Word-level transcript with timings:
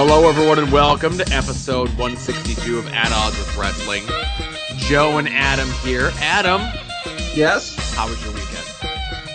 Hello, 0.00 0.28
everyone, 0.28 0.60
and 0.60 0.70
welcome 0.70 1.18
to 1.18 1.24
episode 1.34 1.88
162 1.98 2.78
of 2.78 2.86
At 2.92 3.10
Odds 3.10 3.36
with 3.36 3.56
Wrestling. 3.56 4.04
Joe 4.76 5.18
and 5.18 5.28
Adam 5.28 5.68
here. 5.82 6.12
Adam, 6.20 6.60
Yes. 7.34 7.96
how 7.96 8.08
was 8.08 8.22
your 8.24 8.32
weekend? 8.32 8.64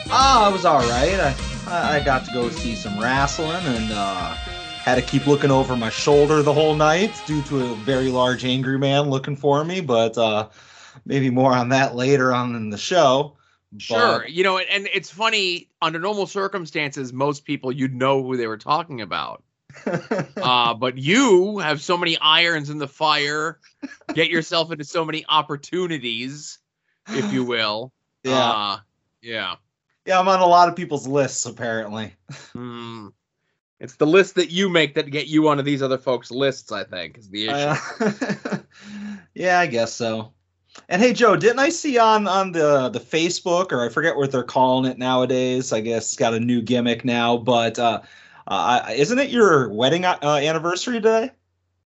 Ah, 0.09 0.47
it 0.47 0.53
was 0.53 0.63
all 0.63 0.79
right. 0.79 1.19
I 1.19 1.35
I 1.67 1.95
I 1.97 1.99
got 2.05 2.23
to 2.27 2.31
go 2.31 2.49
see 2.49 2.75
some 2.75 2.97
wrestling 2.97 3.65
and 3.65 3.91
uh, 3.91 4.35
had 4.35 4.95
to 4.95 5.01
keep 5.01 5.27
looking 5.27 5.51
over 5.51 5.75
my 5.75 5.89
shoulder 5.89 6.41
the 6.41 6.53
whole 6.53 6.75
night 6.75 7.11
due 7.27 7.41
to 7.41 7.65
a 7.65 7.75
very 7.75 8.07
large 8.07 8.45
angry 8.45 8.79
man 8.79 9.09
looking 9.09 9.35
for 9.35 9.65
me. 9.65 9.81
But 9.81 10.17
uh, 10.17 10.47
maybe 11.05 11.29
more 11.29 11.51
on 11.51 11.67
that 11.69 11.93
later 11.93 12.33
on 12.33 12.55
in 12.55 12.69
the 12.69 12.77
show. 12.77 13.35
Sure. 13.79 14.25
You 14.25 14.45
know, 14.45 14.59
and 14.59 14.87
it's 14.93 15.09
funny, 15.09 15.71
under 15.81 15.99
normal 15.99 16.25
circumstances, 16.25 17.11
most 17.11 17.43
people 17.43 17.69
you'd 17.69 17.93
know 17.93 18.23
who 18.23 18.37
they 18.37 18.47
were 18.47 18.57
talking 18.57 19.01
about. 19.01 19.43
But, 19.85 20.29
Uh, 20.37 20.73
but 20.73 20.97
you 20.97 21.59
have 21.59 21.81
so 21.81 21.97
many 21.97 22.17
irons 22.17 22.69
in 22.69 22.77
the 22.77 22.87
fire, 22.87 23.59
get 24.13 24.29
yourself 24.29 24.71
into 24.71 24.83
so 24.83 25.05
many 25.05 25.25
opportunities, 25.29 26.59
if 27.09 27.31
you 27.33 27.43
will. 27.43 27.91
yeah, 28.23 28.49
Uh, 28.51 28.77
yeah. 29.21 29.55
yeah, 30.05 30.19
I'm 30.19 30.27
on 30.27 30.39
a 30.39 30.45
lot 30.45 30.69
of 30.69 30.75
people's 30.75 31.07
lists 31.07 31.45
apparently. 31.45 32.13
Hmm. 32.53 33.07
It's 33.79 33.95
the 33.95 34.07
list 34.07 34.35
that 34.35 34.49
you 34.49 34.69
make 34.69 34.95
that 34.95 35.11
get 35.11 35.27
you 35.27 35.49
onto 35.49 35.63
these 35.63 35.81
other 35.81 35.97
folks' 35.97 36.31
lists, 36.31 36.71
I 36.71 36.85
think, 36.85 37.17
is 37.17 37.29
the 37.29 37.47
issue. 37.47 37.53
Uh, 37.99 38.57
yeah, 39.33 39.59
I 39.59 39.67
guess 39.67 39.93
so. 39.93 40.31
And 40.87 41.01
hey, 41.01 41.11
Joe, 41.13 41.35
didn't 41.35 41.59
I 41.59 41.69
see 41.69 41.97
on 41.97 42.27
on 42.27 42.51
the 42.53 42.89
the 42.89 42.99
Facebook 42.99 43.71
or 43.71 43.85
I 43.85 43.89
forget 43.89 44.15
what 44.15 44.31
they're 44.31 44.43
calling 44.43 44.89
it 44.89 44.97
nowadays? 44.97 45.73
I 45.73 45.81
guess 45.81 46.05
it's 46.05 46.15
got 46.15 46.33
a 46.33 46.39
new 46.39 46.61
gimmick 46.61 47.03
now, 47.05 47.37
but 47.37 47.77
uh, 47.77 48.01
uh, 48.47 48.85
isn't 48.95 49.19
it 49.19 49.29
your 49.29 49.69
wedding 49.69 50.05
uh, 50.05 50.17
anniversary 50.21 50.95
today? 50.95 51.31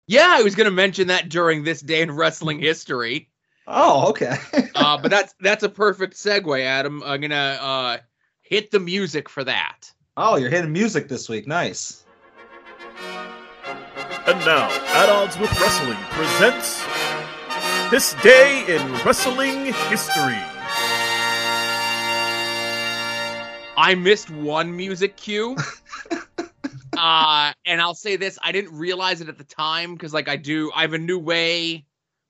Yeah, 0.07 0.27
I 0.29 0.43
was 0.43 0.55
going 0.55 0.65
to 0.65 0.71
mention 0.71 1.07
that 1.07 1.29
during 1.29 1.63
this 1.63 1.81
day 1.81 2.01
in 2.01 2.11
wrestling 2.11 2.59
history. 2.59 3.29
Oh, 3.67 4.09
okay. 4.09 4.35
Uh, 4.75 4.97
but 4.97 5.09
that's 5.09 5.33
that's 5.39 5.63
a 5.63 5.69
perfect 5.69 6.13
segue, 6.15 6.61
Adam. 6.61 7.01
I'm 7.03 7.21
gonna 7.21 7.57
uh, 7.61 7.97
hit 8.41 8.69
the 8.71 8.79
music 8.79 9.29
for 9.29 9.43
that. 9.45 9.89
oh, 10.17 10.35
you're 10.35 10.49
hitting 10.49 10.71
music 10.73 11.07
this 11.07 11.27
week. 11.29 11.47
Nice. 11.47 12.03
And 14.27 14.37
now, 14.45 14.69
At 14.93 15.09
Odds 15.09 15.39
with 15.39 15.49
Wrestling 15.59 15.97
presents 16.11 16.83
This 17.89 18.13
Day 18.21 18.65
in 18.67 18.93
Wrestling 19.05 19.73
History. 19.89 20.37
I 23.77 23.95
missed 23.97 24.29
one 24.29 24.75
music 24.75 25.15
cue. 25.17 25.55
uh, 26.97 27.53
and 27.65 27.81
I'll 27.81 27.93
say 27.95 28.15
this: 28.15 28.37
I 28.41 28.51
didn't 28.51 28.73
realize 28.77 29.21
it 29.21 29.29
at 29.29 29.37
the 29.37 29.43
time 29.43 29.93
because, 29.93 30.13
like, 30.13 30.27
I 30.29 30.35
do. 30.37 30.71
I 30.75 30.81
have 30.81 30.93
a 30.93 30.97
new 30.99 31.19
way 31.19 31.85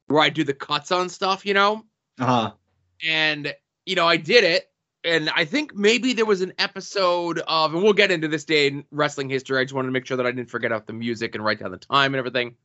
where 0.07 0.21
I 0.21 0.29
do 0.29 0.43
the 0.43 0.53
cuts 0.53 0.91
on 0.91 1.09
stuff, 1.09 1.45
you 1.45 1.53
know. 1.53 1.83
Uh 2.19 2.25
huh. 2.25 2.51
and 3.03 3.53
you 3.85 3.95
know 3.95 4.07
i 4.07 4.15
did 4.15 4.45
it 4.45 4.71
and 5.03 5.29
i 5.35 5.43
think 5.43 5.75
maybe 5.75 6.13
there 6.13 6.25
was 6.25 6.39
an 6.41 6.53
episode 6.57 7.39
of 7.45 7.73
and 7.73 7.83
we'll 7.83 7.91
get 7.91 8.09
into 8.09 8.29
this 8.29 8.45
day 8.45 8.67
in 8.67 8.85
wrestling 8.89 9.29
history 9.29 9.59
i 9.59 9.63
just 9.65 9.73
wanted 9.73 9.87
to 9.87 9.91
make 9.91 10.05
sure 10.05 10.15
that 10.15 10.25
i 10.25 10.31
didn't 10.31 10.49
forget 10.49 10.71
out 10.71 10.87
the 10.87 10.93
music 10.93 11.35
and 11.35 11.43
write 11.43 11.59
down 11.59 11.71
the 11.71 11.77
time 11.77 12.13
and 12.13 12.19
everything 12.19 12.55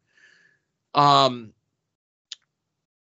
um 0.95 1.53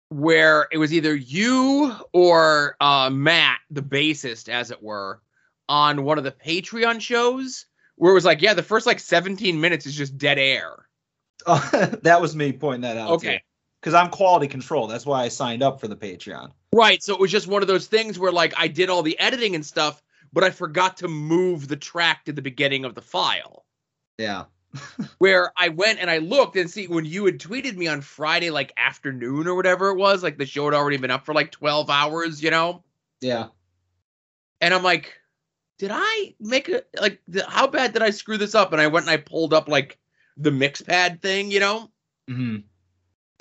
where 0.09 0.67
it 0.71 0.77
was 0.77 0.93
either 0.93 1.13
you 1.13 1.93
or 2.13 2.77
uh 2.79 3.09
matt 3.09 3.59
the 3.69 3.81
bassist 3.81 4.47
as 4.47 4.71
it 4.71 4.81
were 4.81 5.21
on 5.67 6.03
one 6.03 6.17
of 6.17 6.23
the 6.23 6.31
patreon 6.31 7.01
shows 7.01 7.65
where 7.97 8.11
it 8.11 8.15
was 8.15 8.25
like 8.25 8.41
yeah 8.41 8.53
the 8.53 8.63
first 8.63 8.85
like 8.85 8.99
17 8.99 9.59
minutes 9.59 9.85
is 9.85 9.95
just 9.95 10.17
dead 10.17 10.39
air 10.39 10.87
Oh, 11.45 11.69
that 12.01 12.19
was 12.19 12.35
me 12.35 12.51
pointing 12.51 12.81
that 12.81 12.97
out. 12.97 13.11
okay 13.11 13.41
Because 13.79 13.93
I'm 13.93 14.09
quality 14.09 14.47
control. 14.47 14.87
That's 14.87 15.05
why 15.05 15.23
I 15.23 15.27
signed 15.29 15.61
up 15.61 15.79
for 15.79 15.87
the 15.87 15.95
Patreon. 15.95 16.51
Right. 16.73 17.01
So 17.01 17.13
it 17.13 17.19
was 17.19 17.31
just 17.31 17.47
one 17.47 17.61
of 17.61 17.67
those 17.67 17.87
things 17.87 18.17
where 18.19 18.31
like 18.31 18.53
I 18.57 18.67
did 18.67 18.89
all 18.89 19.03
the 19.03 19.17
editing 19.19 19.55
and 19.55 19.65
stuff, 19.65 20.01
but 20.33 20.43
I 20.43 20.49
forgot 20.49 20.97
to 20.97 21.07
move 21.07 21.67
the 21.67 21.77
track 21.77 22.25
to 22.25 22.33
the 22.33 22.41
beginning 22.41 22.85
of 22.85 22.95
the 22.95 23.01
file. 23.01 23.65
Yeah. 24.17 24.45
Where 25.19 25.53
I 25.55 25.69
went 25.69 25.99
and 25.99 26.09
I 26.09 26.17
looked 26.17 26.57
and 26.57 26.69
see 26.69 26.87
when 26.87 27.05
you 27.05 27.23
had 27.25 27.39
tweeted 27.39 27.77
me 27.77 27.87
on 27.87 28.01
Friday 28.01 28.49
like 28.49 28.73
afternoon 28.75 29.47
or 29.47 29.55
whatever 29.55 29.89
it 29.89 29.95
was, 29.97 30.23
like 30.23 30.37
the 30.37 30.45
show 30.45 30.65
had 30.65 30.73
already 30.73 30.97
been 30.97 31.11
up 31.11 31.23
for 31.23 31.33
like 31.33 31.51
12 31.51 31.89
hours, 31.89 32.43
you 32.43 32.51
know? 32.51 32.83
Yeah. 33.21 33.47
And 34.59 34.73
I'm 34.73 34.83
like, 34.83 35.13
did 35.77 35.91
I 35.93 36.35
make 36.39 36.69
a 36.69 36.83
like 36.99 37.21
how 37.47 37.67
bad 37.67 37.93
did 37.93 38.01
I 38.01 38.09
screw 38.11 38.37
this 38.37 38.55
up? 38.55 38.71
And 38.73 38.81
I 38.81 38.87
went 38.87 39.05
and 39.05 39.11
I 39.11 39.17
pulled 39.17 39.53
up 39.53 39.67
like 39.67 39.99
the 40.37 40.51
mix 40.51 40.81
pad 40.81 41.21
thing, 41.21 41.51
you 41.51 41.59
know? 41.59 41.91
hmm 42.27 42.57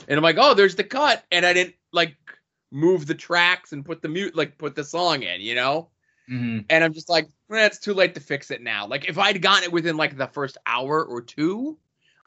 And 0.08 0.16
I'm 0.16 0.22
like, 0.22 0.36
oh, 0.38 0.54
there's 0.54 0.76
the 0.76 0.84
cut. 0.84 1.24
And 1.32 1.44
I 1.46 1.52
didn't 1.52 1.74
like 1.92 2.16
move 2.72 3.06
the 3.06 3.14
tracks 3.14 3.72
and 3.72 3.84
put 3.84 4.02
the 4.02 4.08
mute 4.08 4.36
like 4.36 4.58
put 4.58 4.74
the 4.74 4.84
song 4.84 5.22
in, 5.22 5.40
you 5.40 5.54
know? 5.54 5.90
hmm 6.28 6.58
and 6.70 6.84
I'm 6.84 6.92
just 6.94 7.08
like, 7.10 7.26
eh, 7.52 7.66
it's 7.66 7.78
too 7.80 7.94
late 7.94 8.14
to 8.16 8.20
fix 8.20 8.50
it 8.50 8.62
now. 8.62 8.86
Like 8.86 9.08
if 9.08 9.18
I'd 9.18 9.42
gotten 9.42 9.64
it 9.64 9.72
within 9.72 9.96
like 9.96 10.16
the 10.16 10.28
first 10.28 10.58
hour 10.66 11.04
or 11.04 11.22
two, 11.22 11.78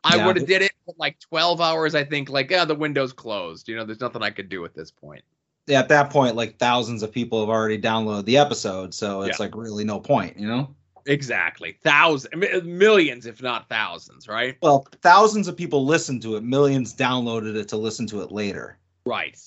I 0.04 0.18
Yeah. 0.18 0.28
would 0.28 0.38
have 0.38 0.46
did 0.48 0.62
it. 0.64 0.74
But 0.86 0.98
like 1.00 1.20
12 1.20 1.62
hours, 1.62 1.96
I 1.96 2.04
think 2.06 2.30
like, 2.30 2.52
yeah, 2.52 2.66
the 2.66 2.76
window's 2.76 3.14
closed. 3.14 3.68
You 3.70 3.76
know, 3.78 3.86
there's 3.86 4.02
nothing 4.02 4.24
I 4.24 4.32
could 4.32 4.50
do 4.50 4.66
at 4.66 4.74
this 4.76 4.92
point. 4.92 5.24
At 5.70 5.88
that 5.90 6.10
point, 6.10 6.36
like 6.36 6.58
thousands 6.58 7.04
of 7.04 7.12
people 7.12 7.40
have 7.40 7.50
already 7.50 7.80
downloaded 7.80 8.26
the 8.26 8.38
episode, 8.38 8.94
so 8.94 9.22
it's 9.22 9.40
Yeah. 9.40 9.46
like 9.46 9.56
really 9.56 9.84
no 9.84 10.00
point, 10.00 10.38
you 10.38 10.48
know. 10.48 10.76
Exactly, 11.06 11.78
thousands, 11.84 12.34
millions, 12.64 13.26
if 13.26 13.42
not 13.42 13.70
thousands, 13.70 14.28
right? 14.28 14.58
Well, 14.62 14.86
thousands 15.02 15.48
of 15.48 15.56
people 15.56 15.86
listened 15.86 16.22
to 16.24 16.36
it. 16.36 16.44
Millions 16.44 16.94
downloaded 16.94 17.56
it 17.56 17.68
to 17.70 17.78
listen 17.78 18.06
to 18.08 18.22
it 18.22 18.32
later. 18.32 18.78
Right. 19.06 19.40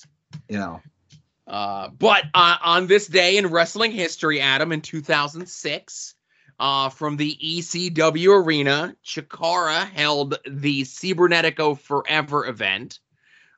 You 0.49 0.57
know. 0.57 0.81
Uh, 1.47 1.89
but 1.89 2.23
uh, 2.33 2.57
on 2.63 2.87
this 2.87 3.07
day 3.07 3.37
in 3.37 3.47
wrestling 3.47 3.91
history, 3.91 4.39
Adam, 4.41 4.71
in 4.71 4.81
2006, 4.81 6.15
uh, 6.59 6.89
from 6.89 7.17
the 7.17 7.35
ECW 7.43 8.43
arena, 8.43 8.95
Chikara 9.05 9.89
held 9.89 10.35
the 10.47 10.83
Cybernetico 10.83 11.77
Forever 11.77 12.47
event, 12.47 12.99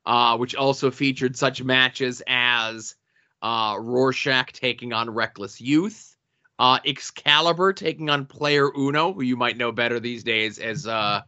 uh, 0.06 0.38
which 0.38 0.56
also 0.56 0.92
featured 0.92 1.36
such 1.36 1.64
matches 1.64 2.22
as 2.28 2.96
uh, 3.42 3.76
Rorschach 3.80 4.54
taking 4.54 4.94
on 4.94 5.10
Reckless 5.10 5.60
Youth, 5.62 6.16
uh, 6.60 6.80
Excalibur 6.86 7.74
taking 7.74 8.10
on 8.10 8.26
Player 8.26 8.70
Uno, 8.78 9.14
who 9.14 9.22
you 9.24 9.36
might 9.36 9.58
know 9.58 9.72
better 9.72 10.00
these 10.00 10.24
days 10.24 10.58
as 10.60 10.88
uh, 10.88 11.22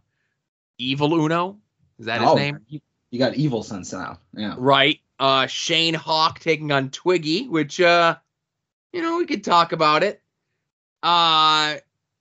Evil 0.78 1.14
Uno. 1.14 1.58
Is 2.00 2.06
that 2.06 2.22
his 2.22 2.30
Oh, 2.30 2.36
name? 2.36 2.60
You, 2.68 2.80
you 3.10 3.20
got 3.20 3.36
evil 3.36 3.64
sense 3.64 3.92
now. 3.92 4.20
Yeah. 4.34 4.56
Right. 4.58 5.00
Uh 5.20 5.48
Shane 5.48 5.96
Hawk 5.96 6.40
taking 6.40 6.72
on 6.72 6.92
Twiggy, 6.92 7.48
which 7.48 7.82
uh 7.82 8.18
you 8.94 9.02
know, 9.02 9.18
we 9.18 9.26
could 9.26 9.44
talk 9.44 9.72
about 9.72 10.04
it. 10.04 10.22
Uh, 11.02 11.78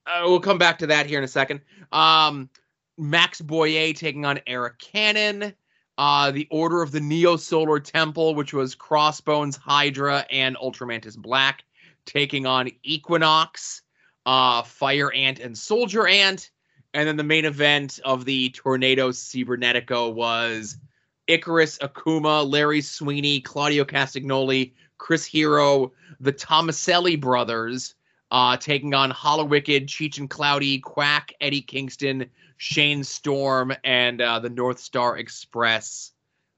uh 0.06 0.23
we'll 0.23 0.41
come 0.41 0.56
back 0.56 0.78
to 0.78 0.87
that 0.87 1.05
here 1.06 1.19
in 1.19 1.25
a 1.25 1.28
second. 1.28 1.61
Um 1.93 2.49
Max 2.97 3.41
Boyer 3.43 3.93
taking 3.93 4.25
on 4.25 4.41
Eric 4.47 4.78
Cannon. 4.78 5.53
Uh 5.98 6.30
the 6.30 6.46
Order 6.50 6.82
of 6.82 6.92
the 6.92 7.00
Neo 7.00 7.36
Solar 7.36 7.80
Temple, 7.80 8.34
which 8.34 8.52
was 8.52 8.74
Crossbones, 8.74 9.56
Hydra, 9.56 10.26
and 10.30 10.56
Ultramantis 10.56 11.16
Black, 11.16 11.64
taking 12.04 12.46
on 12.46 12.70
Equinox, 12.82 13.82
uh 14.26 14.62
Fire 14.62 15.12
Ant 15.12 15.38
and 15.38 15.56
Soldier 15.56 16.06
Ant. 16.06 16.50
And 16.94 17.06
then 17.06 17.16
the 17.16 17.24
main 17.24 17.44
event 17.44 18.00
of 18.04 18.24
the 18.24 18.50
Tornado 18.50 19.10
Cybernetico 19.10 20.12
was 20.14 20.78
Icarus, 21.26 21.78
Akuma, 21.78 22.50
Larry 22.50 22.80
Sweeney, 22.80 23.40
Claudio 23.40 23.84
Castagnoli, 23.84 24.72
Chris 24.99 25.26
Hero, 25.26 25.92
the 26.20 26.32
Tomaselli 26.32 27.20
brothers, 27.20 27.94
uh, 28.31 28.56
taking 28.56 28.94
on 28.94 29.10
Hallowicked, 29.10 29.87
Cheech 29.87 30.19
and 30.19 30.31
Cloudy, 30.31 30.78
Quack, 30.78 31.32
Eddie 31.40 31.60
Kingston, 31.60 32.26
Shane 32.56 33.05
Storm, 33.05 33.73
and 33.85 34.20
uh, 34.20 34.38
the 34.38 34.50
North 34.50 34.79
Star 34.79 35.17
Express 35.19 36.12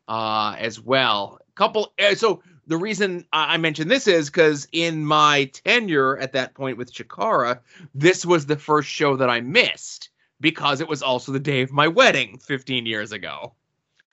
uh, 0.08 0.56
as 0.58 0.80
well. 0.80 1.40
Couple. 1.54 1.92
Uh, 1.98 2.14
so 2.14 2.42
the 2.66 2.76
reason 2.76 3.24
I 3.32 3.54
I 3.54 3.56
mention 3.56 3.88
this 3.88 4.06
is 4.06 4.30
because 4.30 4.68
in 4.72 5.04
my 5.04 5.50
tenure 5.64 6.16
at 6.18 6.32
that 6.32 6.54
point 6.54 6.78
with 6.78 6.92
Chikara, 6.92 7.60
this 7.94 8.24
was 8.24 8.46
the 8.46 8.56
first 8.56 8.88
show 8.88 9.16
that 9.16 9.30
I 9.30 9.40
missed 9.40 10.10
because 10.40 10.80
it 10.80 10.88
was 10.88 11.02
also 11.02 11.32
the 11.32 11.40
day 11.40 11.62
of 11.62 11.72
my 11.72 11.88
wedding 11.88 12.38
15 12.38 12.86
years 12.86 13.12
ago. 13.12 13.54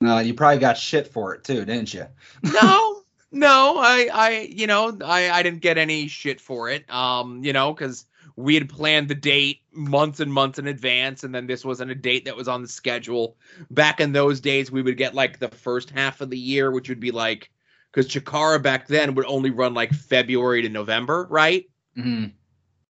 No, 0.01 0.19
you 0.19 0.33
probably 0.33 0.59
got 0.59 0.77
shit 0.77 1.07
for 1.07 1.35
it 1.35 1.43
too, 1.43 1.65
didn't 1.65 1.93
you? 1.93 2.05
no 2.43 3.01
no 3.31 3.77
i 3.79 4.07
i 4.13 4.49
you 4.49 4.65
know 4.65 4.97
i 5.03 5.29
i 5.29 5.43
didn't 5.43 5.59
get 5.59 5.77
any 5.77 6.07
shit 6.07 6.39
for 6.39 6.69
it 6.69 6.89
um 6.93 7.43
you 7.43 7.51
know 7.51 7.73
because 7.73 8.05
we 8.35 8.53
had 8.53 8.69
planned 8.69 9.07
the 9.07 9.15
date 9.15 9.61
months 9.71 10.19
and 10.19 10.31
months 10.31 10.59
in 10.59 10.67
advance 10.67 11.23
and 11.23 11.33
then 11.33 11.47
this 11.47 11.63
wasn't 11.63 11.91
a 11.91 11.95
date 11.95 12.25
that 12.25 12.35
was 12.35 12.47
on 12.47 12.61
the 12.61 12.67
schedule. 12.67 13.37
Back 13.71 13.99
in 13.99 14.11
those 14.11 14.39
days 14.39 14.71
we 14.71 14.81
would 14.81 14.97
get 14.97 15.13
like 15.13 15.39
the 15.39 15.49
first 15.49 15.89
half 15.89 16.21
of 16.21 16.29
the 16.29 16.39
year 16.39 16.71
which 16.71 16.89
would 16.89 16.99
be 16.99 17.11
like 17.11 17.49
because 17.91 18.11
chikara 18.11 18.61
back 18.61 18.87
then 18.87 19.15
would 19.15 19.25
only 19.25 19.51
run 19.51 19.73
like 19.73 19.93
february 19.93 20.61
to 20.61 20.69
november 20.69 21.27
right? 21.29 21.65
Hmm 21.95 22.25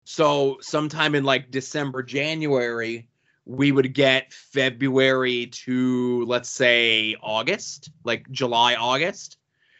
so 0.07 0.57
sometime 0.61 1.15
in 1.15 1.23
like 1.23 1.49
december 1.49 2.03
january 2.03 3.07
we 3.45 3.71
would 3.71 3.93
get 3.93 4.33
February 4.33 5.47
to 5.47 6.25
let's 6.25 6.49
say 6.49 7.15
August, 7.21 7.91
like 8.03 8.29
July, 8.31 8.75
August. 8.75 9.37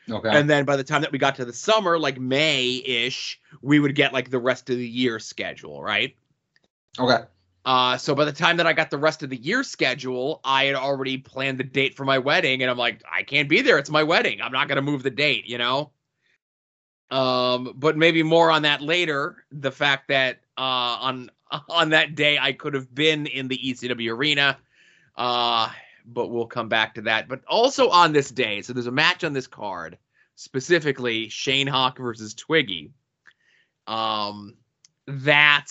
Okay. 0.10 0.30
And 0.32 0.50
then 0.50 0.66
by 0.66 0.76
the 0.76 0.84
time 0.84 1.02
that 1.02 1.12
we 1.12 1.18
got 1.18 1.36
to 1.36 1.46
the 1.46 1.54
summer, 1.54 1.98
like 1.98 2.20
May 2.20 2.84
ish, 2.86 3.40
we 3.62 3.80
would 3.80 3.96
get 3.96 4.14
like 4.14 4.30
the 4.30 4.40
rest 4.40 4.70
of 4.70 4.78
the 4.78 4.88
year 4.88 5.20
schedule, 5.20 5.82
right? 5.82 6.16
okay. 7.00 7.24
Uh, 7.66 7.98
so 7.98 8.14
by 8.14 8.24
the 8.24 8.32
time 8.32 8.58
that 8.58 8.68
I 8.68 8.74
got 8.74 8.92
the 8.92 8.98
rest 8.98 9.24
of 9.24 9.32
the 9.32 9.38
year 9.38 9.64
schedule, 9.64 10.40
I 10.44 10.66
had 10.66 10.76
already 10.76 11.18
planned 11.18 11.58
the 11.58 11.64
date 11.64 11.96
for 11.96 12.06
my 12.06 12.20
wedding, 12.20 12.62
and 12.62 12.70
I'm 12.70 12.78
like, 12.78 13.02
I 13.12 13.24
can't 13.24 13.50
be 13.50 13.62
there. 13.62 13.80
It's 13.80 13.90
my 13.90 14.04
wedding. 14.04 14.40
I'm 14.40 14.52
not 14.52 14.68
gonna 14.68 14.84
move 14.84 15.02
the 15.02 15.10
date, 15.10 15.48
you 15.48 15.58
know. 15.58 15.92
Um, 17.10 17.74
but 17.76 17.98
maybe 17.98 18.22
more 18.22 18.52
on 18.52 18.62
that 18.64 18.82
later. 18.82 19.46
The 19.52 19.72
fact 19.72 20.10
that 20.10 20.42
uh, 20.58 20.62
on 20.62 21.32
on 21.70 21.90
that 21.90 22.14
day 22.14 22.38
I 22.38 22.54
could 22.54 22.76
have 22.76 22.94
been 22.94 23.26
in 23.26 23.48
the 23.48 23.58
ECW 23.58 24.16
arena, 24.16 24.60
uh, 25.18 25.70
but 26.08 26.30
we'll 26.30 26.48
come 26.48 26.70
back 26.70 26.96
to 26.96 27.02
that. 27.04 27.28
But 27.28 27.42
also 27.48 27.90
on 27.90 28.14
this 28.14 28.30
day, 28.30 28.62
so 28.62 28.74
there's 28.74 28.88
a 28.88 28.92
match 28.92 29.24
on 29.24 29.34
this 29.34 29.48
card, 29.48 29.98
specifically 30.36 31.30
Shane 31.30 31.68
Hawk 31.68 31.98
versus 31.98 32.34
Twiggy. 32.34 32.92
Um, 33.88 34.56
that 35.08 35.68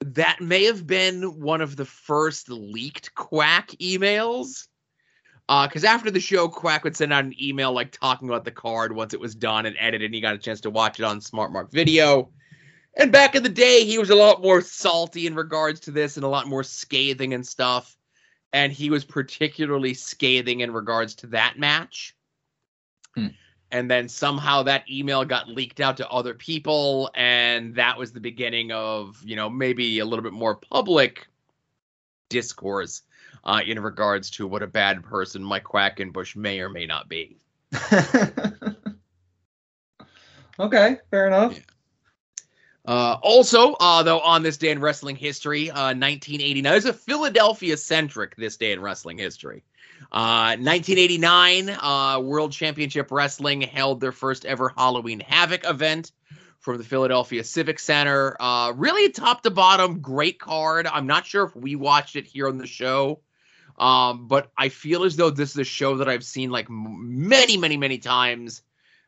that 0.00 0.40
may 0.40 0.64
have 0.64 0.86
been 0.86 1.40
one 1.40 1.60
of 1.60 1.76
the 1.76 1.84
first 1.84 2.48
leaked 2.48 3.14
Quack 3.14 3.68
emails. 3.80 4.68
Because 5.48 5.84
after 5.84 6.10
the 6.10 6.20
show, 6.20 6.48
Quack 6.48 6.82
would 6.82 6.96
send 6.96 7.12
out 7.12 7.24
an 7.24 7.34
email 7.40 7.72
like 7.72 7.92
talking 7.92 8.28
about 8.28 8.44
the 8.44 8.50
card 8.50 8.94
once 8.94 9.14
it 9.14 9.20
was 9.20 9.34
done 9.34 9.64
and 9.66 9.76
edited, 9.78 10.06
and 10.06 10.14
he 10.14 10.20
got 10.20 10.34
a 10.34 10.38
chance 10.38 10.60
to 10.62 10.70
watch 10.70 10.98
it 10.98 11.04
on 11.04 11.20
Smart 11.20 11.52
Mark 11.52 11.70
Video. 11.70 12.30
And 12.96 13.12
back 13.12 13.34
in 13.34 13.42
the 13.42 13.48
day, 13.48 13.84
he 13.84 13.98
was 13.98 14.10
a 14.10 14.16
lot 14.16 14.42
more 14.42 14.60
salty 14.60 15.26
in 15.26 15.34
regards 15.34 15.80
to 15.80 15.90
this 15.90 16.16
and 16.16 16.24
a 16.24 16.28
lot 16.28 16.48
more 16.48 16.64
scathing 16.64 17.34
and 17.34 17.46
stuff. 17.46 17.94
And 18.52 18.72
he 18.72 18.90
was 18.90 19.04
particularly 19.04 19.94
scathing 19.94 20.60
in 20.60 20.72
regards 20.72 21.14
to 21.16 21.26
that 21.28 21.58
match. 21.58 22.16
Hmm. 23.14 23.28
And 23.72 23.90
then 23.90 24.08
somehow 24.08 24.62
that 24.62 24.88
email 24.88 25.24
got 25.24 25.48
leaked 25.48 25.80
out 25.80 25.96
to 25.96 26.08
other 26.08 26.34
people, 26.34 27.10
and 27.14 27.74
that 27.74 27.98
was 27.98 28.12
the 28.12 28.20
beginning 28.20 28.70
of, 28.70 29.20
you 29.24 29.34
know, 29.34 29.50
maybe 29.50 29.98
a 29.98 30.04
little 30.04 30.22
bit 30.22 30.32
more 30.32 30.54
public 30.54 31.26
discourse 32.28 33.02
uh, 33.44 33.60
in 33.66 33.80
regards 33.80 34.30
to 34.30 34.46
what 34.46 34.62
a 34.62 34.66
bad 34.66 35.02
person 35.02 35.42
Mike 35.42 35.64
Quackenbush 35.64 36.36
may 36.36 36.60
or 36.60 36.68
may 36.68 36.86
not 36.86 37.08
be. 37.08 37.36
okay. 40.60 40.98
Fair 41.10 41.26
enough. 41.26 41.54
Yeah. 41.54 41.62
Uh, 42.86 43.18
also, 43.20 43.72
uh, 43.74 44.02
though, 44.02 44.20
on 44.20 44.42
this 44.42 44.56
day 44.56 44.70
in 44.70 44.80
wrestling 44.80 45.16
history, 45.16 45.70
uh, 45.70 45.92
1989 45.94 46.74
is 46.74 46.84
a 46.84 46.92
Philadelphia 46.92 47.76
centric 47.76 48.36
this 48.36 48.56
day 48.56 48.72
in 48.72 48.80
wrestling 48.80 49.18
history. 49.18 49.64
Uh, 50.12 50.54
1989, 50.58 51.70
uh, 51.70 52.20
World 52.20 52.52
Championship 52.52 53.10
Wrestling 53.10 53.60
held 53.62 54.00
their 54.00 54.12
first 54.12 54.44
ever 54.44 54.72
Halloween 54.76 55.20
Havoc 55.20 55.68
event 55.68 56.12
from 56.60 56.78
the 56.78 56.84
Philadelphia 56.84 57.42
Civic 57.42 57.80
Center. 57.80 58.36
Uh, 58.40 58.72
really 58.76 59.10
top 59.10 59.42
to 59.42 59.50
bottom, 59.50 60.00
great 60.00 60.38
card. 60.38 60.86
I'm 60.86 61.06
not 61.06 61.26
sure 61.26 61.44
if 61.44 61.56
we 61.56 61.74
watched 61.74 62.14
it 62.14 62.26
here 62.26 62.48
on 62.48 62.58
the 62.58 62.66
show, 62.66 63.20
um, 63.78 64.28
but 64.28 64.52
I 64.56 64.68
feel 64.68 65.04
as 65.04 65.16
though 65.16 65.30
this 65.30 65.50
is 65.50 65.56
a 65.58 65.64
show 65.64 65.96
that 65.96 66.08
I've 66.08 66.24
seen 66.24 66.50
like 66.50 66.66
many, 66.68 67.56
many, 67.56 67.76
many 67.76 67.98
times. 67.98 68.62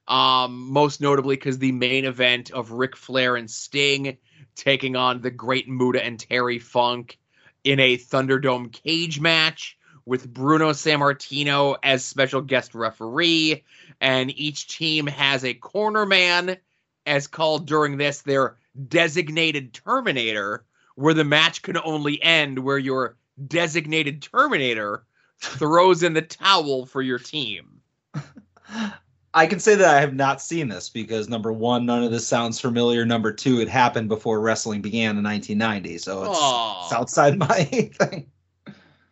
Um, 0.08 0.72
most 0.72 1.02
notably 1.02 1.36
because 1.36 1.58
the 1.58 1.72
main 1.72 2.06
event 2.06 2.50
of 2.50 2.72
Ric 2.72 2.96
Flair 2.96 3.36
and 3.36 3.50
Sting 3.50 4.16
taking 4.54 4.96
on 4.96 5.20
the 5.20 5.30
Great 5.30 5.68
Muta 5.68 6.04
and 6.04 6.18
Terry 6.18 6.58
Funk 6.58 7.18
in 7.62 7.78
a 7.78 7.98
Thunderdome 7.98 8.72
cage 8.72 9.20
match 9.20 9.78
with 10.08 10.32
Bruno 10.32 10.70
Sammartino 10.70 11.76
as 11.82 12.02
special 12.02 12.40
guest 12.40 12.74
referee, 12.74 13.62
and 14.00 14.36
each 14.38 14.68
team 14.68 15.06
has 15.06 15.44
a 15.44 15.52
corner 15.52 16.06
man, 16.06 16.56
as 17.04 17.26
called 17.26 17.66
during 17.66 17.98
this 17.98 18.22
their 18.22 18.56
designated 18.88 19.74
Terminator, 19.74 20.64
where 20.94 21.12
the 21.12 21.24
match 21.24 21.60
can 21.60 21.76
only 21.76 22.22
end 22.22 22.58
where 22.58 22.78
your 22.78 23.16
designated 23.46 24.22
Terminator 24.22 25.04
throws 25.40 26.02
in 26.02 26.14
the 26.14 26.22
towel 26.22 26.86
for 26.86 27.02
your 27.02 27.18
team. 27.18 27.82
I 29.34 29.46
can 29.46 29.60
say 29.60 29.74
that 29.74 29.94
I 29.94 30.00
have 30.00 30.14
not 30.14 30.40
seen 30.40 30.68
this 30.68 30.88
because 30.88 31.28
number 31.28 31.52
one, 31.52 31.84
none 31.84 32.02
of 32.02 32.10
this 32.10 32.26
sounds 32.26 32.60
familiar. 32.60 33.04
Number 33.04 33.32
two, 33.32 33.60
it 33.60 33.68
happened 33.68 34.08
before 34.08 34.40
wrestling 34.40 34.80
began 34.80 35.18
in 35.18 35.24
1990, 35.24 35.98
so 35.98 36.24
it's, 36.24 36.84
it's 36.84 36.92
outside 36.92 37.38
my 37.38 37.64
thing. 37.64 38.30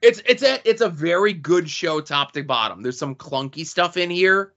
It's 0.03 0.23
it's 0.27 0.43
a 0.43 0.61
it's 0.69 0.83
a 0.83 0.89
very 0.89 1.33
good 1.33 1.69
show 1.69 2.01
top 2.01 2.33
to 2.33 2.43
bottom. 2.43 2.83
There's 2.83 2.99
some 2.99 3.15
clunky 3.15 3.67
stuff 3.67 3.97
in 3.97 4.11
here. 4.11 4.53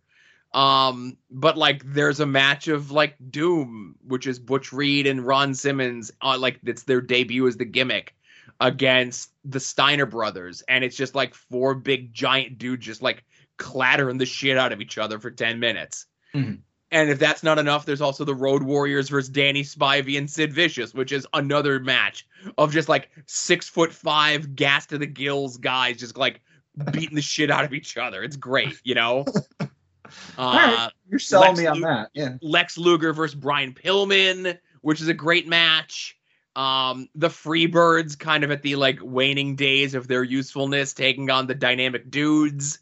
Um, 0.53 1.17
but 1.29 1.57
like 1.57 1.83
there's 1.85 2.19
a 2.19 2.25
match 2.25 2.67
of 2.67 2.91
like 2.91 3.15
Doom, 3.29 3.95
which 4.05 4.27
is 4.27 4.39
Butch 4.39 4.73
Reed 4.73 5.07
and 5.07 5.25
Ron 5.25 5.53
Simmons, 5.53 6.11
uh, 6.21 6.37
like 6.37 6.59
it's 6.63 6.83
their 6.83 7.01
debut 7.01 7.47
as 7.47 7.57
the 7.57 7.65
gimmick 7.65 8.15
against 8.59 9.31
the 9.45 9.59
Steiner 9.59 10.05
brothers, 10.05 10.63
and 10.67 10.83
it's 10.83 10.95
just 10.95 11.15
like 11.15 11.33
four 11.35 11.75
big 11.75 12.13
giant 12.13 12.57
dudes 12.57 12.85
just 12.85 13.01
like 13.01 13.23
clattering 13.59 14.17
the 14.17 14.25
shit 14.25 14.57
out 14.57 14.71
of 14.71 14.81
each 14.81 14.97
other 14.97 15.19
for 15.19 15.29
10 15.29 15.59
minutes. 15.59 16.07
Mhm. 16.33 16.59
And 16.91 17.09
if 17.11 17.19
that's 17.19 17.43
not 17.43 17.59
enough, 17.59 17.85
there's 17.85 18.01
also 18.01 18.25
the 18.25 18.33
Road 18.33 18.63
Warriors 18.63 19.09
versus 19.09 19.29
Danny 19.29 19.61
Spivey 19.61 20.17
and 20.17 20.27
Sid 20.27 20.51
Vicious, 20.51 20.91
which 20.93 21.11
is 21.11 21.27
another 21.33 21.79
match 21.79 22.25
of 22.57 22.73
just 22.73 22.89
like 22.89 23.09
six 23.27 23.69
foot 23.69 23.93
five, 23.93 24.55
gas 24.55 24.87
to 24.87 24.97
the 24.97 25.05
gills 25.05 25.57
guys 25.57 25.97
just 25.97 26.17
like 26.17 26.41
beating 26.91 27.15
the 27.15 27.21
shit 27.21 27.51
out 27.51 27.63
of 27.63 27.73
each 27.75 27.95
other. 27.97 28.23
It's 28.23 28.35
great, 28.35 28.79
you 28.83 28.95
know? 28.95 29.25
Uh, 30.39 30.41
right. 30.41 30.89
You're 31.07 31.19
selling 31.19 31.49
Lex 31.49 31.59
me 31.59 31.65
on 31.67 31.81
that. 31.81 32.09
Yeah. 32.15 32.37
Lex 32.41 32.79
Luger 32.79 33.13
versus 33.13 33.35
Brian 33.35 33.73
Pillman, 33.73 34.57
which 34.81 35.01
is 35.01 35.07
a 35.07 35.13
great 35.13 35.47
match. 35.47 36.17
Um, 36.55 37.07
the 37.15 37.27
Freebirds, 37.27 38.17
kind 38.17 38.43
of 38.43 38.51
at 38.51 38.63
the 38.63 38.75
like 38.75 38.99
waning 39.01 39.55
days 39.55 39.93
of 39.93 40.07
their 40.07 40.23
usefulness, 40.23 40.93
taking 40.93 41.29
on 41.29 41.47
the 41.47 41.55
dynamic 41.55 42.09
dudes. 42.09 42.79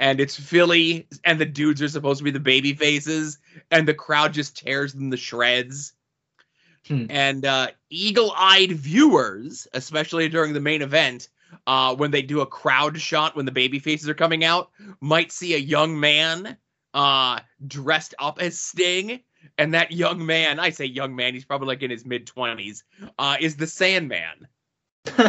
And 0.00 0.18
it's 0.18 0.34
Philly, 0.34 1.06
and 1.24 1.38
the 1.38 1.44
dudes 1.44 1.82
are 1.82 1.88
supposed 1.88 2.18
to 2.18 2.24
be 2.24 2.30
the 2.30 2.40
baby 2.40 2.72
faces, 2.72 3.38
and 3.70 3.86
the 3.86 3.92
crowd 3.92 4.32
just 4.32 4.56
tears 4.56 4.94
them 4.94 5.10
to 5.10 5.18
shreds. 5.18 5.92
Hmm. 6.88 7.04
And 7.10 7.44
uh, 7.44 7.68
eagle-eyed 7.90 8.72
viewers, 8.72 9.68
especially 9.74 10.30
during 10.30 10.54
the 10.54 10.60
main 10.60 10.80
event, 10.80 11.28
uh, 11.66 11.94
when 11.94 12.10
they 12.10 12.22
do 12.22 12.40
a 12.40 12.46
crowd 12.46 12.98
shot 12.98 13.36
when 13.36 13.44
the 13.44 13.52
baby 13.52 13.78
faces 13.78 14.08
are 14.08 14.14
coming 14.14 14.42
out, 14.42 14.70
might 15.02 15.32
see 15.32 15.54
a 15.54 15.58
young 15.58 16.00
man 16.00 16.56
uh, 16.94 17.40
dressed 17.66 18.14
up 18.18 18.40
as 18.40 18.58
Sting, 18.58 19.20
and 19.58 19.74
that 19.74 19.92
young 19.92 20.24
man, 20.24 20.58
I 20.58 20.70
say 20.70 20.86
young 20.86 21.14
man, 21.14 21.34
he's 21.34 21.44
probably 21.44 21.68
like 21.68 21.82
in 21.82 21.90
his 21.90 22.06
mid 22.06 22.26
twenties, 22.26 22.84
uh, 23.18 23.36
is 23.38 23.56
the 23.56 23.66
Sandman. 23.66 24.48
All 25.18 25.24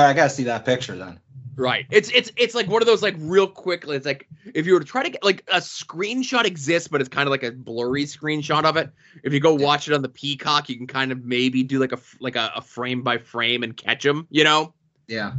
right, 0.00 0.08
I 0.10 0.12
gotta 0.14 0.30
see 0.30 0.44
that 0.44 0.64
picture 0.64 0.96
then. 0.96 1.20
Right. 1.56 1.86
It's 1.90 2.10
it's 2.10 2.32
it's 2.36 2.54
like 2.54 2.68
one 2.68 2.82
of 2.82 2.86
those 2.86 3.02
like 3.02 3.14
real 3.18 3.46
quick. 3.46 3.84
It's 3.86 4.06
like 4.06 4.28
if 4.54 4.66
you 4.66 4.74
were 4.74 4.80
to 4.80 4.86
try 4.86 5.02
to 5.02 5.10
get 5.10 5.22
like 5.22 5.44
a 5.48 5.58
screenshot 5.58 6.44
exists, 6.44 6.88
but 6.88 7.00
it's 7.00 7.08
kind 7.08 7.26
of 7.26 7.30
like 7.30 7.42
a 7.42 7.52
blurry 7.52 8.04
screenshot 8.04 8.64
of 8.64 8.76
it. 8.76 8.90
If 9.22 9.32
you 9.32 9.40
go 9.40 9.54
watch 9.54 9.88
it 9.88 9.94
on 9.94 10.02
the 10.02 10.08
Peacock, 10.08 10.68
you 10.68 10.76
can 10.76 10.86
kind 10.86 11.12
of 11.12 11.24
maybe 11.24 11.62
do 11.62 11.78
like 11.78 11.92
a 11.92 11.98
like 12.20 12.36
a, 12.36 12.52
a 12.56 12.60
frame 12.60 13.02
by 13.02 13.18
frame 13.18 13.62
and 13.62 13.76
catch 13.76 14.02
them. 14.02 14.26
You 14.30 14.44
know. 14.44 14.74
Yeah. 15.06 15.34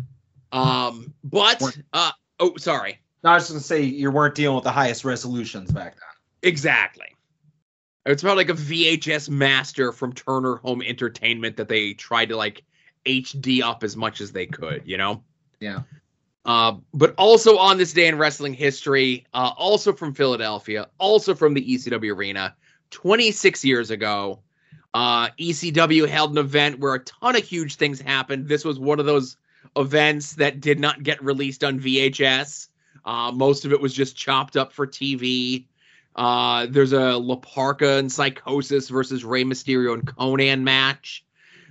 Um. 0.52 1.14
But 1.24 1.62
uh. 1.94 2.12
Oh, 2.40 2.58
sorry. 2.58 3.00
No, 3.24 3.32
I 3.32 3.34
was 3.36 3.44
just 3.44 3.52
gonna 3.52 3.62
say 3.62 3.82
you 3.82 4.12
weren't 4.12 4.36
dealing 4.36 4.56
with 4.56 4.64
the 4.64 4.72
highest 4.72 5.04
resolutions 5.04 5.72
back 5.72 5.96
then. 5.96 6.50
Exactly. 6.50 7.08
It's 8.06 8.22
about 8.22 8.38
like 8.38 8.50
a 8.50 8.54
VHS 8.54 9.30
master 9.30 9.92
from 9.92 10.14
Turner 10.14 10.58
Home 10.58 10.84
Entertainment 10.84 11.58
that 11.58 11.68
they 11.68 11.94
tried 11.94 12.30
to 12.30 12.38
like 12.38 12.64
HD 13.06 13.62
up 13.62 13.84
as 13.84 13.96
much 13.96 14.22
as 14.22 14.32
they 14.32 14.46
could, 14.46 14.84
you 14.86 14.98
know? 14.98 15.24
Yeah. 15.60 15.82
Uh, 16.46 16.76
but 16.94 17.16
also 17.18 17.58
on 17.58 17.78
this 17.78 17.92
day 17.92 18.08
in 18.08 18.18
wrestling 18.18 18.54
history, 18.54 19.26
uh, 19.34 19.52
also 19.58 19.92
from 19.92 20.14
Philadelphia, 20.14 20.88
also 21.00 21.34
from 21.34 21.56
the 21.56 21.74
ECW 21.74 22.16
arena, 22.16 22.56
26 22.92 23.66
years 23.66 23.90
ago, 23.90 24.40
uh, 24.94 25.30
ECW 25.40 26.08
held 26.08 26.32
an 26.32 26.38
event 26.38 26.80
where 26.80 26.94
a 26.94 27.00
ton 27.00 27.36
of 27.36 27.44
huge 27.44 27.76
things 27.76 28.00
happened. 28.00 28.48
This 28.48 28.64
was 28.64 28.80
one 28.80 29.00
of 29.00 29.08
those 29.08 29.38
events 29.76 30.34
that 30.36 30.62
did 30.62 30.80
not 30.80 31.02
get 31.02 31.22
released 31.24 31.64
on 31.64 31.80
VHS. 31.80 32.68
Uh, 33.04 33.32
most 33.32 33.66
of 33.66 33.74
it 33.74 33.82
was 33.82 33.94
just 33.94 34.16
chopped 34.16 34.56
up 34.56 34.72
for 34.72 34.86
TV. 34.86 35.66
Uh, 36.16 36.68
there's 36.70 36.94
a 36.94 37.18
La 37.18 37.38
Parka 37.38 37.98
and 37.98 38.12
Psychosis 38.12 38.88
versus 38.88 39.26
Rey 39.26 39.44
Mysterio 39.44 39.96
and 39.96 40.06
Konnan 40.06 40.62
match. 40.62 41.26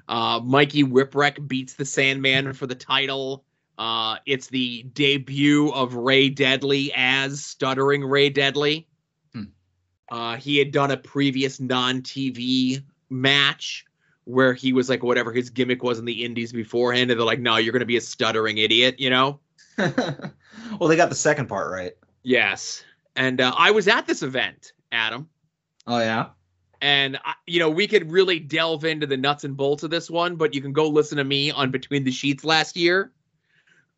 Mikey 0.09 0.83
Whipwreck 0.83 1.47
beats 1.47 1.75
the 1.75 1.85
Sandman 1.85 2.53
for 2.53 2.67
the 2.67 2.75
title. 2.75 3.45
Uh, 3.79 4.17
it's 4.27 4.47
the 4.49 4.83
debut 4.95 5.71
of 5.73 5.95
Ray 5.95 6.29
Deadly 6.29 6.93
as 6.95 7.45
stuttering 7.45 8.05
Ray 8.05 8.31
Deadly. 8.31 8.87
Hmm. 9.33 9.43
Uh, 10.11 10.37
he 10.37 10.59
had 10.59 10.71
done 10.71 10.91
a 10.91 10.97
previous 10.97 11.59
non-TV 11.61 12.83
match 13.11 13.85
where 14.25 14.55
he 14.55 14.73
was 14.73 14.89
like 14.89 15.03
whatever 15.03 15.33
his 15.33 15.51
gimmick 15.51 15.83
was 15.83 15.99
in 15.99 16.05
the 16.05 16.25
indies 16.25 16.53
beforehand 16.53 17.11
and 17.11 17.21
they're 17.21 17.27
like 17.27 17.41
no 17.41 17.57
you're 17.59 17.73
going 17.73 17.81
to 17.81 17.87
be 17.87 17.99
a 17.99 18.01
stuttering 18.01 18.57
idiot 18.57 18.99
you 18.99 19.11
know 19.11 19.39
well, 19.77 20.89
they 20.89 20.97
got 20.97 21.11
the 21.11 21.15
second 21.15 21.47
part 21.47 21.71
right. 21.71 21.93
yes 22.23 22.83
and 23.17 23.41
uh, 23.43 23.53
i 23.59 23.71
was 23.71 23.87
at 23.87 24.07
this 24.07 24.23
event 24.23 24.73
adam 24.93 25.29
Oh 25.87 25.99
yeah. 25.99 26.29
and 26.81 27.19
I- 27.23 27.35
you 27.47 27.61
know 27.61 27.69
we 27.69 27.87
could 27.87 28.11
really 28.11 28.41
delve 28.41 28.87
into 28.87 29.07
the 29.07 29.17
nuts 29.19 29.45
and 29.45 29.55
bolts 29.57 29.83
of 29.83 29.91
this 29.91 30.11
one 30.11 30.37
but 30.37 30.55
you 30.55 30.63
can 30.63 30.73
go 30.73 30.89
listen 30.89 31.19
to 31.19 31.25
me 31.25 31.51
on 31.51 31.71
between 31.71 32.03
the 32.05 32.11
sheets 32.11 32.43
last 32.45 32.77
year 32.77 33.13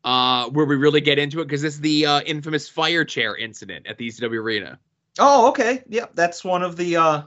uh 0.07 0.49
where 0.49 0.65
we 0.65 0.75
really 0.75 1.01
get 1.01 1.19
into 1.19 1.41
it 1.41 1.45
because 1.45 1.61
this 1.61 1.75
is 1.75 1.81
the 1.81 2.05
uh, 2.05 2.21
infamous 2.21 2.69
fire 2.69 3.03
chair 3.03 3.35
incident 3.35 3.85
at 3.87 3.97
the 3.97 4.07
ecw 4.07 4.31
arena 4.31 4.79
Oh 5.19 5.49
okay. 5.49 5.83
Yep. 5.87 6.11
That's 6.15 6.43
one 6.43 6.63
of 6.63 6.75
the 6.75 6.97
uh 6.97 7.21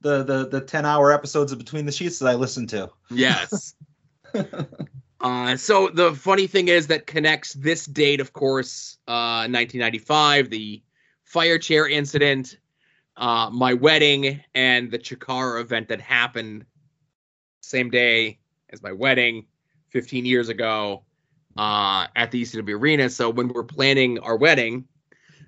the 0.00 0.22
the 0.22 0.48
the 0.48 0.60
ten 0.60 0.84
hour 0.84 1.12
episodes 1.12 1.52
of 1.52 1.58
Between 1.58 1.86
the 1.86 1.92
Sheets 1.92 2.18
that 2.18 2.28
I 2.28 2.34
listened 2.34 2.70
to. 2.70 2.90
yes 3.10 3.74
Uh, 5.18 5.56
so 5.56 5.88
the 5.88 6.12
funny 6.12 6.46
thing 6.46 6.68
is 6.68 6.88
that 6.88 7.06
connects 7.06 7.54
this 7.54 7.86
date, 7.86 8.20
of 8.20 8.34
course, 8.34 8.98
uh, 9.08 9.48
1995, 9.48 10.50
the 10.50 10.82
fire 11.24 11.58
chair 11.58 11.88
incident, 11.88 12.58
uh, 13.16 13.48
my 13.50 13.72
wedding, 13.72 14.44
and 14.54 14.90
the 14.90 14.98
Chikara 14.98 15.62
event 15.62 15.88
that 15.88 16.02
happened 16.02 16.66
same 17.62 17.88
day 17.88 18.38
as 18.68 18.82
my 18.82 18.92
wedding 18.92 19.46
15 19.88 20.26
years 20.26 20.50
ago 20.50 21.02
uh, 21.58 22.06
at 22.16 22.30
the 22.30 22.42
ECW 22.42 22.78
Arena. 22.78 23.08
So 23.10 23.30
when 23.30 23.48
we're 23.48 23.64
planning 23.64 24.18
our 24.20 24.36
wedding, 24.36 24.86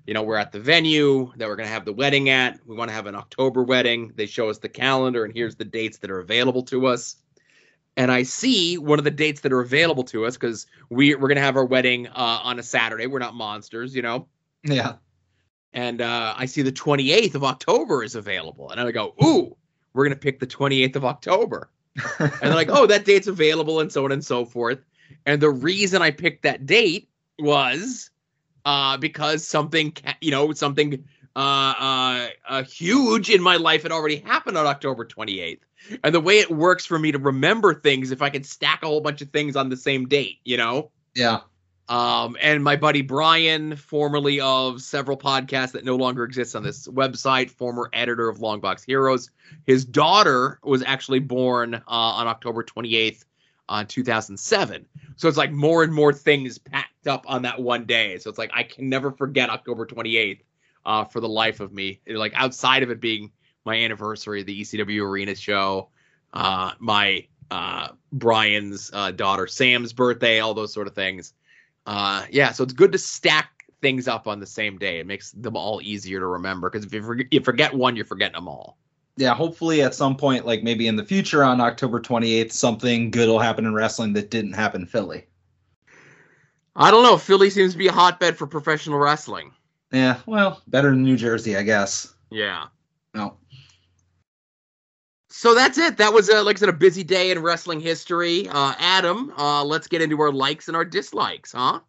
you 0.05 0.13
know, 0.13 0.23
we're 0.23 0.37
at 0.37 0.51
the 0.51 0.59
venue 0.59 1.31
that 1.37 1.47
we're 1.47 1.55
going 1.55 1.67
to 1.67 1.73
have 1.73 1.85
the 1.85 1.93
wedding 1.93 2.29
at. 2.29 2.59
We 2.65 2.75
want 2.75 2.89
to 2.89 2.95
have 2.95 3.05
an 3.05 3.15
October 3.15 3.63
wedding. 3.63 4.11
They 4.15 4.25
show 4.25 4.49
us 4.49 4.57
the 4.57 4.69
calendar, 4.69 5.23
and 5.23 5.33
here's 5.33 5.55
the 5.55 5.65
dates 5.65 5.99
that 5.99 6.09
are 6.09 6.19
available 6.19 6.63
to 6.63 6.87
us 6.87 7.17
and 7.99 8.13
I 8.13 8.23
see 8.23 8.77
one 8.77 8.97
of 8.97 9.03
the 9.03 9.11
dates 9.11 9.41
that 9.41 9.51
are 9.51 9.59
available 9.59 10.05
to 10.05 10.25
us 10.25 10.37
because 10.37 10.67
we 10.89 11.15
we're 11.15 11.27
gonna 11.27 11.41
have 11.41 11.57
our 11.57 11.65
wedding 11.65 12.07
uh, 12.07 12.39
on 12.43 12.57
a 12.57 12.63
Saturday. 12.63 13.07
We're 13.07 13.19
not 13.19 13.35
monsters, 13.35 13.93
you 13.93 14.01
know. 14.01 14.27
Yeah. 14.63 14.95
And 15.73 16.01
uh, 16.01 16.33
I 16.37 16.45
see 16.45 16.61
the 16.61 16.71
28th 16.71 17.35
of 17.35 17.43
October 17.43 18.01
is 18.01 18.15
available, 18.15 18.71
and 18.71 18.79
I 18.79 18.89
go, 18.91 19.13
"Ooh, 19.21 19.55
we're 19.93 20.05
gonna 20.05 20.15
pick 20.15 20.39
the 20.39 20.47
28th 20.47 20.95
of 20.95 21.03
October." 21.03 21.69
And 22.17 22.31
they're 22.41 22.55
like, 22.55 22.69
"Oh, 22.71 22.87
that 22.87 23.03
date's 23.03 23.27
available," 23.27 23.81
and 23.81 23.91
so 23.91 24.05
on 24.05 24.13
and 24.13 24.23
so 24.23 24.45
forth. 24.45 24.79
And 25.25 25.41
the 25.41 25.49
reason 25.49 26.01
I 26.01 26.11
picked 26.11 26.43
that 26.43 26.65
date 26.65 27.09
was 27.37 28.09
uh, 28.65 28.97
because 28.97 29.47
something, 29.47 29.91
ca- 29.91 30.15
you 30.21 30.31
know, 30.31 30.51
something 30.53 31.03
uh, 31.35 31.39
uh, 31.39 32.27
uh, 32.47 32.63
huge 32.63 33.29
in 33.29 33.41
my 33.41 33.55
life 33.55 33.83
had 33.83 33.91
already 33.91 34.17
happened 34.17 34.57
on 34.57 34.65
October 34.65 35.05
28th. 35.05 35.59
And 36.03 36.13
the 36.13 36.19
way 36.19 36.39
it 36.39 36.51
works 36.51 36.85
for 36.85 36.99
me 36.99 37.11
to 37.11 37.19
remember 37.19 37.73
things, 37.73 38.11
if 38.11 38.21
I 38.21 38.29
can 38.29 38.43
stack 38.43 38.83
a 38.83 38.87
whole 38.87 39.01
bunch 39.01 39.21
of 39.21 39.29
things 39.29 39.55
on 39.55 39.69
the 39.69 39.77
same 39.77 40.07
date, 40.07 40.39
you 40.43 40.57
know? 40.57 40.91
yeah. 41.15 41.39
Um, 41.89 42.37
and 42.39 42.63
my 42.63 42.75
buddy 42.75 43.01
Brian, 43.01 43.75
formerly 43.75 44.39
of 44.39 44.79
several 44.79 45.17
podcasts 45.17 45.71
that 45.71 45.83
no 45.83 45.95
longer 45.95 46.23
exist 46.23 46.55
on 46.55 46.61
this 46.61 46.87
website, 46.87 47.49
former 47.49 47.89
editor 47.93 48.29
of 48.29 48.37
Longbox 48.37 48.85
Heroes, 48.85 49.31
his 49.65 49.85
daughter 49.85 50.59
was 50.63 50.83
actually 50.83 51.17
born 51.17 51.73
uh, 51.73 51.81
on 51.87 52.27
October 52.27 52.63
28th, 52.63 53.25
uh, 53.69 53.85
2007. 53.87 54.85
So 55.15 55.27
it's 55.27 55.37
like 55.37 55.51
more 55.51 55.83
and 55.83 55.93
more 55.93 56.11
things 56.11 56.57
packed 56.57 57.07
up 57.07 57.23
on 57.27 57.43
that 57.43 57.61
one 57.61 57.85
day. 57.85 58.17
So 58.17 58.29
it's 58.29 58.39
like 58.39 58.51
I 58.53 58.63
can 58.63 58.89
never 58.89 59.11
forget 59.11 59.49
October 59.49 59.85
28th 59.85 60.41
uh, 60.85 61.05
for 61.05 61.19
the 61.21 61.29
life 61.29 61.59
of 61.59 61.71
me. 61.71 62.01
Like 62.07 62.33
outside 62.35 62.83
of 62.83 62.89
it 62.89 62.99
being 62.99 63.31
my 63.65 63.75
anniversary, 63.75 64.43
the 64.43 64.61
ECW 64.61 65.03
Arena 65.03 65.35
show, 65.35 65.89
uh, 66.33 66.71
my 66.79 67.27
uh, 67.51 67.89
Brian's 68.11 68.89
uh, 68.91 69.11
daughter 69.11 69.47
Sam's 69.47 69.93
birthday, 69.93 70.39
all 70.39 70.53
those 70.53 70.73
sort 70.73 70.87
of 70.87 70.95
things. 70.95 71.33
Uh, 71.85 72.25
yeah, 72.31 72.51
so 72.51 72.63
it's 72.63 72.73
good 72.73 72.91
to 72.91 72.97
stack 72.97 73.65
things 73.81 74.07
up 74.07 74.27
on 74.27 74.39
the 74.39 74.45
same 74.45 74.77
day. 74.77 74.99
It 74.99 75.07
makes 75.07 75.31
them 75.31 75.55
all 75.55 75.79
easier 75.81 76.19
to 76.19 76.25
remember 76.25 76.69
because 76.69 76.85
if 76.85 76.93
you 76.93 77.25
you 77.31 77.41
forget 77.41 77.73
one, 77.73 77.95
you're 77.95 78.05
forgetting 78.05 78.35
them 78.35 78.47
all. 78.47 78.77
Yeah, 79.19 79.35
hopefully 79.35 79.81
at 79.81 79.93
some 79.93 80.15
point, 80.15 80.45
like 80.45 80.63
maybe 80.63 80.87
in 80.87 80.95
the 80.95 81.03
future 81.03 81.43
on 81.43 81.59
October 81.59 81.99
28th, 81.99 82.53
something 82.53 83.11
good 83.11 83.27
will 83.27 83.39
happen 83.39 83.65
in 83.65 83.73
wrestling 83.73 84.13
that 84.13 84.31
didn't 84.31 84.53
happen 84.53 84.83
in 84.83 84.87
Philly. 84.87 85.25
I 86.73 86.89
don't 86.89 87.03
know. 87.03 87.17
Philly 87.17 87.49
seems 87.49 87.73
to 87.73 87.77
be 87.77 87.87
a 87.87 87.91
hotbed 87.91 88.37
for 88.37 88.47
professional 88.47 88.97
wrestling. 88.97 89.51
Yeah, 89.91 90.19
well, 90.25 90.61
better 90.67 90.91
than 90.91 91.03
New 91.03 91.17
Jersey, 91.17 91.57
I 91.57 91.63
guess. 91.63 92.13
Yeah. 92.31 92.67
No. 93.13 93.35
So 95.27 95.53
that's 95.53 95.77
it. 95.77 95.97
That 95.97 96.13
was, 96.13 96.29
uh, 96.29 96.41
like 96.45 96.55
I 96.55 96.59
said, 96.59 96.69
a 96.69 96.73
busy 96.73 97.03
day 97.03 97.31
in 97.31 97.39
wrestling 97.39 97.81
history. 97.81 98.47
Uh, 98.47 98.73
Adam, 98.79 99.33
uh, 99.37 99.65
let's 99.65 99.87
get 99.87 100.01
into 100.01 100.21
our 100.21 100.31
likes 100.31 100.69
and 100.69 100.77
our 100.77 100.85
dislikes, 100.85 101.51
huh? 101.51 101.81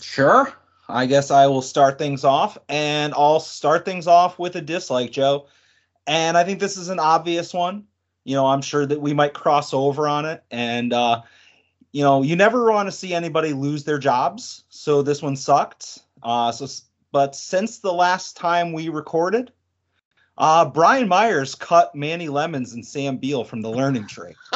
Sure. 0.00 0.50
I 0.88 1.04
guess 1.04 1.30
I 1.30 1.48
will 1.48 1.60
start 1.60 1.98
things 1.98 2.24
off, 2.24 2.56
and 2.70 3.12
I'll 3.12 3.40
start 3.40 3.84
things 3.84 4.06
off 4.06 4.38
with 4.38 4.56
a 4.56 4.62
dislike, 4.62 5.10
Joe. 5.10 5.48
And 6.08 6.38
I 6.38 6.42
think 6.42 6.58
this 6.58 6.78
is 6.78 6.88
an 6.88 6.98
obvious 6.98 7.52
one. 7.52 7.84
You 8.24 8.34
know, 8.34 8.46
I'm 8.46 8.62
sure 8.62 8.86
that 8.86 9.00
we 9.00 9.12
might 9.12 9.34
cross 9.34 9.74
over 9.74 10.08
on 10.08 10.24
it. 10.24 10.42
And, 10.50 10.92
uh, 10.92 11.22
you 11.92 12.02
know, 12.02 12.22
you 12.22 12.34
never 12.34 12.72
want 12.72 12.88
to 12.88 12.92
see 12.92 13.12
anybody 13.14 13.52
lose 13.52 13.84
their 13.84 13.98
jobs. 13.98 14.64
So 14.70 15.02
this 15.02 15.22
one 15.22 15.36
sucked. 15.36 15.98
Uh, 16.22 16.50
so, 16.50 16.66
but 17.12 17.36
since 17.36 17.78
the 17.78 17.92
last 17.92 18.36
time 18.36 18.72
we 18.72 18.88
recorded, 18.88 19.52
uh, 20.38 20.64
Brian 20.64 21.08
Myers 21.08 21.54
cut 21.54 21.94
Manny 21.94 22.28
Lemons 22.28 22.72
and 22.72 22.84
Sam 22.84 23.18
Beal 23.18 23.44
from 23.44 23.60
the 23.60 23.70
learning 23.70 24.08
tree. 24.08 24.34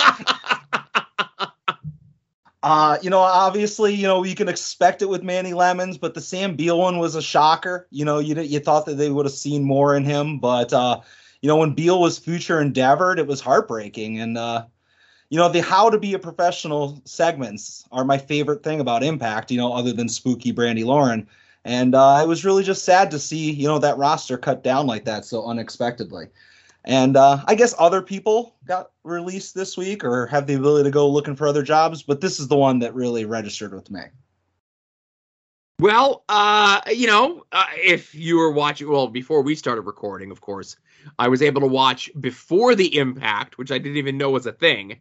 Uh, 2.65 2.97
you 3.03 3.11
know, 3.11 3.19
obviously, 3.19 3.93
you 3.93 4.07
know, 4.07 4.23
you 4.23 4.37
can 4.37 4.49
expect 4.49 5.03
it 5.03 5.09
with 5.09 5.25
Manny 5.25 5.53
Lemons, 5.53 5.99
but 5.99 6.15
the 6.15 6.21
Sam 6.21 6.55
Beal 6.55 6.79
one 6.79 6.99
was 6.99 7.17
a 7.17 7.21
shocker. 7.23 7.89
You 7.91 8.05
know, 8.05 8.21
you 8.21 8.41
you 8.41 8.61
thought 8.61 8.87
that 8.87 8.95
they 8.95 9.11
would 9.11 9.27
have 9.27 9.35
seen 9.35 9.65
more 9.65 9.97
in 9.97 10.05
him, 10.05 10.39
but 10.39 10.73
uh, 10.73 11.01
you 11.43 11.49
know, 11.49 11.57
when 11.57 11.75
Beal 11.75 12.01
was 12.01 12.19
future 12.19 12.61
endeavored, 12.61 13.19
it 13.19 13.27
was 13.27 13.41
heartbreaking. 13.41 14.21
And 14.21 14.39
uh, 14.39 14.65
you 15.29 15.39
know, 15.39 15.49
the 15.49 15.61
how 15.61 15.91
to 15.91 15.99
be 15.99 16.15
a 16.15 16.19
professional 16.19 17.03
segments 17.05 17.85
are 17.91 18.05
my 18.05 18.17
favorite 18.17 18.63
thing 18.63 18.81
about 18.81 19.03
Impact. 19.03 19.51
You 19.51 19.59
know, 19.59 19.73
other 19.73 19.93
than 19.93 20.09
spooky 20.09 20.53
Brandi 20.53 20.85
Lauren, 20.85 21.29
and 21.65 21.95
uh, 21.95 22.21
it 22.23 22.29
was 22.29 22.45
really 22.45 22.63
just 22.63 22.85
sad 22.85 23.11
to 23.11 23.19
see 23.19 23.51
you 23.51 23.67
know 23.67 23.79
that 23.81 23.99
roster 23.99 24.39
cut 24.39 24.63
down 24.63 24.87
like 24.87 25.05
that 25.05 25.25
so 25.25 25.45
unexpectedly. 25.45 26.29
And 26.85 27.17
uh, 27.17 27.39
I 27.47 27.55
guess 27.55 27.75
other 27.79 28.03
people 28.03 28.57
got 28.67 28.91
released 29.05 29.55
this 29.55 29.77
week 29.77 30.05
or 30.05 30.27
have 30.27 30.47
the 30.47 30.55
ability 30.55 30.85
to 30.85 30.91
go 30.91 31.09
looking 31.09 31.37
for 31.37 31.47
other 31.47 31.63
jobs, 31.63 32.03
but 32.03 32.21
this 32.21 32.41
is 32.41 32.49
the 32.49 32.57
one 32.57 32.81
that 32.81 32.93
really 32.93 33.25
registered 33.25 33.73
with 33.73 33.89
me. 33.89 34.01
Well, 35.79 36.25
uh, 36.29 36.81
you 36.93 37.07
know, 37.07 37.45
uh, 37.53 37.67
if 37.77 38.15
you 38.17 38.37
were 38.37 38.51
watching, 38.51 38.89
well, 38.89 39.07
before 39.07 39.43
we 39.43 39.55
started 39.55 39.83
recording, 39.83 40.33
of 40.33 40.41
course, 40.41 40.77
I 41.19 41.29
was 41.29 41.43
able 41.43 41.61
to 41.61 41.67
watch 41.67 42.11
before 42.21 42.75
the 42.75 42.97
impact, 42.99 43.59
which 43.59 43.71
I 43.71 43.79
didn't 43.79 43.99
even 43.99 44.19
know 44.19 44.31
was 44.31 44.47
a 44.47 44.53
thing. 44.53 44.99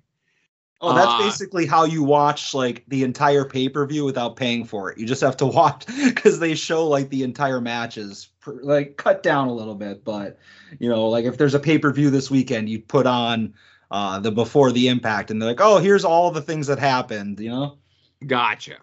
Oh, 0.84 0.96
that's 0.96 1.12
Uh, 1.12 1.20
basically 1.20 1.68
how 1.68 1.86
you 1.86 2.02
watch 2.02 2.56
like 2.56 2.84
the 2.88 3.04
entire 3.04 3.46
pay 3.46 3.70
per 3.70 3.86
view 3.86 4.04
without 4.04 4.36
paying 4.36 4.66
for 4.66 4.92
it. 4.92 4.98
You 4.98 5.06
just 5.06 5.22
have 5.22 5.38
to 5.38 5.46
watch 5.46 5.86
because 6.06 6.40
they 6.40 6.56
show 6.56 6.88
like 6.88 7.10
the 7.10 7.24
entire 7.24 7.62
matches, 7.62 8.30
like 8.46 8.98
cut 8.98 9.22
down 9.22 9.48
a 9.48 9.54
little 9.54 9.76
bit. 9.76 10.04
But 10.04 10.40
you 10.80 10.90
know, 10.90 11.08
like 11.08 11.26
if 11.26 11.38
there's 11.38 11.54
a 11.54 11.60
pay 11.60 11.78
per 11.78 11.92
view 11.92 12.10
this 12.10 12.32
weekend, 12.32 12.68
you 12.68 12.80
put 12.80 13.06
on 13.06 13.54
uh, 13.92 14.20
the 14.20 14.32
before 14.32 14.72
the 14.72 14.88
impact, 14.88 15.30
and 15.30 15.40
they're 15.40 15.50
like, 15.50 15.62
oh, 15.62 15.78
here's 15.78 16.06
all 16.06 16.32
the 16.32 16.42
things 16.42 16.66
that 16.68 16.80
happened. 16.80 17.40
You 17.40 17.50
know? 17.50 17.78
Gotcha. 18.26 18.78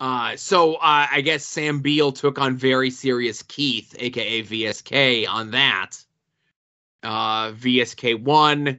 Uh, 0.00 0.36
so 0.36 0.74
uh, 0.74 1.06
I 1.10 1.22
guess 1.22 1.46
Sam 1.46 1.80
Beal 1.80 2.12
took 2.12 2.38
on 2.38 2.56
very 2.56 2.90
serious 2.90 3.42
Keith, 3.42 3.94
aka 3.98 4.42
VSK, 4.42 5.26
on 5.26 5.52
that. 5.52 6.04
Uh, 7.04 7.52
VSK1, 7.52 8.78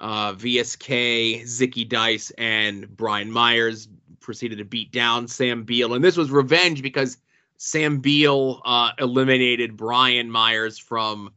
Uh, 0.00 0.32
VSK, 0.34 1.42
Zicky 1.42 1.88
Dice, 1.88 2.30
and 2.38 2.88
Brian 2.96 3.30
Myers 3.32 3.88
proceeded 4.20 4.58
to 4.58 4.64
beat 4.64 4.92
down 4.92 5.26
Sam 5.26 5.64
Beal, 5.64 5.94
and 5.94 6.04
this 6.04 6.16
was 6.16 6.30
revenge 6.30 6.82
because 6.82 7.18
Sam 7.56 7.98
Beal 7.98 8.62
uh, 8.64 8.92
eliminated 8.98 9.76
Brian 9.76 10.30
Myers 10.30 10.78
from 10.78 11.32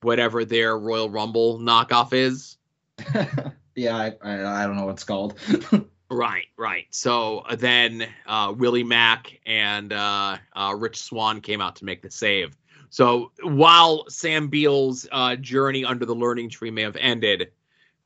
whatever 0.00 0.44
their 0.46 0.78
Royal 0.78 1.10
Rumble 1.10 1.58
knockoff 1.58 2.12
is. 2.14 2.56
yeah, 3.74 3.96
I, 3.96 4.14
I 4.22 4.62
I 4.62 4.66
don't 4.66 4.76
know 4.76 4.86
what 4.86 4.92
it's 4.92 5.04
called. 5.04 5.38
Right, 6.10 6.46
right. 6.56 6.86
So 6.88 7.40
uh, 7.40 7.54
then 7.54 8.06
uh, 8.26 8.54
Willie 8.56 8.82
Mack 8.82 9.38
and 9.44 9.92
uh, 9.92 10.38
uh, 10.54 10.74
Rich 10.74 11.02
Swann 11.02 11.42
came 11.42 11.60
out 11.60 11.76
to 11.76 11.84
make 11.84 12.00
the 12.00 12.10
save. 12.10 12.56
So 12.90 13.32
while 13.42 14.08
Sam 14.08 14.48
Beal's 14.48 15.06
uh, 15.10 15.36
journey 15.36 15.84
under 15.84 16.04
the 16.06 16.14
learning 16.14 16.50
tree 16.50 16.70
may 16.70 16.82
have 16.82 16.96
ended, 16.96 17.52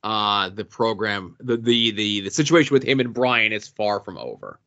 uh, 0.03 0.49
the 0.49 0.65
program, 0.65 1.37
the, 1.39 1.57
the 1.57 1.91
the 1.91 2.21
the 2.21 2.29
situation 2.29 2.73
with 2.73 2.83
him 2.83 2.99
and 2.99 3.13
Brian 3.13 3.53
is 3.53 3.67
far 3.67 4.01
from 4.01 4.17
over. 4.17 4.59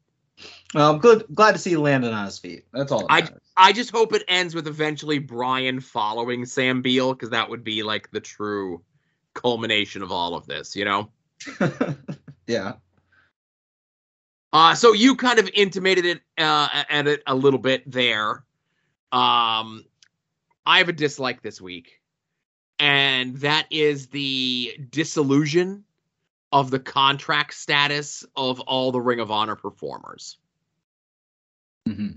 well, 0.75 0.92
I'm 0.94 0.99
good, 0.99 1.26
glad 1.35 1.52
to 1.52 1.58
see 1.58 1.70
he 1.70 1.76
landed 1.76 2.12
on 2.12 2.25
his 2.25 2.38
feet. 2.38 2.64
That's 2.73 2.90
all. 2.90 3.00
That 3.00 3.11
I- 3.11 3.20
matters. 3.23 3.40
I 3.58 3.73
just 3.73 3.90
hope 3.90 4.12
it 4.12 4.23
ends 4.28 4.54
with 4.54 4.66
eventually 4.66 5.18
Brian 5.18 5.80
following 5.80 6.44
Sam 6.44 6.82
Beal 6.82 7.14
because 7.14 7.30
that 7.30 7.49
would 7.49 7.64
be 7.64 7.82
like 7.82 8.11
the 8.11 8.20
true 8.20 8.82
culmination 9.32 10.02
of 10.02 10.12
all 10.12 10.35
of 10.35 10.46
this, 10.46 10.76
you 10.76 10.85
know? 10.85 11.11
yeah. 12.46 12.75
Uh, 14.52 14.75
so 14.75 14.92
you 14.92 15.16
kind 15.16 15.38
of 15.38 15.49
intimated 15.54 16.04
it 16.04 16.20
uh, 16.38 16.68
at 16.90 17.06
it 17.06 17.23
a 17.26 17.35
little 17.35 17.58
bit 17.58 17.90
there. 17.90 18.44
Um, 19.12 19.85
I 20.66 20.78
have 20.78 20.88
a 20.88 20.92
dislike 20.92 21.42
this 21.42 21.61
week, 21.61 22.00
and 22.78 23.37
that 23.37 23.66
is 23.70 24.08
the 24.08 24.76
disillusion 24.90 25.85
of 26.52 26.70
the 26.70 26.80
contract 26.80 27.54
status 27.54 28.25
of 28.37 28.61
all 28.61 28.92
the 28.92 29.00
Ring 29.00 29.20
of 29.20 29.30
Honor 29.30 29.56
performers. 29.56 30.38
hmm 31.87 32.08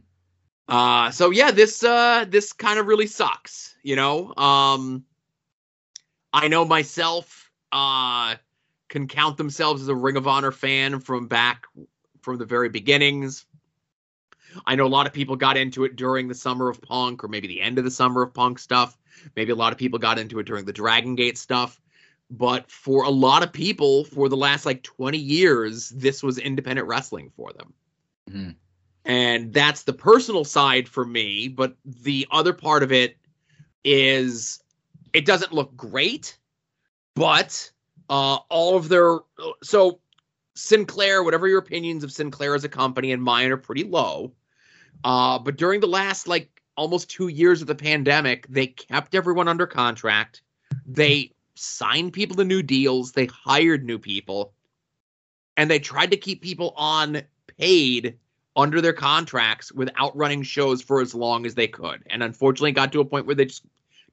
Uh, 0.67 1.11
so 1.11 1.29
yeah, 1.31 1.51
this 1.51 1.83
uh, 1.83 2.25
this 2.27 2.53
kind 2.53 2.79
of 2.79 2.87
really 2.87 3.07
sucks. 3.07 3.75
You 3.83 3.95
know, 3.95 4.35
um, 4.35 5.05
I 6.33 6.47
know 6.47 6.65
myself 6.65 7.51
uh, 7.71 8.35
can 8.87 9.07
count 9.07 9.37
themselves 9.37 9.81
as 9.81 9.87
a 9.87 9.95
Ring 9.95 10.17
of 10.17 10.27
Honor 10.27 10.51
fan 10.51 10.99
from 10.99 11.27
back 11.27 11.65
from 12.21 12.37
the 12.37 12.45
very 12.45 12.69
beginnings. 12.69 13.45
I 14.65 14.75
know 14.75 14.85
a 14.85 14.87
lot 14.87 15.07
of 15.07 15.13
people 15.13 15.35
got 15.35 15.57
into 15.57 15.83
it 15.83 15.95
during 15.95 16.27
the 16.27 16.35
summer 16.35 16.69
of 16.69 16.81
Punk, 16.81 17.23
or 17.23 17.27
maybe 17.27 17.47
the 17.47 17.61
end 17.61 17.77
of 17.77 17.83
the 17.83 17.91
summer 17.91 18.21
of 18.21 18.33
Punk 18.33 18.59
stuff. 18.59 18.97
Maybe 19.35 19.51
a 19.51 19.55
lot 19.55 19.71
of 19.71 19.79
people 19.79 19.99
got 19.99 20.19
into 20.19 20.39
it 20.39 20.45
during 20.45 20.65
the 20.65 20.73
Dragon 20.73 21.15
Gate 21.15 21.37
stuff. 21.37 21.81
But 22.31 22.69
for 22.69 23.03
a 23.03 23.09
lot 23.09 23.43
of 23.43 23.51
people, 23.51 24.05
for 24.05 24.29
the 24.29 24.37
last 24.37 24.65
like 24.65 24.83
20 24.83 25.17
years, 25.17 25.89
this 25.89 26.21
was 26.21 26.37
independent 26.37 26.87
wrestling 26.87 27.31
for 27.35 27.51
them. 27.53 27.73
Mhm. 28.29 28.55
And 29.05 29.53
that's 29.53 29.83
the 29.83 29.93
personal 29.93 30.43
side 30.43 30.87
for 30.87 31.05
me. 31.05 31.47
But 31.47 31.75
the 31.83 32.27
other 32.31 32.53
part 32.53 32.83
of 32.83 32.91
it 32.91 33.17
is 33.83 34.61
it 35.13 35.25
doesn't 35.25 35.53
look 35.53 35.75
great, 35.75 36.37
but 37.15 37.71
uh, 38.09 38.35
all 38.49 38.77
of 38.77 38.89
their. 38.89 39.19
So 39.63 39.99
Sinclair, 40.55 41.23
whatever 41.23 41.47
your 41.47 41.59
opinions 41.59 42.03
of 42.03 42.11
Sinclair 42.11 42.53
as 42.53 42.63
a 42.63 42.69
company 42.69 43.11
and 43.11 43.23
mine 43.23 43.51
are 43.51 43.57
pretty 43.57 43.83
low. 43.83 44.33
Uh, 45.03 45.39
but 45.39 45.57
during 45.57 45.79
the 45.79 45.87
last 45.87 46.27
like 46.27 46.61
almost 46.75 47.09
two 47.09 47.27
years 47.27 47.61
of 47.61 47.67
the 47.67 47.75
pandemic, 47.75 48.47
they 48.47 48.67
kept 48.67 49.15
everyone 49.15 49.47
under 49.47 49.67
contract. 49.67 50.41
They 50.85 51.33
signed 51.55 52.13
people 52.13 52.37
to 52.37 52.45
new 52.45 52.61
deals. 52.63 53.11
They 53.11 53.25
hired 53.25 53.83
new 53.83 53.99
people, 53.99 54.53
and 55.57 55.69
they 55.69 55.79
tried 55.79 56.11
to 56.11 56.17
keep 56.17 56.41
people 56.41 56.73
on 56.77 57.21
paid 57.57 58.17
under 58.55 58.81
their 58.81 58.93
contracts 58.93 59.71
without 59.71 60.15
running 60.15 60.43
shows 60.43 60.81
for 60.81 61.01
as 61.01 61.15
long 61.15 61.45
as 61.45 61.55
they 61.55 61.67
could. 61.67 62.03
And 62.09 62.23
unfortunately, 62.23 62.71
got 62.71 62.91
to 62.91 62.99
a 62.99 63.05
point 63.05 63.25
where 63.25 63.35
they 63.35 63.45
just 63.45 63.63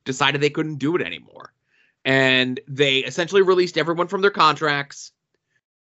decided 0.05 0.41
they 0.41 0.51
couldn't 0.51 0.77
do 0.77 0.95
it 0.95 1.03
anymore. 1.03 1.53
And 2.05 2.61
they 2.69 2.99
essentially 2.99 3.43
released 3.43 3.77
everyone 3.77 4.07
from 4.07 4.21
their 4.21 4.31
contracts 4.31 5.11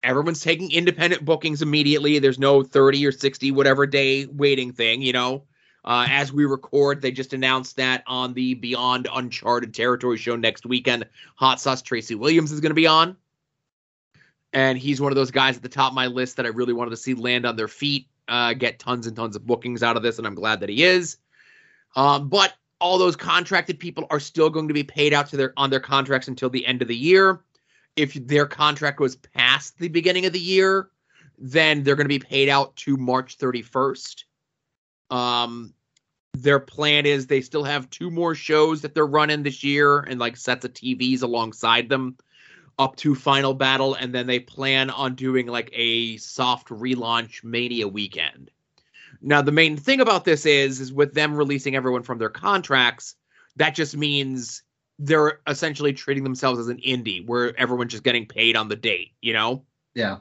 everyone's 0.06 0.40
taking 0.40 0.70
independent 0.70 1.24
bookings 1.24 1.60
immediately. 1.60 2.18
There's 2.18 2.38
no 2.38 2.62
30 2.62 3.04
or 3.04 3.12
60 3.12 3.50
whatever 3.50 3.86
day 3.86 4.26
waiting 4.26 4.72
thing, 4.72 5.02
you 5.02 5.12
know. 5.12 5.44
Uh, 5.84 6.06
as 6.08 6.32
we 6.32 6.44
record, 6.44 7.00
they 7.00 7.12
just 7.12 7.32
announced 7.32 7.76
that 7.76 8.02
on 8.06 8.34
the 8.34 8.54
Beyond 8.54 9.08
Uncharted 9.12 9.72
Territory 9.72 10.16
show 10.16 10.34
next 10.34 10.66
weekend, 10.66 11.06
Hot 11.36 11.60
Sauce 11.60 11.82
Tracy 11.82 12.14
Williams 12.14 12.50
is 12.50 12.60
going 12.60 12.70
to 12.70 12.74
be 12.74 12.86
on. 12.86 13.16
And 14.52 14.78
he's 14.78 15.00
one 15.00 15.12
of 15.12 15.16
those 15.16 15.30
guys 15.30 15.56
at 15.56 15.62
the 15.62 15.68
top 15.68 15.92
of 15.92 15.94
my 15.94 16.06
list 16.06 16.36
that 16.38 16.46
I 16.46 16.48
really 16.48 16.72
wanted 16.72 16.90
to 16.90 16.96
see 16.96 17.14
land 17.14 17.46
on 17.46 17.56
their 17.56 17.68
feet, 17.68 18.08
uh, 18.26 18.54
get 18.54 18.78
tons 18.78 19.06
and 19.06 19.14
tons 19.14 19.36
of 19.36 19.46
bookings 19.46 19.82
out 19.82 19.96
of 19.96 20.02
this, 20.02 20.18
and 20.18 20.26
I'm 20.26 20.34
glad 20.34 20.60
that 20.60 20.68
he 20.68 20.82
is. 20.82 21.18
Um, 21.94 22.28
but 22.28 22.54
all 22.80 22.98
those 22.98 23.16
contracted 23.16 23.78
people 23.78 24.06
are 24.10 24.20
still 24.20 24.50
going 24.50 24.68
to 24.68 24.74
be 24.74 24.82
paid 24.82 25.14
out 25.14 25.28
to 25.28 25.36
their 25.36 25.52
on 25.56 25.70
their 25.70 25.80
contracts 25.80 26.28
until 26.28 26.50
the 26.50 26.66
end 26.66 26.82
of 26.82 26.88
the 26.88 26.96
year 26.96 27.42
if 27.96 28.14
their 28.14 28.46
contract 28.46 29.00
was 29.00 29.16
past 29.16 29.78
the 29.78 29.88
beginning 29.88 30.26
of 30.26 30.32
the 30.32 30.38
year, 30.38 30.90
then 31.38 31.82
they're 31.82 31.96
going 31.96 32.04
to 32.04 32.08
be 32.08 32.18
paid 32.18 32.48
out 32.48 32.76
to 32.76 32.96
March 32.96 33.38
31st. 33.38 34.24
Um, 35.10 35.74
their 36.34 36.60
plan 36.60 37.06
is 37.06 37.26
they 37.26 37.40
still 37.40 37.64
have 37.64 37.88
two 37.88 38.10
more 38.10 38.34
shows 38.34 38.82
that 38.82 38.94
they're 38.94 39.06
running 39.06 39.42
this 39.42 39.64
year 39.64 40.00
and 40.00 40.20
like 40.20 40.36
sets 40.36 40.64
of 40.64 40.72
TVs 40.72 41.22
alongside 41.22 41.88
them 41.88 42.16
up 42.78 42.96
to 42.96 43.14
Final 43.14 43.54
Battle, 43.54 43.94
and 43.94 44.14
then 44.14 44.26
they 44.26 44.38
plan 44.38 44.90
on 44.90 45.14
doing 45.14 45.46
like 45.46 45.70
a 45.72 46.18
soft 46.18 46.68
relaunch 46.68 47.42
Mania 47.42 47.88
weekend. 47.88 48.50
Now, 49.22 49.40
the 49.40 49.52
main 49.52 49.78
thing 49.78 50.00
about 50.00 50.26
this 50.26 50.44
is, 50.44 50.78
is 50.80 50.92
with 50.92 51.14
them 51.14 51.34
releasing 51.34 51.74
everyone 51.74 52.02
from 52.02 52.18
their 52.18 52.28
contracts, 52.28 53.16
that 53.56 53.74
just 53.74 53.96
means 53.96 54.62
they're 54.98 55.40
essentially 55.46 55.92
treating 55.92 56.24
themselves 56.24 56.58
as 56.58 56.68
an 56.68 56.78
indie 56.78 57.26
where 57.26 57.58
everyone's 57.58 57.92
just 57.92 58.04
getting 58.04 58.26
paid 58.26 58.56
on 58.56 58.68
the 58.68 58.76
date, 58.76 59.12
you 59.20 59.32
know? 59.32 59.64
Yeah. 59.94 60.18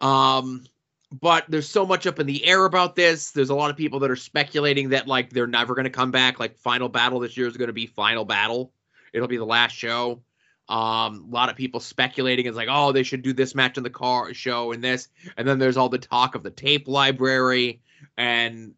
Um 0.00 0.64
but 1.12 1.44
there's 1.48 1.68
so 1.68 1.86
much 1.86 2.06
up 2.06 2.18
in 2.18 2.26
the 2.26 2.44
air 2.44 2.64
about 2.64 2.96
this. 2.96 3.30
There's 3.30 3.50
a 3.50 3.54
lot 3.54 3.70
of 3.70 3.76
people 3.76 4.00
that 4.00 4.10
are 4.10 4.16
speculating 4.16 4.90
that 4.90 5.06
like 5.06 5.30
they're 5.30 5.46
never 5.46 5.74
going 5.74 5.84
to 5.84 5.90
come 5.90 6.10
back. 6.10 6.40
Like 6.40 6.58
Final 6.58 6.88
Battle 6.88 7.20
this 7.20 7.36
year 7.36 7.46
is 7.46 7.56
going 7.56 7.68
to 7.68 7.72
be 7.72 7.86
Final 7.86 8.24
Battle. 8.24 8.72
It'll 9.12 9.28
be 9.28 9.36
the 9.36 9.46
last 9.46 9.72
show. 9.72 10.22
Um, 10.68 11.28
a 11.30 11.34
lot 11.34 11.48
of 11.48 11.56
people 11.56 11.78
speculating 11.78 12.46
is 12.46 12.56
like, 12.56 12.68
oh, 12.70 12.90
they 12.90 13.04
should 13.04 13.22
do 13.22 13.32
this 13.32 13.54
match 13.54 13.76
in 13.76 13.84
the 13.84 13.90
car 13.90 14.34
show 14.34 14.72
and 14.72 14.82
this, 14.82 15.08
and 15.36 15.46
then 15.46 15.60
there's 15.60 15.76
all 15.76 15.88
the 15.88 15.98
talk 15.98 16.34
of 16.34 16.42
the 16.42 16.50
tape 16.50 16.88
library, 16.88 17.82
and 18.16 18.74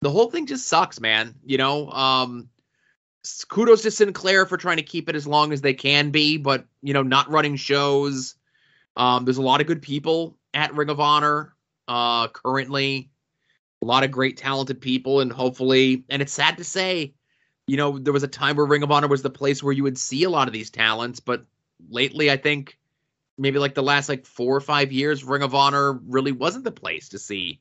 the 0.00 0.10
whole 0.10 0.30
thing 0.30 0.46
just 0.46 0.66
sucks, 0.66 1.00
man. 1.00 1.36
You 1.44 1.58
know, 1.58 1.90
um, 1.90 2.48
kudos 3.48 3.82
to 3.82 3.90
Sinclair 3.90 4.46
for 4.46 4.56
trying 4.56 4.76
to 4.76 4.82
keep 4.82 5.08
it 5.08 5.16
as 5.16 5.26
long 5.26 5.52
as 5.52 5.60
they 5.60 5.74
can 5.74 6.10
be, 6.10 6.36
but 6.36 6.64
you 6.82 6.94
know, 6.94 7.02
not 7.02 7.30
running 7.30 7.56
shows. 7.56 8.34
Um, 8.96 9.24
there's 9.24 9.38
a 9.38 9.42
lot 9.42 9.60
of 9.60 9.66
good 9.66 9.82
people 9.82 10.36
at 10.54 10.74
Ring 10.74 10.90
of 10.90 11.00
Honor 11.00 11.54
uh, 11.86 12.28
currently, 12.28 13.10
a 13.82 13.86
lot 13.86 14.04
of 14.04 14.10
great 14.10 14.36
talented 14.36 14.80
people, 14.80 15.20
and 15.20 15.32
hopefully, 15.32 16.04
and 16.08 16.20
it's 16.22 16.32
sad 16.32 16.56
to 16.58 16.64
say, 16.64 17.14
you 17.66 17.76
know, 17.76 17.98
there 17.98 18.12
was 18.12 18.22
a 18.22 18.28
time 18.28 18.56
where 18.56 18.66
Ring 18.66 18.82
of 18.82 18.90
Honor 18.90 19.08
was 19.08 19.22
the 19.22 19.30
place 19.30 19.62
where 19.62 19.72
you 19.72 19.82
would 19.82 19.98
see 19.98 20.24
a 20.24 20.30
lot 20.30 20.48
of 20.48 20.54
these 20.54 20.70
talents, 20.70 21.20
but 21.20 21.44
lately, 21.90 22.30
I 22.30 22.36
think 22.36 22.78
maybe 23.36 23.58
like 23.58 23.74
the 23.74 23.82
last 23.82 24.08
like 24.08 24.26
four 24.26 24.56
or 24.56 24.60
five 24.60 24.90
years, 24.90 25.22
Ring 25.22 25.42
of 25.42 25.54
Honor 25.54 25.92
really 25.92 26.32
wasn't 26.32 26.64
the 26.64 26.72
place 26.72 27.08
to 27.10 27.18
see 27.18 27.60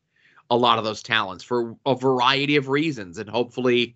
a 0.49 0.57
lot 0.57 0.79
of 0.79 0.85
those 0.85 1.03
talents 1.03 1.43
for 1.43 1.75
a 1.85 1.93
variety 1.93 2.55
of 2.55 2.69
reasons, 2.69 3.17
and 3.17 3.29
hopefully 3.29 3.95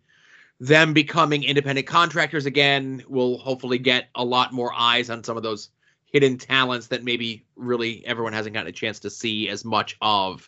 them 0.62 0.94
becoming 0.94 1.44
independent 1.44 1.88
contractors 1.88 2.46
again 2.46 3.04
will 3.10 3.40
hopefully 3.40 3.80
get 3.80 4.10
a 4.14 4.24
lot 4.24 4.54
more 4.54 4.72
eyes 4.74 5.10
on 5.10 5.24
some 5.24 5.36
of 5.36 5.42
those 5.42 5.70
hidden 6.06 6.38
talents 6.38 6.86
that 6.86 7.04
maybe 7.04 7.44
really 7.56 8.06
everyone 8.06 8.32
hasn't 8.32 8.54
gotten 8.54 8.68
a 8.68 8.72
chance 8.72 9.00
to 9.00 9.10
see 9.10 9.50
as 9.50 9.66
much 9.66 9.98
of 10.04 10.48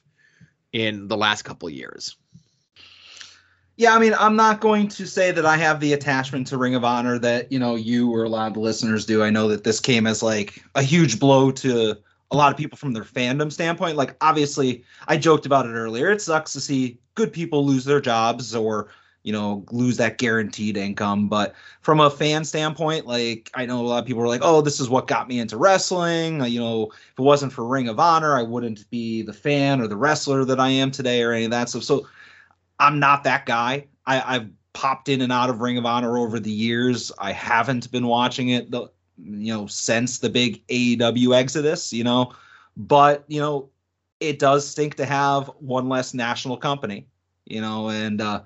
in 0.72 1.08
the 1.08 1.18
last 1.18 1.42
couple 1.42 1.68
years. 1.68 2.16
Yeah, 3.76 3.96
I 3.96 4.00
mean, 4.00 4.14
I'm 4.20 4.36
not 4.36 4.62
going 4.62 4.88
to 4.90 5.08
say 5.08 5.32
that 5.32 5.48
I 5.48 5.58
have 5.58 5.80
the 5.80 5.94
attachment 5.94 6.46
to 6.48 6.58
Ring 6.58 6.76
of 6.76 6.84
Honor 6.84 7.18
that, 7.18 7.52
you 7.52 7.58
know, 7.58 7.74
you 7.74 8.14
or 8.14 8.24
a 8.24 8.30
lot 8.30 8.46
of 8.46 8.54
the 8.54 8.60
listeners 8.60 9.08
do. 9.08 9.24
I 9.24 9.32
know 9.32 9.48
that 9.48 9.64
this 9.64 9.80
came 9.80 10.06
as 10.06 10.22
like 10.22 10.64
a 10.76 10.84
huge 10.84 11.20
blow 11.20 11.50
to 11.54 11.98
a 12.30 12.36
lot 12.38 12.52
of 12.52 12.58
people 12.58 12.78
from 12.78 12.94
their 12.94 13.04
fandom 13.04 13.52
standpoint. 13.52 13.98
Like, 13.98 14.16
obviously, 14.22 14.84
I 15.08 15.18
joked 15.18 15.48
about 15.48 15.66
it 15.66 15.74
earlier. 15.74 16.12
It 16.12 16.22
sucks 16.22 16.54
to 16.54 16.62
see 16.62 17.00
good 17.16 17.34
people 17.34 17.66
lose 17.66 17.84
their 17.84 18.00
jobs 18.00 18.54
or, 18.54 18.90
you 19.24 19.34
know, 19.34 19.66
lose 19.72 19.98
that 19.98 20.18
guaranteed 20.18 20.78
income. 20.78 21.28
But 21.28 21.56
from 21.82 22.00
a 22.00 22.10
fan 22.10 22.44
standpoint, 22.46 23.08
like, 23.08 23.50
I 23.54 23.66
know 23.66 23.82
a 23.82 23.88
lot 23.88 24.00
of 24.00 24.06
people 24.06 24.22
are 24.22 24.28
like, 24.28 24.42
oh, 24.44 24.62
this 24.62 24.80
is 24.80 24.90
what 24.90 25.08
got 25.08 25.28
me 25.28 25.40
into 25.40 25.58
wrestling. 25.58 26.44
You 26.46 26.60
know, 26.60 26.84
if 26.92 27.20
it 27.20 27.22
wasn't 27.22 27.54
for 27.54 27.66
Ring 27.66 27.88
of 27.88 28.00
Honor, 28.00 28.38
I 28.38 28.44
wouldn't 28.44 28.90
be 28.90 29.22
the 29.22 29.34
fan 29.34 29.82
or 29.82 29.88
the 29.88 29.98
wrestler 29.98 30.46
that 30.46 30.60
I 30.60 30.70
am 30.70 30.92
today 30.92 31.24
or 31.24 31.32
any 31.32 31.46
of 31.46 31.52
that 31.52 31.70
stuff. 31.70 31.84
So, 31.84 32.08
I'm 32.80 33.00
not 33.00 33.24
that 33.24 33.46
guy. 33.46 33.86
I, 34.06 34.36
I've 34.36 34.50
popped 34.74 35.08
in 35.08 35.22
and 35.22 35.32
out 35.32 35.50
of 35.50 35.62
Ring 35.62 35.78
of 35.78 35.86
Honor 35.86 36.18
over 36.18 36.40
the 36.40 36.52
years. 36.52 37.12
I 37.20 37.32
haven't 37.32 37.92
been 37.92 38.08
watching 38.08 38.50
it, 38.50 38.72
the, 38.72 38.90
you 39.18 39.54
know, 39.54 39.68
since 39.68 40.20
the 40.20 40.30
big 40.30 40.66
AEW 40.68 41.36
exodus, 41.36 41.94
you 41.94 42.04
know. 42.04 42.34
But 42.76 43.24
you 43.28 43.40
know, 43.40 43.70
it 44.20 44.40
does 44.40 44.68
stink 44.68 44.96
to 44.96 45.06
have 45.06 45.50
one 45.60 45.90
less 45.90 46.14
national 46.14 46.58
company, 46.58 47.08
you 47.46 47.62
know, 47.62 47.90
and 47.90 48.20
uh, 48.20 48.42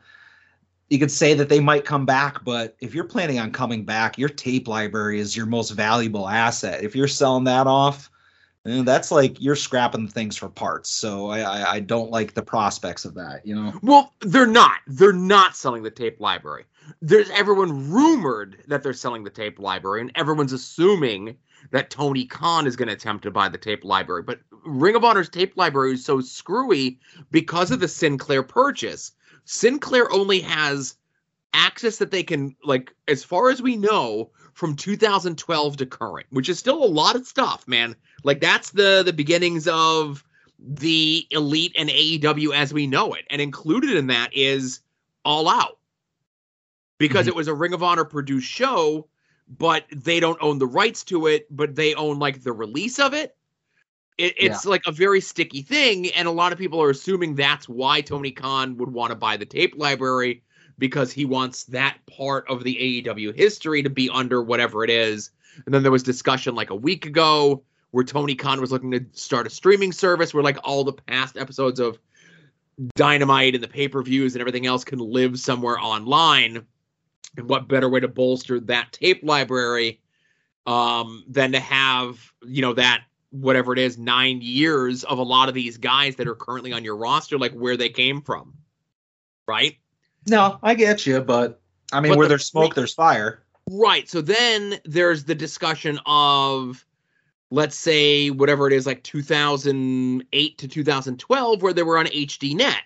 you 0.90 1.00
could 1.00 1.12
say 1.12 1.34
that 1.34 1.50
they 1.50 1.60
might 1.60 1.86
come 1.86 2.06
back, 2.06 2.44
but 2.44 2.76
if 2.80 2.94
you're 2.94 3.04
planning 3.04 3.40
on 3.40 3.52
coming 3.52 3.84
back, 3.84 4.18
your 4.18 4.30
tape 4.30 4.68
library 4.68 5.20
is 5.20 5.36
your 5.36 5.46
most 5.46 5.72
valuable 5.72 6.28
asset. 6.28 6.84
If 6.84 6.96
you're 6.96 7.08
selling 7.08 7.44
that 7.46 7.68
off, 7.68 8.10
and 8.64 8.86
that's 8.86 9.12
like 9.12 9.42
you're 9.42 9.56
scrapping 9.56 10.08
things 10.08 10.36
for 10.36 10.50
parts. 10.50 10.90
So 10.90 11.30
I, 11.30 11.40
I, 11.40 11.72
I 11.74 11.80
don't 11.80 12.12
like 12.12 12.34
the 12.34 12.42
prospects 12.42 13.06
of 13.06 13.14
that. 13.16 13.46
You 13.46 13.56
know. 13.56 13.74
Well, 13.82 14.14
they're 14.20 14.46
not. 14.46 14.80
They're 14.88 15.14
not 15.14 15.56
selling 15.56 15.84
the 15.84 15.92
tape 15.92 16.20
library. 16.20 16.66
There's 17.02 17.30
everyone 17.30 17.90
rumored 17.90 18.64
that 18.68 18.84
they're 18.84 18.94
selling 18.94 19.24
the 19.24 19.30
tape 19.30 19.60
library, 19.60 20.02
and 20.02 20.12
everyone's 20.16 20.54
assuming 20.54 21.38
that 21.72 21.90
Tony 21.90 22.26
Khan 22.26 22.68
is 22.68 22.76
going 22.76 22.88
to 22.88 22.94
attempt 22.94 23.24
to 23.24 23.32
buy 23.32 23.50
the 23.50 23.58
tape 23.58 23.84
library. 23.84 24.24
But 24.24 24.40
Ring 24.66 24.96
of 24.96 25.04
Honor's 25.04 25.30
tape 25.30 25.56
library 25.56 25.94
is 25.94 26.06
so 26.06 26.22
screwy 26.22 27.00
because 27.32 27.72
of 27.72 27.80
the 27.80 27.88
Sinclair 27.88 28.44
purchase. 28.44 29.14
Sinclair 29.48 30.12
only 30.12 30.42
has 30.42 30.96
access 31.54 31.98
that 31.98 32.12
they 32.12 32.22
can 32.22 32.54
like 32.66 32.94
as 33.08 33.24
far 33.24 33.50
as 33.50 33.62
we 33.62 33.78
know 33.78 34.30
from 34.54 34.76
2012 34.76 35.78
to 35.78 35.86
current, 35.86 36.28
which 36.32 36.50
is 36.50 36.60
still 36.60 36.84
a 36.84 36.86
lot 36.86 37.16
of 37.16 37.26
stuff, 37.26 37.66
man. 37.66 37.96
Like 38.26 38.42
that's 38.42 38.72
the 38.72 39.04
the 39.06 39.14
beginnings 39.14 39.66
of 39.70 40.26
the 40.60 41.26
elite 41.32 41.72
and 41.78 41.90
AEW 41.90 42.54
as 42.54 42.74
we 42.74 42.88
know 42.88 43.14
it. 43.14 43.26
And 43.30 43.42
included 43.42 43.92
in 43.92 44.08
that 44.08 44.32
is 44.34 44.82
All 45.24 45.48
Out. 45.48 45.78
Because 46.98 47.26
Mhm. 47.26 47.30
it 47.30 47.36
was 47.36 47.48
a 47.48 47.54
Ring 47.54 47.74
of 47.74 47.82
Honor 47.84 48.04
produced 48.04 48.50
show, 48.50 49.08
but 49.48 49.86
they 49.96 50.20
don't 50.20 50.42
own 50.42 50.60
the 50.60 50.68
rights 50.68 51.06
to 51.06 51.28
it, 51.28 51.48
but 51.56 51.74
they 51.76 51.94
own 51.94 52.20
like 52.20 52.44
the 52.44 52.52
release 52.52 53.00
of 53.00 53.14
it. 53.14 53.37
It 54.18 54.34
it's 54.38 54.66
like 54.66 54.82
a 54.86 54.92
very 54.92 55.22
sticky 55.22 55.62
thing, 55.62 56.10
and 56.12 56.28
a 56.28 56.32
lot 56.32 56.52
of 56.52 56.58
people 56.58 56.82
are 56.82 56.90
assuming 56.90 57.36
that's 57.36 57.70
why 57.70 58.02
Tony 58.02 58.32
Khan 58.32 58.78
would 58.78 58.92
want 58.92 59.12
to 59.12 59.16
buy 59.16 59.38
the 59.38 59.46
tape 59.46 59.76
library 59.78 60.44
because 60.80 61.12
he 61.12 61.26
wants 61.26 61.64
that 61.66 61.98
part 62.06 62.48
of 62.50 62.64
the 62.64 63.04
AEW 63.04 63.36
history 63.36 63.82
to 63.84 63.90
be 63.90 64.10
under 64.10 64.42
whatever 64.42 64.84
it 64.84 64.90
is. 64.90 65.32
And 65.66 65.74
then 65.74 65.82
there 65.84 65.92
was 65.92 66.04
discussion 66.04 66.56
like 66.56 66.70
a 66.70 66.76
week 66.76 67.06
ago 67.06 67.64
where 67.92 68.04
Tony 68.04 68.36
Khan 68.36 68.62
was 68.62 68.72
looking 68.72 68.92
to 68.92 69.06
start 69.14 69.48
a 69.48 69.50
streaming 69.50 69.92
service 69.92 70.34
where 70.34 70.44
like 70.44 70.60
all 70.64 70.84
the 70.84 70.94
past 70.94 71.38
episodes 71.38 71.80
of 71.80 71.98
Dynamite 72.96 73.56
and 73.56 73.64
the 73.64 73.68
pay-per-views 73.68 74.36
and 74.36 74.42
everything 74.42 74.68
else 74.68 74.84
can 74.84 75.00
live 75.00 75.40
somewhere 75.40 75.80
online. 75.80 76.66
And 77.38 77.50
what 77.50 77.68
better 77.68 77.90
way 77.90 78.00
to 78.00 78.08
bolster 78.08 78.60
that 78.62 78.92
tape 78.92 79.22
library 79.24 80.00
um, 80.68 81.24
than 81.28 81.54
to 81.54 81.60
have, 81.60 82.32
you 82.46 82.62
know, 82.62 82.74
that 82.74 83.02
whatever 83.32 83.74
it 83.74 83.80
is, 83.80 83.98
nine 83.98 84.40
years 84.42 85.04
of 85.04 85.18
a 85.18 85.24
lot 85.24 85.50
of 85.50 85.56
these 85.56 85.78
guys 85.78 86.16
that 86.16 86.28
are 86.28 86.36
currently 86.36 86.74
on 86.74 86.84
your 86.84 86.96
roster, 86.96 87.38
like 87.38 87.54
where 87.54 87.78
they 87.78 87.90
came 87.90 88.22
from. 88.22 88.54
Right? 89.48 89.78
No, 90.28 90.60
I 90.62 90.76
get 90.76 91.06
you, 91.06 91.22
but 91.22 91.62
I 91.92 92.02
mean, 92.02 92.12
But 92.12 92.18
where 92.18 92.26
the- 92.28 92.30
there's 92.30 92.46
smoke, 92.46 92.76
there's 92.76 92.94
fire. 92.94 93.44
Right. 93.70 94.10
So 94.10 94.22
then 94.22 94.80
there's 94.86 95.26
the 95.26 95.36
discussion 95.36 96.00
of, 96.06 96.86
let's 97.50 97.76
say, 97.76 98.30
whatever 98.30 98.68
it 98.68 98.74
is, 98.74 98.86
like 98.86 99.04
2008 99.04 100.58
to 100.58 100.68
2012, 100.68 101.62
where 101.62 101.74
they 101.74 101.84
were 101.84 101.98
on 101.98 102.08
HDNet. 102.08 102.80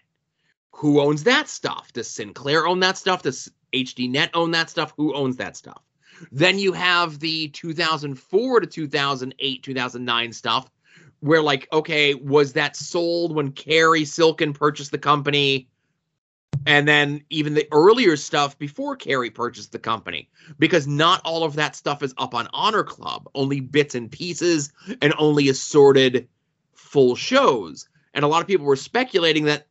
Who 0.71 0.99
owns 0.99 1.23
that 1.23 1.49
stuff? 1.49 1.93
Does 1.93 2.07
Sinclair 2.07 2.65
own 2.65 2.79
that 2.79 2.97
stuff? 2.97 3.21
Does 3.21 3.51
HDNet 3.73 4.29
own 4.33 4.51
that 4.51 4.69
stuff? 4.69 4.93
Who 4.97 5.13
owns 5.13 5.37
that 5.37 5.55
stuff? 5.55 5.81
Then 6.31 6.59
you 6.59 6.73
have 6.73 7.19
the 7.19 7.49
2004 7.49 8.59
to 8.59 8.67
2008, 8.67 9.63
2009 9.63 10.33
stuff, 10.33 10.69
where, 11.21 11.41
like, 11.41 11.67
okay, 11.71 12.15
was 12.15 12.53
that 12.53 12.75
sold 12.75 13.35
when 13.35 13.51
Cary 13.51 14.05
Silkin 14.05 14.53
purchased 14.53 14.91
the 14.91 14.97
company? 14.97 15.67
And 16.65 16.87
then 16.87 17.23
even 17.29 17.53
the 17.53 17.67
earlier 17.71 18.15
stuff 18.15 18.57
before 18.57 18.95
Cary 18.95 19.31
purchased 19.31 19.71
the 19.71 19.79
company 19.79 20.29
because 20.59 20.85
not 20.85 21.21
all 21.25 21.43
of 21.43 21.55
that 21.55 21.75
stuff 21.75 22.03
is 22.03 22.13
up 22.17 22.35
on 22.35 22.47
Honor 22.53 22.83
Club, 22.83 23.27
only 23.33 23.61
bits 23.61 23.95
and 23.95 24.11
pieces 24.11 24.71
and 25.01 25.13
only 25.17 25.49
assorted 25.49 26.27
full 26.73 27.15
shows. 27.15 27.87
And 28.13 28.23
a 28.23 28.27
lot 28.27 28.41
of 28.41 28.47
people 28.47 28.65
were 28.65 28.75
speculating 28.75 29.45
that 29.45 29.67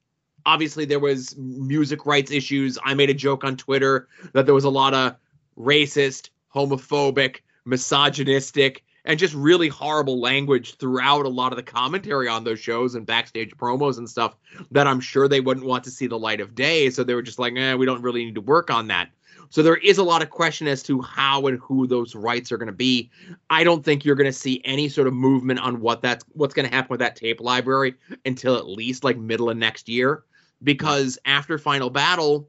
obviously 0.47 0.85
there 0.85 0.99
was 0.99 1.37
music 1.37 2.07
rights 2.07 2.31
issues. 2.31 2.79
I 2.85 2.95
made 2.95 3.11
a 3.11 3.15
joke 3.15 3.45
on 3.45 3.57
Twitter 3.57 4.09
that 4.33 4.47
there 4.47 4.55
was 4.55 4.65
a 4.65 4.71
lot 4.71 4.95
of 4.95 5.15
racist, 5.59 6.31
homophobic, 6.55 7.39
misogynistic, 7.65 8.85
and 9.05 9.19
just 9.19 9.35
really 9.35 9.69
horrible 9.69 10.21
language 10.21 10.77
throughout 10.77 11.25
a 11.25 11.29
lot 11.29 11.53
of 11.53 11.57
the 11.57 11.63
commentary 11.63 12.29
on 12.29 12.45
those 12.45 12.61
shows 12.61 12.95
and 12.95 13.07
backstage 13.07 13.51
promos 13.57 13.99
and 13.99 14.09
stuff 14.09 14.37
that 14.71 14.87
I'm 14.87 15.01
sure 15.01 15.27
they 15.27 15.41
wouldn't 15.41 15.67
want 15.67 15.85
to 15.85 15.91
see 15.91 16.07
the 16.07 16.19
light 16.19 16.41
of 16.41 16.55
day. 16.55 16.91
So 16.91 17.03
they 17.03 17.15
were 17.15 17.23
just 17.23 17.39
like, 17.39 17.55
eh, 17.57 17.75
we 17.75 17.87
don't 17.87 18.03
really 18.03 18.25
need 18.25 18.35
to 18.35 18.41
work 18.41 18.71
on 18.71 18.89
that. 18.89 19.11
So 19.49 19.65
there 19.65 19.77
is 19.77 19.99
a 19.99 20.05
lot 20.05 20.23
of 20.23 20.31
question 20.31 20.69
as 20.69 20.81
to 20.85 21.03
how 21.03 21.49
and 21.49 21.59
who 21.59 21.89
those 21.89 22.15
rights 22.15 22.53
are 22.53 22.57
going 22.57 22.69
to 22.69 22.73
be. 22.73 23.11
I 23.51 23.65
don't 23.65 23.85
think 23.85 24.05
you're 24.05 24.15
going 24.15 24.27
to 24.27 24.33
see 24.33 24.63
any 24.65 24.89
sort 24.89 25.09
of 25.09 25.15
movement 25.15 25.59
on 25.59 25.81
what 25.81 26.03
that's 26.03 26.25
what's 26.35 26.55
going 26.55 26.69
to 26.69 26.75
happen 26.75 26.91
with 26.91 27.01
that 27.01 27.17
tape 27.17 27.41
library 27.41 27.95
until 28.25 28.57
at 28.57 28.69
least 28.69 29.03
like 29.03 29.17
middle 29.17 29.51
of 29.51 29.57
next 29.57 29.89
year, 29.89 30.23
because 30.63 31.19
after 31.25 31.59
Final 31.59 31.91
Battle, 31.91 32.49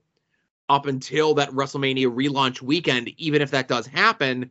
up 0.72 0.86
until 0.86 1.34
that 1.34 1.50
WrestleMania 1.50 2.08
relaunch 2.08 2.62
weekend, 2.62 3.10
even 3.18 3.42
if 3.42 3.52
that 3.52 3.68
does 3.68 3.86
happen, 3.86 4.50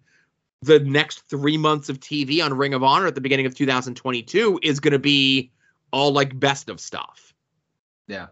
the 0.60 0.78
next 0.80 1.20
three 1.30 1.56
months 1.56 1.88
of 1.88 1.98
TV 1.98 2.44
on 2.44 2.52
Ring 2.52 2.74
of 2.74 2.82
Honor 2.82 3.06
at 3.06 3.14
the 3.14 3.22
beginning 3.22 3.46
of 3.46 3.54
2022 3.54 4.60
is 4.62 4.80
going 4.80 4.92
to 4.92 4.98
be 4.98 5.50
all 5.92 6.12
like 6.12 6.38
best 6.38 6.68
of 6.68 6.78
stuff. 6.78 7.32
Yeah. 8.06 8.26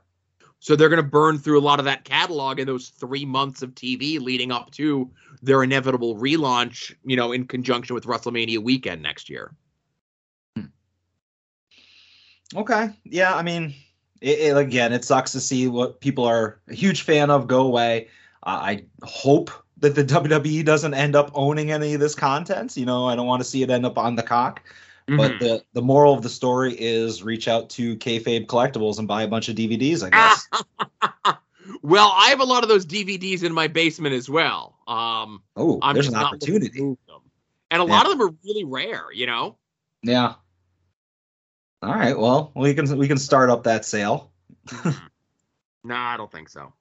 So 0.61 0.77
they're 0.77 0.90
going 0.90 1.03
to 1.03 1.09
burn 1.09 1.38
through 1.38 1.59
a 1.59 1.62
lot 1.62 1.79
of 1.79 1.87
that 1.87 2.05
catalog 2.05 2.61
in 2.61 2.66
those 2.66 2.90
three 2.90 3.24
months 3.24 3.62
of 3.62 3.74
TV 3.74 4.20
leading 4.20 4.53
up 4.53 4.70
to 4.72 5.11
their 5.40 5.62
inevitable 5.62 6.16
relaunch, 6.16 6.94
you 7.05 7.16
know, 7.16 7.33
in 7.33 7.46
conjunction 7.46 7.94
with 7.94 8.05
WrestleMania 8.05 8.59
weekend 8.59 9.01
next 9.01 9.31
year. 9.31 9.55
Hmm. 10.57 10.66
Okay. 12.55 12.90
Yeah, 13.05 13.35
I 13.35 13.42
mean, 13.42 13.74
it, 14.20 14.38
it, 14.38 14.57
again, 14.57 14.92
it 14.92 15.04
sucks 15.04 15.33
to 15.33 15.40
see 15.40 15.68
what 15.68 16.00
people 16.00 16.24
are 16.24 16.59
a 16.68 16.74
huge 16.74 17.02
fan 17.02 17.31
of 17.31 17.46
go 17.46 17.62
away. 17.62 18.09
Uh, 18.42 18.61
I 18.62 18.85
hope 19.02 19.50
that 19.78 19.94
the 19.94 20.04
WWE 20.04 20.64
doesn't 20.64 20.94
end 20.94 21.16
up 21.16 21.31
owning 21.35 21.70
any 21.70 21.94
of 21.94 22.00
this 22.00 22.14
content. 22.14 22.76
You 22.76 22.87
know, 22.87 23.07
I 23.07 23.16
don't 23.16 23.26
want 23.26 23.40
to 23.40 23.48
see 23.48 23.62
it 23.62 23.70
end 23.70 23.87
up 23.87 23.98
on 23.98 24.16
the 24.16 24.22
cock. 24.22 24.62
Mm-hmm. 25.09 25.16
But 25.16 25.38
the, 25.40 25.62
the 25.72 25.81
moral 25.81 26.12
of 26.12 26.22
the 26.22 26.28
story 26.28 26.74
is 26.74 27.22
reach 27.22 27.48
out 27.48 27.70
to 27.70 27.96
Kayfabe 27.96 28.46
Collectibles 28.46 28.98
and 28.98 29.09
buy 29.09 29.22
a 29.22 29.28
bunch 29.28 29.48
of 29.48 29.57
DVDs, 29.57 30.04
I 30.04 30.11
guess. 30.11 31.37
well, 31.83 32.12
I 32.14 32.28
have 32.28 32.40
a 32.40 32.44
lot 32.44 32.62
of 32.62 32.68
those 32.68 32.85
DVDs 32.85 33.42
in 33.42 33.54
my 33.54 33.68
basement 33.68 34.14
as 34.14 34.28
well. 34.28 34.76
Um, 34.87 35.42
oh, 35.57 35.78
I'm 35.81 35.94
there's 35.94 36.09
an 36.09 36.12
not 36.12 36.33
looking 36.33 36.61
to 36.61 36.66
opportunity. 36.66 36.96
And 37.70 37.83
a 37.83 37.85
Yeah. 37.87 37.90
lot 37.90 38.04
of 38.04 38.12
them 38.12 38.22
are 38.22 38.35
really 38.44 38.64
rare, 38.64 39.04
you 39.12 39.26
know. 39.26 39.57
Yeah. 40.02 40.35
All 41.82 41.94
right. 41.94 42.18
Well, 42.18 42.52
we 42.54 42.74
can 42.74 42.96
we 42.98 43.08
can 43.08 43.18
start 43.18 43.50
up 43.50 43.64
that 43.64 43.84
sale. 43.84 44.30
Mm-hmm. 44.66 45.06
no, 45.84 45.94
I 45.94 46.16
don't 46.16 46.30
think 46.30 46.48
so. 46.48 46.72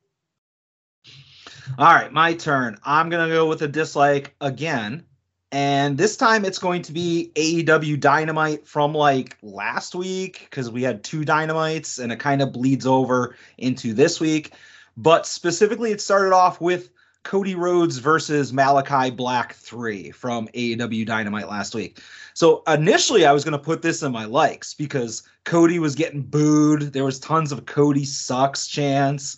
All 1.78 1.94
right, 1.94 2.12
my 2.12 2.34
turn. 2.34 2.78
I'm 2.84 3.10
going 3.10 3.28
to 3.28 3.34
go 3.34 3.48
with 3.48 3.62
a 3.62 3.68
dislike 3.68 4.36
again. 4.42 5.04
And 5.52 5.98
this 5.98 6.18
time 6.18 6.44
it's 6.44 6.60
going 6.60 6.82
to 6.84 6.92
be 6.92 7.32
AEW 7.36 8.00
Dynamite 8.00 8.68
from 8.68 8.94
like 8.94 9.38
last 9.42 9.96
week 9.96 10.48
because 10.50 10.70
we 10.70 10.84
had 10.84 11.04
two 11.04 11.24
Dynamites 11.24 12.00
and 12.00 12.12
it 12.12 12.20
kind 12.20 12.42
of 12.42 12.52
bleeds 12.52 12.86
over 12.86 13.36
into 13.58 13.94
this 13.94 14.20
week. 14.20 14.54
But 14.98 15.26
specifically, 15.26 15.92
it 15.92 16.02
started 16.02 16.34
off 16.34 16.60
with 16.60 16.90
Cody 17.28 17.56
Rhodes 17.56 17.98
versus 17.98 18.54
Malachi 18.54 19.12
Black 19.12 19.54
3 19.54 20.12
from 20.12 20.48
AEW 20.50 21.06
Dynamite 21.06 21.50
last 21.50 21.76
week. 21.76 22.00
So 22.34 22.64
initially, 22.68 23.26
I 23.26 23.34
was 23.34 23.44
going 23.44 23.52
to 23.52 23.64
put 23.64 23.82
this 23.82 24.02
in 24.02 24.12
my 24.12 24.26
likes 24.26 24.74
because 24.74 25.24
Cody 25.44 25.78
was 25.78 25.94
getting 25.94 26.22
booed. 26.22 26.94
There 26.94 27.04
was 27.06 27.20
tons 27.20 27.52
of 27.52 27.66
Cody 27.66 28.06
sucks 28.06 28.68
chants 28.68 29.38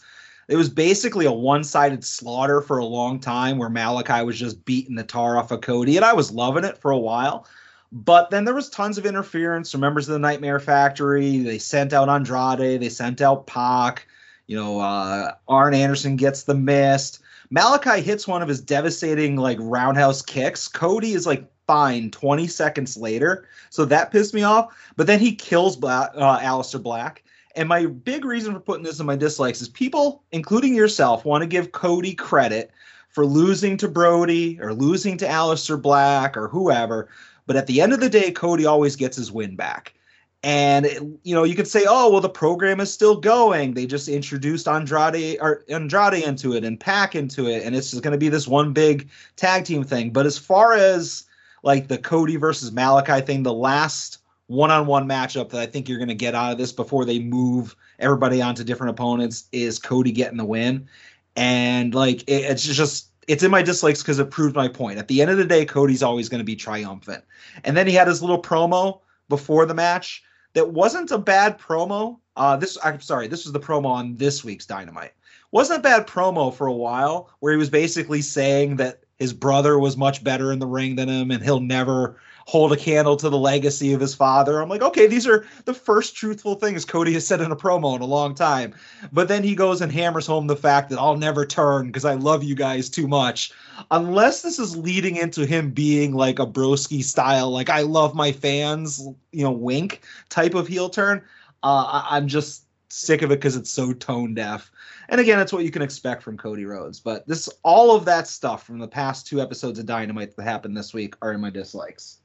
it 0.49 0.55
was 0.57 0.67
basically 0.67 1.27
a 1.27 1.31
one-sided 1.31 2.03
slaughter 2.03 2.59
for 2.59 2.79
a 2.79 2.85
long 2.85 3.19
time 3.19 3.59
where 3.59 3.69
Malachi 3.69 4.23
was 4.25 4.37
just 4.37 4.65
beating 4.65 4.95
the 4.95 5.03
tar 5.03 5.37
off 5.37 5.51
of 5.51 5.61
Cody, 5.61 5.95
and 5.95 6.03
I 6.03 6.13
was 6.13 6.31
loving 6.31 6.63
it 6.63 6.79
for 6.79 6.89
a 6.89 6.97
while. 6.97 7.45
But 7.91 8.31
then 8.31 8.45
there 8.45 8.55
was 8.55 8.67
tons 8.67 8.97
of 8.97 9.05
interference 9.05 9.71
from 9.71 9.81
members 9.81 10.09
of 10.09 10.13
the 10.13 10.19
Nightmare 10.19 10.59
Factory. 10.59 11.37
They 11.37 11.59
sent 11.59 11.93
out 11.93 12.09
Andrade, 12.09 12.81
they 12.81 12.89
sent 12.89 13.21
out 13.21 13.45
Pac. 13.45 14.07
You 14.47 14.55
know, 14.55 14.79
uh, 14.79 15.33
Arn 15.47 15.75
Anderson 15.75 16.15
gets 16.15 16.43
the 16.43 16.55
mist. 16.55 17.19
Malachi 17.51 18.01
hits 18.01 18.27
one 18.27 18.41
of 18.41 18.47
his 18.47 18.61
devastating 18.61 19.35
like 19.35 19.57
roundhouse 19.59 20.21
kicks. 20.21 20.67
Cody 20.67 21.13
is 21.13 21.25
like 21.25 21.49
fine 21.65 22.11
20 22.11 22.47
seconds 22.47 22.95
later, 22.95 23.47
so 23.69 23.85
that 23.85 24.11
pissed 24.11 24.33
me 24.33 24.43
off. 24.43 24.75
But 24.95 25.07
then 25.07 25.19
he 25.19 25.33
kills 25.33 25.75
Black, 25.75 26.11
uh, 26.15 26.39
Aleister 26.39 26.81
Black. 26.81 27.23
And 27.55 27.67
my 27.67 27.87
big 27.87 28.23
reason 28.23 28.53
for 28.53 28.59
putting 28.59 28.83
this 28.83 28.99
in 28.99 29.07
my 29.07 29.15
dislikes 29.15 29.61
is 29.61 29.69
people, 29.69 30.23
including 30.31 30.75
yourself, 30.75 31.25
want 31.25 31.41
to 31.41 31.47
give 31.47 31.71
Cody 31.71 32.13
credit 32.13 32.71
for 33.09 33.25
losing 33.25 33.75
to 33.77 33.87
Brody 33.87 34.59
or 34.61 34.73
losing 34.73 35.17
to 35.17 35.27
Aleister 35.27 35.81
Black 35.81 36.37
or 36.37 36.47
whoever. 36.47 37.09
But 37.47 37.55
at 37.55 37.65
the 37.65 37.81
end 37.81 37.93
of 37.93 37.99
the 37.99 38.09
day, 38.09 38.29
Cody 38.29 38.65
always 38.65 38.95
gets 38.95 39.17
his 39.17 39.31
win 39.31 39.55
back. 39.55 39.95
And 40.41 40.85
it- 40.85 41.03
you 41.23 41.35
know, 41.35 41.43
you 41.43 41.55
could 41.55 41.67
say, 41.67 41.83
"Oh, 41.87 42.09
well, 42.09 42.21
the 42.21 42.29
program 42.29 42.79
is 42.79 42.93
still 42.93 43.17
going. 43.17 43.73
They 43.73 43.85
just 43.85 44.07
introduced 44.07 44.67
Andrade 44.67 45.37
or 45.41 45.63
Andrade 45.69 46.23
into 46.23 46.53
it 46.53 46.63
and 46.63 46.79
Pac 46.79 47.15
into 47.15 47.47
it, 47.47 47.63
and 47.65 47.75
it's 47.75 47.91
just 47.91 48.03
going 48.03 48.13
to 48.13 48.17
be 48.17 48.29
this 48.29 48.47
one 48.47 48.71
big 48.71 49.09
tag 49.35 49.65
team 49.65 49.83
thing." 49.83 50.11
But 50.11 50.25
as 50.25 50.37
far 50.37 50.73
as 50.73 51.25
like 51.63 51.89
the 51.89 51.97
Cody 51.97 52.37
versus 52.37 52.71
Malachi 52.71 53.19
thing, 53.25 53.43
the 53.43 53.53
last 53.53 54.19
one-on-one 54.47 55.07
matchup 55.07 55.49
that 55.49 55.61
I 55.61 55.65
think 55.65 55.87
you're 55.87 55.99
going 55.99 56.07
to 56.07 56.15
get 56.15 56.33
out 56.35 56.53
of 56.53 56.57
this 56.57 56.71
before 56.71 57.05
they 57.05 57.19
move 57.19 57.75
everybody 57.99 58.41
onto 58.41 58.63
different 58.63 58.91
opponents 58.91 59.43
is 59.51 59.77
Cody 59.77 60.11
getting 60.11 60.37
the 60.37 60.45
win. 60.45 60.87
And 61.35 61.93
like 61.93 62.21
it, 62.23 62.45
it's 62.45 62.63
just 62.63 63.07
it's 63.27 63.43
in 63.43 63.51
my 63.51 63.61
dislikes 63.61 64.01
because 64.01 64.19
it 64.19 64.31
proved 64.31 64.55
my 64.55 64.67
point. 64.69 64.97
At 64.97 65.07
the 65.07 65.21
end 65.21 65.29
of 65.29 65.37
the 65.37 65.45
day, 65.45 65.65
Cody's 65.65 66.01
always 66.01 66.29
going 66.29 66.39
to 66.39 66.45
be 66.45 66.55
triumphant. 66.55 67.23
And 67.63 67.77
then 67.77 67.85
he 67.87 67.93
had 67.93 68.07
his 68.07 68.21
little 68.21 68.41
promo 68.41 69.01
before 69.27 69.65
the 69.67 69.75
match 69.75 70.23
that 70.53 70.71
wasn't 70.71 71.11
a 71.11 71.17
bad 71.17 71.59
promo. 71.59 72.19
Uh, 72.35 72.55
this 72.57 72.77
I'm 72.83 73.01
sorry, 73.01 73.27
this 73.27 73.45
was 73.45 73.53
the 73.53 73.59
promo 73.59 73.85
on 73.85 74.15
this 74.15 74.43
week's 74.43 74.65
Dynamite 74.65 75.13
wasn't 75.51 75.79
a 75.79 75.83
bad 75.83 76.07
promo 76.07 76.53
for 76.53 76.67
a 76.67 76.73
while 76.73 77.29
where 77.39 77.51
he 77.51 77.57
was 77.57 77.69
basically 77.69 78.21
saying 78.21 78.75
that 78.77 79.03
his 79.17 79.33
brother 79.33 79.79
was 79.79 79.97
much 79.97 80.23
better 80.23 80.51
in 80.51 80.59
the 80.59 80.67
ring 80.67 80.95
than 80.95 81.09
him 81.09 81.31
and 81.31 81.43
he'll 81.43 81.59
never 81.59 82.19
hold 82.49 82.73
a 82.73 82.75
candle 82.75 83.15
to 83.15 83.29
the 83.29 83.37
legacy 83.37 83.93
of 83.93 84.01
his 84.01 84.15
father. 84.15 84.59
I'm 84.59 84.69
like, 84.69 84.81
okay, 84.81 85.05
these 85.05 85.27
are 85.27 85.45
the 85.65 85.73
first 85.73 86.15
truthful 86.15 86.55
things 86.55 86.83
Cody 86.83 87.13
has 87.13 87.27
said 87.27 87.41
in 87.41 87.51
a 87.51 87.55
promo 87.55 87.95
in 87.95 88.01
a 88.01 88.05
long 88.05 88.33
time. 88.33 88.73
But 89.11 89.27
then 89.27 89.43
he 89.43 89.53
goes 89.53 89.81
and 89.81 89.91
hammers 89.91 90.25
home 90.25 90.47
the 90.47 90.55
fact 90.55 90.89
that 90.89 90.97
I'll 90.97 91.15
never 91.15 91.45
turn 91.45 91.85
because 91.85 92.05
I 92.05 92.15
love 92.15 92.43
you 92.43 92.55
guys 92.55 92.89
too 92.89 93.07
much. 93.07 93.51
Unless 93.91 94.41
this 94.41 94.57
is 94.57 94.75
leading 94.75 95.15
into 95.15 95.45
him 95.45 95.69
being 95.69 96.15
like 96.15 96.39
a 96.39 96.47
broski 96.47 97.03
style, 97.03 97.51
like 97.51 97.69
I 97.69 97.81
love 97.81 98.15
my 98.15 98.31
fans, 98.31 99.07
you 99.31 99.43
know, 99.43 99.51
wink 99.51 100.01
type 100.29 100.55
of 100.55 100.67
heel 100.67 100.89
turn. 100.89 101.21
Uh, 101.61 102.01
I- 102.01 102.17
I'm 102.17 102.27
just 102.27 102.63
sick 102.89 103.21
of 103.21 103.29
it 103.29 103.35
because 103.35 103.57
it's 103.57 103.69
so 103.69 103.93
tone 103.93 104.33
deaf. 104.33 104.71
And 105.09 105.21
again, 105.21 105.39
it's 105.39 105.53
what 105.53 105.65
you 105.65 105.69
can 105.69 105.83
expect 105.83 106.23
from 106.23 106.35
Cody 106.35 106.65
Rhodes. 106.65 106.99
But 106.99 107.27
this, 107.27 107.47
all 107.61 107.95
of 107.95 108.05
that 108.05 108.27
stuff 108.27 108.65
from 108.65 108.79
the 108.79 108.87
past 108.87 109.27
two 109.27 109.39
episodes 109.39 109.77
of 109.77 109.85
Dynamite 109.85 110.35
that 110.35 110.43
happened 110.43 110.75
this 110.75 110.95
week 110.95 111.13
are 111.21 111.33
in 111.33 111.41
my 111.41 111.51
dislikes. 111.51 112.18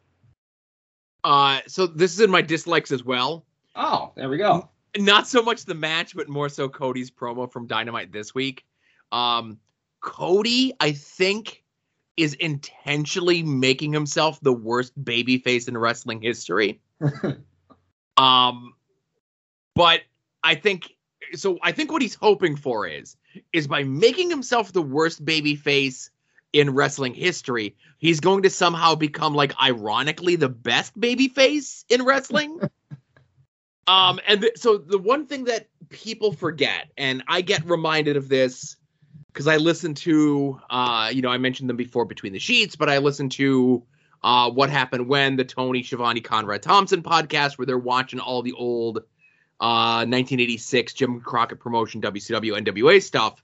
Uh, 1.24 1.60
so 1.66 1.86
this 1.86 2.12
is 2.12 2.20
in 2.20 2.30
my 2.30 2.42
dislikes 2.42 2.92
as 2.92 3.02
well. 3.02 3.44
Oh, 3.74 4.12
there 4.14 4.28
we 4.28 4.36
go. 4.36 4.68
Not 4.96 5.26
so 5.26 5.42
much 5.42 5.64
the 5.64 5.74
match, 5.74 6.14
but 6.14 6.28
more 6.28 6.48
so 6.48 6.68
Cody's 6.68 7.10
promo 7.10 7.50
from 7.50 7.66
Dynamite 7.66 8.12
this 8.12 8.34
week. 8.34 8.64
Um, 9.10 9.58
Cody, 10.00 10.74
I 10.78 10.92
think, 10.92 11.64
is 12.16 12.34
intentionally 12.34 13.42
making 13.42 13.92
himself 13.92 14.38
the 14.40 14.52
worst 14.52 14.92
babyface 15.02 15.66
in 15.66 15.76
wrestling 15.76 16.20
history. 16.20 16.80
um, 18.16 18.74
but 19.74 20.02
I 20.44 20.54
think 20.54 20.94
so. 21.34 21.58
I 21.62 21.72
think 21.72 21.90
what 21.90 22.02
he's 22.02 22.14
hoping 22.14 22.54
for 22.54 22.86
is 22.86 23.16
is 23.52 23.66
by 23.66 23.82
making 23.82 24.30
himself 24.30 24.72
the 24.72 24.82
worst 24.82 25.24
babyface 25.24 26.10
in 26.54 26.70
wrestling 26.70 27.14
history, 27.14 27.76
he's 27.98 28.20
going 28.20 28.44
to 28.44 28.50
somehow 28.50 28.94
become 28.94 29.34
like 29.34 29.60
ironically 29.60 30.36
the 30.36 30.48
best 30.48 30.98
babyface 30.98 31.84
in 31.88 32.04
wrestling. 32.04 32.60
um, 33.88 34.20
and 34.26 34.40
th- 34.40 34.56
so 34.56 34.78
the 34.78 34.96
one 34.96 35.26
thing 35.26 35.44
that 35.44 35.68
people 35.90 36.32
forget, 36.32 36.90
and 36.96 37.24
I 37.26 37.40
get 37.40 37.66
reminded 37.66 38.16
of 38.16 38.28
this 38.28 38.76
because 39.32 39.48
I 39.48 39.56
listen 39.56 39.94
to, 39.94 40.60
uh, 40.70 41.10
you 41.12 41.22
know, 41.22 41.28
I 41.28 41.38
mentioned 41.38 41.68
them 41.68 41.76
before 41.76 42.04
between 42.04 42.32
the 42.32 42.38
sheets, 42.38 42.76
but 42.76 42.88
I 42.88 42.98
listen 42.98 43.30
to 43.30 43.82
uh, 44.22 44.48
what 44.48 44.70
happened 44.70 45.08
when 45.08 45.34
the 45.34 45.44
Tony 45.44 45.82
Schiavone 45.82 46.20
Conrad 46.20 46.62
Thompson 46.62 47.02
podcast, 47.02 47.58
where 47.58 47.66
they're 47.66 47.76
watching 47.76 48.20
all 48.20 48.42
the 48.42 48.52
old 48.52 48.98
uh, 49.58 50.06
1986 50.06 50.92
Jim 50.94 51.20
Crockett 51.20 51.58
promotion, 51.58 52.00
WCW, 52.00 52.64
NWA 52.64 53.02
stuff. 53.02 53.42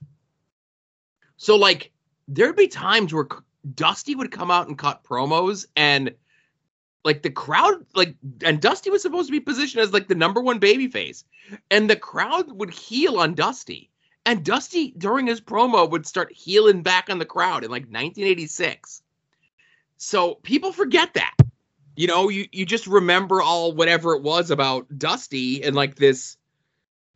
So, 1.35 1.57
like, 1.57 1.91
there'd 2.31 2.55
be 2.55 2.67
times 2.67 3.13
where 3.13 3.27
Dusty 3.75 4.15
would 4.15 4.31
come 4.31 4.49
out 4.49 4.67
and 4.67 4.77
cut 4.77 5.03
promos, 5.03 5.67
and 5.75 6.15
like 7.03 7.21
the 7.21 7.29
crowd, 7.29 7.85
like, 7.93 8.15
and 8.43 8.61
Dusty 8.61 8.89
was 8.89 9.01
supposed 9.01 9.27
to 9.27 9.31
be 9.31 9.39
positioned 9.39 9.83
as 9.83 9.93
like 9.93 10.07
the 10.07 10.15
number 10.15 10.41
one 10.41 10.59
babyface, 10.59 11.23
and 11.69 11.89
the 11.89 11.95
crowd 11.95 12.51
would 12.51 12.71
heel 12.71 13.19
on 13.19 13.33
Dusty. 13.33 13.89
And 14.25 14.45
Dusty, 14.45 14.93
during 14.97 15.27
his 15.27 15.41
promo, 15.41 15.89
would 15.89 16.05
start 16.05 16.31
healing 16.31 16.83
back 16.83 17.09
on 17.09 17.19
the 17.19 17.25
crowd 17.25 17.63
in 17.63 17.71
like 17.71 17.83
1986. 17.83 19.01
So 19.97 20.35
people 20.35 20.71
forget 20.71 21.15
that. 21.15 21.35
You 21.95 22.07
know, 22.07 22.29
you, 22.29 22.47
you 22.51 22.65
just 22.65 22.87
remember 22.87 23.41
all 23.41 23.73
whatever 23.73 24.15
it 24.15 24.21
was 24.21 24.51
about 24.51 24.87
Dusty 24.97 25.63
and 25.63 25.75
like 25.75 25.95
this 25.95 26.37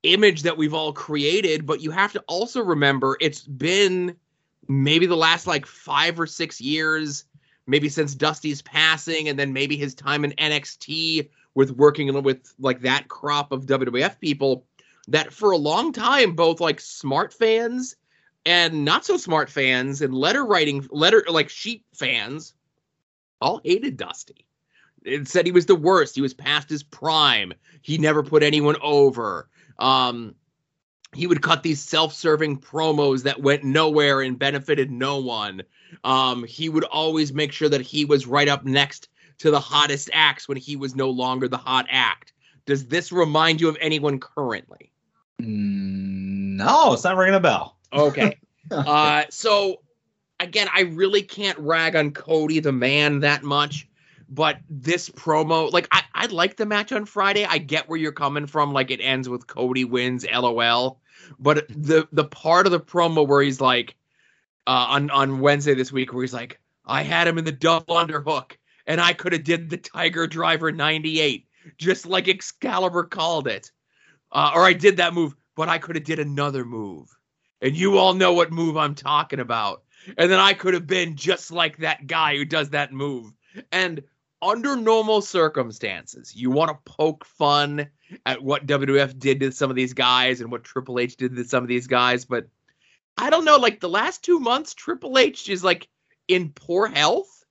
image 0.04 0.44
that 0.44 0.58
we've 0.58 0.74
all 0.74 0.94
created, 0.94 1.66
but 1.66 1.82
you 1.82 1.92
have 1.92 2.12
to 2.14 2.24
also 2.28 2.62
remember 2.62 3.18
it's 3.22 3.42
been 3.42 4.16
maybe 4.68 5.06
the 5.06 5.18
last 5.18 5.48
like 5.48 5.66
five 5.66 6.20
or 6.20 6.28
six 6.28 6.60
years, 6.60 7.26
maybe 7.68 7.90
since 7.90 8.16
Dusty's 8.16 8.62
passing, 8.62 9.30
and 9.30 9.38
then 9.38 9.54
maybe 9.54 9.78
his 9.78 9.94
time 9.94 10.24
in 10.24 10.32
NXT 10.32 11.30
with 11.54 11.72
working 11.72 12.22
with 12.24 12.54
like 12.60 12.82
that 12.82 13.08
crop 13.08 13.52
of 13.52 13.66
WWF 13.66 14.20
people 14.20 14.66
that 15.08 15.32
for 15.32 15.52
a 15.52 15.58
long 15.58 15.94
time 15.94 16.36
both 16.36 16.60
like 16.60 16.80
smart 16.80 17.34
fans 17.34 17.96
and 18.46 18.86
not 18.86 19.06
so 19.06 19.18
smart 19.18 19.50
fans 19.50 20.02
and 20.02 20.14
letter 20.14 20.46
writing 20.46 20.86
letter 20.92 21.24
like 21.30 21.50
sheet 21.50 21.84
fans 21.94 22.54
all 23.42 23.62
hated 23.64 23.98
Dusty. 23.98 24.46
It 25.04 25.28
said 25.28 25.46
he 25.46 25.52
was 25.52 25.68
the 25.68 25.76
worst. 25.76 26.16
He 26.16 26.22
was 26.22 26.34
past 26.34 26.70
his 26.70 26.82
prime. 26.82 27.54
He 27.82 27.98
never 27.98 28.24
put 28.24 28.42
anyone 28.42 28.76
over. 28.82 29.48
Um, 29.78 30.36
he 31.16 31.28
would 31.28 31.42
cut 31.42 31.64
these 31.64 31.82
self-serving 31.82 32.60
promos 32.60 33.24
that 33.24 33.42
went 33.42 33.64
nowhere 33.64 34.22
and 34.22 34.38
benefited 34.38 34.92
no 34.92 35.18
one. 35.20 35.64
Um, 36.04 36.44
he 36.44 36.70
would 36.70 36.84
always 36.84 37.34
make 37.34 37.52
sure 37.52 37.70
that 37.70 37.82
he 37.82 38.06
was 38.06 38.28
right 38.28 38.48
up 38.48 38.66
next 38.66 39.10
to 39.40 39.52
the 39.52 39.60
hottest 39.60 40.10
acts 40.14 40.48
when 40.48 40.58
he 40.58 40.76
was 40.76 40.96
no 40.96 41.10
longer 41.10 41.48
the 41.48 41.58
hot 41.58 41.88
act. 41.90 42.34
Does 42.66 42.88
this 42.88 43.12
remind 43.12 43.62
you 43.62 43.70
of 43.70 43.78
anyone 43.80 44.20
currently? 44.20 44.92
Mm, 45.42 46.58
no, 46.58 46.94
it's 46.94 47.04
not 47.04 47.18
ringing 47.18 47.36
a 47.36 47.40
bell. 47.40 47.78
Okay. 47.94 48.38
uh, 48.72 49.24
so 49.30 49.82
again, 50.40 50.68
I 50.74 50.82
really 50.82 51.22
can't 51.22 51.58
rag 51.60 51.96
on 51.96 52.12
Cody 52.12 52.60
the 52.60 52.72
man 52.72 53.20
that 53.22 53.44
much, 53.44 53.88
but 54.30 54.60
this 54.70 55.10
promo, 55.10 55.72
like 55.72 55.88
I, 55.92 56.04
I 56.14 56.26
like 56.28 56.58
the 56.58 56.66
match 56.66 56.92
on 56.92 57.06
Friday. 57.06 57.46
I 57.46 57.58
get 57.58 57.88
where 57.90 58.00
you're 58.00 58.12
coming 58.12 58.48
from. 58.48 58.74
Like 58.74 58.92
it 58.92 59.00
ends 59.02 59.30
with 59.30 59.48
Cody 59.48 59.86
wins, 59.86 60.26
LOL. 60.32 61.00
But 61.40 61.68
the 61.70 62.08
the 62.12 62.26
part 62.26 62.66
of 62.66 62.72
the 62.72 62.80
promo 62.80 63.28
where 63.28 63.42
he's 63.42 63.62
like, 63.62 63.96
uh, 64.68 64.88
on 64.90 65.10
on 65.12 65.40
Wednesday 65.40 65.74
this 65.74 65.92
week, 65.92 66.14
where 66.14 66.24
he's 66.24 66.34
like, 66.34 66.60
I 66.86 67.04
had 67.04 67.28
him 67.28 67.38
in 67.38 67.46
the 67.46 67.52
double 67.52 67.96
underhook, 67.96 68.54
and 68.88 69.00
I 69.00 69.14
could 69.14 69.34
have 69.34 69.44
did 69.44 69.70
the 69.70 69.78
Tiger 69.78 70.28
Driver 70.28 70.72
'98, 70.72 71.48
just 71.78 72.06
like 72.06 72.28
Excalibur 72.28 73.04
called 73.04 73.48
it, 73.48 73.72
uh, 74.32 74.52
or 74.56 74.64
I 74.64 74.74
did 74.74 74.98
that 74.98 75.14
move, 75.14 75.36
but 75.56 75.70
I 75.70 75.78
could 75.78 75.96
have 75.96 76.06
did 76.06 76.20
another 76.20 76.66
move, 76.66 77.10
and 77.62 77.76
you 77.76 77.98
all 77.98 78.14
know 78.14 78.34
what 78.34 78.52
move 78.52 78.78
I'm 78.78 78.96
talking 78.96 79.40
about, 79.40 79.84
and 80.18 80.32
then 80.32 80.40
I 80.40 80.54
could 80.54 80.74
have 80.74 80.88
been 80.88 81.16
just 81.16 81.52
like 81.52 81.78
that 81.78 82.08
guy 82.08 82.38
who 82.38 82.46
does 82.46 82.72
that 82.72 82.92
move, 82.92 83.32
and 83.72 84.04
under 84.46 84.76
normal 84.76 85.22
circumstances, 85.22 86.36
you 86.36 86.52
want 86.52 86.70
to 86.70 86.92
poke 86.92 87.26
fun 87.26 87.88
at 88.26 88.42
what 88.42 88.66
WWF 88.66 89.18
did 89.18 89.40
to 89.40 89.52
some 89.52 89.70
of 89.70 89.76
these 89.76 89.94
guys 89.94 90.42
and 90.42 90.52
what 90.52 90.64
Triple 90.64 91.00
H 91.00 91.18
did 91.18 91.36
to 91.36 91.44
some 91.44 91.64
of 91.64 91.68
these 91.68 91.88
guys, 91.88 92.26
but 92.26 92.48
I 93.18 93.30
don't 93.30 93.46
know, 93.46 93.58
like 93.58 93.80
the 93.80 93.90
last 93.90 94.24
two 94.24 94.40
months, 94.40 94.74
Triple 94.74 95.18
H 95.18 95.50
is 95.50 95.64
like 95.64 95.88
in 96.28 96.50
poor 96.50 96.88
health 96.88 97.44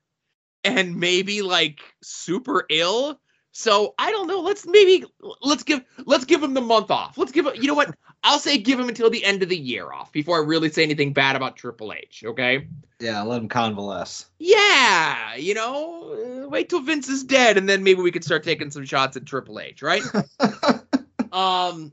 and 0.62 0.96
maybe 0.96 1.42
like 1.42 1.80
super 2.02 2.64
ill. 2.70 3.20
So 3.56 3.94
I 3.98 4.10
don't 4.10 4.26
know. 4.26 4.40
Let's 4.40 4.66
maybe 4.66 5.04
let's 5.40 5.62
give 5.62 5.84
let's 6.06 6.24
give 6.24 6.42
him 6.42 6.54
the 6.54 6.60
month 6.60 6.90
off. 6.90 7.16
Let's 7.16 7.30
give 7.30 7.46
him. 7.46 7.54
You 7.54 7.68
know 7.68 7.74
what? 7.74 7.94
I'll 8.24 8.40
say 8.40 8.58
give 8.58 8.80
him 8.80 8.88
until 8.88 9.10
the 9.10 9.24
end 9.24 9.44
of 9.44 9.48
the 9.48 9.56
year 9.56 9.92
off 9.92 10.10
before 10.10 10.42
I 10.42 10.44
really 10.44 10.70
say 10.70 10.82
anything 10.82 11.12
bad 11.12 11.36
about 11.36 11.54
Triple 11.54 11.92
H. 11.92 12.24
Okay? 12.26 12.66
Yeah, 12.98 13.22
let 13.22 13.40
him 13.40 13.48
convalesce. 13.48 14.26
Yeah, 14.40 15.36
you 15.36 15.54
know, 15.54 16.42
uh, 16.44 16.48
wait 16.48 16.68
till 16.68 16.80
Vince 16.80 17.08
is 17.08 17.22
dead, 17.22 17.56
and 17.56 17.68
then 17.68 17.84
maybe 17.84 18.02
we 18.02 18.10
could 18.10 18.24
start 18.24 18.42
taking 18.42 18.72
some 18.72 18.84
shots 18.84 19.16
at 19.16 19.24
Triple 19.24 19.60
H, 19.60 19.82
right? 19.82 20.02
um, 21.32 21.92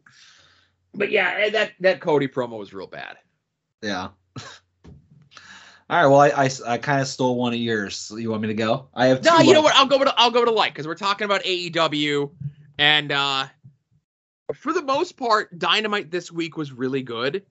but 0.95 1.11
yeah, 1.11 1.47
that 1.51 1.73
that 1.81 2.01
Cody 2.01 2.27
promo 2.27 2.57
was 2.57 2.73
real 2.73 2.87
bad. 2.87 3.17
Yeah. 3.83 4.09
All 5.91 5.97
right. 5.97 6.07
Well, 6.07 6.21
I 6.21 6.45
I, 6.45 6.73
I 6.73 6.77
kind 6.77 7.01
of 7.01 7.07
stole 7.07 7.35
one 7.35 7.53
of 7.53 7.59
yours. 7.59 7.97
So 7.97 8.15
you 8.15 8.31
want 8.31 8.41
me 8.41 8.47
to 8.47 8.53
go? 8.53 8.87
I 8.93 9.07
have. 9.07 9.25
No, 9.25 9.39
you 9.39 9.53
know 9.53 9.61
what? 9.61 9.75
I'll 9.75 9.85
go 9.85 10.01
to 10.01 10.13
I'll 10.17 10.31
go 10.31 10.45
to 10.45 10.51
light 10.51 10.73
because 10.73 10.87
we're 10.87 10.95
talking 10.95 11.25
about 11.25 11.43
AEW, 11.43 12.31
and 12.79 13.11
uh 13.11 13.47
for 14.55 14.71
the 14.71 14.81
most 14.81 15.17
part, 15.17 15.59
Dynamite 15.59 16.09
this 16.09 16.31
week 16.31 16.55
was 16.55 16.71
really 16.71 17.01
good, 17.01 17.45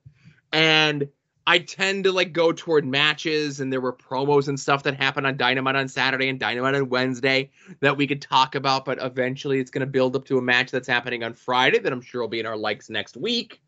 and 0.51 1.07
I 1.45 1.59
tend 1.59 2.05
to 2.05 2.11
like 2.11 2.33
go 2.33 2.51
toward 2.51 2.83
matches, 2.83 3.59
and 3.59 3.71
there 3.71 3.79
were 3.79 3.93
promos 3.93 4.47
and 4.47 4.59
stuff 4.59 4.81
that 4.83 4.95
happened 4.95 5.27
on 5.27 5.37
Dynamite 5.37 5.75
on 5.75 5.87
Saturday 5.87 6.27
and 6.27 6.39
Dynamite 6.39 6.73
on 6.73 6.89
Wednesday 6.89 7.51
that 7.79 7.95
we 7.95 8.07
could 8.07 8.23
talk 8.23 8.55
about, 8.55 8.85
but 8.85 8.97
eventually 9.03 9.59
it's 9.59 9.69
going 9.69 9.81
to 9.81 9.91
build 9.91 10.15
up 10.15 10.25
to 10.25 10.39
a 10.39 10.41
match 10.41 10.71
that's 10.71 10.87
happening 10.87 11.23
on 11.23 11.35
Friday 11.35 11.77
that 11.77 11.93
I'm 11.93 12.01
sure 12.01 12.21
will 12.21 12.27
be 12.27 12.39
in 12.39 12.47
our 12.47 12.57
likes 12.57 12.89
next 12.89 13.17
week. 13.17 13.61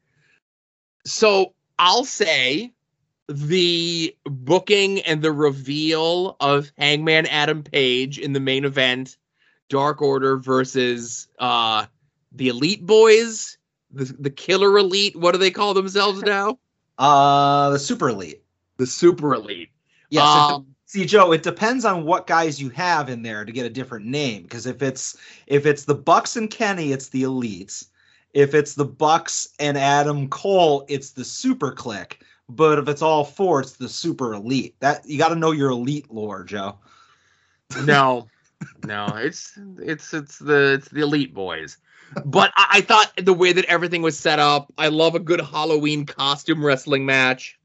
So 1.06 1.54
I'll 1.78 2.06
say 2.06 2.74
the 3.28 4.16
booking 4.26 5.02
and 5.02 5.22
the 5.22 5.32
reveal 5.32 6.36
of 6.40 6.72
Hangman 6.78 7.26
Adam 7.28 7.64
Page 7.64 8.20
in 8.20 8.34
the 8.34 8.40
main 8.40 8.66
event, 8.66 9.18
Dark 9.70 10.02
Order 10.02 10.38
versus 10.38 11.28
uh 11.40 11.86
the 12.32 12.50
Elite 12.50 12.86
Boys, 12.86 13.58
the 13.92 14.06
the 14.20 14.30
Killer 14.30 14.78
Elite. 14.78 15.16
What 15.16 15.32
do 15.32 15.38
they 15.38 15.52
call 15.52 15.74
themselves 15.74 16.22
now? 16.24 16.60
Uh, 16.98 17.72
the 17.72 17.80
super 17.80 18.10
elite. 18.10 18.44
The 18.78 18.86
Super 18.86 19.34
Elite. 19.34 19.70
Yes. 20.10 20.26
Um, 20.26 20.74
See, 20.86 21.06
Joe, 21.06 21.32
it 21.32 21.42
depends 21.42 21.86
on 21.86 22.06
what 22.06 22.28
guys 22.28 22.62
you 22.62 22.70
have 22.70 23.10
in 23.10 23.24
there 23.24 23.46
to 23.46 23.52
get 23.52 23.66
a 23.66 23.70
different 23.70 24.06
name. 24.06 24.44
Because 24.44 24.68
if 24.68 24.84
it's 24.84 25.18
if 25.48 25.66
it's 25.66 25.86
the 25.86 25.96
Bucks 25.96 26.36
and 26.36 26.52
Kenny, 26.52 26.92
it's 26.92 27.10
the 27.10 27.24
elites. 27.24 27.88
If 28.34 28.54
it's 28.54 28.76
the 28.76 28.86
Bucks 28.86 29.50
and 29.60 29.76
Adam 29.76 30.30
Cole, 30.30 30.86
it's 30.88 31.12
the 31.12 31.24
SuperKliq. 31.24 32.14
But 32.56 32.80
if 32.80 32.88
it's 32.88 33.02
all 33.02 33.24
four, 33.24 33.62
it's 33.62 33.74
the 33.74 33.90
Super 33.90 34.34
Elite. 34.34 34.76
That 34.80 35.06
you 35.06 35.18
got 35.18 35.30
to 35.30 35.36
know 35.36 35.52
your 35.52 35.72
elite 35.72 36.12
lore, 36.12 36.44
Joe. 36.44 36.78
No, 37.84 38.28
no, 38.86 39.08
it's 39.16 39.58
it's 39.80 40.14
it's 40.14 40.40
the 40.40 40.74
it's 40.74 40.90
the 40.90 41.02
elite 41.02 41.34
boys. 41.34 41.78
But 42.26 42.52
I, 42.56 42.68
I 42.74 42.82
thought 42.82 43.12
the 43.18 43.34
way 43.34 43.54
that 43.54 43.66
everything 43.66 44.02
was 44.02 44.18
set 44.18 44.40
up, 44.40 44.72
I 44.78 44.90
love 44.90 45.16
a 45.16 45.20
good 45.20 45.42
Halloween 45.42 46.06
costume 46.06 46.64
wrestling 46.64 47.06
match. 47.06 47.60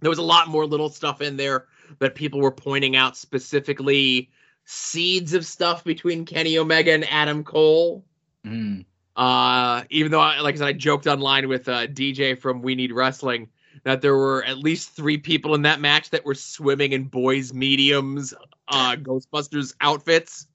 There 0.00 0.10
was 0.10 0.18
a 0.18 0.22
lot 0.22 0.48
more 0.48 0.66
little 0.66 0.90
stuff 0.90 1.22
in 1.22 1.36
there 1.36 1.66
that 2.00 2.14
people 2.14 2.40
were 2.40 2.52
pointing 2.52 2.96
out 2.96 3.16
specifically 3.16 4.30
seeds 4.66 5.32
of 5.32 5.46
stuff 5.46 5.84
between 5.84 6.26
Kenny 6.26 6.58
Omega 6.58 6.92
and 6.92 7.08
Adam 7.08 7.44
Cole. 7.44 8.04
Mm. 8.44 8.84
Uh, 9.16 9.82
even 9.88 10.12
though, 10.12 10.20
I, 10.20 10.40
like 10.40 10.54
I 10.56 10.58
said, 10.58 10.66
I 10.68 10.72
joked 10.74 11.06
online 11.06 11.48
with 11.48 11.68
uh, 11.68 11.86
DJ 11.86 12.38
from 12.38 12.60
We 12.60 12.74
Need 12.74 12.92
Wrestling 12.92 13.48
that 13.84 14.00
there 14.02 14.16
were 14.16 14.44
at 14.44 14.58
least 14.58 14.90
three 14.90 15.16
people 15.16 15.54
in 15.54 15.62
that 15.62 15.80
match 15.80 16.10
that 16.10 16.24
were 16.24 16.34
swimming 16.34 16.92
in 16.92 17.04
boys' 17.04 17.54
mediums, 17.54 18.34
uh, 18.68 18.96
Ghostbusters 19.00 19.74
outfits. 19.80 20.48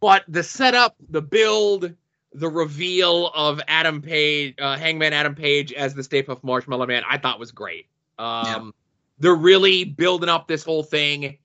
but 0.00 0.24
the 0.28 0.42
setup, 0.42 0.96
the 1.08 1.22
build, 1.22 1.94
the 2.34 2.48
reveal 2.48 3.28
of 3.28 3.60
Adam 3.68 4.02
Page, 4.02 4.54
uh, 4.58 4.76
Hangman 4.76 5.12
Adam 5.12 5.34
Page 5.34 5.72
as 5.72 5.94
the 5.94 6.02
Stay 6.02 6.22
Puft 6.22 6.44
Marshmallow 6.44 6.86
Man, 6.86 7.02
I 7.08 7.18
thought 7.18 7.38
was 7.38 7.52
great. 7.52 7.86
Um, 8.18 8.44
Yeah. 8.46 8.70
They're 9.20 9.34
really 9.34 9.84
building 9.84 10.28
up 10.28 10.46
this 10.46 10.64
whole 10.64 10.84
thing. 10.84 11.38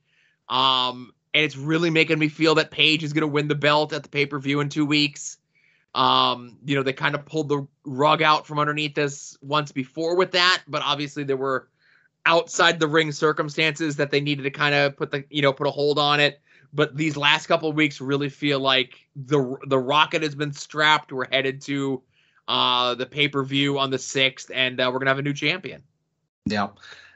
Um, 0.47 1.12
and 1.33 1.43
it's 1.43 1.57
really 1.57 1.89
making 1.89 2.19
me 2.19 2.29
feel 2.29 2.55
that 2.55 2.71
Page 2.71 3.03
is 3.03 3.13
going 3.13 3.21
to 3.21 3.27
win 3.27 3.47
the 3.47 3.55
belt 3.55 3.93
at 3.93 4.03
the 4.03 4.09
pay 4.09 4.25
per 4.25 4.39
view 4.39 4.59
in 4.59 4.69
two 4.69 4.85
weeks. 4.85 5.37
Um, 5.95 6.57
you 6.65 6.75
know, 6.75 6.83
they 6.83 6.93
kind 6.93 7.15
of 7.15 7.25
pulled 7.25 7.49
the 7.49 7.67
rug 7.85 8.21
out 8.21 8.47
from 8.47 8.59
underneath 8.59 8.97
us 8.97 9.37
once 9.41 9.71
before 9.71 10.15
with 10.15 10.31
that, 10.31 10.63
but 10.67 10.81
obviously 10.83 11.23
there 11.23 11.37
were 11.37 11.67
outside 12.25 12.79
the 12.79 12.87
ring 12.87 13.11
circumstances 13.11 13.97
that 13.97 14.09
they 14.09 14.21
needed 14.21 14.43
to 14.43 14.51
kind 14.51 14.73
of 14.73 14.95
put 14.95 15.11
the 15.11 15.25
you 15.29 15.41
know 15.41 15.53
put 15.53 15.67
a 15.67 15.71
hold 15.71 15.99
on 15.99 16.19
it. 16.19 16.39
But 16.75 16.97
these 16.97 17.15
last 17.15 17.45
couple 17.45 17.69
of 17.69 17.75
weeks 17.75 18.01
really 18.01 18.29
feel 18.29 18.59
like 18.59 19.07
the 19.15 19.57
the 19.67 19.77
rocket 19.77 20.23
has 20.23 20.35
been 20.35 20.53
strapped. 20.53 21.11
We're 21.11 21.27
headed 21.29 21.61
to 21.63 22.01
uh 22.47 22.95
the 22.95 23.05
pay 23.05 23.27
per 23.27 23.43
view 23.43 23.77
on 23.77 23.91
the 23.91 23.99
sixth, 23.99 24.49
and 24.53 24.79
uh, 24.79 24.89
we're 24.91 24.99
gonna 24.99 25.11
have 25.11 25.19
a 25.19 25.23
new 25.23 25.33
champion. 25.33 25.83
Yeah. 26.45 26.69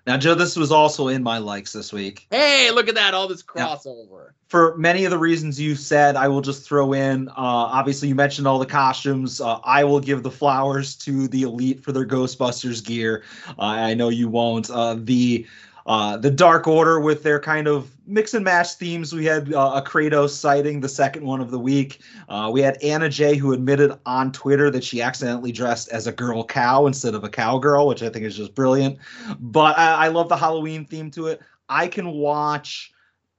Now, 0.08 0.16
Joe, 0.16 0.36
this 0.36 0.56
was 0.56 0.72
also 0.72 1.10
in 1.10 1.22
my 1.22 1.38
likes 1.38 1.74
this 1.74 1.92
week. 1.92 2.28
Hey, 2.32 2.72
look 2.72 2.88
at 2.88 2.96
that! 2.96 3.14
All 3.14 3.28
this 3.28 3.44
crossover. 3.44 4.30
For 4.48 4.78
many 4.78 5.04
of 5.04 5.12
the 5.12 5.18
reasons 5.18 5.60
you 5.60 5.76
said, 5.76 6.16
I 6.16 6.30
will 6.30 6.40
just 6.40 6.66
throw 6.66 6.94
in. 6.94 7.28
Uh, 7.28 7.34
obviously, 7.36 8.08
you 8.08 8.16
mentioned 8.16 8.48
all 8.48 8.58
the 8.58 8.66
costumes. 8.66 9.42
Uh, 9.42 9.60
I 9.66 9.84
will 9.84 10.00
give 10.00 10.24
the 10.24 10.32
flowers 10.32 10.96
to 11.00 11.28
the 11.28 11.42
elite 11.42 11.84
for 11.84 11.92
their 11.92 12.06
Ghostbusters 12.06 12.82
gear. 12.82 13.26
Uh, 13.50 13.64
I 13.64 13.96
know 13.96 14.08
you 14.08 14.30
won't. 14.30 14.70
Uh, 14.70 14.96
the 14.98 15.46
uh, 15.88 16.18
the 16.18 16.30
Dark 16.30 16.68
Order 16.68 17.00
with 17.00 17.24
their 17.24 17.40
kind 17.40 17.66
of 17.66 17.90
mix 18.06 18.34
and 18.34 18.44
match 18.44 18.74
themes. 18.74 19.14
We 19.14 19.26
had 19.26 19.54
uh, 19.54 19.72
a 19.76 19.82
Kratos 19.82 20.32
sighting, 20.32 20.82
the 20.82 20.90
second 20.90 21.26
one 21.26 21.40
of 21.40 21.50
the 21.50 21.60
week. 21.60 22.02
Uh, 22.28 22.50
we 22.52 22.62
had 22.62 22.78
Anna 22.84 23.08
Jay, 23.08 23.38
who 23.38 23.54
admitted 23.54 23.98
on 24.06 24.34
Twitter 24.34 24.70
that 24.70 24.84
she 24.84 25.02
accidentally 25.02 25.54
dressed 25.54 25.88
as 25.90 26.06
a 26.06 26.12
girl 26.12 26.44
cow 26.44 26.88
instead 26.88 27.16
of 27.16 27.24
a 27.24 27.30
cowgirl, 27.30 27.88
which 27.88 28.04
I 28.04 28.10
think 28.10 28.26
is 28.26 28.36
just 28.36 28.54
brilliant. 28.54 28.98
But 29.40 29.78
I, 29.78 30.06
I 30.06 30.08
love 30.10 30.28
the 30.28 30.38
Halloween 30.38 30.84
theme 30.84 31.10
to 31.12 31.28
it. 31.28 31.42
I 31.70 31.88
can 31.88 32.12
watch 32.12 32.92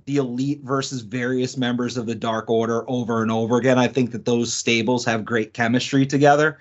the 0.07 0.17
elite 0.17 0.63
versus 0.63 1.03
various 1.03 1.59
members 1.59 1.99
of 1.99 2.07
the 2.07 2.15
Dark 2.15 2.49
Order 2.49 2.89
over 2.89 3.21
and 3.21 3.31
over 3.31 3.59
again. 3.59 3.79
I 3.79 3.89
think 3.89 4.11
that 4.13 4.25
those 4.25 4.55
stables 4.55 5.05
have 5.05 5.23
great 5.23 5.53
chemistry 5.53 6.07
together. 6.07 6.59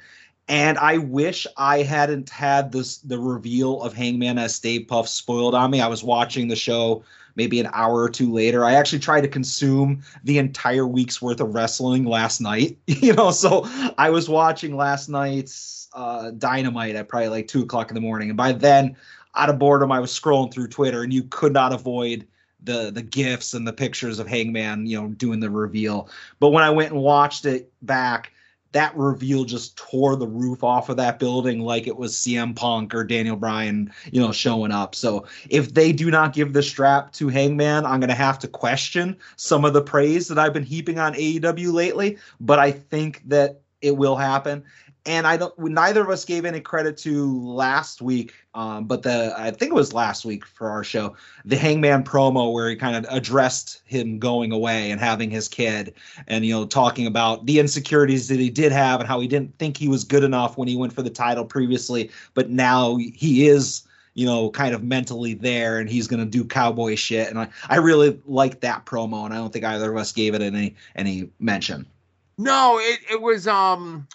And 0.48 0.78
I 0.78 0.98
wish 0.98 1.46
I 1.58 1.84
hadn't 1.84 2.30
had 2.30 2.72
this 2.72 2.98
the 3.00 3.20
reveal 3.20 3.82
of 3.82 3.94
Hangman 3.94 4.38
as 4.38 4.56
Stay 4.56 4.84
Puft 4.84 5.10
spoiled 5.10 5.56
on 5.56 5.72
me. 5.72 5.82
I 5.82 5.88
was 5.88 6.04
watching 6.04 6.48
the 6.48 6.56
show 6.56 7.04
maybe 7.36 7.60
an 7.60 7.70
hour 7.72 8.02
or 8.02 8.10
two 8.10 8.32
later. 8.32 8.66
I 8.66 8.74
actually 8.74 9.00
tried 9.00 9.22
to 9.22 9.28
consume 9.28 10.02
the 10.24 10.40
entire 10.40 10.88
week's 10.88 11.22
worth 11.22 11.40
of 11.40 11.54
wrestling 11.54 12.06
last 12.06 12.42
night. 12.42 12.78
You 12.88 13.14
know, 13.14 13.32
so 13.32 13.66
I 13.98 14.10
was 14.10 14.28
watching 14.28 14.76
last 14.76 15.08
night's 15.08 15.88
uh, 15.94 16.32
Dynamite 16.32 16.96
at 16.96 17.08
probably 17.08 17.30
like 17.30 17.48
two 17.48 17.62
o'clock 17.62 17.90
in 17.90 17.96
the 17.96 18.02
morning, 18.02 18.30
and 18.30 18.36
by 18.36 18.52
then, 18.52 18.98
out 19.36 19.50
of 19.50 19.60
boredom, 19.60 19.92
I 19.92 20.00
was 20.00 20.12
scrolling 20.12 20.52
through 20.52 20.68
Twitter, 20.70 21.04
and 21.04 21.14
you 21.14 21.24
could 21.24 21.54
not 21.54 21.72
avoid 21.72 22.28
the 22.64 22.92
the 22.92 23.04
gifs 23.04 23.54
and 23.54 23.68
the 23.68 23.72
pictures 23.72 24.20
of 24.20 24.28
Hangman, 24.28 24.88
you 24.88 25.00
know, 25.00 25.10
doing 25.10 25.40
the 25.40 25.50
reveal. 25.50 26.10
But 26.40 26.50
when 26.50 26.64
I 26.64 26.70
went 26.70 26.92
and 26.92 27.02
watched 27.02 27.46
it 27.46 27.72
back, 27.82 28.32
that 28.72 28.96
reveal 28.96 29.46
just 29.46 29.78
tore 29.78 30.16
the 30.16 30.28
roof 30.28 30.64
off 30.64 30.90
of 30.90 30.98
that 30.98 31.20
building 31.20 31.62
like 31.62 31.88
it 31.88 31.96
was 31.96 32.16
CM 32.16 32.56
Punk 32.56 32.94
or 32.94 33.04
Daniel 33.04 33.36
Bryan, 33.36 33.92
you 34.12 34.20
know, 34.20 34.32
showing 34.32 34.72
up. 34.72 34.96
So 34.96 35.26
if 35.50 35.74
they 35.74 35.92
do 35.92 36.12
not 36.12 36.34
give 36.34 36.54
the 36.54 36.64
strap 36.64 37.12
to 37.14 37.30
Hangman, 37.30 37.86
I'm 37.86 38.00
going 38.00 38.10
to 38.10 38.16
have 38.16 38.40
to 38.40 38.48
question 38.48 39.18
some 39.36 39.66
of 39.66 39.74
the 39.74 39.82
praise 39.82 40.28
that 40.28 40.38
I've 40.38 40.54
been 40.54 40.64
heaping 40.64 41.00
on 41.00 41.14
AEW 41.14 41.72
lately. 41.72 42.18
But 42.40 42.60
I 42.60 42.72
think 42.72 43.22
that 43.26 43.62
it 43.82 43.96
will 43.96 44.16
happen. 44.16 44.64
And 45.08 45.26
I 45.26 45.38
don't. 45.38 45.58
Neither 45.58 46.02
of 46.02 46.10
us 46.10 46.26
gave 46.26 46.44
any 46.44 46.60
credit 46.60 46.98
to 46.98 47.42
last 47.42 48.02
week, 48.02 48.34
um, 48.54 48.86
but 48.86 49.04
the 49.04 49.34
I 49.38 49.52
think 49.52 49.72
it 49.72 49.76
was 49.76 49.94
last 49.94 50.26
week 50.26 50.46
for 50.46 50.70
our 50.70 50.84
show, 50.84 51.16
the 51.46 51.56
Hangman 51.56 52.04
promo 52.04 52.52
where 52.52 52.70
he 52.70 52.76
kind 52.76 52.96
of 52.96 53.06
addressed 53.10 53.82
him 53.86 54.20
going 54.20 54.52
away 54.52 54.92
and 54.92 55.00
having 55.00 55.32
his 55.32 55.48
kid, 55.48 55.94
and 56.28 56.46
you 56.46 56.54
know 56.54 56.66
talking 56.66 57.08
about 57.08 57.46
the 57.46 57.58
insecurities 57.58 58.28
that 58.28 58.38
he 58.38 58.50
did 58.50 58.74
have 58.74 59.00
and 59.00 59.08
how 59.08 59.22
he 59.22 59.28
didn't 59.28 59.58
think 59.58 59.78
he 59.78 59.88
was 59.88 60.04
good 60.04 60.26
enough 60.26 60.58
when 60.58 60.68
he 60.68 60.76
went 60.76 60.92
for 60.92 61.02
the 61.02 61.10
title 61.10 61.46
previously, 61.46 62.12
but 62.34 62.50
now 62.50 62.98
he 62.98 63.48
is 63.48 63.84
you 64.14 64.26
know, 64.26 64.50
kind 64.50 64.74
of 64.74 64.84
mentally 64.84 65.36
there 65.36 65.78
and 65.78 65.88
he's 65.88 66.08
going 66.08 66.20
to 66.20 66.26
do 66.26 66.44
cowboy 66.44 66.96
shit. 66.96 67.30
And 67.30 67.38
I, 67.38 67.48
I 67.70 67.76
really 67.76 68.20
like 68.26 68.62
that 68.62 68.84
promo 68.84 69.26
and 69.26 69.32
I 69.32 69.38
don't 69.38 69.54
think 69.54 69.64
either 69.64 69.92
of 69.92 69.96
us 69.96 70.12
gave 70.12 70.34
it 70.34 70.42
any, 70.42 70.76
any 70.96 71.30
mention. 71.40 71.86
No, 72.40 72.80
it, 72.80 73.00
it 73.12 73.22
was 73.22 73.48
um 73.48 74.08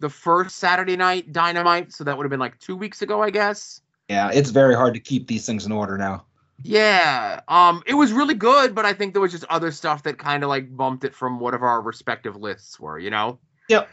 the 0.00 0.10
first 0.10 0.56
Saturday 0.56 0.96
night 0.96 1.32
Dynamite, 1.32 1.92
so 1.92 2.04
that 2.04 2.16
would 2.16 2.24
have 2.24 2.30
been 2.30 2.40
like 2.40 2.58
two 2.58 2.76
weeks 2.76 3.02
ago, 3.02 3.22
I 3.22 3.30
guess. 3.30 3.80
Yeah. 4.08 4.30
It's 4.32 4.50
very 4.50 4.74
hard 4.74 4.94
to 4.94 5.00
keep 5.00 5.26
these 5.26 5.44
things 5.44 5.66
in 5.66 5.72
order 5.72 5.98
now. 5.98 6.24
Yeah, 6.62 7.40
um, 7.46 7.84
it 7.86 7.94
was 7.94 8.12
really 8.12 8.34
good, 8.34 8.74
but 8.74 8.84
I 8.84 8.92
think 8.92 9.12
there 9.12 9.22
was 9.22 9.30
just 9.30 9.44
other 9.44 9.70
stuff 9.70 10.02
that 10.02 10.18
kind 10.18 10.42
of 10.42 10.48
like 10.48 10.76
bumped 10.76 11.04
it 11.04 11.14
from 11.14 11.38
whatever 11.38 11.68
our 11.68 11.80
respective 11.80 12.36
lists 12.36 12.80
were, 12.80 12.98
you 12.98 13.10
know. 13.10 13.38
Yep. 13.68 13.88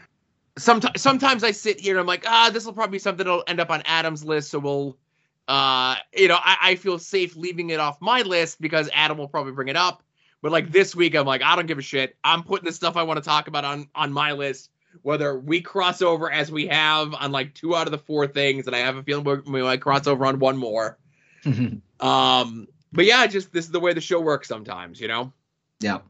Sometimes, 0.58 1.00
sometimes 1.00 1.44
I 1.44 1.52
sit 1.52 1.78
here 1.78 1.94
and 1.94 2.00
I'm 2.00 2.06
like, 2.06 2.24
ah, 2.26 2.50
this 2.52 2.66
will 2.66 2.72
probably 2.72 2.92
be 2.92 2.98
something 2.98 3.24
that'll 3.24 3.44
end 3.46 3.60
up 3.60 3.70
on 3.70 3.82
Adam's 3.84 4.24
list, 4.24 4.50
so 4.50 4.58
we'll, 4.58 4.98
uh, 5.46 5.94
you 6.12 6.26
know, 6.26 6.38
I, 6.42 6.56
I 6.60 6.74
feel 6.74 6.98
safe 6.98 7.36
leaving 7.36 7.70
it 7.70 7.78
off 7.78 8.00
my 8.00 8.22
list 8.22 8.60
because 8.60 8.90
Adam 8.92 9.16
will 9.16 9.28
probably 9.28 9.52
bring 9.52 9.68
it 9.68 9.76
up. 9.76 10.02
But 10.42 10.50
like 10.50 10.72
this 10.72 10.94
week, 10.96 11.14
I'm 11.14 11.26
like, 11.26 11.42
I 11.42 11.54
don't 11.54 11.66
give 11.66 11.78
a 11.78 11.82
shit. 11.82 12.16
I'm 12.24 12.42
putting 12.42 12.66
the 12.66 12.72
stuff 12.72 12.96
I 12.96 13.04
want 13.04 13.18
to 13.18 13.22
talk 13.22 13.46
about 13.46 13.64
on 13.64 13.88
on 13.94 14.12
my 14.12 14.32
list. 14.32 14.70
Whether 15.02 15.38
we 15.38 15.60
cross 15.60 16.02
over 16.02 16.30
as 16.30 16.50
we 16.50 16.66
have 16.68 17.14
on 17.14 17.32
like 17.32 17.54
two 17.54 17.74
out 17.76 17.86
of 17.86 17.90
the 17.90 17.98
four 17.98 18.26
things, 18.26 18.66
and 18.66 18.74
I 18.74 18.80
have 18.80 18.96
a 18.96 19.02
feeling 19.02 19.24
we 19.24 19.52
we 19.52 19.62
might 19.62 19.80
cross 19.80 20.06
over 20.06 20.26
on 20.26 20.38
one 20.38 20.56
more. 20.56 20.98
Um, 21.98 22.68
but 22.92 23.06
yeah, 23.06 23.26
just 23.26 23.52
this 23.54 23.64
is 23.64 23.70
the 23.70 23.80
way 23.80 23.94
the 23.94 24.02
show 24.02 24.20
works 24.20 24.48
sometimes, 24.48 25.00
you 25.00 25.08
know. 25.08 25.32
yeah. 25.80 26.00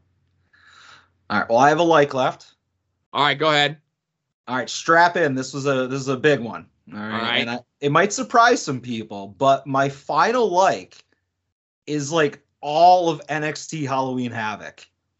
All 1.29 1.39
right. 1.39 1.49
Well, 1.49 1.59
I 1.59 1.69
have 1.69 1.79
a 1.79 1.83
like 1.83 2.13
left. 2.13 2.55
All 3.13 3.23
right, 3.23 3.37
go 3.37 3.49
ahead. 3.49 3.77
All 4.47 4.55
right, 4.57 4.69
strap 4.69 5.15
in. 5.15 5.35
This 5.35 5.53
was 5.53 5.65
a 5.65 5.87
this 5.87 6.01
is 6.01 6.07
a 6.09 6.17
big 6.17 6.39
one. 6.41 6.67
All 6.93 6.99
right, 6.99 7.13
All 7.13 7.21
right. 7.21 7.47
I, 7.47 7.59
it 7.79 7.91
might 7.91 8.11
surprise 8.13 8.61
some 8.61 8.81
people, 8.81 9.29
but 9.37 9.65
my 9.65 9.89
final 9.89 10.49
like 10.49 11.03
is 11.85 12.11
like 12.11 12.41
all 12.61 13.09
of 13.09 13.25
NXT 13.27 13.87
Halloween 13.87 14.31
Havoc. 14.31 14.85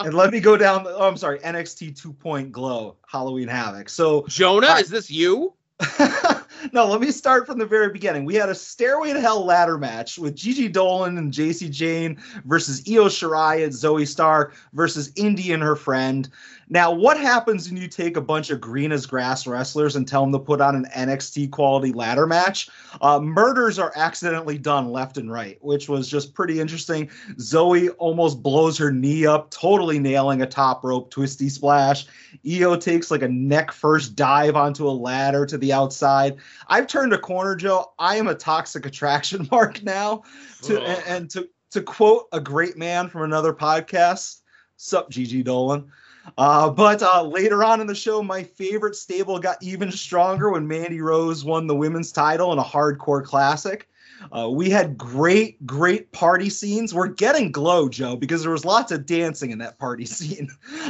And 0.00 0.14
let 0.14 0.30
me 0.30 0.40
go 0.40 0.56
down. 0.56 0.84
The, 0.84 0.94
oh, 0.94 1.08
I'm 1.08 1.16
sorry, 1.16 1.38
NXT 1.40 2.00
2 2.00 2.12
Point 2.12 2.52
Glow 2.52 2.96
Halloween 3.06 3.48
Havoc. 3.48 3.88
So 3.88 4.24
Jonah, 4.28 4.68
I- 4.68 4.80
is 4.80 4.90
this 4.90 5.10
you? 5.10 5.54
no, 6.72 6.86
let 6.86 7.00
me 7.00 7.12
start 7.12 7.46
from 7.46 7.56
the 7.58 7.64
very 7.66 7.92
beginning. 7.92 8.24
We 8.24 8.34
had 8.34 8.48
a 8.48 8.54
Stairway 8.54 9.12
to 9.12 9.20
Hell 9.20 9.44
ladder 9.44 9.78
match 9.78 10.18
with 10.18 10.34
Gigi 10.34 10.68
Dolan 10.68 11.16
and 11.18 11.32
Jacy 11.32 11.68
Jayne 11.68 12.20
versus 12.44 12.82
Io 12.88 13.04
Shirai 13.04 13.62
and 13.62 13.72
Zoey 13.72 14.06
Stark 14.06 14.56
versus 14.72 15.12
Indi 15.14 15.52
and 15.52 15.62
her 15.62 15.76
friend. 15.76 16.28
Now, 16.70 16.90
what 16.90 17.18
happens 17.18 17.68
when 17.68 17.80
you 17.80 17.88
take 17.88 18.16
a 18.16 18.20
bunch 18.20 18.50
of 18.50 18.60
green 18.60 18.92
as 18.92 19.06
grass 19.06 19.46
wrestlers 19.46 19.96
and 19.96 20.06
tell 20.06 20.22
them 20.22 20.32
to 20.32 20.38
put 20.38 20.60
on 20.60 20.74
an 20.74 20.86
NXT 20.94 21.50
quality 21.50 21.92
ladder 21.92 22.26
match? 22.26 22.68
Uh, 23.00 23.20
murders 23.20 23.78
are 23.78 23.92
accidentally 23.96 24.58
done 24.58 24.90
left 24.90 25.16
and 25.16 25.30
right, 25.30 25.58
which 25.62 25.88
was 25.88 26.08
just 26.08 26.34
pretty 26.34 26.60
interesting. 26.60 27.08
Zoey 27.36 27.88
almost 27.98 28.42
blows 28.42 28.76
her 28.78 28.92
knee 28.92 29.26
up, 29.26 29.50
totally 29.50 29.98
nailing 29.98 30.42
a 30.42 30.46
top 30.46 30.84
rope 30.84 31.10
twisty 31.10 31.48
splash. 31.48 32.06
Io 32.46 32.76
takes 32.76 33.10
like 33.10 33.22
a 33.22 33.28
neck 33.28 33.72
first 33.72 34.14
dive 34.14 34.56
onto 34.56 34.86
a 34.86 34.90
ladder 34.90 35.46
to 35.46 35.56
the 35.56 35.72
outside. 35.72 36.36
I've 36.68 36.86
turned 36.86 37.12
a 37.12 37.18
corner, 37.18 37.56
Joe. 37.56 37.92
I 37.98 38.16
am 38.16 38.28
a 38.28 38.34
toxic 38.34 38.84
attraction 38.84 39.48
mark 39.52 39.82
now. 39.82 40.22
To 40.62 40.82
and, 40.82 41.02
and 41.06 41.30
to 41.30 41.48
to 41.70 41.82
quote 41.82 42.26
a 42.32 42.40
great 42.40 42.76
man 42.76 43.08
from 43.08 43.22
another 43.22 43.52
podcast, 43.52 44.40
Sup, 44.76 45.10
Gigi 45.10 45.42
Dolan. 45.42 45.90
Uh, 46.36 46.70
but 46.70 47.02
uh, 47.02 47.22
later 47.22 47.64
on 47.64 47.80
in 47.80 47.86
the 47.86 47.94
show, 47.94 48.22
my 48.22 48.42
favorite 48.42 48.96
stable 48.96 49.38
got 49.38 49.62
even 49.62 49.90
stronger 49.90 50.50
when 50.50 50.66
Mandy 50.66 51.00
Rose 51.00 51.44
won 51.44 51.66
the 51.66 51.74
women's 51.74 52.12
title 52.12 52.52
in 52.52 52.58
a 52.58 52.64
hardcore 52.64 53.24
classic. 53.24 53.88
Uh, 54.32 54.48
we 54.50 54.68
had 54.68 54.98
great, 54.98 55.64
great 55.66 56.10
party 56.12 56.50
scenes. 56.50 56.92
We're 56.92 57.08
getting 57.08 57.52
glow, 57.52 57.88
Joe, 57.88 58.16
because 58.16 58.42
there 58.42 58.50
was 58.50 58.64
lots 58.64 58.90
of 58.90 59.06
dancing 59.06 59.50
in 59.50 59.58
that 59.58 59.78
party 59.78 60.04
scene. 60.06 60.48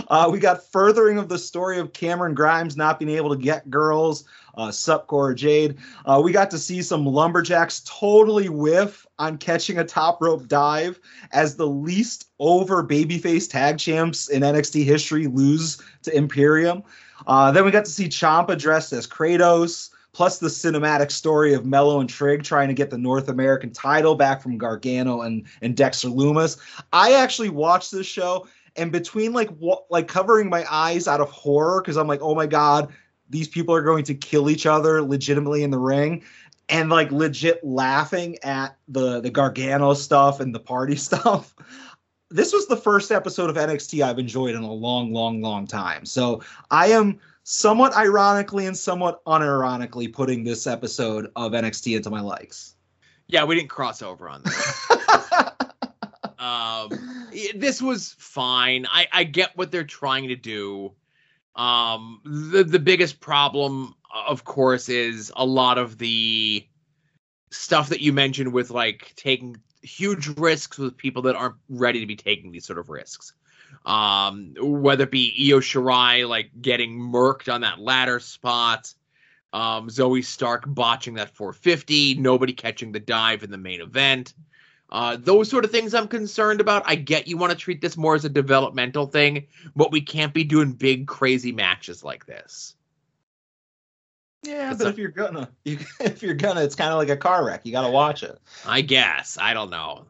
Uh, 0.09 0.29
we 0.33 0.39
got 0.39 0.65
furthering 0.65 1.19
of 1.19 1.29
the 1.29 1.39
story 1.39 1.79
of 1.79 1.93
Cameron 1.93 2.35
Grimes 2.35 2.77
not 2.77 2.99
being 2.99 3.11
able 3.11 3.31
to 3.31 3.41
get 3.41 3.71
girls. 3.71 4.25
Uh, 4.57 4.71
Sup, 4.71 5.07
Cora 5.07 5.35
Jade. 5.35 5.77
Uh, 6.05 6.21
we 6.23 6.33
got 6.33 6.51
to 6.51 6.59
see 6.59 6.83
some 6.83 7.07
lumberjacks 7.07 7.83
totally 7.85 8.49
whiff 8.49 9.07
on 9.19 9.39
catching 9.39 9.79
a 9.79 9.85
top 9.85 10.21
rope 10.21 10.49
dive 10.49 11.01
as 11.33 11.57
the 11.57 11.67
least 11.67 12.27
over 12.39 12.83
babyface 12.83 13.51
tag 13.51 13.79
champs 13.79 14.29
in 14.29 14.43
NXT 14.43 14.85
history 14.85 15.27
lose 15.27 15.81
to 16.03 16.17
Imperium. 16.17 16.83
Uh, 17.27 17.51
then 17.51 17.65
we 17.65 17.71
got 17.71 17.85
to 17.85 17.91
see 17.91 18.09
Ciampa 18.09 18.59
dressed 18.59 18.93
as 18.93 19.07
Kratos 19.07 19.91
plus 20.13 20.39
the 20.39 20.49
cinematic 20.49 21.13
story 21.13 21.55
of 21.55 21.65
Melo 21.65 22.01
and 22.01 22.09
Trick 22.09 22.43
trying 22.43 22.69
to 22.69 22.75
get 22.75 22.91
the 22.91 22.99
North 22.99 23.29
American 23.29 23.71
title 23.71 24.15
back 24.15 24.43
from 24.43 24.59
Gargano 24.59 25.23
and, 25.23 25.45
and 25.63 25.77
Dexter 25.77 26.09
Lumis. 26.09 26.59
I 26.93 27.13
actually 27.13 27.51
watched 27.51 27.93
this 27.93 28.07
show 28.07 28.47
and 28.77 28.91
between 28.93 29.33
like 29.33 29.51
like 29.91 30.09
covering 30.09 30.49
my 30.49 30.65
eyes 30.71 31.07
out 31.07 31.21
of 31.21 31.31
horror 31.31 31.83
because 31.83 31.97
I'm 31.97 32.07
like, 32.07 32.21
oh 32.23 32.35
my 32.35 32.47
god, 32.47 32.93
these 33.29 33.49
people 33.49 33.75
are 33.75 33.83
going 33.83 34.05
to 34.05 34.15
kill 34.15 34.51
each 34.51 34.67
other 34.67 35.03
legitimately 35.03 35.63
in 35.63 35.71
the 35.71 35.79
ring. 35.79 36.25
And 36.71 36.91
like 36.91 37.11
legit 37.11 37.65
laughing 37.65 38.37
at 38.43 38.77
the 38.89 39.21
the 39.21 39.31
Gargano 39.31 39.95
stuff 39.95 40.41
and 40.41 40.55
the 40.55 40.61
party 40.61 40.97
stuff. 41.09 41.55
This 42.31 42.53
was 42.53 42.67
the 42.67 42.77
first 42.77 43.11
episode 43.11 43.49
of 43.49 43.57
NXT 43.57 44.05
I've 44.05 44.19
enjoyed 44.19 44.55
in 44.55 44.63
a 44.63 44.73
long, 44.73 45.15
long, 45.15 45.41
long 45.41 45.67
time. 45.67 46.05
So 46.05 46.43
I 46.71 46.89
am 46.89 47.21
somewhat 47.45 47.97
ironically 47.97 48.67
and 48.67 48.77
somewhat 48.77 49.25
unironically 49.25 50.13
putting 50.13 50.45
this 50.45 50.67
episode 50.67 51.33
of 51.35 51.53
NXT 51.53 51.97
into 51.97 52.11
my 52.11 52.21
likes. 52.21 52.75
Yeah, 53.29 53.45
we 53.45 53.55
didn't 53.55 53.71
cross 53.71 54.03
over 54.03 54.29
on 54.29 54.43
that. 54.43 55.75
um, 56.39 56.91
this 57.55 57.81
was 57.81 58.15
fine. 58.19 58.87
I, 58.91 59.07
I 59.13 59.25
get 59.25 59.57
what 59.57 59.71
they're 59.71 59.85
trying 59.85 60.29
to 60.29 60.37
do. 60.37 60.93
Um, 61.59 62.21
the 62.25 62.65
the 62.65 62.79
biggest 62.79 63.21
problem, 63.21 63.95
of 64.15 64.45
course, 64.45 64.89
is 64.89 65.31
a 65.37 65.45
lot 65.45 65.77
of 65.77 65.99
the 65.99 66.67
stuff 67.51 67.91
that 67.91 68.01
you 68.01 68.13
mentioned 68.13 68.53
with 68.53 68.71
like 68.71 69.13
taking 69.17 69.57
huge 69.83 70.29
risks 70.39 70.79
with 70.79 70.97
people 70.97 71.23
that 71.23 71.37
aren't 71.37 71.57
ready 71.69 72.01
to 72.01 72.07
be 72.07 72.17
taking 72.17 72.53
these 72.53 72.67
sort 72.67 72.79
of 72.79 72.89
risks 72.89 73.33
um, 73.87 74.55
whether 74.61 75.05
it 75.05 75.11
be 75.11 75.51
Io 75.51 75.61
Shirai 75.61 76.29
like 76.29 76.51
getting 76.61 76.99
murked 76.99 77.53
on 77.53 77.63
that 77.63 77.79
ladder 77.79 78.21
spot, 78.21 78.93
um, 79.53 79.89
Zoey 79.89 80.25
Stark 80.25 80.65
botching 80.67 81.15
that 81.15 81.35
450, 81.35 82.15
nobody 82.17 82.53
catching 82.53 82.93
the 82.93 83.01
dive 83.01 83.43
in 83.43 83.51
the 83.51 83.59
main 83.59 83.81
event. 83.81 84.35
Uh, 84.91 85.17
those 85.19 85.51
sort 85.51 85.65
of 85.65 85.71
things 85.71 85.95
I'm 85.95 86.09
concerned 86.09 86.61
about. 86.61 86.83
I 86.87 86.95
get 86.95 87.29
you 87.29 87.37
want 87.37 87.53
to 87.53 87.59
treat 87.59 87.81
this 87.81 87.97
more 87.97 88.15
as 88.15 88.25
a 88.25 88.31
developmental 88.31 89.07
thing, 89.07 89.47
but 89.77 89.93
we 89.93 90.01
can't 90.01 90.33
be 90.33 90.45
doing 90.45 90.73
big, 90.73 91.07
crazy 91.07 91.53
matches 91.53 92.03
like 92.03 92.25
this. 92.27 92.75
Yeah, 94.45 94.71
it's 94.71 94.79
but 94.79 94.87
a, 94.87 94.91
if 94.91 94.99
you're 94.99 95.11
gonna, 95.11 95.51
you, 95.65 95.79
if 96.01 96.23
you're 96.23 96.35
gonna, 96.35 96.63
it's 96.63 96.75
kind 96.75 96.91
of 96.91 96.99
like 96.99 97.11
a 97.11 97.17
car 97.17 97.45
wreck. 97.45 97.63
You 97.65 97.73
got 97.73 97.83
to 97.83 97.91
watch 97.91 98.23
it. 98.23 98.39
I 98.67 98.81
guess. 98.81 99.37
I 99.41 99.53
don't 99.53 99.71
know. 99.71 100.07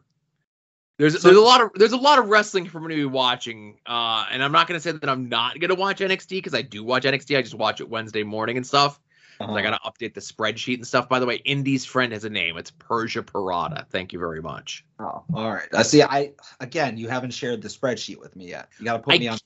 There's 0.97 1.21
so, 1.21 1.29
there's 1.29 1.39
a 1.39 1.41
lot 1.41 1.61
of 1.61 1.71
there's 1.75 1.93
a 1.93 1.97
lot 1.97 2.19
of 2.19 2.27
wrestling 2.27 2.67
for 2.67 2.79
me 2.79 2.95
to 2.95 3.01
be 3.01 3.05
watching, 3.05 3.79
uh, 3.85 4.25
and 4.29 4.43
I'm 4.43 4.51
not 4.51 4.67
gonna 4.67 4.81
say 4.81 4.91
that 4.91 5.09
I'm 5.09 5.29
not 5.29 5.57
gonna 5.59 5.75
watch 5.75 5.99
NXT 5.99 6.29
because 6.29 6.53
I 6.53 6.61
do 6.61 6.83
watch 6.83 7.03
NXT. 7.03 7.37
I 7.37 7.41
just 7.41 7.55
watch 7.55 7.79
it 7.79 7.89
Wednesday 7.89 8.23
morning 8.23 8.57
and 8.57 8.67
stuff. 8.67 8.99
Uh-huh. 9.39 9.53
I 9.53 9.61
gotta 9.61 9.79
update 9.85 10.13
the 10.13 10.21
spreadsheet 10.21 10.75
and 10.75 10.87
stuff. 10.87 11.07
By 11.07 11.19
the 11.19 11.25
way, 11.25 11.35
Indi's 11.45 11.85
friend 11.85 12.11
has 12.11 12.25
a 12.25 12.29
name. 12.29 12.57
It's 12.57 12.71
Persia 12.71 13.23
Pirotta. 13.23 13.87
Thank 13.89 14.11
you 14.11 14.19
very 14.19 14.41
much. 14.41 14.85
Oh, 14.99 15.23
all 15.33 15.53
right. 15.53 15.67
I 15.73 15.83
see. 15.83 16.03
I 16.03 16.33
again, 16.59 16.97
you 16.97 17.07
haven't 17.07 17.31
shared 17.31 17.61
the 17.61 17.69
spreadsheet 17.69 18.19
with 18.19 18.35
me 18.35 18.49
yet. 18.49 18.67
You 18.79 18.85
gotta 18.85 18.99
put 18.99 19.13
I, 19.13 19.17
me 19.19 19.29
on 19.29 19.37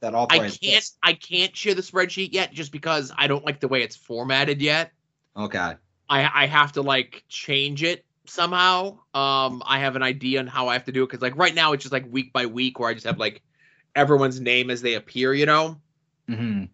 that 0.00 0.14
all. 0.14 0.26
I 0.30 0.38
can't. 0.38 0.62
List. 0.62 0.96
I 1.02 1.12
can't 1.12 1.54
share 1.54 1.74
the 1.74 1.82
spreadsheet 1.82 2.32
yet, 2.32 2.52
just 2.52 2.72
because 2.72 3.12
I 3.16 3.26
don't 3.26 3.44
like 3.44 3.60
the 3.60 3.68
way 3.68 3.82
it's 3.82 3.96
formatted 3.96 4.62
yet. 4.62 4.92
Okay. 5.36 5.74
I 6.08 6.30
I 6.42 6.46
have 6.46 6.72
to 6.72 6.82
like 6.82 7.22
change 7.28 7.82
it 7.82 8.06
somehow. 8.26 8.98
Um, 9.12 9.62
I 9.66 9.80
have 9.80 9.96
an 9.96 10.02
idea 10.02 10.40
on 10.40 10.46
how 10.46 10.68
I 10.68 10.74
have 10.74 10.84
to 10.84 10.92
do 10.92 11.02
it 11.02 11.06
because 11.06 11.20
like 11.20 11.36
right 11.36 11.54
now 11.54 11.72
it's 11.72 11.82
just 11.82 11.92
like 11.92 12.10
week 12.10 12.32
by 12.32 12.46
week 12.46 12.78
where 12.78 12.88
I 12.88 12.94
just 12.94 13.06
have 13.06 13.18
like 13.18 13.42
everyone's 13.94 14.40
name 14.40 14.70
as 14.70 14.80
they 14.80 14.94
appear, 14.94 15.34
you 15.34 15.44
know. 15.44 15.78
Mm-hmm. 16.28 16.64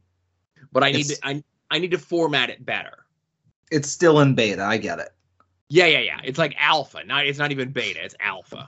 But 0.70 0.84
I 0.84 0.88
it's, 0.90 0.96
need 0.96 1.14
to 1.16 1.26
I 1.26 1.44
I 1.70 1.78
need 1.78 1.90
to 1.90 1.98
format 1.98 2.50
it 2.50 2.64
better. 2.64 3.04
It's 3.70 3.88
still 3.88 4.20
in 4.20 4.34
beta. 4.34 4.62
I 4.62 4.78
get 4.78 4.98
it. 4.98 5.10
Yeah, 5.68 5.86
yeah, 5.86 6.00
yeah. 6.00 6.20
It's 6.24 6.38
like 6.38 6.54
alpha. 6.58 7.04
Not 7.04 7.26
it's 7.26 7.38
not 7.38 7.52
even 7.52 7.70
beta. 7.70 8.02
It's 8.02 8.14
alpha. 8.20 8.66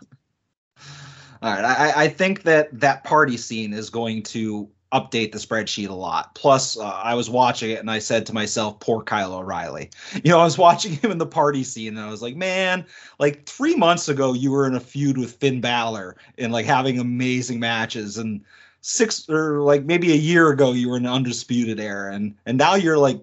All 1.43 1.53
right. 1.55 1.65
I, 1.65 2.05
I 2.05 2.09
think 2.09 2.43
that 2.43 2.79
that 2.81 3.05
party 3.05 3.39
scene 3.39 3.73
is 3.73 3.89
going 3.89 4.23
to 4.25 4.69
update 4.93 5.33
the 5.33 5.39
spreadsheet 5.39 5.89
a 5.89 5.95
lot. 5.95 6.35
Plus, 6.35 6.79
uh, 6.79 6.85
I 6.85 7.15
was 7.15 7.31
watching 7.31 7.71
it 7.71 7.79
and 7.79 7.91
I 7.91 8.01
said 8.01 8.27
to 8.27 8.35
myself, 8.35 8.81
poor 8.81 9.03
Kyle 9.03 9.35
O'Reilly. 9.35 9.91
You 10.25 10.33
know, 10.33 10.41
I 10.41 10.45
was 10.45 10.59
watching 10.59 10.93
him 10.93 11.11
in 11.11 11.19
the 11.19 11.27
party 11.27 11.65
scene 11.65 11.97
and 11.97 12.05
I 12.05 12.11
was 12.11 12.23
like, 12.23 12.37
man, 12.37 12.85
like 13.19 13.47
three 13.47 13.77
months 13.77 14.09
ago, 14.09 14.33
you 14.33 14.51
were 14.51 14.67
in 14.67 14.75
a 14.75 14.81
feud 14.81 15.17
with 15.17 15.37
Finn 15.37 15.61
Balor 15.61 16.17
and 16.39 16.53
like 16.53 16.67
having 16.67 16.99
amazing 16.99 17.61
matches. 17.61 18.19
And 18.19 18.45
six 18.81 19.29
or 19.29 19.61
like 19.61 19.85
maybe 19.85 20.13
a 20.13 20.17
year 20.17 20.51
ago, 20.51 20.73
you 20.73 20.91
were 20.91 20.97
in 20.97 21.07
undisputed 21.07 21.81
era. 21.81 22.15
And, 22.15 22.35
and 22.47 22.59
now 22.59 22.75
you're 22.75 22.99
like 22.99 23.21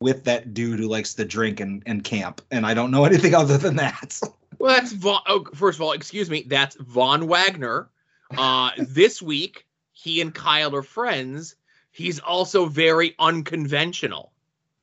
with 0.00 0.24
that 0.24 0.54
dude 0.54 0.78
who 0.78 0.88
likes 0.88 1.14
to 1.14 1.24
drink 1.24 1.60
and, 1.60 1.82
and 1.86 2.04
camp. 2.04 2.40
And 2.50 2.66
I 2.66 2.74
don't 2.74 2.90
know 2.90 3.04
anything 3.06 3.34
other 3.34 3.58
than 3.58 3.76
that. 3.76 4.20
well, 4.58 4.74
that's 4.74 4.92
Von, 4.92 5.20
oh, 5.26 5.44
first 5.54 5.78
of 5.78 5.82
all, 5.82 5.92
excuse 5.92 6.30
me, 6.30 6.44
that's 6.46 6.76
Von 6.76 7.26
Wagner. 7.28 7.88
Uh, 8.36 8.70
this 8.78 9.22
week, 9.22 9.66
he 9.92 10.20
and 10.20 10.34
Kyle 10.34 10.76
are 10.76 10.82
friends, 10.82 11.56
he's 11.90 12.20
also 12.20 12.66
very 12.66 13.14
unconventional. 13.18 14.32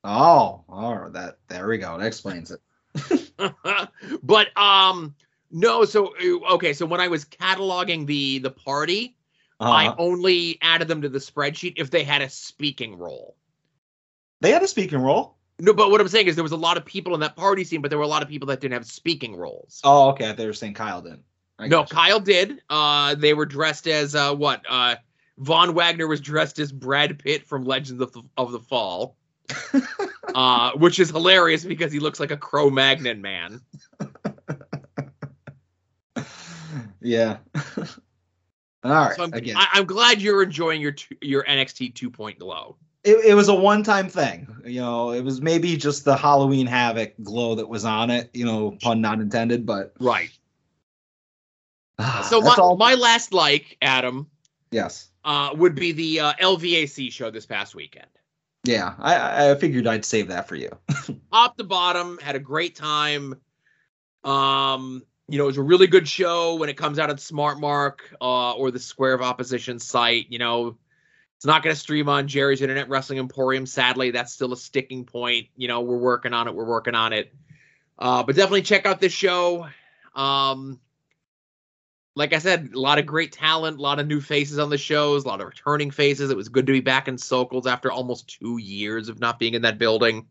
Oh, 0.03 0.63
oh, 0.69 1.09
that 1.09 1.39
there 1.47 1.67
we 1.67 1.77
go. 1.79 1.97
That 1.97 2.05
explains 2.05 2.51
it. 2.51 2.61
but 4.23 4.57
um, 4.57 5.15
no. 5.51 5.83
So 5.85 6.13
okay. 6.51 6.73
So 6.73 6.85
when 6.85 7.01
I 7.01 7.07
was 7.07 7.25
cataloging 7.25 8.05
the 8.05 8.37
the 8.39 8.51
party, 8.51 9.15
uh-huh. 9.59 9.71
I 9.71 9.95
only 9.97 10.57
added 10.61 10.87
them 10.87 11.01
to 11.01 11.09
the 11.09 11.19
spreadsheet 11.19 11.73
if 11.77 11.91
they 11.91 12.03
had 12.03 12.21
a 12.21 12.29
speaking 12.29 12.97
role. 12.97 13.35
They 14.41 14.51
had 14.51 14.63
a 14.63 14.67
speaking 14.67 14.99
role. 14.99 15.37
No, 15.59 15.73
but 15.73 15.89
what 15.89 16.01
I'm 16.01 16.07
saying 16.09 16.27
is 16.27 16.35
there 16.35 16.43
was 16.43 16.51
a 16.51 16.57
lot 16.57 16.75
of 16.75 16.85
people 16.85 17.13
in 17.13 17.21
that 17.21 17.37
party 17.37 17.63
scene, 17.63 17.81
but 17.81 17.89
there 17.89 17.97
were 17.97 18.03
a 18.03 18.09
lot 18.09 18.21
of 18.21 18.27
people 18.27 18.47
that 18.47 18.59
didn't 18.59 18.73
have 18.73 18.85
speaking 18.85 19.35
roles. 19.35 19.79
Oh, 19.83 20.09
okay. 20.09 20.33
They 20.33 20.45
were 20.45 20.53
saying 20.53 20.73
Kyle 20.73 21.01
didn't. 21.01 21.23
I 21.57 21.67
no, 21.67 21.85
Kyle 21.85 22.19
did. 22.19 22.61
Uh, 22.69 23.15
they 23.15 23.33
were 23.33 23.45
dressed 23.45 23.87
as 23.87 24.15
uh, 24.15 24.35
what? 24.35 24.61
Uh, 24.67 24.95
Von 25.37 25.73
Wagner 25.73 26.07
was 26.07 26.19
dressed 26.19 26.59
as 26.59 26.71
Brad 26.71 27.19
Pitt 27.19 27.45
from 27.45 27.63
Legends 27.63 28.01
of 28.01 28.11
the, 28.11 28.21
of 28.37 28.51
the 28.51 28.59
Fall, 28.59 29.15
uh, 30.35 30.71
which 30.73 30.99
is 30.99 31.09
hilarious 31.09 31.63
because 31.63 31.91
he 31.91 31.99
looks 31.99 32.19
like 32.19 32.31
a 32.31 32.37
Cro-Magnon 32.37 33.21
man. 33.21 33.61
yeah. 37.01 37.37
All 38.85 38.91
right. 38.91 39.15
So 39.15 39.23
I'm, 39.23 39.33
again. 39.33 39.55
I, 39.57 39.79
am 39.79 39.85
glad 39.85 40.21
you're 40.21 40.43
enjoying 40.43 40.81
your 40.81 40.95
your 41.21 41.43
NXT 41.43 41.93
2.0 41.93 42.39
glow. 42.39 42.77
It, 43.03 43.25
it 43.25 43.33
was 43.35 43.49
a 43.49 43.53
one 43.53 43.83
time 43.83 44.09
thing. 44.09 44.47
You 44.65 44.81
know, 44.81 45.11
it 45.11 45.21
was 45.21 45.41
maybe 45.41 45.75
just 45.75 46.05
the 46.05 46.15
Halloween 46.15 46.67
Havoc 46.67 47.13
glow 47.21 47.55
that 47.55 47.67
was 47.67 47.85
on 47.85 48.09
it. 48.09 48.29
You 48.33 48.45
know, 48.45 48.77
pun 48.81 49.01
not 49.01 49.19
intended, 49.19 49.65
but 49.65 49.93
right. 49.99 50.29
so 52.23 52.41
my, 52.41 52.55
all... 52.57 52.77
my 52.77 52.93
last 52.93 53.33
like, 53.33 53.77
Adam. 53.81 54.27
Yes 54.71 55.09
uh, 55.25 55.49
would 55.55 55.75
be 55.75 55.91
the 55.91 56.19
uh, 56.21 56.33
LVAC 56.33 57.11
show 57.11 57.31
this 57.31 57.45
past 57.45 57.75
weekend. 57.75 58.05
Yeah, 58.63 58.93
I, 58.97 59.51
I 59.51 59.55
figured 59.55 59.87
I'd 59.87 60.05
save 60.05 60.29
that 60.29 60.47
for 60.47 60.55
you. 60.55 60.69
Top 61.31 61.57
to 61.57 61.63
bottom, 61.63 62.17
had 62.21 62.35
a 62.35 62.39
great 62.39 62.75
time. 62.75 63.35
Um, 64.23 65.03
you 65.27 65.37
know, 65.37 65.45
it 65.45 65.47
was 65.47 65.57
a 65.57 65.63
really 65.63 65.87
good 65.87 66.07
show 66.07 66.55
when 66.55 66.69
it 66.69 66.77
comes 66.77 66.99
out 66.99 67.09
at 67.09 67.19
Smart 67.19 67.59
Mark 67.59 68.13
uh, 68.21 68.53
or 68.53 68.71
the 68.71 68.79
Square 68.79 69.15
of 69.15 69.21
Opposition 69.21 69.79
site. 69.79 70.27
You 70.29 70.39
know, 70.39 70.77
it's 71.37 71.45
not 71.45 71.63
going 71.63 71.75
to 71.75 71.79
stream 71.79 72.09
on 72.09 72.27
Jerry's 72.27 72.61
Internet 72.61 72.89
Wrestling 72.89 73.19
Emporium. 73.19 73.65
Sadly, 73.65 74.11
that's 74.11 74.33
still 74.33 74.53
a 74.53 74.57
sticking 74.57 75.03
point. 75.03 75.47
You 75.55 75.67
know, 75.67 75.81
we're 75.81 75.97
working 75.97 76.33
on 76.33 76.47
it. 76.47 76.55
We're 76.55 76.65
working 76.65 76.95
on 76.95 77.11
it. 77.13 77.33
Uh, 77.97 78.23
but 78.23 78.35
definitely 78.35 78.61
check 78.61 78.85
out 78.85 78.99
this 78.99 79.13
show. 79.13 79.67
Um, 80.15 80.79
like 82.15 82.33
I 82.33 82.39
said, 82.39 82.71
a 82.73 82.79
lot 82.79 82.99
of 82.99 83.05
great 83.05 83.31
talent, 83.31 83.79
a 83.79 83.81
lot 83.81 83.99
of 83.99 84.07
new 84.07 84.21
faces 84.21 84.59
on 84.59 84.69
the 84.69 84.77
shows, 84.77 85.25
a 85.25 85.27
lot 85.27 85.41
of 85.41 85.47
returning 85.47 85.91
faces. 85.91 86.29
It 86.29 86.37
was 86.37 86.49
good 86.49 86.67
to 86.67 86.71
be 86.71 86.81
back 86.81 87.07
in 87.07 87.17
Sokol 87.17 87.67
after 87.67 87.91
almost 87.91 88.39
two 88.39 88.57
years 88.57 89.09
of 89.09 89.19
not 89.19 89.39
being 89.39 89.53
in 89.53 89.63
that 89.63 89.77
building. 89.77 90.27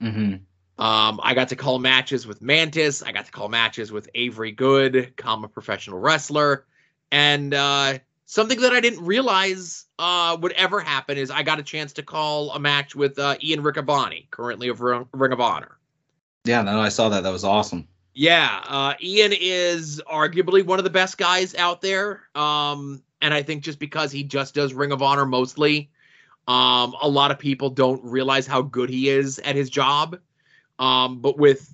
Mm-hmm. 0.00 0.36
Um, 0.78 1.20
I 1.22 1.34
got 1.34 1.48
to 1.48 1.56
call 1.56 1.78
matches 1.78 2.26
with 2.26 2.42
Mantis. 2.42 3.02
I 3.02 3.12
got 3.12 3.26
to 3.26 3.32
call 3.32 3.48
matches 3.48 3.90
with 3.90 4.10
Avery 4.14 4.52
Good, 4.52 5.16
comma 5.16 5.48
professional 5.48 5.98
wrestler, 5.98 6.66
and 7.10 7.54
uh, 7.54 7.98
something 8.26 8.60
that 8.60 8.72
I 8.72 8.80
didn't 8.80 9.04
realize 9.04 9.86
uh, 9.98 10.36
would 10.40 10.52
ever 10.52 10.80
happen 10.80 11.16
is 11.16 11.30
I 11.30 11.42
got 11.42 11.58
a 11.58 11.62
chance 11.62 11.94
to 11.94 12.02
call 12.02 12.50
a 12.50 12.58
match 12.58 12.94
with 12.94 13.18
uh, 13.18 13.36
Ian 13.42 13.62
Riccaboni, 13.62 14.30
currently 14.30 14.68
of 14.68 14.80
Ring 14.80 15.32
of 15.32 15.40
Honor. 15.40 15.78
Yeah, 16.44 16.62
no, 16.62 16.78
I 16.78 16.90
saw 16.90 17.08
that. 17.08 17.22
That 17.22 17.32
was 17.32 17.44
awesome. 17.44 17.88
Yeah, 18.12 18.62
uh, 18.66 18.94
Ian 19.00 19.32
is 19.38 20.02
arguably 20.10 20.64
one 20.64 20.78
of 20.78 20.84
the 20.84 20.90
best 20.90 21.18
guys 21.18 21.54
out 21.54 21.80
there. 21.80 22.22
Um, 22.34 23.02
and 23.20 23.34
I 23.34 23.42
think 23.42 23.62
just 23.62 23.78
because 23.78 24.12
he 24.12 24.24
just 24.24 24.54
does 24.54 24.72
Ring 24.72 24.92
of 24.92 25.02
Honor 25.02 25.26
mostly, 25.26 25.90
um, 26.48 26.94
a 27.00 27.08
lot 27.08 27.30
of 27.30 27.38
people 27.38 27.70
don't 27.70 28.02
realize 28.04 28.46
how 28.46 28.62
good 28.62 28.88
he 28.88 29.08
is 29.08 29.38
at 29.40 29.56
his 29.56 29.68
job. 29.68 30.18
Um, 30.78 31.20
but 31.20 31.38
with 31.38 31.72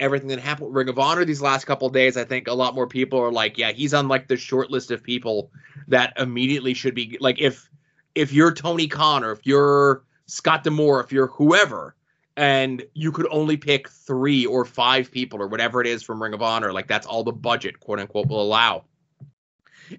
everything 0.00 0.28
that 0.28 0.40
happened 0.40 0.68
with 0.68 0.76
Ring 0.76 0.88
of 0.88 0.98
Honor 0.98 1.24
these 1.24 1.40
last 1.40 1.64
couple 1.64 1.88
days, 1.88 2.16
I 2.16 2.24
think 2.24 2.48
a 2.48 2.54
lot 2.54 2.74
more 2.74 2.86
people 2.86 3.20
are 3.20 3.32
like, 3.32 3.56
yeah, 3.56 3.72
he's 3.72 3.94
on 3.94 4.08
like 4.08 4.28
the 4.28 4.36
short 4.36 4.70
list 4.70 4.90
of 4.90 5.02
people 5.02 5.50
that 5.88 6.12
immediately 6.18 6.74
should 6.74 6.94
be 6.94 7.16
like 7.20 7.40
if 7.40 7.68
if 8.14 8.32
you're 8.32 8.52
Tony 8.52 8.88
Khan 8.88 9.24
or 9.24 9.32
if 9.32 9.46
you're 9.46 10.04
Scott 10.26 10.64
D'Amore, 10.64 11.00
if 11.00 11.12
you're 11.12 11.28
whoever, 11.28 11.94
and 12.36 12.84
you 12.94 13.12
could 13.12 13.26
only 13.30 13.56
pick 13.56 13.88
three 13.88 14.46
or 14.46 14.64
five 14.64 15.10
people 15.10 15.40
or 15.40 15.46
whatever 15.46 15.80
it 15.80 15.86
is 15.86 16.02
from 16.02 16.22
Ring 16.22 16.34
of 16.34 16.42
Honor, 16.42 16.72
like 16.72 16.88
that's 16.88 17.06
all 17.06 17.24
the 17.24 17.32
budget, 17.32 17.80
quote 17.80 18.00
unquote, 18.00 18.28
will 18.28 18.42
allow. 18.42 18.84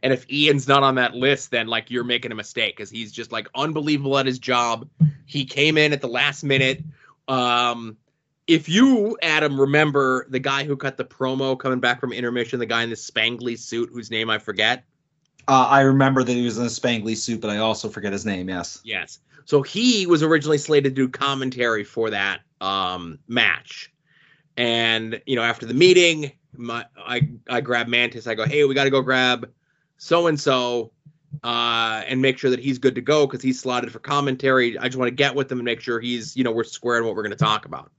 And 0.02 0.12
if 0.12 0.30
Ian's 0.32 0.68
not 0.68 0.82
on 0.82 0.96
that 0.96 1.14
list, 1.14 1.52
then 1.52 1.68
like 1.68 1.92
you're 1.92 2.04
making 2.04 2.32
a 2.32 2.36
mistake 2.36 2.76
because 2.76 2.90
he's 2.90 3.12
just 3.12 3.32
like 3.32 3.48
unbelievable 3.54 4.18
at 4.18 4.26
his 4.26 4.40
job. 4.40 4.90
He 5.26 5.46
came 5.46 5.78
in 5.78 5.94
at 5.94 6.02
the 6.02 6.08
last 6.08 6.44
minute. 6.44 6.84
Um, 7.28 7.98
if 8.48 8.68
you, 8.68 9.18
Adam, 9.22 9.60
remember 9.60 10.26
the 10.30 10.40
guy 10.40 10.64
who 10.64 10.76
cut 10.76 10.98
the 10.98 11.06
promo 11.06 11.58
coming 11.58 11.80
back 11.80 12.00
from 12.00 12.12
intermission, 12.12 12.60
the 12.60 12.66
guy 12.66 12.84
in 12.84 12.90
the 12.90 12.96
spangly 12.96 13.58
suit 13.58 13.90
whose 13.92 14.12
name 14.12 14.30
I 14.30 14.38
forget. 14.38 14.84
Uh, 15.48 15.68
I 15.70 15.82
remember 15.82 16.24
that 16.24 16.32
he 16.32 16.44
was 16.44 16.58
in 16.58 16.66
a 16.66 16.70
spangly 16.70 17.16
suit, 17.18 17.42
but 17.42 17.50
I 17.50 17.58
also 17.58 17.90
forget 17.90 18.12
his 18.12 18.26
name. 18.26 18.50
Yes. 18.50 18.82
Yes. 18.84 19.20
So 19.46 19.62
he 19.62 20.08
was 20.08 20.24
originally 20.24 20.58
slated 20.58 20.96
to 20.96 21.02
do 21.02 21.10
commentary 21.10 21.84
for 21.84 22.10
that 22.10 22.42
um, 22.62 23.20
match, 23.28 23.92
and 24.56 25.22
you 25.26 25.36
know 25.36 25.42
after 25.42 25.66
the 25.66 25.74
meeting, 25.74 26.32
my 26.54 26.86
I 26.98 27.28
I 27.50 27.60
grab 27.60 27.88
Mantis. 27.90 28.26
I 28.26 28.36
go, 28.36 28.46
hey, 28.46 28.64
we 28.64 28.74
got 28.74 28.86
to 28.86 28.90
go 28.90 29.02
grab 29.02 29.52
so 29.98 30.28
and 30.28 30.40
so 30.40 30.94
and 31.44 32.22
make 32.22 32.38
sure 32.38 32.50
that 32.52 32.60
he's 32.62 32.78
good 32.78 32.96
to 32.96 33.02
go 33.02 33.28
because 33.28 33.42
he's 33.42 33.60
slotted 33.60 33.92
for 33.92 34.00
commentary. 34.00 34.78
I 34.78 34.86
just 34.86 34.98
want 34.98 35.10
to 35.10 35.16
get 35.16 35.36
with 35.36 35.52
him 35.52 35.60
and 35.60 35.66
make 35.66 35.82
sure 35.82 36.00
he's 36.00 36.38
you 36.38 36.46
know 36.46 36.52
we're 36.54 36.64
square 36.64 37.00
in 37.00 37.06
what 37.06 37.14
we're 37.14 37.24
going 37.24 37.32
to 37.32 37.36
talk 37.36 37.66
about. 37.66 37.92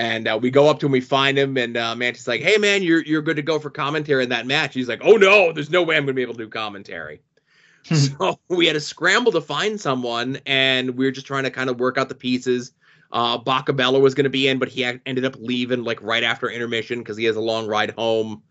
And 0.00 0.26
uh, 0.26 0.38
we 0.40 0.50
go 0.50 0.66
up 0.66 0.80
to 0.80 0.86
him, 0.86 0.92
we 0.92 1.02
find 1.02 1.38
him, 1.38 1.58
and 1.58 1.76
uh, 1.76 1.94
Mantis 1.94 2.26
like, 2.26 2.40
"Hey 2.40 2.56
man, 2.56 2.82
you're 2.82 3.02
you're 3.02 3.20
good 3.20 3.36
to 3.36 3.42
go 3.42 3.58
for 3.58 3.68
commentary 3.68 4.22
in 4.22 4.30
that 4.30 4.46
match." 4.46 4.72
He's 4.72 4.88
like, 4.88 5.02
"Oh 5.04 5.16
no, 5.16 5.52
there's 5.52 5.68
no 5.68 5.82
way 5.82 5.94
I'm 5.94 6.04
going 6.04 6.14
to 6.14 6.14
be 6.14 6.22
able 6.22 6.32
to 6.32 6.44
do 6.44 6.48
commentary." 6.48 7.20
so 7.82 8.40
we 8.48 8.66
had 8.66 8.72
to 8.72 8.80
scramble 8.80 9.30
to 9.32 9.42
find 9.42 9.78
someone, 9.78 10.38
and 10.46 10.96
we 10.96 11.04
were 11.04 11.10
just 11.10 11.26
trying 11.26 11.44
to 11.44 11.50
kind 11.50 11.68
of 11.68 11.78
work 11.78 11.98
out 11.98 12.08
the 12.08 12.14
pieces. 12.14 12.72
Uh, 13.12 13.36
Bakabella 13.36 14.00
was 14.00 14.14
going 14.14 14.24
to 14.24 14.30
be 14.30 14.48
in, 14.48 14.58
but 14.58 14.70
he 14.70 14.84
ended 14.84 15.26
up 15.26 15.36
leaving 15.38 15.84
like 15.84 16.00
right 16.00 16.22
after 16.22 16.48
intermission 16.48 17.00
because 17.00 17.18
he 17.18 17.26
has 17.26 17.36
a 17.36 17.40
long 17.42 17.66
ride 17.66 17.90
home 17.90 18.42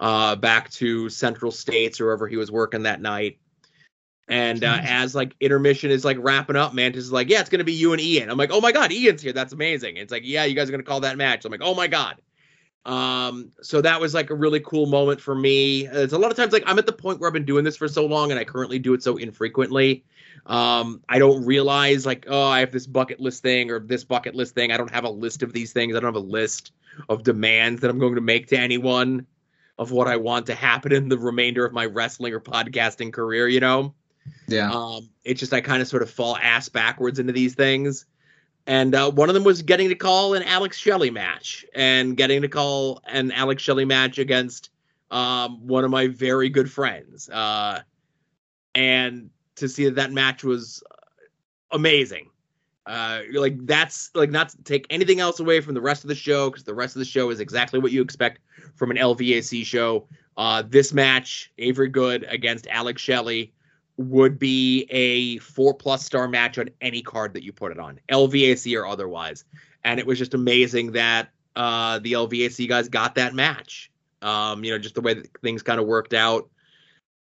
uh, 0.00 0.36
back 0.36 0.70
to 0.70 1.10
Central 1.10 1.50
States 1.50 2.00
or 2.00 2.06
wherever 2.06 2.26
he 2.28 2.38
was 2.38 2.50
working 2.50 2.84
that 2.84 3.02
night. 3.02 3.38
And 4.28 4.64
uh, 4.64 4.78
as 4.82 5.14
like 5.14 5.34
intermission 5.40 5.90
is 5.90 6.04
like 6.04 6.16
wrapping 6.20 6.56
up, 6.56 6.74
Mantis 6.74 7.04
is 7.04 7.12
like, 7.12 7.28
"Yeah, 7.28 7.40
it's 7.40 7.50
gonna 7.50 7.64
be 7.64 7.72
you 7.72 7.92
and 7.92 8.00
Ian." 8.00 8.30
I'm 8.30 8.38
like, 8.38 8.50
"Oh 8.52 8.60
my 8.60 8.72
god, 8.72 8.92
Ian's 8.92 9.22
here! 9.22 9.32
That's 9.32 9.52
amazing!" 9.52 9.96
It's 9.96 10.12
like, 10.12 10.22
"Yeah, 10.24 10.44
you 10.44 10.54
guys 10.54 10.68
are 10.68 10.72
gonna 10.72 10.82
call 10.82 11.00
that 11.00 11.16
match." 11.16 11.44
I'm 11.44 11.52
like, 11.52 11.62
"Oh 11.62 11.74
my 11.74 11.86
god!" 11.86 12.16
Um, 12.86 13.50
so 13.62 13.80
that 13.80 14.00
was 14.00 14.12
like 14.12 14.28
a 14.30 14.34
really 14.34 14.60
cool 14.60 14.86
moment 14.86 15.20
for 15.20 15.34
me. 15.34 15.86
It's 15.86 16.12
a 16.12 16.18
lot 16.18 16.30
of 16.30 16.36
times 16.36 16.52
like 16.52 16.64
I'm 16.66 16.78
at 16.78 16.86
the 16.86 16.92
point 16.92 17.18
where 17.18 17.28
I've 17.28 17.34
been 17.34 17.44
doing 17.44 17.64
this 17.64 17.76
for 17.76 17.88
so 17.88 18.04
long, 18.06 18.30
and 18.30 18.38
I 18.38 18.44
currently 18.44 18.78
do 18.78 18.94
it 18.94 19.02
so 19.02 19.16
infrequently. 19.16 20.04
Um, 20.46 21.02
I 21.08 21.18
don't 21.18 21.44
realize 21.46 22.04
like, 22.04 22.26
oh, 22.28 22.46
I 22.46 22.60
have 22.60 22.72
this 22.72 22.86
bucket 22.86 23.20
list 23.20 23.42
thing 23.42 23.70
or 23.70 23.80
this 23.80 24.04
bucket 24.04 24.34
list 24.34 24.54
thing. 24.54 24.72
I 24.72 24.76
don't 24.76 24.90
have 24.90 25.04
a 25.04 25.10
list 25.10 25.42
of 25.42 25.52
these 25.52 25.72
things. 25.72 25.96
I 25.96 26.00
don't 26.00 26.14
have 26.14 26.22
a 26.22 26.26
list 26.26 26.72
of 27.08 27.22
demands 27.22 27.80
that 27.80 27.90
I'm 27.90 27.98
going 27.98 28.16
to 28.16 28.20
make 28.20 28.48
to 28.48 28.58
anyone 28.58 29.26
of 29.78 29.90
what 29.90 30.06
I 30.06 30.16
want 30.16 30.46
to 30.46 30.54
happen 30.54 30.92
in 30.92 31.08
the 31.08 31.18
remainder 31.18 31.64
of 31.64 31.72
my 31.72 31.86
wrestling 31.86 32.34
or 32.34 32.40
podcasting 32.40 33.12
career. 33.12 33.48
You 33.48 33.60
know. 33.60 33.94
Yeah. 34.46 34.70
Um, 34.70 35.08
it's 35.24 35.40
just 35.40 35.52
I 35.52 35.60
kind 35.60 35.82
of 35.82 35.88
sort 35.88 36.02
of 36.02 36.10
fall 36.10 36.36
ass 36.36 36.68
backwards 36.68 37.18
into 37.18 37.32
these 37.32 37.54
things. 37.54 38.06
And 38.66 38.94
uh, 38.94 39.10
one 39.10 39.28
of 39.28 39.34
them 39.34 39.44
was 39.44 39.62
getting 39.62 39.90
to 39.90 39.94
call 39.94 40.34
an 40.34 40.42
Alex 40.42 40.78
Shelley 40.78 41.10
match 41.10 41.66
and 41.74 42.16
getting 42.16 42.42
to 42.42 42.48
call 42.48 43.02
an 43.06 43.30
Alex 43.30 43.62
Shelley 43.62 43.84
match 43.84 44.18
against 44.18 44.70
um, 45.10 45.66
one 45.66 45.84
of 45.84 45.90
my 45.90 46.08
very 46.08 46.48
good 46.48 46.70
friends. 46.70 47.28
Uh, 47.28 47.80
and 48.74 49.30
to 49.56 49.68
see 49.68 49.84
that 49.84 49.96
that 49.96 50.12
match 50.12 50.44
was 50.44 50.82
amazing. 51.70 52.30
Uh, 52.86 53.20
like 53.32 53.54
that's 53.66 54.10
like 54.14 54.30
not 54.30 54.50
to 54.50 54.62
take 54.62 54.86
anything 54.90 55.18
else 55.18 55.40
away 55.40 55.60
from 55.60 55.74
the 55.74 55.80
rest 55.80 56.04
of 56.04 56.08
the 56.08 56.14
show 56.14 56.50
because 56.50 56.64
the 56.64 56.74
rest 56.74 56.94
of 56.94 57.00
the 57.00 57.06
show 57.06 57.30
is 57.30 57.40
exactly 57.40 57.80
what 57.80 57.92
you 57.92 58.02
expect 58.02 58.40
from 58.74 58.90
an 58.90 58.96
LVAC 58.98 59.64
show. 59.64 60.06
Uh, 60.36 60.62
this 60.66 60.92
match, 60.92 61.50
Avery 61.58 61.88
Good 61.88 62.24
against 62.28 62.66
Alex 62.66 63.00
Shelley, 63.00 63.53
would 63.96 64.38
be 64.38 64.86
a 64.90 65.38
four 65.38 65.74
plus 65.74 66.04
star 66.04 66.26
match 66.28 66.58
on 66.58 66.68
any 66.80 67.02
card 67.02 67.34
that 67.34 67.44
you 67.44 67.52
put 67.52 67.72
it 67.72 67.78
on, 67.78 68.00
LVAC 68.08 68.78
or 68.78 68.86
otherwise. 68.86 69.44
And 69.84 70.00
it 70.00 70.06
was 70.06 70.18
just 70.18 70.34
amazing 70.34 70.92
that 70.92 71.28
uh, 71.56 71.98
the 72.00 72.12
LVAC 72.12 72.68
guys 72.68 72.88
got 72.88 73.14
that 73.16 73.34
match. 73.34 73.90
Um, 74.22 74.64
you 74.64 74.70
know, 74.70 74.78
just 74.78 74.94
the 74.94 75.02
way 75.02 75.22
things 75.42 75.62
kind 75.62 75.78
of 75.78 75.86
worked 75.86 76.14
out. 76.14 76.48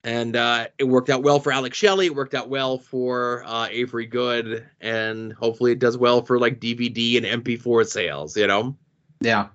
And 0.06 0.36
uh, 0.36 0.68
it 0.78 0.84
worked 0.84 1.10
out 1.10 1.24
well 1.24 1.40
for 1.40 1.52
Alex 1.52 1.78
Shelley. 1.78 2.08
It 2.08 2.16
worked 2.16 2.34
out 2.34 2.50
well 2.50 2.78
for 2.78 3.44
uh, 3.46 3.68
Avery 3.72 4.06
Good, 4.06 4.68
and 4.82 5.32
hopefully 5.32 5.72
it 5.72 5.80
does 5.80 5.98
well 5.98 6.24
for 6.26 6.40
like 6.40 6.60
DVD 6.60 7.18
and 7.18 7.44
MP4 7.44 7.88
sales. 7.88 8.36
You 8.36 8.48
know? 8.48 8.76
Yeah. 9.22 9.48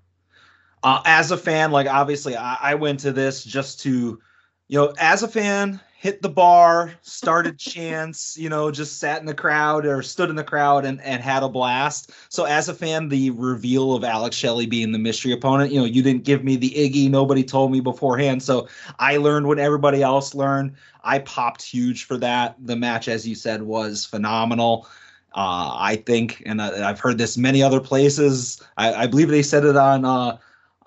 Uh, 0.82 1.02
as 1.04 1.30
a 1.30 1.36
fan, 1.36 1.70
like 1.70 1.86
obviously, 1.86 2.36
I, 2.36 2.56
I 2.60 2.74
went 2.76 3.00
to 3.00 3.12
this 3.12 3.44
just 3.44 3.80
to, 3.80 4.20
you 4.68 4.78
know, 4.78 4.94
as 4.98 5.22
a 5.22 5.28
fan, 5.28 5.80
hit 6.00 6.22
the 6.22 6.28
bar, 6.28 6.92
started 7.02 7.58
chants, 7.58 8.38
you 8.38 8.48
know, 8.48 8.70
just 8.70 8.98
sat 8.98 9.18
in 9.20 9.26
the 9.26 9.34
crowd 9.34 9.84
or 9.84 10.00
stood 10.00 10.30
in 10.30 10.36
the 10.36 10.44
crowd 10.44 10.84
and, 10.84 11.00
and 11.02 11.20
had 11.22 11.42
a 11.42 11.48
blast. 11.48 12.12
So 12.28 12.44
as 12.44 12.68
a 12.68 12.74
fan, 12.74 13.08
the 13.08 13.30
reveal 13.30 13.94
of 13.94 14.04
Alex 14.04 14.36
Shelley 14.36 14.66
being 14.66 14.92
the 14.92 14.98
mystery 14.98 15.32
opponent, 15.32 15.72
you 15.72 15.80
know, 15.80 15.84
you 15.84 16.02
didn't 16.02 16.22
give 16.22 16.44
me 16.44 16.54
the 16.54 16.70
Iggy, 16.70 17.10
nobody 17.10 17.42
told 17.42 17.72
me 17.72 17.80
beforehand. 17.80 18.44
So 18.44 18.68
I 19.00 19.16
learned 19.16 19.48
what 19.48 19.58
everybody 19.58 20.00
else 20.00 20.36
learned. 20.36 20.74
I 21.02 21.18
popped 21.18 21.62
huge 21.62 22.04
for 22.04 22.16
that. 22.18 22.54
The 22.64 22.76
match, 22.76 23.08
as 23.08 23.26
you 23.26 23.34
said, 23.34 23.62
was 23.62 24.04
phenomenal. 24.04 24.86
Uh, 25.34 25.74
I 25.78 26.02
think, 26.06 26.42
and 26.46 26.62
I, 26.62 26.88
have 26.88 27.00
heard 27.00 27.18
this 27.18 27.36
many 27.36 27.62
other 27.62 27.80
places. 27.80 28.62
I, 28.76 28.94
I 28.94 29.06
believe 29.08 29.28
they 29.28 29.42
said 29.42 29.64
it 29.64 29.76
on 29.76 30.04
uh, 30.04 30.38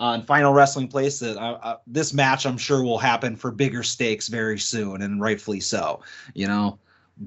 on 0.01 0.23
Final 0.23 0.51
Wrestling 0.51 0.87
Place 0.87 1.19
that 1.19 1.37
uh, 1.37 1.59
uh, 1.61 1.77
this 1.85 2.11
match 2.11 2.45
I'm 2.45 2.57
sure 2.57 2.83
will 2.83 2.97
happen 2.97 3.35
for 3.35 3.51
bigger 3.51 3.83
stakes 3.83 4.27
very 4.27 4.57
soon, 4.57 5.03
and 5.03 5.21
rightfully 5.21 5.59
so. 5.59 6.01
You 6.33 6.47
know, 6.47 6.79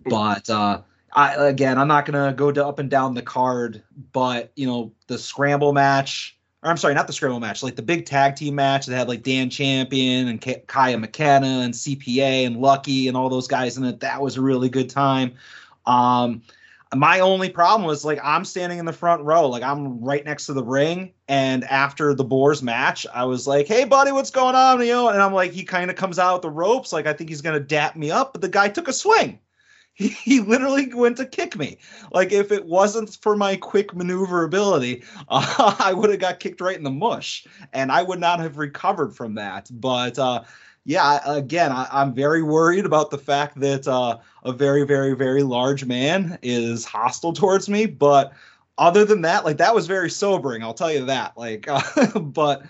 but 0.06 0.50
uh, 0.50 0.82
I 1.12 1.34
again 1.36 1.78
I'm 1.78 1.88
not 1.88 2.04
gonna 2.04 2.32
go 2.32 2.50
up 2.50 2.80
and 2.80 2.90
down 2.90 3.14
the 3.14 3.22
card, 3.22 3.82
but 4.12 4.52
you 4.56 4.66
know 4.66 4.92
the 5.06 5.16
scramble 5.16 5.72
match. 5.72 6.36
Or 6.64 6.70
I'm 6.70 6.76
sorry, 6.76 6.94
not 6.94 7.06
the 7.06 7.12
scramble 7.12 7.40
match, 7.40 7.62
like 7.62 7.76
the 7.76 7.82
big 7.82 8.06
tag 8.06 8.36
team 8.36 8.56
match 8.56 8.86
that 8.86 8.96
had 8.96 9.08
like 9.08 9.22
Dan 9.22 9.50
Champion 9.50 10.28
and 10.28 10.40
K- 10.40 10.64
Kaya 10.66 10.98
McKenna 10.98 11.60
and 11.60 11.74
CPA 11.74 12.46
and 12.46 12.56
Lucky 12.56 13.06
and 13.06 13.16
all 13.16 13.28
those 13.28 13.46
guys 13.46 13.76
in 13.76 13.84
it. 13.84 14.00
That 14.00 14.20
was 14.20 14.36
a 14.36 14.40
really 14.40 14.68
good 14.68 14.90
time. 14.90 15.34
Um, 15.86 16.42
my 16.94 17.20
only 17.20 17.50
problem 17.50 17.86
was 17.86 18.04
like 18.04 18.18
I'm 18.24 18.44
standing 18.44 18.78
in 18.78 18.84
the 18.84 18.92
front 18.92 19.22
row, 19.22 19.48
like 19.48 19.62
I'm 19.62 20.02
right 20.02 20.24
next 20.24 20.46
to 20.46 20.54
the 20.54 20.64
ring. 20.64 21.12
And 21.28 21.64
after 21.64 22.14
the 22.14 22.24
Boars 22.24 22.62
match, 22.62 23.06
I 23.14 23.24
was 23.24 23.46
like, 23.46 23.66
"Hey, 23.66 23.84
buddy, 23.84 24.12
what's 24.12 24.30
going 24.30 24.54
on?" 24.54 24.80
You 24.80 24.92
know, 24.92 25.08
and 25.08 25.22
I'm 25.22 25.32
like, 25.32 25.52
he 25.52 25.64
kind 25.64 25.90
of 25.90 25.96
comes 25.96 26.18
out 26.18 26.34
with 26.34 26.42
the 26.42 26.50
ropes, 26.50 26.92
like 26.92 27.06
I 27.06 27.12
think 27.14 27.30
he's 27.30 27.40
gonna 27.40 27.60
dap 27.60 27.96
me 27.96 28.10
up, 28.10 28.32
but 28.32 28.42
the 28.42 28.48
guy 28.48 28.68
took 28.68 28.88
a 28.88 28.92
swing. 28.92 29.38
He, 29.96 30.08
he 30.08 30.40
literally 30.40 30.92
went 30.92 31.18
to 31.18 31.24
kick 31.24 31.56
me. 31.56 31.78
Like 32.10 32.32
if 32.32 32.50
it 32.50 32.66
wasn't 32.66 33.16
for 33.22 33.36
my 33.36 33.54
quick 33.54 33.94
maneuverability, 33.94 35.04
uh, 35.28 35.76
I 35.78 35.92
would 35.92 36.10
have 36.10 36.18
got 36.18 36.40
kicked 36.40 36.60
right 36.60 36.76
in 36.76 36.82
the 36.82 36.90
mush, 36.90 37.46
and 37.72 37.92
I 37.92 38.02
would 38.02 38.18
not 38.18 38.40
have 38.40 38.56
recovered 38.56 39.14
from 39.14 39.36
that. 39.36 39.70
But 39.70 40.18
uh, 40.18 40.42
yeah, 40.84 41.20
again, 41.24 41.72
I, 41.72 42.02
am 42.02 42.12
very 42.12 42.42
worried 42.42 42.84
about 42.84 43.10
the 43.10 43.18
fact 43.18 43.58
that 43.60 43.88
uh, 43.88 44.18
a 44.42 44.52
very, 44.52 44.84
very, 44.84 45.14
very 45.14 45.42
large 45.42 45.84
man 45.84 46.38
is 46.42 46.84
hostile 46.84 47.32
towards 47.32 47.68
me. 47.68 47.86
But 47.86 48.32
other 48.78 49.04
than 49.04 49.22
that, 49.22 49.44
like 49.44 49.58
that 49.58 49.74
was 49.74 49.86
very 49.86 50.10
sobering. 50.10 50.62
I'll 50.62 50.74
tell 50.74 50.92
you 50.92 51.04
that. 51.06 51.36
Like, 51.36 51.66
uh, 51.68 52.18
but 52.20 52.62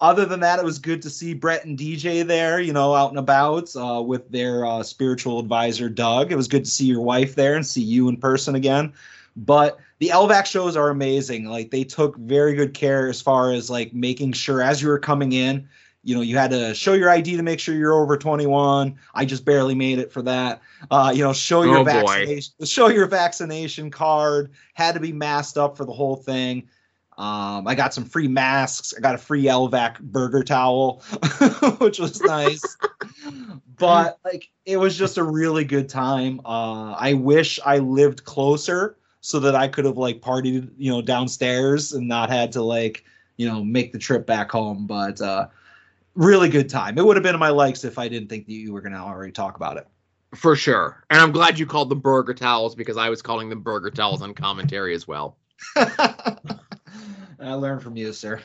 other 0.00 0.24
than 0.24 0.40
that, 0.40 0.58
it 0.58 0.64
was 0.64 0.78
good 0.78 1.02
to 1.02 1.10
see 1.10 1.34
Brett 1.34 1.64
and 1.64 1.78
DJ 1.78 2.26
there, 2.26 2.60
you 2.60 2.72
know, 2.72 2.94
out 2.94 3.10
and 3.10 3.18
about 3.18 3.74
uh, 3.76 4.02
with 4.02 4.30
their 4.30 4.64
uh, 4.64 4.82
spiritual 4.82 5.38
advisor 5.38 5.88
Doug. 5.88 6.32
It 6.32 6.36
was 6.36 6.48
good 6.48 6.64
to 6.64 6.70
see 6.70 6.86
your 6.86 7.02
wife 7.02 7.34
there 7.34 7.54
and 7.54 7.66
see 7.66 7.82
you 7.82 8.08
in 8.08 8.16
person 8.16 8.54
again. 8.54 8.92
But 9.36 9.78
the 9.98 10.08
LVAC 10.08 10.46
shows 10.46 10.76
are 10.76 10.90
amazing. 10.90 11.46
Like 11.46 11.70
they 11.70 11.84
took 11.84 12.16
very 12.16 12.54
good 12.54 12.74
care 12.74 13.08
as 13.08 13.22
far 13.22 13.52
as 13.52 13.70
like 13.70 13.94
making 13.94 14.32
sure 14.32 14.60
as 14.60 14.82
you 14.82 14.88
were 14.88 14.98
coming 14.98 15.32
in 15.32 15.68
you 16.04 16.14
know, 16.14 16.20
you 16.20 16.36
had 16.36 16.50
to 16.50 16.74
show 16.74 16.94
your 16.94 17.08
ID 17.10 17.36
to 17.36 17.42
make 17.42 17.60
sure 17.60 17.74
you're 17.74 17.92
over 17.94 18.16
21. 18.16 18.96
I 19.14 19.24
just 19.24 19.44
barely 19.44 19.74
made 19.74 19.98
it 19.98 20.12
for 20.12 20.22
that. 20.22 20.60
Uh, 20.90 21.12
you 21.14 21.22
know, 21.22 21.32
show 21.32 21.62
your 21.62 21.78
Oh, 21.78 21.84
boy. 21.84 21.90
vaccination, 21.92 22.54
show 22.64 22.88
your 22.88 23.06
vaccination 23.06 23.90
card. 23.90 24.50
Had 24.74 24.94
to 24.94 25.00
be 25.00 25.12
masked 25.12 25.58
up 25.58 25.76
for 25.76 25.84
the 25.84 25.92
whole 25.92 26.16
thing. 26.16 26.68
Um, 27.18 27.68
I 27.68 27.74
got 27.74 27.92
some 27.94 28.04
free 28.04 28.26
masks. 28.26 28.94
I 28.96 29.00
got 29.00 29.14
a 29.14 29.18
free 29.18 29.44
LVAC 29.44 30.00
burger 30.00 30.42
towel, 30.42 31.02
which 31.78 31.98
was 31.98 32.20
nice. 32.22 32.76
but 33.78 34.18
like, 34.24 34.50
it 34.64 34.78
was 34.78 34.96
just 34.96 35.18
a 35.18 35.22
really 35.22 35.64
good 35.64 35.88
time. 35.88 36.40
Uh, 36.44 36.92
I 36.92 37.14
wish 37.14 37.60
I 37.64 37.78
lived 37.78 38.24
closer 38.24 38.96
so 39.20 39.38
that 39.40 39.54
I 39.54 39.68
could 39.68 39.84
have 39.84 39.98
like 39.98 40.20
partied, 40.20 40.70
you 40.78 40.90
know, 40.90 41.02
downstairs 41.02 41.92
and 41.92 42.08
not 42.08 42.28
had 42.30 42.50
to 42.52 42.62
like, 42.62 43.04
you 43.36 43.46
know, 43.46 43.62
make 43.62 43.92
the 43.92 43.98
trip 43.98 44.26
back 44.26 44.50
home. 44.50 44.86
But 44.86 45.20
uh, 45.20 45.46
really 46.14 46.48
good 46.48 46.68
time. 46.68 46.98
It 46.98 47.04
would 47.04 47.16
have 47.16 47.22
been 47.22 47.34
in 47.34 47.40
my 47.40 47.50
likes 47.50 47.84
if 47.84 47.98
I 47.98 48.08
didn't 48.08 48.28
think 48.28 48.46
that 48.46 48.52
you 48.52 48.72
were 48.72 48.80
going 48.80 48.92
to 48.92 48.98
already 48.98 49.32
talk 49.32 49.56
about 49.56 49.76
it. 49.76 49.86
For 50.34 50.56
sure. 50.56 51.04
And 51.10 51.20
I'm 51.20 51.32
glad 51.32 51.58
you 51.58 51.66
called 51.66 51.90
them 51.90 52.00
burger 52.00 52.34
towels 52.34 52.74
because 52.74 52.96
I 52.96 53.10
was 53.10 53.20
calling 53.20 53.50
them 53.50 53.60
burger 53.60 53.90
towels 53.90 54.22
on 54.22 54.34
commentary 54.34 54.94
as 54.94 55.06
well. 55.06 55.36
I 55.76 57.54
learned 57.54 57.82
from 57.82 57.96
you, 57.96 58.12
sir. 58.12 58.40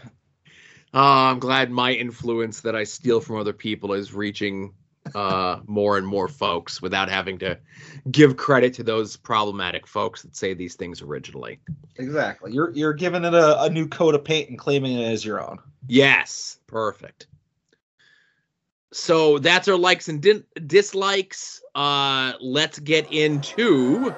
Uh, 0.94 1.32
I'm 1.32 1.40
glad 1.40 1.72
my 1.72 1.94
influence 1.94 2.62
that 2.62 2.76
I 2.76 2.84
steal 2.84 3.22
from 3.22 3.38
other 3.38 3.54
people 3.54 3.94
is 3.94 4.14
reaching 4.14 4.74
uh, 5.16 5.60
more 5.66 5.98
and 5.98 6.06
more 6.06 6.28
folks 6.28 6.82
without 6.82 7.10
having 7.10 7.38
to 7.40 7.58
give 8.10 8.38
credit 8.38 8.74
to 8.76 8.84
those 8.84 9.16
problematic 9.16 9.88
folks 9.88 10.24
that 10.24 10.36
say 10.36 10.54
these 10.54 10.76
things 10.76 11.02
originally. 11.02 11.60
Exactly. 11.98 12.52
You're 12.52 12.72
you're 12.72 12.94
giving 12.94 13.24
it 13.24 13.34
a, 13.34 13.64
a 13.64 13.70
new 13.70 13.88
coat 13.88 14.16
of 14.16 14.24
paint 14.24 14.50
and 14.50 14.58
claiming 14.58 15.00
it 15.00 15.06
as 15.06 15.24
your 15.24 15.42
own. 15.42 15.60
Yes, 15.88 16.58
perfect. 16.68 17.28
So 18.98 19.38
that's 19.38 19.68
our 19.68 19.78
likes 19.78 20.10
and 20.10 20.20
din- 20.20 20.44
dislikes. 20.66 21.62
Uh, 21.76 22.34
let's 22.42 22.80
get 22.80 23.12
into 23.12 24.14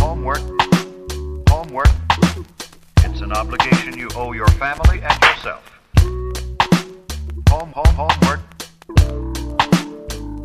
Homework. 0.00 0.40
Homework. 1.50 1.88
It's 3.00 3.20
an 3.20 3.32
obligation 3.32 3.98
you 3.98 4.08
owe 4.16 4.32
your 4.32 4.48
family 4.48 5.02
and 5.02 5.22
yourself. 5.22 5.70
Home, 7.50 7.72
home, 7.76 7.94
homework. 7.94 8.40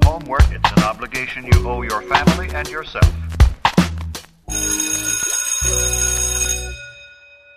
Homework. 0.04 0.44
It's 0.52 0.72
an 0.74 0.84
obligation 0.84 1.46
you 1.46 1.68
owe 1.68 1.82
your 1.82 2.02
family 2.02 2.50
and 2.54 2.68
yourself. 2.68 3.10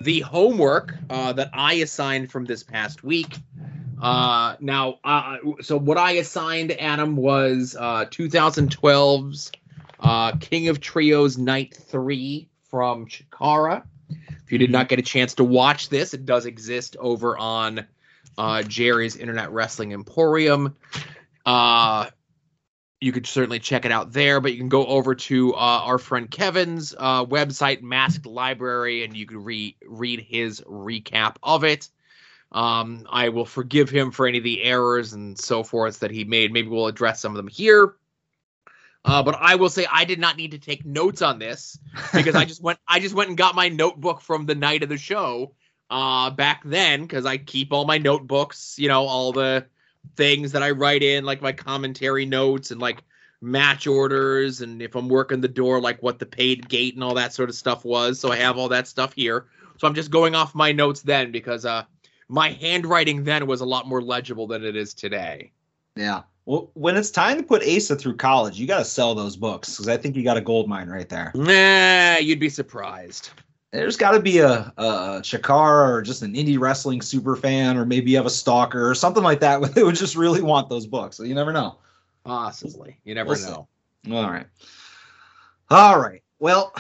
The 0.03 0.21
homework 0.21 0.95
uh, 1.11 1.33
that 1.33 1.51
I 1.53 1.75
assigned 1.75 2.31
from 2.31 2.45
this 2.45 2.63
past 2.63 3.03
week. 3.05 3.37
Uh, 4.01 4.57
now, 4.61 4.99
uh, 5.05 5.37
so 5.61 5.79
what 5.79 5.97
I 5.97 6.13
assigned 6.13 6.73
Adam 6.73 7.17
was 7.17 7.77
uh, 7.79 8.07
2012's 8.07 9.53
uh, 10.01 10.33
King 10.41 10.69
of 10.69 10.81
Trios 10.81 11.39
Night 11.39 11.75
Three 11.75 12.49
from 12.69 13.07
Chikara. 13.07 13.85
If 14.45 14.51
you 14.51 14.59
did 14.59 14.71
not 14.71 14.89
get 14.89 14.99
a 14.99 15.03
chance 15.03 15.35
to 15.37 15.45
watch 15.45 15.89
this, 15.89 16.15
it 16.15 16.27
does 16.27 16.47
exist 16.47 16.97
over 16.99 17.39
on 17.39 17.87
uh, 18.37 18.63
Jerry's 18.65 19.17
Internet 19.17 19.53
Wrestling 19.53 19.93
Emporium. 19.93 20.77
You 23.03 23.11
could 23.11 23.27
certainly 23.27 23.59
check 23.59 23.85
it 23.85 23.91
out 23.91 24.13
there, 24.13 24.41
but 24.41 24.53
you 24.53 24.59
can 24.59 24.69
go 24.69 24.87
over 24.87 25.17
to 25.17 25.55
uh, 25.55 25.57
our 25.57 25.99
friend 25.99 26.31
Kevin's 26.31 26.95
uh, 26.97 27.25
website, 27.25 27.83
Masked 27.83 28.27
Library, 28.27 29.05
and 29.05 29.17
you 29.17 29.27
can 29.27 29.43
re- 29.43 29.77
read 29.85 30.21
his 30.21 30.61
recap 30.61 31.35
of 31.43 31.65
it. 31.65 31.89
Um, 32.53 33.05
I 33.11 33.31
will 33.31 33.45
forgive 33.45 33.91
him 33.91 34.13
for 34.13 34.29
any 34.29 34.39
of 34.39 34.45
the 34.45 34.63
errors 34.63 35.15
and 35.15 35.37
so 35.37 35.65
forth 35.65 35.99
that 35.99 36.13
he 36.13 36.23
made. 36.23 36.53
Maybe 36.53 36.69
we'll 36.69 36.87
address 36.87 37.21
some 37.21 37.33
of 37.33 37.37
them 37.39 37.49
here. 37.49 37.97
Uh, 39.05 39.25
but 39.25 39.35
I 39.37 39.57
will 39.57 39.69
say 39.69 39.85
I 39.91 40.05
did 40.05 40.21
not 40.21 40.37
need 40.37 40.53
to 40.53 40.59
take 40.59 40.85
notes 40.85 41.23
on 41.23 41.41
this 41.41 41.81
because 42.15 42.37
I 42.37 42.45
just 42.45 42.63
went 42.63 42.79
I 42.87 43.01
just 43.01 43.17
went 43.17 43.31
and 43.31 43.37
got 43.37 43.57
my 43.57 43.69
notebook 43.69 44.21
from 44.21 44.47
the 44.47 44.55
night 44.55 44.85
of 44.85 44.89
the 44.89 44.97
show 44.97 45.57
uh, 45.91 46.31
back 46.31 46.63
then 46.65 47.03
because 47.03 47.27
I 47.27 47.37
keep 47.37 47.73
all 47.73 47.85
my 47.85 47.99
notebooks, 47.99 48.79
you 48.79 48.87
know, 48.87 49.07
all 49.07 49.33
the 49.33 49.67
things 50.17 50.53
that 50.53 50.63
I 50.63 50.71
write 50.71 51.03
in, 51.03 51.25
like 51.25 51.43
my 51.43 51.53
commentary 51.53 52.27
notes 52.27 52.71
and 52.71 52.81
like 52.81 53.03
match 53.41 53.87
orders, 53.87 54.61
and 54.61 54.81
if 54.81 54.95
I'm 54.95 55.09
working 55.09 55.41
the 55.41 55.49
door, 55.49 55.81
like 55.81 56.03
what 56.03 56.19
the 56.19 56.27
paid 56.27 56.69
gate 56.69 56.95
and 56.95 57.03
all 57.03 57.15
that 57.15 57.33
sort 57.33 57.49
of 57.49 57.55
stuff 57.55 57.85
was. 57.85 58.21
So 58.21 58.31
I 58.31 58.37
have 58.37 58.57
all 58.57 58.69
that 58.69 58.87
stuff 58.87 59.13
here. 59.13 59.47
So 59.79 59.89
I'm 59.89 59.95
just 59.95 60.11
going 60.11 60.35
off 60.35 60.55
my 60.55 60.71
notes 60.73 61.03
then 61.03 61.33
because 61.33 61.65
uh, 61.65 61.85
my 62.29 62.51
handwriting 62.51 63.25
then 63.25 63.47
was 63.47 63.61
a 63.61 63.67
lot 63.67 63.89
more 63.89 64.01
legible 64.01 64.47
than 64.47 64.65
it 64.65 64.77
is 64.77 64.95
today. 64.95 65.53
Yeah. 65.97 66.23
Well, 66.45 66.71
when 66.75 66.97
it's 66.97 67.11
time 67.11 67.37
to 67.37 67.43
put 67.43 67.63
Asa 67.63 67.97
through 67.97 68.17
college, 68.17 68.59
you 68.59 68.67
got 68.67 68.79
to 68.79 68.85
sell 68.85 69.15
those 69.15 69.37
books 69.37 69.71
because 69.71 69.89
I 69.89 69.97
think 69.97 70.17
you 70.17 70.25
got 70.25 70.37
a 70.37 70.41
gold 70.41 70.69
mine 70.69 70.89
right 70.89 71.09
there. 71.09 71.31
Nah, 71.35 72.19
you'd 72.19 72.41
be 72.41 72.49
surprised. 72.49 73.31
There's 73.73 73.97
got 73.97 74.11
to 74.13 74.21
be 74.21 74.39
a, 74.39 74.73
a 74.77 75.21
Chikara 75.23 75.89
or 75.89 76.03
just 76.03 76.23
an 76.23 76.35
indie 76.35 76.59
wrestling 76.61 77.01
super 77.01 77.37
fan, 77.37 77.79
or 77.79 77.87
maybe 77.87 78.11
you 78.11 78.19
have 78.19 78.27
a 78.27 78.31
stalker 78.31 78.89
or 78.89 78.95
something 78.95 79.23
like 79.23 79.41
that. 79.41 79.61
They 79.75 79.83
would 79.83 79.95
just 79.95 80.15
really 80.15 80.43
want 80.43 80.69
those 80.69 80.87
books. 80.87 81.17
So 81.17 81.23
you 81.23 81.35
never 81.35 81.53
know. 81.53 81.79
Possibly. 82.25 82.99
You 83.05 83.15
never 83.15 83.29
We'll 83.29 83.37
see. 83.37 83.51
know. 83.51 83.69
All 84.13 84.31
right. 84.31 84.47
All 85.71 85.99
right. 85.99 86.23
Well, 86.39 86.75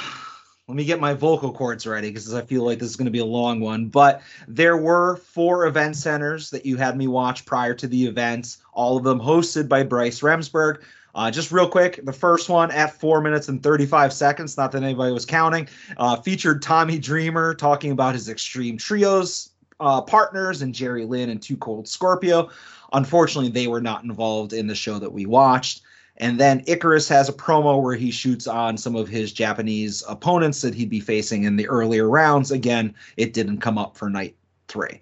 let 0.68 0.76
me 0.76 0.84
get 0.84 1.00
my 1.00 1.14
vocal 1.14 1.52
cords 1.52 1.86
ready 1.86 2.08
because 2.10 2.32
I 2.34 2.42
feel 2.42 2.62
like 2.64 2.78
this 2.78 2.90
is 2.90 2.96
going 2.96 3.06
to 3.06 3.10
be 3.10 3.20
a 3.20 3.24
long 3.24 3.60
one. 3.60 3.86
But 3.86 4.20
there 4.46 4.76
were 4.76 5.16
four 5.16 5.66
event 5.66 5.96
centers 5.96 6.50
that 6.50 6.66
you 6.66 6.76
had 6.76 6.96
me 6.96 7.06
watch 7.08 7.46
prior 7.46 7.74
to 7.74 7.86
the 7.86 8.06
events, 8.06 8.58
all 8.72 8.98
of 8.98 9.04
them 9.04 9.18
hosted 9.18 9.66
by 9.68 9.82
Bryce 9.82 10.20
Remsburg. 10.20 10.82
Uh, 11.14 11.30
just 11.30 11.52
real 11.52 11.68
quick, 11.68 12.04
the 12.04 12.12
first 12.12 12.48
one 12.48 12.70
at 12.70 12.94
four 12.94 13.20
minutes 13.20 13.48
and 13.48 13.62
35 13.62 14.12
seconds, 14.12 14.56
not 14.56 14.72
that 14.72 14.82
anybody 14.82 15.12
was 15.12 15.26
counting, 15.26 15.68
uh, 15.98 16.16
featured 16.16 16.62
Tommy 16.62 16.98
Dreamer 16.98 17.54
talking 17.54 17.90
about 17.90 18.14
his 18.14 18.28
Extreme 18.28 18.78
Trios 18.78 19.50
uh, 19.80 20.00
partners 20.00 20.62
and 20.62 20.74
Jerry 20.74 21.04
Lynn 21.04 21.28
and 21.28 21.42
Two 21.42 21.56
Cold 21.56 21.86
Scorpio. 21.86 22.48
Unfortunately, 22.92 23.50
they 23.50 23.66
were 23.66 23.80
not 23.80 24.04
involved 24.04 24.52
in 24.52 24.66
the 24.66 24.74
show 24.74 24.98
that 24.98 25.12
we 25.12 25.26
watched. 25.26 25.82
And 26.18 26.38
then 26.38 26.62
Icarus 26.66 27.08
has 27.08 27.28
a 27.28 27.32
promo 27.32 27.82
where 27.82 27.96
he 27.96 28.10
shoots 28.10 28.46
on 28.46 28.76
some 28.76 28.94
of 28.94 29.08
his 29.08 29.32
Japanese 29.32 30.04
opponents 30.08 30.60
that 30.60 30.74
he'd 30.74 30.90
be 30.90 31.00
facing 31.00 31.44
in 31.44 31.56
the 31.56 31.66
earlier 31.68 32.08
rounds. 32.08 32.50
Again, 32.50 32.94
it 33.16 33.32
didn't 33.32 33.58
come 33.58 33.78
up 33.78 33.96
for 33.96 34.08
night 34.08 34.36
three. 34.68 35.00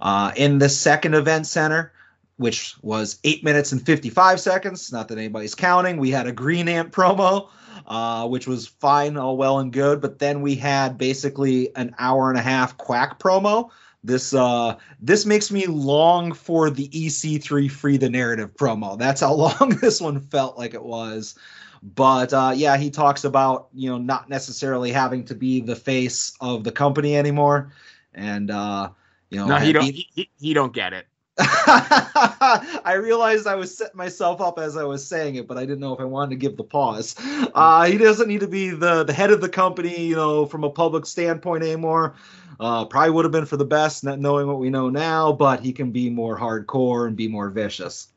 Uh, 0.00 0.32
in 0.36 0.58
the 0.58 0.68
second 0.68 1.14
event 1.14 1.46
center, 1.46 1.92
which 2.36 2.74
was 2.82 3.18
eight 3.24 3.44
minutes 3.44 3.72
and 3.72 3.84
55 3.84 4.40
seconds, 4.40 4.92
not 4.92 5.08
that 5.08 5.18
anybody's 5.18 5.54
counting, 5.54 5.96
we 5.96 6.10
had 6.10 6.26
a 6.26 6.32
Green 6.32 6.68
Ant 6.68 6.92
promo, 6.92 7.48
uh, 7.86 8.26
which 8.26 8.46
was 8.46 8.66
fine, 8.66 9.16
all 9.16 9.36
well 9.36 9.58
and 9.58 9.72
good. 9.72 10.00
But 10.00 10.18
then 10.18 10.42
we 10.42 10.54
had 10.54 10.98
basically 10.98 11.74
an 11.76 11.94
hour 11.98 12.30
and 12.30 12.38
a 12.38 12.42
half 12.42 12.76
quack 12.78 13.18
promo. 13.18 13.70
This 14.04 14.34
uh 14.34 14.76
this 15.00 15.24
makes 15.24 15.52
me 15.52 15.66
long 15.66 16.32
for 16.32 16.70
the 16.70 16.88
EC3 16.88 17.70
free 17.70 17.96
the 17.96 18.10
narrative 18.10 18.52
promo. 18.54 18.98
That's 18.98 19.20
how 19.20 19.32
long 19.60 19.78
this 19.80 20.00
one 20.00 20.20
felt 20.20 20.58
like 20.58 20.74
it 20.74 20.82
was. 20.82 21.36
But 21.84 22.32
uh 22.32 22.52
yeah, 22.56 22.76
he 22.76 22.90
talks 22.90 23.22
about, 23.22 23.68
you 23.72 23.88
know, 23.88 23.98
not 23.98 24.28
necessarily 24.28 24.90
having 24.90 25.24
to 25.26 25.36
be 25.36 25.60
the 25.60 25.76
face 25.76 26.34
of 26.40 26.64
the 26.64 26.72
company 26.72 27.16
anymore. 27.16 27.72
And 28.12 28.50
uh 28.50 28.90
you 29.30 29.38
know, 29.38 29.46
No, 29.46 29.56
he 29.56 29.72
don't. 29.72 29.84
He, 29.84 30.08
he, 30.14 30.30
he 30.38 30.52
don't 30.52 30.74
get 30.74 30.92
it. 30.92 31.06
I 31.38 32.98
realized 33.02 33.46
I 33.46 33.54
was 33.54 33.76
setting 33.76 33.96
myself 33.96 34.42
up 34.42 34.58
as 34.58 34.76
I 34.76 34.84
was 34.84 35.06
saying 35.06 35.36
it, 35.36 35.48
but 35.48 35.56
I 35.56 35.62
didn't 35.62 35.80
know 35.80 35.94
if 35.94 36.00
I 36.00 36.04
wanted 36.04 36.30
to 36.30 36.36
give 36.36 36.58
the 36.58 36.64
pause. 36.64 37.16
Uh, 37.54 37.84
he 37.84 37.96
doesn't 37.96 38.28
need 38.28 38.40
to 38.40 38.48
be 38.48 38.70
the 38.70 39.04
the 39.04 39.14
head 39.14 39.30
of 39.30 39.40
the 39.40 39.48
company, 39.48 40.04
you 40.04 40.14
know, 40.14 40.44
from 40.44 40.62
a 40.62 40.70
public 40.70 41.06
standpoint 41.06 41.64
anymore. 41.64 42.16
Uh, 42.60 42.84
probably 42.84 43.10
would 43.10 43.24
have 43.24 43.32
been 43.32 43.46
for 43.46 43.56
the 43.56 43.64
best, 43.64 44.04
not 44.04 44.20
knowing 44.20 44.46
what 44.46 44.58
we 44.58 44.68
know 44.68 44.90
now, 44.90 45.32
but 45.32 45.60
he 45.60 45.72
can 45.72 45.90
be 45.90 46.10
more 46.10 46.38
hardcore 46.38 47.06
and 47.06 47.16
be 47.16 47.28
more 47.28 47.48
vicious. 47.48 48.08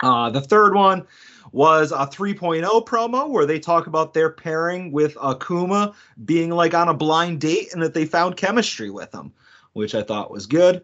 Uh, 0.00 0.30
the 0.30 0.40
third 0.40 0.74
one 0.74 1.06
was 1.52 1.92
a 1.92 2.06
3.0 2.06 2.64
promo 2.86 3.28
where 3.28 3.46
they 3.46 3.58
talk 3.58 3.86
about 3.86 4.12
their 4.12 4.30
pairing 4.30 4.92
with 4.92 5.14
Akuma 5.16 5.94
being 6.24 6.50
like 6.50 6.74
on 6.74 6.88
a 6.88 6.94
blind 6.94 7.40
date 7.40 7.72
and 7.72 7.82
that 7.82 7.94
they 7.94 8.04
found 8.04 8.36
chemistry 8.36 8.90
with 8.90 9.14
him, 9.14 9.32
which 9.74 9.94
I 9.94 10.02
thought 10.02 10.30
was 10.30 10.46
good. 10.46 10.82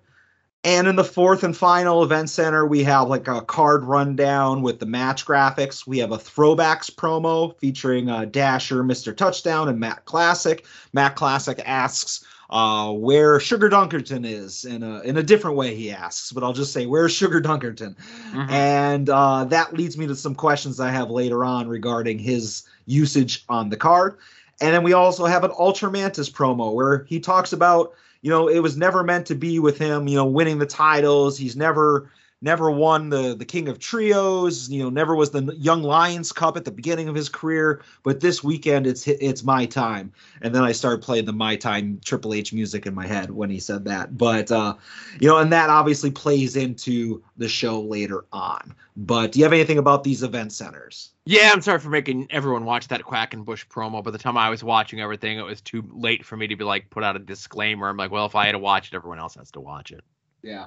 And 0.64 0.86
in 0.86 0.94
the 0.94 1.04
fourth 1.04 1.42
and 1.42 1.56
final 1.56 2.04
event 2.04 2.30
center, 2.30 2.64
we 2.66 2.84
have 2.84 3.08
like 3.08 3.26
a 3.26 3.40
card 3.42 3.82
rundown 3.84 4.62
with 4.62 4.78
the 4.78 4.86
match 4.86 5.26
graphics. 5.26 5.86
We 5.88 5.98
have 5.98 6.12
a 6.12 6.18
throwbacks 6.18 6.88
promo 6.88 7.58
featuring 7.58 8.08
uh, 8.08 8.26
Dasher, 8.26 8.84
Mr. 8.84 9.16
Touchdown, 9.16 9.68
and 9.68 9.80
Matt 9.80 10.04
Classic. 10.04 10.64
Matt 10.92 11.16
Classic 11.16 11.60
asks 11.66 12.24
uh, 12.50 12.92
where 12.92 13.40
Sugar 13.40 13.68
Dunkerton 13.68 14.24
is 14.24 14.64
in 14.64 14.82
a 14.84 15.00
in 15.00 15.16
a 15.16 15.22
different 15.22 15.56
way. 15.56 15.74
He 15.74 15.90
asks, 15.90 16.30
but 16.30 16.44
I'll 16.44 16.52
just 16.52 16.72
say 16.72 16.86
where's 16.86 17.12
Sugar 17.12 17.40
Dunkerton, 17.40 17.96
Mhm. 18.32 18.50
and 18.50 19.08
uh, 19.10 19.44
that 19.46 19.72
leads 19.74 19.96
me 19.98 20.06
to 20.06 20.14
some 20.14 20.34
questions 20.34 20.78
I 20.78 20.90
have 20.90 21.10
later 21.10 21.44
on 21.44 21.66
regarding 21.66 22.18
his 22.20 22.62
usage 22.86 23.44
on 23.48 23.70
the 23.70 23.76
card. 23.76 24.16
And 24.60 24.72
then 24.74 24.84
we 24.84 24.92
also 24.92 25.24
have 25.24 25.42
an 25.44 25.50
Ultra 25.58 25.90
Mantis 25.90 26.30
promo 26.30 26.72
where 26.74 27.04
he 27.08 27.18
talks 27.18 27.52
about, 27.52 27.94
you 28.22 28.30
know, 28.30 28.48
it 28.48 28.60
was 28.60 28.76
never 28.76 29.02
meant 29.02 29.26
to 29.26 29.34
be 29.34 29.58
with 29.58 29.78
him, 29.78 30.08
you 30.08 30.16
know, 30.16 30.26
winning 30.26 30.58
the 30.58 30.66
titles. 30.66 31.36
He's 31.36 31.56
never 31.56 32.10
never 32.42 32.70
won 32.70 33.08
the 33.08 33.34
the 33.34 33.44
King 33.44 33.68
of 33.68 33.78
Trios, 33.78 34.68
you 34.68 34.82
know, 34.82 34.90
never 34.90 35.14
was 35.14 35.30
the 35.30 35.54
Young 35.56 35.82
Lions 35.82 36.32
Cup 36.32 36.56
at 36.56 36.64
the 36.64 36.70
beginning 36.70 37.08
of 37.08 37.14
his 37.14 37.28
career, 37.28 37.82
but 38.02 38.20
this 38.20 38.42
weekend 38.44 38.86
it's 38.86 39.06
it's 39.06 39.44
my 39.44 39.64
time. 39.64 40.12
And 40.42 40.54
then 40.54 40.64
I 40.64 40.72
started 40.72 41.02
playing 41.02 41.24
the 41.24 41.32
my 41.32 41.56
time 41.56 42.00
Triple 42.04 42.34
H 42.34 42.52
music 42.52 42.86
in 42.86 42.94
my 42.94 43.06
head 43.06 43.30
when 43.30 43.48
he 43.48 43.60
said 43.60 43.84
that. 43.86 44.18
But 44.18 44.50
uh 44.50 44.74
you 45.20 45.28
know, 45.28 45.38
and 45.38 45.52
that 45.52 45.70
obviously 45.70 46.10
plays 46.10 46.56
into 46.56 47.22
the 47.36 47.48
show 47.48 47.80
later 47.80 48.24
on. 48.32 48.74
But 48.96 49.32
do 49.32 49.38
you 49.38 49.44
have 49.44 49.52
anything 49.52 49.78
about 49.78 50.04
these 50.04 50.22
event 50.22 50.52
centers? 50.52 51.12
Yeah, 51.24 51.50
I'm 51.52 51.62
sorry 51.62 51.78
for 51.78 51.88
making 51.88 52.26
everyone 52.30 52.64
watch 52.64 52.88
that 52.88 53.02
Quackenbush 53.02 53.68
promo. 53.68 54.02
By 54.02 54.10
the 54.10 54.18
time 54.18 54.36
I 54.36 54.50
was 54.50 54.64
watching 54.64 55.00
everything, 55.00 55.38
it 55.38 55.42
was 55.42 55.60
too 55.60 55.84
late 55.92 56.26
for 56.26 56.36
me 56.36 56.48
to 56.48 56.56
be 56.56 56.64
like 56.64 56.90
put 56.90 57.04
out 57.04 57.14
a 57.14 57.20
disclaimer. 57.20 57.88
I'm 57.88 57.96
like, 57.96 58.10
well, 58.10 58.26
if 58.26 58.34
I 58.34 58.46
had 58.46 58.52
to 58.52 58.58
watch 58.58 58.88
it, 58.88 58.94
everyone 58.94 59.20
else 59.20 59.36
has 59.36 59.52
to 59.52 59.60
watch 59.60 59.92
it. 59.92 60.02
Yeah. 60.42 60.66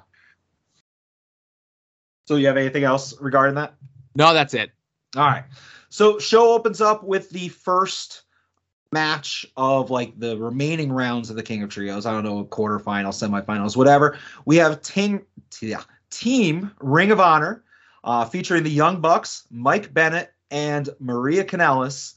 So 2.25 2.35
you 2.35 2.47
have 2.47 2.57
anything 2.57 2.83
else 2.83 3.19
regarding 3.19 3.55
that? 3.55 3.75
No, 4.15 4.33
that's 4.33 4.53
it. 4.53 4.71
All 5.15 5.25
right. 5.25 5.43
So 5.89 6.19
show 6.19 6.53
opens 6.53 6.81
up 6.81 7.03
with 7.03 7.29
the 7.29 7.49
first 7.49 8.23
match 8.91 9.45
of 9.57 9.91
like 9.91 10.17
the 10.19 10.37
remaining 10.37 10.91
rounds 10.91 11.29
of 11.29 11.35
the 11.35 11.43
King 11.43 11.63
of 11.63 11.69
Trios. 11.69 12.05
I 12.05 12.11
don't 12.11 12.23
know, 12.23 12.45
quarterfinals, 12.45 13.21
semifinals, 13.21 13.77
whatever. 13.77 14.17
We 14.45 14.55
have 14.57 14.81
team 14.81 15.25
team 16.09 16.71
Ring 16.79 17.11
of 17.11 17.19
Honor 17.19 17.63
uh, 18.03 18.25
featuring 18.25 18.63
the 18.63 18.71
Young 18.71 19.01
Bucks, 19.01 19.47
Mike 19.51 19.93
Bennett, 19.93 20.33
and 20.51 20.89
Maria 20.99 21.43
Kanellis. 21.43 22.13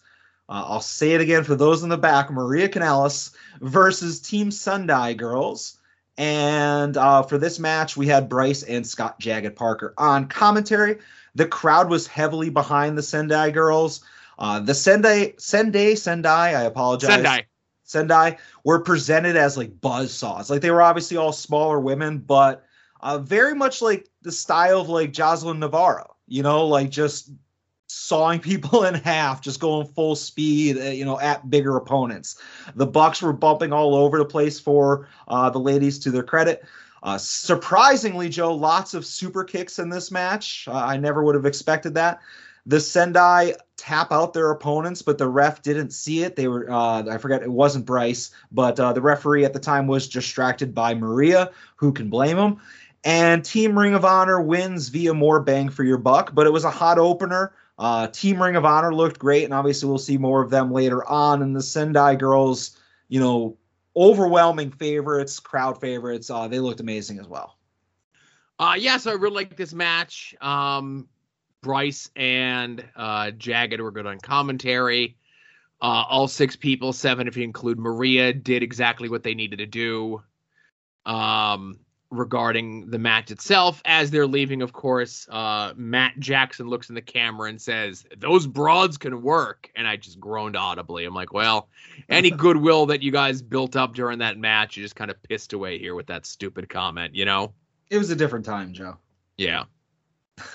Uh, 0.48 0.64
I'll 0.66 0.80
say 0.80 1.12
it 1.12 1.20
again 1.20 1.44
for 1.44 1.54
those 1.54 1.82
in 1.82 1.88
the 1.88 1.98
back: 1.98 2.30
Maria 2.30 2.68
Kanellis 2.68 3.34
versus 3.60 4.20
Team 4.20 4.50
Sendai 4.50 5.14
Girls. 5.14 5.77
And 6.18 6.96
uh, 6.96 7.22
for 7.22 7.38
this 7.38 7.60
match, 7.60 7.96
we 7.96 8.08
had 8.08 8.28
Bryce 8.28 8.64
and 8.64 8.84
Scott 8.84 9.20
Jagged 9.20 9.54
Parker 9.54 9.94
on 9.96 10.26
commentary. 10.26 10.98
The 11.36 11.46
crowd 11.46 11.88
was 11.88 12.08
heavily 12.08 12.50
behind 12.50 12.98
the 12.98 13.02
Sendai 13.02 13.52
girls. 13.52 14.04
Uh, 14.36 14.58
the 14.58 14.74
Sendai, 14.74 15.34
Sendai, 15.38 15.94
Sendai, 15.94 16.54
I 16.54 16.62
apologize. 16.62 17.10
Sendai. 17.10 17.46
Sendai 17.84 18.36
were 18.64 18.80
presented 18.80 19.36
as 19.36 19.56
like 19.56 19.80
buzz 19.80 20.12
saws. 20.12 20.50
Like 20.50 20.60
they 20.60 20.72
were 20.72 20.82
obviously 20.82 21.16
all 21.16 21.32
smaller 21.32 21.78
women, 21.78 22.18
but 22.18 22.64
uh, 23.00 23.18
very 23.18 23.54
much 23.54 23.80
like 23.80 24.08
the 24.22 24.32
style 24.32 24.80
of 24.80 24.88
like 24.88 25.12
Jocelyn 25.12 25.60
Navarro, 25.60 26.16
you 26.26 26.42
know, 26.42 26.66
like 26.66 26.90
just 26.90 27.30
sawing 27.88 28.40
people 28.40 28.84
in 28.84 28.94
half, 28.94 29.40
just 29.40 29.60
going 29.60 29.86
full 29.86 30.14
speed, 30.14 30.78
uh, 30.78 30.84
you 30.84 31.04
know, 31.04 31.18
at 31.18 31.50
bigger 31.50 31.76
opponents. 31.76 32.40
The 32.74 32.86
Bucks 32.86 33.20
were 33.20 33.32
bumping 33.32 33.72
all 33.72 33.94
over 33.94 34.18
the 34.18 34.24
place 34.24 34.60
for 34.60 35.08
uh, 35.26 35.50
the 35.50 35.58
ladies 35.58 35.98
to 36.00 36.10
their 36.10 36.22
credit. 36.22 36.64
Uh, 37.02 37.18
surprisingly, 37.18 38.28
Joe, 38.28 38.54
lots 38.54 38.94
of 38.94 39.06
super 39.06 39.44
kicks 39.44 39.78
in 39.78 39.88
this 39.88 40.10
match. 40.10 40.66
Uh, 40.68 40.74
I 40.74 40.96
never 40.96 41.22
would 41.22 41.34
have 41.34 41.46
expected 41.46 41.94
that. 41.94 42.20
The 42.66 42.80
Sendai 42.80 43.54
tap 43.78 44.12
out 44.12 44.34
their 44.34 44.50
opponents, 44.50 45.00
but 45.00 45.16
the 45.16 45.28
ref 45.28 45.62
didn't 45.62 45.90
see 45.90 46.22
it. 46.22 46.36
They 46.36 46.48
were, 46.48 46.70
uh, 46.70 47.04
I 47.08 47.16
forget, 47.16 47.42
it 47.42 47.50
wasn't 47.50 47.86
Bryce, 47.86 48.30
but 48.52 48.78
uh, 48.78 48.92
the 48.92 49.00
referee 49.00 49.44
at 49.44 49.54
the 49.54 49.60
time 49.60 49.86
was 49.86 50.08
distracted 50.08 50.74
by 50.74 50.94
Maria. 50.94 51.50
Who 51.76 51.92
can 51.92 52.10
blame 52.10 52.36
him? 52.36 52.58
And 53.04 53.44
Team 53.44 53.78
Ring 53.78 53.94
of 53.94 54.04
Honor 54.04 54.40
wins 54.40 54.88
via 54.88 55.14
more 55.14 55.40
bang 55.40 55.70
for 55.70 55.84
your 55.84 55.98
buck, 55.98 56.34
but 56.34 56.46
it 56.46 56.52
was 56.52 56.64
a 56.64 56.70
hot 56.70 56.98
opener. 56.98 57.52
Uh, 57.78 58.08
Team 58.08 58.42
Ring 58.42 58.56
of 58.56 58.64
Honor 58.64 58.92
looked 58.92 59.18
great, 59.18 59.44
and 59.44 59.54
obviously 59.54 59.88
we'll 59.88 59.98
see 59.98 60.18
more 60.18 60.42
of 60.42 60.50
them 60.50 60.72
later 60.72 61.06
on. 61.06 61.42
And 61.42 61.54
the 61.54 61.62
Sendai 61.62 62.16
girls, 62.16 62.76
you 63.08 63.20
know, 63.20 63.56
overwhelming 63.96 64.70
favorites, 64.72 65.38
crowd 65.38 65.80
favorites. 65.80 66.30
Uh, 66.30 66.48
they 66.48 66.58
looked 66.58 66.80
amazing 66.80 67.18
as 67.20 67.28
well. 67.28 67.56
Uh, 68.58 68.74
yeah, 68.76 68.96
so 68.96 69.12
I 69.12 69.14
really 69.14 69.36
like 69.36 69.56
this 69.56 69.72
match. 69.72 70.34
Um, 70.40 71.08
Bryce 71.60 72.10
and 72.16 72.84
uh, 72.96 73.30
Jagged 73.32 73.80
were 73.80 73.92
good 73.92 74.06
on 74.06 74.18
commentary. 74.18 75.16
Uh, 75.80 76.04
all 76.08 76.26
six 76.26 76.56
people, 76.56 76.92
seven 76.92 77.28
if 77.28 77.36
you 77.36 77.44
include 77.44 77.78
Maria, 77.78 78.32
did 78.32 78.64
exactly 78.64 79.08
what 79.08 79.22
they 79.22 79.34
needed 79.34 79.58
to 79.60 79.66
do. 79.66 80.22
Um, 81.06 81.78
regarding 82.10 82.90
the 82.90 82.98
match 82.98 83.30
itself, 83.30 83.82
as 83.84 84.10
they're 84.10 84.26
leaving, 84.26 84.62
of 84.62 84.72
course, 84.72 85.28
uh, 85.30 85.72
Matt 85.76 86.18
Jackson 86.18 86.68
looks 86.68 86.88
in 86.88 86.94
the 86.94 87.02
camera 87.02 87.48
and 87.48 87.60
says, 87.60 88.06
"Those 88.16 88.46
broads 88.46 88.96
can 88.96 89.22
work," 89.22 89.70
and 89.76 89.86
I 89.86 89.96
just 89.96 90.18
groaned 90.18 90.56
audibly. 90.56 91.04
I'm 91.04 91.14
like, 91.14 91.32
"Well, 91.32 91.68
any 92.08 92.30
goodwill 92.44 92.86
that 92.86 93.02
you 93.02 93.12
guys 93.12 93.42
built 93.42 93.76
up 93.76 93.94
during 93.94 94.20
that 94.20 94.38
match, 94.38 94.76
you 94.76 94.82
just 94.82 94.96
kind 94.96 95.10
of 95.10 95.22
pissed 95.22 95.52
away 95.52 95.78
here 95.78 95.94
with 95.94 96.06
that 96.06 96.26
stupid 96.26 96.68
comment, 96.68 97.14
you 97.14 97.24
know?" 97.24 97.52
It 97.90 97.98
was 97.98 98.10
a 98.10 98.16
different 98.16 98.44
time, 98.44 98.72
Joe. 98.72 98.96
Yeah. 99.36 99.64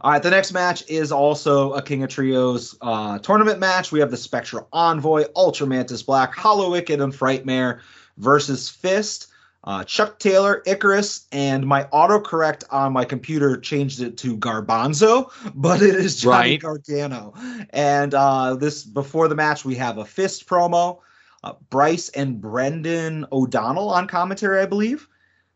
All 0.00 0.10
right, 0.10 0.22
the 0.22 0.30
next 0.30 0.52
match 0.52 0.88
is 0.88 1.12
also 1.12 1.72
a 1.72 1.82
King 1.82 2.02
of 2.02 2.10
Trios 2.10 2.76
uh, 2.80 3.18
tournament 3.18 3.60
match. 3.60 3.92
We 3.92 4.00
have 4.00 4.10
the 4.10 4.16
Spectral 4.16 4.68
Envoy, 4.72 5.26
Ultra 5.36 5.66
Mantis 5.66 6.02
Black, 6.02 6.34
Hallowicked, 6.34 7.02
and 7.02 7.12
Frightmare 7.12 7.80
versus 8.16 8.68
Fist. 8.68 9.27
Uh, 9.64 9.84
Chuck 9.84 10.18
Taylor, 10.18 10.62
Icarus, 10.66 11.26
and 11.32 11.66
my 11.66 11.84
autocorrect 11.84 12.64
on 12.70 12.92
my 12.92 13.04
computer 13.04 13.56
changed 13.56 14.00
it 14.00 14.16
to 14.18 14.36
Garbanzo, 14.38 15.30
but 15.54 15.82
it 15.82 15.94
is 15.94 16.20
Johnny 16.20 16.50
Right. 16.52 16.60
Gargano. 16.60 17.34
And 17.70 18.14
uh, 18.14 18.54
this 18.54 18.84
before 18.84 19.28
the 19.28 19.34
match, 19.34 19.64
we 19.64 19.74
have 19.74 19.98
a 19.98 20.04
Fist 20.04 20.48
promo. 20.48 21.00
Uh, 21.44 21.52
Bryce 21.70 22.08
and 22.10 22.40
Brendan 22.40 23.26
O'Donnell 23.30 23.90
on 23.90 24.08
commentary, 24.08 24.60
I 24.60 24.66
believe. 24.66 25.08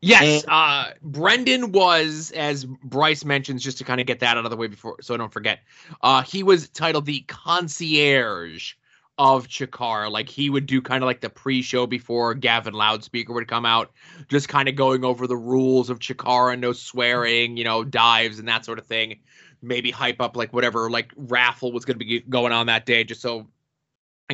Yes, 0.04 0.44
uh, 0.48 0.90
Brendan 1.00 1.70
was, 1.70 2.32
as 2.32 2.64
Bryce 2.64 3.24
mentions, 3.24 3.62
just 3.62 3.78
to 3.78 3.84
kind 3.84 4.00
of 4.00 4.06
get 4.06 4.18
that 4.18 4.36
out 4.36 4.44
of 4.44 4.50
the 4.50 4.56
way 4.56 4.66
before, 4.66 4.96
so 5.00 5.14
I 5.14 5.16
don't 5.16 5.32
forget. 5.32 5.60
Uh, 6.00 6.22
he 6.22 6.42
was 6.42 6.68
titled 6.68 7.06
the 7.06 7.20
concierge 7.28 8.74
of 9.22 9.46
Chikara. 9.46 10.10
Like 10.10 10.28
he 10.28 10.50
would 10.50 10.66
do 10.66 10.82
kind 10.82 11.04
of 11.04 11.06
like 11.06 11.20
the 11.20 11.30
pre-show 11.30 11.86
before 11.86 12.34
Gavin 12.34 12.74
Loudspeaker 12.74 13.32
would 13.32 13.46
come 13.46 13.64
out, 13.64 13.92
just 14.28 14.48
kind 14.48 14.68
of 14.68 14.74
going 14.74 15.04
over 15.04 15.28
the 15.28 15.36
rules 15.36 15.90
of 15.90 16.00
Chikara, 16.00 16.58
no 16.58 16.72
swearing, 16.72 17.56
you 17.56 17.62
know, 17.62 17.84
dives 17.84 18.40
and 18.40 18.48
that 18.48 18.64
sort 18.64 18.80
of 18.80 18.86
thing. 18.86 19.20
Maybe 19.62 19.92
hype 19.92 20.20
up 20.20 20.36
like 20.36 20.52
whatever 20.52 20.90
like 20.90 21.12
raffle 21.16 21.70
was 21.70 21.84
going 21.84 22.00
to 22.00 22.04
be 22.04 22.18
going 22.18 22.52
on 22.52 22.66
that 22.66 22.84
day, 22.84 23.04
just 23.04 23.20
so 23.20 23.46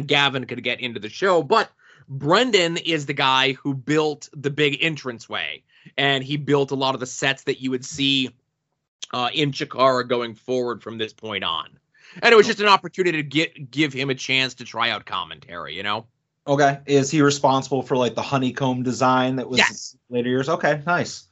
Gavin 0.07 0.47
could 0.47 0.65
get 0.65 0.81
into 0.81 1.01
the 1.01 1.11
show. 1.11 1.43
But 1.43 1.71
Brendan 2.09 2.79
is 2.79 3.05
the 3.05 3.13
guy 3.13 3.53
who 3.53 3.75
built 3.75 4.31
the 4.33 4.49
big 4.49 4.83
entranceway, 4.83 5.65
and 5.99 6.25
he 6.25 6.39
built 6.39 6.71
a 6.71 6.77
lot 6.77 6.95
of 6.95 7.01
the 7.01 7.07
sets 7.07 7.43
that 7.43 7.61
you 7.61 7.71
would 7.73 7.85
see 7.85 8.31
uh, 9.13 9.29
in 9.35 9.53
Chikara 9.53 10.09
going 10.09 10.35
forward 10.35 10.83
from 10.83 10.97
this 10.97 11.13
point 11.13 11.45
on. 11.45 11.79
And 12.23 12.33
it 12.33 12.37
was 12.37 12.47
just 12.47 12.61
an 12.61 12.69
opportunity 12.69 13.19
to 13.19 13.23
get 13.23 13.71
give 13.71 13.93
him 13.93 14.11
a 14.11 14.15
chance 14.15 14.55
to 14.55 14.65
try 14.65 14.91
out 14.91 15.07
commentary, 15.07 15.75
you 15.75 15.83
know. 15.83 16.07
Okay. 16.47 16.79
Is 16.87 17.11
he 17.11 17.21
responsible 17.23 17.83
for 17.83 17.97
like 17.97 18.15
the 18.15 18.23
honeycomb 18.23 18.83
design 18.83 19.37
that 19.37 19.49
was 19.49 19.59
Yes. 19.59 19.97
later 20.09 20.31
years? 20.31 20.49
Okay, 20.49 20.83
nice. 20.87 21.25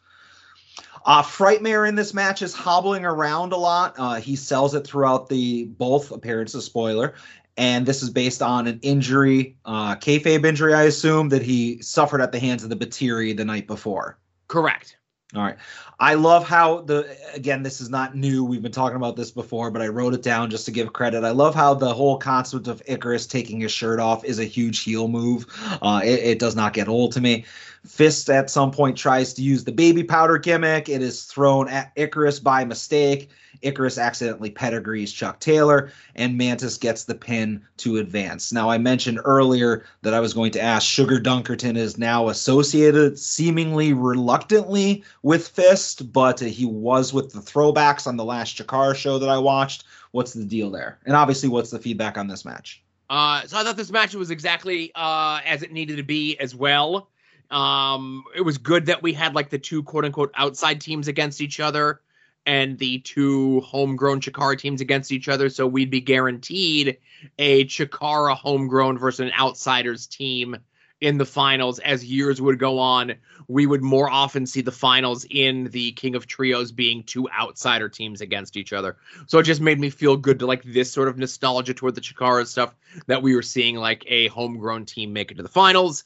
Uh, 1.05 1.23
Frightmare 1.23 1.89
in 1.89 1.95
this 1.95 2.13
match 2.13 2.43
is 2.43 2.53
hobbling 2.53 3.05
around 3.05 3.53
a 3.53 3.57
lot. 3.57 3.95
Uh, 3.97 4.15
he 4.17 4.37
sells 4.37 4.75
it 4.75 4.85
throughout 4.85 5.29
the 5.29 5.65
both 5.65 6.11
appearances. 6.11 6.65
Spoiler, 6.65 7.15
and 7.57 7.87
this 7.87 8.03
is 8.03 8.11
based 8.11 8.43
on 8.43 8.67
an 8.67 8.81
injury, 8.83 9.57
uh, 9.65 9.95
kayfabe 9.97 10.45
injury, 10.45 10.75
I 10.75 10.83
assume 10.83 11.31
that 11.31 11.43
he 11.43 11.81
suffered 11.81 12.21
at 12.21 12.33
the 12.33 12.41
hands 12.41 12.65
of 12.65 12.71
the 12.71 12.77
Batiri 12.77 13.37
the 13.37 13.45
night 13.45 13.67
before. 13.67 14.19
Correct. 14.49 14.97
All 15.37 15.43
right. 15.43 15.57
I 16.01 16.15
love 16.15 16.47
how 16.47 16.81
the 16.81 17.17
again 17.35 17.63
this 17.63 17.81
is 17.81 17.91
not 17.91 18.15
new. 18.15 18.45
We've 18.45 18.63
been 18.63 18.73
talking 18.73 18.97
about 18.97 19.17
this 19.17 19.31
before, 19.31 19.71
but 19.71 19.83
I 19.83 19.89
wrote 19.89 20.15
it 20.15 20.23
down 20.23 20.51
just 20.51 20.65
to 20.67 20.71
give 20.71 20.93
credit. 20.93 21.25
I 21.25 21.31
love 21.31 21.55
how 21.55 21.75
the 21.75 21.93
whole 21.93 22.19
concept 22.19 22.69
of 22.69 22.83
Icarus 22.87 23.27
taking 23.27 23.61
his 23.61 23.73
shirt 23.73 24.01
off 24.01 24.25
is 24.25 24.39
a 24.39 24.45
huge 24.45 24.83
heel 24.83 25.09
move. 25.09 25.47
Uh, 25.83 26.01
it, 26.03 26.21
it 26.21 26.39
does 26.39 26.57
not 26.57 26.73
get 26.73 26.89
old 26.89 27.13
to 27.13 27.21
me. 27.21 27.45
Fist 27.87 28.31
at 28.31 28.51
some 28.51 28.71
point 28.71 28.97
tries 28.97 29.35
to 29.35 29.43
use 29.43 29.65
the 29.65 29.73
baby 29.73 30.03
powder 30.03 30.39
gimmick. 30.39 30.89
It 30.89 31.03
is 31.03 31.25
thrown 31.25 31.69
at 31.69 31.93
Icarus 31.97 32.41
by 32.41 32.65
mistake. 32.65 33.31
Icarus 33.63 33.99
accidentally 33.99 34.51
pedigrees 34.51 35.13
Chuck 35.13 35.41
Taylor, 35.41 35.91
and 36.15 36.37
Mantis 36.37 36.77
gets 36.79 37.05
the 37.05 37.15
pin 37.15 37.63
to 37.79 37.99
advance. 37.99 38.53
Now, 38.53 38.71
I 38.71 38.79
mentioned 38.79 39.21
earlier 39.25 39.85
that 40.03 40.15
I 40.15 40.21
was 40.21 40.35
going 40.35 40.53
to 40.53 40.61
ask 40.61 40.87
Sugar 40.87 41.19
Dunkerton 41.19 41.77
is 41.77 41.99
now 41.99 42.29
associated 42.29 43.19
seemingly 43.19 43.93
reluctantly 43.93 45.05
with 45.23 45.49
Fist, 45.49 46.13
but 46.13 46.41
he 46.41 46.67
was 46.67 47.13
with 47.13 47.33
the 47.33 47.41
throwbacks 47.41 48.07
on 48.07 48.17
the 48.17 48.25
last 48.25 48.57
Chikara 48.57 48.95
show 48.95 49.19
that 49.19 49.29
I 49.29 49.39
watched. 49.39 49.85
What's 50.13 50.33
the 50.33 50.45
deal 50.45 50.71
there? 50.71 50.99
And 51.07 51.15
obviously, 51.15 51.49
what's 51.49 51.71
the 51.71 51.79
feedback 51.79 52.17
on 52.17 52.29
this 52.29 52.45
match? 52.45 52.83
Uh, 53.09 53.43
so 53.47 53.57
I 53.57 53.63
thought 53.63 53.77
this 53.77 53.91
match 53.91 54.15
was 54.15 54.31
exactly 54.31 54.91
uh, 54.95 55.41
as 55.45 55.63
it 55.63 55.73
needed 55.73 55.97
to 55.97 56.03
be 56.03 56.37
as 56.39 56.55
well. 56.55 57.09
Um, 57.51 58.25
it 58.35 58.41
was 58.41 58.59
good 58.59 58.87
that 58.87 59.03
we 59.03 59.13
had 59.13 59.35
like 59.35 59.51
the 59.51 59.59
two 59.59 59.83
quote 59.83 60.05
unquote 60.05 60.33
outside 60.35 60.81
teams 60.81 61.07
against 61.07 61.41
each 61.41 61.61
other 61.61 62.01
and 62.47 62.79
the 62.79 63.01
two 63.01 63.61
homegrown 63.61 64.21
Chikara 64.21 64.59
teams 64.59 64.81
against 64.81 65.13
each 65.13 65.29
other. 65.29 65.49
So 65.49 65.67
we'd 65.67 65.91
be 65.91 66.01
guaranteed 66.01 66.99
a 67.39 67.65
Chikara 67.65 68.37
homegrown 68.37 68.99
versus 68.99 69.21
an 69.21 69.33
outsiders 69.39 70.07
team 70.07 70.57
in 71.01 71.19
the 71.19 71.27
finals 71.27 71.79
as 71.81 72.05
years 72.05 72.41
would 72.41 72.59
go 72.59 72.79
on. 72.79 73.15
We 73.49 73.67
would 73.67 73.83
more 73.83 74.09
often 74.09 74.47
see 74.47 74.63
the 74.63 74.73
finals 74.73 75.27
in 75.29 75.65
the 75.65 75.93
King 75.93 76.15
of 76.15 76.27
Trios 76.27 76.73
being 76.73 77.03
two 77.03 77.29
outsider 77.31 77.89
teams 77.89 78.21
against 78.21 78.57
each 78.57 78.73
other. 78.73 78.97
So 79.27 79.39
it 79.39 79.43
just 79.43 79.61
made 79.61 79.79
me 79.79 79.91
feel 79.91 80.17
good 80.17 80.39
to 80.39 80.47
like 80.47 80.63
this 80.63 80.91
sort 80.91 81.09
of 81.09 81.19
nostalgia 81.19 81.75
toward 81.75 81.97
the 81.97 82.01
Chikara 82.01 82.47
stuff 82.47 82.75
that 83.09 83.23
we 83.23 83.35
were 83.35 83.43
seeing 83.43 83.77
like 83.77 84.05
a 84.07 84.29
homegrown 84.29 84.87
team 84.87 85.13
make 85.13 85.31
it 85.31 85.37
to 85.37 85.43
the 85.43 85.49
finals. 85.49 86.05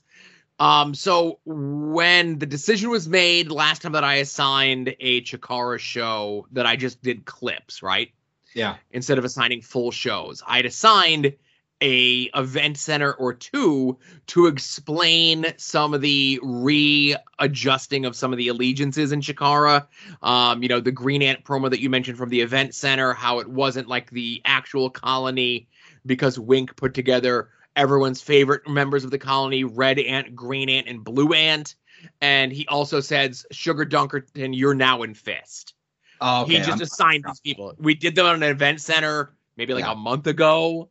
Um, 0.61 0.95
so 0.95 1.41
when 1.47 2.39
the 2.39 2.47
decision 2.47 2.91
was 2.91 3.09
made 3.09 3.51
last 3.51 3.81
time 3.81 3.93
that 3.93 4.05
I 4.05 4.17
assigned 4.17 4.95
a 5.01 5.23
Chikara 5.23 5.79
show 5.79 6.47
that 6.53 6.67
I 6.67 6.77
just 6.77 7.03
did 7.03 7.25
clips, 7.25 7.83
right? 7.83 8.13
Yeah. 8.55 8.77
Instead 8.91 9.17
of 9.17 9.25
assigning 9.25 9.63
full 9.63 9.91
shows, 9.91 10.43
I'd 10.47 10.67
assigned 10.67 11.35
a 11.83 12.25
event 12.35 12.77
center 12.77 13.15
or 13.15 13.33
two 13.33 13.99
to 14.27 14.47
explain 14.49 15.47
some 15.57 15.95
of 15.95 16.03
the 16.03 16.39
readjusting 16.43 18.05
of 18.05 18.15
some 18.15 18.33
of 18.33 18.37
the 18.37 18.49
allegiances 18.49 19.13
in 19.13 19.23
Chikara. 19.23 19.87
Um, 20.23 20.63
you 20.63 20.69
know, 20.69 20.81
the 20.81 20.93
Green 20.93 21.23
Ant 21.23 21.43
promo 21.43 21.71
that 21.71 21.81
you 21.81 21.89
mentioned 21.89 22.19
from 22.19 22.29
the 22.29 22.43
event 22.43 22.75
center, 22.75 23.15
how 23.15 23.39
it 23.39 23.49
wasn't 23.49 23.89
like 23.89 24.11
the 24.11 24.43
actual 24.45 24.91
colony 24.91 25.69
because 26.05 26.39
Wink 26.39 26.77
put 26.77 26.93
together 26.93 27.49
everyone's 27.81 28.21
favorite 28.21 28.69
members 28.69 29.05
of 29.05 29.11
the 29.11 29.19
colony 29.19 29.65
Red 29.65 29.99
Ant, 29.99 30.35
Green 30.37 30.69
Ant, 30.69 30.87
and 30.87 31.03
Blue 31.03 31.33
Ant. 31.33 31.75
And 32.21 32.53
he 32.53 32.67
also 32.69 33.01
says, 33.01 33.47
Sugar 33.51 33.85
Dunkerton, 33.87 34.57
you're 34.57 34.75
now 34.75 35.03
in 35.03 35.15
Fist. 35.15 35.75
Oh, 36.21 36.43
okay. 36.43 36.53
he 36.53 36.59
just 36.59 36.71
I'm- 36.71 36.81
assigned 36.83 37.25
these 37.27 37.41
people. 37.41 37.75
We 37.79 37.95
did 37.95 38.15
them 38.15 38.27
on 38.27 38.37
an 38.37 38.43
event 38.43 38.81
center 38.81 39.33
maybe 39.57 39.75
like 39.75 39.85
Yeah. 39.85 39.93
a 39.93 39.97
month 39.97 40.27
ago. 40.27 40.89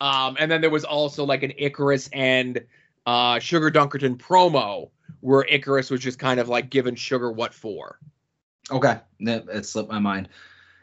Um, 0.00 0.36
and 0.38 0.50
then 0.50 0.60
there 0.60 0.70
was 0.70 0.84
also 0.84 1.24
like 1.24 1.42
an 1.42 1.52
Icarus 1.56 2.08
and 2.12 2.62
uh, 3.06 3.38
Sugar 3.38 3.70
Dunkerton 3.70 4.16
promo 4.16 4.90
where 5.20 5.44
Icarus 5.48 5.90
was 5.90 6.00
just 6.00 6.18
kind 6.18 6.40
of 6.40 6.48
like 6.48 6.68
giving 6.70 6.94
Sugar 6.94 7.30
what 7.30 7.54
for. 7.54 7.98
Okay, 8.70 8.98
that 9.20 9.44
it 9.48 9.64
slipped 9.66 9.90
my 9.90 9.98
mind. 9.98 10.28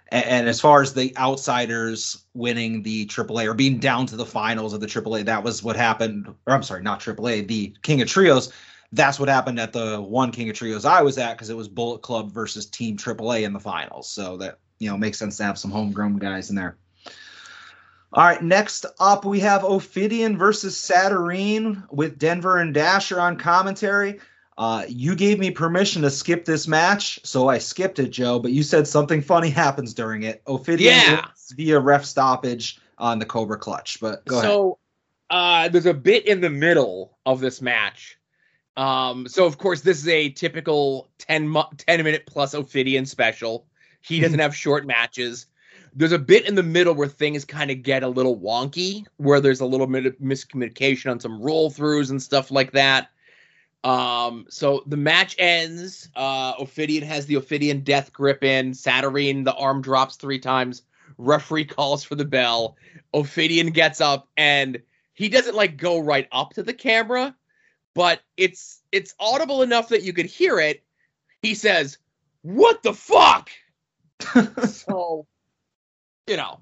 And, 0.10 0.26
and 0.26 0.47
as 0.49 0.60
far 0.60 0.82
as 0.82 0.93
the 0.93 1.16
outsiders 1.18 2.26
winning 2.34 2.84
the 2.84 3.05
AAA 3.07 3.47
or 3.47 3.53
being 3.53 3.80
down 3.80 4.05
to 4.07 4.16
the 4.16 4.26
finals 4.26 4.74
of 4.74 4.82
the 4.82 4.88
AAA, 4.88 5.26
that 5.26 5.43
was 5.43 5.64
what 5.64 5.76
happened. 5.76 6.34
Or 6.45 6.53
I'm 6.53 6.64
sorry, 6.64 6.84
not 6.84 6.99
AAA, 6.99 7.47
the 7.47 7.76
King 7.82 8.01
of 8.01 8.07
Trios. 8.07 8.51
That's 8.91 9.20
what 9.20 9.30
happened 9.30 9.60
at 9.60 9.72
the 9.72 10.01
one 10.01 10.32
King 10.32 10.49
of 10.49 10.55
Trios 10.55 10.86
I 10.86 11.01
was 11.01 11.18
at 11.18 11.34
because 11.34 11.49
it 11.49 11.57
was 11.57 11.68
Bullet 11.68 12.01
Club 12.01 12.32
versus 12.32 12.66
Team 12.66 12.97
AAA 12.97 13.43
in 13.43 13.53
the 13.53 13.60
finals. 13.60 14.10
So 14.10 14.38
that 14.38 14.60
you 14.80 14.89
know 14.89 14.97
makes 14.97 15.20
sense 15.20 15.38
to 15.38 15.43
have 15.43 15.60
some 15.60 15.72
homegrown 15.72 16.18
guys 16.18 16.49
in 16.49 16.55
there. 16.55 16.78
All 18.12 18.24
right, 18.24 18.41
next 18.41 18.88
up 18.99 19.24
we 19.24 19.39
have 19.41 19.64
Ophidian 19.64 20.36
versus 20.36 20.80
Saturnine 20.80 21.84
with 21.91 22.18
Denver 22.18 22.57
and 22.57 22.74
Dasher 22.74 23.20
on 23.22 23.38
commentary. 23.38 24.20
Uh, 24.60 24.84
you 24.89 25.16
gave 25.16 25.39
me 25.39 25.49
permission 25.49 26.01
to 26.01 26.10
skip 26.10 26.43
this 26.43 26.68
match, 26.68 27.18
so 27.24 27.47
I 27.47 27.60
skipped 27.60 27.97
it, 27.97 28.10
Joe. 28.10 28.39
But 28.39 28.51
you 28.51 28.62
said 28.62 28.86
something 28.86 29.22
funny 29.22 29.49
happens 29.49 29.93
during 29.93 30.24
it. 30.24 30.41
Ophidian 30.47 30.93
Yeah. 30.95 31.26
via 31.55 31.80
ref 31.80 32.03
stoppage 32.03 32.78
on 32.97 33.20
the 33.20 33.26
Cobra 33.26 33.57
Clutch. 33.57 34.01
But 34.01 34.26
go 34.26 34.39
ahead. 34.39 34.49
so 34.49 34.78
uh, 35.30 35.70
there's 35.70 35.86
a 35.86 35.93
bit 35.93 36.26
in 36.28 36.41
the 36.41 36.49
middle 36.49 37.18
of 37.26 37.39
this 37.39 37.62
match. 37.62 38.20
Um, 38.76 39.30
so 39.30 39.45
of 39.45 39.57
course 39.57 39.80
this 39.80 39.97
is 39.97 40.10
a 40.10 40.30
typical 40.30 41.10
10, 41.20 41.47
mu- 41.47 41.64
10 41.78 42.03
minute 42.03 42.24
plus 42.28 42.53
Ophidian 42.53 43.05
special. 43.05 43.66
He 44.01 44.20
doesn't 44.22 44.39
have 44.39 44.53
short 44.53 44.86
matches. 44.86 45.45
There's 45.95 46.12
a 46.12 46.20
bit 46.20 46.45
in 46.45 46.55
the 46.55 46.64
middle 46.64 46.93
where 46.93 47.07
things 47.07 47.45
kind 47.45 47.72
of 47.72 47.82
get 47.82 48.03
a 48.03 48.07
little 48.10 48.38
wonky, 48.38 49.05
where 49.16 49.39
there's 49.39 49.62
a 49.62 49.66
little 49.66 49.88
bit 49.88 50.05
of 50.05 50.18
miscommunication 50.18 51.10
on 51.10 51.22
some 51.22 51.41
roll 51.41 51.72
throughs 51.72 52.10
and 52.10 52.22
stuff 52.22 52.51
like 52.51 52.74
that. 52.74 53.10
Um, 53.84 54.45
so 54.49 54.84
the 54.88 54.97
match 54.97 55.36
ends. 55.39 56.09
Uh, 56.15 56.53
Ophidian 56.59 57.03
has 57.03 57.25
the 57.25 57.36
Ophidian 57.36 57.82
death 57.82 58.11
grip 58.11 58.43
in. 58.43 58.73
Saturnine, 58.73 59.43
the 59.43 59.53
arm 59.53 59.82
drops 59.82 60.15
three 60.17 60.39
times. 60.39 60.84
Referee 61.17 61.65
calls 61.65 62.03
for 62.03 62.15
the 62.15 62.25
bell. 62.25 62.77
Ophidian 63.13 63.71
gets 63.71 64.01
up 64.01 64.27
and 64.38 64.82
he 65.13 65.27
doesn't 65.30 65.55
like 65.55 65.77
go 65.77 65.99
right 65.99 66.27
up 66.32 66.53
to 66.53 66.63
the 66.63 66.73
camera, 66.73 67.36
but 67.93 68.21
it's 68.38 68.82
it's 68.91 69.13
audible 69.19 69.61
enough 69.61 69.89
that 69.89 70.03
you 70.03 70.13
could 70.13 70.27
hear 70.27 70.59
it. 70.59 70.84
He 71.41 71.55
says, 71.55 71.97
"What 72.41 72.84
the 72.84 72.93
fuck?" 72.93 73.49
so, 74.67 75.25
you 76.27 76.38
know, 76.38 76.59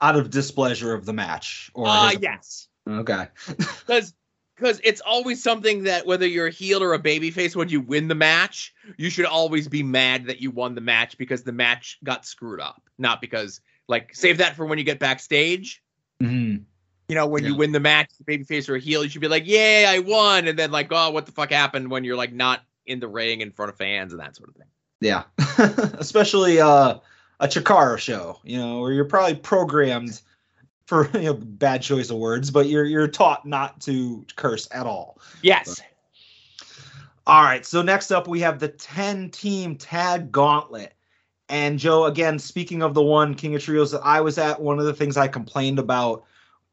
Out 0.00 0.16
of 0.16 0.30
displeasure 0.30 0.94
of 0.94 1.04
the 1.04 1.12
match, 1.12 1.70
or 1.74 1.86
uh, 1.86 2.08
his- 2.10 2.18
yes, 2.20 2.68
okay, 2.88 3.26
because 3.46 4.14
because 4.56 4.80
it's 4.84 5.00
always 5.00 5.42
something 5.42 5.84
that 5.84 6.06
whether 6.06 6.26
you're 6.26 6.46
a 6.46 6.50
heel 6.52 6.82
or 6.82 6.94
a 6.94 6.98
babyface, 6.98 7.56
when 7.56 7.68
you 7.68 7.80
win 7.80 8.08
the 8.08 8.14
match, 8.14 8.74
you 8.96 9.10
should 9.10 9.24
always 9.24 9.68
be 9.68 9.82
mad 9.82 10.26
that 10.26 10.40
you 10.40 10.50
won 10.50 10.74
the 10.74 10.80
match 10.80 11.16
because 11.18 11.42
the 11.42 11.52
match 11.52 11.98
got 12.04 12.26
screwed 12.26 12.60
up, 12.60 12.82
not 12.98 13.20
because 13.20 13.60
like 13.88 14.14
save 14.14 14.38
that 14.38 14.56
for 14.56 14.66
when 14.66 14.78
you 14.78 14.84
get 14.84 14.98
backstage. 14.98 15.82
Mhm. 16.22 16.64
You 17.08 17.14
know, 17.16 17.26
when 17.26 17.44
you 17.44 17.54
win 17.56 17.72
the 17.72 17.80
match, 17.80 18.08
babyface 18.24 18.68
or 18.68 18.76
a 18.76 18.80
heel, 18.80 19.02
you 19.02 19.10
should 19.10 19.20
be 19.20 19.28
like, 19.28 19.46
"Yay, 19.46 19.84
I 19.84 19.98
won!" 19.98 20.46
And 20.46 20.58
then 20.58 20.70
like, 20.70 20.88
"Oh, 20.90 21.10
what 21.10 21.26
the 21.26 21.32
fuck 21.32 21.50
happened?" 21.50 21.90
When 21.90 22.04
you're 22.04 22.16
like 22.16 22.32
not 22.32 22.62
in 22.86 23.00
the 23.00 23.08
ring 23.08 23.40
in 23.40 23.50
front 23.50 23.70
of 23.70 23.76
fans 23.76 24.12
and 24.12 24.20
that 24.20 24.36
sort 24.36 24.48
of 24.50 24.56
thing. 24.56 24.66
yeah, 25.00 25.24
especially 25.98 26.60
uh, 26.60 26.98
a 27.40 27.48
Chikara 27.48 27.98
show, 27.98 28.38
you 28.44 28.56
know, 28.56 28.80
where 28.80 28.92
you're 28.92 29.04
probably 29.04 29.34
programmed 29.34 30.20
for 30.92 31.08
you 31.14 31.24
know, 31.24 31.34
bad 31.34 31.80
choice 31.80 32.10
of 32.10 32.18
words, 32.18 32.50
but 32.50 32.68
you're 32.68 32.84
you're 32.84 33.08
taught 33.08 33.46
not 33.46 33.80
to 33.80 34.26
curse 34.36 34.68
at 34.72 34.86
all. 34.86 35.18
Yes. 35.40 35.80
All 37.26 37.42
right, 37.44 37.64
so 37.64 37.80
next 37.80 38.10
up 38.10 38.28
we 38.28 38.40
have 38.40 38.58
the 38.58 38.68
10 38.68 39.30
team 39.30 39.76
tag 39.76 40.30
gauntlet. 40.30 40.92
And 41.48 41.78
Joe, 41.78 42.06
again, 42.06 42.38
speaking 42.38 42.82
of 42.82 42.94
the 42.94 43.02
one 43.02 43.34
King 43.34 43.54
of 43.54 43.62
Trios 43.62 43.92
that 43.92 44.02
I 44.04 44.20
was 44.20 44.38
at, 44.38 44.60
one 44.60 44.78
of 44.78 44.84
the 44.84 44.92
things 44.92 45.16
I 45.16 45.28
complained 45.28 45.78
about 45.78 46.24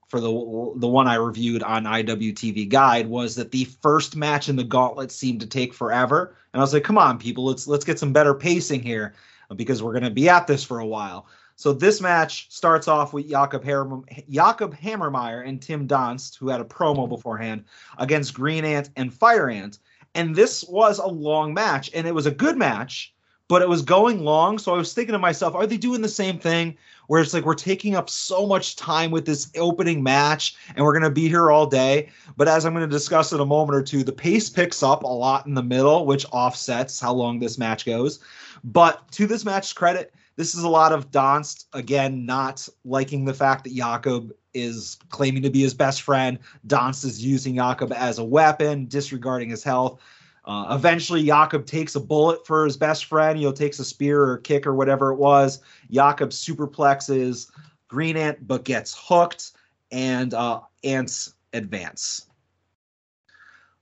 for 0.09 0.19
the 0.19 0.29
the 0.77 0.87
one 0.87 1.07
I 1.07 1.15
reviewed 1.15 1.63
on 1.63 1.83
IWTV 1.85 2.67
Guide 2.67 3.07
was 3.07 3.35
that 3.35 3.51
the 3.51 3.65
first 3.65 4.17
match 4.17 4.49
in 4.49 4.57
the 4.57 4.63
gauntlet 4.65 5.13
seemed 5.13 5.39
to 5.41 5.47
take 5.47 5.73
forever. 5.73 6.35
And 6.53 6.59
I 6.59 6.63
was 6.63 6.73
like, 6.73 6.83
come 6.83 6.97
on, 6.97 7.19
people, 7.19 7.45
let's 7.45 7.67
let's 7.67 7.85
get 7.85 7.99
some 7.99 8.11
better 8.11 8.33
pacing 8.33 8.81
here 8.81 9.13
because 9.55 9.81
we're 9.81 9.93
gonna 9.93 10.09
be 10.09 10.27
at 10.27 10.45
this 10.45 10.63
for 10.63 10.79
a 10.79 10.85
while. 10.85 11.27
So 11.59 11.73
this 11.73 11.99
match 11.99 12.47
starts 12.49 12.87
off 12.87 13.11
with 13.11 13.27
Jakob, 13.27 13.65
Hammer, 13.65 13.99
Jakob 14.29 14.73
Hammermeyer 14.77 15.45
and 15.45 15.61
Tim 15.61 15.89
Donst, 15.89 16.37
who 16.37 16.47
had 16.47 16.61
a 16.61 16.63
promo 16.63 17.09
beforehand, 17.09 17.65
against 17.97 18.33
Green 18.33 18.63
Ant 18.63 18.91
and 18.95 19.13
Fire 19.13 19.49
Ant. 19.49 19.79
And 20.15 20.33
this 20.33 20.63
was 20.63 20.99
a 20.99 21.07
long 21.07 21.53
match 21.53 21.91
and 21.93 22.07
it 22.07 22.15
was 22.15 22.25
a 22.25 22.31
good 22.31 22.55
match 22.55 23.13
but 23.49 23.63
it 23.63 23.67
was 23.67 23.81
going 23.81 24.23
long. 24.23 24.57
So 24.57 24.73
i 24.73 24.77
was 24.77 24.93
thinking 24.93 25.11
to 25.11 25.19
myself 25.19 25.53
are 25.53 25.67
they 25.67 25.75
doing 25.75 26.01
the 26.01 26.07
same 26.07 26.39
thing 26.39 26.77
where 27.07 27.21
it's 27.21 27.33
like 27.33 27.43
we're 27.43 27.55
taking 27.55 27.95
up 27.95 28.09
so 28.09 28.47
much 28.47 28.77
time 28.77 29.11
with 29.11 29.25
this 29.25 29.51
opening 29.57 30.01
match 30.01 30.55
and 30.75 30.85
we're 30.85 30.93
going 30.93 31.03
to 31.03 31.09
be 31.09 31.27
here 31.27 31.51
all 31.51 31.65
day? 31.65 32.07
But 32.37 32.47
as 32.47 32.65
i'm 32.65 32.73
going 32.73 32.87
to 32.87 32.95
discuss 32.95 33.33
in 33.33 33.41
a 33.41 33.45
moment 33.45 33.75
or 33.75 33.83
two 33.83 34.05
the 34.05 34.13
pace 34.13 34.49
picks 34.49 34.81
up 34.81 35.03
a 35.03 35.07
lot 35.07 35.45
in 35.45 35.55
the 35.55 35.63
middle 35.63 36.05
which 36.05 36.25
offsets 36.31 37.01
how 37.01 37.11
long 37.11 37.39
this 37.39 37.57
match 37.57 37.85
goes. 37.85 38.19
But 38.63 39.11
to 39.13 39.27
this 39.27 39.43
match's 39.43 39.73
credit 39.73 40.13
this 40.39 40.55
is 40.55 40.63
a 40.63 40.69
lot 40.69 40.93
of 40.93 41.11
Donst 41.11 41.65
again 41.73 42.25
not 42.25 42.65
liking 42.85 43.25
the 43.25 43.33
fact 43.33 43.65
that 43.65 43.75
Jakob 43.75 44.31
is 44.53 44.97
claiming 45.09 45.43
to 45.43 45.49
be 45.49 45.59
his 45.59 45.73
best 45.73 46.01
friend. 46.01 46.39
Donst 46.65 47.03
is 47.03 47.21
using 47.21 47.55
Jakob 47.55 47.91
as 47.91 48.19
a 48.19 48.23
weapon, 48.23 48.85
disregarding 48.85 49.49
his 49.49 49.65
health. 49.65 49.99
Uh, 50.45 50.67
eventually, 50.71 51.25
Jakob 51.25 51.65
takes 51.65 51.95
a 51.95 51.99
bullet 51.99 52.47
for 52.47 52.63
his 52.63 52.77
best 52.77 53.03
friend. 53.03 53.37
You 53.37 53.47
know, 53.47 53.51
takes 53.51 53.79
a 53.79 53.83
spear 53.83 54.23
or 54.23 54.37
kick 54.37 54.65
or 54.65 54.73
whatever 54.73 55.11
it 55.11 55.17
was. 55.17 55.59
Jakob 55.91 56.29
superplexes 56.29 57.51
Green 57.89 58.15
Ant, 58.15 58.47
but 58.47 58.63
gets 58.63 58.95
hooked, 58.97 59.51
and 59.91 60.33
uh, 60.33 60.61
Ants 60.85 61.33
advance. 61.51 62.27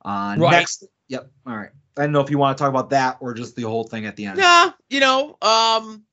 Uh, 0.04 0.36
Right. 0.40 0.54
Next, 0.54 0.86
yep. 1.08 1.30
All 1.46 1.56
right. 1.56 1.70
I 1.96 2.02
don't 2.02 2.14
know 2.14 2.22
if 2.22 2.32
you 2.32 2.40
want 2.40 2.58
to 2.58 2.64
talk 2.64 2.72
about 2.72 2.90
that 2.90 3.18
or 3.20 3.36
just 3.36 3.56
the 3.56 3.62
whole 3.62 3.84
thing 3.84 4.08
at 4.08 4.16
the 4.16 4.26
end. 4.26 4.40
Yeah, 4.40 4.72
you 4.90 5.00
know, 5.00 5.38
um, 5.44 6.04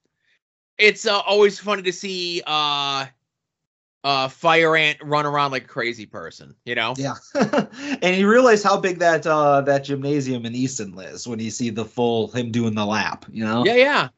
it's 0.78 1.06
uh, 1.06 1.20
always 1.20 1.58
funny 1.58 1.82
to 1.82 1.92
see 1.92 2.42
uh, 2.46 3.06
uh, 4.04 4.28
Fire 4.28 4.76
Ant 4.76 4.98
run 5.02 5.26
around 5.26 5.50
like 5.50 5.64
a 5.64 5.68
crazy 5.68 6.06
person. 6.06 6.54
You 6.64 6.74
know. 6.74 6.94
Yeah, 6.96 7.14
and 8.02 8.16
you 8.16 8.28
realize 8.28 8.62
how 8.62 8.78
big 8.78 8.98
that 8.98 9.26
uh, 9.26 9.62
that 9.62 9.84
gymnasium 9.84 10.44
in 10.46 10.54
Easton 10.54 10.98
is 10.98 11.26
when 11.26 11.38
you 11.38 11.50
see 11.50 11.70
the 11.70 11.84
full 11.84 12.28
him 12.28 12.50
doing 12.50 12.74
the 12.74 12.86
lap. 12.86 13.24
You 13.30 13.44
know. 13.44 13.64
Yeah, 13.64 13.76
yeah. 13.76 14.08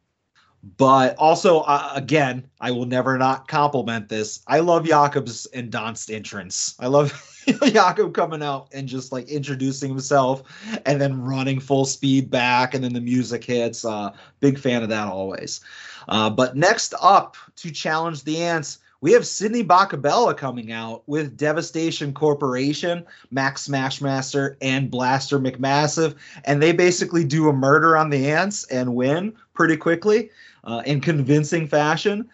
But 0.78 1.14
also, 1.16 1.60
uh, 1.60 1.92
again, 1.94 2.48
I 2.60 2.72
will 2.72 2.86
never 2.86 3.16
not 3.16 3.46
compliment 3.46 4.08
this. 4.08 4.42
I 4.48 4.58
love 4.58 4.84
Jakob's 4.84 5.46
and 5.46 5.70
Donst 5.70 6.12
entrance. 6.12 6.74
I 6.80 6.88
love 6.88 7.12
Jakob 7.66 8.14
coming 8.14 8.42
out 8.42 8.68
and 8.72 8.88
just 8.88 9.12
like 9.12 9.28
introducing 9.28 9.90
himself 9.90 10.42
and 10.84 11.00
then 11.00 11.22
running 11.22 11.60
full 11.60 11.84
speed 11.84 12.30
back, 12.30 12.74
and 12.74 12.82
then 12.82 12.94
the 12.94 13.00
music 13.00 13.44
hits. 13.44 13.84
Uh, 13.84 14.10
big 14.40 14.58
fan 14.58 14.82
of 14.82 14.88
that 14.88 15.06
always. 15.06 15.60
Uh, 16.08 16.30
but 16.30 16.56
next 16.56 16.94
up 17.00 17.36
to 17.56 17.70
challenge 17.70 18.24
the 18.24 18.42
Ants, 18.42 18.78
we 19.00 19.12
have 19.12 19.26
Sidney 19.26 19.62
Bakabella 19.62 20.34
coming 20.34 20.72
out 20.72 21.02
with 21.06 21.36
Devastation 21.36 22.12
Corporation, 22.12 23.04
Max 23.30 23.68
Smashmaster, 23.68 24.56
and 24.62 24.90
Blaster 24.90 25.38
McMassive, 25.38 26.16
and 26.44 26.62
they 26.62 26.72
basically 26.72 27.24
do 27.24 27.48
a 27.48 27.52
murder 27.52 27.96
on 27.96 28.10
the 28.10 28.30
Ants 28.30 28.64
and 28.64 28.94
win 28.94 29.34
pretty 29.54 29.76
quickly 29.76 30.30
uh, 30.64 30.82
in 30.86 31.00
convincing 31.00 31.66
fashion. 31.66 32.28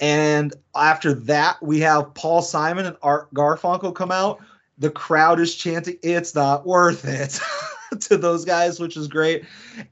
And 0.00 0.54
after 0.76 1.14
that, 1.14 1.62
we 1.62 1.80
have 1.80 2.14
Paul 2.14 2.42
Simon 2.42 2.86
and 2.86 2.96
Art 3.02 3.32
Garfunkel 3.34 3.94
come 3.94 4.10
out. 4.10 4.40
The 4.78 4.90
crowd 4.90 5.40
is 5.40 5.54
chanting, 5.54 5.98
It's 6.02 6.34
not 6.34 6.66
worth 6.66 7.04
it 7.04 7.38
to 8.02 8.16
those 8.16 8.44
guys, 8.44 8.80
which 8.80 8.96
is 8.96 9.08
great. 9.08 9.44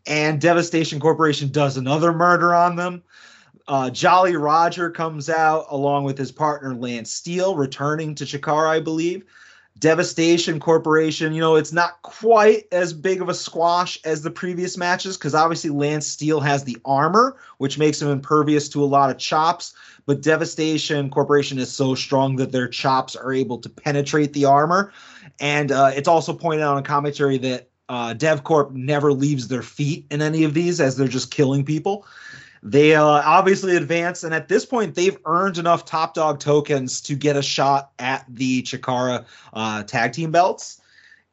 And 0.06 0.40
Devastation 0.40 1.00
Corporation 1.00 1.48
does 1.48 1.76
another 1.76 2.12
murder 2.12 2.54
on 2.54 2.76
them. 2.76 3.02
Uh, 3.68 3.90
Jolly 3.90 4.36
Roger 4.36 4.90
comes 4.90 5.28
out 5.28 5.66
along 5.70 6.04
with 6.04 6.18
his 6.18 6.32
partner 6.32 6.74
Lance 6.74 7.12
Steele, 7.12 7.54
returning 7.54 8.14
to 8.16 8.24
Chikara, 8.24 8.68
I 8.68 8.80
believe. 8.80 9.24
Devastation 9.78 10.60
Corporation, 10.60 11.32
you 11.32 11.40
know, 11.40 11.56
it's 11.56 11.72
not 11.72 12.00
quite 12.02 12.68
as 12.70 12.92
big 12.92 13.20
of 13.20 13.28
a 13.28 13.34
squash 13.34 13.98
as 14.04 14.22
the 14.22 14.30
previous 14.30 14.76
matches 14.76 15.16
because 15.16 15.34
obviously 15.34 15.70
Lance 15.70 16.06
Steele 16.06 16.40
has 16.40 16.62
the 16.62 16.76
armor, 16.84 17.36
which 17.58 17.78
makes 17.78 18.00
him 18.00 18.08
impervious 18.08 18.68
to 18.68 18.84
a 18.84 18.86
lot 18.86 19.10
of 19.10 19.18
chops. 19.18 19.74
But 20.06 20.22
Devastation 20.22 21.10
Corporation 21.10 21.58
is 21.58 21.72
so 21.72 21.94
strong 21.94 22.36
that 22.36 22.52
their 22.52 22.68
chops 22.68 23.16
are 23.16 23.32
able 23.32 23.58
to 23.58 23.68
penetrate 23.68 24.34
the 24.34 24.44
armor. 24.44 24.92
And 25.40 25.72
uh, 25.72 25.90
it's 25.94 26.08
also 26.08 26.32
pointed 26.32 26.62
out 26.62 26.76
in 26.76 26.84
commentary 26.84 27.38
that 27.38 27.68
uh, 27.88 28.14
DevCorp 28.14 28.72
never 28.72 29.12
leaves 29.12 29.48
their 29.48 29.62
feet 29.62 30.06
in 30.10 30.22
any 30.22 30.44
of 30.44 30.54
these 30.54 30.80
as 30.80 30.96
they're 30.96 31.08
just 31.08 31.30
killing 31.30 31.64
people. 31.64 32.06
They 32.62 32.94
uh, 32.94 33.04
obviously 33.04 33.76
advance, 33.76 34.22
and 34.22 34.32
at 34.32 34.48
this 34.48 34.64
point, 34.64 34.94
they've 34.94 35.18
earned 35.26 35.58
enough 35.58 35.84
top 35.84 36.14
dog 36.14 36.38
tokens 36.38 37.00
to 37.02 37.16
get 37.16 37.36
a 37.36 37.42
shot 37.42 37.90
at 37.98 38.24
the 38.28 38.62
Chikara 38.62 39.24
uh, 39.52 39.82
tag 39.82 40.12
team 40.12 40.30
belts. 40.30 40.80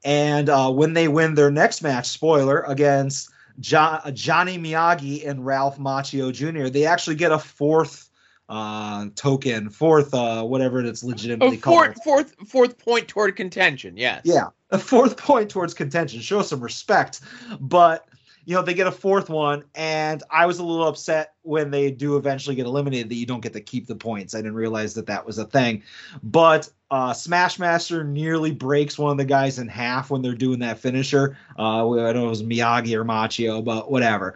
And 0.03 0.49
uh, 0.49 0.71
when 0.71 0.93
they 0.93 1.07
win 1.07 1.35
their 1.35 1.51
next 1.51 1.83
match, 1.83 2.07
spoiler, 2.07 2.61
against 2.61 3.29
jo- 3.59 3.99
Johnny 4.13 4.57
Miyagi 4.57 5.27
and 5.27 5.45
Ralph 5.45 5.77
Macchio 5.77 6.33
Jr., 6.33 6.69
they 6.69 6.85
actually 6.85 7.15
get 7.15 7.31
a 7.31 7.37
fourth 7.37 8.08
uh, 8.49 9.05
token, 9.15 9.69
fourth, 9.69 10.13
uh, 10.13 10.43
whatever 10.43 10.83
it's 10.83 11.03
legitimately 11.03 11.57
Oh, 11.57 11.61
called. 11.61 11.95
fourth, 12.03 12.03
fourth, 12.03 12.35
fourth 12.49 12.77
point 12.77 13.07
toward 13.07 13.35
contention. 13.35 13.95
Yes. 13.95 14.21
Yeah, 14.25 14.47
a 14.71 14.77
fourth 14.79 15.15
point 15.17 15.49
towards 15.49 15.73
contention. 15.73 16.19
Show 16.19 16.41
some 16.41 16.59
respect. 16.59 17.21
But 17.59 18.05
you 18.45 18.55
know, 18.55 18.63
they 18.63 18.73
get 18.73 18.87
a 18.87 18.91
fourth 18.91 19.29
one, 19.29 19.63
and 19.75 20.23
I 20.31 20.47
was 20.47 20.57
a 20.57 20.63
little 20.63 20.87
upset 20.87 21.33
when 21.43 21.69
they 21.69 21.91
do 21.91 22.17
eventually 22.17 22.55
get 22.55 22.65
eliminated 22.65 23.09
that 23.09 23.15
you 23.15 23.27
don't 23.27 23.41
get 23.41 23.53
to 23.53 23.61
keep 23.61 23.85
the 23.85 23.95
points. 23.95 24.33
I 24.33 24.39
didn't 24.39 24.55
realize 24.55 24.95
that 24.95 25.05
that 25.05 25.23
was 25.23 25.37
a 25.37 25.45
thing. 25.45 25.83
But 26.23 26.67
uh, 26.89 27.11
Smashmaster 27.11 28.03
nearly 28.07 28.49
breaks 28.51 28.97
one 28.97 29.11
of 29.11 29.17
the 29.17 29.25
guys 29.25 29.59
in 29.59 29.67
half 29.67 30.09
when 30.09 30.23
they're 30.23 30.33
doing 30.33 30.59
that 30.59 30.79
finisher. 30.79 31.37
Uh, 31.59 31.91
I 31.91 32.11
don't 32.11 32.15
know 32.15 32.21
if 32.21 32.25
it 32.25 32.29
was 32.29 32.43
Miyagi 32.43 32.93
or 32.95 33.05
Macchio, 33.05 33.63
but 33.63 33.91
whatever. 33.91 34.35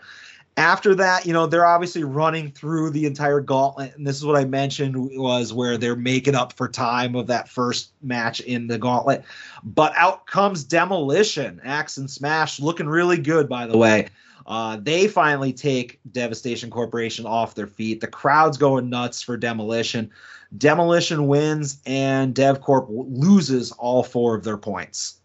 After 0.55 0.93
that, 0.95 1.25
you 1.25 1.33
know, 1.33 1.47
they're 1.47 1.65
obviously 1.65 2.03
running 2.03 2.51
through 2.51 2.91
the 2.91 3.05
entire 3.07 3.39
gauntlet, 3.39 3.95
and 3.95 4.05
this 4.05 4.17
is 4.17 4.25
what 4.25 4.35
I 4.35 4.45
mentioned 4.45 4.95
was 5.17 5.51
where 5.51 5.77
they're 5.77 5.95
making 5.95 6.35
up 6.35 6.53
for 6.53 6.67
time 6.67 7.15
of 7.15 7.25
that 7.27 7.49
first 7.49 7.91
match 8.03 8.39
in 8.41 8.67
the 8.67 8.77
gauntlet. 8.77 9.23
But 9.63 9.93
out 9.95 10.27
comes 10.27 10.63
Demolition, 10.63 11.59
Axe 11.63 11.97
and 11.97 12.09
Smash, 12.09 12.59
looking 12.59 12.87
really 12.87 13.17
good, 13.17 13.49
by 13.49 13.65
the 13.65 13.77
way. 13.77 14.09
Uh, 14.45 14.77
they 14.79 15.07
finally 15.07 15.53
take 15.53 15.99
Devastation 16.11 16.69
Corporation 16.69 17.25
off 17.25 17.55
their 17.55 17.65
feet. 17.65 17.99
The 18.01 18.07
crowd's 18.07 18.57
going 18.57 18.89
nuts 18.89 19.23
for 19.23 19.37
Demolition. 19.37 20.11
Demolition 20.55 21.27
wins, 21.27 21.79
and 21.87 22.35
DevCorp 22.35 22.85
loses 22.89 23.71
all 23.71 24.03
four 24.03 24.35
of 24.35 24.43
their 24.43 24.57
points. 24.57 25.19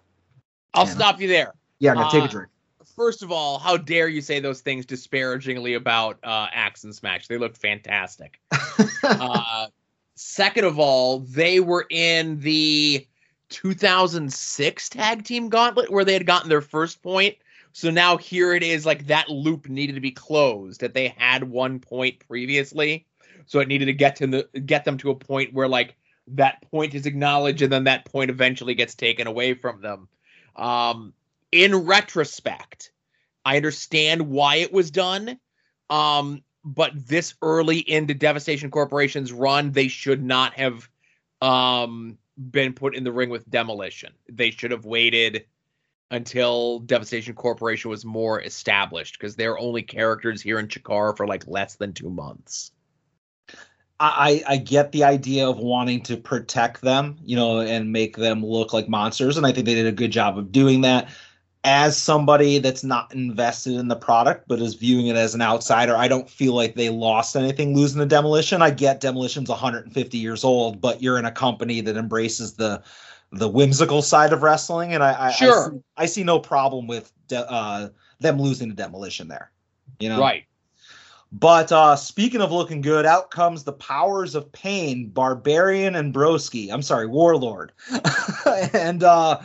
I'll 0.72 0.87
Yeah. 0.87 0.93
stop 0.95 1.20
you 1.20 1.29
there. 1.29 1.53
Yeah, 1.81 1.95
now 1.95 2.09
take 2.09 2.22
a 2.22 2.24
Uh, 2.24 2.29
drink. 2.29 2.49
First 2.99 3.23
of 3.23 3.31
all, 3.31 3.61
how 3.61 3.77
dare 3.77 4.09
you 4.09 4.21
say 4.21 4.41
those 4.41 4.61
things 4.61 4.85
disparagingly 4.85 5.75
about 5.75 6.19
uh, 6.25 6.49
Axe 6.53 6.83
and 6.83 6.93
Smash? 6.93 7.29
They 7.29 7.39
look 7.39 7.57
fantastic. 7.57 8.41
uh, 9.05 9.69
second 10.17 10.65
of 10.65 10.81
all, 10.81 11.21
they 11.21 11.61
were 11.61 11.87
in 11.91 12.41
the 12.41 13.07
2006 13.51 14.89
tag 14.89 15.23
team 15.23 15.49
gauntlet 15.49 15.93
where 15.93 16.05
they 16.05 16.13
had 16.13 16.27
gotten 16.27 16.49
their 16.49 16.61
first 16.61 17.01
point. 17.01 17.37
So 17.71 17.89
now 17.89 18.17
here 18.17 18.53
it 18.53 18.65
is 18.65 18.85
like 18.85 19.07
that 19.07 19.29
loop 19.29 19.69
needed 19.69 19.95
to 19.95 20.01
be 20.01 20.11
closed 20.11 20.81
that 20.81 20.95
they 20.95 21.15
had 21.17 21.45
one 21.45 21.79
point 21.79 22.19
previously. 22.27 23.07
So 23.47 23.61
it 23.61 23.69
needed 23.69 23.87
to 23.87 23.93
get 23.93 24.17
to 24.17 24.27
the 24.27 24.61
get 24.67 24.85
them 24.85 24.99
to 24.99 25.11
a 25.11 25.15
point 25.15 25.55
where 25.55 25.69
like 25.69 25.95
that 26.27 26.69
point 26.69 26.97
is 26.97 27.07
acknowledged 27.07 27.63
and 27.63 27.73
then 27.73 27.85
that 27.85 28.07
point 28.07 28.29
eventually 28.29 28.75
gets 28.75 28.97
taken 28.97 29.29
away 29.29 29.55
from 29.55 29.83
them. 29.83 30.09
Um, 30.57 31.15
in 31.53 31.75
retrospect, 31.75 32.93
I 33.45 33.57
understand 33.57 34.29
why 34.29 34.57
it 34.57 34.73
was 34.73 34.91
done. 34.91 35.39
Um, 35.91 36.43
but 36.65 36.93
this 36.95 37.35
early 37.41 37.79
into 37.79 38.15
Devastation 38.15 38.71
Corporation's 38.71 39.33
run, 39.33 39.73
they 39.73 39.89
should 39.89 40.23
not 40.23 40.55
have 40.55 40.89
um 41.41 42.19
been 42.51 42.73
put 42.73 42.95
in 42.95 43.05
the 43.05 43.13
ring 43.13 43.31
with 43.31 43.49
Demolition. 43.49 44.13
They 44.29 44.51
should 44.51 44.71
have 44.71 44.85
waited 44.85 45.47
until 46.11 46.81
Devastation 46.81 47.35
Corporation 47.35 47.91
was 47.91 48.05
more 48.05 48.41
established 48.41 49.19
because 49.19 49.37
they're 49.37 49.59
only 49.59 49.83
characters 49.83 50.41
here 50.41 50.59
in 50.59 50.69
Chikara 50.69 51.17
for 51.17 51.27
like 51.27 51.47
less 51.47 51.77
than 51.77 51.93
two 51.93 52.11
months. 52.11 52.73
I, 54.01 54.45
I 54.47 54.57
get 54.59 54.93
the 54.93 55.03
idea 55.03 55.49
of 55.49 55.59
wanting 55.59 56.03
to 56.05 56.17
protect 56.17 56.83
them, 56.83 57.17
you 57.25 57.35
know, 57.35 57.61
and 57.61 57.93
make 57.93 58.17
them 58.17 58.47
look 58.47 58.73
like 58.73 58.89
monsters, 58.89 59.37
and 59.37 59.45
I 59.45 59.51
think 59.51 59.67
they 59.67 59.75
did 59.75 59.87
a 59.87 59.93
good 59.93 60.13
job 60.13 60.39
of 60.39 60.53
doing 60.53 60.83
that. 60.83 61.09
As 61.71 61.99
somebody 61.99 62.59
that's 62.59 62.83
not 62.83 63.12
invested 63.12 63.75
in 63.75 63.89
the 63.89 63.95
product 63.97 64.49
but 64.49 64.59
is 64.59 64.75
viewing 64.75 65.09
it 65.09 65.16
as 65.16 65.35
an 65.35 65.43
outsider, 65.43 65.95
I 65.95 66.09
don't 66.09 66.29
feel 66.31 66.55
like 66.55 66.75
they 66.75 66.89
lost 66.89 67.37
anything 67.37 67.77
losing 67.77 67.99
the 68.01 68.07
demolition. 68.07 68.62
I 68.62 68.71
get 68.71 69.01
demolition's 69.03 69.51
150 69.51 70.16
years 70.16 70.45
old, 70.45 70.81
but 70.81 71.03
you're 71.03 71.19
in 71.19 71.27
a 71.27 71.31
company 71.31 71.83
that 71.83 71.97
embraces 71.99 72.55
the 72.55 72.83
the 73.33 73.49
whimsical 73.49 74.01
side 74.01 74.33
of 74.33 74.43
wrestling, 74.43 74.95
and 74.95 75.03
I 75.05 75.27
I, 75.27 75.31
Sure. 75.33 75.66
I, 75.66 75.71
see, 75.71 75.81
I 75.99 76.07
see 76.07 76.25
no 76.25 76.39
problem 76.39 76.87
with 76.87 77.12
de- 77.29 77.51
uh, 77.53 77.91
them 78.21 78.41
losing 78.41 78.71
the 78.71 78.75
demolition 78.75 79.29
there. 79.29 79.51
You 80.01 80.09
know, 80.09 80.21
Right. 80.21 80.45
but 81.31 81.71
uh, 81.71 81.97
speaking 81.97 82.41
of 82.41 82.51
looking 82.51 82.81
good, 82.81 83.05
out 83.05 83.31
comes 83.31 83.64
the 83.64 83.75
powers 83.75 84.35
of 84.35 84.51
pain, 84.53 85.09
Barbarian 85.11 85.95
and 85.97 86.14
Broski. 86.14 86.73
I'm 86.73 86.81
sorry, 86.81 87.07
Warlord, 87.07 87.73
and 88.73 89.03
uh, 89.05 89.39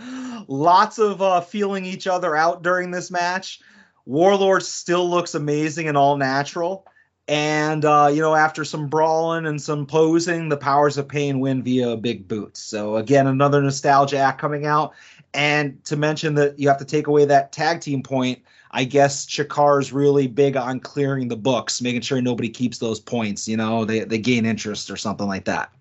lots 0.47 0.99
of 0.99 1.21
uh, 1.21 1.41
feeling 1.41 1.85
each 1.85 2.07
other 2.07 2.35
out 2.35 2.63
during 2.63 2.91
this 2.91 3.11
match. 3.11 3.59
Warlord 4.05 4.63
still 4.63 5.09
looks 5.09 5.35
amazing 5.35 5.87
and 5.87 5.97
all 5.97 6.17
natural. 6.17 6.85
And 7.27 7.85
uh, 7.85 8.09
you 8.13 8.21
know, 8.21 8.35
after 8.35 8.65
some 8.65 8.89
brawling 8.89 9.45
and 9.45 9.61
some 9.61 9.85
posing, 9.85 10.49
the 10.49 10.57
powers 10.57 10.97
of 10.97 11.07
pain 11.07 11.39
win 11.39 11.63
via 11.63 11.95
big 11.95 12.27
boots. 12.27 12.61
So 12.61 12.97
again, 12.97 13.27
another 13.27 13.61
nostalgia 13.61 14.17
act 14.17 14.41
coming 14.41 14.65
out. 14.65 14.93
And 15.33 15.83
to 15.85 15.95
mention 15.95 16.35
that 16.35 16.59
you 16.59 16.67
have 16.67 16.77
to 16.77 16.85
take 16.85 17.07
away 17.07 17.25
that 17.25 17.51
tag 17.51 17.81
team 17.81 18.03
point, 18.03 18.39
I 18.71 18.83
guess 18.83 19.25
Chikara's 19.25 19.93
really 19.93 20.27
big 20.27 20.57
on 20.57 20.79
clearing 20.79 21.27
the 21.27 21.37
books, 21.37 21.81
making 21.81 22.01
sure 22.01 22.21
nobody 22.21 22.49
keeps 22.49 22.77
those 22.77 22.99
points. 22.99 23.47
You 23.47 23.57
know, 23.57 23.85
they 23.85 24.01
they 24.01 24.17
gain 24.17 24.45
interest 24.45 24.91
or 24.91 24.97
something 24.97 25.27
like 25.27 25.45
that. 25.45 25.71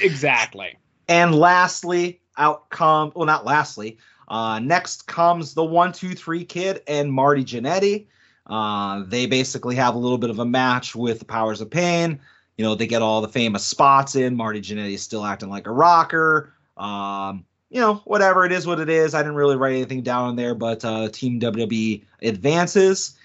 Exactly. 0.00 0.76
And 1.08 1.34
lastly, 1.34 2.20
out 2.38 2.70
come 2.70 3.12
well, 3.14 3.26
not 3.26 3.44
lastly. 3.44 3.98
Uh, 4.28 4.58
next 4.58 5.06
comes 5.06 5.54
the 5.54 5.64
one 5.64 5.92
two 5.92 6.14
three 6.14 6.44
kid 6.44 6.82
and 6.86 7.12
Marty 7.12 7.44
Jannetty. 7.44 8.06
Uh, 8.46 9.04
they 9.06 9.26
basically 9.26 9.74
have 9.74 9.94
a 9.94 9.98
little 9.98 10.18
bit 10.18 10.30
of 10.30 10.38
a 10.38 10.44
match 10.44 10.94
with 10.94 11.18
the 11.18 11.24
Powers 11.24 11.60
of 11.60 11.70
Pain. 11.70 12.20
You 12.56 12.64
know, 12.64 12.74
they 12.74 12.86
get 12.86 13.02
all 13.02 13.20
the 13.20 13.28
famous 13.28 13.64
spots 13.64 14.16
in. 14.16 14.34
Marty 14.34 14.60
Jannetty 14.60 14.94
is 14.94 15.02
still 15.02 15.24
acting 15.24 15.50
like 15.50 15.66
a 15.66 15.72
rocker. 15.72 16.54
Um, 16.76 17.44
you 17.70 17.80
know, 17.80 17.96
whatever 18.04 18.46
it 18.46 18.52
is, 18.52 18.66
what 18.66 18.80
it 18.80 18.88
is. 18.88 19.14
I 19.14 19.22
didn't 19.22 19.36
really 19.36 19.56
write 19.56 19.74
anything 19.74 20.02
down 20.02 20.36
there, 20.36 20.54
but 20.54 20.84
uh, 20.84 21.08
Team 21.08 21.38
WWE 21.38 22.04
advances. 22.22 23.16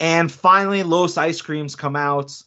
And 0.00 0.30
finally, 0.30 0.82
Los 0.82 1.16
Ice 1.16 1.40
Creams 1.40 1.76
come 1.76 1.94
out, 1.94 2.42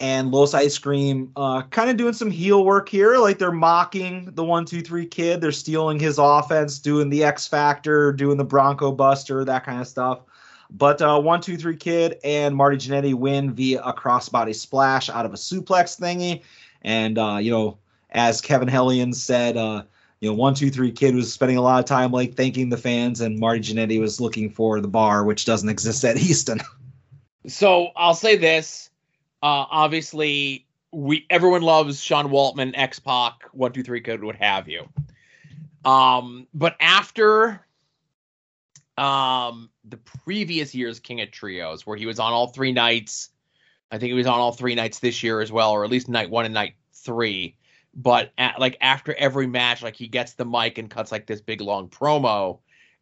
and 0.00 0.32
Los 0.32 0.54
Ice 0.54 0.76
Cream 0.76 1.30
uh, 1.36 1.62
kind 1.62 1.88
of 1.88 1.96
doing 1.96 2.12
some 2.12 2.30
heel 2.30 2.64
work 2.64 2.88
here. 2.88 3.16
Like 3.18 3.38
they're 3.38 3.52
mocking 3.52 4.30
the 4.34 4.44
one, 4.44 4.64
two, 4.64 4.80
three 4.80 5.06
kid. 5.06 5.40
They're 5.40 5.52
stealing 5.52 5.98
his 5.98 6.18
offense, 6.18 6.78
doing 6.78 7.10
the 7.10 7.24
X 7.24 7.46
Factor, 7.46 8.12
doing 8.12 8.36
the 8.36 8.44
Bronco 8.44 8.92
Buster, 8.92 9.44
that 9.44 9.64
kind 9.64 9.80
of 9.80 9.86
stuff. 9.86 10.20
But 10.70 11.00
uh, 11.00 11.20
one, 11.20 11.40
two, 11.40 11.56
three, 11.56 11.76
kid 11.76 12.18
and 12.24 12.56
Marty 12.56 12.76
Jannetty 12.76 13.14
win 13.14 13.52
via 13.52 13.80
a 13.82 13.92
crossbody 13.92 14.54
splash 14.54 15.08
out 15.08 15.24
of 15.24 15.32
a 15.32 15.36
suplex 15.36 15.98
thingy. 16.00 16.42
And 16.82 17.18
uh, 17.18 17.38
you 17.40 17.50
know, 17.50 17.78
as 18.10 18.40
Kevin 18.40 18.68
Hellion 18.68 19.12
said, 19.12 19.56
uh, 19.56 19.84
you 20.20 20.28
know, 20.28 20.34
one, 20.34 20.54
two, 20.54 20.70
three, 20.70 20.90
kid 20.90 21.14
was 21.14 21.32
spending 21.32 21.58
a 21.58 21.62
lot 21.62 21.78
of 21.78 21.84
time 21.84 22.10
like 22.10 22.34
thanking 22.34 22.70
the 22.70 22.76
fans, 22.76 23.20
and 23.20 23.38
Marty 23.38 23.60
Jannetty 23.60 24.00
was 24.00 24.20
looking 24.20 24.50
for 24.50 24.80
the 24.80 24.88
bar, 24.88 25.24
which 25.24 25.44
doesn't 25.44 25.68
exist 25.70 26.04
at 26.04 26.16
Easton. 26.16 26.60
So 27.46 27.88
I'll 27.94 28.14
say 28.14 28.36
this. 28.36 28.90
Uh, 29.44 29.66
obviously, 29.70 30.66
we 30.90 31.26
everyone 31.28 31.60
loves 31.60 32.00
Sean 32.00 32.30
Waltman, 32.30 32.72
X 32.74 32.98
Pac, 32.98 33.42
one 33.52 33.72
two 33.72 33.82
three 33.82 34.00
kid, 34.00 34.24
what 34.24 34.36
have 34.36 34.70
you. 34.70 34.88
Um, 35.84 36.46
but 36.54 36.76
after 36.80 37.60
um 38.96 39.68
the 39.84 39.98
previous 39.98 40.74
year's 40.74 40.98
King 40.98 41.20
of 41.20 41.30
Trios, 41.30 41.86
where 41.86 41.98
he 41.98 42.06
was 42.06 42.18
on 42.18 42.32
all 42.32 42.46
three 42.46 42.72
nights, 42.72 43.28
I 43.92 43.98
think 43.98 44.08
he 44.08 44.14
was 44.14 44.26
on 44.26 44.40
all 44.40 44.52
three 44.52 44.74
nights 44.74 45.00
this 45.00 45.22
year 45.22 45.42
as 45.42 45.52
well, 45.52 45.72
or 45.72 45.84
at 45.84 45.90
least 45.90 46.08
night 46.08 46.30
one 46.30 46.46
and 46.46 46.54
night 46.54 46.76
three. 46.94 47.58
But 47.94 48.32
at, 48.38 48.58
like 48.58 48.78
after 48.80 49.12
every 49.12 49.46
match, 49.46 49.82
like 49.82 49.94
he 49.94 50.08
gets 50.08 50.32
the 50.32 50.46
mic 50.46 50.78
and 50.78 50.88
cuts 50.88 51.12
like 51.12 51.26
this 51.26 51.42
big 51.42 51.60
long 51.60 51.90
promo. 51.90 52.60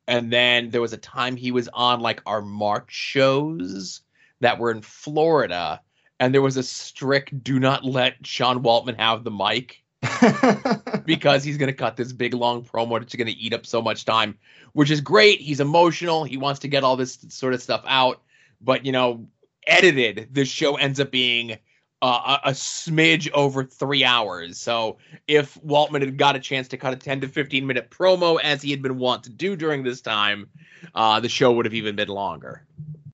And 0.09 0.33
then 0.33 0.71
there 0.71 0.81
was 0.81 0.93
a 0.93 0.99
time 0.99 1.37
he 1.37 1.53
was 1.53 1.69
on 1.73 2.01
like 2.01 2.21
our 2.27 2.43
March 2.43 2.91
shows 2.91 4.01
that 4.41 4.59
were 4.59 4.73
in 4.73 4.83
Florida, 4.83 5.81
and 6.23 6.33
there 6.33 6.41
was 6.41 6.57
a 6.57 6.63
strict 6.63 7.43
do 7.43 7.59
not 7.59 7.85
let 7.85 8.25
Sean 8.25 8.63
Waltman 8.63 8.97
have 8.97 9.25
the 9.25 9.31
mic 9.33 9.83
because 11.05 11.43
he's 11.43 11.57
going 11.57 11.67
to 11.67 11.77
cut 11.77 11.97
this 11.97 12.13
big 12.13 12.33
long 12.33 12.63
promo 12.63 13.01
that's 13.01 13.17
going 13.17 13.27
to 13.27 13.33
eat 13.33 13.53
up 13.53 13.67
so 13.67 13.83
much 13.83 14.05
time, 14.05 14.39
which 14.73 14.93
is 14.93 15.01
great. 15.01 15.41
He's 15.41 15.59
emotional. 15.59 16.23
He 16.23 16.37
wants 16.37 16.61
to 16.61 16.69
get 16.69 16.85
all 16.85 16.95
this 16.95 17.19
sort 17.29 17.55
of 17.55 17.63
stuff 17.63 17.83
out. 17.89 18.23
But, 18.61 18.87
you 18.87 18.93
know, 18.93 19.27
edited, 19.67 20.29
this 20.31 20.47
show 20.47 20.77
ends 20.77 21.01
up 21.01 21.11
being 21.11 21.59
uh, 22.03 22.39
a, 22.45 22.51
a 22.51 22.53
smidge 22.53 23.29
over 23.33 23.65
three 23.65 24.05
hours. 24.05 24.61
So 24.61 24.99
if 25.27 25.55
Waltman 25.67 26.03
had 26.03 26.19
got 26.19 26.37
a 26.37 26.41
chance 26.41 26.69
to 26.69 26.77
cut 26.77 26.93
a 26.93 26.97
10 26.97 27.23
to 27.23 27.29
15 27.29 27.67
minute 27.67 27.91
promo 27.91 28.41
as 28.41 28.63
he 28.63 28.71
had 28.71 28.81
been 28.81 28.97
wont 28.97 29.25
to 29.25 29.31
do 29.31 29.57
during 29.57 29.83
this 29.83 30.01
time, 30.01 30.49
uh, 30.95 31.19
the 31.19 31.29
show 31.29 31.51
would 31.51 31.65
have 31.65 31.75
even 31.75 31.97
been 31.97 32.07
longer. 32.07 32.65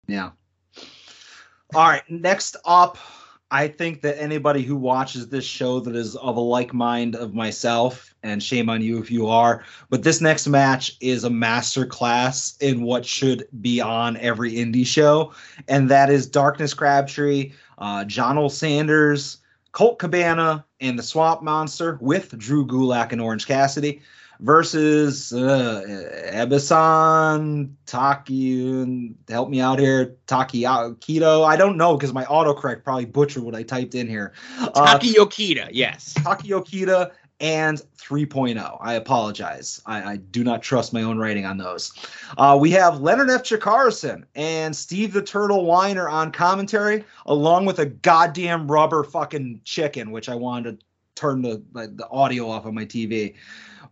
Yeah. 0.07 0.33
All 1.75 1.87
right. 1.87 2.03
Next 2.09 2.57
up, 2.65 2.97
I 3.51 3.69
think 3.69 4.01
that 4.03 4.21
anybody 4.21 4.63
who 4.63 4.77
watches 4.77 5.29
this 5.29 5.45
show 5.45 5.81
that 5.81 5.95
is 5.95 6.17
of 6.17 6.37
a 6.37 6.41
like 6.41 6.73
mind 6.73 7.15
of 7.15 7.35
myself, 7.35 8.15
and 8.23 8.43
shame 8.43 8.69
on 8.69 8.83
you 8.83 8.99
if 8.99 9.11
you 9.11 9.27
are, 9.27 9.65
but 9.91 10.03
this 10.03 10.21
next 10.21 10.47
match 10.49 10.97
is 11.01 11.25
a 11.25 11.31
master 11.31 11.87
class 11.87 12.57
in 12.61 12.83
what 12.83 13.07
should 13.07 13.47
be 13.61 13.81
on 13.81 14.17
every 14.17 14.53
indie 14.55 14.87
show, 14.87 15.33
and 15.69 15.89
that 15.91 16.11
is 16.11 16.27
Darkness 16.27 16.75
Crabtree, 16.75 17.53
uh, 17.79 18.05
John 18.05 18.49
Sanders, 18.51 19.39
Colt 19.73 19.99
Cabana, 19.99 20.65
and 20.81 20.99
the 20.99 21.03
Swamp 21.03 21.43
Monster 21.43 21.99
with 22.01 22.37
Drew 22.37 22.67
Gulak 22.67 23.13
and 23.13 23.21
Orange 23.21 23.47
Cassidy 23.47 24.03
versus 24.41 25.33
uh, 25.33 25.83
Ebessan 26.33 27.73
Taki. 27.87 29.15
Help 29.29 29.49
me 29.51 29.61
out 29.61 29.79
here, 29.79 30.17
Taki 30.27 30.63
Keto. 30.63 31.45
I 31.45 31.57
don't 31.57 31.77
know 31.77 31.97
because 31.97 32.13
my 32.13 32.25
autocorrect 32.25 32.85
probably 32.85 33.07
butchered 33.07 33.43
what 33.43 33.55
I 33.55 33.63
typed 33.63 33.95
in 33.95 34.09
here. 34.09 34.33
Uh, 34.59 34.71
Taki 34.71 35.15
Yokita, 35.15 35.69
yes. 35.73 36.15
Taki 36.15 36.49
Yokita 36.49 37.11
and 37.41 37.81
3.0. 37.99 38.79
I 38.81 38.95
apologize. 38.95 39.81
I, 39.87 40.13
I, 40.13 40.17
do 40.17 40.43
not 40.43 40.61
trust 40.61 40.93
my 40.93 41.03
own 41.03 41.19
writing 41.19 41.47
on 41.47 41.57
those. 41.57 41.93
Uh, 42.37 42.59
we 42.61 42.73
have 42.73 43.01
Leonard 43.01 43.31
F. 43.31 43.45
Chikarson 43.45 44.25
and 44.35 44.75
Steve 44.75 45.13
the 45.13 45.23
Turtle 45.23 45.65
Weiner 45.65 46.09
on 46.09 46.33
commentary, 46.33 47.05
along 47.27 47.65
with 47.67 47.79
a 47.79 47.87
goddamn 47.87 48.69
rubber 48.69 49.05
fucking 49.05 49.61
chicken, 49.65 50.11
which 50.11 50.29
I 50.29 50.35
wanted 50.35 50.81
to 50.81 50.87
turn 51.15 51.43
the, 51.43 51.63
the 51.73 52.09
audio 52.11 52.49
off 52.51 52.67
of 52.67 52.75
my 52.75 52.85
TV. 52.85 53.35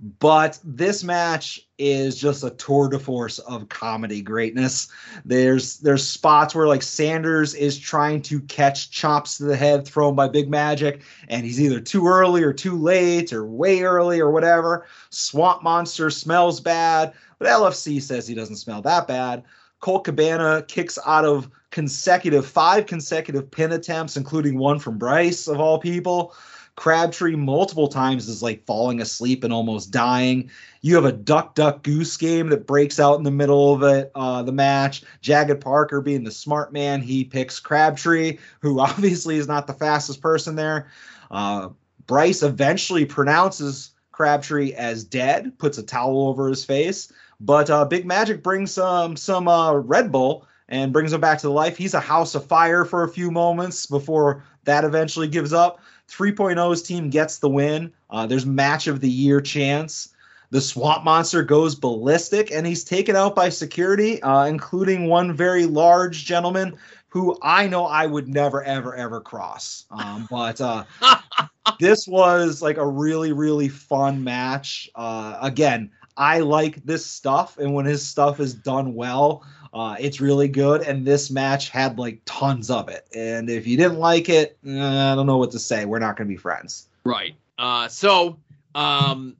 But 0.01 0.59
this 0.63 1.03
match 1.03 1.61
is 1.79 2.21
just 2.21 2.45
a 2.45 2.51
tour 2.51 2.89
de 2.89 2.99
force 2.99 3.39
of 3.41 3.69
comedy 3.69 4.23
greatness. 4.23 4.89
There's 5.25 5.79
there's 5.79 6.07
spots 6.07 6.55
where 6.55 6.67
like 6.67 6.83
Sanders 6.83 7.55
is 7.55 7.79
trying 7.79 8.23
to 8.23 8.41
catch 8.43 8.91
chops 8.91 9.39
to 9.39 9.45
the 9.45 9.57
head 9.57 9.87
thrown 9.87 10.15
by 10.15 10.29
Big 10.29 10.51
Magic, 10.51 11.03
and 11.29 11.45
he's 11.45 11.61
either 11.61 11.81
too 11.81 12.07
early 12.07 12.43
or 12.43 12.53
too 12.53 12.77
late 12.77 13.33
or 13.33 13.47
way 13.47 13.83
early 13.83 14.21
or 14.21 14.31
whatever. 14.31 14.87
Swamp 15.11 15.63
Monster 15.63 16.11
smells 16.11 16.61
bad, 16.61 17.13
but 17.39 17.49
LFC 17.49 18.01
says 18.03 18.29
he 18.29 18.35
doesn't 18.35 18.57
smell 18.57 18.83
that 18.83 19.07
bad. 19.07 19.45
Colt 19.81 20.05
Cabana 20.05 20.65
kicks 20.67 20.99
out 21.07 21.25
of 21.25 21.51
consecutive 21.71 22.47
five 22.47 22.87
consecutive 22.87 23.51
pin 23.51 23.73
attempts, 23.73 24.17
including 24.17 24.59
one 24.59 24.79
from 24.79 24.99
Bryce 24.99 25.47
of 25.47 25.61
all 25.61 25.79
people. 25.79 26.35
Crabtree 26.77 27.37
multiple 27.37 27.89
times 27.89 28.29
is 28.29 28.43
like 28.43 28.67
falling 28.67 29.01
asleep 29.01 29.45
and 29.45 29.53
almost 29.53 29.91
dying. 29.91 30.51
You 30.83 30.95
have 30.95 31.07
a 31.07 31.13
duck 31.13 31.55
duck 31.55 31.83
goose 31.83 32.17
game 32.19 32.51
that 32.51 32.67
breaks 32.67 33.01
out 33.01 33.17
in 33.17 33.25
the 33.25 33.31
middle 33.31 33.73
of 33.75 33.83
it, 33.83 34.13
uh, 34.15 34.43
the 34.43 34.53
match. 34.53 35.03
Jagged 35.23 35.61
Parker 35.61 36.03
being 36.03 36.23
the 36.23 36.31
smart 36.31 36.75
man, 36.75 37.01
he 37.01 37.25
picks 37.25 37.59
Crabtree, 37.59 38.37
who 38.61 38.79
obviously 38.81 39.37
is 39.37 39.49
not 39.49 39.67
the 39.67 39.73
fastest 39.73 40.21
person 40.21 40.55
there. 40.55 40.89
Uh, 41.31 41.71
Bryce 42.07 42.43
eventually 42.43 43.07
pronounces 43.07 43.93
Crabtree 44.13 44.73
as 44.75 45.03
dead, 45.03 45.59
puts 45.59 45.79
a 45.79 45.83
towel 45.83 46.29
over 46.29 46.49
his 46.49 46.65
face. 46.65 47.11
But 47.41 47.71
uh, 47.71 47.87
Big 47.87 48.07
Magic 48.07 48.43
brings 48.43 48.71
some 48.73 49.17
some 49.17 49.49
uh, 49.49 49.75
Red 49.75 50.13
Bull 50.13 50.47
and 50.69 50.93
brings 50.93 51.13
him 51.13 51.21
back 51.21 51.39
to 51.39 51.51
life. 51.51 51.77
He's 51.77 51.95
a 51.95 52.01
house 52.01 52.35
of 52.35 52.45
fire 52.45 52.85
for 52.85 53.05
a 53.05 53.09
few 53.09 53.31
moments 53.31 53.87
before 53.87 54.45
that 54.65 54.85
eventually 54.85 55.29
gives 55.29 55.53
up. 55.53 55.81
3.0's 56.11 56.83
team 56.83 57.11
gets 57.11 57.39
the 57.39 57.49
win. 57.49 57.93
Uh, 58.11 58.27
there's 58.27 58.47
match 58.47 58.87
of 58.87 59.01
the 59.01 59.11
year 59.11 59.41
chance. 59.41 60.11
The 60.51 60.61
Swamp 60.61 61.05
Monster 61.05 61.43
goes 61.43 61.75
ballistic 61.75 62.53
and 62.53 62.67
he's 62.67 62.85
taken 62.85 63.17
out 63.17 63.35
by 63.35 63.49
security, 63.49 64.23
uh, 64.23 64.45
including 64.45 65.09
one 65.09 65.35
very 65.35 65.67
large 65.67 66.25
gentleman 66.25 66.77
who 67.09 67.37
I 67.43 67.67
know 67.67 67.87
I 67.87 68.07
would 68.07 68.29
never, 68.29 68.63
ever, 68.63 68.95
ever 68.95 69.21
cross. 69.21 69.87
Um, 69.91 70.27
but 70.31 70.61
uh, 70.61 70.85
this 71.81 72.07
was 72.07 72.63
like 72.63 72.77
a 72.77 72.87
really, 72.87 73.33
really 73.33 73.69
fun 73.69 74.23
match. 74.23 74.89
Uh, 74.95 75.39
again, 75.41 75.91
I 76.17 76.41
like 76.41 76.83
this 76.85 77.05
stuff, 77.05 77.59
and 77.59 77.75
when 77.75 77.85
his 77.85 78.07
stuff 78.07 78.41
is 78.41 78.55
done 78.55 78.95
well, 78.95 79.45
uh, 79.77 79.95
it's 80.01 80.23
really 80.23 80.49
good, 80.49 80.81
and 80.81 81.07
this 81.07 81.31
match 81.31 81.69
had 81.69 81.99
like 81.99 82.23
tons 82.25 82.71
of 82.71 82.89
it. 82.89 83.07
And 83.15 83.51
if 83.51 83.67
you 83.67 83.77
didn't 83.77 83.99
like 83.99 84.31
it, 84.31 84.57
eh, 84.67 84.71
I 84.71 85.15
don't 85.15 85.27
know 85.27 85.37
what 85.37 85.51
to 85.51 85.59
say. 85.59 85.85
We're 85.85 85.99
not 85.99 86.17
going 86.17 86.27
to 86.27 86.33
be 86.33 86.39
friends. 86.39 86.89
Right. 87.05 87.35
Uh, 87.59 87.87
so, 87.89 88.39
um, 88.75 89.37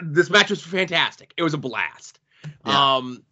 this 0.00 0.30
match 0.30 0.50
was 0.50 0.62
fantastic. 0.62 1.34
It 1.36 1.42
was 1.42 1.54
a 1.54 1.58
blast. 1.58 2.20
Yeah. 2.64 2.96
Um, 2.96 3.24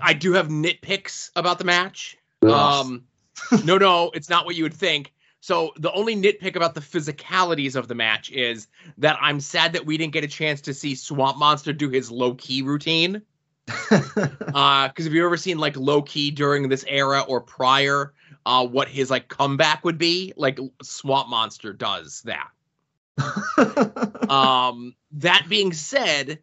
I 0.00 0.12
do 0.12 0.34
have 0.34 0.46
nitpicks 0.46 1.32
about 1.34 1.58
the 1.58 1.64
match. 1.64 2.16
Um, 2.42 3.02
no, 3.64 3.76
no, 3.76 4.12
it's 4.14 4.30
not 4.30 4.46
what 4.46 4.54
you 4.54 4.62
would 4.62 4.74
think. 4.74 5.12
So 5.40 5.72
the 5.78 5.92
only 5.92 6.14
nitpick 6.14 6.54
about 6.54 6.76
the 6.76 6.80
physicalities 6.80 7.74
of 7.74 7.88
the 7.88 7.96
match 7.96 8.30
is 8.30 8.68
that 8.98 9.18
I'm 9.20 9.40
sad 9.40 9.72
that 9.72 9.84
we 9.84 9.98
didn't 9.98 10.12
get 10.12 10.22
a 10.22 10.28
chance 10.28 10.60
to 10.62 10.74
see 10.74 10.94
Swamp 10.94 11.38
Monster 11.38 11.72
do 11.72 11.90
his 11.90 12.08
low 12.08 12.34
key 12.34 12.62
routine 12.62 13.20
uh 13.68 14.88
because 14.88 15.04
have 15.04 15.14
you 15.14 15.24
ever 15.24 15.36
seen 15.36 15.58
like 15.58 15.76
low 15.76 16.02
key 16.02 16.30
during 16.30 16.68
this 16.68 16.84
era 16.86 17.20
or 17.22 17.40
prior 17.40 18.12
uh 18.44 18.66
what 18.66 18.88
his 18.88 19.10
like 19.10 19.28
comeback 19.28 19.84
would 19.84 19.98
be? 19.98 20.32
Like 20.36 20.58
swamp 20.82 21.28
monster 21.28 21.72
does 21.72 22.22
that. 22.22 22.50
Um 24.28 24.94
that 25.12 25.46
being 25.48 25.72
said 25.72 26.40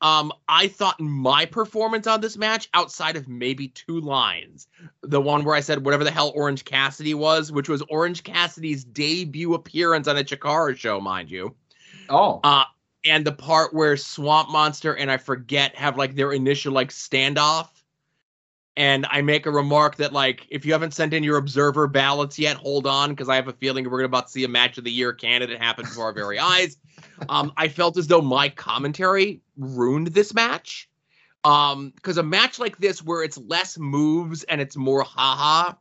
um 0.00 0.32
i 0.48 0.68
thought 0.68 1.00
my 1.00 1.44
performance 1.46 2.06
on 2.06 2.20
this 2.20 2.36
match 2.36 2.68
outside 2.74 3.16
of 3.16 3.26
maybe 3.26 3.68
two 3.68 4.00
lines 4.00 4.68
the 5.02 5.20
one 5.20 5.44
where 5.44 5.54
i 5.54 5.60
said 5.60 5.84
whatever 5.84 6.04
the 6.04 6.10
hell 6.10 6.32
orange 6.34 6.64
cassidy 6.64 7.14
was 7.14 7.50
which 7.50 7.68
was 7.68 7.82
orange 7.88 8.22
cassidy's 8.22 8.84
debut 8.84 9.54
appearance 9.54 10.06
on 10.06 10.16
a 10.16 10.24
chikara 10.24 10.76
show 10.76 11.00
mind 11.00 11.30
you. 11.30 11.54
Oh. 12.08 12.40
Uh 12.44 12.64
and 13.04 13.24
the 13.24 13.32
part 13.32 13.74
where 13.74 13.96
Swamp 13.96 14.50
Monster 14.50 14.94
and 14.94 15.10
I 15.10 15.18
forget 15.18 15.76
have 15.76 15.98
like 15.98 16.14
their 16.14 16.32
initial 16.32 16.72
like 16.72 16.90
standoff. 16.90 17.68
And 18.76 19.06
I 19.08 19.22
make 19.22 19.46
a 19.46 19.52
remark 19.52 19.96
that 19.96 20.12
like 20.12 20.46
if 20.50 20.66
you 20.66 20.72
haven't 20.72 20.94
sent 20.94 21.14
in 21.14 21.22
your 21.22 21.36
observer 21.36 21.86
ballots 21.86 22.38
yet, 22.38 22.56
hold 22.56 22.86
on 22.86 23.10
because 23.10 23.28
I 23.28 23.36
have 23.36 23.46
a 23.46 23.52
feeling 23.52 23.88
we're 23.88 24.02
about 24.02 24.26
to 24.26 24.32
see 24.32 24.42
a 24.42 24.48
match 24.48 24.78
of 24.78 24.84
the 24.84 24.90
year 24.90 25.12
candidate 25.12 25.60
happen 25.60 25.84
before 25.84 26.06
our 26.06 26.12
very 26.12 26.38
eyes. 26.38 26.76
Um, 27.28 27.52
I 27.56 27.68
felt 27.68 27.96
as 27.96 28.08
though 28.08 28.20
my 28.20 28.48
commentary 28.48 29.40
ruined 29.56 30.08
this 30.08 30.34
match. 30.34 30.88
Um, 31.44 31.92
because 31.94 32.18
a 32.18 32.22
match 32.22 32.58
like 32.58 32.78
this 32.78 33.02
where 33.02 33.22
it's 33.22 33.38
less 33.38 33.78
moves 33.78 34.42
and 34.44 34.60
it's 34.60 34.76
more 34.76 35.02
haha, 35.02 35.74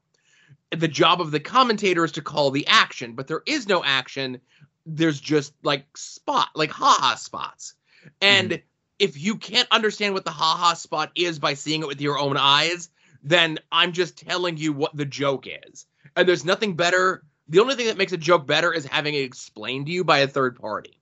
the 0.72 0.88
job 0.88 1.22
of 1.22 1.32
the 1.32 1.40
commentator 1.40 2.04
is 2.04 2.12
to 2.14 2.22
call 2.22 2.52
the 2.52 2.68
action, 2.68 3.14
but 3.14 3.28
there 3.28 3.42
is 3.46 3.68
no 3.68 3.84
action 3.84 4.42
there's 4.86 5.20
just 5.20 5.54
like 5.64 5.86
spot 5.96 6.50
like 6.56 6.72
haha 6.72 7.16
spots 7.16 7.76
and 8.22 8.52
mm-hmm. 8.52 8.62
if 9.00 9.22
you 9.22 9.38
can't 9.38 9.68
understand 9.72 10.14
what 10.14 10.26
the 10.26 10.32
haha 10.32 10.74
spot 10.74 11.12
is 11.16 11.40
by 11.40 11.54
seeing 11.54 11.82
it 11.82 11.88
with 11.88 12.02
your 12.02 12.20
own 12.20 12.38
eyes, 12.38 12.90
then 13.24 13.60
I'm 13.72 13.94
just 13.94 14.18
telling 14.18 14.58
you 14.58 14.74
what 14.74 14.96
the 14.96 15.06
joke 15.06 15.46
is. 15.48 15.86
And 16.16 16.28
there's 16.28 16.46
nothing 16.46 16.76
better. 16.76 17.24
The 17.48 17.60
only 17.60 17.76
thing 17.76 17.88
that 17.88 17.98
makes 17.98 18.12
a 18.12 18.18
joke 18.18 18.46
better 18.46 18.74
is 18.74 18.86
having 18.86 19.16
it 19.16 19.20
explained 19.20 19.88
to 19.88 19.92
you 19.92 20.04
by 20.04 20.20
a 20.20 20.28
third 20.28 20.60
party. 20.60 21.00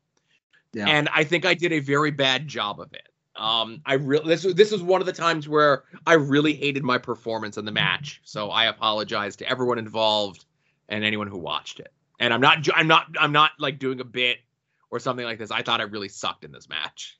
Yeah. 0.73 0.87
And 0.87 1.09
I 1.13 1.23
think 1.23 1.45
I 1.45 1.53
did 1.53 1.73
a 1.73 1.79
very 1.79 2.11
bad 2.11 2.47
job 2.47 2.79
of 2.79 2.93
it. 2.93 3.07
Um, 3.35 3.81
I 3.85 3.93
really 3.93 4.27
this 4.27 4.43
this 4.43 4.71
was 4.71 4.83
one 4.83 5.01
of 5.01 5.07
the 5.07 5.13
times 5.13 5.47
where 5.47 5.83
I 6.05 6.13
really 6.13 6.53
hated 6.53 6.83
my 6.83 6.97
performance 6.97 7.57
in 7.57 7.65
the 7.65 7.71
match. 7.71 8.21
So 8.23 8.49
I 8.49 8.65
apologize 8.65 9.37
to 9.37 9.49
everyone 9.49 9.79
involved 9.79 10.45
and 10.89 11.03
anyone 11.03 11.27
who 11.27 11.37
watched 11.37 11.79
it. 11.79 11.91
And 12.21 12.33
I'm 12.33 12.39
not 12.39 12.65
I'm 12.75 12.87
not 12.87 13.07
I'm 13.19 13.31
not 13.31 13.51
like 13.59 13.79
doing 13.79 13.99
a 13.99 14.05
bit 14.05 14.37
or 14.91 14.99
something 14.99 15.25
like 15.25 15.39
this. 15.39 15.49
I 15.49 15.63
thought 15.63 15.81
I 15.81 15.85
really 15.85 16.07
sucked 16.07 16.45
in 16.45 16.51
this 16.51 16.69
match. 16.69 17.19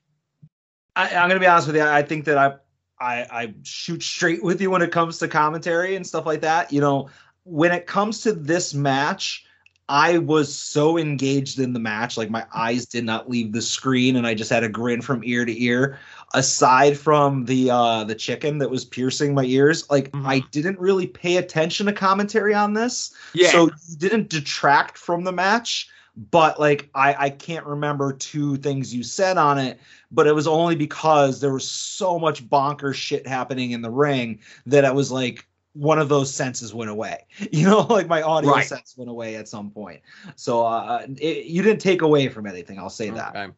I, 0.94 1.14
I'm 1.16 1.28
gonna 1.28 1.40
be 1.40 1.46
honest 1.46 1.66
with 1.66 1.76
you. 1.76 1.82
I 1.82 2.02
think 2.02 2.24
that 2.26 2.38
I, 2.38 2.54
I 3.00 3.26
I 3.30 3.54
shoot 3.64 4.02
straight 4.02 4.44
with 4.44 4.60
you 4.60 4.70
when 4.70 4.80
it 4.80 4.92
comes 4.92 5.18
to 5.18 5.28
commentary 5.28 5.96
and 5.96 6.06
stuff 6.06 6.24
like 6.24 6.42
that. 6.42 6.72
You 6.72 6.80
know, 6.80 7.10
when 7.42 7.72
it 7.72 7.86
comes 7.86 8.22
to 8.22 8.32
this 8.32 8.74
match, 8.74 9.44
I 9.92 10.16
was 10.16 10.56
so 10.56 10.96
engaged 10.96 11.58
in 11.58 11.74
the 11.74 11.78
match, 11.78 12.16
like 12.16 12.30
my 12.30 12.46
eyes 12.54 12.86
did 12.86 13.04
not 13.04 13.28
leave 13.28 13.52
the 13.52 13.60
screen, 13.60 14.16
and 14.16 14.26
I 14.26 14.32
just 14.32 14.48
had 14.50 14.64
a 14.64 14.68
grin 14.70 15.02
from 15.02 15.22
ear 15.22 15.44
to 15.44 15.62
ear. 15.62 15.98
Aside 16.32 16.96
from 16.96 17.44
the 17.44 17.70
uh 17.70 18.04
the 18.04 18.14
chicken 18.14 18.56
that 18.58 18.70
was 18.70 18.86
piercing 18.86 19.34
my 19.34 19.44
ears, 19.44 19.90
like 19.90 20.10
Mhm. 20.12 20.26
I 20.26 20.38
didn't 20.50 20.80
really 20.80 21.06
pay 21.06 21.36
attention 21.36 21.84
to 21.86 21.92
commentary 21.92 22.54
on 22.54 22.72
this. 22.72 23.12
Yeah. 23.34 23.50
So 23.50 23.66
you 23.66 23.96
didn't 23.98 24.30
detract 24.30 24.96
from 24.96 25.24
the 25.24 25.32
match, 25.32 25.90
but 26.30 26.58
like 26.58 26.88
I, 26.94 27.26
I 27.26 27.28
can't 27.28 27.66
remember 27.66 28.14
two 28.14 28.56
things 28.56 28.94
you 28.94 29.02
said 29.02 29.36
on 29.36 29.58
it, 29.58 29.78
but 30.10 30.26
it 30.26 30.34
was 30.34 30.46
only 30.46 30.74
because 30.74 31.38
there 31.42 31.52
was 31.52 31.68
so 31.68 32.18
much 32.18 32.48
bonker 32.48 32.94
shit 32.94 33.26
happening 33.26 33.72
in 33.72 33.82
the 33.82 33.90
ring 33.90 34.38
that 34.64 34.86
I 34.86 34.90
was 34.90 35.12
like 35.12 35.46
one 35.74 35.98
of 35.98 36.08
those 36.08 36.32
senses 36.32 36.74
went 36.74 36.90
away. 36.90 37.26
You 37.52 37.66
know, 37.66 37.80
like 37.80 38.08
my 38.08 38.22
audio 38.22 38.50
Right. 38.50 38.66
sense 38.66 38.94
went 38.96 39.10
away 39.10 39.36
at 39.36 39.48
some 39.48 39.70
point. 39.70 40.00
So 40.36 40.64
uh, 40.64 41.06
it, 41.18 41.46
you 41.46 41.62
didn't 41.62 41.80
take 41.80 42.02
away 42.02 42.28
from 42.28 42.46
anything. 42.46 42.78
I'll 42.78 42.90
say 42.90 43.10
that. 43.10 43.30
Okay. 43.30 43.44
You 43.44 43.54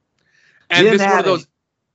And 0.71 0.87
this 0.87 1.01
one 1.01 1.19
of 1.19 1.25
those 1.25 1.47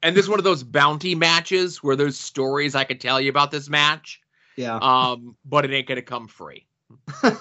and 0.01 0.15
this 0.15 0.27
one 0.27 0.39
of 0.39 0.45
those 0.45 0.63
bounty 0.63 1.13
matches 1.15 1.83
where 1.83 1.95
there's 1.95 2.17
stories 2.17 2.73
I 2.75 2.83
could 2.83 3.01
tell 3.01 3.19
you 3.19 3.29
about 3.29 3.51
this 3.51 3.69
match. 3.69 4.21
Yeah. 4.55 4.77
Um, 4.77 5.35
but 5.45 5.65
it 5.65 5.71
ain't 5.71 5.87
gonna 5.87 6.01
come 6.01 6.27
free. 6.27 6.65
it's 7.23 7.33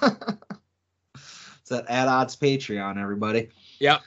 that 1.69 1.87
at 1.89 2.09
odds 2.09 2.37
Patreon, 2.37 3.01
everybody. 3.01 3.49
Yep. 3.81 4.03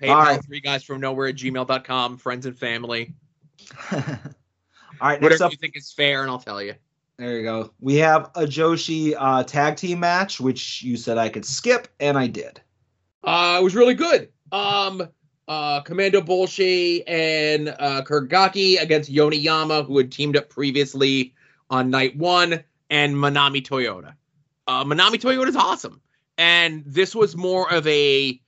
PayPal 0.00 0.14
All 0.14 0.22
right. 0.22 0.44
three 0.44 0.60
guys 0.60 0.82
from 0.82 1.00
nowhere 1.00 1.28
at 1.28 1.36
gmail.com, 1.36 2.18
friends 2.18 2.46
and 2.46 2.58
family. 2.58 3.14
All 3.92 5.08
right, 5.08 5.20
next 5.20 5.22
Whatever 5.22 5.44
up 5.44 5.50
you 5.52 5.58
think 5.58 5.76
is 5.76 5.92
fair, 5.92 6.22
and 6.22 6.30
I'll 6.30 6.38
tell 6.38 6.62
you. 6.62 6.74
There 7.22 7.36
you 7.36 7.44
go. 7.44 7.70
We 7.78 7.94
have 7.98 8.32
a 8.34 8.46
Joshi 8.46 9.14
uh, 9.16 9.44
tag 9.44 9.76
team 9.76 10.00
match, 10.00 10.40
which 10.40 10.82
you 10.82 10.96
said 10.96 11.18
I 11.18 11.28
could 11.28 11.44
skip, 11.44 11.86
and 12.00 12.18
I 12.18 12.26
did. 12.26 12.60
Uh, 13.22 13.58
it 13.60 13.62
was 13.62 13.76
really 13.76 13.94
good. 13.94 14.28
Um, 14.50 15.06
uh, 15.46 15.82
Command 15.82 16.14
Bolshoi 16.14 17.04
and 17.06 17.68
uh, 17.68 18.02
Kuragaki 18.02 18.82
against 18.82 19.08
Yoneyama, 19.08 19.86
who 19.86 19.98
had 19.98 20.10
teamed 20.10 20.36
up 20.36 20.48
previously 20.48 21.32
on 21.70 21.90
night 21.90 22.16
one, 22.16 22.64
and 22.90 23.14
Manami 23.14 23.64
Toyota. 23.64 24.14
Uh, 24.66 24.82
Manami 24.82 25.14
Toyota 25.14 25.46
is 25.46 25.54
awesome, 25.54 26.00
and 26.38 26.82
this 26.84 27.14
was 27.14 27.36
more 27.36 27.72
of 27.72 27.86
a. 27.86 28.41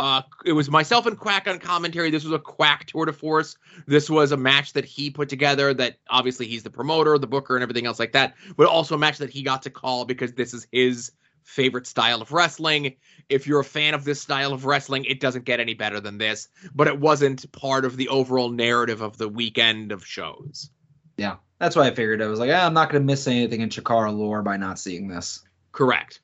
Uh, 0.00 0.22
it 0.44 0.52
was 0.52 0.68
myself 0.68 1.06
and 1.06 1.18
Quack 1.18 1.46
on 1.46 1.58
commentary. 1.58 2.10
This 2.10 2.24
was 2.24 2.32
a 2.32 2.38
Quack 2.38 2.86
tour 2.86 3.06
de 3.06 3.12
force. 3.12 3.56
This 3.86 4.10
was 4.10 4.32
a 4.32 4.36
match 4.36 4.72
that 4.72 4.84
he 4.84 5.10
put 5.10 5.28
together. 5.28 5.72
That 5.72 5.96
obviously 6.10 6.46
he's 6.46 6.64
the 6.64 6.70
promoter, 6.70 7.16
the 7.18 7.26
booker, 7.26 7.56
and 7.56 7.62
everything 7.62 7.86
else 7.86 7.98
like 7.98 8.12
that. 8.12 8.34
But 8.56 8.66
also 8.66 8.96
a 8.96 8.98
match 8.98 9.18
that 9.18 9.30
he 9.30 9.42
got 9.42 9.62
to 9.62 9.70
call 9.70 10.04
because 10.04 10.32
this 10.32 10.52
is 10.52 10.66
his 10.72 11.12
favorite 11.44 11.86
style 11.86 12.22
of 12.22 12.32
wrestling 12.32 12.94
if 13.28 13.46
you're 13.46 13.60
a 13.60 13.64
fan 13.64 13.94
of 13.94 14.04
this 14.04 14.20
style 14.20 14.52
of 14.52 14.64
wrestling, 14.64 15.04
it 15.04 15.20
doesn't 15.20 15.44
get 15.44 15.60
any 15.60 15.74
better 15.74 16.00
than 16.00 16.18
this. 16.18 16.48
But 16.74 16.88
it 16.88 16.98
wasn't 16.98 17.50
part 17.52 17.84
of 17.84 17.96
the 17.96 18.08
overall 18.08 18.50
narrative 18.50 19.00
of 19.00 19.16
the 19.16 19.28
weekend 19.28 19.92
of 19.92 20.04
shows. 20.04 20.70
Yeah, 21.16 21.36
that's 21.58 21.76
why 21.76 21.86
I 21.86 21.94
figured. 21.94 22.22
I 22.22 22.26
was 22.26 22.40
like, 22.40 22.50
ah, 22.52 22.66
I'm 22.66 22.74
not 22.74 22.90
going 22.90 23.02
to 23.02 23.06
miss 23.06 23.26
anything 23.26 23.60
in 23.60 23.68
Chikara 23.68 24.16
lore 24.16 24.42
by 24.42 24.56
not 24.56 24.78
seeing 24.78 25.08
this. 25.08 25.42
Correct. 25.72 26.20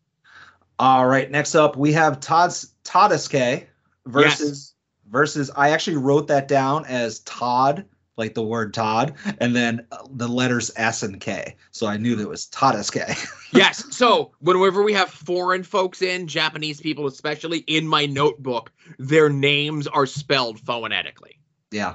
All 0.78 1.06
right, 1.06 1.30
next 1.30 1.54
up 1.54 1.76
we 1.76 1.92
have 1.92 2.20
Todd's 2.20 2.69
Tadasuke 2.84 3.66
versus 4.06 4.74
versus. 5.08 5.50
I 5.56 5.70
actually 5.70 5.96
wrote 5.96 6.28
that 6.28 6.48
down 6.48 6.84
as 6.86 7.20
Todd, 7.20 7.84
like 8.16 8.34
the 8.34 8.42
word 8.42 8.74
Todd, 8.74 9.14
and 9.38 9.54
then 9.54 9.86
uh, 9.92 9.98
the 10.10 10.28
letters 10.28 10.70
S 10.76 11.02
and 11.02 11.20
K. 11.20 11.56
So 11.70 11.86
I 11.86 11.96
knew 11.96 12.16
that 12.16 12.22
it 12.22 12.28
was 12.28 12.46
Tadasuke. 12.46 13.26
yes. 13.52 13.84
So 13.94 14.32
whenever 14.40 14.82
we 14.82 14.92
have 14.92 15.10
foreign 15.10 15.62
folks 15.62 16.02
in, 16.02 16.26
Japanese 16.26 16.80
people 16.80 17.06
especially, 17.06 17.58
in 17.66 17.86
my 17.86 18.06
notebook, 18.06 18.72
their 18.98 19.28
names 19.28 19.86
are 19.86 20.06
spelled 20.06 20.60
phonetically. 20.60 21.40
Yeah. 21.70 21.94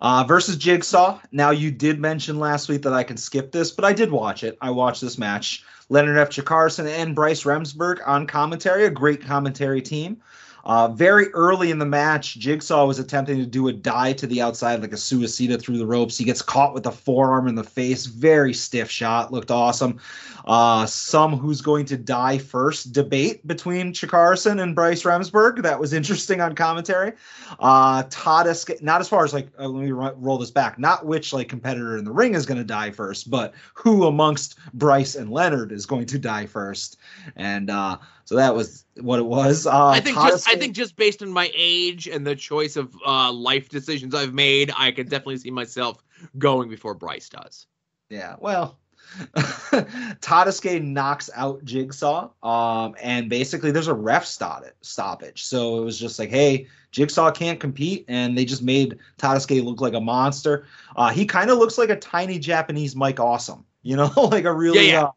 Uh, 0.00 0.24
versus 0.28 0.56
Jigsaw. 0.56 1.20
Now, 1.32 1.50
you 1.50 1.70
did 1.70 1.98
mention 1.98 2.38
last 2.38 2.68
week 2.68 2.82
that 2.82 2.92
I 2.92 3.02
can 3.02 3.16
skip 3.16 3.50
this, 3.50 3.70
but 3.70 3.84
I 3.84 3.92
did 3.92 4.10
watch 4.10 4.44
it. 4.44 4.58
I 4.60 4.70
watched 4.70 5.00
this 5.00 5.16
match. 5.16 5.64
Leonard 5.88 6.18
F. 6.18 6.30
Chikarson 6.30 6.86
and 6.86 7.14
Bryce 7.14 7.44
Remsburg 7.44 8.00
on 8.06 8.26
commentary, 8.26 8.84
a 8.84 8.90
great 8.90 9.22
commentary 9.22 9.82
team. 9.82 10.20
Uh, 10.66 10.88
very 10.88 11.28
early 11.32 11.70
in 11.70 11.78
the 11.78 11.86
match, 11.86 12.40
Jigsaw 12.40 12.86
was 12.86 12.98
attempting 12.98 13.38
to 13.38 13.46
do 13.46 13.68
a 13.68 13.72
dive 13.72 14.16
to 14.16 14.26
the 14.26 14.42
outside, 14.42 14.80
like 14.80 14.92
a 14.92 14.96
suicida 14.96 15.60
through 15.62 15.78
the 15.78 15.86
ropes. 15.86 16.18
He 16.18 16.24
gets 16.24 16.42
caught 16.42 16.74
with 16.74 16.86
a 16.86 16.90
forearm 16.90 17.46
in 17.46 17.54
the 17.54 17.62
face. 17.62 18.06
Very 18.06 18.52
stiff 18.52 18.90
shot. 18.90 19.32
Looked 19.32 19.52
awesome. 19.52 20.00
Uh, 20.44 20.84
some 20.84 21.36
who's 21.36 21.60
going 21.60 21.84
to 21.84 21.96
die 21.96 22.38
first 22.38 22.92
debate 22.92 23.46
between 23.46 23.92
Chikarson 23.92 24.60
and 24.60 24.74
Bryce 24.74 25.04
Remsburg. 25.04 25.62
That 25.62 25.78
was 25.78 25.92
interesting 25.92 26.40
on 26.40 26.56
commentary. 26.56 27.12
Uh, 27.60 28.02
Todd, 28.10 28.46
Esca- 28.46 28.82
not 28.82 29.00
as 29.00 29.08
far 29.08 29.22
as 29.22 29.32
like, 29.32 29.48
uh, 29.60 29.68
let 29.68 29.84
me 29.84 29.92
ro- 29.92 30.14
roll 30.16 30.38
this 30.38 30.50
back. 30.50 30.80
Not 30.80 31.06
which 31.06 31.32
like 31.32 31.48
competitor 31.48 31.96
in 31.96 32.04
the 32.04 32.12
ring 32.12 32.34
is 32.34 32.44
going 32.44 32.58
to 32.58 32.64
die 32.64 32.90
first, 32.90 33.30
but 33.30 33.54
who 33.74 34.06
amongst 34.06 34.58
Bryce 34.74 35.14
and 35.14 35.30
Leonard 35.30 35.70
is 35.70 35.86
going 35.86 36.06
to 36.06 36.18
die 36.18 36.46
first. 36.46 36.96
And 37.36 37.70
uh, 37.70 37.98
so 38.26 38.34
that 38.34 38.54
was 38.56 38.84
what 39.00 39.20
it 39.20 39.24
was. 39.24 39.66
Uh, 39.66 39.86
I 39.86 40.00
think 40.00 40.16
just 40.16 40.48
I 40.48 40.56
think 40.56 40.74
just 40.74 40.96
based 40.96 41.22
on 41.22 41.30
my 41.30 41.50
age 41.54 42.08
and 42.08 42.26
the 42.26 42.34
choice 42.34 42.76
of 42.76 42.94
uh, 43.06 43.32
life 43.32 43.68
decisions 43.68 44.14
I've 44.14 44.34
made, 44.34 44.72
I 44.76 44.90
can 44.90 45.06
definitely 45.06 45.38
see 45.38 45.52
myself 45.52 46.02
going 46.36 46.68
before 46.68 46.94
Bryce 46.94 47.28
does. 47.28 47.68
Yeah, 48.10 48.34
well, 48.40 48.78
Tadasuke 49.36 50.82
knocks 50.82 51.30
out 51.36 51.64
Jigsaw, 51.64 52.30
um, 52.42 52.96
and 53.00 53.30
basically 53.30 53.70
there's 53.70 53.86
a 53.86 53.94
ref 53.94 54.26
stop 54.26 54.64
stoppage. 54.80 55.44
So 55.44 55.80
it 55.80 55.84
was 55.84 55.96
just 55.96 56.18
like, 56.18 56.30
hey, 56.30 56.66
Jigsaw 56.90 57.30
can't 57.30 57.60
compete, 57.60 58.06
and 58.08 58.36
they 58.36 58.44
just 58.44 58.62
made 58.62 58.98
Tadasuke 59.18 59.62
look 59.62 59.80
like 59.80 59.94
a 59.94 60.00
monster. 60.00 60.66
Uh, 60.96 61.10
he 61.10 61.26
kind 61.26 61.48
of 61.48 61.58
looks 61.58 61.78
like 61.78 61.90
a 61.90 61.96
tiny 61.96 62.40
Japanese 62.40 62.96
Mike 62.96 63.20
Awesome, 63.20 63.64
you 63.82 63.94
know, 63.94 64.10
like 64.32 64.46
a 64.46 64.52
really, 64.52 64.88
Yeah, 64.88 64.92
yeah. 64.92 65.04
Uh, 65.04 65.10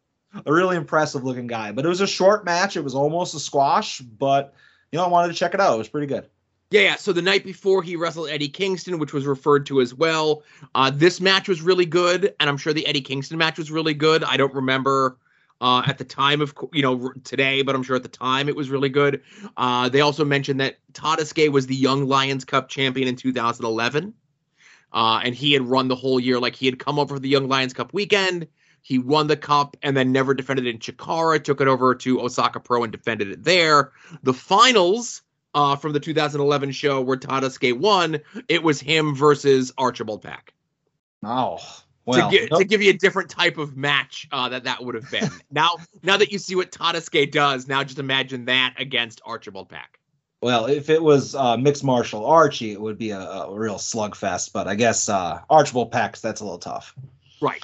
a 0.46 0.52
really 0.52 0.76
impressive 0.76 1.24
looking 1.24 1.46
guy. 1.46 1.72
But 1.72 1.84
it 1.84 1.88
was 1.88 2.00
a 2.00 2.06
short 2.06 2.44
match. 2.44 2.76
It 2.76 2.84
was 2.84 2.94
almost 2.94 3.34
a 3.34 3.40
squash, 3.40 4.00
but 4.00 4.54
you 4.92 4.98
know, 4.98 5.04
I 5.04 5.08
wanted 5.08 5.28
to 5.28 5.34
check 5.34 5.54
it 5.54 5.60
out. 5.60 5.74
It 5.74 5.78
was 5.78 5.88
pretty 5.88 6.06
good. 6.06 6.26
Yeah, 6.70 6.82
yeah. 6.82 6.96
So 6.96 7.12
the 7.12 7.22
night 7.22 7.44
before 7.44 7.82
he 7.82 7.96
wrestled 7.96 8.28
Eddie 8.28 8.48
Kingston, 8.48 8.98
which 8.98 9.12
was 9.12 9.26
referred 9.26 9.66
to 9.66 9.80
as 9.80 9.92
well. 9.92 10.44
Uh, 10.74 10.90
this 10.90 11.20
match 11.20 11.48
was 11.48 11.62
really 11.62 11.86
good, 11.86 12.32
and 12.38 12.48
I'm 12.48 12.56
sure 12.56 12.72
the 12.72 12.86
Eddie 12.86 13.00
Kingston 13.00 13.38
match 13.38 13.58
was 13.58 13.72
really 13.72 13.94
good. 13.94 14.22
I 14.22 14.36
don't 14.36 14.54
remember 14.54 15.18
uh, 15.60 15.82
at 15.86 15.98
the 15.98 16.04
time 16.04 16.40
of 16.40 16.54
you 16.72 16.82
know 16.82 17.12
today, 17.24 17.62
but 17.62 17.74
I'm 17.74 17.82
sure 17.82 17.96
at 17.96 18.04
the 18.04 18.08
time 18.08 18.48
it 18.48 18.54
was 18.54 18.70
really 18.70 18.88
good. 18.88 19.22
Uh, 19.56 19.88
they 19.88 20.00
also 20.00 20.24
mentioned 20.24 20.60
that 20.60 20.78
Tadasuke 20.92 21.50
was 21.50 21.66
the 21.66 21.74
Young 21.74 22.06
Lions 22.06 22.44
Cup 22.44 22.68
champion 22.68 23.08
in 23.08 23.16
2011, 23.16 24.14
uh, 24.92 25.20
and 25.24 25.34
he 25.34 25.52
had 25.52 25.62
run 25.62 25.88
the 25.88 25.96
whole 25.96 26.20
year. 26.20 26.38
Like 26.38 26.54
he 26.54 26.66
had 26.66 26.78
come 26.78 27.00
over 27.00 27.16
for 27.16 27.20
the 27.20 27.28
Young 27.28 27.48
Lions 27.48 27.72
Cup 27.72 27.92
weekend. 27.92 28.46
He 28.82 28.98
won 28.98 29.26
the 29.26 29.36
cup 29.36 29.76
and 29.82 29.96
then 29.96 30.12
never 30.12 30.34
defended 30.34 30.66
it 30.66 30.70
in 30.70 30.78
Chikara. 30.78 31.42
Took 31.42 31.60
it 31.60 31.68
over 31.68 31.94
to 31.96 32.20
Osaka 32.20 32.60
Pro 32.60 32.82
and 32.82 32.92
defended 32.92 33.28
it 33.28 33.44
there. 33.44 33.92
The 34.22 34.32
finals 34.32 35.22
uh, 35.54 35.76
from 35.76 35.92
the 35.92 36.00
2011 36.00 36.72
show 36.72 37.00
where 37.00 37.16
Tadasuke 37.16 37.78
won, 37.78 38.20
it 38.48 38.62
was 38.62 38.80
him 38.80 39.14
versus 39.14 39.72
Archibald 39.76 40.22
Peck. 40.22 40.54
Oh, 41.22 41.58
well, 42.06 42.30
to, 42.30 42.36
gi- 42.36 42.48
nope. 42.50 42.60
to 42.60 42.64
give 42.64 42.82
you 42.82 42.90
a 42.90 42.96
different 42.96 43.28
type 43.28 43.58
of 43.58 43.76
match 43.76 44.26
uh, 44.32 44.48
that 44.48 44.64
that 44.64 44.82
would 44.82 44.94
have 44.94 45.10
been. 45.10 45.28
now, 45.50 45.76
now 46.02 46.16
that 46.16 46.32
you 46.32 46.38
see 46.38 46.54
what 46.54 46.72
Tadasuke 46.72 47.30
does, 47.30 47.68
now 47.68 47.84
just 47.84 47.98
imagine 47.98 48.46
that 48.46 48.74
against 48.78 49.20
Archibald 49.24 49.68
Peck. 49.68 49.98
Well, 50.42 50.66
if 50.66 50.88
it 50.88 51.02
was 51.02 51.34
uh, 51.34 51.58
mixed 51.58 51.84
martial 51.84 52.24
Archie, 52.24 52.72
it 52.72 52.80
would 52.80 52.96
be 52.96 53.10
a, 53.10 53.20
a 53.20 53.54
real 53.54 53.74
slugfest. 53.74 54.52
But 54.54 54.66
I 54.66 54.74
guess 54.74 55.08
uh, 55.08 55.40
Archibald 55.50 55.92
Pecks, 55.92 56.22
that's 56.22 56.40
a 56.40 56.44
little 56.44 56.58
tough. 56.58 56.94
Right. 57.42 57.62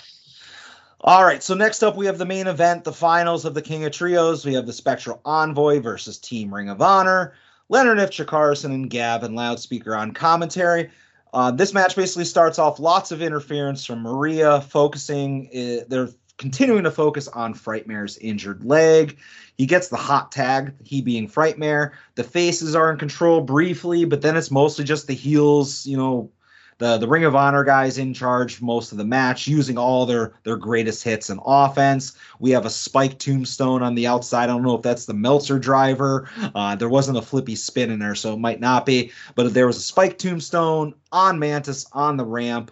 All 1.06 1.24
right, 1.24 1.40
so 1.40 1.54
next 1.54 1.84
up 1.84 1.94
we 1.94 2.06
have 2.06 2.18
the 2.18 2.26
main 2.26 2.48
event, 2.48 2.82
the 2.82 2.92
finals 2.92 3.44
of 3.44 3.54
the 3.54 3.62
King 3.62 3.84
of 3.84 3.92
Trios. 3.92 4.44
We 4.44 4.54
have 4.54 4.66
the 4.66 4.72
Spectral 4.72 5.20
Envoy 5.24 5.78
versus 5.78 6.18
Team 6.18 6.52
Ring 6.52 6.68
of 6.68 6.82
Honor. 6.82 7.34
Leonard 7.68 8.00
F. 8.00 8.10
Chikarson 8.10 8.74
and 8.74 8.90
Gavin 8.90 9.36
Loudspeaker 9.36 9.94
on 9.94 10.10
commentary. 10.10 10.90
Uh, 11.32 11.52
this 11.52 11.72
match 11.72 11.94
basically 11.94 12.24
starts 12.24 12.58
off 12.58 12.80
lots 12.80 13.12
of 13.12 13.22
interference 13.22 13.84
from 13.84 14.02
Maria, 14.02 14.60
focusing. 14.60 15.48
Uh, 15.54 15.84
they're 15.86 16.08
continuing 16.38 16.82
to 16.82 16.90
focus 16.90 17.28
on 17.28 17.54
Frightmare's 17.54 18.18
injured 18.18 18.64
leg. 18.64 19.16
He 19.56 19.66
gets 19.66 19.86
the 19.86 19.96
hot 19.96 20.32
tag, 20.32 20.74
he 20.82 21.02
being 21.02 21.28
Frightmare. 21.28 21.92
The 22.16 22.24
faces 22.24 22.74
are 22.74 22.90
in 22.90 22.98
control 22.98 23.42
briefly, 23.42 24.06
but 24.06 24.22
then 24.22 24.36
it's 24.36 24.50
mostly 24.50 24.84
just 24.84 25.06
the 25.06 25.14
heels, 25.14 25.86
you 25.86 25.96
know, 25.96 26.32
the 26.78 26.98
the 26.98 27.08
Ring 27.08 27.24
of 27.24 27.34
Honor 27.34 27.64
guys 27.64 27.98
in 27.98 28.12
charge 28.12 28.60
most 28.60 28.92
of 28.92 28.98
the 28.98 29.04
match, 29.04 29.46
using 29.46 29.78
all 29.78 30.06
their 30.06 30.34
their 30.44 30.56
greatest 30.56 31.02
hits 31.02 31.30
and 31.30 31.40
offense. 31.44 32.16
We 32.38 32.50
have 32.50 32.66
a 32.66 32.70
spike 32.70 33.18
tombstone 33.18 33.82
on 33.82 33.94
the 33.94 34.06
outside. 34.06 34.44
I 34.44 34.46
don't 34.48 34.62
know 34.62 34.76
if 34.76 34.82
that's 34.82 35.06
the 35.06 35.14
Meltzer 35.14 35.58
driver. 35.58 36.28
Uh, 36.54 36.76
there 36.76 36.88
wasn't 36.88 37.18
a 37.18 37.22
flippy 37.22 37.56
spin 37.56 37.90
in 37.90 37.98
there, 37.98 38.14
so 38.14 38.34
it 38.34 38.38
might 38.38 38.60
not 38.60 38.86
be. 38.86 39.12
But 39.34 39.54
there 39.54 39.66
was 39.66 39.76
a 39.78 39.80
spike 39.80 40.18
tombstone 40.18 40.94
on 41.12 41.38
Mantis 41.38 41.86
on 41.92 42.16
the 42.16 42.24
ramp. 42.24 42.70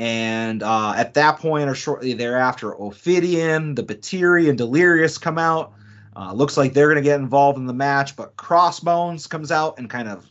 And 0.00 0.62
uh, 0.62 0.94
at 0.96 1.14
that 1.14 1.38
point, 1.38 1.68
or 1.68 1.74
shortly 1.74 2.12
thereafter, 2.12 2.72
Ophidian, 2.72 3.74
the 3.74 3.82
Batiri, 3.82 4.48
and 4.48 4.56
Delirious 4.56 5.18
come 5.18 5.38
out. 5.38 5.72
Uh, 6.14 6.32
looks 6.32 6.56
like 6.56 6.72
they're 6.72 6.86
going 6.86 6.96
to 6.96 7.02
get 7.02 7.20
involved 7.20 7.58
in 7.58 7.66
the 7.66 7.72
match, 7.72 8.16
but 8.16 8.36
Crossbones 8.36 9.26
comes 9.26 9.52
out 9.52 9.78
and 9.78 9.88
kind 9.88 10.08
of 10.08 10.28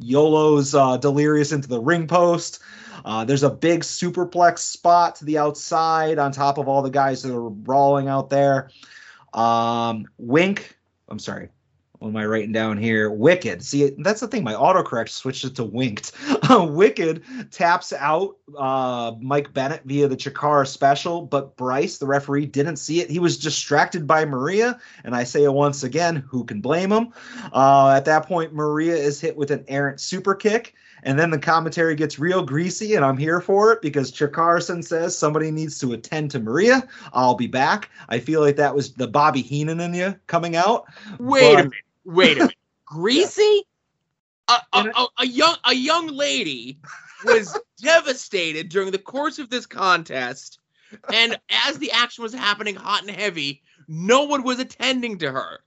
YOLO's 0.00 0.74
uh, 0.74 0.96
Delirious 0.96 1.52
into 1.52 1.68
the 1.68 1.80
ring 1.80 2.06
post. 2.06 2.60
Uh, 3.04 3.24
there's 3.24 3.42
a 3.42 3.50
big 3.50 3.80
superplex 3.80 4.58
spot 4.58 5.16
to 5.16 5.24
the 5.24 5.38
outside 5.38 6.18
on 6.18 6.32
top 6.32 6.58
of 6.58 6.68
all 6.68 6.82
the 6.82 6.90
guys 6.90 7.22
that 7.22 7.34
are 7.34 7.50
brawling 7.50 8.08
out 8.08 8.30
there. 8.30 8.70
Um, 9.32 10.06
Wink, 10.18 10.76
I'm 11.08 11.18
sorry, 11.18 11.48
what 12.00 12.08
am 12.08 12.16
I 12.16 12.24
writing 12.24 12.52
down 12.52 12.78
here? 12.78 13.10
Wicked. 13.10 13.62
See, 13.62 13.94
that's 13.98 14.20
the 14.20 14.26
thing. 14.26 14.42
My 14.42 14.54
autocorrect 14.54 15.10
switched 15.10 15.44
it 15.44 15.54
to 15.56 15.64
winked. 15.64 16.12
Wicked 16.50 17.22
taps 17.50 17.92
out 17.92 18.38
uh, 18.56 19.12
Mike 19.20 19.52
Bennett 19.52 19.82
via 19.84 20.08
the 20.08 20.16
Chikara 20.16 20.66
special, 20.66 21.20
but 21.20 21.58
Bryce, 21.58 21.98
the 21.98 22.06
referee, 22.06 22.46
didn't 22.46 22.76
see 22.76 23.02
it. 23.02 23.10
He 23.10 23.18
was 23.18 23.36
distracted 23.36 24.06
by 24.06 24.24
Maria, 24.24 24.80
and 25.04 25.14
I 25.14 25.24
say 25.24 25.44
it 25.44 25.52
once 25.52 25.82
again, 25.82 26.16
who 26.16 26.42
can 26.42 26.62
blame 26.62 26.90
him? 26.90 27.12
Uh, 27.52 27.92
at 27.94 28.06
that 28.06 28.24
point, 28.26 28.54
Maria 28.54 28.96
is 28.96 29.20
hit 29.20 29.36
with 29.36 29.50
an 29.50 29.66
errant 29.68 30.00
super 30.00 30.34
kick. 30.34 30.74
And 31.02 31.18
then 31.18 31.30
the 31.30 31.38
commentary 31.38 31.94
gets 31.94 32.18
real 32.18 32.42
greasy, 32.42 32.94
and 32.94 33.04
I'm 33.04 33.16
here 33.16 33.40
for 33.40 33.72
it 33.72 33.82
because 33.82 34.12
Chikarson 34.12 34.84
says 34.84 35.16
somebody 35.16 35.50
needs 35.50 35.78
to 35.80 35.92
attend 35.92 36.30
to 36.30 36.40
Maria. 36.40 36.86
I'll 37.12 37.34
be 37.34 37.46
back. 37.46 37.90
I 38.08 38.18
feel 38.20 38.40
like 38.40 38.56
that 38.56 38.74
was 38.74 38.92
the 38.92 39.06
Bobby 39.06 39.40
Heenan 39.42 39.80
in 39.80 39.94
you 39.94 40.14
coming 40.26 40.56
out. 40.56 40.84
Wait 41.18 41.54
But- 41.54 41.60
a 41.60 41.62
minute. 41.64 41.84
Wait 42.04 42.36
a 42.36 42.40
minute. 42.40 42.56
Greasy? 42.84 43.62
A, 44.48 44.54
a, 44.72 44.78
a, 44.78 45.06
a 45.18 45.26
young 45.26 45.56
a 45.64 45.74
young 45.74 46.08
lady 46.08 46.80
was 47.24 47.56
devastated 47.82 48.68
during 48.68 48.90
the 48.90 48.98
course 48.98 49.38
of 49.38 49.48
this 49.48 49.64
contest, 49.64 50.58
and 51.12 51.38
as 51.66 51.78
the 51.78 51.92
action 51.92 52.22
was 52.22 52.34
happening 52.34 52.74
hot 52.74 53.02
and 53.02 53.10
heavy, 53.10 53.62
no 53.86 54.24
one 54.24 54.42
was 54.42 54.58
attending 54.58 55.18
to 55.18 55.30
her. 55.30 55.60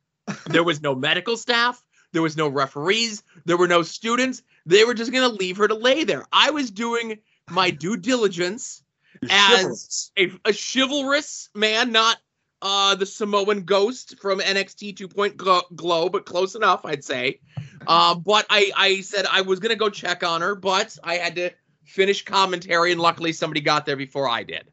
There 0.47 0.65
was 0.65 0.81
no 0.81 0.95
medical 0.95 1.37
staff, 1.37 1.81
there 2.11 2.21
was 2.21 2.35
no 2.35 2.49
referees, 2.49 3.23
there 3.45 3.57
were 3.57 3.67
no 3.67 3.83
students. 3.83 4.41
They 4.65 4.83
were 4.83 4.93
just 4.93 5.13
gonna 5.13 5.29
leave 5.29 5.57
her 5.57 5.67
to 5.67 5.75
lay 5.75 6.03
there. 6.03 6.25
I 6.33 6.51
was 6.51 6.69
doing 6.69 7.19
my 7.49 7.69
due 7.69 7.95
diligence 7.97 8.83
as 9.29 10.11
a, 10.17 10.31
a 10.45 10.53
chivalrous 10.53 11.49
man, 11.53 11.91
not 11.91 12.17
uh, 12.63 12.95
the 12.95 13.05
Samoan 13.05 13.63
ghost 13.63 14.17
from 14.19 14.39
NXT 14.39 14.95
2.0 14.97 15.35
Glow, 15.35 15.61
Glow, 15.75 16.09
but 16.09 16.25
close 16.25 16.55
enough, 16.55 16.85
I'd 16.85 17.03
say. 17.03 17.41
Uh, 17.85 18.15
but 18.15 18.45
I, 18.49 18.71
I 18.75 19.01
said 19.01 19.25
I 19.29 19.41
was 19.41 19.59
gonna 19.59 19.75
go 19.75 19.89
check 19.89 20.23
on 20.23 20.41
her, 20.41 20.55
but 20.55 20.97
I 21.03 21.15
had 21.15 21.35
to 21.35 21.51
finish 21.83 22.23
commentary, 22.23 22.93
and 22.93 23.01
luckily 23.01 23.33
somebody 23.33 23.59
got 23.59 23.85
there 23.85 23.97
before 23.97 24.29
I 24.29 24.43
did. 24.43 24.63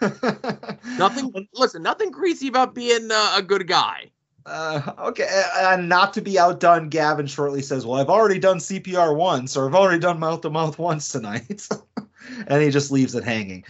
Nothing. 0.98 1.32
listen, 1.54 1.82
nothing 1.82 2.10
greasy 2.10 2.48
about 2.48 2.74
being 2.74 3.10
uh, 3.10 3.34
a 3.36 3.42
good 3.42 3.66
guy. 3.66 4.10
Uh, 4.44 4.92
okay, 4.98 5.42
and 5.58 5.88
not 5.88 6.12
to 6.14 6.20
be 6.20 6.38
outdone, 6.38 6.90
Gavin 6.90 7.26
shortly 7.26 7.62
says, 7.62 7.86
"Well, 7.86 8.00
I've 8.00 8.10
already 8.10 8.38
done 8.38 8.58
CPR 8.58 9.16
once, 9.16 9.56
or 9.56 9.66
I've 9.66 9.74
already 9.74 9.98
done 9.98 10.18
mouth 10.18 10.42
to 10.42 10.50
mouth 10.50 10.78
once 10.78 11.08
tonight," 11.08 11.66
and 12.46 12.62
he 12.62 12.70
just 12.70 12.90
leaves 12.90 13.14
it 13.14 13.24
hanging. 13.24 13.64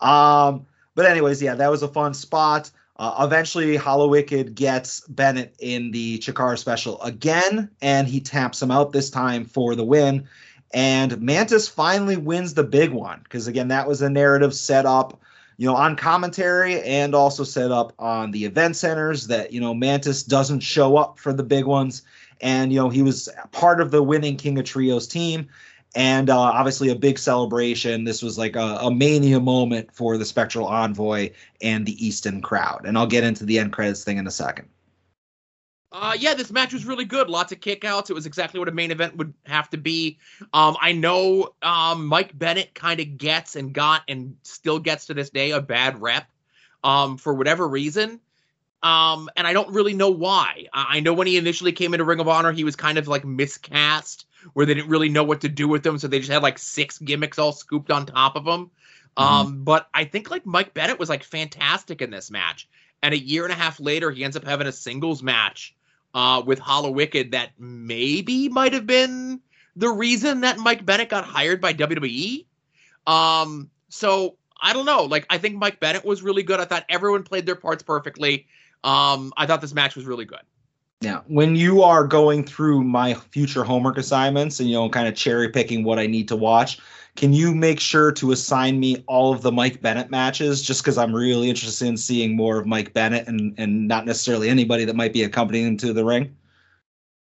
Um, 0.00 0.66
but 0.94 1.04
anyways, 1.04 1.42
yeah, 1.42 1.54
that 1.54 1.70
was 1.70 1.82
a 1.82 1.88
fun 1.88 2.14
spot. 2.14 2.70
Uh, 3.00 3.24
eventually, 3.24 3.78
Hallowicked 3.78 4.54
gets 4.54 5.00
Bennett 5.08 5.54
in 5.58 5.90
the 5.90 6.18
Chikara 6.18 6.58
special 6.58 7.00
again, 7.00 7.70
and 7.80 8.06
he 8.06 8.20
taps 8.20 8.60
him 8.60 8.70
out 8.70 8.92
this 8.92 9.08
time 9.08 9.46
for 9.46 9.74
the 9.74 9.82
win. 9.82 10.28
And 10.74 11.18
Mantis 11.18 11.66
finally 11.66 12.18
wins 12.18 12.52
the 12.52 12.62
big 12.62 12.90
one 12.90 13.20
because 13.22 13.46
again, 13.48 13.68
that 13.68 13.88
was 13.88 14.02
a 14.02 14.10
narrative 14.10 14.54
set 14.54 14.84
up 14.84 15.18
you 15.56 15.66
know, 15.66 15.76
on 15.76 15.94
commentary 15.94 16.80
and 16.82 17.14
also 17.14 17.44
set 17.44 17.70
up 17.70 17.92
on 17.98 18.30
the 18.30 18.46
event 18.46 18.76
centers 18.76 19.26
that, 19.26 19.52
you 19.52 19.60
know, 19.60 19.74
Mantis 19.74 20.22
doesn't 20.22 20.60
show 20.60 20.96
up 20.96 21.18
for 21.18 21.34
the 21.34 21.42
big 21.42 21.66
ones. 21.66 22.02
And, 22.40 22.72
you 22.72 22.78
know, 22.78 22.88
he 22.88 23.02
was 23.02 23.28
part 23.52 23.82
of 23.82 23.90
the 23.90 24.02
winning 24.02 24.36
King 24.36 24.58
of 24.58 24.64
Trios 24.64 25.06
team. 25.06 25.48
And 25.94 26.30
uh, 26.30 26.38
obviously 26.38 26.90
a 26.90 26.94
big 26.94 27.18
celebration. 27.18 28.04
This 28.04 28.22
was 28.22 28.38
like 28.38 28.54
a, 28.54 28.78
a 28.82 28.94
mania 28.94 29.40
moment 29.40 29.92
for 29.92 30.18
the 30.18 30.24
Spectral 30.24 30.66
Envoy 30.66 31.30
and 31.60 31.84
the 31.84 32.06
Easton 32.06 32.40
crowd. 32.42 32.82
And 32.84 32.96
I'll 32.96 33.08
get 33.08 33.24
into 33.24 33.44
the 33.44 33.58
end 33.58 33.72
credits 33.72 34.04
thing 34.04 34.18
in 34.18 34.26
a 34.26 34.30
second. 34.30 34.68
Uh, 35.92 36.16
yeah, 36.16 36.34
this 36.34 36.52
match 36.52 36.72
was 36.72 36.86
really 36.86 37.04
good. 37.04 37.28
Lots 37.28 37.50
of 37.50 37.58
kickouts. 37.58 38.10
It 38.10 38.14
was 38.14 38.26
exactly 38.26 38.60
what 38.60 38.68
a 38.68 38.72
main 38.72 38.92
event 38.92 39.16
would 39.16 39.34
have 39.44 39.68
to 39.70 39.76
be. 39.76 40.18
Um, 40.52 40.76
I 40.80 40.92
know 40.92 41.54
um, 41.62 42.06
Mike 42.06 42.38
Bennett 42.38 42.74
kind 42.74 43.00
of 43.00 43.18
gets 43.18 43.56
and 43.56 43.72
got 43.72 44.02
and 44.06 44.36
still 44.44 44.78
gets 44.78 45.06
to 45.06 45.14
this 45.14 45.30
day 45.30 45.50
a 45.50 45.60
bad 45.60 46.00
rep 46.00 46.28
um, 46.84 47.16
for 47.16 47.34
whatever 47.34 47.66
reason. 47.66 48.20
Um, 48.82 49.28
and 49.36 49.46
I 49.46 49.52
don't 49.52 49.70
really 49.74 49.92
know 49.92 50.10
why. 50.10 50.66
I 50.72 50.98
I 50.98 51.00
know 51.00 51.12
when 51.12 51.26
he 51.26 51.36
initially 51.36 51.72
came 51.72 51.92
into 51.92 52.04
Ring 52.04 52.20
of 52.20 52.28
Honor, 52.28 52.52
he 52.52 52.64
was 52.64 52.76
kind 52.76 52.96
of 52.96 53.08
like 53.08 53.24
miscast, 53.24 54.26
where 54.52 54.66
they 54.66 54.74
didn't 54.74 54.90
really 54.90 55.08
know 55.08 55.24
what 55.24 55.42
to 55.42 55.48
do 55.48 55.68
with 55.68 55.82
them, 55.82 55.98
so 55.98 56.08
they 56.08 56.18
just 56.18 56.30
had 56.30 56.42
like 56.42 56.58
six 56.58 56.98
gimmicks 56.98 57.38
all 57.38 57.52
scooped 57.52 57.90
on 57.90 58.06
top 58.06 58.36
of 58.36 58.46
him. 58.46 58.70
Um, 59.16 59.64
but 59.64 59.88
I 59.92 60.04
think 60.04 60.30
like 60.30 60.46
Mike 60.46 60.72
Bennett 60.72 60.98
was 60.98 61.08
like 61.08 61.24
fantastic 61.24 62.00
in 62.00 62.10
this 62.10 62.30
match. 62.30 62.68
And 63.02 63.14
a 63.14 63.18
year 63.18 63.44
and 63.44 63.52
a 63.52 63.56
half 63.56 63.80
later, 63.80 64.10
he 64.10 64.24
ends 64.24 64.36
up 64.36 64.44
having 64.44 64.66
a 64.66 64.72
singles 64.72 65.22
match 65.22 65.74
uh, 66.14 66.42
with 66.44 66.60
Hallowicked 66.60 67.32
that 67.32 67.50
maybe 67.58 68.48
might 68.48 68.72
have 68.72 68.86
been 68.86 69.40
the 69.76 69.88
reason 69.88 70.42
that 70.42 70.58
Mike 70.58 70.84
Bennett 70.84 71.08
got 71.08 71.24
hired 71.24 71.60
by 71.60 71.72
WWE. 71.72 72.44
Um, 73.06 73.70
so 73.88 74.36
I 74.60 74.72
don't 74.72 74.86
know. 74.86 75.04
Like 75.04 75.26
I 75.30 75.38
think 75.38 75.56
Mike 75.56 75.80
Bennett 75.80 76.04
was 76.04 76.22
really 76.22 76.42
good. 76.42 76.60
I 76.60 76.64
thought 76.64 76.84
everyone 76.88 77.22
played 77.22 77.46
their 77.46 77.56
parts 77.56 77.82
perfectly. 77.82 78.46
Um, 78.84 79.32
I 79.36 79.46
thought 79.46 79.60
this 79.60 79.74
match 79.74 79.96
was 79.96 80.04
really 80.04 80.24
good. 80.24 80.40
Now, 81.02 81.24
when 81.28 81.56
you 81.56 81.82
are 81.82 82.06
going 82.06 82.44
through 82.44 82.84
my 82.84 83.14
future 83.14 83.64
homework 83.64 83.96
assignments 83.96 84.60
and 84.60 84.68
you 84.68 84.74
know 84.74 84.88
kind 84.90 85.08
of 85.08 85.14
cherry 85.14 85.48
picking 85.48 85.82
what 85.82 85.98
I 85.98 86.06
need 86.06 86.28
to 86.28 86.36
watch, 86.36 86.78
can 87.16 87.32
you 87.32 87.54
make 87.54 87.80
sure 87.80 88.12
to 88.12 88.32
assign 88.32 88.78
me 88.78 89.02
all 89.06 89.32
of 89.32 89.40
the 89.40 89.50
Mike 89.50 89.80
Bennett 89.80 90.10
matches 90.10 90.60
just 90.60 90.84
cuz 90.84 90.98
I'm 90.98 91.14
really 91.14 91.48
interested 91.48 91.88
in 91.88 91.96
seeing 91.96 92.36
more 92.36 92.58
of 92.58 92.66
Mike 92.66 92.92
Bennett 92.92 93.26
and 93.28 93.54
and 93.56 93.88
not 93.88 94.04
necessarily 94.04 94.50
anybody 94.50 94.84
that 94.84 94.94
might 94.94 95.14
be 95.14 95.22
accompanying 95.22 95.68
him 95.68 95.76
to 95.78 95.94
the 95.94 96.04
ring? 96.04 96.36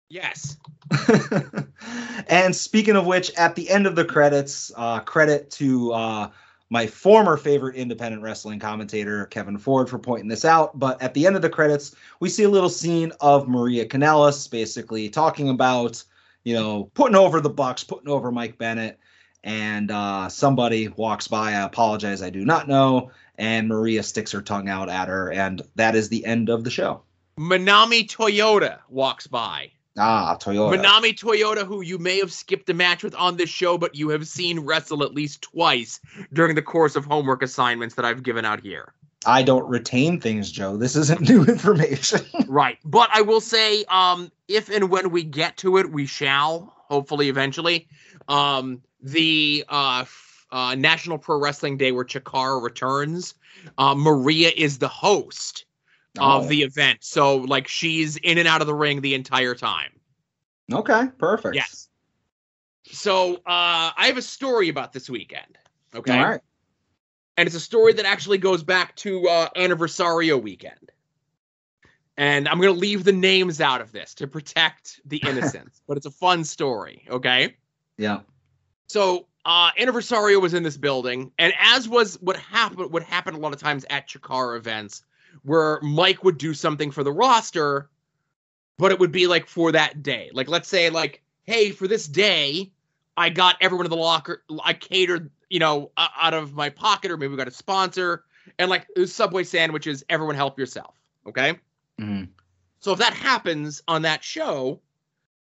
Yes. 0.08 0.56
and 2.28 2.56
speaking 2.56 2.96
of 2.96 3.06
which, 3.06 3.30
at 3.34 3.54
the 3.56 3.68
end 3.68 3.86
of 3.86 3.94
the 3.94 4.04
credits, 4.04 4.72
uh, 4.76 5.00
credit 5.00 5.50
to 5.52 5.92
uh, 5.92 6.30
my 6.70 6.86
former 6.86 7.36
favorite 7.36 7.74
independent 7.74 8.22
wrestling 8.22 8.60
commentator, 8.60 9.26
Kevin 9.26 9.58
Ford, 9.58 9.90
for 9.90 9.98
pointing 9.98 10.28
this 10.28 10.44
out. 10.44 10.78
But 10.78 11.02
at 11.02 11.14
the 11.14 11.26
end 11.26 11.34
of 11.34 11.42
the 11.42 11.50
credits, 11.50 11.96
we 12.20 12.28
see 12.28 12.44
a 12.44 12.48
little 12.48 12.70
scene 12.70 13.12
of 13.20 13.48
Maria 13.48 13.84
Kanellis 13.84 14.48
basically 14.48 15.08
talking 15.08 15.48
about, 15.48 16.02
you 16.44 16.54
know, 16.54 16.84
putting 16.94 17.16
over 17.16 17.40
the 17.40 17.50
Bucks, 17.50 17.82
putting 17.82 18.08
over 18.08 18.30
Mike 18.30 18.56
Bennett. 18.56 18.98
And 19.42 19.90
uh, 19.90 20.28
somebody 20.28 20.88
walks 20.88 21.26
by. 21.26 21.52
I 21.52 21.62
apologize, 21.62 22.22
I 22.22 22.30
do 22.30 22.44
not 22.44 22.68
know. 22.68 23.10
And 23.36 23.68
Maria 23.68 24.02
sticks 24.02 24.32
her 24.32 24.42
tongue 24.42 24.68
out 24.68 24.88
at 24.88 25.08
her. 25.08 25.32
And 25.32 25.62
that 25.74 25.96
is 25.96 26.08
the 26.08 26.24
end 26.24 26.50
of 26.50 26.62
the 26.62 26.70
show. 26.70 27.02
Manami 27.38 28.06
Toyota 28.06 28.80
walks 28.90 29.26
by. 29.26 29.72
Ah, 30.00 30.36
Toyota. 30.40 30.78
Manami 30.78 31.14
Toyota, 31.14 31.66
who 31.66 31.82
you 31.82 31.98
may 31.98 32.18
have 32.18 32.32
skipped 32.32 32.70
a 32.70 32.74
match 32.74 33.02
with 33.04 33.14
on 33.14 33.36
this 33.36 33.50
show, 33.50 33.76
but 33.76 33.94
you 33.94 34.08
have 34.08 34.26
seen 34.26 34.60
wrestle 34.60 35.02
at 35.02 35.14
least 35.14 35.42
twice 35.42 36.00
during 36.32 36.54
the 36.54 36.62
course 36.62 36.96
of 36.96 37.04
homework 37.04 37.42
assignments 37.42 37.94
that 37.96 38.04
I've 38.04 38.22
given 38.22 38.44
out 38.44 38.60
here. 38.60 38.94
I 39.26 39.42
don't 39.42 39.68
retain 39.68 40.18
things, 40.18 40.50
Joe. 40.50 40.78
This 40.78 40.96
isn't 40.96 41.20
new 41.28 41.44
information. 41.44 42.20
Right. 42.48 42.78
But 42.84 43.10
I 43.12 43.20
will 43.20 43.40
say, 43.40 43.84
um, 43.84 44.32
if 44.48 44.70
and 44.70 44.90
when 44.90 45.10
we 45.10 45.22
get 45.22 45.56
to 45.58 45.76
it, 45.76 45.92
we 45.92 46.06
shall, 46.06 46.74
hopefully 46.88 47.28
eventually. 47.28 47.86
Um, 48.26 48.82
the 49.00 49.64
uh, 49.68 50.04
uh, 50.50 50.74
National 50.74 51.16
Pro 51.16 51.38
Wrestling 51.38 51.76
Day 51.76 51.92
where 51.92 52.04
Chikara 52.04 52.60
returns, 52.60 53.34
uh, 53.78 53.94
Maria 53.94 54.50
is 54.56 54.78
the 54.78 54.88
host 54.88 55.64
Oh. 56.18 56.38
of 56.38 56.48
the 56.48 56.62
event. 56.62 56.98
So, 57.02 57.36
like, 57.36 57.68
she's 57.68 58.16
in 58.16 58.38
and 58.38 58.48
out 58.48 58.60
of 58.60 58.66
the 58.66 58.74
ring 58.74 59.00
the 59.00 59.14
entire 59.14 59.54
time. 59.54 59.92
Okay, 60.72 61.08
perfect. 61.18 61.54
Yes. 61.54 61.88
So 62.86 63.36
uh, 63.36 63.38
I 63.96 64.06
have 64.06 64.16
a 64.16 64.22
story 64.22 64.68
about 64.68 64.92
this 64.92 65.08
weekend. 65.08 65.58
Okay. 65.94 66.18
All 66.18 66.24
right. 66.24 66.40
and 67.36 67.46
it's 67.46 67.56
a 67.56 67.60
story 67.60 67.92
that 67.92 68.04
actually 68.06 68.38
goes 68.38 68.62
back 68.64 68.96
to 68.96 69.28
uh, 69.28 69.48
Anniversario 69.56 70.40
weekend. 70.42 70.90
And 72.16 72.48
I'm 72.48 72.60
going 72.60 72.74
to 72.74 72.78
leave 72.80 73.04
the 73.04 73.12
names 73.12 73.60
out 73.60 73.80
of 73.80 73.92
this 73.92 74.14
to 74.14 74.26
protect 74.26 75.00
the 75.04 75.16
innocents, 75.26 75.80
but 75.86 75.96
it's 75.96 76.06
a 76.06 76.10
fun 76.10 76.44
story, 76.44 77.06
okay? 77.08 77.56
Yeah. 77.96 78.20
So, 78.88 79.26
uh, 79.44 79.70
Anniversario 79.78 80.40
was 80.40 80.52
in 80.54 80.62
this 80.64 80.76
building, 80.76 81.32
and 81.38 81.52
as 81.58 81.88
was 81.88 82.16
what 82.20 82.36
happened, 82.36 82.92
what 82.92 83.02
happened 83.04 83.36
a 83.36 83.40
lot 83.40 83.54
of 83.54 83.60
times 83.60 83.86
at 83.88 84.06
Chikara 84.08 84.56
events, 84.58 85.02
where 85.42 85.80
Mike 85.82 86.24
would 86.24 86.38
do 86.38 86.54
something 86.54 86.90
for 86.90 87.04
the 87.04 87.12
roster, 87.12 87.88
but 88.78 88.92
it 88.92 88.98
would 88.98 89.12
be 89.12 89.26
like 89.26 89.46
for 89.46 89.72
that 89.72 90.02
day. 90.02 90.30
Like, 90.32 90.48
let's 90.48 90.68
say, 90.68 90.90
like, 90.90 91.22
hey, 91.44 91.70
for 91.70 91.88
this 91.88 92.06
day, 92.06 92.72
I 93.16 93.28
got 93.28 93.56
everyone 93.60 93.86
in 93.86 93.90
the 93.90 93.96
locker, 93.96 94.42
I 94.64 94.72
catered, 94.72 95.30
you 95.48 95.58
know, 95.58 95.90
out 95.96 96.34
of 96.34 96.54
my 96.54 96.70
pocket, 96.70 97.10
or 97.10 97.16
maybe 97.16 97.30
we 97.30 97.36
got 97.36 97.48
a 97.48 97.52
sponsor, 97.52 98.24
and 98.58 98.70
like 98.70 98.86
Subway 99.04 99.44
sandwiches. 99.44 100.04
Everyone 100.08 100.34
help 100.34 100.58
yourself, 100.58 100.94
okay? 101.26 101.58
Mhm. 101.98 102.28
So 102.78 102.92
if 102.92 102.98
that 102.98 103.12
happens 103.12 103.82
on 103.86 104.02
that 104.02 104.24
show, 104.24 104.80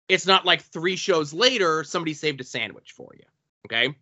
it's 0.08 0.26
not 0.26 0.44
like 0.44 0.62
three 0.62 0.96
shows 0.96 1.32
later 1.32 1.84
somebody 1.84 2.14
saved 2.14 2.40
a 2.40 2.44
sandwich 2.44 2.92
for 2.92 3.14
you. 3.14 3.24
Okay? 3.66 3.94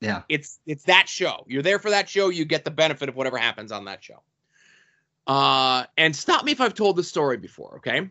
Yeah. 0.00 0.22
It's 0.28 0.58
it's 0.66 0.84
that 0.84 1.08
show. 1.08 1.44
You're 1.46 1.62
there 1.62 1.78
for 1.78 1.90
that 1.90 2.08
show, 2.08 2.28
you 2.28 2.44
get 2.44 2.64
the 2.64 2.70
benefit 2.70 3.08
of 3.08 3.16
whatever 3.16 3.38
happens 3.38 3.72
on 3.72 3.86
that 3.86 4.04
show. 4.04 4.22
Uh 5.26 5.84
and 5.96 6.14
stop 6.14 6.44
me 6.44 6.52
if 6.52 6.60
I've 6.60 6.74
told 6.74 6.96
this 6.96 7.08
story 7.08 7.36
before, 7.36 7.76
okay? 7.76 8.08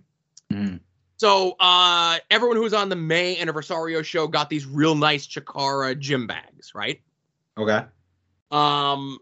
Mhm. 0.51 0.79
So 1.17 1.55
uh 1.59 2.17
everyone 2.29 2.57
who 2.57 2.63
was 2.63 2.73
on 2.73 2.89
the 2.89 2.95
May 2.95 3.37
Anniversario 3.37 4.03
show 4.03 4.27
got 4.27 4.49
these 4.49 4.65
real 4.65 4.95
nice 4.95 5.25
Chikara 5.27 5.97
gym 5.97 6.27
bags, 6.27 6.73
right? 6.75 7.01
Okay. 7.57 7.85
Um, 8.51 9.17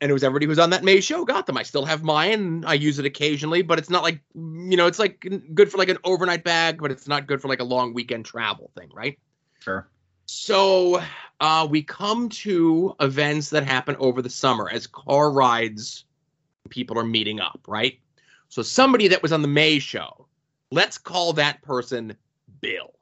and 0.00 0.10
it 0.10 0.12
was 0.12 0.22
everybody 0.22 0.44
who 0.46 0.50
was 0.50 0.58
on 0.58 0.70
that 0.70 0.84
May 0.84 1.00
show 1.00 1.24
got 1.24 1.46
them. 1.46 1.56
I 1.56 1.62
still 1.62 1.84
have 1.84 2.02
mine. 2.02 2.64
I 2.66 2.74
use 2.74 2.98
it 2.98 3.06
occasionally, 3.06 3.62
but 3.62 3.78
it's 3.78 3.88
not 3.88 4.02
like 4.02 4.20
you 4.34 4.76
know, 4.76 4.86
it's 4.86 4.98
like 4.98 5.26
good 5.54 5.70
for 5.70 5.78
like 5.78 5.88
an 5.88 5.98
overnight 6.04 6.44
bag, 6.44 6.80
but 6.80 6.90
it's 6.90 7.08
not 7.08 7.26
good 7.26 7.40
for 7.40 7.48
like 7.48 7.60
a 7.60 7.64
long 7.64 7.94
weekend 7.94 8.24
travel 8.24 8.70
thing, 8.76 8.90
right? 8.92 9.18
Sure. 9.60 9.88
So 10.26 11.00
uh, 11.40 11.66
we 11.70 11.82
come 11.82 12.28
to 12.28 12.94
events 13.00 13.50
that 13.50 13.64
happen 13.64 13.96
over 13.98 14.20
the 14.20 14.30
summer 14.30 14.68
as 14.68 14.86
car 14.86 15.30
rides. 15.30 16.04
People 16.68 16.98
are 16.98 17.04
meeting 17.04 17.40
up, 17.40 17.60
right? 17.66 17.98
So 18.48 18.62
somebody 18.62 19.08
that 19.08 19.22
was 19.22 19.32
on 19.32 19.42
the 19.42 19.48
May 19.48 19.78
show, 19.78 20.26
let's 20.70 20.98
call 20.98 21.32
that 21.34 21.62
person 21.62 22.16
Bill. 22.60 22.94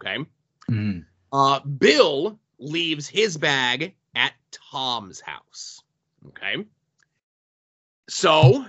Okay. 0.00 0.24
Mhm. 0.68 1.04
Uh, 1.32 1.60
Bill 1.60 2.38
leaves 2.58 3.06
his 3.06 3.36
bag 3.36 3.94
at 4.14 4.34
Tom's 4.50 5.20
house. 5.20 5.82
Okay. 6.28 6.64
So, 8.08 8.66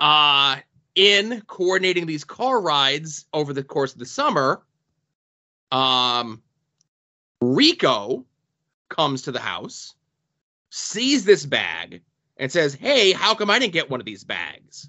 uh, 0.00 0.56
in 0.94 1.42
coordinating 1.42 2.06
these 2.06 2.24
car 2.24 2.60
rides 2.60 3.26
over 3.32 3.52
the 3.52 3.62
course 3.62 3.92
of 3.92 3.98
the 3.98 4.06
summer, 4.06 4.62
um, 5.70 6.42
Rico 7.40 8.24
comes 8.88 9.22
to 9.22 9.32
the 9.32 9.40
house, 9.40 9.94
sees 10.70 11.24
this 11.24 11.44
bag, 11.46 12.02
and 12.36 12.50
says, 12.50 12.74
Hey, 12.74 13.12
how 13.12 13.34
come 13.34 13.50
I 13.50 13.58
didn't 13.58 13.72
get 13.72 13.90
one 13.90 14.00
of 14.00 14.06
these 14.06 14.24
bags? 14.24 14.88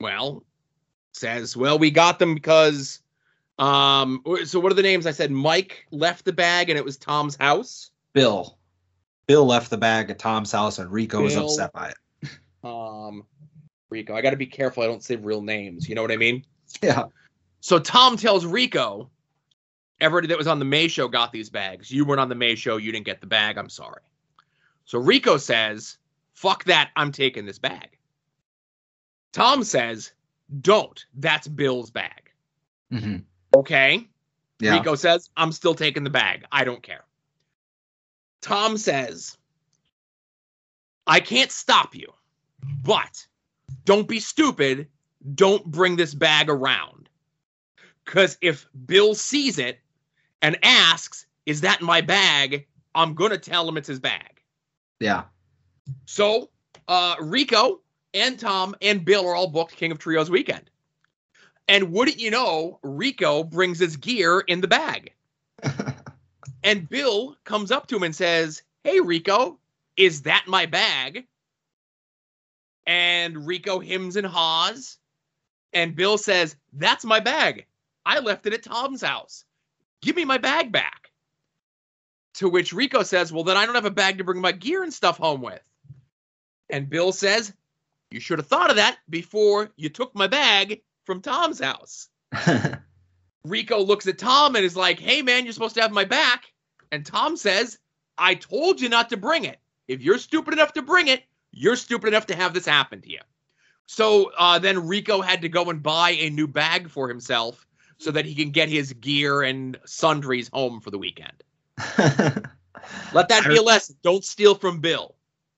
Well, 0.00 0.44
says, 1.12 1.56
Well, 1.56 1.78
we 1.78 1.90
got 1.90 2.18
them 2.18 2.34
because 2.34 3.02
um, 3.58 4.22
so 4.44 4.58
what 4.58 4.72
are 4.72 4.74
the 4.74 4.82
names? 4.82 5.06
I 5.06 5.12
said 5.12 5.30
Mike 5.30 5.86
left 5.90 6.24
the 6.24 6.32
bag 6.32 6.70
and 6.70 6.78
it 6.78 6.84
was 6.84 6.96
Tom's 6.96 7.36
house. 7.36 7.90
Bill. 8.12 8.58
Bill 9.26 9.44
left 9.44 9.70
the 9.70 9.78
bag 9.78 10.10
at 10.10 10.18
Tom's 10.18 10.50
house 10.50 10.78
and 10.78 10.90
Rico 10.90 11.22
was 11.22 11.36
upset 11.36 11.72
by 11.72 11.90
it. 11.90 11.96
Um, 12.64 13.24
Rico. 13.90 14.14
I 14.14 14.22
got 14.22 14.30
to 14.30 14.36
be 14.36 14.46
careful. 14.46 14.84
I 14.84 14.86
don't 14.86 15.02
say 15.02 15.16
real 15.16 15.42
names. 15.42 15.88
You 15.88 15.96
know 15.96 16.02
what 16.02 16.12
I 16.12 16.16
mean? 16.16 16.44
Yeah. 16.80 17.06
So 17.58 17.80
Tom 17.80 18.16
tells 18.16 18.46
Rico, 18.46 19.10
everybody 20.00 20.28
that 20.28 20.38
was 20.38 20.46
on 20.46 20.60
the 20.60 20.64
May 20.64 20.86
show 20.86 21.08
got 21.08 21.32
these 21.32 21.50
bags. 21.50 21.90
You 21.90 22.04
weren't 22.04 22.20
on 22.20 22.28
the 22.28 22.36
May 22.36 22.54
show. 22.54 22.76
You 22.76 22.92
didn't 22.92 23.04
get 23.04 23.20
the 23.20 23.26
bag. 23.26 23.58
I'm 23.58 23.68
sorry. 23.68 24.02
So 24.84 24.98
Rico 24.98 25.36
says, 25.36 25.98
fuck 26.34 26.64
that. 26.64 26.90
I'm 26.96 27.12
taking 27.12 27.46
this 27.46 27.58
bag. 27.58 27.88
Tom 29.32 29.64
says, 29.64 30.12
don't. 30.60 31.04
That's 31.14 31.48
Bill's 31.48 31.90
bag. 31.90 32.30
hmm 32.90 33.16
Okay. 33.54 34.08
Yeah. 34.60 34.74
Rico 34.74 34.94
says, 34.94 35.30
I'm 35.36 35.52
still 35.52 35.74
taking 35.74 36.04
the 36.04 36.10
bag. 36.10 36.44
I 36.52 36.64
don't 36.64 36.82
care. 36.82 37.04
Tom 38.40 38.76
says, 38.76 39.36
I 41.06 41.20
can't 41.20 41.50
stop 41.50 41.94
you, 41.94 42.12
but 42.84 43.26
don't 43.84 44.08
be 44.08 44.20
stupid. 44.20 44.88
Don't 45.34 45.64
bring 45.64 45.96
this 45.96 46.14
bag 46.14 46.48
around. 46.48 47.08
Because 48.04 48.36
if 48.40 48.66
Bill 48.86 49.14
sees 49.14 49.58
it 49.58 49.80
and 50.42 50.58
asks, 50.62 51.26
Is 51.46 51.60
that 51.62 51.82
my 51.82 52.00
bag? 52.00 52.66
I'm 52.94 53.14
going 53.14 53.30
to 53.30 53.38
tell 53.38 53.68
him 53.68 53.76
it's 53.76 53.88
his 53.88 54.00
bag. 54.00 54.41
Yeah. 55.02 55.24
So 56.06 56.50
uh, 56.88 57.16
Rico 57.20 57.80
and 58.14 58.38
Tom 58.38 58.74
and 58.80 59.04
Bill 59.04 59.26
are 59.26 59.34
all 59.34 59.48
booked 59.48 59.76
King 59.76 59.92
of 59.92 59.98
Trios 59.98 60.30
weekend. 60.30 60.70
And 61.68 61.92
wouldn't 61.92 62.20
you 62.20 62.30
know, 62.30 62.78
Rico 62.82 63.44
brings 63.44 63.78
his 63.78 63.96
gear 63.96 64.40
in 64.40 64.60
the 64.60 64.68
bag. 64.68 65.12
And 66.62 66.88
Bill 66.88 67.36
comes 67.44 67.70
up 67.70 67.88
to 67.88 67.96
him 67.96 68.02
and 68.04 68.14
says, 68.14 68.62
Hey, 68.84 69.00
Rico, 69.00 69.58
is 69.96 70.22
that 70.22 70.44
my 70.46 70.66
bag? 70.66 71.26
And 72.86 73.46
Rico 73.46 73.78
hims 73.80 74.16
and 74.16 74.26
haws. 74.26 74.98
And 75.72 75.96
Bill 75.96 76.18
says, 76.18 76.56
That's 76.72 77.04
my 77.04 77.20
bag. 77.20 77.66
I 78.04 78.20
left 78.20 78.46
it 78.46 78.52
at 78.52 78.62
Tom's 78.62 79.02
house. 79.02 79.44
Give 80.02 80.16
me 80.16 80.24
my 80.24 80.38
bag 80.38 80.72
back. 80.72 81.01
To 82.34 82.48
which 82.48 82.72
Rico 82.72 83.02
says, 83.02 83.32
Well, 83.32 83.44
then 83.44 83.56
I 83.56 83.66
don't 83.66 83.74
have 83.74 83.84
a 83.84 83.90
bag 83.90 84.18
to 84.18 84.24
bring 84.24 84.40
my 84.40 84.52
gear 84.52 84.82
and 84.82 84.92
stuff 84.92 85.18
home 85.18 85.42
with. 85.42 85.62
And 86.70 86.88
Bill 86.88 87.12
says, 87.12 87.52
You 88.10 88.20
should 88.20 88.38
have 88.38 88.46
thought 88.46 88.70
of 88.70 88.76
that 88.76 88.98
before 89.08 89.70
you 89.76 89.88
took 89.88 90.14
my 90.14 90.26
bag 90.26 90.82
from 91.04 91.20
Tom's 91.20 91.60
house. 91.60 92.08
Rico 93.44 93.80
looks 93.80 94.06
at 94.06 94.18
Tom 94.18 94.56
and 94.56 94.64
is 94.64 94.76
like, 94.76 94.98
Hey, 94.98 95.22
man, 95.22 95.44
you're 95.44 95.52
supposed 95.52 95.74
to 95.74 95.82
have 95.82 95.92
my 95.92 96.04
back. 96.04 96.44
And 96.90 97.04
Tom 97.04 97.36
says, 97.36 97.78
I 98.16 98.34
told 98.34 98.80
you 98.80 98.88
not 98.88 99.10
to 99.10 99.16
bring 99.16 99.44
it. 99.44 99.58
If 99.88 100.02
you're 100.02 100.18
stupid 100.18 100.54
enough 100.54 100.74
to 100.74 100.82
bring 100.82 101.08
it, 101.08 101.22
you're 101.50 101.76
stupid 101.76 102.08
enough 102.08 102.26
to 102.26 102.36
have 102.36 102.54
this 102.54 102.66
happen 102.66 103.00
to 103.02 103.10
you. 103.10 103.20
So 103.86 104.30
uh, 104.38 104.58
then 104.58 104.86
Rico 104.86 105.20
had 105.20 105.42
to 105.42 105.48
go 105.48 105.68
and 105.68 105.82
buy 105.82 106.10
a 106.10 106.30
new 106.30 106.46
bag 106.46 106.88
for 106.88 107.08
himself 107.08 107.66
so 107.98 108.10
that 108.10 108.24
he 108.24 108.34
can 108.34 108.50
get 108.50 108.68
his 108.68 108.92
gear 108.94 109.42
and 109.42 109.78
sundries 109.84 110.48
home 110.52 110.80
for 110.80 110.90
the 110.90 110.98
weekend. 110.98 111.42
Let 113.12 113.28
that 113.28 113.44
be 113.46 113.56
a 113.56 113.62
lesson. 113.62 113.96
Don't 114.02 114.24
steal 114.24 114.54
from 114.54 114.80
Bill. 114.80 115.14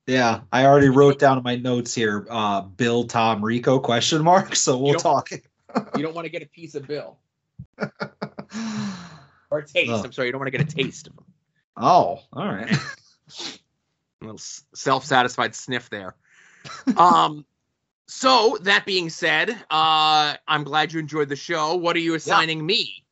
yeah. 0.06 0.40
I 0.52 0.66
already 0.66 0.88
wrote 0.88 1.18
down 1.18 1.38
in 1.38 1.44
my 1.44 1.56
notes 1.56 1.94
here, 1.94 2.26
uh, 2.30 2.60
Bill, 2.62 3.05
Tom, 3.05 3.44
Rico 3.44 3.78
question 3.78 4.22
mark. 4.22 4.55
So 4.56 4.76
we'll 4.78 4.92
Yep. 4.92 5.01
talk. 5.02 5.30
You 5.96 6.02
don't 6.02 6.14
want 6.14 6.24
to 6.26 6.30
get 6.30 6.42
a 6.42 6.46
piece 6.46 6.74
of 6.74 6.86
Bill 6.86 7.16
or 9.51 9.59
a 9.59 9.66
taste. 9.66 10.05
I'm 10.05 10.12
sorry, 10.12 10.28
you 10.28 10.32
don't 10.32 10.40
want 10.40 10.52
to 10.52 10.56
get 10.59 10.60
a 10.72 10.76
taste 10.76 11.06
of 11.09 11.14
him. 11.14 11.24
oh, 11.76 12.20
all 12.32 12.46
right. 12.46 12.70
A 14.22 14.24
little 14.24 14.38
self-satisfied 14.74 15.55
sniff 15.55 15.90
there. 15.90 16.14
um, 16.96 17.44
so 18.06 18.56
that 18.62 18.86
being 18.86 19.10
said, 19.10 19.51
uh, 19.70 20.34
I'm 20.48 20.64
glad 20.64 20.92
you 20.94 21.01
enjoyed 21.01 21.28
the 21.28 21.36
show. 21.36 21.74
What 21.74 21.94
are 21.96 22.01
you 22.01 22.14
assigning 22.14 22.64
me? 22.64 23.03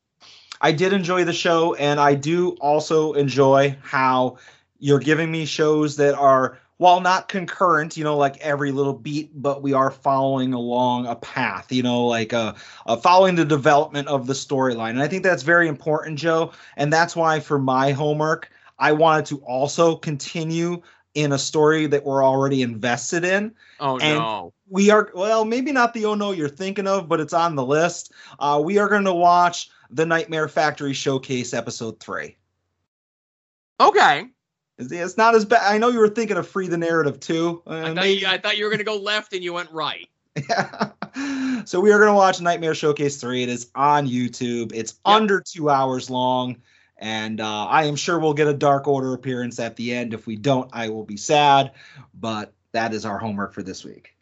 I 0.63 0.71
did 0.71 0.93
enjoy 0.93 1.25
the 1.25 1.33
show, 1.33 1.75
and 1.75 1.99
I 1.99 2.15
do 2.15 2.51
also 2.61 3.13
enjoy 3.13 3.77
how 3.83 4.37
you're 4.79 4.99
giving 4.99 5.29
me 5.29 5.45
shows 5.45 5.97
that 5.97 6.15
are, 6.15 6.57
while 6.77 7.01
not 7.01 7.27
concurrent, 7.27 7.97
you 7.97 8.03
know, 8.05 8.15
like 8.15 8.37
every 8.37 8.71
little 8.71 8.93
beat, 8.93 9.29
but 9.35 9.61
we 9.61 9.73
are 9.73 9.91
following 9.91 10.53
along 10.53 11.05
a 11.05 11.15
path, 11.15 11.69
you 11.71 11.83
know, 11.83 12.07
like 12.07 12.31
uh, 12.33 12.53
uh, 12.87 12.95
following 12.95 13.35
the 13.35 13.43
development 13.45 14.07
of 14.07 14.25
the 14.25 14.33
storyline. 14.33 14.91
And 14.91 15.01
I 15.01 15.07
think 15.09 15.23
that's 15.23 15.43
very 15.43 15.67
important, 15.67 16.17
Joe. 16.17 16.53
And 16.77 16.91
that's 16.93 17.13
why 17.15 17.41
for 17.41 17.59
my 17.59 17.91
homework, 17.91 18.49
I 18.79 18.93
wanted 18.93 19.25
to 19.27 19.37
also 19.39 19.97
continue 19.97 20.81
in 21.13 21.31
a 21.33 21.37
story 21.37 21.85
that 21.87 22.05
we're 22.05 22.23
already 22.25 22.61
invested 22.63 23.23
in 23.23 23.53
Oh 23.79 23.99
And- 23.99 24.17
no. 24.19 24.53
we 24.67 24.89
are 24.89 25.11
well 25.13 25.45
maybe 25.45 25.71
not 25.71 25.93
the 25.93 26.05
oh 26.05 26.15
no 26.15 26.31
you're 26.31 26.49
thinking 26.49 26.87
of 26.87 27.07
but 27.07 27.19
it's 27.19 27.33
on 27.33 27.53
the 27.55 27.63
list 27.63 28.11
uh, 28.39 28.59
we 28.63 28.79
are 28.79 28.87
going 28.89 29.03
to 29.03 29.13
watch 29.13 29.69
the 29.93 30.05
nightmare 30.05 30.47
factory 30.47 30.93
showcase 30.93 31.53
episode 31.53 31.99
three 31.99 32.35
Okay. 33.79 34.25
it's, 34.77 35.17
not 35.17 35.35
as 35.35 35.45
bad 35.45 35.61
i 35.63 35.77
know 35.77 35.89
you 35.89 35.99
were 35.99 36.09
thinking 36.09 36.37
of 36.37 36.47
free 36.47 36.67
the 36.67 36.77
narrative 36.77 37.19
too 37.19 37.61
uh, 37.67 37.83
I 37.85 37.93
thought, 37.93 38.09
you, 38.09 38.27
I 38.27 38.37
thought 38.37 38.57
you 38.57 38.65
were 38.65 38.71
gonna 38.71 38.83
go 38.83 38.97
left 38.97 39.33
and 39.33 39.43
you 39.43 39.53
went 39.53 39.71
right. 39.71 40.07
Yeah. 40.49 40.91
so 41.65 41.79
we 41.79 41.91
are 41.91 41.97
going 41.99 42.09
to 42.09 42.15
watch 42.15 42.41
nightmare 42.41 42.73
showcase 42.75 43.21
3 43.21 43.43
it 43.43 43.49
is 43.49 43.69
on 43.75 44.07
youtube 44.07 44.71
it's 44.73 44.93
Yep. 45.05 45.15
under 45.15 45.41
two 45.41 45.69
hours 45.69 46.09
long 46.09 46.57
And 46.97 47.41
uh, 47.41 47.65
I 47.65 47.83
am 47.85 47.95
sure 47.95 48.17
we'll 48.19 48.33
get 48.33 48.47
a 48.47 48.53
Dark 48.53 48.87
Order 48.87 49.13
appearance 49.13 49.59
at 49.59 49.75
the 49.75 49.93
end. 49.93 50.13
If 50.13 50.25
we 50.25 50.37
don't, 50.37 50.69
I 50.71 50.87
will 50.89 51.03
be 51.03 51.17
sad. 51.17 51.71
But 52.13 52.53
that 52.71 52.93
is 52.93 53.03
our 53.05 53.17
homework 53.17 53.53
for 53.53 53.61
this 53.63 53.83
week. 53.83 54.15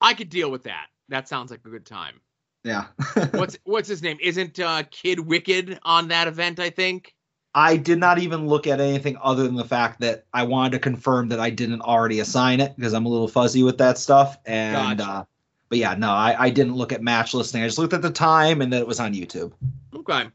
I 0.00 0.14
could 0.14 0.28
deal 0.28 0.50
with 0.50 0.64
that. 0.64 0.86
That 1.10 1.28
sounds 1.28 1.50
like 1.52 1.60
a 1.64 1.68
good 1.68 1.86
time. 1.86 2.20
Yeah. 2.66 2.86
What's 3.30 3.56
what's 3.62 3.88
his 3.88 4.02
name? 4.02 4.18
Isn't 4.20 4.58
uh, 4.58 4.82
Kid 4.90 5.20
Wicked 5.20 5.78
on 5.84 6.08
that 6.08 6.26
event? 6.26 6.58
I 6.58 6.70
think. 6.70 7.14
I 7.54 7.76
did 7.76 7.98
not 7.98 8.18
even 8.18 8.48
look 8.48 8.66
at 8.66 8.80
anything 8.80 9.16
other 9.22 9.44
than 9.44 9.54
the 9.54 9.64
fact 9.64 10.00
that 10.00 10.26
I 10.34 10.42
wanted 10.42 10.72
to 10.72 10.78
confirm 10.80 11.28
that 11.28 11.38
I 11.38 11.50
didn't 11.50 11.80
already 11.80 12.18
assign 12.18 12.60
it 12.60 12.74
because 12.76 12.92
I'm 12.92 13.06
a 13.06 13.08
little 13.08 13.28
fuzzy 13.28 13.62
with 13.62 13.78
that 13.78 13.98
stuff. 13.98 14.36
And 14.44 14.98
Gotcha. 14.98 15.10
uh, 15.10 15.24
but 15.68 15.78
yeah, 15.78 15.94
no, 15.94 16.10
I, 16.10 16.34
I 16.38 16.50
didn't 16.50 16.74
look 16.74 16.92
at 16.92 17.02
match 17.02 17.32
listing. 17.32 17.62
I 17.62 17.66
just 17.66 17.78
looked 17.78 17.94
at 17.94 18.02
the 18.02 18.10
time 18.10 18.60
and 18.60 18.72
that 18.72 18.80
it 18.80 18.86
was 18.86 19.00
on 19.00 19.14
YouTube. 19.14 19.52
Okay. 19.94 20.26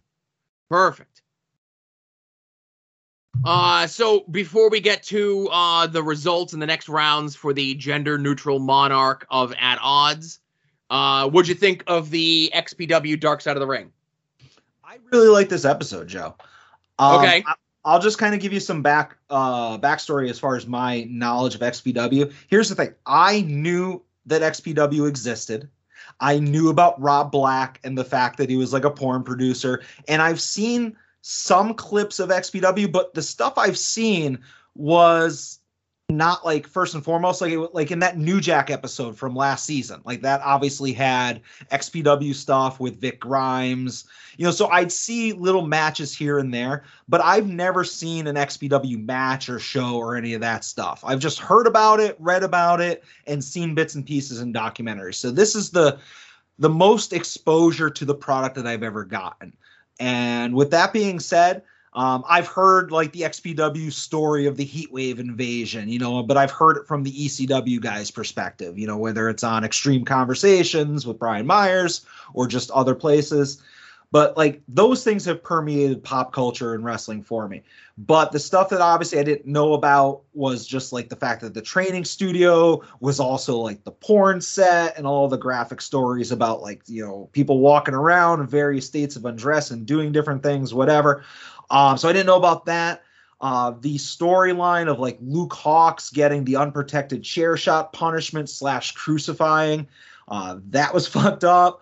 Perfect. 0.69 1.21
Uh, 3.45 3.87
so 3.87 4.21
before 4.21 4.69
we 4.69 4.79
get 4.79 5.03
to 5.03 5.47
uh, 5.51 5.87
the 5.87 6.01
results 6.01 6.53
in 6.53 6.59
the 6.59 6.65
next 6.65 6.89
rounds 6.89 7.35
for 7.35 7.53
the 7.53 7.75
gender 7.75 8.17
neutral 8.17 8.57
monarch 8.57 9.27
of 9.29 9.53
At 9.59 9.79
Odds, 9.81 10.40
uh, 10.91 11.27
what'd 11.30 11.47
you 11.47 11.55
think 11.55 11.84
of 11.88 12.11
the 12.11 12.51
XPW 12.53 13.19
Dark 13.19 13.41
Side 13.41 13.55
of 13.55 13.61
the 13.61 13.68
Ring? 13.68 13.91
I 14.84 14.97
really 15.11 15.30
like 15.30 15.47
this 15.49 15.65
episode, 15.65 16.07
Joe. 16.07 16.35
Um, 16.99 17.19
Okay. 17.19 17.43
I, 17.47 17.53
I'll 17.84 18.01
just 18.01 18.19
kind 18.19 18.35
of 18.35 18.41
give 18.41 18.53
you 18.53 18.59
some 18.59 18.84
back 18.84 19.18
uh 19.31 19.77
backstory 19.80 20.30
as 20.30 20.38
far 20.38 20.55
as 20.55 20.68
my 20.68 21.07
knowledge 21.09 21.55
of 21.55 21.61
XPW. 21.61 22.31
Here's 22.47 22.69
the 22.69 22.76
thing: 22.76 22.93
I 23.07 23.41
knew 23.41 24.03
that 24.27 24.41
XPW 24.41 25.07
existed. 25.07 25.68
I 26.19 26.38
knew 26.38 26.69
about 26.69 27.01
Rob 27.01 27.31
Black 27.31 27.80
and 27.84 27.97
the 27.97 28.03
fact 28.03 28.38
that 28.38 28.49
he 28.49 28.57
was 28.57 28.73
like 28.73 28.84
a 28.84 28.91
porn 28.91 29.23
producer, 29.23 29.81
and 30.07 30.22
I've 30.22 30.41
seen 30.41 30.95
some 31.22 31.73
clips 31.73 32.19
of 32.19 32.30
XPW, 32.30 32.91
but 32.91 33.13
the 33.13 33.22
stuff 33.22 33.53
I've 33.57 33.77
seen 33.77 34.39
was 34.76 35.60
not 36.17 36.45
like 36.45 36.67
first 36.67 36.93
and 36.93 37.03
foremost 37.03 37.41
like 37.41 37.51
it, 37.53 37.73
like 37.73 37.91
in 37.91 37.99
that 37.99 38.17
New 38.17 38.39
Jack 38.39 38.69
episode 38.69 39.17
from 39.17 39.35
last 39.35 39.65
season. 39.65 40.01
Like 40.05 40.21
that 40.21 40.41
obviously 40.41 40.93
had 40.93 41.41
XPW 41.71 42.35
stuff 42.35 42.79
with 42.79 42.99
Vic 42.99 43.19
Grimes. 43.19 44.05
You 44.38 44.45
know, 44.45 44.51
so 44.51 44.67
I'd 44.69 44.91
see 44.91 45.33
little 45.33 45.65
matches 45.65 46.15
here 46.15 46.39
and 46.39 46.53
there, 46.53 46.83
but 47.07 47.21
I've 47.21 47.47
never 47.47 47.83
seen 47.83 48.27
an 48.27 48.35
XPW 48.35 49.03
match 49.05 49.49
or 49.49 49.59
show 49.59 49.95
or 49.95 50.15
any 50.15 50.33
of 50.33 50.41
that 50.41 50.63
stuff. 50.63 51.03
I've 51.05 51.19
just 51.19 51.39
heard 51.39 51.67
about 51.67 51.99
it, 51.99 52.15
read 52.19 52.43
about 52.43 52.81
it, 52.81 53.03
and 53.27 53.43
seen 53.43 53.75
bits 53.75 53.95
and 53.95 54.05
pieces 54.05 54.41
in 54.41 54.53
documentaries. 54.53 55.15
So 55.15 55.31
this 55.31 55.55
is 55.55 55.71
the 55.71 55.99
the 56.59 56.69
most 56.69 57.11
exposure 57.11 57.89
to 57.89 58.05
the 58.05 58.13
product 58.13 58.55
that 58.55 58.67
I've 58.67 58.83
ever 58.83 59.03
gotten. 59.03 59.55
And 59.99 60.53
with 60.55 60.71
that 60.71 60.93
being 60.93 61.19
said, 61.19 61.63
um, 61.93 62.23
I've 62.27 62.47
heard 62.47 62.91
like 62.91 63.11
the 63.11 63.22
XPW 63.22 63.91
story 63.91 64.45
of 64.45 64.55
the 64.55 64.65
Heatwave 64.65 65.19
invasion, 65.19 65.89
you 65.89 65.99
know, 65.99 66.23
but 66.23 66.38
I've 66.38 66.51
heard 66.51 66.77
it 66.77 66.88
from 66.88 67.03
the 67.03 67.11
ECW 67.11 67.81
guys' 67.81 68.09
perspective, 68.09 68.80
you 68.80 68.88
know, 68.88 68.97
whether 68.97 69.30
it's 69.30 69.43
on 69.43 69.65
Extreme 69.65 70.05
Conversations 70.05 71.05
with 71.05 71.19
Brian 71.19 71.45
Myers 71.45 72.05
or 72.34 72.47
just 72.47 72.72
other 72.72 72.95
places. 72.95 73.61
But 74.11 74.35
like 74.35 74.61
those 74.68 75.03
things 75.03 75.23
have 75.26 75.41
permeated 75.41 76.03
pop 76.03 76.34
culture 76.34 76.73
and 76.73 76.84
wrestling 76.84 77.23
for 77.23 77.47
me. 77.47 77.63
But 77.97 78.31
the 78.31 78.39
stuff 78.39 78.69
that 78.69 78.81
obviously 78.81 79.19
I 79.19 79.23
didn't 79.23 79.45
know 79.45 79.73
about 79.73 80.22
was 80.34 80.65
just 80.65 80.91
like 80.91 81.09
the 81.09 81.15
fact 81.15 81.41
that 81.41 81.53
the 81.53 81.61
training 81.61 82.03
studio 82.03 82.81
was 82.99 83.19
also 83.19 83.57
like 83.57 83.84
the 83.84 83.91
porn 83.91 84.41
set 84.41 84.97
and 84.97 85.07
all 85.07 85.27
the 85.27 85.38
graphic 85.38 85.81
stories 85.81 86.31
about 86.31 86.61
like, 86.61 86.81
you 86.88 87.05
know, 87.05 87.30
people 87.31 87.59
walking 87.59 87.93
around 87.93 88.41
in 88.41 88.47
various 88.47 88.85
states 88.85 89.15
of 89.15 89.26
undress 89.26 89.72
and 89.72 89.85
doing 89.85 90.11
different 90.11 90.43
things, 90.43 90.73
whatever. 90.73 91.23
Um, 91.72 91.98
so 91.98 92.10
I 92.10 92.14
didn't 92.14 92.27
know 92.27 92.38
about 92.38 92.65
that. 92.65 93.03
Uh, 93.39 93.73
the 93.80 93.95
storyline 93.95 94.88
of 94.88 94.99
like 94.99 95.18
Luke 95.19 95.52
Hawx 95.52 96.14
getting 96.14 96.43
the 96.43 96.57
unprotected 96.57 97.23
chair 97.23 97.57
shot 97.57 97.91
punishment 97.91 98.49
slash 98.49 98.91
crucifying, 98.91 99.88
uh, 100.27 100.57
that 100.69 100.93
was 100.93 101.07
fucked 101.07 101.43
up. 101.43 101.81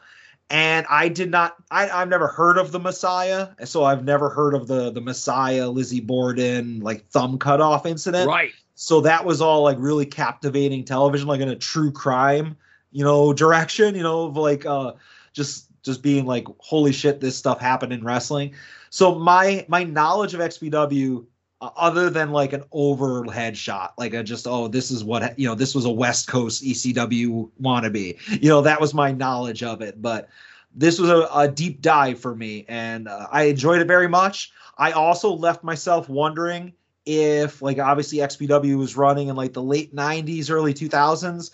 And 0.51 0.85
I 0.89 1.09
did 1.09 1.29
not. 1.29 1.55
I, 1.69 1.89
I've 1.89 2.07
never 2.07 2.27
heard 2.27 2.57
of 2.57 2.71
the 2.71 2.79
Messiah, 2.79 3.49
so 3.65 3.83
I've 3.83 4.03
never 4.03 4.29
heard 4.29 4.55
of 4.55 4.67
the 4.67 4.89
the 4.89 5.01
Messiah 5.01 5.69
Lizzie 5.69 5.99
Borden 5.99 6.79
like 6.79 7.05
thumb 7.07 7.37
cut 7.37 7.61
off 7.61 7.85
incident. 7.85 8.27
Right. 8.27 8.51
So 8.73 9.01
that 9.01 9.25
was 9.25 9.41
all 9.41 9.61
like 9.61 9.77
really 9.79 10.07
captivating 10.07 10.85
television, 10.85 11.27
like 11.27 11.41
in 11.41 11.49
a 11.49 11.55
true 11.55 11.91
crime, 11.91 12.57
you 12.91 13.03
know, 13.03 13.31
direction. 13.31 13.93
You 13.93 14.01
know, 14.01 14.23
of 14.23 14.37
like 14.37 14.65
uh, 14.65 14.93
just 15.33 15.67
just 15.83 16.01
being 16.01 16.25
like, 16.25 16.47
holy 16.57 16.93
shit, 16.93 17.19
this 17.19 17.37
stuff 17.37 17.59
happened 17.59 17.93
in 17.93 18.03
wrestling. 18.03 18.55
So 18.89 19.15
my 19.15 19.65
my 19.67 19.83
knowledge 19.83 20.33
of 20.33 20.39
XPW, 20.39 21.25
uh, 21.61 21.69
other 21.75 22.09
than 22.09 22.31
like 22.31 22.53
an 22.53 22.63
overhead 22.71 23.57
shot, 23.57 23.93
like 23.97 24.13
a 24.13 24.23
just 24.23 24.47
oh 24.47 24.67
this 24.67 24.91
is 24.91 25.03
what 25.03 25.37
you 25.37 25.47
know 25.47 25.55
this 25.55 25.75
was 25.75 25.85
a 25.85 25.89
West 25.89 26.27
Coast 26.27 26.63
ECW 26.63 27.49
wannabe, 27.61 28.17
you 28.41 28.49
know 28.49 28.61
that 28.61 28.81
was 28.81 28.93
my 28.93 29.11
knowledge 29.11 29.63
of 29.63 29.81
it. 29.81 30.01
But 30.01 30.29
this 30.73 30.99
was 30.99 31.09
a, 31.09 31.27
a 31.33 31.47
deep 31.47 31.81
dive 31.81 32.19
for 32.19 32.35
me, 32.35 32.65
and 32.67 33.07
uh, 33.07 33.27
I 33.31 33.43
enjoyed 33.43 33.81
it 33.81 33.87
very 33.87 34.07
much. 34.07 34.51
I 34.77 34.91
also 34.91 35.31
left 35.31 35.63
myself 35.63 36.07
wondering 36.09 36.73
if 37.05 37.61
like 37.61 37.79
obviously 37.79 38.19
XPW 38.19 38.77
was 38.77 38.95
running 38.95 39.29
in 39.29 39.35
like 39.35 39.53
the 39.53 39.63
late 39.63 39.95
90s, 39.95 40.49
early 40.49 40.73
2000s. 40.73 41.51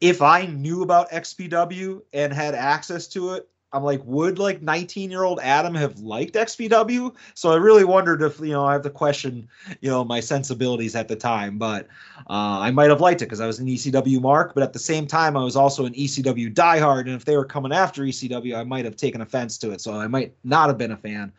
If 0.00 0.20
I 0.20 0.46
knew 0.46 0.82
about 0.82 1.10
XPW 1.10 2.02
and 2.12 2.32
had 2.32 2.54
access 2.54 3.06
to 3.08 3.34
it, 3.34 3.48
I'm 3.72 3.82
like, 3.82 4.00
would 4.04 4.38
like 4.38 4.62
19 4.62 5.10
year 5.10 5.24
old 5.24 5.40
Adam 5.42 5.74
have 5.74 5.98
liked 5.98 6.34
XPW? 6.34 7.14
So 7.34 7.50
I 7.50 7.56
really 7.56 7.84
wondered 7.84 8.22
if, 8.22 8.38
you 8.38 8.52
know, 8.52 8.64
I 8.64 8.72
have 8.72 8.82
to 8.82 8.90
question, 8.90 9.48
you 9.80 9.90
know, 9.90 10.04
my 10.04 10.20
sensibilities 10.20 10.94
at 10.94 11.08
the 11.08 11.16
time, 11.16 11.58
but 11.58 11.86
uh, 12.30 12.60
I 12.60 12.70
might 12.70 12.90
have 12.90 13.00
liked 13.00 13.22
it 13.22 13.26
because 13.26 13.40
I 13.40 13.46
was 13.46 13.58
an 13.58 13.66
ECW 13.66 14.20
mark, 14.20 14.54
but 14.54 14.62
at 14.62 14.72
the 14.72 14.78
same 14.78 15.06
time, 15.06 15.36
I 15.36 15.44
was 15.44 15.56
also 15.56 15.84
an 15.84 15.94
ECW 15.94 16.54
diehard. 16.54 17.00
And 17.00 17.10
if 17.10 17.24
they 17.24 17.36
were 17.36 17.44
coming 17.44 17.72
after 17.72 18.02
ECW, 18.02 18.56
I 18.56 18.64
might 18.64 18.84
have 18.84 18.96
taken 18.96 19.20
offense 19.20 19.58
to 19.58 19.72
it. 19.72 19.80
So 19.80 19.94
I 19.94 20.06
might 20.06 20.34
not 20.44 20.68
have 20.68 20.78
been 20.78 20.92
a 20.92 20.96
fan. 20.96 21.32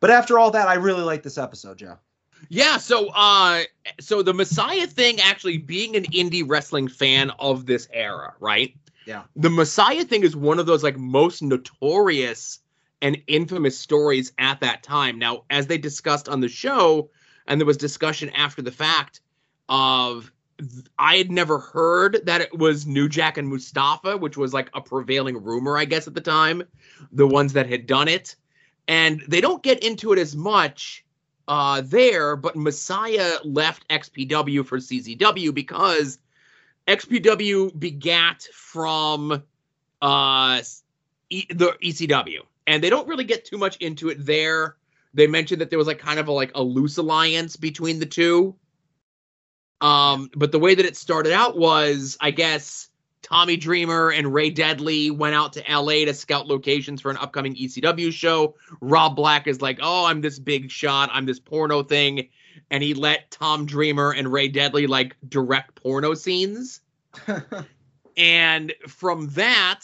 But 0.00 0.10
after 0.10 0.38
all 0.38 0.50
that, 0.52 0.68
I 0.68 0.74
really 0.74 1.02
like 1.02 1.22
this 1.22 1.38
episode, 1.38 1.78
Joe. 1.78 1.98
Yeah, 2.48 2.76
so 2.76 3.08
uh 3.14 3.62
so 4.00 4.22
the 4.22 4.32
Messiah 4.32 4.86
thing 4.86 5.20
actually 5.20 5.58
being 5.58 5.96
an 5.96 6.04
indie 6.04 6.44
wrestling 6.46 6.88
fan 6.88 7.30
of 7.38 7.66
this 7.66 7.88
era, 7.92 8.34
right? 8.40 8.74
Yeah. 9.08 9.22
The 9.36 9.48
Messiah 9.48 10.04
thing 10.04 10.22
is 10.22 10.36
one 10.36 10.58
of 10.58 10.66
those 10.66 10.82
like 10.82 10.98
most 10.98 11.42
notorious 11.42 12.58
and 13.00 13.16
infamous 13.26 13.78
stories 13.78 14.34
at 14.36 14.60
that 14.60 14.82
time. 14.82 15.18
Now, 15.18 15.44
as 15.48 15.66
they 15.66 15.78
discussed 15.78 16.28
on 16.28 16.40
the 16.40 16.48
show, 16.48 17.08
and 17.46 17.58
there 17.58 17.64
was 17.66 17.78
discussion 17.78 18.28
after 18.36 18.60
the 18.60 18.70
fact 18.70 19.22
of 19.66 20.30
I 20.98 21.16
had 21.16 21.30
never 21.30 21.58
heard 21.58 22.20
that 22.26 22.42
it 22.42 22.58
was 22.58 22.84
New 22.84 23.08
Jack 23.08 23.38
and 23.38 23.48
Mustafa, 23.48 24.18
which 24.18 24.36
was 24.36 24.52
like 24.52 24.68
a 24.74 24.82
prevailing 24.82 25.42
rumor, 25.42 25.78
I 25.78 25.86
guess, 25.86 26.06
at 26.06 26.12
the 26.12 26.20
time, 26.20 26.62
the 27.10 27.26
ones 27.26 27.54
that 27.54 27.66
had 27.66 27.86
done 27.86 28.08
it. 28.08 28.36
And 28.88 29.22
they 29.26 29.40
don't 29.40 29.62
get 29.62 29.82
into 29.82 30.12
it 30.12 30.18
as 30.18 30.36
much 30.36 31.02
uh, 31.46 31.80
there, 31.82 32.36
but 32.36 32.56
Messiah 32.56 33.36
left 33.42 33.88
XPW 33.88 34.66
for 34.66 34.76
CZW 34.76 35.54
because 35.54 36.18
XPW 36.88 37.78
begat 37.78 38.48
from 38.54 39.42
uh, 40.00 40.62
e- 41.30 41.46
the 41.50 41.76
ECW, 41.82 42.40
and 42.66 42.82
they 42.82 42.90
don't 42.90 43.06
really 43.06 43.24
get 43.24 43.44
too 43.44 43.58
much 43.58 43.76
into 43.76 44.08
it 44.08 44.24
there. 44.24 44.76
They 45.14 45.26
mentioned 45.26 45.60
that 45.60 45.70
there 45.70 45.78
was 45.78 45.86
like 45.86 45.98
kind 45.98 46.18
of 46.18 46.28
a, 46.28 46.32
like 46.32 46.52
a 46.54 46.62
loose 46.62 46.96
alliance 46.96 47.56
between 47.56 47.98
the 47.98 48.06
two. 48.06 48.56
Um, 49.80 50.30
but 50.34 50.50
the 50.50 50.58
way 50.58 50.74
that 50.74 50.84
it 50.84 50.96
started 50.96 51.32
out 51.32 51.56
was, 51.56 52.16
I 52.20 52.30
guess, 52.30 52.88
Tommy 53.22 53.56
Dreamer 53.56 54.10
and 54.10 54.32
Ray 54.32 54.50
Deadly 54.50 55.10
went 55.10 55.34
out 55.34 55.52
to 55.54 55.64
LA 55.68 56.04
to 56.06 56.14
scout 56.14 56.46
locations 56.46 57.00
for 57.00 57.10
an 57.10 57.16
upcoming 57.18 57.54
ECW 57.54 58.12
show. 58.12 58.54
Rob 58.80 59.14
Black 59.14 59.46
is 59.46 59.60
like, 59.60 59.78
"Oh, 59.82 60.06
I'm 60.06 60.20
this 60.20 60.38
big 60.38 60.70
shot. 60.70 61.10
I'm 61.12 61.26
this 61.26 61.38
porno 61.38 61.82
thing." 61.82 62.28
And 62.70 62.82
he 62.82 62.94
let 62.94 63.30
Tom 63.30 63.66
Dreamer 63.66 64.12
and 64.12 64.32
Ray 64.32 64.48
Deadly 64.48 64.86
like 64.86 65.16
direct 65.28 65.74
porno 65.74 66.14
scenes. 66.14 66.80
and 68.16 68.74
from 68.86 69.28
that, 69.30 69.80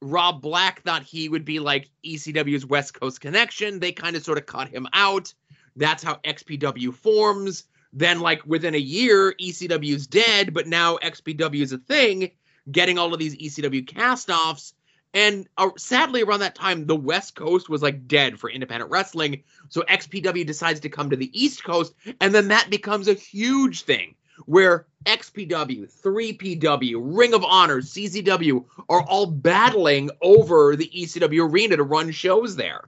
Rob 0.00 0.42
Black 0.42 0.82
thought 0.82 1.02
he 1.02 1.28
would 1.28 1.44
be 1.44 1.60
like 1.60 1.90
ECW's 2.04 2.66
West 2.66 2.98
Coast 2.98 3.20
connection. 3.20 3.80
They 3.80 3.92
kind 3.92 4.16
of 4.16 4.24
sort 4.24 4.38
of 4.38 4.46
cut 4.46 4.68
him 4.68 4.86
out. 4.92 5.32
That's 5.76 6.02
how 6.02 6.16
XPW 6.24 6.94
forms. 6.94 7.64
Then, 7.92 8.20
like 8.20 8.44
within 8.44 8.74
a 8.74 8.78
year, 8.78 9.34
ECW's 9.40 10.06
dead, 10.06 10.52
but 10.52 10.66
now 10.66 10.96
XPW 10.98 11.60
is 11.60 11.72
a 11.72 11.78
thing, 11.78 12.32
getting 12.70 12.98
all 12.98 13.12
of 13.12 13.20
these 13.20 13.36
ECW 13.36 13.86
cast-offs. 13.86 14.74
And 15.14 15.48
uh, 15.56 15.70
sadly, 15.76 16.22
around 16.22 16.40
that 16.40 16.56
time, 16.56 16.86
the 16.86 16.96
West 16.96 17.36
Coast 17.36 17.68
was 17.68 17.82
like 17.82 18.08
dead 18.08 18.38
for 18.38 18.50
independent 18.50 18.90
wrestling. 18.90 19.44
So 19.68 19.82
XPW 19.82 20.44
decides 20.44 20.80
to 20.80 20.88
come 20.88 21.10
to 21.10 21.16
the 21.16 21.30
East 21.32 21.62
Coast, 21.62 21.94
and 22.20 22.34
then 22.34 22.48
that 22.48 22.68
becomes 22.68 23.06
a 23.06 23.14
huge 23.14 23.82
thing 23.82 24.16
where 24.46 24.86
XPW, 25.06 25.88
3PW, 26.02 27.00
Ring 27.00 27.34
of 27.34 27.44
Honor, 27.44 27.80
CZW 27.80 28.64
are 28.88 29.02
all 29.02 29.26
battling 29.26 30.10
over 30.20 30.76
the 30.76 30.90
ECW 30.94 31.48
arena 31.50 31.76
to 31.76 31.84
run 31.84 32.10
shows 32.10 32.56
there. 32.56 32.84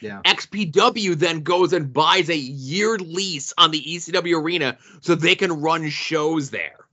Yeah. 0.00 0.20
XPW 0.24 1.14
then 1.14 1.42
goes 1.42 1.72
and 1.72 1.92
buys 1.92 2.28
a 2.28 2.36
year 2.36 2.96
lease 2.98 3.52
on 3.58 3.70
the 3.70 3.82
ECW 3.82 4.40
arena 4.40 4.78
so 5.00 5.14
they 5.14 5.34
can 5.34 5.60
run 5.60 5.88
shows 5.88 6.50
there. 6.50 6.86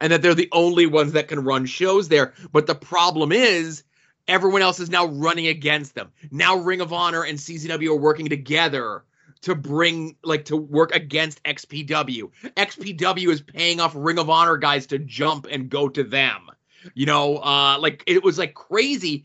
And 0.00 0.12
that 0.12 0.22
they're 0.22 0.34
the 0.34 0.50
only 0.52 0.86
ones 0.86 1.12
that 1.12 1.28
can 1.28 1.42
run 1.42 1.66
shows 1.66 2.08
there. 2.08 2.34
But 2.52 2.66
the 2.66 2.74
problem 2.74 3.32
is, 3.32 3.82
everyone 4.30 4.62
else 4.62 4.78
is 4.80 4.88
now 4.88 5.06
running 5.06 5.48
against 5.48 5.94
them. 5.94 6.10
Now 6.30 6.56
Ring 6.56 6.80
of 6.80 6.92
Honor 6.92 7.24
and 7.24 7.36
CZW 7.36 7.90
are 7.90 7.96
working 7.96 8.28
together 8.28 9.04
to 9.42 9.54
bring, 9.54 10.16
like, 10.22 10.44
to 10.46 10.56
work 10.56 10.94
against 10.94 11.42
XPW. 11.42 12.30
XPW 12.56 13.28
is 13.28 13.40
paying 13.40 13.80
off 13.80 13.92
Ring 13.96 14.18
of 14.18 14.30
Honor 14.30 14.56
guys 14.56 14.86
to 14.88 14.98
jump 14.98 15.46
and 15.50 15.68
go 15.68 15.88
to 15.88 16.04
them. 16.04 16.48
You 16.94 17.06
know, 17.06 17.38
uh, 17.38 17.78
like, 17.80 18.04
it 18.06 18.22
was 18.22 18.38
like 18.38 18.54
crazy. 18.54 19.24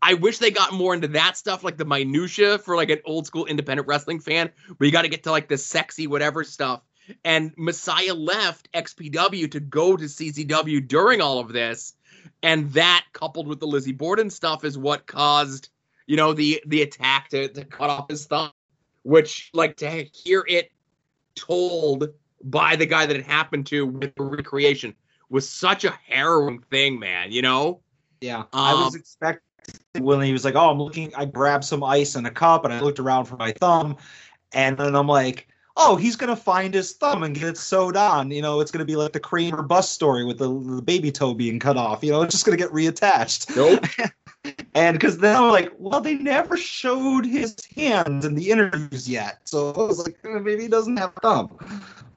I 0.00 0.14
wish 0.14 0.38
they 0.38 0.50
got 0.50 0.72
more 0.72 0.94
into 0.94 1.08
that 1.08 1.36
stuff, 1.36 1.62
like 1.62 1.76
the 1.76 1.84
minutia 1.84 2.58
for 2.58 2.76
like 2.76 2.90
an 2.90 3.00
old 3.04 3.26
school 3.26 3.46
independent 3.46 3.86
wrestling 3.86 4.20
fan, 4.20 4.50
where 4.76 4.86
you 4.86 4.92
got 4.92 5.02
to 5.02 5.08
get 5.08 5.24
to 5.24 5.30
like 5.30 5.48
the 5.48 5.58
sexy 5.58 6.06
whatever 6.06 6.42
stuff. 6.42 6.82
And 7.24 7.52
Messiah 7.56 8.14
left 8.14 8.70
XPW 8.72 9.50
to 9.50 9.60
go 9.60 9.96
to 9.96 10.04
CZW 10.04 10.88
during 10.88 11.20
all 11.20 11.38
of 11.38 11.52
this, 11.52 11.94
and 12.42 12.72
that 12.72 13.04
coupled 13.12 13.46
with 13.46 13.60
the 13.60 13.66
Lizzie 13.66 13.92
Borden 13.92 14.30
stuff 14.30 14.64
is 14.64 14.76
what 14.76 15.06
caused, 15.06 15.68
you 16.06 16.16
know, 16.16 16.32
the 16.32 16.62
the 16.66 16.82
attack 16.82 17.28
to, 17.30 17.48
to 17.48 17.64
cut 17.64 17.90
off 17.90 18.10
his 18.10 18.26
thumb. 18.26 18.50
Which, 19.04 19.50
like, 19.52 19.78
to 19.78 19.90
hear 20.14 20.44
it 20.46 20.70
told 21.34 22.08
by 22.44 22.76
the 22.76 22.86
guy 22.86 23.04
that 23.04 23.16
it 23.16 23.26
happened 23.26 23.66
to 23.66 23.84
with 23.84 24.14
the 24.14 24.22
recreation 24.22 24.94
was 25.28 25.48
such 25.48 25.84
a 25.84 25.98
harrowing 26.06 26.60
thing, 26.70 27.00
man. 27.00 27.32
You 27.32 27.42
know? 27.42 27.80
Yeah, 28.20 28.44
I 28.52 28.74
was 28.74 28.94
Um, 28.94 29.00
expecting 29.00 29.42
when 29.98 30.20
he 30.20 30.32
was 30.32 30.44
like, 30.44 30.54
"Oh, 30.54 30.70
I'm 30.70 30.78
looking." 30.78 31.12
I 31.16 31.24
grabbed 31.24 31.64
some 31.64 31.82
ice 31.82 32.14
in 32.14 32.26
a 32.26 32.30
cup 32.30 32.64
and 32.64 32.72
I 32.72 32.80
looked 32.80 33.00
around 33.00 33.24
for 33.24 33.36
my 33.36 33.52
thumb, 33.52 33.96
and 34.52 34.76
then 34.76 34.94
I'm 34.94 35.08
like, 35.08 35.48
"Oh, 35.76 35.96
he's 35.96 36.16
gonna 36.16 36.36
find 36.36 36.74
his 36.74 36.92
thumb 36.92 37.22
and 37.22 37.34
get 37.34 37.48
it 37.48 37.58
sewed 37.58 37.96
on." 37.96 38.30
You 38.30 38.42
know, 38.42 38.60
it's 38.60 38.70
gonna 38.70 38.84
be 38.84 38.96
like 38.96 39.12
the 39.12 39.20
Kramer 39.20 39.62
bus 39.62 39.90
story 39.90 40.24
with 40.24 40.38
the, 40.38 40.48
the 40.48 40.82
baby 40.82 41.10
toe 41.10 41.34
being 41.34 41.58
cut 41.58 41.76
off. 41.76 42.02
You 42.02 42.12
know, 42.12 42.22
it's 42.22 42.34
just 42.34 42.44
gonna 42.44 42.56
get 42.56 42.70
reattached. 42.70 43.56
Nope. 43.56 43.84
And 44.74 44.98
because 44.98 45.18
then 45.18 45.36
I'm 45.36 45.50
like, 45.50 45.72
well, 45.78 46.00
they 46.00 46.14
never 46.14 46.56
showed 46.56 47.24
his 47.24 47.54
hands 47.76 48.24
in 48.24 48.34
the 48.34 48.50
interviews 48.50 49.08
yet, 49.08 49.40
so 49.44 49.72
I 49.72 49.78
was 49.78 49.98
like, 49.98 50.18
eh, 50.24 50.38
maybe 50.38 50.62
he 50.62 50.68
doesn't 50.68 50.96
have 50.96 51.12
a 51.16 51.20
thumb. 51.20 51.58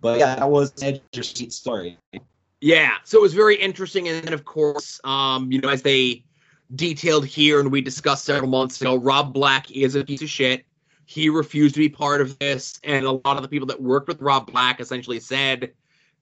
But 0.02 0.20
yeah, 0.20 0.36
that 0.36 0.50
was 0.50 0.74
an 0.82 1.00
seat 1.22 1.54
story. 1.54 1.98
Yeah, 2.62 2.94
so 3.04 3.20
it 3.20 3.22
was 3.22 3.34
very 3.34 3.56
interesting, 3.56 4.08
and 4.08 4.24
then 4.24 4.34
of 4.34 4.46
course, 4.46 5.00
um, 5.04 5.52
you 5.52 5.62
know, 5.62 5.70
as 5.70 5.82
they 5.82 6.24
detailed 6.76 7.26
here 7.26 7.60
and 7.60 7.72
we 7.72 7.82
discussed 7.82 8.26
several 8.26 8.50
months 8.50 8.82
ago, 8.82 8.96
Rob 8.96 9.34
Black 9.34 9.70
is 9.72 9.96
a 9.96 10.04
piece 10.04 10.22
of 10.22 10.30
shit. 10.30 10.66
He 11.06 11.30
refused 11.30 11.76
to 11.76 11.80
be 11.80 11.90
part 11.90 12.22
of 12.22 12.38
this, 12.40 12.80
and 12.84 13.06
a 13.06 13.12
lot 13.12 13.38
of 13.38 13.42
the 13.42 13.48
people 13.48 13.68
that 13.68 13.82
worked 13.82 14.08
with 14.08 14.22
Rob 14.22 14.52
Black 14.52 14.80
essentially 14.80 15.20
said, 15.20 15.72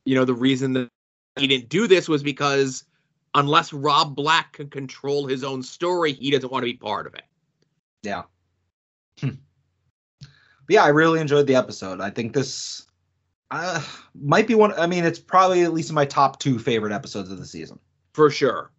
you 0.06 0.16
know, 0.16 0.26
the 0.26 0.34
reason 0.34 0.74
that 0.74 0.90
he 1.38 1.48
didn't 1.48 1.70
do 1.70 1.88
this 1.88 2.10
was 2.10 2.22
because 2.22 2.84
unless 3.34 3.74
Rob 3.74 4.16
Black 4.16 4.54
can 4.54 4.70
control 4.70 5.26
his 5.26 5.44
own 5.44 5.64
story, 5.64 6.14
he 6.14 6.32
doesn't 6.32 6.52
want 6.52 6.64
to 6.64 6.72
be 6.72 6.78
part 6.78 7.08
of 7.08 7.16
it. 7.16 7.24
Yeah. 8.04 8.24
Hmm. 9.20 9.30
Yeah, 10.70 10.84
I 10.84 10.90
really 10.90 11.20
enjoyed 11.20 11.48
the 11.48 11.56
episode. 11.56 12.02
I 12.02 12.10
think 12.10 12.34
this 12.34 12.86
uh, 13.52 13.82
might 14.16 14.48
be 14.48 14.56
one. 14.56 14.74
I 14.74 14.88
mean, 14.88 15.06
it's 15.06 15.20
probably 15.20 15.64
at 15.64 15.74
least 15.74 15.90
in 15.90 15.96
my 15.96 16.06
top 16.06 16.40
two 16.40 16.60
favorite 16.60 16.94
episodes 16.94 17.32
of 17.32 17.38
the 17.38 17.46
season. 17.46 17.80
for 18.14 18.30
sure. 18.30 18.72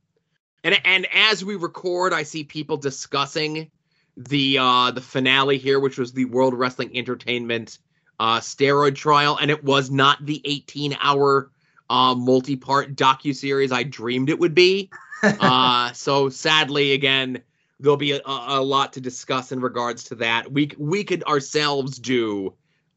And 0.62 0.80
and 0.84 1.06
as 1.12 1.44
we 1.44 1.56
record, 1.56 2.12
I 2.12 2.22
see 2.22 2.42
people 2.42 2.76
discussing 2.76 3.70
the 4.16 4.58
uh 4.58 4.90
the 4.90 5.00
finale 5.00 5.58
here, 5.58 5.80
which 5.80 5.98
was 5.98 6.12
the 6.12 6.24
World 6.26 6.54
Wrestling 6.54 6.96
Entertainment 6.96 7.78
uh 8.20 8.40
steroid 8.40 8.94
trial, 8.94 9.38
and 9.40 9.50
it 9.50 9.64
was 9.64 9.90
not 9.90 10.24
the 10.24 10.40
18 10.44 10.96
hour 11.00 11.50
uh 11.90 12.14
multi-part 12.14 12.94
docu-series 12.94 13.72
I 13.72 13.82
dreamed 13.82 14.30
it 14.30 14.38
would 14.38 14.54
be. 14.54 14.90
uh 15.22 15.92
so 15.92 16.28
sadly 16.28 16.92
again 16.92 17.42
there'll 17.80 17.96
be 17.96 18.12
a, 18.12 18.20
a 18.24 18.62
lot 18.62 18.92
to 18.94 19.00
discuss 19.00 19.52
in 19.52 19.60
regards 19.60 20.04
to 20.04 20.16
that. 20.16 20.50
We 20.50 20.70
we 20.78 21.04
could 21.04 21.24
ourselves 21.24 21.98
do 21.98 22.54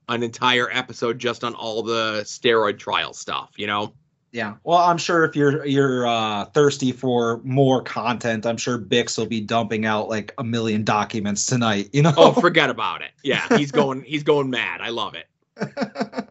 an 0.10 0.24
entire 0.24 0.70
episode 0.72 1.20
just 1.20 1.44
on 1.44 1.54
all 1.54 1.84
the 1.84 2.22
steroid 2.24 2.80
trial 2.80 3.14
stuff, 3.14 3.52
you 3.58 3.68
know? 3.68 3.94
Yeah. 4.32 4.56
Well, 4.64 4.78
I'm 4.78 4.98
sure 4.98 5.24
if 5.24 5.36
you're 5.36 5.66
you're 5.66 6.06
uh, 6.06 6.46
thirsty 6.46 6.92
for 6.92 7.40
more 7.44 7.82
content, 7.82 8.46
I'm 8.46 8.58
sure 8.58 8.78
Bix 8.78 9.18
will 9.18 9.26
be 9.26 9.42
dumping 9.42 9.86
out 9.86 10.10
like 10.10 10.34
a 10.38 10.44
million 10.44 10.84
documents 10.84 11.46
tonight. 11.46 11.90
You 11.94 12.04
know. 12.04 12.14
Oh, 12.18 12.34
forget 12.34 12.70
about 12.70 13.02
it. 13.02 13.12
Yeah, 13.24 13.58
he's 13.58 13.72
going 13.72 14.04
he's 14.04 14.24
going 14.24 14.50
mad. 14.50 14.82
I 14.82 14.90
love 14.90 15.16
it. 15.16 15.28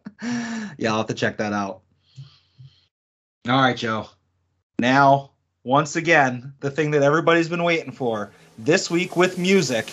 yeah, 0.79 0.91
I'll 0.91 0.99
have 0.99 1.07
to 1.07 1.15
check 1.15 1.39
that 1.39 1.53
out. 1.53 1.83
All 3.49 3.61
right, 3.61 3.77
Joe. 3.77 4.09
Now, 4.79 5.31
once 5.65 5.97
again, 5.97 6.53
the 6.61 6.71
thing 6.71 6.91
that 6.93 7.03
everybody's 7.03 7.49
been 7.49 7.63
waiting 7.63 7.93
for 7.93 8.31
this 8.59 8.91
week 8.91 9.17
with 9.17 9.39
music. 9.39 9.93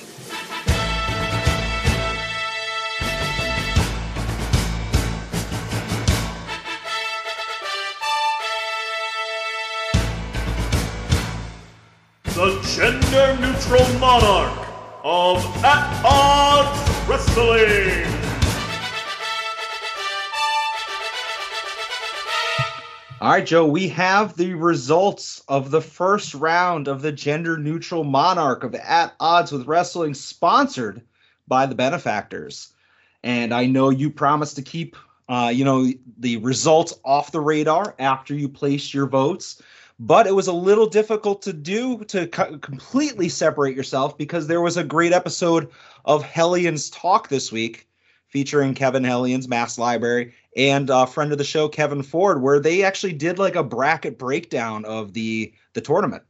Gender 13.14 13.48
neutral 13.48 14.00
monarch 14.00 14.68
of 15.04 15.38
At 15.64 16.04
Odds 16.04 17.08
Wrestling. 17.08 18.08
All 23.22 23.30
right, 23.30 23.46
Joe, 23.46 23.68
we 23.68 23.88
have 23.90 24.36
the 24.36 24.56
results 24.56 25.44
of 25.48 25.70
the 25.70 25.80
first 25.80 26.34
round 26.34 26.88
of 26.88 27.04
the 27.04 27.12
gender 27.12 27.56
neutral 27.56 28.04
monarch 28.04 28.64
of 28.64 28.74
At 28.74 29.14
Odds 29.20 29.52
with 29.52 29.68
Wrestling, 29.68 30.16
sponsored 30.16 31.04
by 31.48 31.68
the 31.68 31.76
benefactors. 31.76 32.74
And 33.22 33.54
I 33.54 33.68
know 33.68 33.92
you 33.92 34.10
promised 34.10 34.56
to 34.56 34.64
keep, 34.64 34.98
uh, 35.30 35.52
you 35.54 35.66
know, 35.66 35.88
the 36.18 36.38
results 36.38 36.96
off 37.06 37.32
the 37.32 37.42
radar 37.42 37.94
after 38.00 38.34
you 38.34 38.50
placed 38.50 38.92
your 38.92 39.06
votes, 39.06 39.62
but 40.00 40.28
it 40.28 40.36
was 40.36 40.48
a 40.48 40.54
little 40.54 40.88
difficult 40.88 41.42
to 41.44 41.54
do 41.54 42.04
to 42.06 42.28
co- 42.28 42.58
completely 42.58 43.30
separate 43.30 43.76
yourself 43.76 44.18
because 44.18 44.48
there 44.48 44.62
was 44.62 44.78
a 44.78 44.84
great 44.84 45.14
episode 45.14 45.70
of 46.06 46.24
Hellions 46.24 46.90
Talk 46.90 47.30
this 47.30 47.52
week 47.52 47.88
featuring 48.28 48.74
Kevin 48.74 49.04
Hellions, 49.04 49.48
Mass 49.48 49.78
Library, 49.78 50.34
and 50.58 50.90
a 50.90 51.06
friend 51.06 51.32
of 51.32 51.38
the 51.38 51.44
show, 51.44 51.70
Kevin 51.70 52.02
Ford, 52.02 52.42
where 52.42 52.60
they 52.60 52.84
actually 52.84 53.14
did 53.14 53.38
like 53.38 53.56
a 53.56 53.64
bracket 53.64 54.18
breakdown 54.18 54.86
of 54.86 55.14
the 55.14 55.54
the 55.74 55.82
tournament. 55.82 56.24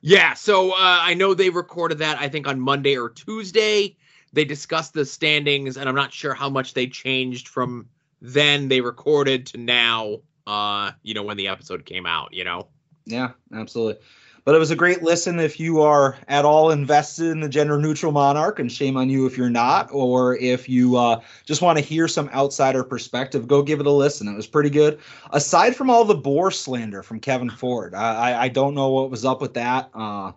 Yeah, 0.00 0.34
so 0.34 0.70
uh, 0.70 0.76
I 0.78 1.14
know 1.14 1.34
they 1.34 1.50
recorded 1.50 1.98
that 1.98 2.18
I 2.20 2.28
think 2.28 2.46
on 2.46 2.60
Monday 2.60 2.96
or 2.96 3.08
Tuesday. 3.08 3.96
They 4.32 4.44
discussed 4.44 4.92
the 4.92 5.04
standings, 5.04 5.76
and 5.76 5.88
I'm 5.88 5.94
not 5.94 6.12
sure 6.12 6.34
how 6.34 6.48
much 6.48 6.74
they 6.74 6.86
changed 6.86 7.48
from 7.48 7.88
then 8.20 8.68
they 8.68 8.80
recorded 8.80 9.46
to 9.46 9.58
now. 9.58 10.20
Uh, 10.48 10.92
you 11.02 11.12
know 11.12 11.22
when 11.22 11.36
the 11.36 11.48
episode 11.48 11.84
came 11.84 12.06
out. 12.06 12.32
You 12.32 12.44
know. 12.44 12.68
Yeah, 13.04 13.30
absolutely. 13.54 14.02
But 14.44 14.54
it 14.54 14.58
was 14.58 14.70
a 14.70 14.76
great 14.76 15.02
listen 15.02 15.40
if 15.40 15.60
you 15.60 15.82
are 15.82 16.16
at 16.26 16.46
all 16.46 16.70
invested 16.70 17.26
in 17.26 17.40
the 17.40 17.50
gender 17.50 17.78
neutral 17.78 18.12
monarch, 18.12 18.58
and 18.58 18.72
shame 18.72 18.96
on 18.96 19.10
you 19.10 19.26
if 19.26 19.36
you're 19.36 19.50
not, 19.50 19.90
or 19.92 20.36
if 20.38 20.70
you 20.70 20.96
uh, 20.96 21.20
just 21.44 21.60
want 21.60 21.78
to 21.78 21.84
hear 21.84 22.08
some 22.08 22.30
outsider 22.30 22.82
perspective, 22.82 23.46
go 23.46 23.62
give 23.62 23.78
it 23.78 23.86
a 23.86 23.90
listen. 23.90 24.26
It 24.26 24.36
was 24.36 24.46
pretty 24.46 24.70
good. 24.70 25.00
Aside 25.32 25.76
from 25.76 25.90
all 25.90 26.06
the 26.06 26.14
boar 26.14 26.50
slander 26.50 27.02
from 27.02 27.20
Kevin 27.20 27.50
Ford, 27.50 27.94
I, 27.94 28.44
I, 28.44 28.48
don't 28.48 28.74
know 28.74 28.88
what 28.88 29.10
was 29.10 29.26
up 29.26 29.42
with 29.42 29.52
that. 29.52 29.90
Uh, 29.92 30.32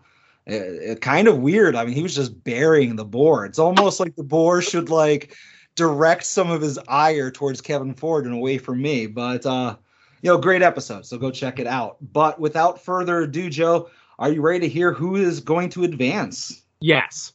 it, 0.45 0.61
it 0.61 1.01
kind 1.01 1.29
of 1.29 1.37
weird. 1.37 1.77
I 1.77 1.85
mean, 1.85 1.93
he 1.93 2.03
was 2.03 2.15
just 2.15 2.43
burying 2.43 2.97
the 2.97 3.05
boar. 3.05 3.45
It's 3.45 3.59
almost 3.59 4.01
like 4.01 4.17
the 4.17 4.23
boar 4.23 4.61
should 4.61 4.89
like 4.89 5.37
direct 5.75 6.25
some 6.25 6.51
of 6.51 6.61
his 6.61 6.77
ire 6.89 7.31
towards 7.31 7.61
Kevin 7.61 7.93
Ford 7.93 8.25
and 8.25 8.33
away 8.33 8.57
from 8.57 8.81
me. 8.81 9.07
But 9.07 9.45
uh, 9.45 9.77
you 10.21 10.29
know, 10.29 10.37
great 10.37 10.61
episode. 10.61 11.05
So 11.05 11.17
go 11.17 11.31
check 11.31 11.59
it 11.59 11.67
out. 11.67 11.97
But 12.13 12.39
without 12.39 12.81
further 12.81 13.21
ado, 13.21 13.49
Joe, 13.49 13.89
are 14.19 14.31
you 14.31 14.41
ready 14.41 14.59
to 14.61 14.69
hear 14.69 14.93
who 14.93 15.15
is 15.15 15.39
going 15.39 15.69
to 15.69 15.83
advance? 15.83 16.61
Yes. 16.79 17.33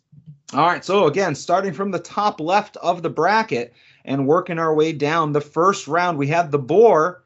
All 0.52 0.66
right. 0.66 0.84
So 0.84 1.06
again, 1.06 1.34
starting 1.34 1.72
from 1.72 1.90
the 1.90 1.98
top 1.98 2.40
left 2.40 2.76
of 2.76 3.02
the 3.02 3.10
bracket 3.10 3.74
and 4.04 4.26
working 4.26 4.58
our 4.58 4.74
way 4.74 4.92
down, 4.92 5.32
the 5.32 5.40
first 5.40 5.88
round 5.88 6.16
we 6.16 6.28
have 6.28 6.50
the 6.50 6.58
Boar, 6.58 7.24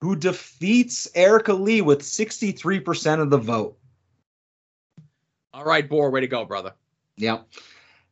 who 0.00 0.14
defeats 0.14 1.08
Erica 1.14 1.54
Lee 1.54 1.80
with 1.80 2.02
63% 2.02 3.20
of 3.20 3.30
the 3.30 3.38
vote. 3.38 3.76
All 5.52 5.64
right, 5.64 5.88
Boar, 5.88 6.10
way 6.10 6.20
to 6.20 6.26
go, 6.26 6.44
brother. 6.44 6.74
Yep. 7.16 7.48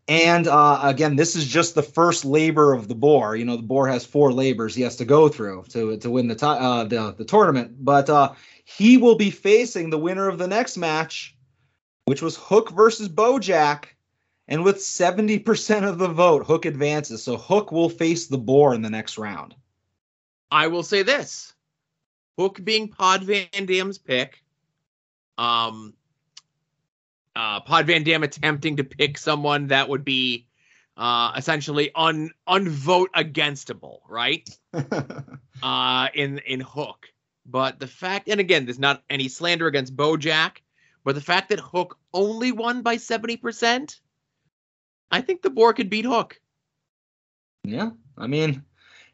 And 0.08 0.48
uh, 0.48 0.80
again, 0.82 1.16
this 1.16 1.36
is 1.36 1.46
just 1.46 1.74
the 1.74 1.82
first 1.82 2.24
labor 2.24 2.72
of 2.72 2.88
the 2.88 2.94
boar. 2.94 3.36
You 3.36 3.44
know, 3.44 3.56
the 3.56 3.62
boar 3.62 3.86
has 3.86 4.04
four 4.04 4.32
labors 4.32 4.74
he 4.74 4.82
has 4.82 4.96
to 4.96 5.04
go 5.04 5.28
through 5.28 5.64
to 5.70 5.96
to 5.98 6.10
win 6.10 6.28
the 6.28 6.34
ti- 6.34 6.46
uh, 6.46 6.84
the 6.84 7.14
the 7.16 7.24
tournament. 7.24 7.84
But 7.84 8.10
uh, 8.10 8.32
he 8.64 8.96
will 8.96 9.14
be 9.14 9.30
facing 9.30 9.90
the 9.90 9.98
winner 9.98 10.28
of 10.28 10.38
the 10.38 10.48
next 10.48 10.76
match, 10.76 11.36
which 12.06 12.20
was 12.20 12.36
Hook 12.36 12.72
versus 12.72 13.08
Bojack, 13.08 13.86
And 14.48 14.64
with 14.64 14.78
70% 14.78 15.88
of 15.88 15.98
the 15.98 16.08
vote, 16.08 16.44
Hook 16.46 16.64
advances. 16.64 17.22
So 17.22 17.36
Hook 17.36 17.70
will 17.70 17.88
face 17.88 18.26
the 18.26 18.38
boar 18.38 18.74
in 18.74 18.82
the 18.82 18.90
next 18.90 19.18
round. 19.18 19.54
I 20.50 20.66
will 20.66 20.82
say 20.82 21.02
this: 21.02 21.54
Hook 22.36 22.60
being 22.64 22.88
Pod 22.88 23.22
Van 23.22 23.66
Dam's 23.66 23.98
pick, 23.98 24.42
um, 25.38 25.94
uh, 27.36 27.60
Pod 27.60 27.86
Van 27.86 28.02
Dam 28.02 28.22
attempting 28.22 28.76
to 28.76 28.84
pick 28.84 29.18
someone 29.18 29.68
that 29.68 29.88
would 29.88 30.04
be 30.04 30.46
uh, 30.96 31.32
essentially 31.36 31.90
un 31.94 32.30
unvote 32.48 33.08
againstable, 33.14 34.00
right? 34.08 34.48
uh, 35.62 36.08
in 36.14 36.38
in 36.38 36.60
Hook. 36.60 37.06
But 37.44 37.80
the 37.80 37.86
fact, 37.86 38.28
and 38.28 38.40
again, 38.40 38.66
there's 38.66 38.78
not 38.78 39.02
any 39.10 39.28
slander 39.28 39.66
against 39.66 39.96
Bojack, 39.96 40.58
but 41.04 41.14
the 41.14 41.20
fact 41.20 41.48
that 41.48 41.58
Hook 41.58 41.98
only 42.12 42.52
won 42.52 42.82
by 42.82 42.96
seventy 42.96 43.36
percent, 43.36 44.00
I 45.10 45.20
think 45.20 45.42
the 45.42 45.50
boar 45.50 45.72
could 45.72 45.90
beat 45.90 46.04
Hook. 46.04 46.40
yeah. 47.64 47.90
I 48.18 48.26
mean, 48.26 48.62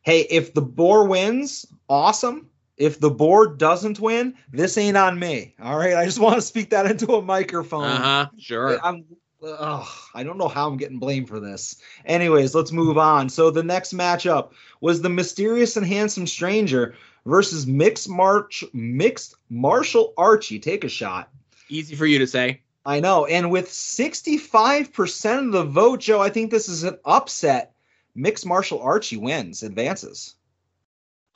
hey, 0.02 0.22
if 0.28 0.54
the 0.54 0.60
boar 0.60 1.06
wins, 1.06 1.64
awesome. 1.88 2.50
If 2.78 3.00
the 3.00 3.10
board 3.10 3.58
doesn't 3.58 4.00
win, 4.00 4.34
this 4.52 4.78
ain't 4.78 4.96
on 4.96 5.18
me. 5.18 5.54
All 5.60 5.76
right. 5.76 5.96
I 5.96 6.04
just 6.04 6.20
want 6.20 6.36
to 6.36 6.42
speak 6.42 6.70
that 6.70 6.86
into 6.86 7.14
a 7.14 7.22
microphone. 7.22 7.84
Uh 7.84 7.96
huh. 7.96 8.26
Sure. 8.38 8.78
I'm 8.82 9.04
ugh, 9.42 9.88
I 10.14 10.22
don't 10.22 10.38
know 10.38 10.48
how 10.48 10.68
I'm 10.68 10.76
getting 10.76 10.98
blamed 10.98 11.28
for 11.28 11.40
this. 11.40 11.76
Anyways, 12.04 12.54
let's 12.54 12.72
move 12.72 12.98
on. 12.98 13.28
So 13.28 13.50
the 13.50 13.62
next 13.62 13.94
matchup 13.94 14.52
was 14.80 15.00
the 15.00 15.08
mysterious 15.08 15.76
and 15.76 15.86
handsome 15.86 16.26
stranger 16.26 16.94
versus 17.26 17.66
mixed 17.66 18.08
march 18.08 18.64
mixed 18.72 19.34
martial 19.50 20.14
Archie. 20.16 20.58
Take 20.58 20.84
a 20.84 20.88
shot. 20.88 21.30
Easy 21.68 21.94
for 21.94 22.06
you 22.06 22.18
to 22.18 22.26
say. 22.26 22.62
I 22.86 23.00
know. 23.00 23.26
And 23.26 23.50
with 23.50 23.68
65% 23.68 25.46
of 25.46 25.52
the 25.52 25.64
vote, 25.64 26.00
Joe, 26.00 26.20
I 26.20 26.30
think 26.30 26.50
this 26.50 26.68
is 26.68 26.84
an 26.84 26.98
upset. 27.04 27.74
Mixed 28.14 28.46
martial 28.46 28.80
Archie 28.80 29.18
wins, 29.18 29.62
advances. 29.62 30.36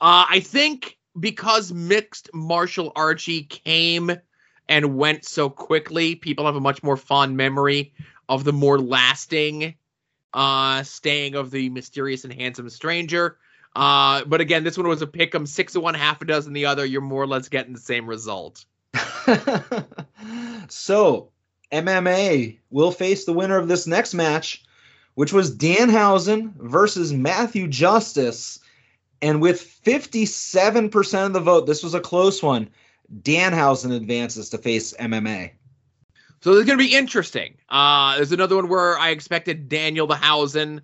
Uh, 0.01 0.25
I 0.29 0.39
think 0.39 0.97
because 1.19 1.71
mixed 1.71 2.29
martial 2.33 2.91
Archie 2.95 3.43
came 3.43 4.11
and 4.69 4.97
went 4.97 5.25
so 5.25 5.49
quickly, 5.49 6.15
people 6.15 6.45
have 6.45 6.55
a 6.55 6.61
much 6.61 6.83
more 6.83 6.97
fond 6.97 7.37
memory 7.37 7.93
of 8.29 8.43
the 8.43 8.53
more 8.53 8.79
lasting 8.79 9.75
uh, 10.33 10.83
staying 10.83 11.35
of 11.35 11.51
the 11.51 11.69
mysterious 11.69 12.23
and 12.23 12.33
handsome 12.33 12.69
stranger. 12.69 13.37
Uh, 13.75 14.23
but 14.25 14.41
again, 14.41 14.63
this 14.63 14.77
one 14.77 14.87
was 14.87 15.01
a 15.01 15.07
pick 15.07 15.33
'em 15.33 15.45
six 15.45 15.75
of 15.75 15.83
one, 15.83 15.93
half 15.95 16.21
a 16.21 16.25
dozen 16.25 16.53
the 16.53 16.65
other. 16.65 16.85
You're 16.85 17.01
more 17.01 17.23
or 17.23 17.27
less 17.27 17.49
getting 17.49 17.73
the 17.73 17.79
same 17.79 18.07
result. 18.07 18.65
so, 20.69 21.29
MMA 21.71 22.59
will 22.69 22.91
face 22.91 23.25
the 23.25 23.33
winner 23.33 23.57
of 23.57 23.67
this 23.67 23.87
next 23.87 24.13
match, 24.13 24.63
which 25.15 25.33
was 25.33 25.55
Danhausen 25.55 26.53
versus 26.55 27.11
Matthew 27.11 27.67
Justice. 27.67 28.59
And 29.23 29.39
with 29.39 29.81
57% 29.85 31.25
of 31.25 31.31
the 31.31 31.39
vote, 31.39 31.65
this 31.65 31.81
was 31.81 31.93
a 31.93 32.01
close 32.01 32.43
one. 32.43 32.69
Danhausen 33.21 33.95
advances 33.95 34.49
to 34.49 34.57
face 34.57 34.93
MMA. 34.99 35.51
So 36.41 36.51
this 36.51 36.59
is 36.59 36.65
going 36.65 36.77
to 36.77 36.83
be 36.83 36.93
interesting. 36.93 37.55
Uh, 37.69 38.17
there's 38.17 38.33
another 38.33 38.57
one 38.57 38.67
where 38.67 38.99
I 38.99 39.11
expected 39.11 39.69
Daniel 39.69 40.07
the 40.07 40.17
Hausen 40.17 40.81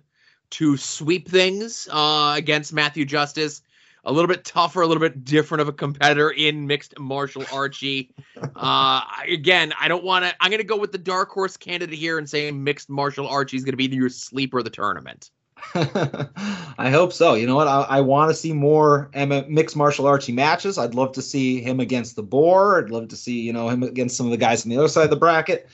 to 0.52 0.78
sweep 0.78 1.28
things 1.28 1.86
uh, 1.92 2.32
against 2.34 2.72
Matthew 2.72 3.04
Justice. 3.04 3.60
A 4.04 4.12
little 4.12 4.28
bit 4.28 4.46
tougher, 4.46 4.80
a 4.80 4.86
little 4.86 5.02
bit 5.02 5.22
different 5.22 5.60
of 5.60 5.68
a 5.68 5.72
competitor 5.74 6.30
in 6.30 6.66
mixed 6.66 6.98
martial 6.98 7.44
Archie. 7.52 8.14
Uh, 8.56 9.02
again, 9.28 9.72
I 9.78 9.88
don't 9.88 10.04
want 10.04 10.24
to. 10.24 10.34
I'm 10.40 10.50
going 10.50 10.60
to 10.60 10.66
go 10.66 10.76
with 10.76 10.92
the 10.92 10.98
dark 10.98 11.30
horse 11.30 11.56
candidate 11.56 11.98
here 11.98 12.18
and 12.18 12.28
say 12.28 12.50
mixed 12.50 12.88
martial 12.88 13.28
Archie 13.28 13.56
is 13.56 13.64
going 13.64 13.72
to 13.72 13.76
be 13.76 13.86
your 13.94 14.08
sleeper 14.08 14.58
of 14.58 14.64
the 14.64 14.70
tournament. 14.70 15.30
I 15.74 16.90
hope 16.90 17.12
so. 17.12 17.34
You 17.34 17.46
know 17.46 17.56
what? 17.56 17.68
I, 17.68 17.82
I 17.82 18.00
want 18.00 18.30
to 18.30 18.34
see 18.34 18.52
more 18.52 19.10
M- 19.14 19.52
mixed 19.52 19.76
martial 19.76 20.06
artsy 20.06 20.34
matches. 20.34 20.78
I'd 20.78 20.94
love 20.94 21.12
to 21.12 21.22
see 21.22 21.60
him 21.60 21.80
against 21.80 22.16
the 22.16 22.22
boar. 22.22 22.78
I'd 22.78 22.90
love 22.90 23.08
to 23.08 23.16
see 23.16 23.40
you 23.40 23.52
know 23.52 23.68
him 23.68 23.82
against 23.82 24.16
some 24.16 24.26
of 24.26 24.32
the 24.32 24.38
guys 24.38 24.64
on 24.64 24.70
the 24.70 24.78
other 24.78 24.88
side 24.88 25.04
of 25.04 25.10
the 25.10 25.16
bracket. 25.16 25.68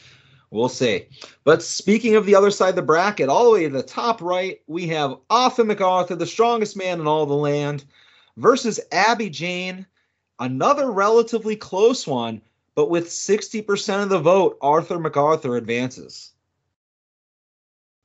We'll 0.51 0.69
see. 0.69 1.07
But 1.45 1.63
speaking 1.63 2.15
of 2.15 2.25
the 2.25 2.35
other 2.35 2.51
side 2.51 2.71
of 2.71 2.77
the 2.77 2.83
bracket, 2.83 3.29
all 3.29 3.45
the 3.45 3.51
way 3.51 3.65
to 3.65 3.71
the 3.71 3.83
top 3.83 4.23
right, 4.23 4.61
we 4.67 4.87
have 4.89 5.19
Arthur 5.29 5.65
MacArthur, 5.65 6.15
the 6.15 6.27
strongest 6.27 6.77
man 6.77 7.01
in 7.01 7.07
all 7.07 7.27
the 7.27 7.35
land, 7.35 7.85
versus 8.37 8.79
Abby 8.93 9.29
Jane, 9.29 9.87
another 10.39 10.91
relatively 10.91 11.57
close 11.57 12.07
one, 12.07 12.41
but 12.75 12.91
with 12.91 13.09
60% 13.09 14.03
of 14.05 14.09
the 14.09 14.21
vote, 14.21 14.57
Arthur 14.61 14.99
MacArthur 14.99 15.57
advances. 15.57 16.33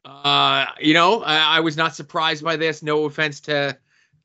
Uh, 0.03 0.65
you 0.79 0.93
know, 0.93 1.21
I, 1.23 1.57
I 1.57 1.59
was 1.59 1.77
not 1.77 1.95
surprised 1.95 2.43
by 2.43 2.55
this. 2.55 2.81
No 2.81 3.05
offense 3.05 3.39
to 3.41 3.77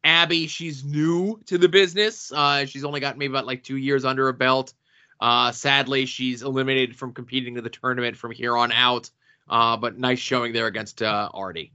Abby, 0.05 0.47
she's 0.47 0.85
new 0.85 1.41
to 1.47 1.59
the 1.59 1.69
business. 1.69 2.33
Uh, 2.33 2.65
she's 2.65 2.85
only 2.85 3.01
got 3.01 3.19
maybe 3.19 3.33
about 3.33 3.47
like 3.47 3.65
two 3.65 3.77
years 3.77 4.05
under 4.05 4.29
a 4.29 4.33
belt. 4.33 4.73
Uh, 5.21 5.51
sadly, 5.51 6.07
she's 6.07 6.43
eliminated 6.43 6.97
from 6.97 7.13
competing 7.13 7.55
to 7.57 7.63
the 7.63 7.71
tournament 7.71 8.17
from 8.17 8.31
here 8.31 8.57
on 8.57 8.71
out. 8.73 9.11
Uh, 9.49 9.77
but 9.77 9.99
nice 9.99 10.19
showing 10.19 10.53
there 10.53 10.67
against 10.67 11.03
uh, 11.03 11.29
Artie. 11.33 11.73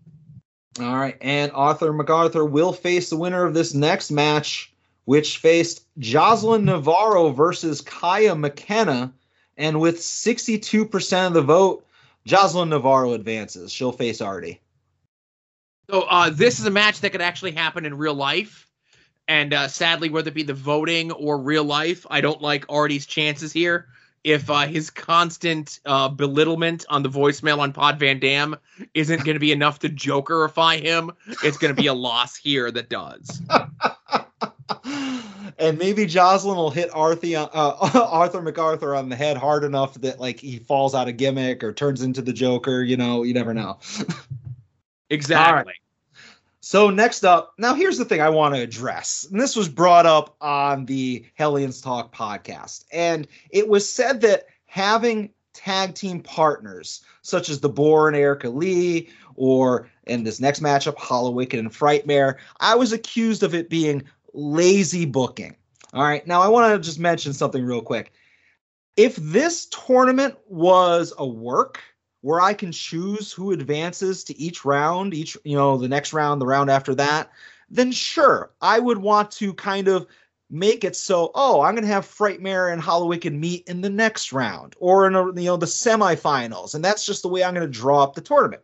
All 0.80 0.96
right, 0.96 1.18
and 1.22 1.52
Arthur 1.54 1.92
MacArthur 1.92 2.46
will 2.46 2.74
face 2.74 3.10
the 3.10 3.18
winner 3.18 3.46
of 3.46 3.54
this 3.54 3.74
next 3.74 4.12
match, 4.12 4.74
which 5.06 5.38
faced 5.38 5.86
Jocelyn 5.98 6.66
Navarro 6.66 7.30
versus 7.30 7.82
Kaya 7.82 8.36
McKenna. 8.36 9.14
And 9.58 9.80
with 9.80 9.98
62% 10.00 11.28
of 11.28 11.34
the 11.34 11.42
vote, 11.42 11.86
Jocelyn 12.26 12.70
Navarro 12.70 13.14
advances. 13.14 13.72
She'll 13.72 13.92
face 13.92 14.22
Artie. 14.22 14.62
So 15.90 16.02
uh, 16.04 16.30
this 16.30 16.60
is 16.60 16.66
a 16.66 16.72
match 16.72 17.02
that 17.02 17.12
could 17.12 17.22
actually 17.22 17.52
happen 17.52 17.86
in 17.86 17.98
real 17.98 18.14
life. 18.14 18.68
And 19.28 19.54
uh, 19.54 19.68
sadly, 19.68 20.10
whether 20.10 20.30
it 20.30 20.34
be 20.34 20.44
the 20.44 20.54
voting 20.54 21.12
or 21.12 21.38
real 21.38 21.64
life, 21.64 22.06
I 22.10 22.22
don't 22.22 22.42
like 22.42 22.66
Artie's 22.70 23.06
chances 23.06 23.54
here. 23.54 23.88
If 24.24 24.50
uh, 24.50 24.68
his 24.68 24.90
constant 24.92 25.80
uh, 25.86 26.10
belittlement 26.10 26.86
on 26.90 27.02
the 27.02 27.10
voicemail 27.10 27.60
on 27.60 27.74
Pod 27.74 27.98
Van 28.00 28.20
Dam 28.20 28.56
isn't 28.94 29.24
going 29.24 29.36
to 29.36 29.40
be 29.40 29.52
enough 29.52 29.80
to 29.80 29.90
jokerify 29.90 30.80
him, 30.80 31.12
it's 31.44 31.58
going 31.58 31.76
to 31.76 31.82
be 31.82 31.88
a 31.88 31.94
loss 31.94 32.36
here 32.36 32.70
that 32.72 32.90
does. 32.90 33.42
and 35.62 35.78
maybe 35.78 36.06
Jocelyn 36.06 36.58
will 36.58 36.72
hit 36.72 36.90
Arthur, 36.94 37.50
uh, 37.54 38.08
Arthur 38.12 38.42
MacArthur 38.42 38.96
on 38.96 39.10
the 39.10 39.16
head 39.16 39.38
hard 39.38 39.64
enough 39.64 39.94
that 39.96 40.20
like 40.20 40.40
he 40.40 40.60
falls 40.60 40.96
out 40.96 41.08
of 41.08 41.18
gimmick 41.18 41.64
or 41.64 41.72
turns 41.72 42.02
into 42.02 42.22
the 42.22 42.34
Joker. 42.34 42.84
You 42.84 42.98
know, 42.98 43.24
you 43.24 43.34
never 43.34 43.54
know. 43.54 43.80
Exactly. 45.12 45.74
So 46.62 46.90
next 46.90 47.26
up, 47.26 47.54
now 47.58 47.74
here's 47.74 47.98
the 47.98 48.06
thing 48.06 48.22
I 48.22 48.30
want 48.30 48.56
to 48.56 48.62
address. 48.62 49.28
And 49.30 49.42
this 49.42 49.56
was 49.56 49.68
brought 49.68 50.06
up 50.06 50.36
on 50.40 50.86
the 50.86 51.26
Hellions 51.34 51.82
Talk 51.82 52.16
podcast. 52.16 52.86
And 52.94 53.28
it 53.50 53.68
was 53.68 53.88
said 53.88 54.22
that 54.22 54.46
having 54.68 55.32
tag 55.54 55.96
team 55.96 56.22
partners 56.22 57.02
such 57.24 57.50
as 57.50 57.60
the 57.60 57.70
Boar 57.70 58.08
and 58.08 58.16
Erica 58.16 58.50
Lee, 58.50 59.10
or 59.36 59.90
in 60.06 60.24
this 60.24 60.40
next 60.40 60.62
matchup, 60.62 60.96
Hallowicked 60.96 61.60
and 61.60 61.72
Frightmare, 61.72 62.38
I 62.60 62.76
was 62.76 62.94
accused 62.94 63.44
of 63.44 63.54
it 63.54 63.70
being 63.70 64.04
lazy 64.34 65.06
booking. 65.06 65.56
All 65.94 66.04
right. 66.04 66.26
Now 66.26 66.42
I 66.42 66.48
want 66.48 66.74
to 66.74 66.80
just 66.80 67.00
mention 67.00 67.34
something 67.34 67.64
real 67.64 67.82
quick. 67.82 68.14
If 68.98 69.16
this 69.16 69.68
tournament 69.68 70.36
was 70.48 71.14
a 71.18 71.28
work 71.28 71.82
where 72.22 72.42
I 72.42 72.54
can 72.54 72.72
choose 72.72 73.32
who 73.32 73.52
advances 73.52 74.24
to 74.26 74.38
each 74.38 74.64
round, 74.64 75.14
each, 75.14 75.38
you 75.44 75.56
know, 75.56 75.78
the 75.78 75.88
next 75.88 76.14
round, 76.14 76.40
the 76.40 76.46
round 76.46 76.70
after 76.70 76.94
that, 76.96 77.32
then 77.70 77.92
sure, 77.92 78.52
I 78.62 78.80
would 78.80 79.00
want 79.00 79.32
to 79.32 79.54
kind 79.54 79.88
of 79.88 80.08
make 80.50 80.84
it 80.84 80.96
so, 80.96 81.32
oh, 81.34 81.62
I'm 81.62 81.74
going 81.74 81.88
to 81.88 81.94
have 81.94 82.06
Frightmare 82.06 82.72
and 82.72 82.82
Hallowicked 82.82 83.34
meet 83.34 83.68
in 83.68 83.82
the 83.82 83.90
next 83.90 84.34
round 84.34 84.76
or 84.80 85.08
in, 85.08 85.16
a, 85.16 85.26
you 85.28 85.46
know, 85.46 85.58
the 85.58 85.66
semifinals. 85.66 86.76
And 86.76 86.84
that's 86.84 87.06
just 87.06 87.22
the 87.22 87.30
way 87.30 87.44
I'm 87.44 87.54
going 87.54 87.66
to 87.66 87.72
draw 87.72 88.04
up 88.04 88.14
the 88.14 88.22
tournament. 88.22 88.62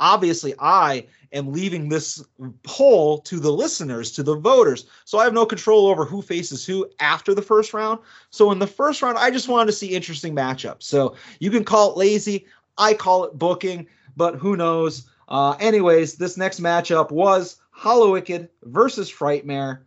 Obviously, 0.00 0.54
I 0.58 1.06
am 1.32 1.52
leaving 1.52 1.88
this 1.88 2.24
poll 2.62 3.18
to 3.18 3.38
the 3.38 3.52
listeners, 3.52 4.12
to 4.12 4.22
the 4.22 4.36
voters. 4.36 4.86
So 5.04 5.18
I 5.18 5.24
have 5.24 5.32
no 5.32 5.46
control 5.46 5.86
over 5.86 6.04
who 6.04 6.22
faces 6.22 6.66
who 6.66 6.88
after 7.00 7.34
the 7.34 7.42
first 7.42 7.72
round. 7.72 8.00
So 8.30 8.50
in 8.50 8.58
the 8.58 8.66
first 8.66 9.02
round, 9.02 9.18
I 9.18 9.30
just 9.30 9.48
wanted 9.48 9.66
to 9.66 9.76
see 9.76 9.94
interesting 9.94 10.34
matchups. 10.34 10.82
So 10.82 11.16
you 11.40 11.50
can 11.50 11.64
call 11.64 11.92
it 11.92 11.96
lazy. 11.96 12.46
I 12.78 12.94
call 12.94 13.24
it 13.24 13.38
booking, 13.38 13.86
but 14.16 14.36
who 14.36 14.56
knows? 14.56 15.08
Uh, 15.28 15.56
anyways, 15.60 16.16
this 16.16 16.36
next 16.36 16.60
matchup 16.60 17.10
was 17.10 17.56
Hallowicked 17.76 18.48
versus 18.64 19.10
Frightmare, 19.10 19.80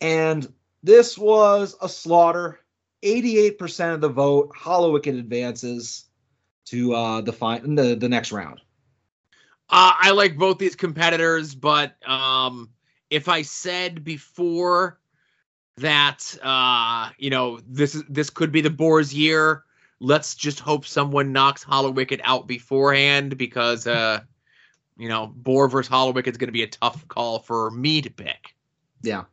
and 0.00 0.52
this 0.82 1.18
was 1.18 1.76
a 1.82 1.88
slaughter. 1.88 2.60
88% 3.02 3.94
of 3.94 4.00
the 4.00 4.08
vote, 4.08 4.52
Hallowicked 4.56 5.18
advances 5.18 6.04
to 6.66 6.94
uh, 6.94 7.20
the, 7.20 7.32
fi- 7.32 7.60
the 7.60 7.94
the 7.94 8.08
next 8.08 8.32
round. 8.32 8.60
Uh, 9.68 9.92
I 9.98 10.10
like 10.12 10.36
both 10.36 10.58
these 10.58 10.76
competitors, 10.76 11.54
but 11.54 11.96
um, 12.08 12.70
if 13.10 13.28
I 13.28 13.42
said 13.42 14.04
before 14.04 15.00
that 15.78 16.36
uh, 16.42 17.10
you 17.18 17.30
know 17.30 17.60
this 17.68 17.94
is 17.94 18.04
this 18.08 18.30
could 18.30 18.52
be 18.52 18.60
the 18.60 18.70
Boars 18.70 19.12
year, 19.12 19.64
let's 20.00 20.34
just 20.34 20.60
hope 20.60 20.86
someone 20.86 21.32
knocks 21.32 21.64
Hallowicked 21.64 22.20
out 22.24 22.46
beforehand 22.46 23.36
because 23.36 23.86
uh 23.86 24.20
you 24.96 25.08
know, 25.08 25.26
Boar 25.26 25.68
versus 25.68 25.90
Hallowicked 25.90 26.26
is 26.26 26.36
going 26.36 26.48
to 26.48 26.52
be 26.52 26.62
a 26.62 26.68
tough 26.68 27.06
call 27.08 27.38
for 27.38 27.70
me 27.70 28.00
to 28.02 28.10
pick. 28.10 28.54
Yeah. 29.02 29.24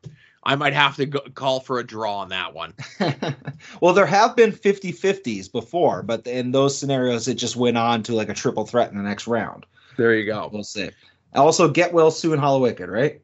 I 0.44 0.56
might 0.56 0.74
have 0.74 0.98
to 0.98 1.06
go, 1.06 1.22
call 1.34 1.62
for 1.62 1.80
a 1.80 1.86
draw 1.86 2.18
on 2.18 2.30
that 2.30 2.54
one. 2.54 2.74
well, 3.82 3.94
there 3.94 4.06
have 4.06 4.36
been 4.36 4.52
50 4.52 4.92
50s 4.92 5.50
before, 5.50 6.04
but 6.04 6.28
in 6.28 6.52
those 6.52 6.78
scenarios, 6.78 7.30
it 7.30 7.36
just 7.36 7.56
went 7.56 7.78
on 7.78 8.04
to 8.04 8.16
like 8.16 8.28
a 8.28 8.34
triple 8.34 8.66
threat 8.66 8.92
in 8.92 8.98
the 8.98 9.04
next 9.04 9.26
round. 9.26 9.66
There 9.98 10.16
you 10.16 10.26
go. 10.26 10.50
We'll 10.52 10.64
see. 10.64 10.90
Also, 11.36 11.70
get 11.70 11.94
well 11.94 12.12
soon, 12.12 12.40
Hallowicked, 12.40 12.88
right? 12.88 13.22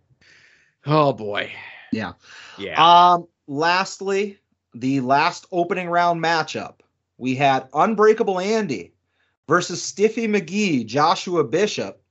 Oh 0.85 1.13
boy. 1.13 1.51
Yeah. 1.91 2.13
Yeah. 2.57 2.81
Um. 2.81 3.27
Lastly, 3.47 4.37
the 4.73 5.01
last 5.01 5.47
opening 5.51 5.89
round 5.89 6.23
matchup, 6.23 6.75
we 7.17 7.35
had 7.35 7.67
Unbreakable 7.73 8.39
Andy 8.39 8.93
versus 9.47 9.81
Stiffy 9.81 10.27
McGee, 10.27 10.85
Joshua 10.85 11.43
Bishop, 11.43 12.01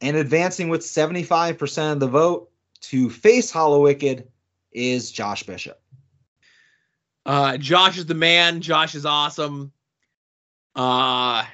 and 0.00 0.16
advancing 0.16 0.68
with 0.68 0.82
75% 0.82 1.92
of 1.92 2.00
the 2.00 2.06
vote 2.06 2.50
to 2.82 3.10
face 3.10 3.50
Hallowicked 3.52 4.24
is 4.70 5.10
Josh 5.10 5.42
Bishop. 5.42 5.80
Uh, 7.26 7.56
Josh 7.56 7.98
is 7.98 8.06
the 8.06 8.14
man. 8.14 8.60
Josh 8.60 8.94
is 8.94 9.06
awesome. 9.06 9.72
Uh, 10.76 11.44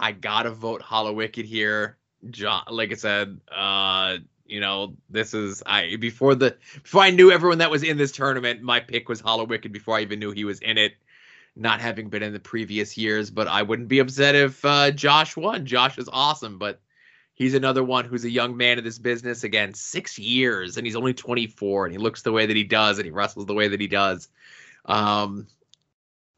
I 0.00 0.12
gotta 0.12 0.50
vote 0.50 0.82
Hallowicked 0.82 1.44
here. 1.44 1.98
Jo- 2.30 2.60
like 2.68 2.90
I 2.90 2.96
said, 2.96 3.38
uh, 3.54 4.16
you 4.46 4.58
know, 4.58 4.96
this 5.10 5.34
is 5.34 5.62
I 5.66 5.96
before 5.96 6.34
the 6.34 6.56
before 6.82 7.02
I 7.02 7.10
knew 7.10 7.30
everyone 7.30 7.58
that 7.58 7.70
was 7.70 7.82
in 7.82 7.98
this 7.98 8.10
tournament, 8.10 8.62
my 8.62 8.80
pick 8.80 9.08
was 9.08 9.20
Hallowicked 9.20 9.70
before 9.70 9.98
I 9.98 10.00
even 10.00 10.18
knew 10.18 10.32
he 10.32 10.44
was 10.44 10.58
in 10.60 10.78
it. 10.78 10.94
Not 11.54 11.80
having 11.80 12.08
been 12.08 12.22
in 12.22 12.32
the 12.32 12.40
previous 12.40 12.96
years, 12.96 13.30
but 13.30 13.46
I 13.46 13.62
wouldn't 13.62 13.88
be 13.88 13.98
upset 13.98 14.34
if 14.34 14.64
uh, 14.64 14.90
Josh 14.92 15.36
won. 15.36 15.66
Josh 15.66 15.98
is 15.98 16.08
awesome, 16.10 16.58
but 16.58 16.80
he's 17.34 17.54
another 17.54 17.82
one 17.84 18.04
who's 18.04 18.24
a 18.24 18.30
young 18.30 18.56
man 18.56 18.78
in 18.78 18.84
this 18.84 18.98
business 18.98 19.44
again, 19.44 19.74
six 19.74 20.18
years, 20.18 20.76
and 20.76 20.86
he's 20.86 20.94
only 20.94 21.12
24, 21.12 21.86
and 21.86 21.92
he 21.92 21.98
looks 21.98 22.22
the 22.22 22.32
way 22.32 22.46
that 22.46 22.56
he 22.56 22.62
does, 22.62 22.98
and 22.98 23.04
he 23.04 23.10
wrestles 23.10 23.46
the 23.46 23.54
way 23.54 23.66
that 23.66 23.80
he 23.80 23.88
does. 23.88 24.28
Um, 24.86 25.48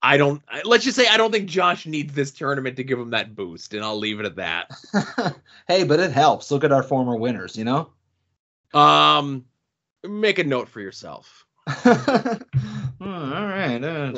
I 0.02 0.16
don't. 0.16 0.42
Let's 0.64 0.84
just 0.84 0.96
say 0.96 1.06
I 1.06 1.16
don't 1.16 1.30
think 1.30 1.48
Josh 1.48 1.86
needs 1.86 2.12
this 2.12 2.32
tournament 2.32 2.76
to 2.76 2.84
give 2.84 2.98
him 2.98 3.10
that 3.10 3.36
boost, 3.36 3.72
and 3.72 3.84
I'll 3.84 3.98
leave 3.98 4.18
it 4.18 4.26
at 4.26 4.36
that. 4.36 5.36
hey, 5.68 5.84
but 5.84 6.00
it 6.00 6.10
helps. 6.10 6.50
Look 6.50 6.64
at 6.64 6.72
our 6.72 6.82
former 6.82 7.16
winners, 7.16 7.56
you 7.56 7.64
know. 7.64 7.90
Um, 8.74 9.44
make 10.02 10.38
a 10.38 10.44
note 10.44 10.68
for 10.68 10.80
yourself. 10.80 11.46
all 11.66 11.94
right. 13.00 13.84
Uh, 13.84 14.12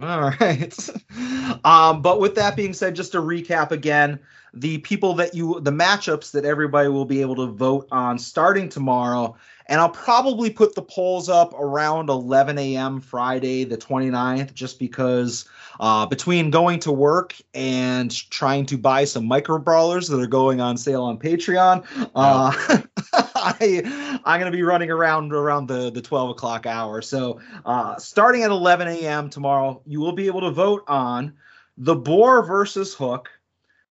all 0.00 0.30
right. 0.30 0.90
um, 1.64 2.00
but 2.00 2.18
with 2.18 2.34
that 2.36 2.56
being 2.56 2.72
said, 2.72 2.96
just 2.96 3.12
to 3.12 3.18
recap 3.18 3.70
again, 3.72 4.18
the 4.54 4.78
people 4.78 5.14
that 5.14 5.34
you, 5.34 5.60
the 5.60 5.70
matchups 5.70 6.30
that 6.32 6.46
everybody 6.46 6.88
will 6.88 7.04
be 7.04 7.20
able 7.20 7.36
to 7.36 7.46
vote 7.46 7.88
on 7.90 8.18
starting 8.18 8.70
tomorrow. 8.70 9.36
And 9.68 9.80
I'll 9.80 9.90
probably 9.90 10.48
put 10.48 10.74
the 10.74 10.82
polls 10.82 11.28
up 11.28 11.52
around 11.52 12.08
11 12.08 12.58
a.m. 12.58 13.00
Friday, 13.00 13.64
the 13.64 13.76
29th, 13.76 14.54
just 14.54 14.78
because 14.78 15.46
uh, 15.78 16.06
between 16.06 16.50
going 16.50 16.80
to 16.80 16.92
work 16.92 17.36
and 17.52 18.10
trying 18.30 18.64
to 18.66 18.78
buy 18.78 19.04
some 19.04 19.26
micro 19.26 19.58
brawlers 19.58 20.08
that 20.08 20.20
are 20.20 20.26
going 20.26 20.62
on 20.62 20.78
sale 20.78 21.04
on 21.04 21.18
Patreon, 21.18 21.84
uh, 22.14 22.82
I, 23.12 24.20
I'm 24.24 24.40
going 24.40 24.50
to 24.50 24.56
be 24.56 24.62
running 24.62 24.90
around 24.90 25.32
around 25.32 25.68
the, 25.68 25.90
the 25.90 26.00
12 26.00 26.30
o'clock 26.30 26.64
hour. 26.64 27.02
So 27.02 27.40
uh, 27.66 27.96
starting 27.96 28.44
at 28.44 28.50
11 28.50 28.88
a.m. 28.88 29.28
tomorrow, 29.28 29.82
you 29.86 30.00
will 30.00 30.12
be 30.12 30.26
able 30.26 30.40
to 30.40 30.50
vote 30.50 30.84
on 30.88 31.34
the 31.76 31.94
Boar 31.94 32.42
versus 32.42 32.94
Hook, 32.94 33.30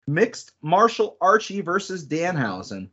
Mixed 0.06 0.52
Martial 0.62 1.16
Archie 1.20 1.60
versus 1.60 2.06
Danhausen, 2.06 2.88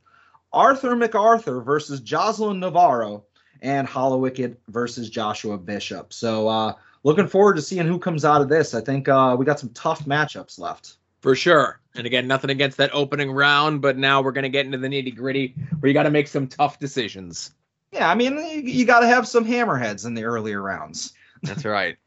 Arthur 0.56 0.96
MacArthur 0.96 1.62
versus 1.62 2.00
Jocelyn 2.00 2.62
Navarro, 2.62 3.26
and 3.62 3.88
Hallowicked 3.88 4.56
versus 4.70 5.10
Joshua 5.10 5.58
Bishop. 5.58 6.14
So 6.14 6.48
uh, 6.48 6.74
looking 7.04 7.28
forward 7.28 7.58
to 7.58 7.62
seeing 7.62 7.86
who 7.86 8.00
comes 8.00 8.24
out 8.24 8.42
of 8.42 8.50
this. 8.50 8.74
I 8.74 8.82
think 8.82 9.10
uh, 9.10 9.36
we 9.38 9.46
got 9.46 9.60
some 9.60 9.70
tough 9.70 10.06
matchups 10.06 10.58
left. 10.58 10.98
For 11.22 11.36
sure. 11.36 11.80
And 11.96 12.06
again, 12.06 12.28
nothing 12.28 12.52
against 12.52 12.78
that 12.78 12.94
opening 12.94 13.32
round, 13.32 13.82
but 13.82 13.98
now 13.98 14.22
we're 14.22 14.32
going 14.32 14.44
to 14.44 14.50
get 14.50 14.66
into 14.66 14.78
the 14.78 14.88
nitty 14.88 15.16
gritty 15.16 15.56
where 15.80 15.88
you 15.88 15.94
got 15.94 16.04
to 16.04 16.12
make 16.12 16.28
some 16.28 16.48
tough 16.48 16.80
decisions. 16.80 17.52
Yeah, 17.92 18.10
I 18.10 18.16
mean, 18.16 18.38
you, 18.38 18.62
you 18.62 18.86
got 18.86 19.00
to 19.00 19.08
have 19.08 19.28
some 19.28 19.46
hammerheads 19.46 20.06
in 20.06 20.14
the 20.14 20.26
earlier 20.26 20.62
rounds. 20.62 21.14
That's 21.42 21.66
right. 21.66 21.98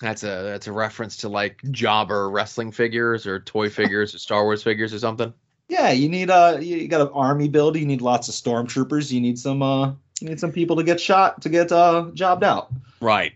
That's 0.00 0.22
a 0.24 0.42
that's 0.44 0.66
a 0.66 0.72
reference 0.72 1.18
to 1.18 1.30
like 1.30 1.62
jobber 1.70 2.28
wrestling 2.28 2.70
figures 2.70 3.26
or 3.26 3.40
toy 3.40 3.70
figures 3.70 4.14
or 4.14 4.18
Star 4.18 4.44
Wars 4.44 4.62
figures 4.62 4.92
or 4.92 4.98
something. 4.98 5.32
Yeah, 5.68 5.90
you 5.90 6.08
need 6.08 6.30
a 6.30 6.58
you 6.62 6.86
got 6.88 7.00
an 7.00 7.08
army 7.12 7.48
build, 7.48 7.76
you 7.76 7.86
need 7.86 8.00
lots 8.00 8.28
of 8.28 8.34
stormtroopers, 8.34 9.10
you 9.10 9.20
need 9.20 9.38
some 9.38 9.62
uh 9.62 9.92
you 10.20 10.28
need 10.28 10.40
some 10.40 10.52
people 10.52 10.76
to 10.76 10.84
get 10.84 11.00
shot 11.00 11.42
to 11.42 11.48
get 11.48 11.72
uh 11.72 12.10
jobbed 12.14 12.44
out. 12.44 12.72
Right. 13.00 13.32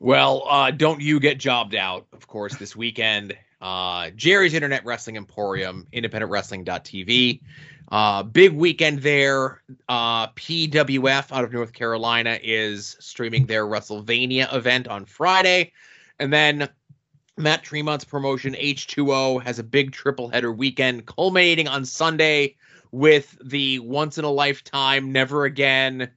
Well, 0.00 0.44
uh, 0.46 0.70
don't 0.70 1.00
you 1.00 1.18
get 1.18 1.38
jobbed 1.38 1.74
out, 1.74 2.06
of 2.12 2.26
course, 2.26 2.56
this 2.56 2.76
weekend. 2.76 3.38
Uh, 3.58 4.10
Jerry's 4.10 4.52
Internet 4.52 4.84
Wrestling 4.84 5.16
Emporium, 5.16 5.86
independentwrestling.tv. 5.94 7.40
Uh, 7.90 8.22
big 8.22 8.52
weekend 8.52 8.98
there. 9.00 9.62
Uh, 9.88 10.26
PWF 10.28 11.32
out 11.32 11.44
of 11.44 11.52
North 11.54 11.72
Carolina 11.72 12.38
is 12.42 12.96
streaming 13.00 13.46
their 13.46 13.64
WrestleVania 13.64 14.52
event 14.52 14.88
on 14.88 15.06
Friday. 15.06 15.72
And 16.18 16.30
then 16.30 16.68
Matt 17.36 17.64
Tremont's 17.64 18.04
promotion, 18.04 18.54
H2O, 18.54 19.42
has 19.42 19.58
a 19.58 19.64
big 19.64 19.92
triple 19.92 20.28
header 20.28 20.52
weekend 20.52 21.06
culminating 21.06 21.66
on 21.66 21.84
Sunday 21.84 22.56
with 22.92 23.36
the 23.42 23.80
once 23.80 24.18
in 24.18 24.24
a 24.24 24.30
lifetime, 24.30 25.10
never 25.10 25.44
again, 25.44 26.10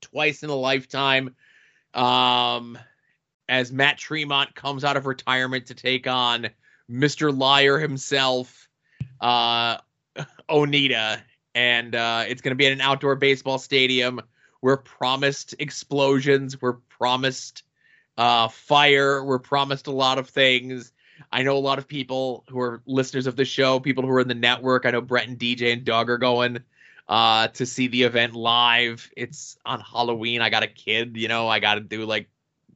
twice 0.00 0.42
in 0.42 0.50
a 0.50 0.54
lifetime. 0.54 1.34
Um, 1.94 2.76
as 3.48 3.70
Matt 3.70 3.98
Tremont 3.98 4.54
comes 4.54 4.84
out 4.84 4.96
of 4.96 5.06
retirement 5.06 5.66
to 5.66 5.74
take 5.74 6.06
on 6.06 6.48
Mr. 6.90 7.36
Liar 7.36 7.78
himself, 7.78 8.68
uh, 9.20 9.78
Onita. 10.50 11.20
And 11.54 11.94
uh, 11.94 12.24
it's 12.26 12.42
going 12.42 12.50
to 12.50 12.56
be 12.56 12.66
at 12.66 12.72
an 12.72 12.80
outdoor 12.80 13.14
baseball 13.14 13.58
stadium. 13.58 14.20
We're 14.60 14.78
promised 14.78 15.54
explosions. 15.58 16.60
We're 16.60 16.78
promised 16.98 17.63
uh, 18.16 18.48
fire. 18.48 19.24
We're 19.24 19.38
promised 19.38 19.86
a 19.86 19.92
lot 19.92 20.18
of 20.18 20.28
things. 20.28 20.92
I 21.32 21.42
know 21.42 21.56
a 21.56 21.58
lot 21.58 21.78
of 21.78 21.88
people 21.88 22.44
who 22.48 22.60
are 22.60 22.82
listeners 22.86 23.26
of 23.26 23.36
the 23.36 23.44
show, 23.44 23.80
people 23.80 24.04
who 24.04 24.10
are 24.10 24.20
in 24.20 24.28
the 24.28 24.34
network. 24.34 24.86
I 24.86 24.90
know 24.90 25.00
Brett 25.00 25.28
and 25.28 25.38
DJ 25.38 25.72
and 25.72 25.84
Doug 25.84 26.10
are 26.10 26.18
going 26.18 26.58
uh, 27.08 27.48
to 27.48 27.66
see 27.66 27.88
the 27.88 28.02
event 28.04 28.34
live. 28.34 29.10
It's 29.16 29.58
on 29.64 29.80
Halloween. 29.80 30.40
I 30.40 30.50
got 30.50 30.62
a 30.62 30.68
kid, 30.68 31.16
you 31.16 31.28
know, 31.28 31.48
I 31.48 31.60
got 31.60 31.74
to 31.74 31.80
do 31.80 32.04
like 32.04 32.28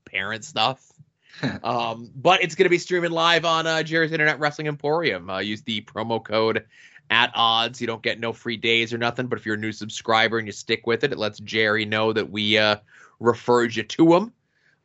parent 0.05 0.45
stuff. 0.45 0.93
um, 1.63 2.11
but 2.15 2.43
it's 2.43 2.55
going 2.55 2.65
to 2.65 2.71
be 2.71 2.79
streaming 2.79 3.13
live 3.13 3.45
on 3.45 3.67
uh, 3.67 3.83
Jerry's 3.83 4.13
Internet 4.13 4.41
Wrestling 4.41 4.67
Emporium. 4.67 5.31
Uh, 5.31 5.39
use 5.39 5.63
the 5.63 5.81
promo 5.83 6.23
code 6.23 6.65
at 7.11 7.31
odds. 7.35 7.81
You 7.81 7.87
don't 7.87 8.03
get 8.03 8.21
no 8.21 8.33
free 8.33 8.57
days 8.57 8.93
or 8.93 8.99
nothing. 8.99 9.27
But 9.27 9.39
if 9.39 9.47
you're 9.47 9.55
a 9.55 9.59
new 9.59 9.73
subscriber 9.73 10.39
and 10.39 10.47
you 10.47 10.53
stick 10.53 10.87
with 10.87 11.05
it, 11.05 11.13
it 11.13 11.19
lets 11.19 11.39
Jerry 11.41 11.85
know 11.85 12.13
that 12.13 12.31
we 12.31 12.59
uh, 12.59 12.77
referred 13.21 13.77
you 13.77 13.85
to 13.85 14.15
him. 14.15 14.33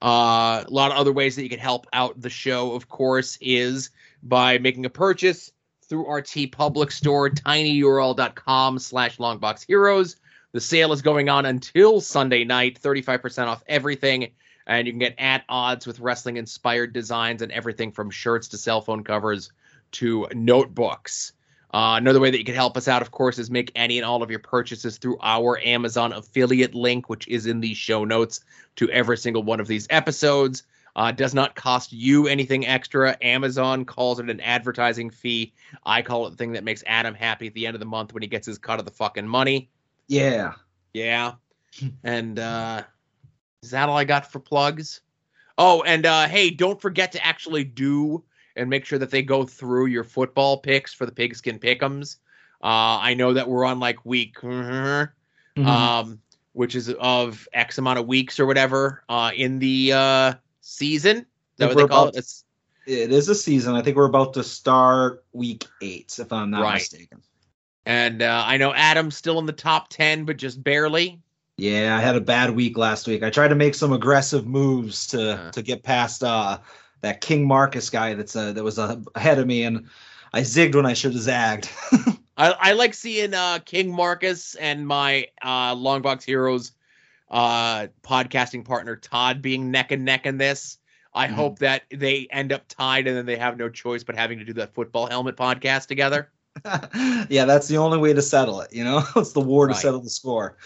Uh, 0.04 0.66
a 0.68 0.70
lot 0.70 0.92
of 0.92 0.98
other 0.98 1.14
ways 1.14 1.38
that 1.38 1.44
you 1.44 1.50
can 1.50 1.60
help 1.60 1.88
out 1.94 2.20
the 2.20 2.30
show, 2.30 2.74
of 2.74 2.90
course, 2.90 3.38
is 3.40 3.90
by 4.22 4.58
making 4.58 4.86
a 4.86 4.90
purchase 4.90 5.52
through 5.86 6.06
our 6.08 6.22
TeePublic 6.22 6.92
store, 6.92 7.30
tinyurl.com 7.30 8.80
slash 8.80 9.18
longboxheroes. 9.18 10.18
The 10.52 10.60
sale 10.60 10.92
is 10.92 11.02
going 11.02 11.30
on 11.30 11.46
until 11.46 12.02
Sunday 12.02 12.44
night, 12.44 12.80
35% 12.82 13.48
off 13.48 13.64
everything. 13.66 14.32
And 14.68 14.88
you 14.88 14.94
can 14.94 15.00
get 15.00 15.16
at 15.18 15.46
odds 15.48 15.88
with 15.88 16.00
wrestling 16.00 16.36
inspired 16.38 16.92
designs 16.92 17.42
and 17.42 17.52
everything 17.52 17.92
from 17.92 18.10
shirts 18.10 18.50
to 18.50 18.58
cell 18.58 18.82
phone 18.82 19.04
covers 19.04 19.52
to 19.94 20.28
notebooks. 20.34 21.32
Uh, 21.74 21.95
another 21.98 22.20
way 22.20 22.30
that 22.30 22.38
you 22.38 22.44
can 22.44 22.54
help 22.54 22.78
us 22.78 22.88
out, 22.88 23.02
of 23.02 23.10
course, 23.10 23.40
is 23.40 23.50
make 23.50 23.72
any 23.76 23.98
and 23.98 24.06
all 24.06 24.22
of 24.22 24.30
your 24.30 24.40
purchases 24.40 24.98
through 24.98 25.18
our 25.22 25.60
Amazon 25.66 26.14
affiliate 26.14 26.76
link, 26.76 27.10
which 27.10 27.28
is 27.28 27.48
in 27.48 27.62
the 27.62 27.74
show 27.74 28.06
notes 28.06 28.41
to 28.76 28.90
every 28.91 29.18
single 29.18 29.41
one 29.41 29.60
of 29.60 29.68
these 29.68 29.88
episodes. 29.90 30.64
Uh, 30.95 31.12
does 31.12 31.34
not 31.34 31.56
cost 31.56 31.91
you 31.91 32.28
anything 32.28 32.68
extra. 32.68 33.18
Amazon 33.24 33.84
calls 33.84 34.20
it 34.20 34.30
an 34.30 34.40
advertising 34.41 35.10
fee. 35.10 35.52
I 35.84 36.04
call 36.04 36.28
it 36.28 36.32
the 36.32 36.36
thing 36.36 36.52
that 36.52 36.64
makes 36.64 36.84
Adam 36.86 37.16
happy 37.16 37.48
at 37.48 37.56
the 37.56 37.66
end 37.66 37.76
of 37.76 37.80
the 37.80 37.88
month 37.88 38.14
when 38.14 38.22
he 38.22 38.30
gets 38.30 38.45
his 38.45 38.60
cut 38.60 38.78
of 38.78 38.86
the 38.86 38.91
fucking 38.91 39.28
money. 39.28 39.72
Yeah. 40.08 40.54
Yeah. 40.94 41.34
and 42.04 42.38
uh, 42.38 42.84
is 43.64 43.72
that 43.72 43.90
all 43.90 43.98
I 43.98 44.04
got 44.04 44.32
for 44.32 44.40
plugs? 44.40 45.02
Oh, 45.58 45.82
and 45.82 46.06
uh, 46.06 46.28
hey, 46.28 46.52
don't 46.52 46.80
forget 46.80 47.14
to 47.14 47.26
actually 47.26 47.64
do 47.64 48.24
and 48.56 48.70
make 48.70 48.86
sure 48.86 49.00
that 49.00 49.10
they 49.12 49.22
go 49.22 49.46
through 49.46 49.88
your 49.88 50.04
football 50.04 50.58
picks 50.58 50.94
for 50.94 51.06
the 51.06 51.12
pigskin 51.12 51.60
pickums. 51.60 52.18
Uh, 52.62 53.00
I 53.02 53.14
know 53.14 53.34
that 53.34 53.48
we're 53.48 53.66
on 53.66 53.80
like 53.80 54.06
week, 54.06 54.36
mm-hmm. 54.40 55.62
Mhm. 55.62 55.68
um, 55.68 56.20
which 56.54 56.76
is 56.76 56.90
of 57.00 57.48
X 57.54 57.78
amount 57.78 58.00
of 58.00 58.08
weeks 58.08 58.40
or 58.40 58.46
whatever 58.46 59.04
uh, 59.10 59.32
in 59.36 59.60
the 59.60 59.92
uh, 59.94 60.34
season. 60.62 61.18
Is 61.18 61.26
that 61.58 61.68
what 61.70 61.78
they 61.78 61.88
call 61.88 62.04
about- 62.04 62.16
it? 62.16 62.20
It's, 62.20 62.44
It 62.86 63.12
is 63.12 63.30
a 63.30 63.36
season. 63.36 63.76
I 63.76 63.82
think 63.82 63.96
we're 63.98 64.06
about 64.06 64.34
to 64.36 64.44
start 64.44 65.24
week 65.34 65.66
eight, 65.82 66.18
if 66.20 66.32
I'm 66.34 66.50
not 66.52 66.62
Right. 66.64 66.76
mistaken. 66.76 67.22
and 67.86 68.22
uh, 68.22 68.44
I 68.46 68.58
know 68.58 68.74
Adam's 68.74 69.16
still 69.18 69.40
in 69.40 69.46
the 69.46 69.52
top 69.54 69.90
ten, 69.90 70.26
but 70.26 70.38
just 70.38 70.64
barely. 70.64 71.20
Yeah, 71.58 71.96
I 71.98 72.02
had 72.02 72.16
a 72.16 72.22
bad 72.22 72.50
week 72.52 72.78
last 72.78 73.08
week. 73.08 73.24
I 73.24 73.30
tried 73.30 73.50
to 73.50 73.56
make 73.56 73.76
some 73.76 73.94
aggressive 73.94 74.48
moves 74.48 75.08
to 75.08 75.34
Uh. 75.38 75.52
to 75.52 75.62
get 75.62 75.84
past 75.84 76.24
uh, 76.24 76.58
that 77.04 77.22
King 77.22 77.46
Marcus 77.46 77.90
guy 77.90 78.16
that's 78.16 78.36
uh, 78.36 78.54
that 78.54 78.64
was 78.64 78.80
uh, 78.80 78.96
ahead 79.14 79.38
of 79.38 79.46
me, 79.46 79.64
and 79.64 79.88
I 80.34 80.42
zigged 80.42 80.74
when 80.74 80.86
I 80.86 80.94
should 80.94 81.14
have 81.14 81.22
zagged. 81.22 81.70
I, 82.38 82.52
I 82.60 82.72
like 82.74 82.96
seeing 82.96 83.36
uh, 83.36 83.60
King 83.64 83.94
Marcus 83.94 84.56
and 84.56 84.88
my 84.88 85.28
uh, 85.44 85.76
Longbox 85.76 86.24
Heroes 86.24 86.72
uh, 87.30 87.88
podcasting 88.02 88.66
partner 88.66 88.96
Todd 88.96 89.42
being 89.42 89.70
neck 89.70 89.92
and 89.92 90.04
neck 90.04 90.26
in 90.26 90.38
this. 90.38 90.80
I 91.14 91.28
Mhm. 91.28 91.34
hope 91.34 91.60
that 91.60 91.84
they 91.92 92.28
end 92.32 92.52
up 92.52 92.68
tied 92.68 93.06
and 93.08 93.16
then 93.16 93.28
they 93.28 93.38
have 93.38 93.56
no 93.56 93.70
choice 93.70 94.04
but 94.04 94.16
having 94.16 94.40
to 94.40 94.46
do 94.46 94.54
that 94.54 94.74
football 94.74 95.06
helmet 95.06 95.38
podcast 95.38 95.86
together. 95.88 96.32
yeah, 97.30 97.46
that's 97.46 97.68
the 97.68 97.78
only 97.78 98.00
way 98.00 98.14
to 98.14 98.22
settle 98.22 98.62
it. 98.62 98.74
You 98.74 98.84
know, 98.84 99.04
it's 99.16 99.34
the 99.34 99.42
war 99.42 99.68
to 99.68 99.76
settle 99.76 100.02
the 100.02 100.10
score. 100.10 100.58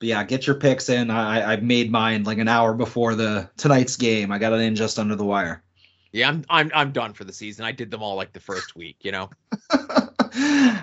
But 0.00 0.08
yeah, 0.08 0.24
get 0.24 0.46
your 0.46 0.56
picks 0.56 0.88
in. 0.88 1.10
I 1.10 1.52
I've 1.52 1.62
made 1.62 1.92
mine 1.92 2.24
like 2.24 2.38
an 2.38 2.48
hour 2.48 2.74
before 2.74 3.14
the 3.14 3.48
tonight's 3.58 3.96
game. 3.96 4.32
I 4.32 4.38
got 4.38 4.54
it 4.54 4.60
in 4.60 4.74
just 4.74 4.98
under 4.98 5.14
the 5.14 5.24
wire. 5.24 5.62
Yeah, 6.10 6.28
I'm 6.28 6.44
I'm 6.48 6.70
I'm 6.74 6.90
done 6.90 7.12
for 7.12 7.24
the 7.24 7.32
season. 7.32 7.64
I 7.66 7.72
did 7.72 7.90
them 7.90 8.02
all 8.02 8.16
like 8.16 8.32
the 8.32 8.40
first 8.40 8.74
week, 8.74 8.96
you 9.02 9.12
know. 9.12 9.30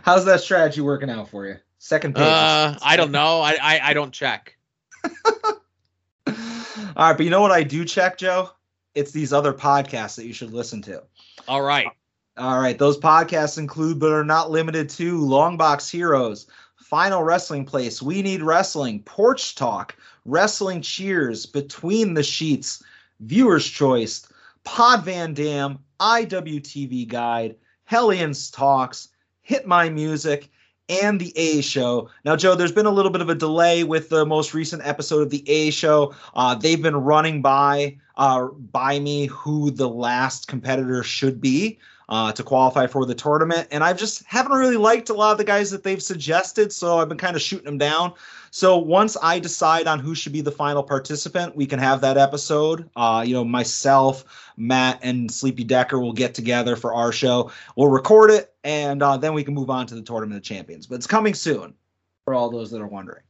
How's 0.04 0.24
that 0.26 0.42
strategy 0.42 0.82
working 0.82 1.10
out 1.10 1.30
for 1.30 1.48
you? 1.48 1.58
Second 1.80 2.16
page. 2.16 2.24
Uh, 2.24 2.76
I 2.82 2.96
don't 2.96 3.12
know. 3.12 3.42
I, 3.42 3.58
I 3.62 3.80
I 3.90 3.94
don't 3.94 4.14
check. 4.14 4.56
All 6.98 7.06
right, 7.10 7.18
but 7.18 7.24
you 7.24 7.30
know 7.30 7.42
what 7.42 7.52
I 7.52 7.64
do 7.64 7.86
check, 7.86 8.18
Joe? 8.18 8.52
It's 8.94 9.12
these 9.12 9.34
other 9.34 9.54
podcasts 9.54 10.16
that 10.16 10.26
you 10.26 10.34
should 10.34 10.52
listen 10.52 10.82
to. 10.84 11.04
All 11.48 11.62
right. 11.62 11.88
All 12.38 12.60
right, 12.60 12.78
those 12.78 13.00
podcasts 13.00 13.58
include, 13.58 14.00
but 14.00 14.12
are 14.12 14.24
not 14.24 14.52
limited 14.52 14.90
to, 14.92 15.20
Long 15.20 15.58
Box 15.58 15.90
Heroes, 15.90 16.48
Final 16.88 17.22
Wrestling 17.22 17.66
Place, 17.66 18.02
We 18.02 18.22
Need 18.22 18.42
Wrestling, 18.42 19.02
Porch 19.04 19.56
Talk, 19.56 19.98
Wrestling 20.24 20.82
Cheers, 20.82 21.46
Between 21.46 22.14
the 22.14 22.24
Sheets, 22.24 22.82
Viewer's 23.20 23.68
Choice, 23.68 24.26
Pod 24.64 25.04
Van 25.04 25.34
Dam, 25.34 25.80
IWTV 26.00 27.10
Guide, 27.10 27.58
Hellions 27.84 28.50
Talks, 28.50 29.10
Hit 29.42 29.68
My 29.68 29.90
Music, 29.90 30.50
and 30.88 31.20
the 31.20 31.34
A 31.38 31.60
Show. 31.60 32.10
Now, 32.24 32.38
Joe, 32.38 32.56
there's 32.56 32.72
been 32.72 32.86
a 32.86 32.92
little 32.92 33.12
bit 33.12 33.20
of 33.20 33.28
a 33.28 33.36
delay 33.36 33.84
with 33.84 34.08
the 34.08 34.26
most 34.26 34.54
recent 34.54 34.82
episode 34.86 35.24
of 35.24 35.30
the 35.30 35.44
A 35.50 35.72
Show. 35.72 36.16
Uh, 36.36 36.56
they've 36.56 36.82
been 36.82 36.96
running 36.96 37.42
by 37.42 37.98
uh, 38.16 38.48
by 38.48 38.98
me 39.00 39.26
who 39.26 39.72
the 39.72 39.90
last 39.90 40.48
competitor 40.48 41.04
should 41.04 41.42
be 41.42 41.80
uh, 42.10 42.32
to 42.32 42.44
qualify 42.44 42.88
for 42.88 43.06
the 43.06 43.16
tournament. 43.16 43.68
And 43.72 43.84
I've 43.84 43.98
just 43.98 44.24
haven't 44.26 44.54
really 44.58 44.78
liked 44.78 45.10
a 45.10 45.14
lot 45.14 45.32
of 45.34 45.38
the 45.38 45.44
guys 45.44 45.72
that 45.72 45.84
they've 45.84 46.02
suggested, 46.02 46.72
so 46.72 47.00
I've 47.00 47.10
been 47.10 47.18
kind 47.18 47.36
of 47.36 47.42
shooting 47.42 47.66
them 47.66 47.78
down. 47.78 48.14
So 48.50 48.78
once 48.78 49.18
I 49.22 49.40
decide 49.40 49.88
on 49.88 50.00
who 50.00 50.16
should 50.16 50.32
be 50.32 50.42
the 50.42 50.52
final 50.52 50.82
participant, 50.82 51.56
we 51.56 51.66
can 51.66 51.80
have 51.80 52.02
that 52.02 52.18
episode. 52.18 52.90
Uh, 52.96 53.24
you 53.28 53.34
know, 53.34 53.44
myself, 53.44 54.24
Matt, 54.56 55.00
and 55.04 55.30
Sleepy 55.30 55.64
Decker 55.66 56.00
will 56.00 56.14
get 56.14 56.34
together 56.34 56.76
for 56.76 56.94
our 56.94 57.12
show. 57.12 57.52
We'll 57.76 57.90
record 57.90 58.32
it, 58.32 58.54
and 58.64 59.04
uh, 59.04 59.18
then 59.18 59.34
we 59.34 59.44
can 59.44 59.54
move 59.54 59.70
on 59.70 59.86
to 59.88 59.96
the 59.96 60.02
Tournament 60.02 60.38
of 60.38 60.44
Champions. 60.44 60.88
But 60.88 60.96
it's 60.96 61.08
coming 61.08 61.34
soon 61.34 61.74
for 62.24 62.34
all 62.34 62.50
those 62.50 62.72
that 62.72 62.82
are 62.82 62.88
wondering. 62.88 63.24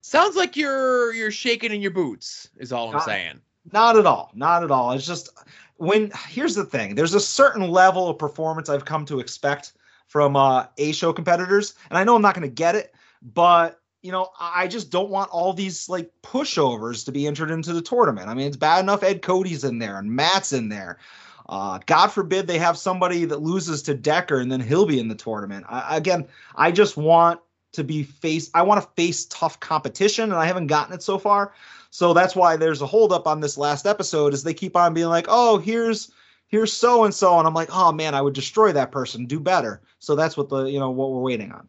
Sounds 0.00 0.36
like 0.36 0.56
you're 0.56 1.14
you're 1.14 1.30
shaking 1.30 1.72
in 1.72 1.80
your 1.80 1.92
boots. 1.92 2.48
Is 2.58 2.72
all 2.72 2.90
I'm 2.90 2.96
Uh, 2.96 3.00
saying. 3.00 3.40
Not 3.72 3.96
at 3.96 4.04
all. 4.04 4.30
Not 4.34 4.62
at 4.62 4.70
all. 4.70 4.92
It's 4.92 5.06
just 5.06 5.30
when 5.76 6.12
here's 6.28 6.54
the 6.54 6.64
thing. 6.64 6.94
There's 6.94 7.14
a 7.14 7.20
certain 7.20 7.68
level 7.70 8.08
of 8.08 8.18
performance 8.18 8.68
I've 8.68 8.84
come 8.84 9.04
to 9.06 9.20
expect 9.20 9.72
from 10.06 10.36
uh, 10.36 10.66
A 10.78 10.92
show 10.92 11.12
competitors, 11.12 11.74
and 11.90 11.98
I 11.98 12.04
know 12.04 12.14
I'm 12.14 12.22
not 12.22 12.34
going 12.34 12.48
to 12.48 12.54
get 12.54 12.74
it, 12.74 12.94
but 13.22 13.80
you 14.02 14.12
know 14.12 14.28
I 14.38 14.68
just 14.68 14.90
don't 14.90 15.10
want 15.10 15.30
all 15.30 15.52
these 15.52 15.88
like 15.88 16.10
pushovers 16.22 17.04
to 17.06 17.12
be 17.12 17.26
entered 17.26 17.50
into 17.50 17.72
the 17.72 17.82
tournament. 17.82 18.28
I 18.28 18.34
mean, 18.34 18.46
it's 18.46 18.56
bad 18.56 18.80
enough 18.80 19.02
Ed 19.02 19.22
Cody's 19.22 19.64
in 19.64 19.78
there 19.78 19.98
and 19.98 20.10
Matt's 20.10 20.52
in 20.52 20.68
there. 20.68 20.98
Uh, 21.46 21.78
God 21.84 22.08
forbid 22.08 22.46
they 22.46 22.58
have 22.58 22.78
somebody 22.78 23.26
that 23.26 23.42
loses 23.42 23.82
to 23.82 23.94
Decker 23.94 24.40
and 24.40 24.50
then 24.50 24.60
he'll 24.60 24.86
be 24.86 24.98
in 24.98 25.08
the 25.08 25.14
tournament. 25.14 25.66
I, 25.68 25.96
again, 25.96 26.26
I 26.56 26.72
just 26.72 26.96
want 26.96 27.40
to 27.74 27.84
be 27.84 28.02
face. 28.02 28.50
I 28.54 28.62
want 28.62 28.82
to 28.82 28.88
face 28.96 29.26
tough 29.26 29.60
competition, 29.60 30.24
and 30.24 30.34
I 30.34 30.46
haven't 30.46 30.68
gotten 30.68 30.94
it 30.94 31.02
so 31.02 31.18
far. 31.18 31.52
So 31.94 32.12
that's 32.12 32.34
why 32.34 32.56
there's 32.56 32.82
a 32.82 32.88
holdup 32.88 33.28
on 33.28 33.38
this 33.38 33.56
last 33.56 33.86
episode 33.86 34.34
is 34.34 34.42
they 34.42 34.52
keep 34.52 34.76
on 34.76 34.94
being 34.94 35.06
like, 35.06 35.26
oh, 35.28 35.58
here's 35.58 36.10
here's 36.48 36.72
so 36.72 37.04
and 37.04 37.14
so, 37.14 37.38
and 37.38 37.46
I'm 37.46 37.54
like, 37.54 37.68
oh 37.70 37.92
man, 37.92 38.16
I 38.16 38.20
would 38.20 38.34
destroy 38.34 38.72
that 38.72 38.90
person, 38.90 39.26
do 39.26 39.38
better. 39.38 39.80
So 40.00 40.16
that's 40.16 40.36
what 40.36 40.48
the 40.48 40.64
you 40.64 40.80
know 40.80 40.90
what 40.90 41.12
we're 41.12 41.20
waiting 41.20 41.52
on. 41.52 41.68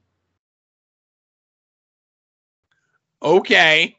Okay. 3.22 3.95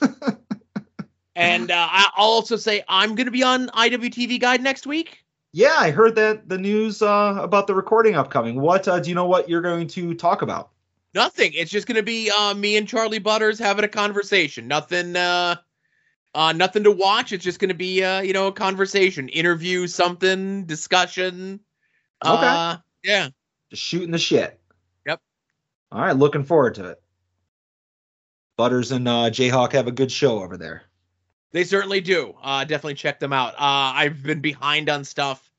and 1.36 1.70
uh, 1.70 1.88
I'll 1.90 2.10
also 2.16 2.56
say 2.56 2.82
I'm 2.88 3.14
going 3.14 3.26
to 3.26 3.30
be 3.30 3.42
on 3.42 3.68
IWTV 3.68 4.40
Guide 4.40 4.62
next 4.62 4.86
week. 4.86 5.24
Yeah, 5.52 5.76
I 5.76 5.90
heard 5.90 6.14
that 6.14 6.48
the 6.48 6.56
news 6.56 7.02
uh, 7.02 7.38
about 7.38 7.66
the 7.66 7.74
recording 7.74 8.14
upcoming. 8.14 8.62
What 8.62 8.88
uh, 8.88 8.98
do 8.98 9.10
you 9.10 9.14
know? 9.14 9.26
What 9.26 9.46
you're 9.46 9.60
going 9.60 9.88
to 9.88 10.14
talk 10.14 10.40
about? 10.40 10.70
Nothing. 11.12 11.52
It's 11.52 11.70
just 11.70 11.86
going 11.86 11.96
to 11.96 12.02
be 12.02 12.30
uh, 12.30 12.54
me 12.54 12.78
and 12.78 12.88
Charlie 12.88 13.18
Butters 13.18 13.58
having 13.58 13.84
a 13.84 13.88
conversation. 13.88 14.68
Nothing. 14.68 15.16
Uh, 15.16 15.56
uh, 16.36 16.52
nothing 16.52 16.84
to 16.84 16.92
watch. 16.92 17.32
It's 17.32 17.42
just 17.42 17.58
going 17.58 17.70
to 17.70 17.74
be, 17.74 18.04
uh, 18.04 18.20
you 18.20 18.34
know, 18.34 18.48
a 18.48 18.52
conversation, 18.52 19.30
interview, 19.30 19.86
something, 19.86 20.66
discussion. 20.66 21.60
Okay. 22.22 22.46
Uh, 22.46 22.76
yeah. 23.02 23.30
Just 23.70 23.82
shooting 23.82 24.10
the 24.10 24.18
shit. 24.18 24.60
Yep. 25.06 25.22
All 25.90 26.00
right, 26.02 26.14
looking 26.14 26.44
forward 26.44 26.74
to 26.74 26.90
it. 26.90 27.02
Butters 28.58 28.92
and 28.92 29.08
uh, 29.08 29.30
Jayhawk 29.30 29.72
have 29.72 29.86
a 29.86 29.92
good 29.92 30.12
show 30.12 30.42
over 30.42 30.58
there. 30.58 30.82
They 31.52 31.64
certainly 31.64 32.02
do. 32.02 32.34
Uh, 32.42 32.64
definitely 32.64 32.94
check 32.94 33.18
them 33.18 33.32
out. 33.32 33.54
Uh, 33.54 33.96
I've 33.96 34.22
been 34.22 34.40
behind 34.40 34.90
on 34.90 35.04
stuff, 35.04 35.50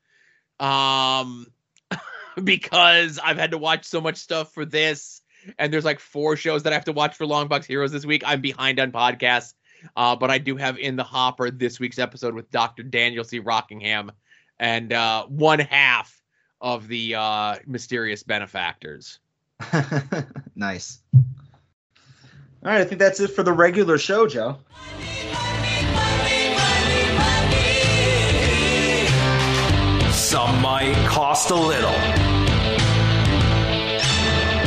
um, 0.60 1.48
because 2.44 3.18
I've 3.18 3.38
had 3.38 3.50
to 3.50 3.58
watch 3.58 3.84
so 3.84 4.00
much 4.00 4.16
stuff 4.16 4.54
for 4.54 4.64
this, 4.64 5.22
and 5.58 5.72
there's 5.72 5.84
like 5.84 5.98
four 5.98 6.36
shows 6.36 6.62
that 6.62 6.72
I 6.72 6.76
have 6.76 6.84
to 6.84 6.92
watch 6.92 7.16
for 7.16 7.26
Longbox 7.26 7.64
Heroes 7.64 7.90
this 7.90 8.06
week. 8.06 8.22
I'm 8.24 8.40
behind 8.40 8.78
on 8.78 8.92
podcasts, 8.92 9.54
uh, 9.96 10.16
but 10.16 10.30
I 10.30 10.38
do 10.38 10.56
have 10.56 10.78
in 10.78 10.96
the 10.96 11.04
hopper 11.04 11.50
this 11.50 11.80
week's 11.80 11.98
episode 11.98 12.34
with 12.34 12.50
Dr. 12.50 12.82
Daniel 12.82 13.24
C. 13.24 13.38
Rockingham, 13.38 14.12
and 14.58 14.92
uh, 14.92 15.26
one 15.26 15.58
half 15.58 16.20
of 16.60 16.88
the 16.88 17.14
uh, 17.14 17.56
mysterious 17.66 18.22
benefactors. 18.22 19.18
nice. 20.56 21.00
All 21.14 22.72
right, 22.72 22.80
I 22.80 22.84
think 22.84 22.98
that's 22.98 23.20
it 23.20 23.28
for 23.28 23.42
the 23.42 23.52
regular 23.52 23.98
show, 23.98 24.26
Joe. 24.26 24.58
Some 30.12 30.60
might 30.60 30.94
cost 31.08 31.50
a 31.50 31.54
little. 31.54 31.94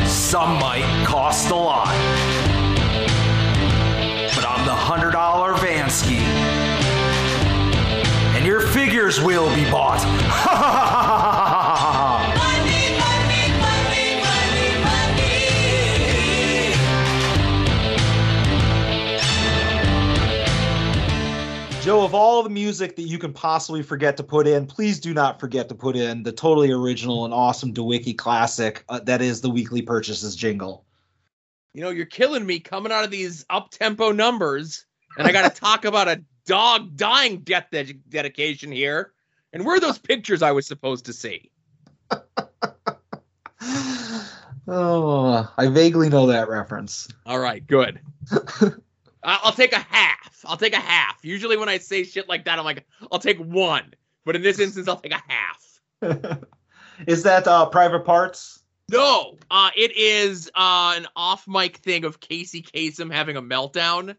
Some 0.07 0.53
might 0.59 1.05
cost 1.05 1.49
a 1.51 1.55
lot. 1.55 2.30
Your 9.01 9.25
will 9.25 9.53
be 9.55 9.63
bought. 9.71 9.97
Joe, 21.81 22.03
of 22.03 22.13
all 22.13 22.43
the 22.43 22.49
music 22.51 22.95
that 22.95 23.01
you 23.01 23.17
can 23.17 23.33
possibly 23.33 23.81
forget 23.81 24.15
to 24.17 24.23
put 24.23 24.45
in, 24.45 24.67
please 24.67 24.99
do 24.99 25.15
not 25.15 25.39
forget 25.39 25.67
to 25.69 25.75
put 25.75 25.95
in 25.95 26.21
the 26.21 26.31
totally 26.31 26.71
original 26.71 27.25
and 27.25 27.33
awesome 27.33 27.73
DeWiki 27.73 28.15
classic 28.15 28.85
uh, 28.87 28.99
that 28.99 29.23
is 29.23 29.41
the 29.41 29.49
weekly 29.49 29.81
purchases 29.81 30.35
jingle. 30.35 30.85
You 31.73 31.81
know, 31.81 31.89
you're 31.89 32.05
killing 32.05 32.45
me 32.45 32.59
coming 32.59 32.91
out 32.91 33.03
of 33.03 33.09
these 33.09 33.47
up 33.49 33.71
tempo 33.71 34.11
numbers, 34.11 34.85
and 35.17 35.27
I 35.27 35.31
got 35.31 35.51
to 35.51 35.59
talk 35.59 35.85
about 35.85 36.07
a 36.07 36.23
dog 36.45 36.95
dying 36.95 37.39
death 37.39 37.67
de- 37.71 37.93
dedication 37.93 38.71
here. 38.71 39.13
And 39.53 39.65
where 39.65 39.75
are 39.75 39.79
those 39.79 39.97
pictures 39.97 40.41
I 40.41 40.51
was 40.51 40.65
supposed 40.65 41.05
to 41.05 41.13
see? 41.13 41.51
oh, 44.67 45.53
I 45.57 45.67
vaguely 45.67 46.09
know 46.09 46.27
that 46.27 46.49
reference. 46.49 47.07
All 47.25 47.39
right, 47.39 47.65
good. 47.65 47.99
I'll 49.23 49.51
take 49.51 49.73
a 49.73 49.79
half. 49.79 50.43
I'll 50.45 50.57
take 50.57 50.73
a 50.73 50.79
half. 50.79 51.19
Usually, 51.23 51.57
when 51.57 51.69
I 51.69 51.77
say 51.77 52.03
shit 52.03 52.27
like 52.27 52.45
that, 52.45 52.57
I'm 52.57 52.65
like, 52.65 52.85
I'll 53.11 53.19
take 53.19 53.39
one. 53.39 53.93
But 54.25 54.35
in 54.35 54.41
this 54.41 54.59
instance, 54.59 54.87
I'll 54.87 54.99
take 54.99 55.13
a 55.13 55.23
half. 55.27 55.81
is 57.07 57.23
that 57.23 57.47
uh, 57.47 57.67
private 57.67 58.05
parts? 58.05 58.63
No, 58.89 59.37
uh, 59.49 59.69
it 59.75 59.95
is 59.95 60.49
uh, 60.55 60.95
an 60.97 61.07
off 61.15 61.47
mic 61.47 61.77
thing 61.77 62.03
of 62.03 62.19
Casey 62.19 62.61
Kasem 62.61 63.11
having 63.11 63.37
a 63.37 63.41
meltdown 63.41 64.15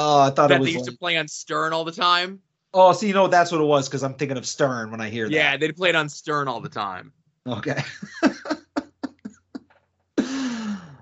Oh, 0.00 0.20
I 0.20 0.30
thought 0.30 0.52
it 0.52 0.54
that 0.54 0.62
they 0.64 0.70
used 0.70 0.86
Like, 0.86 0.92
to 0.94 0.98
play 0.98 1.16
on 1.16 1.26
Stern 1.26 1.72
all 1.72 1.84
the 1.84 1.90
time. 1.90 2.38
oh, 2.72 2.92
so 2.92 3.04
you 3.04 3.12
know 3.12 3.26
that's 3.26 3.50
what 3.50 3.60
it 3.60 3.64
was 3.64 3.88
because 3.88 4.04
I'm 4.04 4.14
thinking 4.14 4.36
of 4.36 4.46
Stern 4.46 4.92
when 4.92 5.00
I 5.00 5.08
hear 5.08 5.26
that. 5.28 5.34
Yeah, 5.34 5.50
that. 5.52 5.60
they 5.60 5.72
played 5.72 5.96
on 5.96 6.08
Stern 6.08 6.46
all 6.46 6.60
the 6.60 6.68
time. 6.68 7.12
Okay. 7.46 7.82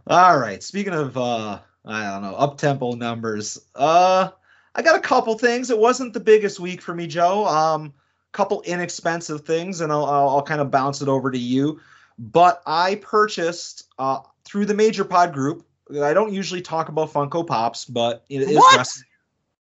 All 0.09 0.39
right. 0.39 0.62
Speaking 0.62 0.94
of 0.94 1.16
uh 1.16 1.59
I 1.85 2.05
don't 2.05 2.23
know, 2.23 2.36
up 2.36 2.59
tempo 2.59 2.93
numbers. 2.93 3.59
Uh 3.74 4.31
I 4.74 4.82
got 4.82 4.97
a 4.97 5.01
couple 5.01 5.36
things. 5.36 5.68
It 5.70 5.78
wasn't 5.78 6.12
the 6.14 6.20
biggest 6.20 6.60
week 6.60 6.81
for 6.81 6.94
me, 6.94 7.06
Joe. 7.06 7.47
Um 7.47 7.93
couple 8.32 8.62
inexpensive 8.62 9.40
things 9.43 9.81
and 9.81 9.90
I'll 9.90 10.05
I'll, 10.05 10.28
I'll 10.28 10.43
kind 10.43 10.60
of 10.60 10.70
bounce 10.70 11.02
it 11.02 11.09
over 11.09 11.31
to 11.31 11.39
you. 11.39 11.81
But 12.18 12.62
I 12.66 12.94
purchased 12.97 13.89
uh 13.98 14.20
through 14.44 14.66
the 14.66 14.74
Major 14.74 15.05
Pod 15.05 15.32
group. 15.35 15.65
I 16.02 16.12
don't 16.12 16.32
usually 16.32 16.60
talk 16.62 16.88
about 16.88 17.12
Funko 17.12 17.46
Pops, 17.46 17.84
but 17.84 18.24
it 18.28 18.42
is 18.42 18.56
What? 18.56 18.76
wrestling- 18.76 19.04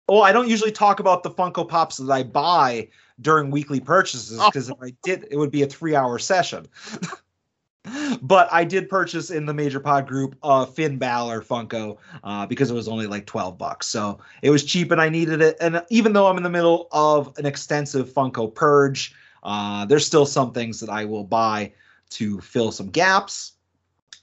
Oh, 0.07 0.21
I 0.21 0.31
don't 0.31 0.47
usually 0.47 0.71
talk 0.71 0.99
about 0.99 1.23
the 1.23 1.31
Funko 1.31 1.67
Pops 1.67 1.97
that 1.97 2.11
I 2.11 2.21
buy 2.23 2.89
during 3.21 3.49
weekly 3.49 3.79
purchases 3.79 4.37
Oh. 4.39 4.45
because 4.47 4.69
if 4.69 4.75
I 4.81 4.93
did, 5.03 5.27
it 5.31 5.37
would 5.37 5.49
be 5.51 5.63
a 5.63 5.67
three-hour 5.67 6.19
session. 6.19 6.67
but 8.21 8.47
I 8.51 8.63
did 8.63 8.89
purchase 8.89 9.29
in 9.31 9.45
the 9.45 9.53
Major 9.53 9.79
Pod 9.79 10.07
group 10.07 10.35
uh, 10.43 10.65
Finn 10.65 10.97
Balor 10.97 11.41
Funko 11.41 11.97
uh, 12.23 12.45
because 12.45 12.69
it 12.71 12.73
was 12.73 12.87
only 12.87 13.07
like 13.07 13.25
twelve 13.25 13.57
bucks, 13.57 13.87
so 13.87 14.19
it 14.41 14.49
was 14.49 14.63
cheap 14.63 14.91
and 14.91 14.99
I 15.01 15.09
needed 15.09 15.41
it. 15.41 15.57
And 15.61 15.83
even 15.89 16.13
though 16.13 16.27
I'm 16.27 16.37
in 16.37 16.43
the 16.43 16.49
middle 16.49 16.87
of 16.91 17.35
an 17.37 17.45
extensive 17.45 18.09
Funko 18.09 18.53
purge, 18.53 19.13
uh, 19.43 19.85
there's 19.85 20.05
still 20.05 20.25
some 20.25 20.51
things 20.51 20.79
that 20.79 20.89
I 20.89 21.05
will 21.05 21.23
buy 21.23 21.73
to 22.11 22.39
fill 22.41 22.71
some 22.71 22.89
gaps. 22.89 23.53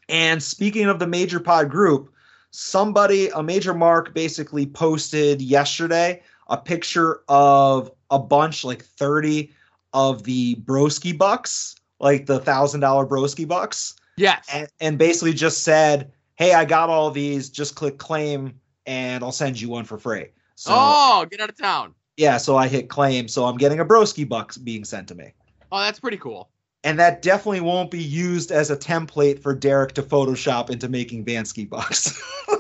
And 0.09 0.43
speaking 0.43 0.87
of 0.87 0.99
the 0.99 1.07
Major 1.07 1.41
Pod 1.41 1.71
group, 1.71 2.13
somebody, 2.51 3.29
a 3.29 3.43
major 3.43 3.75
mark, 3.75 4.15
basically 4.15 4.67
posted 4.67 5.41
yesterday 5.41 6.23
a 6.49 6.57
picture 6.57 7.21
of 7.29 7.91
a 8.11 8.19
bunch, 8.19 8.65
like 8.65 8.83
30 8.85 9.53
of 9.95 10.23
the 10.25 10.57
Broski 10.57 11.17
bucks, 11.17 11.77
like 12.01 12.27
the 12.27 12.39
thousand 12.41 12.81
dollar 12.81 13.07
Broski 13.07 13.47
bucks, 13.47 13.95
Yes. 14.17 14.47
and, 14.53 14.69
and 14.81 14.99
basically 14.99 15.33
just 15.33 15.63
said, 15.63 16.13
Hey, 16.37 16.53
I 16.55 16.65
got 16.65 16.89
all 16.91 17.11
these, 17.11 17.49
just 17.49 17.75
click 17.75 17.99
claim 17.99 18.59
and 18.87 19.23
I'll 19.23 19.33
send 19.33 19.61
you 19.61 19.69
one 19.69 19.85
for 19.85 19.97
free. 19.99 20.27
So 20.57 20.73
oh, 20.75 21.27
get 21.31 21.41
out 21.41 21.49
of 21.49 21.57
town. 21.57 21.95
yeah, 22.17 22.37
so 22.37 22.57
I 22.57 22.69
hit 22.69 22.89
claim, 22.89 23.29
so 23.29 23.45
I'm 23.47 23.57
getting 23.57 23.81
a 23.81 23.85
Broski 23.85 24.29
bucks 24.29 24.59
being 24.59 24.85
sent 24.85 25.09
to 25.09 25.15
me. 25.15 25.33
Oh, 25.71 25.79
that's 25.81 26.01
pretty 26.01 26.19
cool. 26.19 26.51
And 26.85 26.99
that 26.99 27.23
definitely 27.23 27.61
won't 27.61 27.91
be 27.91 28.03
used 28.03 28.51
as 28.51 28.71
a 28.71 28.77
template 28.77 29.41
for 29.41 29.55
Derek 29.55 29.93
to 29.95 30.03
Photoshop 30.03 30.69
into 30.71 30.89
making 30.89 31.25
Vansky 31.25 31.69
bucks. 31.69 32.21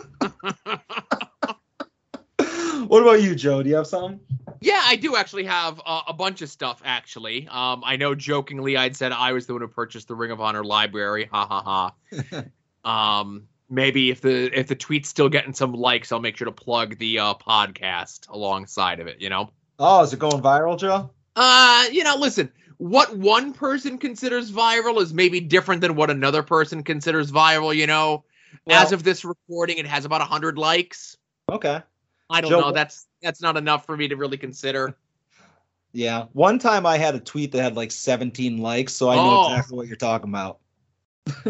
what 2.86 3.02
about 3.02 3.22
you, 3.22 3.34
Joe? 3.34 3.62
Do 3.62 3.68
you 3.68 3.76
have 3.76 3.86
something? 3.86 4.20
Yeah, 4.60 4.80
I 4.84 4.94
do 4.94 5.16
actually 5.16 5.44
have 5.44 5.80
uh, 5.84 6.02
a 6.06 6.12
bunch 6.12 6.40
of 6.40 6.48
stuff. 6.48 6.80
Actually, 6.84 7.48
um, 7.48 7.82
I 7.84 7.96
know 7.96 8.14
jokingly 8.14 8.76
I'd 8.76 8.94
said 8.94 9.10
I 9.10 9.32
was 9.32 9.46
the 9.46 9.54
one 9.54 9.62
who 9.62 9.68
purchased 9.68 10.06
the 10.06 10.14
Ring 10.14 10.30
of 10.30 10.40
Honor 10.40 10.62
library. 10.62 11.28
Ha 11.32 11.46
ha 11.46 11.92
ha. 12.04 12.44
um, 13.20 13.48
maybe 13.68 14.10
if 14.10 14.20
the 14.20 14.56
if 14.56 14.68
the 14.68 14.76
tweet's 14.76 15.08
still 15.08 15.28
getting 15.28 15.52
some 15.52 15.72
likes, 15.72 16.12
I'll 16.12 16.20
make 16.20 16.36
sure 16.36 16.44
to 16.44 16.52
plug 16.52 16.96
the 16.98 17.18
uh, 17.18 17.34
podcast 17.34 18.28
alongside 18.28 19.00
of 19.00 19.08
it. 19.08 19.20
You 19.20 19.30
know. 19.30 19.50
Oh, 19.80 20.04
is 20.04 20.12
it 20.12 20.20
going 20.20 20.40
viral, 20.40 20.78
Joe? 20.78 21.10
Uh, 21.34 21.86
you 21.90 22.04
know, 22.04 22.16
listen. 22.16 22.52
What 22.82 23.16
one 23.16 23.52
person 23.52 23.98
considers 23.98 24.50
viral 24.50 25.00
is 25.00 25.14
maybe 25.14 25.40
different 25.40 25.80
than 25.80 25.94
what 25.94 26.10
another 26.10 26.42
person 26.42 26.82
considers 26.82 27.30
viral. 27.30 27.74
You 27.74 27.86
know. 27.86 28.24
As 28.68 28.92
of 28.92 29.02
this 29.02 29.24
recording, 29.24 29.78
it 29.78 29.86
has 29.86 30.04
about 30.04 30.20
hundred 30.20 30.58
likes. 30.58 31.16
Okay. 31.50 31.80
I 32.28 32.40
don't 32.42 32.50
Joe, 32.50 32.60
know. 32.60 32.72
That's 32.72 33.06
that's 33.22 33.40
not 33.40 33.56
enough 33.56 33.86
for 33.86 33.96
me 33.96 34.08
to 34.08 34.16
really 34.16 34.36
consider. 34.36 34.94
Yeah. 35.94 36.26
One 36.32 36.58
time 36.58 36.86
I 36.86 36.96
had 36.96 37.14
a 37.14 37.20
tweet 37.20 37.52
that 37.52 37.62
had 37.62 37.76
like 37.76 37.90
17 37.90 38.58
likes, 38.58 38.94
so 38.94 39.10
I 39.10 39.16
know 39.16 39.44
Oh. 39.44 39.50
exactly 39.52 39.76
what 39.76 39.86
you're 39.88 39.96
talking 39.96 40.30
about. 40.30 40.58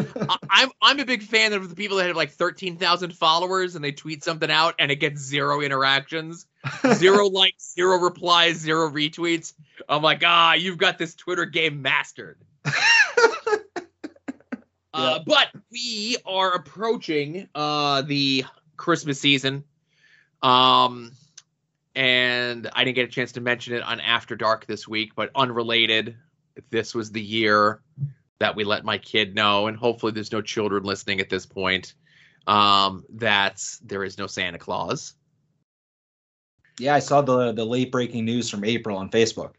I'm 0.51 0.71
I'm 0.83 0.99
a 0.99 1.05
big 1.05 1.23
fan 1.23 1.53
of 1.53 1.69
the 1.69 1.77
people 1.77 1.97
that 1.99 2.09
have 2.09 2.17
like 2.17 2.33
thirteen 2.33 2.77
thousand 2.77 3.17
followers 3.17 3.77
and 3.77 3.85
they 3.85 3.93
tweet 3.93 4.25
something 4.25 4.51
out 4.51 4.75
and 4.81 4.91
it 4.91 4.97
gets 4.97 5.21
zero 5.21 5.61
interactions, 5.61 6.47
zero 6.95 7.27
likes, 7.29 7.75
zero 7.75 7.99
replies, 7.99 8.57
zero 8.57 8.91
retweets. 8.91 9.55
I'm 9.89 10.03
like, 10.03 10.23
ah, 10.25 10.55
you've 10.55 10.79
got 10.79 10.99
this 10.99 11.15
Twitter 11.15 11.45
game 11.45 11.83
mastered. 11.83 12.39
Uh, 14.95 15.21
but 15.27 15.49
we 15.71 16.19
are 16.27 16.53
approaching 16.53 17.49
uh, 17.55 18.03
the 18.03 18.45
Christmas 18.77 19.19
season, 19.19 19.65
um, 20.43 21.13
and 21.95 22.69
I 22.73 22.85
didn't 22.85 22.97
get 22.97 23.09
a 23.09 23.11
chance 23.11 23.33
to 23.33 23.41
mention 23.41 23.75
it 23.75 23.83
on 23.83 24.01
After 24.01 24.37
Dark 24.37 24.67
this 24.67 24.87
week, 24.87 25.13
but 25.17 25.31
unrelated. 25.35 26.17
This 26.71 26.95
was 26.95 27.11
the 27.11 27.23
year 27.23 27.81
that 28.39 28.55
we 28.55 28.65
let 28.65 28.85
my 28.85 28.99
kid 28.99 29.35
know, 29.35 29.67
and 29.67 29.79
hopefully 29.79 30.13
there's 30.13 30.33
no 30.33 30.43
children 30.43 30.83
listening 30.83 31.21
at 31.21 31.31
this 31.31 31.47
point. 31.47 31.95
Um, 32.47 33.05
that 33.15 33.63
there 33.83 34.05
is 34.05 34.19
no 34.19 34.27
Santa 34.27 34.59
Claus. 34.59 35.15
Yeah, 36.83 36.95
I 36.95 36.99
saw 36.99 37.23
the 37.23 37.53
the 37.53 37.65
late 37.65 37.91
breaking 37.93 38.25
news 38.25 38.51
from 38.51 38.65
April 38.65 38.97
on 38.99 39.09
Facebook. 39.11 39.53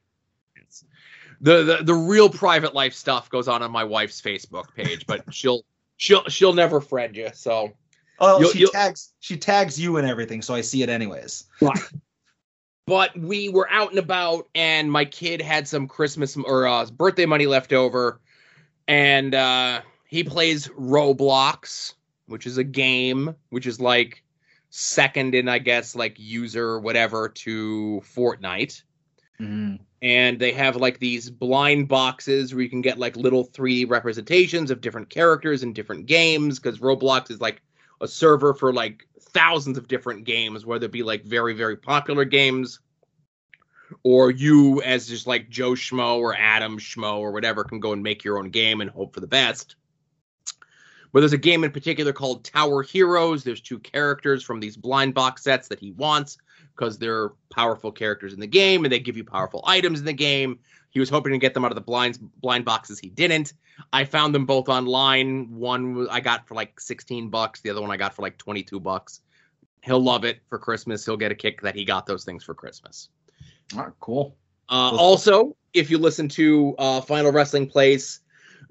The, 1.42 1.64
the 1.64 1.78
the 1.84 1.94
real 1.94 2.30
private 2.30 2.74
life 2.74 2.94
stuff 2.94 3.30
goes 3.30 3.48
on 3.48 3.62
on 3.64 3.72
my 3.72 3.84
wife's 3.84 4.22
Facebook 4.22 4.74
page, 4.76 5.06
but 5.08 5.24
she'll 5.34 5.64
she'll 5.98 6.24
she'll 6.30 6.54
never 6.54 6.80
friend 6.82 7.16
you. 7.16 7.30
So 7.34 7.74
Oh, 8.20 8.40
You'll- 8.40 8.52
she 8.52 8.60
you'll- 8.60 8.72
tags 8.72 9.14
she 9.20 9.38
tags 9.38 9.80
you 9.80 9.98
and 9.98 10.08
everything, 10.08 10.42
so 10.42 10.54
I 10.54 10.62
see 10.62 10.84
it 10.84 10.90
anyways. 10.90 11.46
but 12.86 13.18
we 13.18 13.50
were 13.50 13.70
out 13.72 13.90
and 13.90 14.00
about 14.00 14.48
and 14.56 14.92
my 14.92 15.06
kid 15.06 15.42
had 15.42 15.68
some 15.68 15.88
christmas 15.88 16.36
or 16.38 16.68
uh, 16.68 16.86
birthday 16.88 17.26
money 17.26 17.46
left 17.48 17.72
over 17.74 18.20
and 18.88 19.34
uh, 19.34 19.82
he 20.08 20.24
plays 20.24 20.68
roblox 20.70 21.94
which 22.28 22.46
is 22.46 22.58
a 22.58 22.64
game 22.64 23.34
which 23.50 23.66
is 23.68 23.80
like 23.80 24.23
second 24.76 25.36
in 25.36 25.48
i 25.48 25.60
guess 25.60 25.96
like 25.96 26.16
user 26.18 26.66
or 26.66 26.80
whatever 26.80 27.30
to 27.30 28.02
fortnite 28.04 28.82
Mhm. 29.40 29.80
and 30.02 30.40
they 30.40 30.52
have 30.52 30.76
like 30.78 30.98
these 30.98 31.30
blind 31.30 31.88
boxes 31.88 32.54
where 32.56 32.64
you 32.64 32.70
can 32.70 32.82
get 32.82 32.98
like 32.98 33.16
little 33.16 33.44
3D 33.44 33.86
representations 33.88 34.72
of 34.72 34.82
different 34.82 35.12
characters 35.12 35.62
in 35.62 35.74
different 35.74 36.08
games 36.08 36.58
because 36.60 36.80
Roblox 36.80 37.30
is 37.30 37.40
like 37.40 37.62
a 38.02 38.08
server 38.08 38.56
for 38.56 38.74
like 38.74 39.08
thousands 39.20 39.78
of 39.78 39.88
different 39.88 40.24
games, 40.24 40.66
whether 40.66 40.86
it 40.88 40.92
be 40.92 41.04
like 41.04 41.24
very 41.24 41.54
very 41.54 41.78
popular 41.78 42.26
games 42.26 42.80
or 44.02 44.32
you 44.32 44.82
as 44.82 45.08
just 45.08 45.28
like 45.28 45.50
Joe 45.50 45.72
Schmo 45.72 46.18
or 46.18 46.36
Adam 46.36 46.80
Schmo 46.80 47.20
or 47.20 47.32
whatever 47.32 47.64
can 47.64 47.80
go 47.80 47.94
and 47.94 48.02
make 48.02 48.24
your 48.24 48.40
own 48.40 48.50
game 48.50 48.82
and 48.82 48.90
hope 48.90 49.14
for 49.14 49.20
the 49.20 49.28
best. 49.28 49.76
But 51.14 51.20
there's 51.20 51.34
a 51.34 51.38
game 51.38 51.64
in 51.64 51.72
particular 51.72 52.12
called 52.12 52.44
Tower 52.44 52.82
Heroes. 52.82 53.44
There's 53.44 53.62
two 53.62 53.80
characters 53.80 54.44
from 54.44 54.60
these 54.60 54.76
blind 54.76 55.14
box 55.14 55.44
sets 55.44 55.68
that 55.68 55.80
he 55.80 55.92
wants 55.92 56.40
because 56.76 56.98
they're 56.98 57.30
powerful 57.52 57.92
characters 57.92 58.34
in 58.34 58.40
the 58.40 58.48
game 58.48 58.84
and 58.84 58.92
they 58.92 59.00
give 59.00 59.16
you 59.16 59.24
powerful 59.24 59.64
items 59.66 60.00
in 60.00 60.06
the 60.06 60.14
game. 60.14 60.60
He 60.90 61.00
was 61.00 61.10
hoping 61.10 61.32
to 61.32 61.38
get 61.38 61.54
them 61.54 61.64
out 61.64 61.72
of 61.72 61.76
the 61.76 61.82
blind 61.82 62.20
blind 62.42 62.66
boxes. 62.66 63.00
He 63.00 63.10
didn't. 63.10 63.54
I 63.92 64.06
found 64.06 64.34
them 64.34 64.46
both 64.46 64.70
online. 64.70 65.56
One 65.56 66.08
I 66.10 66.20
got 66.20 66.48
for 66.48 66.56
like 66.56 66.80
16 66.80 67.30
bucks. 67.30 67.62
The 67.62 67.70
other 67.70 67.82
one 67.82 67.92
I 67.92 67.98
got 67.98 68.16
for 68.16 68.24
like 68.24 68.38
22 68.38 68.80
bucks. 68.80 69.22
He'll 69.82 70.02
love 70.02 70.26
it 70.26 70.40
for 70.50 70.58
Christmas. 70.58 71.06
He'll 71.06 71.18
get 71.18 71.32
a 71.32 71.36
kick 71.36 71.62
that 71.62 71.76
he 71.76 71.86
got 71.86 72.06
those 72.06 72.24
things 72.24 72.44
for 72.44 72.54
Christmas. 72.54 73.10
All 73.76 73.84
right, 73.84 73.94
cool. 74.00 74.36
Uh, 74.70 74.96
also, 74.96 75.56
if 75.74 75.92
you 75.92 75.98
listen 75.98 76.28
to 76.30 76.74
uh, 76.78 77.02
Final 77.02 77.32
Wrestling 77.32 77.68
Place, 77.68 78.22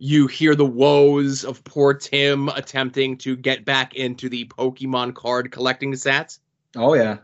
you 0.05 0.27
hear 0.27 0.57
the 0.57 0.67
woes 0.67 1.45
of 1.45 1.63
poor 1.63 1.95
Tim 1.95 2.49
attempting 2.49 3.17
to 3.19 3.37
get 3.37 3.65
back 3.65 3.95
into 3.95 4.29
the 4.29 4.47
Pokemon 4.47 5.15
card 5.15 5.53
collecting 5.53 5.95
set. 5.95 6.37
Oh 6.75 6.95
yeah. 6.95 7.19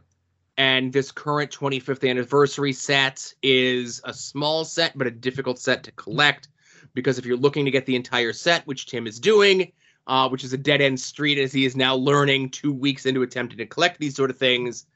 And 0.56 0.92
this 0.92 1.10
current 1.10 1.50
25th 1.50 2.08
anniversary 2.08 2.72
set 2.72 3.34
is 3.42 4.00
a 4.04 4.14
small 4.14 4.64
set, 4.64 4.96
but 4.96 5.08
a 5.08 5.10
difficult 5.10 5.58
set 5.58 5.82
to 5.82 5.92
collect 5.92 6.50
because 6.94 7.18
if 7.18 7.26
you're 7.26 7.36
looking 7.36 7.64
to 7.64 7.72
get 7.72 7.84
the 7.84 7.96
entire 7.96 8.32
set, 8.32 8.64
which 8.64 8.86
Tim 8.86 9.08
is 9.08 9.18
doing, 9.18 9.72
uh, 10.06 10.28
which 10.28 10.44
is 10.44 10.52
a 10.52 10.58
dead 10.58 10.80
end 10.80 11.00
street 11.00 11.38
as 11.38 11.52
he 11.52 11.64
is 11.64 11.74
now 11.74 11.96
learning 11.96 12.50
two 12.50 12.72
weeks 12.72 13.06
into 13.06 13.22
attempting 13.22 13.58
to 13.58 13.66
collect 13.66 13.98
these 13.98 14.14
sort 14.14 14.30
of 14.30 14.38
things, 14.38 14.86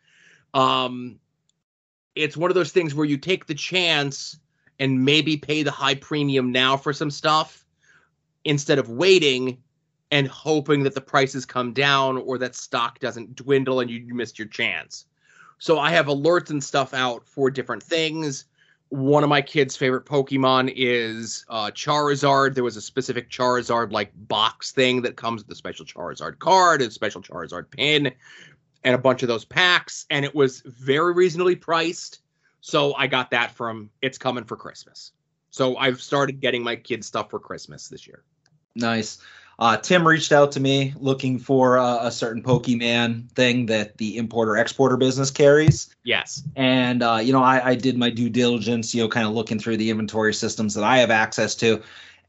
um, 0.54 1.18
it's 2.14 2.36
one 2.36 2.48
of 2.48 2.54
those 2.54 2.70
things 2.70 2.94
where 2.94 3.06
you 3.06 3.16
take 3.16 3.46
the 3.46 3.54
chance 3.54 4.38
and 4.78 5.04
maybe 5.04 5.36
pay 5.36 5.64
the 5.64 5.72
high 5.72 5.96
premium 5.96 6.52
now 6.52 6.76
for 6.76 6.92
some 6.92 7.10
stuff 7.10 7.61
instead 8.44 8.78
of 8.78 8.88
waiting 8.88 9.58
and 10.10 10.28
hoping 10.28 10.82
that 10.82 10.94
the 10.94 11.00
prices 11.00 11.46
come 11.46 11.72
down 11.72 12.18
or 12.18 12.38
that 12.38 12.54
stock 12.54 12.98
doesn't 12.98 13.34
dwindle 13.34 13.80
and 13.80 13.90
you 13.90 14.14
missed 14.14 14.38
your 14.38 14.48
chance. 14.48 15.06
So 15.58 15.78
I 15.78 15.90
have 15.90 16.06
alerts 16.06 16.50
and 16.50 16.62
stuff 16.62 16.92
out 16.92 17.26
for 17.26 17.50
different 17.50 17.82
things. 17.82 18.44
one 18.92 19.22
of 19.22 19.30
my 19.30 19.40
kids' 19.40 19.74
favorite 19.74 20.04
Pokemon 20.04 20.70
is 20.76 21.46
uh, 21.48 21.70
Charizard. 21.70 22.54
There 22.54 22.62
was 22.62 22.76
a 22.76 22.82
specific 22.82 23.30
Charizard 23.30 23.90
like 23.90 24.12
box 24.14 24.70
thing 24.72 25.00
that 25.02 25.16
comes 25.16 25.42
with 25.42 25.50
a 25.50 25.54
special 25.54 25.86
Charizard 25.86 26.38
card, 26.38 26.82
a 26.82 26.90
special 26.90 27.22
Charizard 27.22 27.70
pin, 27.70 28.12
and 28.84 28.94
a 28.94 28.98
bunch 28.98 29.22
of 29.22 29.28
those 29.28 29.46
packs, 29.46 30.04
and 30.10 30.26
it 30.26 30.34
was 30.34 30.60
very 30.66 31.14
reasonably 31.14 31.56
priced. 31.56 32.20
So 32.60 32.94
I 32.94 33.06
got 33.06 33.30
that 33.30 33.52
from 33.52 33.88
It's 34.02 34.18
Coming 34.18 34.44
for 34.44 34.58
Christmas. 34.58 35.12
So 35.48 35.76
I've 35.78 36.02
started 36.02 36.40
getting 36.40 36.62
my 36.62 36.76
kids 36.76 37.06
stuff 37.06 37.30
for 37.30 37.38
Christmas 37.38 37.88
this 37.88 38.06
year. 38.06 38.24
Nice. 38.74 39.18
Uh, 39.58 39.76
Tim 39.76 40.08
reached 40.08 40.32
out 40.32 40.50
to 40.52 40.60
me 40.60 40.92
looking 40.98 41.38
for 41.38 41.78
uh, 41.78 42.06
a 42.06 42.10
certain 42.10 42.42
Pokemon 42.42 43.30
thing 43.32 43.66
that 43.66 43.96
the 43.98 44.16
importer 44.16 44.56
exporter 44.56 44.96
business 44.96 45.30
carries. 45.30 45.94
Yes. 46.02 46.42
And, 46.56 47.02
uh, 47.02 47.20
you 47.22 47.32
know, 47.32 47.42
I, 47.42 47.70
I 47.70 47.74
did 47.76 47.96
my 47.96 48.10
due 48.10 48.28
diligence, 48.28 48.94
you 48.94 49.02
know, 49.02 49.08
kind 49.08 49.26
of 49.26 49.34
looking 49.34 49.58
through 49.60 49.76
the 49.76 49.90
inventory 49.90 50.34
systems 50.34 50.74
that 50.74 50.82
I 50.82 50.98
have 50.98 51.10
access 51.10 51.54
to. 51.56 51.80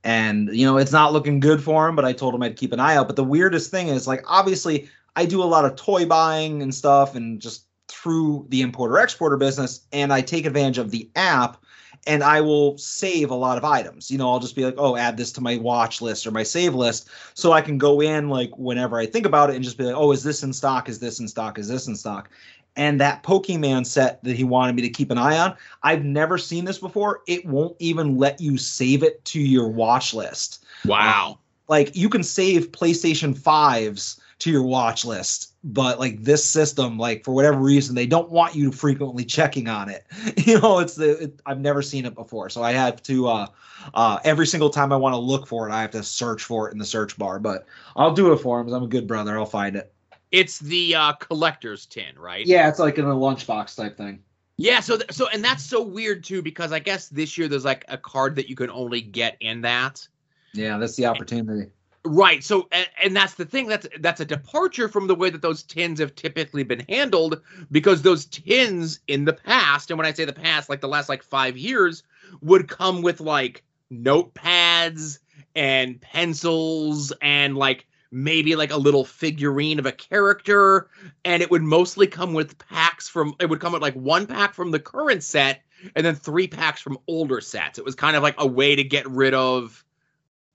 And, 0.03 0.49
you 0.53 0.65
know, 0.65 0.77
it's 0.77 0.91
not 0.91 1.13
looking 1.13 1.39
good 1.39 1.63
for 1.63 1.87
him, 1.87 1.95
but 1.95 2.05
I 2.05 2.13
told 2.13 2.35
him 2.35 2.43
I'd 2.43 2.57
keep 2.57 2.73
an 2.73 2.79
eye 2.79 2.97
out. 2.97 3.07
But 3.07 3.15
the 3.15 3.23
weirdest 3.23 3.71
thing 3.71 3.87
is, 3.87 4.05
like, 4.05 4.23
obviously, 4.27 4.89
I 5.15 5.25
do 5.25 5.41
a 5.41 5.45
lot 5.45 5.65
of 5.65 5.75
toy 5.75 6.05
buying 6.05 6.61
and 6.61 6.75
stuff 6.75 7.15
and 7.15 7.39
just 7.39 7.65
through 7.87 8.45
the 8.49 8.61
importer 8.61 8.99
exporter 8.99 9.37
business. 9.37 9.87
And 9.93 10.11
I 10.11 10.21
take 10.21 10.45
advantage 10.45 10.77
of 10.77 10.91
the 10.91 11.09
app 11.15 11.62
and 12.05 12.23
I 12.23 12.41
will 12.41 12.77
save 12.77 13.31
a 13.31 13.35
lot 13.35 13.57
of 13.57 13.63
items. 13.63 14.11
You 14.11 14.17
know, 14.17 14.29
I'll 14.29 14.39
just 14.39 14.55
be 14.55 14.65
like, 14.65 14.75
oh, 14.77 14.95
add 14.95 15.17
this 15.17 15.31
to 15.33 15.41
my 15.41 15.57
watch 15.57 16.01
list 16.01 16.27
or 16.27 16.31
my 16.31 16.43
save 16.43 16.75
list. 16.75 17.09
So 17.33 17.51
I 17.53 17.61
can 17.61 17.77
go 17.77 18.01
in 18.01 18.29
like 18.29 18.51
whenever 18.57 18.97
I 18.97 19.05
think 19.05 19.25
about 19.25 19.49
it 19.49 19.55
and 19.55 19.63
just 19.63 19.77
be 19.77 19.85
like, 19.85 19.95
oh, 19.95 20.11
is 20.11 20.23
this 20.23 20.43
in 20.43 20.53
stock? 20.53 20.89
Is 20.89 20.99
this 20.99 21.19
in 21.19 21.27
stock? 21.27 21.57
Is 21.57 21.67
this 21.67 21.87
in 21.87 21.95
stock? 21.95 22.29
And 22.75 22.99
that 22.99 23.23
Pokemon 23.23 23.85
set 23.85 24.23
that 24.23 24.35
he 24.35 24.43
wanted 24.43 24.75
me 24.75 24.81
to 24.81 24.89
keep 24.89 25.11
an 25.11 25.17
eye 25.17 25.37
on, 25.37 25.55
I've 25.83 26.03
never 26.03 26.37
seen 26.37 26.65
this 26.65 26.79
before. 26.79 27.21
It 27.27 27.45
won't 27.45 27.75
even 27.79 28.17
let 28.17 28.41
you 28.41 28.57
save 28.57 29.03
it 29.03 29.23
to 29.25 29.39
your 29.39 29.69
watch 29.69 30.13
list. 30.13 30.65
Wow. 30.85 31.37
Like 31.67 31.95
you 31.95 32.09
can 32.09 32.23
save 32.23 32.71
PlayStation 32.71 33.37
5s 33.37 34.19
to 34.39 34.51
your 34.51 34.63
watch 34.63 35.05
list 35.05 35.52
but 35.63 35.97
like 35.97 36.21
this 36.23 36.43
system 36.43 36.97
like 36.97 37.23
for 37.23 37.33
whatever 37.33 37.57
reason 37.57 37.95
they 37.95 38.05
don't 38.05 38.29
want 38.29 38.53
you 38.53 38.71
frequently 38.71 39.23
checking 39.23 39.67
on 39.67 39.89
it. 39.89 40.05
You 40.45 40.59
know 40.59 40.79
it's 40.79 40.95
the 40.95 41.23
it, 41.23 41.39
i've 41.45 41.59
never 41.59 41.81
seen 41.81 42.05
it 42.05 42.15
before. 42.15 42.49
So 42.49 42.61
i 42.63 42.73
have 42.73 43.01
to 43.03 43.27
uh 43.27 43.47
uh 43.93 44.19
every 44.23 44.47
single 44.47 44.69
time 44.69 44.91
i 44.91 44.95
want 44.95 45.13
to 45.13 45.19
look 45.19 45.47
for 45.47 45.67
it 45.67 45.71
i 45.71 45.81
have 45.81 45.91
to 45.91 46.03
search 46.03 46.43
for 46.43 46.67
it 46.67 46.73
in 46.73 46.79
the 46.79 46.85
search 46.85 47.17
bar 47.17 47.39
but 47.39 47.65
i'll 47.95 48.13
do 48.13 48.31
it 48.33 48.37
for 48.37 48.59
him 48.59 48.73
i'm 48.73 48.83
a 48.83 48.87
good 48.87 49.07
brother. 49.07 49.37
I'll 49.37 49.45
find 49.45 49.75
it. 49.75 49.93
It's 50.31 50.59
the 50.59 50.95
uh, 50.95 51.13
collector's 51.13 51.85
tin, 51.85 52.17
right? 52.17 52.45
yeah 52.45 52.67
it's 52.67 52.79
like 52.79 52.97
in 52.97 53.05
a 53.05 53.13
lunchbox 53.15 53.75
type 53.75 53.97
thing. 53.97 54.23
Yeah, 54.57 54.81
so 54.81 54.97
th- 54.97 55.11
so 55.11 55.27
and 55.29 55.43
that's 55.43 55.63
so 55.63 55.81
weird 55.81 56.23
too 56.23 56.41
because 56.41 56.71
I 56.71 56.79
guess 56.79 57.09
this 57.09 57.37
year 57.37 57.47
there's 57.47 57.65
like 57.65 57.85
a 57.87 57.97
card 57.97 58.35
that 58.35 58.49
you 58.49 58.55
can 58.55 58.69
only 58.69 59.01
get 59.01 59.37
in 59.39 59.61
that. 59.61 60.07
yeah 60.53 60.77
that's 60.77 60.95
the 60.95 61.05
opportunity 61.07 61.71
Right. 62.05 62.43
So 62.43 62.67
and, 63.01 63.15
that's 63.15 63.35
the 63.35 63.45
thing 63.45 63.67
that's 63.67 63.87
that's 64.01 64.19
a 64.19 64.25
departure 64.25 64.89
from 64.89 65.07
the 65.07 65.15
way 65.15 65.29
that 65.29 65.41
those 65.41 65.63
tins 65.63 66.01
have 66.01 66.15
typically 66.15 66.63
been 66.63 66.83
handled 66.89 67.41
because 67.71 68.01
those 68.01 68.25
tins 68.25 68.99
in 69.07 69.23
the 69.23 69.31
past 69.33 69.89
and 69.89 69.97
when 69.97 70.05
I 70.05 70.11
say 70.11 70.25
the 70.25 70.33
past 70.33 70.69
like 70.69 70.81
the 70.81 70.87
last 70.89 71.07
like 71.07 71.23
5 71.23 71.57
years 71.57 72.03
would 72.41 72.67
come 72.67 73.03
with 73.03 73.21
like 73.21 73.63
notepads 73.89 75.19
and 75.55 76.01
pencils 76.01 77.13
and 77.21 77.55
like 77.55 77.87
maybe 78.11 78.57
like 78.57 78.71
a 78.71 78.77
little 78.77 79.05
figurine 79.05 79.79
of 79.79 79.85
a 79.85 79.91
character 79.93 80.89
and 81.23 81.41
it 81.41 81.49
would 81.51 81.63
mostly 81.63 82.05
come 82.05 82.33
with 82.33 82.57
packs 82.57 83.07
from 83.07 83.33
it 83.39 83.49
would 83.49 83.61
come 83.61 83.71
with 83.71 83.81
like 83.81 83.95
one 83.95 84.27
pack 84.27 84.53
from 84.53 84.71
the 84.71 84.79
current 84.79 85.23
set 85.23 85.61
and 85.95 86.05
then 86.05 86.15
three 86.15 86.47
packs 86.47 86.81
from 86.81 86.97
older 87.07 87.39
sets. 87.39 87.79
It 87.79 87.85
was 87.85 87.95
kind 87.95 88.17
of 88.17 88.23
like 88.23 88.35
a 88.37 88.47
way 88.47 88.75
to 88.75 88.83
get 88.83 89.09
rid 89.09 89.33
of 89.33 89.85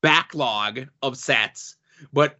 backlog 0.00 0.86
of 1.02 1.16
sets, 1.16 1.76
but 2.12 2.38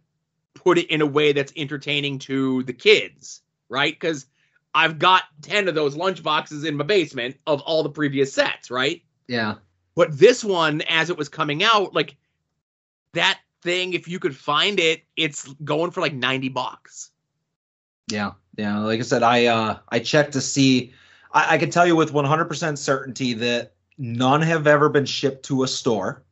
put 0.53 0.77
it 0.77 0.87
in 0.87 1.01
a 1.01 1.05
way 1.05 1.31
that's 1.31 1.53
entertaining 1.55 2.19
to 2.19 2.63
the 2.63 2.73
kids, 2.73 3.41
right? 3.69 3.93
Because 3.93 4.25
I've 4.73 4.99
got 4.99 5.23
10 5.41 5.67
of 5.67 5.75
those 5.75 5.95
lunch 5.95 6.21
boxes 6.21 6.63
in 6.63 6.77
my 6.77 6.83
basement 6.83 7.37
of 7.47 7.61
all 7.61 7.83
the 7.83 7.89
previous 7.89 8.33
sets, 8.33 8.69
right? 8.69 9.01
yeah 9.27 9.55
But 9.95 10.17
this 10.17 10.43
one, 10.43 10.81
as 10.83 11.09
it 11.09 11.17
was 11.17 11.29
coming 11.29 11.63
out, 11.63 11.93
like 11.93 12.15
that 13.13 13.39
thing, 13.61 13.93
if 13.93 14.07
you 14.07 14.19
could 14.19 14.35
find 14.35 14.79
it, 14.79 15.03
it's 15.15 15.47
going 15.63 15.91
for 15.91 16.01
like 16.01 16.13
90 16.13 16.49
bucks. 16.49 17.11
Yeah, 18.11 18.31
yeah. 18.57 18.79
Like 18.79 18.99
I 18.99 19.03
said, 19.03 19.23
I 19.23 19.45
uh 19.45 19.77
I 19.89 19.99
checked 19.99 20.33
to 20.33 20.41
see. 20.41 20.93
I, 21.31 21.55
I 21.55 21.57
can 21.57 21.69
tell 21.69 21.85
you 21.85 21.95
with 21.95 22.11
100% 22.11 22.77
certainty 22.77 23.33
that 23.33 23.73
none 23.97 24.41
have 24.41 24.65
ever 24.65 24.89
been 24.89 25.05
shipped 25.05 25.45
to 25.45 25.63
a 25.63 25.67
store. 25.67 26.23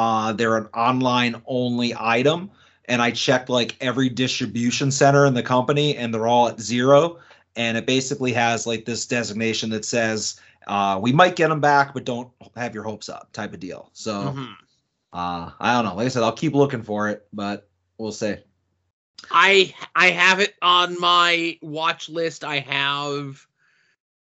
Uh, 0.00 0.32
they're 0.32 0.56
an 0.56 0.66
online 0.72 1.42
only 1.44 1.92
item, 1.98 2.50
and 2.86 3.02
I 3.02 3.10
checked 3.10 3.50
like 3.50 3.76
every 3.82 4.08
distribution 4.08 4.90
center 4.90 5.26
in 5.26 5.34
the 5.34 5.42
company, 5.42 5.94
and 5.94 6.14
they're 6.14 6.26
all 6.26 6.48
at 6.48 6.58
zero. 6.58 7.18
And 7.54 7.76
it 7.76 7.84
basically 7.84 8.32
has 8.32 8.66
like 8.66 8.86
this 8.86 9.04
designation 9.04 9.68
that 9.70 9.84
says 9.84 10.40
uh, 10.66 10.98
we 11.02 11.12
might 11.12 11.36
get 11.36 11.48
them 11.48 11.60
back, 11.60 11.92
but 11.92 12.04
don't 12.06 12.30
have 12.56 12.74
your 12.74 12.84
hopes 12.84 13.10
up, 13.10 13.30
type 13.32 13.52
of 13.52 13.60
deal. 13.60 13.90
So 13.92 14.32
Mhm. 14.34 14.54
uh, 15.12 15.50
I 15.60 15.74
don't 15.74 15.84
know. 15.84 15.96
Like 15.96 16.06
I 16.06 16.08
said, 16.08 16.22
I'll 16.22 16.32
keep 16.32 16.54
looking 16.54 16.82
for 16.82 17.10
it, 17.10 17.26
but 17.32 17.68
we'll 17.98 18.12
see. 18.12 18.36
I 19.30 19.74
I 19.94 20.10
have 20.12 20.40
it 20.40 20.54
on 20.62 20.98
my 20.98 21.58
watch 21.60 22.08
list. 22.08 22.42
I 22.42 22.60
have 22.60 23.46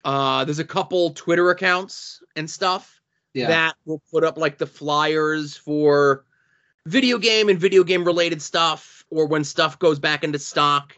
uh 0.06 0.44
there's 0.46 0.58
a 0.58 0.64
couple 0.64 1.10
Twitter 1.10 1.50
accounts 1.50 2.22
and 2.34 2.48
stuff 2.48 2.95
Yeah. 3.36 3.48
that 3.48 3.76
will 3.84 4.02
put 4.10 4.24
up 4.24 4.38
like 4.38 4.56
the 4.56 4.66
flyers 4.66 5.56
for 5.56 6.24
video 6.86 7.18
game 7.18 7.50
and 7.50 7.60
video 7.60 7.84
game 7.84 8.02
related 8.02 8.40
stuff 8.40 9.04
or 9.10 9.26
when 9.26 9.44
stuff 9.44 9.78
goes 9.78 9.98
back 9.98 10.24
into 10.24 10.38
stock. 10.38 10.96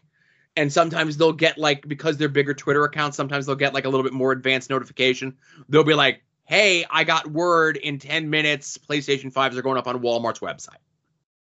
And 0.55 0.71
sometimes 0.71 1.17
they'll 1.17 1.33
get 1.33 1.57
like 1.57 1.87
because 1.87 2.17
they're 2.17 2.29
bigger 2.29 2.53
Twitter 2.53 2.83
accounts, 2.85 3.17
sometimes 3.17 3.45
they'll 3.45 3.55
get 3.55 3.73
like 3.73 3.85
a 3.85 3.89
little 3.89 4.03
bit 4.03 4.13
more 4.13 4.31
advanced 4.31 4.69
notification. 4.69 5.37
They'll 5.67 5.83
be 5.83 5.93
like, 5.93 6.23
"Hey, 6.45 6.85
I 6.89 7.03
got 7.03 7.27
word 7.27 7.77
in 7.77 7.99
10 7.99 8.29
minutes 8.29 8.77
PlayStation 8.77 9.31
5s 9.31 9.57
are 9.57 9.61
going 9.61 9.77
up 9.77 9.87
on 9.87 10.01
Walmart's 10.01 10.39
website." 10.39 10.79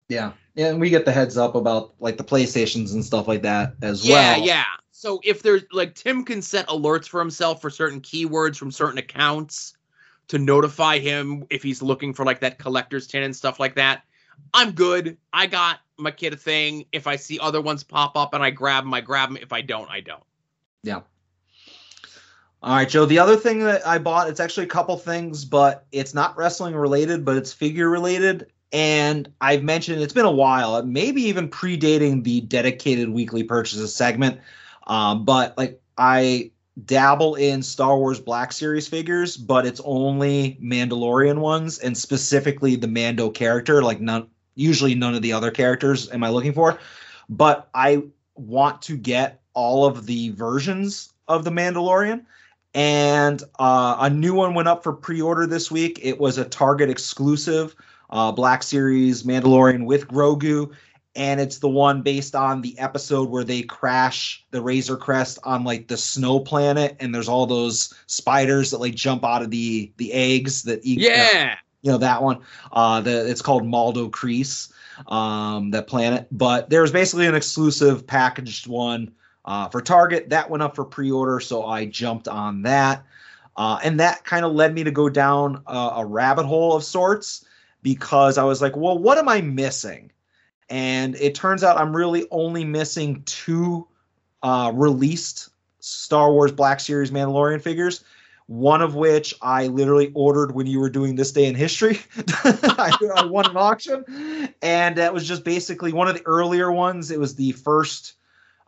Yeah. 0.07 0.33
Yeah, 0.55 0.67
and 0.67 0.81
we 0.81 0.89
get 0.89 1.05
the 1.05 1.11
heads 1.13 1.37
up 1.37 1.55
about 1.55 1.93
like 1.99 2.17
the 2.17 2.23
PlayStations 2.23 2.93
and 2.93 3.03
stuff 3.03 3.27
like 3.27 3.41
that 3.43 3.75
as 3.81 4.03
well. 4.03 4.11
Yeah, 4.11 4.37
well. 4.37 4.47
yeah. 4.47 4.63
So 4.91 5.19
if 5.23 5.41
there's 5.41 5.63
like 5.71 5.95
Tim 5.95 6.23
can 6.23 6.41
set 6.41 6.67
alerts 6.67 7.07
for 7.07 7.19
himself 7.19 7.61
for 7.61 7.69
certain 7.69 8.01
keywords 8.01 8.57
from 8.57 8.71
certain 8.71 8.97
accounts 8.97 9.75
to 10.27 10.39
notify 10.39 10.99
him 10.99 11.45
if 11.49 11.63
he's 11.63 11.81
looking 11.81 12.13
for 12.13 12.25
like 12.25 12.39
that 12.41 12.57
collector's 12.57 13.07
tin 13.07 13.23
and 13.23 13.35
stuff 13.35 13.59
like 13.59 13.75
that. 13.75 14.03
I'm 14.53 14.71
good. 14.71 15.17
I 15.31 15.47
got 15.47 15.79
my 15.97 16.11
kid 16.11 16.33
a 16.33 16.37
thing. 16.37 16.85
If 16.91 17.07
I 17.07 17.15
see 17.15 17.39
other 17.39 17.61
ones 17.61 17.83
pop 17.83 18.15
up 18.15 18.33
and 18.33 18.43
I 18.43 18.49
grab 18.49 18.83
them, 18.83 18.93
I 18.93 19.01
grab 19.01 19.29
them. 19.29 19.37
If 19.37 19.53
I 19.53 19.61
don't, 19.61 19.89
I 19.89 19.99
don't. 19.99 20.23
Yeah. 20.83 21.01
All 22.63 22.75
right, 22.75 22.87
Joe. 22.87 23.05
The 23.05 23.19
other 23.19 23.37
thing 23.37 23.59
that 23.59 23.85
I 23.87 23.97
bought, 23.97 24.29
it's 24.29 24.39
actually 24.39 24.65
a 24.65 24.69
couple 24.69 24.95
things, 24.97 25.45
but 25.45 25.85
it's 25.91 26.13
not 26.13 26.37
wrestling 26.37 26.75
related, 26.75 27.25
but 27.25 27.37
it's 27.37 27.51
figure 27.51 27.89
related. 27.89 28.51
And 28.71 29.31
I've 29.41 29.63
mentioned 29.63 30.01
it's 30.01 30.13
been 30.13 30.25
a 30.25 30.31
while, 30.31 30.81
maybe 30.83 31.23
even 31.23 31.49
predating 31.49 32.23
the 32.23 32.41
dedicated 32.41 33.09
weekly 33.09 33.43
purchases 33.43 33.95
segment. 33.95 34.39
Um, 34.87 35.25
but 35.25 35.57
like 35.57 35.81
I 35.97 36.51
dabble 36.85 37.35
in 37.35 37.61
Star 37.61 37.97
Wars 37.97 38.19
Black 38.19 38.51
Series 38.51 38.87
figures, 38.87 39.37
but 39.37 39.65
it's 39.65 39.81
only 39.83 40.57
Mandalorian 40.61 41.39
ones, 41.39 41.79
and 41.79 41.97
specifically 41.97 42.75
the 42.75 42.87
Mando 42.87 43.29
character. 43.29 43.83
Like 43.83 43.99
none, 43.99 44.27
usually 44.55 44.95
none 44.95 45.15
of 45.15 45.21
the 45.21 45.33
other 45.33 45.51
characters 45.51 46.09
am 46.11 46.23
I 46.23 46.29
looking 46.29 46.53
for. 46.53 46.79
But 47.29 47.69
I 47.73 48.03
want 48.35 48.81
to 48.83 48.97
get 48.97 49.41
all 49.53 49.85
of 49.85 50.05
the 50.05 50.29
versions 50.29 51.13
of 51.27 51.43
the 51.43 51.51
Mandalorian. 51.51 52.25
And 52.73 53.43
uh, 53.59 53.97
a 53.99 54.09
new 54.09 54.33
one 54.33 54.53
went 54.53 54.69
up 54.69 54.81
for 54.81 54.93
pre-order 54.93 55.45
this 55.45 55.69
week. 55.69 55.99
It 56.01 56.19
was 56.19 56.37
a 56.37 56.45
Target 56.45 56.89
exclusive, 56.89 57.75
uh, 58.11 58.31
Black 58.31 58.63
Series 58.63 59.23
Mandalorian 59.23 59.85
with 59.85 60.07
Grogu, 60.07 60.71
and 61.15 61.41
it's 61.41 61.57
the 61.57 61.69
one 61.69 62.01
based 62.01 62.35
on 62.35 62.61
the 62.61 62.77
episode 62.79 63.29
where 63.29 63.43
they 63.43 63.63
crash 63.63 64.45
the 64.51 64.61
Razor 64.61 64.95
Crest 64.95 65.39
on 65.43 65.63
like 65.63 65.87
the 65.87 65.97
snow 65.97 66.39
planet, 66.39 66.95
and 66.99 67.13
there's 67.13 67.27
all 67.27 67.45
those 67.45 67.93
spiders 68.07 68.71
that 68.71 68.79
like 68.79 68.95
jump 68.95 69.25
out 69.25 69.41
of 69.41 69.51
the 69.51 69.91
the 69.97 70.13
eggs 70.13 70.63
that 70.63 70.79
eat. 70.83 70.99
Yeah. 70.99 71.57
you 71.81 71.91
know 71.91 71.97
that 71.97 72.23
one. 72.23 72.39
Uh, 72.71 73.01
the 73.01 73.29
it's 73.29 73.41
called 73.41 73.65
Maldo 73.65 74.09
Kreis, 74.09 74.71
um, 75.11 75.71
that 75.71 75.87
planet. 75.87 76.27
But 76.31 76.69
there's 76.69 76.91
basically 76.91 77.27
an 77.27 77.35
exclusive 77.35 78.07
packaged 78.07 78.67
one 78.67 79.11
uh, 79.43 79.67
for 79.67 79.81
Target 79.81 80.29
that 80.29 80.49
went 80.49 80.63
up 80.63 80.75
for 80.75 80.85
pre-order, 80.85 81.41
so 81.41 81.65
I 81.65 81.85
jumped 81.85 82.29
on 82.29 82.61
that, 82.61 83.03
uh, 83.57 83.79
and 83.83 83.99
that 83.99 84.23
kind 84.23 84.45
of 84.45 84.53
led 84.53 84.73
me 84.73 84.85
to 84.85 84.91
go 84.91 85.09
down 85.09 85.61
a, 85.67 85.91
a 85.97 86.05
rabbit 86.05 86.45
hole 86.45 86.73
of 86.73 86.85
sorts 86.85 87.45
because 87.83 88.37
I 88.37 88.45
was 88.45 88.61
like, 88.61 88.77
well, 88.77 88.97
what 88.97 89.17
am 89.17 89.27
I 89.27 89.41
missing? 89.41 90.11
And 90.71 91.15
it 91.15 91.35
turns 91.35 91.65
out 91.65 91.77
I'm 91.77 91.93
really 91.93 92.25
only 92.31 92.63
missing 92.63 93.23
two 93.25 93.87
uh, 94.41 94.71
released 94.73 95.49
Star 95.81 96.31
Wars 96.31 96.53
Black 96.53 96.79
Series 96.79 97.11
Mandalorian 97.11 97.61
figures 97.61 98.05
One 98.47 98.81
of 98.81 98.95
which 98.95 99.35
I 99.41 99.67
literally 99.67 100.13
ordered 100.15 100.55
when 100.55 100.67
you 100.67 100.79
were 100.79 100.89
doing 100.89 101.15
this 101.17 101.33
day 101.33 101.45
in 101.45 101.55
history. 101.55 101.99
I, 102.45 102.95
I 103.17 103.25
won 103.25 103.49
an 103.49 103.57
auction, 103.57 104.05
and 104.61 104.95
that 104.95 105.13
was 105.13 105.27
just 105.27 105.43
basically 105.43 105.91
one 105.91 106.07
of 106.07 106.15
the 106.15 106.25
earlier 106.25 106.71
ones. 106.71 107.11
It 107.11 107.19
was 107.19 107.35
the 107.35 107.51
first 107.51 108.13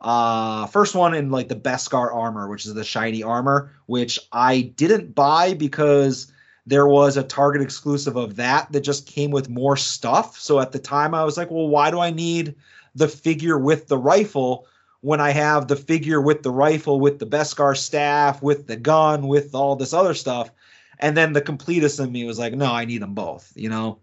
uh 0.02 0.66
first 0.68 0.96
one 0.96 1.14
in 1.14 1.32
like 1.32 1.48
the 1.48 1.56
Beskar 1.56 2.14
armor, 2.14 2.50
which 2.50 2.66
is 2.66 2.74
the 2.74 2.84
shiny 2.84 3.24
armor, 3.24 3.72
which 3.86 4.20
I 4.34 4.74
didn't 4.76 5.16
buy 5.16 5.54
because 5.54 6.33
there 6.66 6.88
was 6.88 7.18
a 7.18 7.24
Target 7.24 7.62
exclusive 7.62 8.16
of 8.16 8.36
that 8.38 8.72
that 8.72 8.82
just 8.82 9.08
came 9.08 9.32
with 9.32 9.50
more 9.50 9.76
stuff. 9.76 10.40
So 10.40 10.60
at 10.60 10.72
the 10.72 10.80
time 10.80 11.14
I 11.14 11.24
was 11.24 11.38
like, 11.38 11.52
well, 11.52 11.68
why 11.68 11.92
do 11.92 12.00
I 12.00 12.12
need 12.12 12.56
the 12.96 13.08
figure 13.08 13.58
with 13.58 13.88
the 13.88 13.98
rifle 13.98 14.68
when 15.02 15.20
I 15.20 15.32
have 15.32 15.68
the 15.68 15.76
figure 15.76 16.22
with 16.22 16.44
the 16.44 16.52
rifle, 16.52 17.00
with 17.00 17.20
the 17.20 17.28
Beskar 17.28 17.76
staff, 17.76 18.42
with 18.42 18.68
the 18.68 18.78
gun, 18.78 19.28
with 19.28 19.54
all 19.54 19.76
this 19.76 19.94
other 19.94 20.14
stuff? 20.14 20.52
And 21.00 21.18
then 21.18 21.34
the 21.34 21.42
completist 21.42 22.02
in 22.02 22.12
me 22.12 22.24
was 22.24 22.40
like, 22.40 22.54
no, 22.54 22.72
I 22.72 22.86
need 22.86 23.02
them 23.02 23.14
both, 23.14 23.52
you 23.56 23.68
know? 23.68 24.00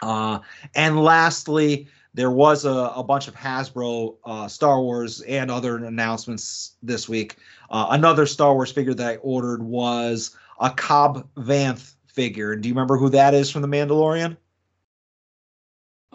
Uh, 0.00 0.38
and 0.74 1.02
lastly, 1.02 1.88
there 2.14 2.30
was 2.30 2.64
a, 2.64 2.92
a 2.94 3.02
bunch 3.02 3.26
of 3.26 3.34
Hasbro 3.34 4.16
uh, 4.24 4.46
Star 4.46 4.80
Wars 4.80 5.20
and 5.22 5.50
other 5.50 5.84
announcements 5.84 6.76
this 6.82 7.08
week. 7.08 7.36
Uh, 7.70 7.88
another 7.90 8.26
Star 8.26 8.54
Wars 8.54 8.70
figure 8.70 8.94
that 8.94 9.08
I 9.08 9.16
ordered 9.16 9.62
was 9.62 10.36
a 10.62 10.70
Cobb 10.70 11.28
Vanth 11.34 11.94
figure. 12.06 12.56
Do 12.56 12.68
you 12.68 12.74
remember 12.74 12.96
who 12.96 13.10
that 13.10 13.34
is 13.34 13.50
from 13.50 13.60
The 13.62 13.68
Mandalorian? 13.68 14.36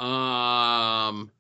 Um, 0.02 1.32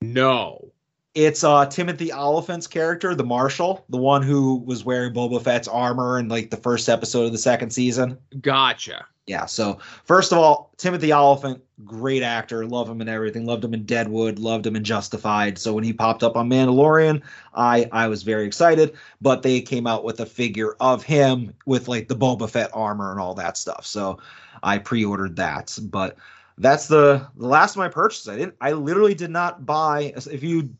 no. 0.00 0.72
It's 1.14 1.44
uh 1.44 1.66
Timothy 1.66 2.10
Olyphant's 2.10 2.66
character, 2.66 3.14
the 3.14 3.24
Marshal, 3.24 3.84
the 3.90 3.98
one 3.98 4.22
who 4.22 4.56
was 4.64 4.82
wearing 4.82 5.12
Boba 5.12 5.42
Fett's 5.42 5.68
armor 5.68 6.18
in 6.18 6.28
like 6.28 6.50
the 6.50 6.56
first 6.56 6.88
episode 6.88 7.26
of 7.26 7.32
the 7.32 7.38
second 7.38 7.70
season. 7.70 8.16
Gotcha. 8.40 9.06
Yeah, 9.26 9.46
so 9.46 9.78
first 10.04 10.32
of 10.32 10.38
all, 10.38 10.72
Timothy 10.78 11.12
Olyphant, 11.12 11.62
great 11.84 12.24
actor, 12.24 12.66
love 12.66 12.88
him 12.88 13.00
and 13.00 13.08
everything. 13.08 13.46
Loved 13.46 13.64
him 13.64 13.72
in 13.72 13.84
Deadwood, 13.84 14.40
loved 14.40 14.66
him 14.66 14.74
in 14.74 14.82
Justified. 14.82 15.58
So 15.58 15.72
when 15.74 15.84
he 15.84 15.92
popped 15.92 16.24
up 16.24 16.36
on 16.36 16.50
Mandalorian, 16.50 17.22
I 17.54 17.88
I 17.92 18.08
was 18.08 18.24
very 18.24 18.46
excited. 18.46 18.94
But 19.20 19.42
they 19.42 19.60
came 19.60 19.86
out 19.86 20.02
with 20.02 20.18
a 20.18 20.26
figure 20.26 20.74
of 20.80 21.04
him 21.04 21.54
with 21.66 21.86
like 21.86 22.08
the 22.08 22.16
Boba 22.16 22.50
Fett 22.50 22.70
armor 22.74 23.12
and 23.12 23.20
all 23.20 23.34
that 23.34 23.56
stuff. 23.56 23.86
So 23.86 24.18
I 24.64 24.78
pre-ordered 24.78 25.36
that. 25.36 25.78
But 25.84 26.16
that's 26.58 26.88
the 26.88 27.28
the 27.36 27.46
last 27.46 27.72
of 27.72 27.78
my 27.78 27.88
purchases. 27.88 28.28
I 28.28 28.36
didn't. 28.36 28.56
I 28.60 28.72
literally 28.72 29.14
did 29.14 29.30
not 29.30 29.64
buy. 29.64 30.12
If 30.16 30.42
you 30.42 30.74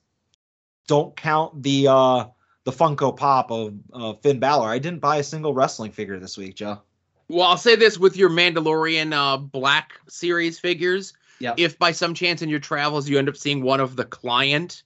don't 0.89 1.15
count 1.17 1.63
the 1.63 1.87
uh 1.89 2.25
the 2.65 2.73
Funko 2.73 3.17
Pop 3.17 3.53
of 3.53 3.75
uh, 3.93 4.15
Finn 4.15 4.41
Balor, 4.41 4.69
I 4.69 4.79
didn't 4.79 5.01
buy 5.01 5.19
a 5.19 5.23
single 5.23 5.55
wrestling 5.55 5.93
figure 5.93 6.19
this 6.19 6.37
week, 6.37 6.57
Joe. 6.57 6.83
Well, 7.33 7.47
I'll 7.47 7.57
say 7.57 7.77
this 7.77 7.97
with 7.97 8.15
your 8.15 8.29
Mandalorian 8.29 9.15
uh, 9.15 9.39
Black 9.39 9.99
Series 10.07 10.59
figures. 10.59 11.15
Yep. 11.39 11.55
If 11.57 11.79
by 11.79 11.93
some 11.93 12.13
chance 12.13 12.43
in 12.43 12.51
your 12.51 12.61
travels 12.61 13.09
you 13.09 13.19
end 13.19 13.31
up 13.31 13.39
seeing 13.39 13.63
one 13.63 13.81
of 13.81 13.97
the 13.97 14.05
client, 14.05 14.83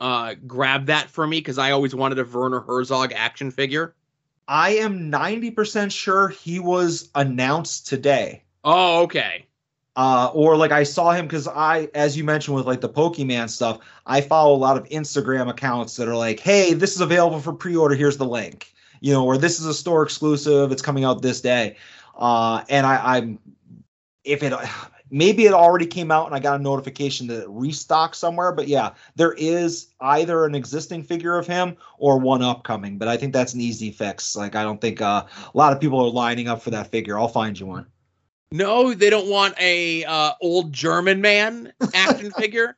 uh, 0.00 0.36
grab 0.46 0.86
that 0.86 1.10
for 1.10 1.26
me 1.26 1.38
because 1.38 1.58
I 1.58 1.72
always 1.72 1.94
wanted 1.94 2.18
a 2.18 2.24
Werner 2.24 2.60
Herzog 2.60 3.12
action 3.12 3.50
figure. 3.50 3.94
I 4.48 4.76
am 4.76 5.12
90% 5.12 5.92
sure 5.92 6.28
he 6.28 6.58
was 6.58 7.10
announced 7.14 7.86
today. 7.86 8.42
Oh, 8.64 9.02
okay. 9.02 9.44
Uh, 9.96 10.30
or 10.32 10.56
like 10.56 10.72
I 10.72 10.84
saw 10.84 11.12
him 11.12 11.26
because 11.26 11.46
I, 11.46 11.90
as 11.94 12.16
you 12.16 12.24
mentioned 12.24 12.56
with 12.56 12.66
like 12.66 12.80
the 12.80 12.88
Pokemon 12.88 13.50
stuff, 13.50 13.80
I 14.06 14.22
follow 14.22 14.54
a 14.54 14.56
lot 14.56 14.78
of 14.78 14.88
Instagram 14.88 15.50
accounts 15.50 15.96
that 15.96 16.08
are 16.08 16.16
like, 16.16 16.40
hey, 16.40 16.72
this 16.72 16.94
is 16.94 17.02
available 17.02 17.38
for 17.38 17.52
pre 17.52 17.76
order. 17.76 17.94
Here's 17.94 18.16
the 18.16 18.24
link. 18.24 18.72
You 19.00 19.12
know, 19.12 19.24
or 19.24 19.38
this 19.38 19.58
is 19.58 19.66
a 19.66 19.74
store 19.74 20.02
exclusive. 20.02 20.72
It's 20.72 20.82
coming 20.82 21.04
out 21.04 21.22
this 21.22 21.40
day. 21.40 21.76
Uh, 22.16 22.62
and 22.68 22.86
I, 22.86 23.16
I'm, 23.16 23.38
if 24.24 24.42
it, 24.42 24.52
maybe 25.10 25.46
it 25.46 25.52
already 25.52 25.86
came 25.86 26.10
out 26.10 26.26
and 26.26 26.34
I 26.34 26.38
got 26.38 26.60
a 26.60 26.62
notification 26.62 27.26
that 27.28 27.42
it 27.42 27.48
restocked 27.48 28.16
somewhere. 28.16 28.52
But 28.52 28.68
yeah, 28.68 28.92
there 29.16 29.32
is 29.32 29.88
either 30.00 30.44
an 30.44 30.54
existing 30.54 31.02
figure 31.02 31.36
of 31.36 31.46
him 31.46 31.76
or 31.98 32.18
one 32.18 32.42
upcoming. 32.42 32.98
But 32.98 33.08
I 33.08 33.16
think 33.16 33.32
that's 33.32 33.54
an 33.54 33.60
easy 33.60 33.90
fix. 33.90 34.36
Like 34.36 34.54
I 34.54 34.62
don't 34.62 34.80
think 34.80 35.00
uh, 35.00 35.24
a 35.26 35.56
lot 35.56 35.72
of 35.72 35.80
people 35.80 36.00
are 36.00 36.10
lining 36.10 36.48
up 36.48 36.62
for 36.62 36.70
that 36.70 36.90
figure. 36.90 37.18
I'll 37.18 37.28
find 37.28 37.58
you 37.58 37.66
one. 37.66 37.86
No, 38.52 38.94
they 38.94 39.10
don't 39.10 39.28
want 39.28 39.54
a 39.60 40.04
uh, 40.04 40.32
old 40.40 40.72
German 40.72 41.20
man 41.20 41.72
action 41.94 42.30
figure. 42.38 42.76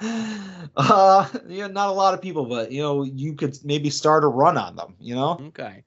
Uh, 0.76 1.28
yeah, 1.46 1.68
not 1.68 1.88
a 1.88 1.92
lot 1.92 2.14
of 2.14 2.20
people, 2.20 2.46
but 2.46 2.72
you 2.72 2.82
know, 2.82 3.04
you 3.04 3.34
could 3.34 3.56
maybe 3.62 3.90
start 3.90 4.24
a 4.24 4.26
run 4.26 4.58
on 4.58 4.74
them. 4.74 4.96
You 4.98 5.14
know, 5.14 5.38
Okay. 5.48 5.84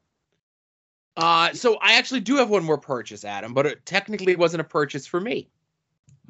Uh, 1.17 1.51
so 1.53 1.77
I 1.81 1.93
actually 1.93 2.21
do 2.21 2.35
have 2.37 2.49
one 2.49 2.63
more 2.63 2.77
purchase, 2.77 3.25
Adam, 3.25 3.53
but 3.53 3.65
it 3.65 3.85
technically 3.85 4.35
wasn't 4.35 4.61
a 4.61 4.63
purchase 4.63 5.05
for 5.07 5.19
me. 5.19 5.49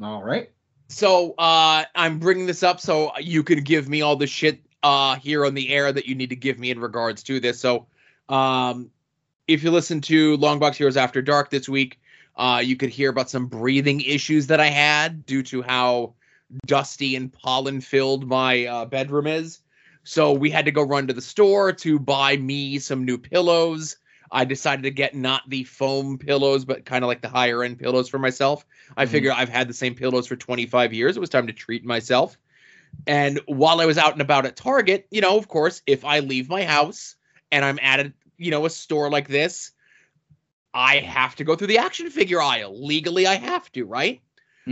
all 0.01 0.23
right. 0.23 0.49
So 0.87 1.35
uh, 1.37 1.83
I'm 1.93 2.17
bringing 2.17 2.45
this 2.45 2.63
up 2.63 2.79
so 2.79 3.11
you 3.19 3.43
can 3.43 3.61
give 3.63 3.89
me 3.89 4.01
all 4.01 4.15
the 4.15 4.25
shit 4.25 4.61
uh, 4.81 5.17
here 5.17 5.45
on 5.45 5.53
the 5.53 5.69
air 5.69 5.91
that 5.91 6.05
you 6.05 6.15
need 6.15 6.29
to 6.29 6.35
give 6.35 6.57
me 6.57 6.71
in 6.71 6.79
regards 6.79 7.21
to 7.23 7.39
this. 7.39 7.59
So 7.59 7.87
um, 8.29 8.89
if 9.47 9.63
you 9.63 9.71
listen 9.71 9.99
to 10.01 10.37
Longbox 10.37 10.75
Heroes 10.75 10.97
After 10.97 11.21
Dark 11.21 11.49
this 11.49 11.67
week, 11.67 11.99
uh, 12.37 12.61
you 12.63 12.77
could 12.77 12.89
hear 12.89 13.09
about 13.09 13.29
some 13.29 13.47
breathing 13.47 13.99
issues 14.01 14.47
that 14.47 14.61
I 14.61 14.67
had 14.67 15.25
due 15.25 15.43
to 15.43 15.61
how 15.61 16.13
dusty 16.65 17.15
and 17.15 17.31
pollen 17.31 17.81
filled 17.81 18.27
my 18.27 18.65
uh, 18.65 18.85
bedroom 18.85 19.27
is. 19.27 19.59
So 20.03 20.31
we 20.31 20.49
had 20.49 20.65
to 20.65 20.71
go 20.71 20.83
run 20.83 21.07
to 21.07 21.13
the 21.13 21.21
store 21.21 21.73
to 21.73 21.99
buy 21.99 22.37
me 22.37 22.79
some 22.79 23.03
new 23.03 23.17
pillows. 23.17 23.97
I 24.31 24.45
decided 24.45 24.83
to 24.83 24.91
get 24.91 25.15
not 25.15 25.41
the 25.49 25.63
foam 25.63 26.17
pillows, 26.17 26.65
but 26.65 26.85
kind 26.85 27.03
of 27.03 27.07
like 27.07 27.21
the 27.21 27.29
higher 27.29 27.63
end 27.63 27.79
pillows 27.79 28.09
for 28.09 28.19
myself. 28.19 28.65
I 28.95 29.05
Mhm. 29.05 29.09
figure 29.09 29.33
I've 29.33 29.49
had 29.49 29.67
the 29.67 29.73
same 29.73 29.95
pillows 29.95 30.27
for 30.27 30.35
25 30.35 30.93
years. 30.93 31.17
It 31.17 31.19
was 31.19 31.29
time 31.29 31.47
to 31.47 31.53
treat 31.53 31.85
myself. 31.85 32.37
And 33.05 33.39
while 33.45 33.79
I 33.79 33.85
was 33.85 33.97
out 33.97 34.13
and 34.13 34.21
about 34.21 34.45
at 34.45 34.55
Target, 34.55 35.07
you 35.11 35.21
know, 35.21 35.37
of 35.37 35.47
course, 35.47 35.81
if 35.85 36.03
I 36.03 36.19
leave 36.19 36.49
my 36.49 36.63
house 36.63 37.15
and 37.51 37.63
I'm 37.63 37.79
at 37.81 37.99
a, 37.99 38.13
you 38.37 38.51
know, 38.51 38.65
a 38.65 38.69
store 38.69 39.09
like 39.09 39.27
this, 39.27 39.71
I 40.73 40.99
have 40.99 41.35
to 41.37 41.43
go 41.43 41.55
through 41.55 41.67
the 41.67 41.79
action 41.79 42.09
figure 42.09 42.41
aisle. 42.41 42.85
Legally, 42.85 43.25
I 43.27 43.35
have 43.35 43.71
to, 43.73 43.85
right? 43.85 44.21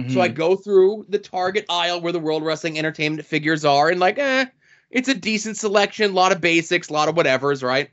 So 0.10 0.22
I 0.22 0.28
go 0.28 0.56
through 0.56 1.06
the 1.10 1.20
Target 1.20 1.66
aisle 1.70 2.02
where 2.02 2.12
the 2.12 2.20
World 2.20 2.44
Wrestling 2.44 2.78
Entertainment 2.78 3.26
figures 3.26 3.64
are, 3.64 3.90
and 3.90 4.00
like, 4.00 4.20
eh, 4.20 4.46
it's 4.90 5.10
a 5.10 5.16
decent 5.16 5.58
selection, 5.58 6.12
a 6.12 6.14
lot 6.14 6.32
of 6.32 6.42
basics, 6.42 6.90
a 6.90 6.94
lot 6.94 7.10
of 7.10 7.16
whatevers, 7.16 7.64
right? 7.64 7.90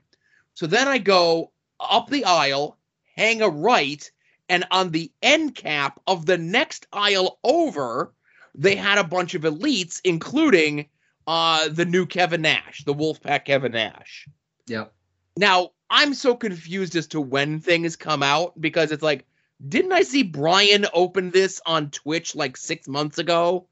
So 0.55 0.67
then 0.67 0.89
I 0.89 0.99
go 0.99 1.53
up 1.81 2.11
the 2.11 2.25
aisle, 2.25 2.77
hang 3.17 3.41
a 3.43 3.49
right, 3.49 4.11
and 4.49 4.65
on 4.71 4.91
the 4.91 5.11
end 5.23 5.55
cap 5.55 6.01
of 6.07 6.27
the 6.27 6.39
next 6.39 6.87
aisle 6.93 7.39
over, 7.45 8.13
they 8.55 8.77
had 8.77 8.99
a 8.99 9.05
bunch 9.05 9.35
of 9.35 9.43
elites, 9.43 10.01
including 10.05 10.89
uh 11.27 11.69
the 11.69 11.85
new 11.85 12.05
Kevin 12.05 12.43
Nash, 12.43 12.85
the 12.85 12.95
Wolfpack 12.95 13.45
Kevin 13.45 13.73
Nash. 13.73 14.29
Yep. 14.67 14.93
Now, 15.37 15.71
I'm 15.89 16.15
so 16.15 16.35
confused 16.35 16.97
as 16.97 17.07
to 17.09 17.21
when 17.21 17.61
things 17.61 17.97
come 17.97 18.23
out 18.23 18.61
because 18.61 18.93
it's 18.93 19.03
like, 19.03 19.27
didn't 19.67 19.93
I 19.93 20.03
see 20.03 20.23
Brian 20.23 20.87
open 20.93 21.31
this 21.31 21.61
on 21.65 21.91
Twitch 21.91 22.35
like 22.35 22.57
six 22.57 22.89
months 22.89 23.19
ago? 23.19 23.67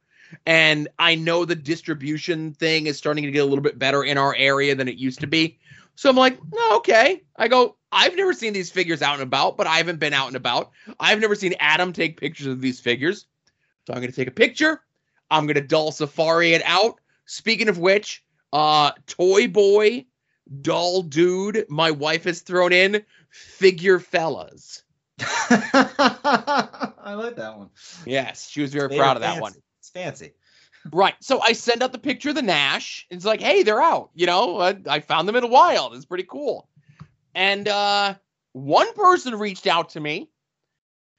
And 0.46 0.88
I 0.98 1.16
know 1.16 1.44
the 1.44 1.56
distribution 1.56 2.54
thing 2.54 2.86
is 2.86 2.96
starting 2.96 3.24
to 3.24 3.30
get 3.32 3.40
a 3.40 3.44
little 3.44 3.62
bit 3.62 3.78
better 3.78 4.04
in 4.04 4.16
our 4.16 4.34
area 4.36 4.74
than 4.74 4.86
it 4.86 4.96
used 4.96 5.20
to 5.20 5.26
be. 5.26 5.58
So 5.96 6.08
I'm 6.08 6.16
like, 6.16 6.38
oh, 6.54 6.76
okay. 6.78 7.22
I 7.36 7.48
go, 7.48 7.76
I've 7.90 8.16
never 8.16 8.32
seen 8.32 8.52
these 8.52 8.70
figures 8.70 9.02
out 9.02 9.14
and 9.14 9.24
about, 9.24 9.56
but 9.56 9.66
I 9.66 9.78
haven't 9.78 9.98
been 9.98 10.14
out 10.14 10.28
and 10.28 10.36
about. 10.36 10.70
I've 11.00 11.20
never 11.20 11.34
seen 11.34 11.54
Adam 11.58 11.92
take 11.92 12.20
pictures 12.20 12.46
of 12.46 12.60
these 12.60 12.78
figures. 12.78 13.26
So 13.86 13.92
I'm 13.92 14.00
going 14.00 14.10
to 14.10 14.16
take 14.16 14.28
a 14.28 14.32
picture. 14.32 14.80
I'm 15.30 15.46
going 15.46 15.56
to 15.56 15.60
doll 15.60 15.90
safari 15.90 16.52
it 16.52 16.62
out. 16.64 17.00
Speaking 17.26 17.68
of 17.68 17.78
which, 17.78 18.24
uh, 18.52 18.92
Toy 19.06 19.48
Boy 19.48 20.06
doll 20.62 21.02
dude 21.02 21.64
my 21.68 21.92
wife 21.92 22.24
has 22.24 22.40
thrown 22.40 22.72
in 22.72 23.04
figure 23.28 24.00
fellas 24.00 24.82
I 25.50 27.14
like 27.16 27.36
that 27.36 27.58
one. 27.58 27.70
yes 28.06 28.48
she 28.48 28.62
was 28.62 28.72
very 28.72 28.88
They're 28.88 28.98
proud 28.98 29.16
of 29.16 29.22
that 29.22 29.40
one. 29.40 29.52
It's 29.78 29.90
fancy. 29.90 30.32
right 30.92 31.14
so 31.20 31.40
i 31.46 31.52
send 31.52 31.82
out 31.82 31.92
the 31.92 31.98
picture 31.98 32.30
of 32.30 32.34
the 32.34 32.42
nash 32.42 33.06
it's 33.10 33.24
like 33.24 33.40
hey 33.40 33.62
they're 33.62 33.82
out 33.82 34.10
you 34.14 34.26
know? 34.26 34.58
I, 34.60 34.76
I 34.88 35.00
found 35.00 35.28
them 35.28 35.36
in 35.36 35.42
the 35.42 35.48
wild. 35.48 35.94
It's 35.94 36.04
pretty 36.06 36.24
cool. 36.28 36.68
And 37.34 37.66
uh 37.68 38.14
one 38.52 38.92
person 38.94 39.34
reached 39.38 39.66
out 39.66 39.90
to 39.90 40.00
me 40.00 40.30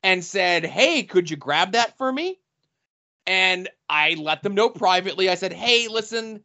and 0.03 0.23
said 0.23 0.65
hey 0.65 1.03
could 1.03 1.29
you 1.29 1.37
grab 1.37 1.73
that 1.73 1.97
for 1.97 2.11
me? 2.11 2.39
And 3.27 3.69
i 3.89 4.15
let 4.17 4.41
them 4.43 4.55
know 4.55 4.69
privately. 4.69 5.29
I 5.29 5.35
said 5.35 5.53
hey 5.53 5.87
listen 5.87 6.41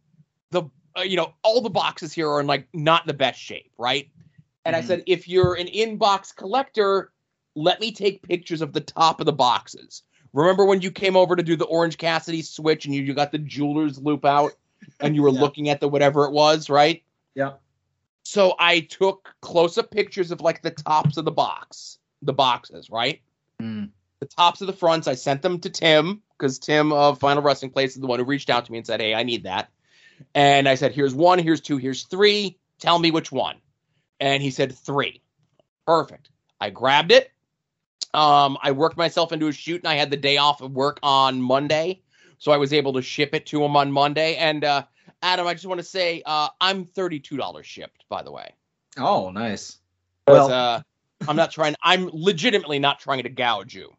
the 0.50 0.64
uh, 0.96 1.02
you 1.02 1.16
know 1.16 1.34
all 1.42 1.60
the 1.62 1.70
boxes 1.70 2.12
here 2.12 2.28
are 2.30 2.40
in 2.40 2.46
like 2.46 2.68
not 2.72 3.06
the 3.06 3.14
best 3.14 3.40
shape 3.40 3.72
right? 3.78 4.08
And 4.64 4.74
i 4.76 4.80
Mhm. 4.80 4.84
said 4.86 5.02
if 5.06 5.28
you're 5.28 5.54
an 5.54 5.66
inbox 5.68 6.34
collector 6.34 7.12
let 7.56 7.80
me 7.80 7.90
take 7.90 8.22
pictures 8.22 8.60
of 8.62 8.72
the 8.72 8.80
top 8.80 9.18
of 9.20 9.26
the 9.26 9.32
boxes 9.32 10.02
remember 10.32 10.64
when 10.64 10.80
you 10.82 10.90
came 10.92 11.16
over 11.16 11.34
to 11.34 11.42
do 11.42 11.56
the 11.56 11.64
orange 11.64 11.98
cassidy 11.98 12.42
switch 12.42 12.84
and 12.86 12.94
you, 12.94 13.02
you 13.02 13.14
got 13.14 13.32
the 13.32 13.38
jeweler's 13.38 13.98
loupe 13.98 14.24
out 14.24 14.52
and 15.00 15.16
you 15.16 15.22
were 15.22 15.28
Yeah. 15.32 15.40
looking 15.40 15.68
at 15.70 15.80
the 15.80 15.88
whatever 15.88 16.24
it 16.26 16.32
was 16.32 16.70
right 16.70 17.02
Yeah. 17.34 17.54
So 18.22 18.54
I 18.58 18.80
took 18.80 19.34
close 19.40 19.78
up 19.78 19.90
pictures 19.90 20.30
of 20.32 20.40
like 20.40 20.60
the 20.60 20.72
tops 20.72 21.16
of 21.16 21.24
the 21.24 21.30
box, 21.30 21.98
the 22.22 22.32
boxes, 22.32 22.90
right? 22.90 23.20
Mm. 23.62 23.90
The 24.18 24.26
tops 24.26 24.60
of 24.60 24.66
the 24.66 24.72
fronts. 24.72 25.06
I 25.06 25.14
sent 25.14 25.42
them 25.42 25.60
to 25.60 25.70
Tim 25.70 26.22
because 26.36 26.58
Tim 26.58 26.92
of 26.92 27.20
Final 27.20 27.44
Wrestling 27.44 27.70
Place 27.70 27.94
is 27.94 28.00
the 28.00 28.08
one 28.08 28.18
who 28.18 28.24
reached 28.24 28.50
out 28.50 28.64
to 28.64 28.72
me 28.72 28.78
and 28.78 28.86
said, 28.86 29.00
"Hey, 29.00 29.14
I 29.14 29.22
need 29.22 29.44
that." 29.44 29.70
And 30.34 30.68
I 30.68 30.74
said, 30.74 30.90
"Here's 30.92 31.14
one, 31.14 31.38
here's 31.38 31.60
two, 31.60 31.76
here's 31.76 32.02
three. 32.02 32.58
Tell 32.80 32.98
me 32.98 33.12
which 33.12 33.30
one." 33.30 33.58
And 34.18 34.42
he 34.42 34.50
said 34.50 34.74
three. 34.76 35.20
Perfect. 35.86 36.28
I 36.60 36.70
grabbed 36.70 37.12
it. 37.12 37.30
Um, 38.16 38.56
I 38.62 38.72
worked 38.72 38.96
myself 38.96 39.30
into 39.30 39.48
a 39.48 39.52
shoot, 39.52 39.82
and 39.82 39.88
I 39.88 39.94
had 39.94 40.10
the 40.10 40.16
day 40.16 40.38
off 40.38 40.62
of 40.62 40.72
work 40.72 40.98
on 41.02 41.42
Monday, 41.42 42.00
so 42.38 42.50
I 42.50 42.56
was 42.56 42.72
able 42.72 42.94
to 42.94 43.02
ship 43.02 43.34
it 43.34 43.44
to 43.46 43.62
him 43.62 43.76
on 43.76 43.92
Monday. 43.92 44.36
And 44.36 44.64
uh, 44.64 44.84
Adam, 45.22 45.46
I 45.46 45.52
just 45.52 45.66
want 45.66 45.80
to 45.80 45.86
say, 45.86 46.22
uh, 46.24 46.48
I'm 46.58 46.86
thirty-two 46.86 47.36
dollars 47.36 47.66
shipped, 47.66 48.06
by 48.08 48.22
the 48.22 48.32
way. 48.32 48.54
Oh, 48.96 49.30
nice. 49.30 49.76
Well, 50.26 50.50
uh, 50.50 50.80
I'm 51.28 51.36
not 51.36 51.50
trying. 51.50 51.74
I'm 51.82 52.08
legitimately 52.10 52.78
not 52.78 53.00
trying 53.00 53.22
to 53.22 53.28
gouge 53.28 53.74
you. 53.74 53.92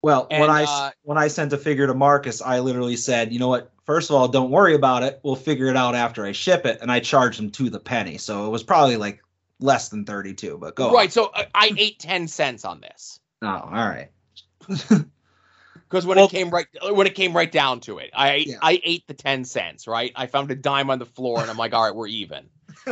well, 0.00 0.28
and, 0.30 0.42
when 0.42 0.50
I 0.50 0.62
uh, 0.62 0.90
when 1.02 1.18
I 1.18 1.26
sent 1.26 1.52
a 1.52 1.58
figure 1.58 1.88
to 1.88 1.94
Marcus, 1.94 2.40
I 2.40 2.60
literally 2.60 2.96
said, 2.96 3.32
you 3.32 3.40
know 3.40 3.48
what? 3.48 3.72
First 3.84 4.10
of 4.10 4.16
all, 4.16 4.28
don't 4.28 4.52
worry 4.52 4.76
about 4.76 5.02
it. 5.02 5.18
We'll 5.24 5.34
figure 5.34 5.66
it 5.66 5.76
out 5.76 5.96
after 5.96 6.24
I 6.24 6.30
ship 6.30 6.66
it, 6.66 6.78
and 6.82 6.92
I 6.92 7.00
charged 7.00 7.40
him 7.40 7.50
to 7.50 7.68
the 7.68 7.80
penny, 7.80 8.16
so 8.16 8.46
it 8.46 8.50
was 8.50 8.62
probably 8.62 8.96
like 8.96 9.20
less 9.58 9.88
than 9.88 10.04
thirty-two. 10.04 10.58
But 10.58 10.76
go 10.76 10.90
on. 10.90 10.94
Right. 10.94 11.12
So 11.12 11.32
uh, 11.34 11.46
I 11.52 11.72
ate 11.76 11.98
ten 11.98 12.28
cents 12.28 12.64
on 12.64 12.80
this 12.80 13.18
Oh, 13.42 13.46
all 13.48 13.70
right. 13.70 14.08
because 14.68 16.06
when 16.06 16.16
Well- 16.16 16.26
it 16.26 16.30
came 16.30 16.50
right 16.50 16.66
when 16.90 17.06
it 17.06 17.14
came 17.14 17.34
right 17.34 17.50
down 17.50 17.80
to 17.80 17.98
it, 17.98 18.10
I 18.14 18.44
Yeah. 18.46 18.56
I 18.62 18.80
ate 18.84 19.06
the 19.06 19.14
ten 19.14 19.44
cents. 19.44 19.86
Right. 19.86 20.12
I 20.14 20.26
found 20.26 20.50
a 20.50 20.54
dime 20.54 20.90
on 20.90 20.98
the 20.98 21.06
floor, 21.06 21.40
and 21.40 21.50
I'm 21.50 21.56
like, 21.56 21.72
all 21.74 21.84
right, 21.84 21.94
we're 21.94 22.06
even. 22.08 22.48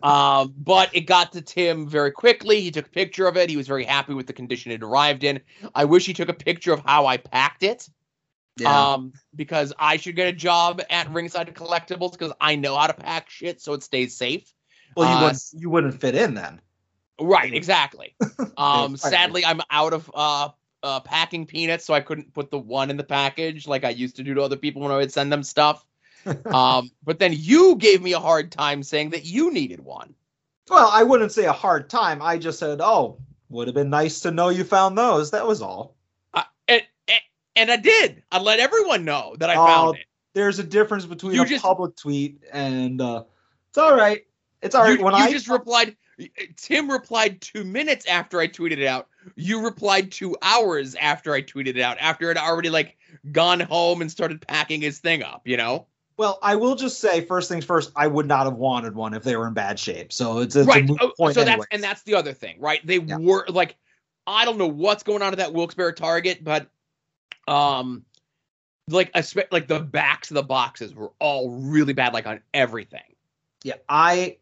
Um, 0.00 0.54
but 0.56 0.94
it 0.94 1.02
got 1.02 1.32
to 1.32 1.42
Tim 1.42 1.88
very 1.88 2.12
quickly. 2.12 2.60
He 2.60 2.70
took 2.70 2.86
a 2.86 2.90
picture 2.90 3.26
of 3.26 3.36
it. 3.36 3.50
He 3.50 3.56
was 3.56 3.66
very 3.66 3.82
happy 3.82 4.14
with 4.14 4.28
the 4.28 4.32
condition 4.32 4.70
it 4.70 4.80
arrived 4.84 5.24
in. 5.24 5.40
I 5.74 5.86
wish 5.86 6.06
he 6.06 6.12
took 6.14 6.28
a 6.28 6.34
picture 6.34 6.72
of 6.72 6.82
how 6.86 7.06
I 7.06 7.16
packed 7.16 7.64
it. 7.64 7.88
yeah. 8.58 8.92
Um, 8.92 9.12
because 9.34 9.72
I 9.76 9.96
should 9.96 10.14
get 10.14 10.28
a 10.28 10.32
job 10.32 10.80
at 10.88 11.10
Ringside 11.12 11.52
Collectibles 11.52 12.12
because 12.12 12.32
I 12.40 12.54
know 12.54 12.76
how 12.76 12.86
to 12.86 12.94
pack 12.94 13.28
shit 13.28 13.60
so 13.60 13.72
it 13.72 13.82
stays 13.82 14.16
safe. 14.16 14.52
well, 14.96 15.10
you 15.10 15.16
uh, 15.16 15.22
wouldn't 15.22 15.42
you 15.54 15.68
wouldn't 15.68 16.00
fit 16.00 16.14
in 16.14 16.34
then. 16.34 16.60
Right, 17.20 17.52
exactly. 17.52 18.14
Um, 18.56 18.96
sadly, 18.96 19.44
I'm 19.44 19.60
out 19.70 19.92
of 19.92 20.10
uh, 20.14 20.48
uh, 20.82 20.98
packing 21.00 21.46
peanuts, 21.46 21.84
so 21.84 21.94
I 21.94 22.00
couldn't 22.00 22.34
put 22.34 22.50
the 22.50 22.58
one 22.58 22.90
in 22.90 22.96
the 22.96 23.04
package 23.04 23.68
like 23.68 23.84
I 23.84 23.90
used 23.90 24.16
to 24.16 24.24
do 24.24 24.34
to 24.34 24.42
other 24.42 24.56
people 24.56 24.82
when 24.82 24.90
I 24.90 24.96
would 24.96 25.12
send 25.12 25.32
them 25.32 25.44
stuff. 25.44 25.84
um, 26.46 26.90
but 27.04 27.20
then 27.20 27.32
you 27.36 27.76
gave 27.76 28.02
me 28.02 28.14
a 28.14 28.18
hard 28.18 28.50
time 28.50 28.82
saying 28.82 29.10
that 29.10 29.24
you 29.24 29.52
needed 29.52 29.78
one. 29.84 30.12
Well, 30.68 30.90
I 30.92 31.04
wouldn't 31.04 31.30
say 31.30 31.44
a 31.44 31.52
hard 31.52 31.88
time. 31.88 32.20
I 32.20 32.36
just 32.36 32.58
said, 32.58 32.80
oh, 32.80 33.18
would 33.48 33.68
have 33.68 33.74
been 33.76 33.90
nice 33.90 34.18
to 34.20 34.32
know 34.32 34.48
you 34.48 34.64
found 34.64 34.98
those. 34.98 35.30
That 35.30 35.46
was 35.46 35.62
all. 35.62 35.94
Uh, 36.34 36.42
and, 36.66 36.82
and 37.54 37.70
I 37.70 37.76
did. 37.76 38.22
I 38.32 38.40
let 38.40 38.58
everyone 38.58 39.04
know 39.04 39.36
that 39.38 39.50
I 39.50 39.54
Oh, 39.54 39.66
found 39.66 39.98
it. 39.98 40.04
There's 40.34 40.58
a 40.58 40.64
difference 40.64 41.06
between 41.06 41.34
You 41.34 41.42
a 41.42 41.46
just- 41.46 41.62
public 41.62 41.94
tweet 41.94 42.42
and 42.52 43.00
uh, 43.00 43.22
it's 43.68 43.78
all 43.78 43.96
right. 43.96 44.24
It's 44.62 44.74
all 44.74 44.82
right. 44.82 44.98
you 44.98 45.04
when 45.04 45.14
you 45.14 45.22
I 45.22 45.30
just 45.30 45.48
replied. 45.48 45.96
Tim 46.56 46.90
replied 46.90 47.40
two 47.40 47.64
minutes 47.64 48.06
after 48.06 48.40
I 48.40 48.48
tweeted 48.48 48.78
it 48.78 48.86
out. 48.86 49.08
You 49.36 49.62
replied 49.62 50.10
two 50.10 50.36
hours 50.42 50.94
after 50.94 51.32
I 51.32 51.42
tweeted 51.42 51.76
it 51.76 51.80
out. 51.80 51.96
After 52.00 52.30
it 52.30 52.36
already 52.36 52.70
like 52.70 52.96
gone 53.32 53.60
home 53.60 54.00
and 54.00 54.10
started 54.10 54.46
packing 54.46 54.80
his 54.80 54.98
thing 54.98 55.22
up. 55.22 55.42
You 55.46 55.56
know. 55.56 55.86
well, 56.16 56.38
I 56.42 56.56
will 56.56 56.74
just 56.74 57.00
say 57.00 57.20
first 57.24 57.48
things 57.48 57.64
first. 57.64 57.92
I 57.94 58.06
would 58.08 58.26
not 58.26 58.44
have 58.46 58.56
wanted 58.56 58.94
one 58.94 59.14
if 59.14 59.22
they 59.22 59.36
were 59.36 59.46
in 59.46 59.54
bad 59.54 59.78
shape. 59.78 60.12
So 60.12 60.38
it's, 60.38 60.56
it's 60.56 60.66
a 60.66 60.68
right. 60.68 60.86
moot 60.86 60.98
Oh, 61.00 61.12
point 61.16 61.34
so 61.34 61.44
that's 61.44 61.64
and 61.70 61.82
that's 61.82 62.02
the 62.02 62.14
other 62.16 62.32
thing, 62.32 62.56
right? 62.58 62.84
They 62.84 62.98
Yeah. 62.98 63.18
were 63.18 63.46
like, 63.48 63.76
I 64.26 64.44
don't 64.44 64.58
know 64.58 64.66
what's 64.66 65.04
going 65.04 65.22
on 65.22 65.32
at 65.32 65.38
that 65.38 65.54
Wilkes-Barre 65.54 65.92
Target, 65.92 66.42
but 66.42 66.68
um, 67.46 68.04
like 68.88 69.10
like 69.52 69.68
the 69.68 69.80
backs 69.80 70.30
of 70.30 70.34
the 70.34 70.42
boxes 70.42 70.94
were 70.94 71.12
all 71.20 71.50
really 71.50 71.92
bad, 71.92 72.12
like 72.12 72.26
on 72.26 72.40
everything. 72.52 73.14
Yeah, 73.62 73.74
I 73.88 74.38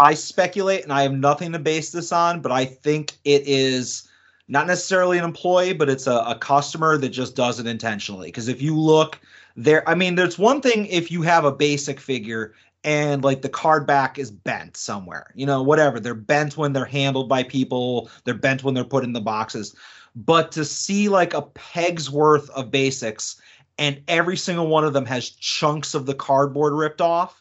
I 0.00 0.14
speculate, 0.14 0.82
and 0.82 0.92
I 0.92 1.02
have 1.02 1.12
nothing 1.12 1.52
to 1.52 1.58
base 1.58 1.92
this 1.92 2.10
on, 2.10 2.40
but 2.40 2.50
I 2.50 2.64
think 2.64 3.12
it 3.24 3.42
is 3.46 4.08
not 4.48 4.66
necessarily 4.66 5.18
an 5.18 5.24
employee, 5.24 5.74
but 5.74 5.90
it's 5.90 6.06
a, 6.06 6.24
a 6.26 6.38
customer 6.38 6.96
that 6.96 7.10
just 7.10 7.36
does 7.36 7.60
it 7.60 7.66
intentionally. 7.66 8.28
Because 8.28 8.48
if 8.48 8.62
you 8.62 8.74
look 8.74 9.20
there, 9.56 9.86
I 9.86 9.94
mean, 9.94 10.14
there's 10.14 10.38
one 10.38 10.62
thing 10.62 10.86
if 10.86 11.10
you 11.10 11.20
have 11.22 11.44
a 11.44 11.52
basic 11.52 12.00
figure 12.00 12.54
and 12.82 13.22
like 13.22 13.42
the 13.42 13.50
card 13.50 13.86
back 13.86 14.18
is 14.18 14.30
bent 14.30 14.74
somewhere, 14.74 15.26
you 15.34 15.44
know, 15.44 15.62
whatever. 15.62 16.00
They're 16.00 16.14
bent 16.14 16.56
when 16.56 16.72
they're 16.72 16.86
handled 16.86 17.28
by 17.28 17.42
people, 17.42 18.10
they're 18.24 18.32
bent 18.32 18.64
when 18.64 18.72
they're 18.72 18.84
put 18.84 19.04
in 19.04 19.12
the 19.12 19.20
boxes. 19.20 19.76
But 20.16 20.50
to 20.52 20.64
see 20.64 21.10
like 21.10 21.34
a 21.34 21.42
peg's 21.42 22.10
worth 22.10 22.48
of 22.50 22.70
basics 22.70 23.38
and 23.78 24.00
every 24.08 24.38
single 24.38 24.66
one 24.66 24.84
of 24.84 24.94
them 24.94 25.04
has 25.04 25.28
chunks 25.28 25.94
of 25.94 26.06
the 26.06 26.14
cardboard 26.14 26.72
ripped 26.72 27.02
off 27.02 27.39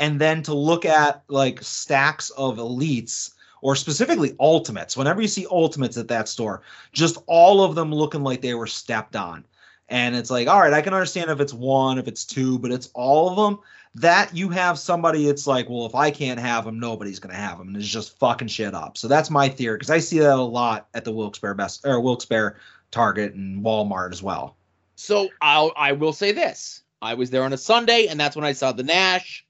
and 0.00 0.20
then 0.20 0.42
to 0.42 0.54
look 0.54 0.84
at 0.84 1.22
like 1.28 1.62
stacks 1.62 2.30
of 2.30 2.56
elites 2.56 3.34
or 3.62 3.76
specifically 3.76 4.34
ultimates. 4.40 4.96
Whenever 4.96 5.20
you 5.20 5.28
see 5.28 5.46
ultimates 5.50 5.96
at 5.96 6.08
that 6.08 6.28
store 6.28 6.62
just 6.92 7.18
all 7.26 7.62
of 7.62 7.76
them 7.76 7.94
looking 7.94 8.24
like 8.24 8.40
they 8.40 8.54
were 8.54 8.66
stepped 8.66 9.14
on. 9.14 9.44
And 9.88 10.16
it's 10.16 10.30
like 10.30 10.48
all 10.48 10.60
right 10.60 10.72
i 10.72 10.82
can 10.82 10.94
understand 10.94 11.30
if 11.30 11.40
it's 11.40 11.54
one 11.54 11.98
if 11.98 12.08
it's 12.08 12.24
two 12.24 12.58
but 12.58 12.72
it's 12.72 12.90
all 12.94 13.30
of 13.30 13.36
them. 13.36 13.60
That 13.96 14.34
you 14.34 14.48
have 14.50 14.78
somebody 14.78 15.28
it's 15.28 15.46
like 15.46 15.68
well 15.68 15.86
if 15.86 15.94
i 15.94 16.10
can't 16.10 16.40
have 16.40 16.64
them 16.64 16.80
nobody's 16.80 17.20
to 17.20 17.32
have 17.32 17.58
them 17.58 17.68
and 17.68 17.76
it's 17.76 17.86
just 17.86 18.18
fucking 18.18 18.48
shit 18.48 18.74
up. 18.74 18.96
So 18.96 19.06
that's 19.06 19.30
my 19.30 19.48
theory 19.48 19.76
because 19.76 19.90
i 19.90 19.98
see 19.98 20.18
that 20.20 20.34
a 20.34 20.42
lot 20.42 20.88
at 20.94 21.04
the 21.04 21.12
wilkes-barre 21.12 21.54
best 21.54 21.84
or 21.84 22.00
wilkes-barre 22.00 22.56
target 22.90 23.34
and 23.34 23.62
walmart 23.64 24.12
as 24.12 24.22
well. 24.22 24.56
So 24.96 25.28
I'll 25.40 25.72
I 25.76 25.92
will 25.92 26.12
say 26.12 26.32
this: 26.32 26.82
I 27.02 27.14
was 27.14 27.30
there 27.30 27.42
on 27.42 27.52
a 27.52 27.58
Sunday, 27.58 28.06
and 28.08 28.18
that's 28.18 28.36
when 28.36 28.44
I 28.44 28.52
saw 28.52 28.72
the 28.72 28.82
Nash. 28.82 29.44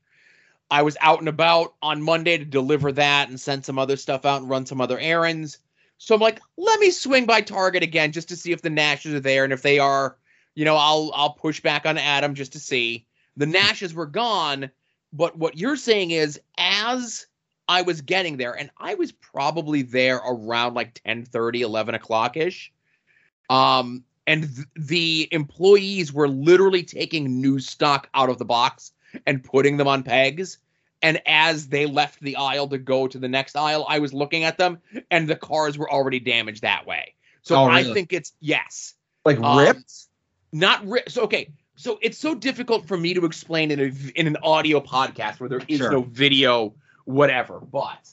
I 0.71 0.83
was 0.83 0.97
out 1.01 1.19
and 1.19 1.29
about 1.29 1.75
on 1.83 2.03
Monday 2.03 2.39
to 2.39 2.45
deliver 2.45 2.93
that 2.93 3.29
and 3.29 3.41
send 3.41 3.65
some 3.65 3.79
other 3.79 3.97
stuff 3.97 4.25
out 4.25 4.41
and 4.41 4.51
run 4.51 4.67
some 4.67 4.81
other 4.81 4.99
errands. 4.99 5.59
So 5.99 6.15
I'm 6.15 6.21
like, 6.21 6.41
let 6.57 6.79
me 6.81 6.91
swing 6.91 7.27
by 7.27 7.41
Target 7.41 7.83
again 7.83 8.13
just 8.13 8.29
to 8.29 8.37
see 8.37 8.53
if 8.53 8.63
the 8.63 8.71
Nashes 8.71 9.13
are 9.15 9.21
there, 9.21 9.45
and 9.45 9.53
if 9.53 9.63
they 9.63 9.79
are, 9.79 10.17
you 10.55 10.65
know, 10.65 10.77
I'll 10.77 11.11
I'll 11.15 11.33
push 11.33 11.61
back 11.61 11.87
on 11.87 11.99
Adam 11.99 12.35
just 12.35 12.53
to 12.53 12.61
see. 12.61 13.07
The 13.37 13.47
Nashes 13.47 13.93
were 13.95 14.07
gone, 14.07 14.71
but 15.13 15.37
what 15.37 15.59
you're 15.59 15.77
saying 15.77 16.13
is, 16.13 16.41
as 16.57 17.27
I 17.69 17.83
was 17.83 18.01
getting 18.01 18.37
there, 18.37 18.57
and 18.57 18.71
I 18.79 18.95
was 18.95 19.13
probably 19.13 19.83
there 19.83 20.17
around 20.17 20.75
like 20.75 21.01
10 21.05 21.25
30, 21.25 21.63
11 21.63 21.95
o'clock 21.95 22.37
ish. 22.37 22.73
Um, 23.51 24.05
and 24.27 24.45
th- 24.55 24.67
the 24.77 25.29
employees 25.33 26.13
were 26.13 26.29
literally 26.29 26.83
taking 26.83 27.41
new 27.41 27.59
stock 27.59 28.09
out 28.15 28.31
of 28.31 28.39
the 28.39 28.45
box 28.45 28.93
and 29.27 29.43
putting 29.43 29.77
them 29.77 29.89
on 29.89 30.03
pegs. 30.03 30.59
And 31.03 31.21
as 31.27 31.69
they 31.69 31.87
left 31.87 32.21
the 32.21 32.37
aisle 32.37 32.69
to 32.69 32.79
go 32.79 33.07
to 33.07 33.19
the 33.19 33.29
next 33.29 33.57
aisle, 33.57 33.87
I 33.89 34.01
was 34.01 34.13
looking 34.13 34.45
at 34.45 34.59
them, 34.59 34.79
and 35.11 35.27
the 35.29 35.37
cars 35.37 35.79
were 35.79 35.91
already 35.91 36.21
damaged 36.21 36.63
that 36.63 36.87
way. 36.87 37.15
So 37.43 37.57
Oh, 37.57 37.65
I 37.65 37.85
think 37.85 38.13
it's 38.13 38.35
yes, 38.41 38.95
like 39.25 39.39
Um, 39.41 39.59
ripped 39.59 39.93
not 40.53 40.87
ripped. 40.87 41.11
so 41.13 41.23
okay. 41.23 41.53
So 41.77 41.99
it's 42.03 42.19
so 42.19 42.35
difficult 42.35 42.87
for 42.87 42.97
me 42.97 43.15
to 43.15 43.25
explain 43.25 43.71
in 43.71 43.81
a 43.81 43.91
in 44.15 44.27
an 44.27 44.37
audio 44.43 44.81
podcast 44.81 45.41
where 45.41 45.49
there 45.49 45.63
is 45.67 45.79
Sure. 45.79 45.91
no 45.91 46.03
video, 46.03 46.75
whatever. 47.07 47.59
But 47.61 48.07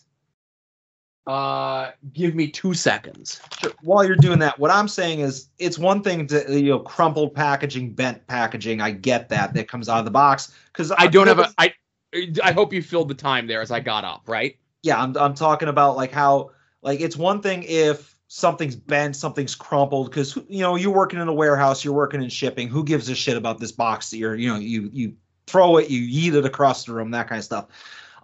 uh, 1.28 1.92
give 2.14 2.36
me 2.36 2.48
two 2.48 2.74
seconds. 2.74 3.42
Sure. 3.60 3.72
While 3.82 4.06
you're 4.06 4.16
doing 4.16 4.40
that, 4.40 4.58
what 4.58 4.72
I'm 4.72 4.88
saying 4.88 5.20
is 5.20 5.50
it's 5.60 5.78
one 5.78 6.02
thing 6.02 6.26
to 6.28 6.60
you 6.60 6.70
know 6.70 6.80
crumpled 6.80 7.36
packaging, 7.36 7.94
bent 7.94 8.26
packaging. 8.28 8.80
I 8.80 8.92
get 8.92 9.28
that 9.30 9.54
that 9.54 9.68
comes 9.68 9.90
out 9.90 10.00
of 10.00 10.06
the 10.06 10.12
box 10.12 10.54
because 10.72 10.92
I 10.98 11.08
don't 11.08 11.28
have 11.28 11.40
a. 11.40 11.54
I 11.58 11.74
I 12.42 12.54
hope 12.54 12.72
you 12.72 12.82
filled 12.82 13.10
the 13.10 13.14
time 13.14 13.46
there 13.46 13.62
as 13.62 13.72
I 13.72 13.82
got 13.82 14.06
up. 14.06 14.24
Right. 14.26 14.58
Yeah, 14.84 15.02
I'm 15.02 15.16
I'm 15.18 15.34
talking 15.34 15.68
about 15.68 15.98
like 15.98 16.12
how 16.12 16.52
like 16.82 17.02
it's 17.02 17.18
one 17.18 17.42
thing 17.42 17.64
if 17.64 18.16
something's 18.30 18.78
bent, 18.78 19.18
something's 19.18 19.54
crumpled 19.54 20.10
because 20.10 20.38
you 20.48 20.62
know 20.62 20.78
you're 20.78 20.94
working 20.94 21.20
in 21.20 21.28
a 21.28 21.34
warehouse, 21.34 21.84
you're 21.84 21.94
working 21.94 22.24
in 22.24 22.30
shipping. 22.30 22.70
Who 22.70 22.86
gives 22.86 23.10
a 23.10 23.16
shit 23.16 23.36
about 23.36 23.60
this 23.60 23.74
box 23.74 24.10
that 24.12 24.18
you're 24.18 24.36
you 24.36 24.48
know 24.48 24.60
you 24.60 24.90
you 24.94 25.14
throw 25.46 25.76
it, 25.76 25.90
you 25.90 26.08
eat 26.10 26.36
it 26.36 26.46
across 26.46 26.86
the 26.86 26.94
room, 26.94 27.12
that 27.12 27.28
kind 27.28 27.40
of 27.40 27.44
stuff. 27.46 27.68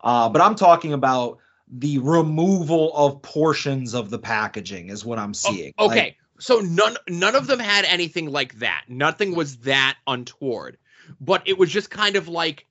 Uh, 0.05 0.29
but 0.29 0.41
I'm 0.41 0.55
talking 0.55 0.93
about 0.93 1.39
the 1.71 1.97
removal 1.99 2.95
of 2.95 3.21
portions 3.21 3.93
of 3.93 4.09
the 4.09 4.19
packaging 4.19 4.89
is 4.89 5.05
what 5.05 5.19
I'm 5.19 5.31
oh, 5.31 5.33
seeing. 5.33 5.73
Oh, 5.77 5.87
okay. 5.87 5.95
Like, 5.95 6.17
so 6.39 6.59
none 6.59 6.97
none 7.07 7.35
of 7.35 7.47
them 7.47 7.59
had 7.59 7.85
anything 7.85 8.31
like 8.31 8.59
that. 8.59 8.85
Nothing 8.87 9.35
was 9.35 9.57
that 9.57 9.97
untoward. 10.07 10.77
But 11.19 11.43
it 11.45 11.57
was 11.57 11.69
just 11.69 11.89
kind 11.89 12.15
of 12.15 12.27
like 12.27 12.65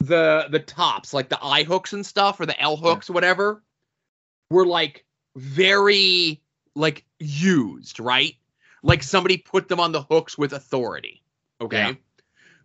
the 0.00 0.46
the 0.50 0.60
tops, 0.60 1.14
like 1.14 1.28
the 1.28 1.42
eye 1.42 1.64
hooks 1.64 1.92
and 1.92 2.04
stuff, 2.04 2.40
or 2.40 2.46
the 2.46 2.60
L 2.60 2.76
hooks, 2.76 3.08
whatever, 3.08 3.62
were 4.50 4.66
like 4.66 5.04
very 5.36 6.42
like 6.74 7.04
used, 7.18 8.00
right? 8.00 8.34
Like 8.82 9.02
somebody 9.02 9.38
put 9.38 9.68
them 9.68 9.80
on 9.80 9.92
the 9.92 10.02
hooks 10.02 10.36
with 10.36 10.52
authority. 10.52 11.22
Okay. 11.60 11.76
Yeah. 11.78 11.94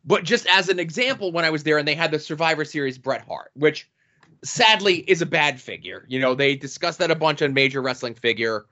But 0.03 0.23
just 0.23 0.47
as 0.47 0.69
an 0.69 0.80
example, 0.80 1.31
when 1.31 1.45
I 1.45 1.49
was 1.49 1.64
there 1.64 1.77
and 1.77 1.88
they 1.88 1.95
had 1.95 2.11
the 2.11 2.19
Survivor 2.19 2.65
Series 2.65 2.97
Bret 2.97 3.22
Hart, 3.27 3.51
which 3.53 3.89
sadly 4.43 4.95
is 4.95 5.21
a 5.21 5.25
bad 5.25 5.59
figure. 5.59 6.05
You 6.07 6.19
know, 6.19 6.35
they 6.35 6.55
discussed 6.55 6.99
that 6.99 7.11
a 7.11 7.15
bunch 7.15 7.41
on 7.41 7.53
Major 7.53 7.81
Wrestling 7.81 8.15
Figure. 8.15 8.65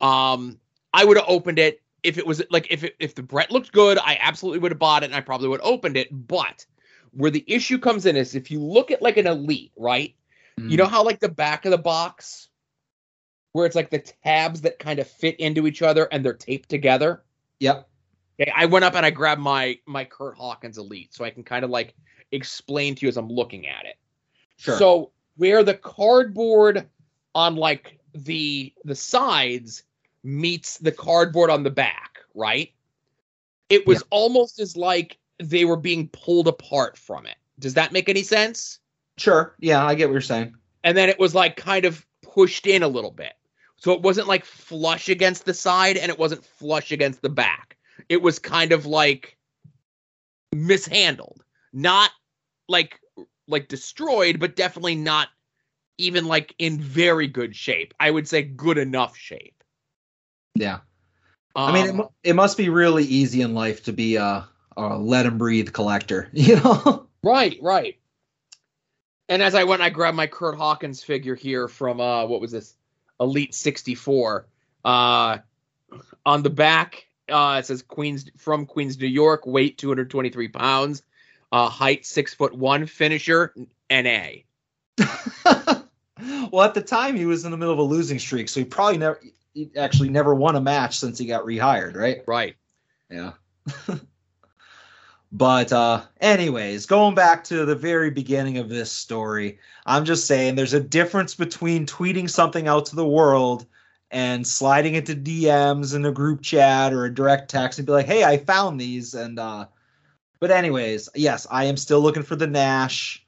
Um, 0.00 0.58
I 0.92 1.04
would 1.04 1.16
have 1.16 1.26
opened 1.28 1.58
it 1.58 1.82
if 2.02 2.18
it 2.18 2.26
was 2.26 2.42
like 2.50 2.68
if 2.70 2.84
it, 2.84 2.96
if 2.98 3.14
the 3.14 3.22
Bret 3.22 3.50
looked 3.50 3.72
good, 3.72 3.98
I 3.98 4.18
absolutely 4.20 4.60
would 4.60 4.72
have 4.72 4.78
bought 4.78 5.02
it 5.02 5.06
and 5.06 5.14
I 5.14 5.20
probably 5.20 5.48
would 5.48 5.60
have 5.60 5.68
opened 5.68 5.96
it. 5.96 6.08
But 6.10 6.64
where 7.12 7.30
the 7.30 7.44
issue 7.46 7.78
comes 7.78 8.06
in 8.06 8.16
is 8.16 8.34
if 8.34 8.50
you 8.50 8.60
look 8.60 8.90
at 8.90 9.02
like 9.02 9.16
an 9.16 9.26
elite, 9.26 9.72
right? 9.76 10.14
You 10.58 10.78
know 10.78 10.86
how 10.86 11.04
like 11.04 11.20
the 11.20 11.28
back 11.28 11.66
of 11.66 11.70
the 11.70 11.78
box 11.78 12.48
where 13.52 13.66
it's 13.66 13.76
like 13.76 13.90
the 13.90 13.98
tabs 14.24 14.62
that 14.62 14.78
kind 14.78 14.98
of 14.98 15.06
fit 15.06 15.38
into 15.38 15.66
each 15.66 15.82
other 15.82 16.08
and 16.10 16.24
they're 16.24 16.34
taped 16.34 16.68
together. 16.68 17.22
Yep. 17.60 17.88
Okay, 18.40 18.52
I 18.54 18.66
went 18.66 18.84
up 18.84 18.94
and 18.94 19.04
I 19.04 19.10
grabbed 19.10 19.40
my 19.40 19.78
my 19.86 20.04
Curt 20.04 20.36
Hawkins 20.36 20.78
Elite 20.78 21.14
so 21.14 21.24
I 21.24 21.30
can 21.30 21.42
kind 21.42 21.64
of 21.64 21.70
like 21.70 21.94
explain 22.32 22.94
to 22.94 23.02
you 23.04 23.08
as 23.08 23.16
I'm 23.16 23.28
looking 23.28 23.66
at 23.66 23.84
it. 23.84 23.96
Sure. 24.56 24.78
So 24.78 25.10
where 25.36 25.62
the 25.62 25.74
cardboard 25.74 26.86
on 27.34 27.56
like 27.56 27.98
the 28.14 28.72
the 28.84 28.94
sides 28.94 29.82
meets 30.22 30.78
the 30.78 30.92
cardboard 30.92 31.50
on 31.50 31.62
the 31.62 31.70
back, 31.70 32.20
right? 32.34 32.72
It 33.68 33.86
was 33.86 33.98
Yeah. 33.98 34.06
almost 34.10 34.58
as 34.60 34.76
like 34.76 35.18
they 35.38 35.64
were 35.64 35.76
being 35.76 36.08
pulled 36.08 36.48
apart 36.48 36.96
from 36.96 37.26
it. 37.26 37.36
Does 37.58 37.74
that 37.74 37.92
make 37.92 38.08
any 38.08 38.22
sense? 38.22 38.78
Sure. 39.18 39.54
Yeah, 39.60 39.84
I 39.84 39.94
get 39.94 40.08
what 40.08 40.12
you're 40.12 40.20
saying. 40.20 40.54
And 40.84 40.96
then 40.96 41.08
it 41.08 41.18
was 41.18 41.34
like 41.34 41.56
kind 41.56 41.84
of 41.84 42.06
pushed 42.22 42.66
in 42.66 42.82
a 42.82 42.88
little 42.88 43.10
bit. 43.10 43.34
So 43.76 43.92
it 43.92 44.02
wasn't 44.02 44.28
like 44.28 44.44
flush 44.44 45.08
against 45.08 45.44
the 45.44 45.54
side 45.54 45.96
and 45.96 46.10
it 46.10 46.18
wasn't 46.18 46.44
flush 46.44 46.92
against 46.92 47.22
the 47.22 47.28
back. 47.28 47.76
It 48.08 48.22
was 48.22 48.38
kind 48.38 48.72
of 48.72 48.86
like 48.86 49.36
mishandled. 50.52 51.44
Not 51.72 52.10
like 52.68 53.00
like 53.48 53.68
destroyed, 53.68 54.40
but 54.40 54.56
definitely 54.56 54.96
not 54.96 55.28
even 55.98 56.26
like 56.26 56.54
in 56.58 56.80
very 56.80 57.26
good 57.26 57.54
shape. 57.56 57.94
I 57.98 58.10
would 58.10 58.28
say 58.28 58.42
good 58.42 58.78
enough 58.78 59.16
shape. 59.16 59.62
Yeah. 60.54 60.80
I 61.54 61.72
mean, 61.72 61.86
it, 61.86 62.00
Um, 62.00 62.08
it 62.22 62.34
must 62.34 62.56
be 62.58 62.68
really 62.68 63.04
easy 63.04 63.40
in 63.42 63.54
life 63.54 63.84
to 63.84 63.92
be 63.92 64.16
a, 64.16 64.46
a 64.76 64.98
let 64.98 65.26
him 65.26 65.38
breathe 65.38 65.72
collector, 65.72 66.28
you 66.32 66.56
know? 66.56 67.06
Right, 67.22 67.58
right. 67.62 67.98
And 69.28 69.42
as 69.42 69.54
I 69.54 69.64
went, 69.64 69.82
I 69.82 69.90
grabbed 69.90 70.16
my 70.16 70.26
Curt 70.28 70.56
Hawkins 70.56 71.02
figure 71.02 71.34
here 71.34 71.66
from 71.66 72.00
uh 72.00 72.26
what 72.26 72.40
was 72.40 72.52
this? 72.52 72.76
Elite 73.18 73.54
64. 73.54 74.46
Uh 74.84 75.38
on 76.24 76.42
the 76.42 76.50
back, 76.50 77.06
uh 77.28 77.56
it 77.58 77.66
says 77.66 77.82
Queens 77.82 78.30
from 78.36 78.66
Queens, 78.66 78.98
New 79.00 79.06
York, 79.06 79.46
weight 79.46 79.78
223 79.78 80.48
pounds, 80.48 81.02
uh 81.56 81.70
height 81.70 82.04
six 82.04 82.34
foot 82.34 82.54
one, 82.54 82.84
finisher, 82.86 83.54
NA. 83.90 84.28
well, 86.50 86.62
at 86.62 86.74
the 86.74 86.84
time, 86.86 87.16
he 87.16 87.24
was 87.24 87.46
in 87.46 87.50
the 87.50 87.56
middle 87.56 87.72
of 87.72 87.78
a 87.78 87.82
losing 87.82 88.18
streak, 88.18 88.50
so 88.50 88.60
he 88.60 88.66
probably 88.66 88.98
never, 88.98 89.18
he 89.54 89.70
actually 89.76 90.10
never 90.10 90.34
won 90.34 90.56
a 90.56 90.60
match 90.60 90.98
since 90.98 91.18
he 91.18 91.24
got 91.24 91.44
rehired, 91.44 91.96
right? 91.96 92.18
Right. 92.26 92.56
Yeah. 93.10 93.32
but 95.32 95.72
uh 95.72 96.02
anyways, 96.20 96.84
going 96.84 97.14
back 97.14 97.42
to 97.44 97.64
the 97.64 97.74
very 97.74 98.10
beginning 98.10 98.58
of 98.58 98.68
this 98.68 98.92
story, 98.92 99.58
I'm 99.86 100.04
just 100.04 100.26
saying 100.26 100.56
there's 100.56 100.74
a 100.74 100.80
difference 100.80 101.34
between 101.34 101.86
tweeting 101.86 102.28
something 102.28 102.68
out 102.68 102.84
to 102.86 102.96
the 102.96 103.08
world 103.08 103.64
and 104.10 104.46
sliding 104.46 104.94
into 104.94 105.16
DMs 105.16 105.94
in 105.94 106.04
a 106.04 106.12
group 106.12 106.42
chat 106.42 106.92
or 106.92 107.06
a 107.06 107.14
direct 107.14 107.50
text 107.50 107.78
and 107.78 107.86
be 107.86 107.92
like, 107.92 108.06
"Hey, 108.06 108.24
I 108.24 108.36
found 108.36 108.78
these." 108.78 109.14
And 109.14 109.38
uh 109.38 109.66
but 110.40 110.50
anyways, 110.50 111.08
yes, 111.14 111.46
I 111.50 111.64
am 111.64 111.76
still 111.76 112.00
looking 112.00 112.22
for 112.22 112.36
the 112.36 112.46
Nash. 112.46 113.24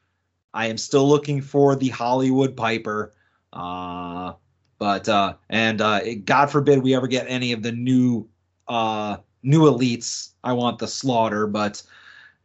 I 0.54 0.66
am 0.66 0.78
still 0.78 1.08
looking 1.08 1.40
for 1.40 1.76
the 1.76 1.88
Hollywood 1.88 2.56
Piper. 2.56 3.12
Uh 3.52 4.34
but 4.78 5.08
uh 5.08 5.34
and 5.48 5.80
uh 5.80 6.00
God 6.24 6.50
forbid 6.50 6.82
we 6.82 6.94
ever 6.94 7.06
get 7.06 7.26
any 7.28 7.52
of 7.52 7.62
the 7.62 7.72
new 7.72 8.28
uh 8.66 9.16
new 9.42 9.62
elites. 9.62 10.30
I 10.44 10.52
want 10.52 10.78
the 10.78 10.88
slaughter, 10.88 11.46
but 11.46 11.82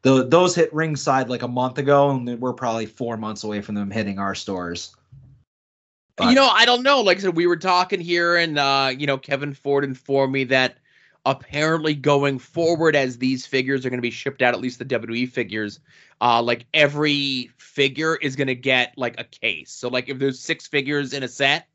the 0.02 0.26
those 0.26 0.56
hit 0.56 0.74
ringside 0.74 1.30
like 1.30 1.44
a 1.44 1.48
month 1.48 1.78
ago, 1.78 2.12
and 2.12 2.40
we're 2.40 2.54
probably 2.54 2.86
four 2.86 3.18
months 3.18 3.44
away 3.44 3.62
from 3.62 3.76
them 3.76 3.92
hitting 3.92 4.20
our 4.20 4.36
stores. 4.36 4.96
But- 6.16 6.30
you 6.30 6.36
know, 6.36 6.48
I 6.48 6.66
don't 6.66 6.84
know. 6.84 7.02
Like 7.02 7.18
I 7.18 7.22
said, 7.22 7.36
we 7.36 7.48
were 7.48 7.58
talking 7.58 8.00
here, 8.00 8.36
and 8.36 8.60
uh, 8.60 8.92
you 8.96 9.08
know, 9.08 9.18
Kevin 9.18 9.54
Ford 9.54 9.84
informed 9.84 10.34
me 10.34 10.44
that 10.46 10.78
apparently 11.26 11.94
going 11.94 12.40
forward, 12.40 12.96
as 12.96 13.18
these 13.18 13.46
figures 13.46 13.86
are 13.86 13.90
going 13.90 13.98
to 13.98 14.02
be 14.02 14.12
shipped 14.12 14.42
out, 14.42 14.54
at 14.54 14.60
least 14.60 14.80
the 14.80 14.86
WWE 14.86 15.30
figures, 15.30 15.80
uh, 16.22 16.42
like 16.42 16.66
every 16.74 17.50
figure 17.58 18.16
is 18.18 18.36
going 18.36 18.48
to 18.48 18.56
get 18.56 18.94
like 18.98 19.20
a 19.20 19.24
case. 19.24 19.72
So, 19.72 19.88
like, 19.88 20.10
if 20.10 20.20
there's 20.20 20.40
six 20.40 20.68
figures 20.68 21.14
in 21.14 21.24
a 21.24 21.28
set, 21.28 21.68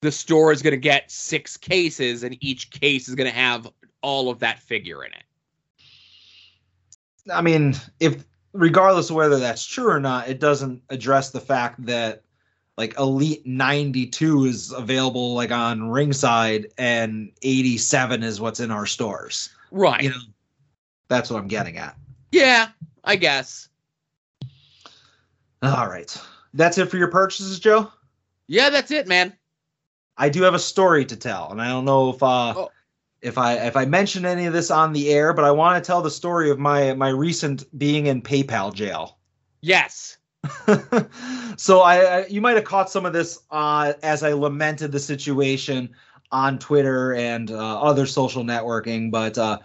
the 0.00 0.12
store 0.12 0.52
is 0.52 0.62
going 0.62 0.72
to 0.72 0.78
get 0.78 1.10
six 1.10 1.56
cases, 1.56 2.22
and 2.22 2.36
each 2.40 2.70
case 2.70 3.08
is 3.08 3.14
going 3.14 3.28
to 3.28 3.36
have 3.36 3.68
all 4.02 4.30
of 4.30 4.38
that 4.40 4.60
figure 4.60 5.04
in 5.04 5.12
it. 5.12 5.24
I 7.30 7.42
mean, 7.42 7.74
if 8.00 8.24
regardless 8.52 9.10
of 9.10 9.16
whether 9.16 9.38
that's 9.38 9.64
true 9.64 9.90
or 9.90 10.00
not, 10.00 10.28
it 10.28 10.40
doesn't 10.40 10.82
address 10.88 11.30
the 11.30 11.40
fact 11.40 11.84
that 11.86 12.22
like 12.78 12.96
Elite 12.98 13.44
92 13.44 14.44
is 14.46 14.72
available 14.72 15.34
like 15.34 15.50
on 15.50 15.90
ringside 15.90 16.68
and 16.78 17.30
87 17.42 18.22
is 18.22 18.40
what's 18.40 18.60
in 18.60 18.70
our 18.70 18.86
stores. 18.86 19.50
Right. 19.72 20.04
You 20.04 20.10
know, 20.10 20.16
that's 21.08 21.28
what 21.28 21.38
I'm 21.42 21.48
getting 21.48 21.76
at. 21.76 21.96
yeah, 22.32 22.68
I 23.04 23.16
guess. 23.16 23.68
All 25.62 25.88
right. 25.88 26.16
That's 26.54 26.78
it 26.78 26.86
for 26.90 26.96
your 26.98 27.10
purchases, 27.10 27.58
Joe? 27.58 27.90
Yeah, 28.46 28.70
that's 28.70 28.90
it, 28.90 29.08
man. 29.08 29.34
I 30.16 30.28
do 30.28 30.42
have 30.42 30.54
a 30.54 30.58
story 30.58 31.04
to 31.06 31.16
tell, 31.16 31.50
and 31.50 31.60
I 31.60 31.68
don't 31.68 31.84
know 31.84 32.10
if 32.10 32.22
uh 32.22 32.54
Oh. 32.56 32.70
if 33.22 33.38
I 33.38 33.54
if 33.66 33.76
I 33.76 33.84
mentioned 33.86 34.24
any 34.26 34.46
of 34.46 34.52
this 34.52 34.70
on 34.70 34.92
the 34.92 35.10
air, 35.10 35.32
but 35.32 35.44
I 35.44 35.50
want 35.50 35.82
to 35.82 35.86
tell 35.86 36.00
the 36.02 36.10
story 36.10 36.50
of 36.50 36.58
my 36.58 36.94
my 36.94 37.08
recent 37.08 37.64
being 37.78 38.06
in 38.06 38.22
PayPal 38.22 38.72
jail. 38.72 39.18
Yes. 39.62 40.17
so 41.56 41.80
I, 41.80 41.96
I 41.98 42.26
you 42.26 42.40
might 42.40 42.56
have 42.56 42.64
caught 42.64 42.90
some 42.90 43.04
of 43.04 43.12
this 43.12 43.40
uh 43.50 43.92
as 44.02 44.22
I 44.22 44.32
lamented 44.32 44.92
the 44.92 45.00
situation 45.00 45.90
on 46.30 46.58
Twitter 46.58 47.14
and 47.14 47.50
uh, 47.50 47.80
other 47.80 48.06
social 48.06 48.44
networking, 48.44 49.10
but 49.10 49.36
uh 49.36 49.58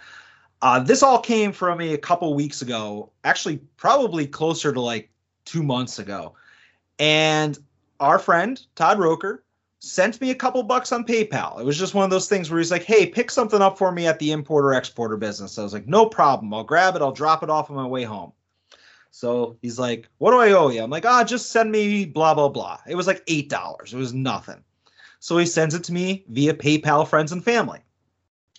uh, 0.64 0.80
this 0.80 1.04
all 1.04 1.20
came 1.20 1.52
from 1.52 1.78
me 1.78 1.94
a 1.94 1.98
couple 1.98 2.34
weeks 2.34 2.62
ago, 2.62 3.12
actually, 3.26 3.58
probably 3.76 4.26
closer 4.26 4.72
to 4.72 4.80
like 4.80 5.12
two 5.44 5.62
months 5.62 6.00
ago. 6.00 6.36
And 7.00 7.60
our 8.00 8.18
friend, 8.18 8.66
Todd 8.76 8.98
Roker, 8.98 9.44
sent 9.80 10.22
me 10.22 10.32
a 10.32 10.36
couple 10.36 10.64
bucks 10.64 10.94
on 10.94 11.04
PayPal. 11.04 11.60
It 11.60 11.66
was 11.66 11.78
just 11.78 11.94
one 11.94 12.06
of 12.06 12.12
those 12.12 12.30
things 12.30 12.50
where 12.50 12.60
he's 12.60 12.72
like, 12.72 12.84
hey, 12.84 13.06
pick 13.06 13.30
something 13.30 13.62
up 13.62 13.78
for 13.78 13.92
me 13.92 14.08
at 14.08 14.20
the 14.20 14.32
importer 14.32 14.74
exporter 14.74 15.18
business. 15.18 15.60
I 15.60 15.64
was 15.64 15.74
like, 15.74 15.88
no 15.88 16.06
problem. 16.06 16.54
I'll 16.54 16.64
grab 16.64 16.96
it. 16.96 17.02
I'll 17.02 17.12
drop 17.12 17.44
it 17.44 17.50
off 17.50 17.70
on 17.70 17.76
my 17.76 17.86
way 17.86 18.06
home. 18.06 18.32
So 19.16 19.58
he's 19.62 19.78
like, 19.78 20.10
what 20.18 20.32
do 20.32 20.40
I 20.40 20.54
owe 20.54 20.70
you? 20.70 20.82
I'm 20.82 20.90
like, 20.90 21.06
ah, 21.06 21.24
just 21.24 21.52
send 21.52 21.72
me 21.72 22.04
blah, 22.04 22.34
blah, 22.34 22.50
blah. 22.50 22.80
It 22.88 22.96
was 22.96 23.06
like 23.06 23.24
$8. 23.28 23.94
It 23.94 23.96
was 23.96 24.12
nothing. 24.12 24.64
So 25.20 25.38
he 25.38 25.46
sends 25.46 25.76
it 25.76 25.84
to 25.84 25.94
me 25.94 26.26
via 26.30 26.56
PayPal 26.56 27.08
friends 27.08 27.32
and 27.32 27.44
family. 27.44 27.82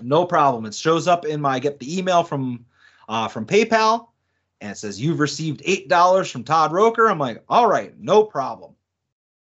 No 0.01 0.25
problem. 0.25 0.65
It 0.65 0.75
shows 0.77 1.09
up 1.09 1.27
in 1.27 1.41
my 1.41 1.55
I 1.55 1.59
get 1.59 1.81
the 1.81 1.99
email 1.99 2.23
from 2.23 2.65
uh, 3.09 3.27
from 3.27 3.47
PayPal 3.47 4.11
and 4.61 4.71
it 4.71 4.77
says 4.77 5.01
you've 5.01 5.19
received 5.19 5.61
eight 5.65 5.89
dollars 5.89 6.31
from 6.31 6.45
Todd 6.45 6.71
Roker. 6.71 7.09
I'm 7.09 7.19
like, 7.19 7.43
all 7.49 7.69
right, 7.69 7.93
no 7.99 8.23
problem. 8.23 8.77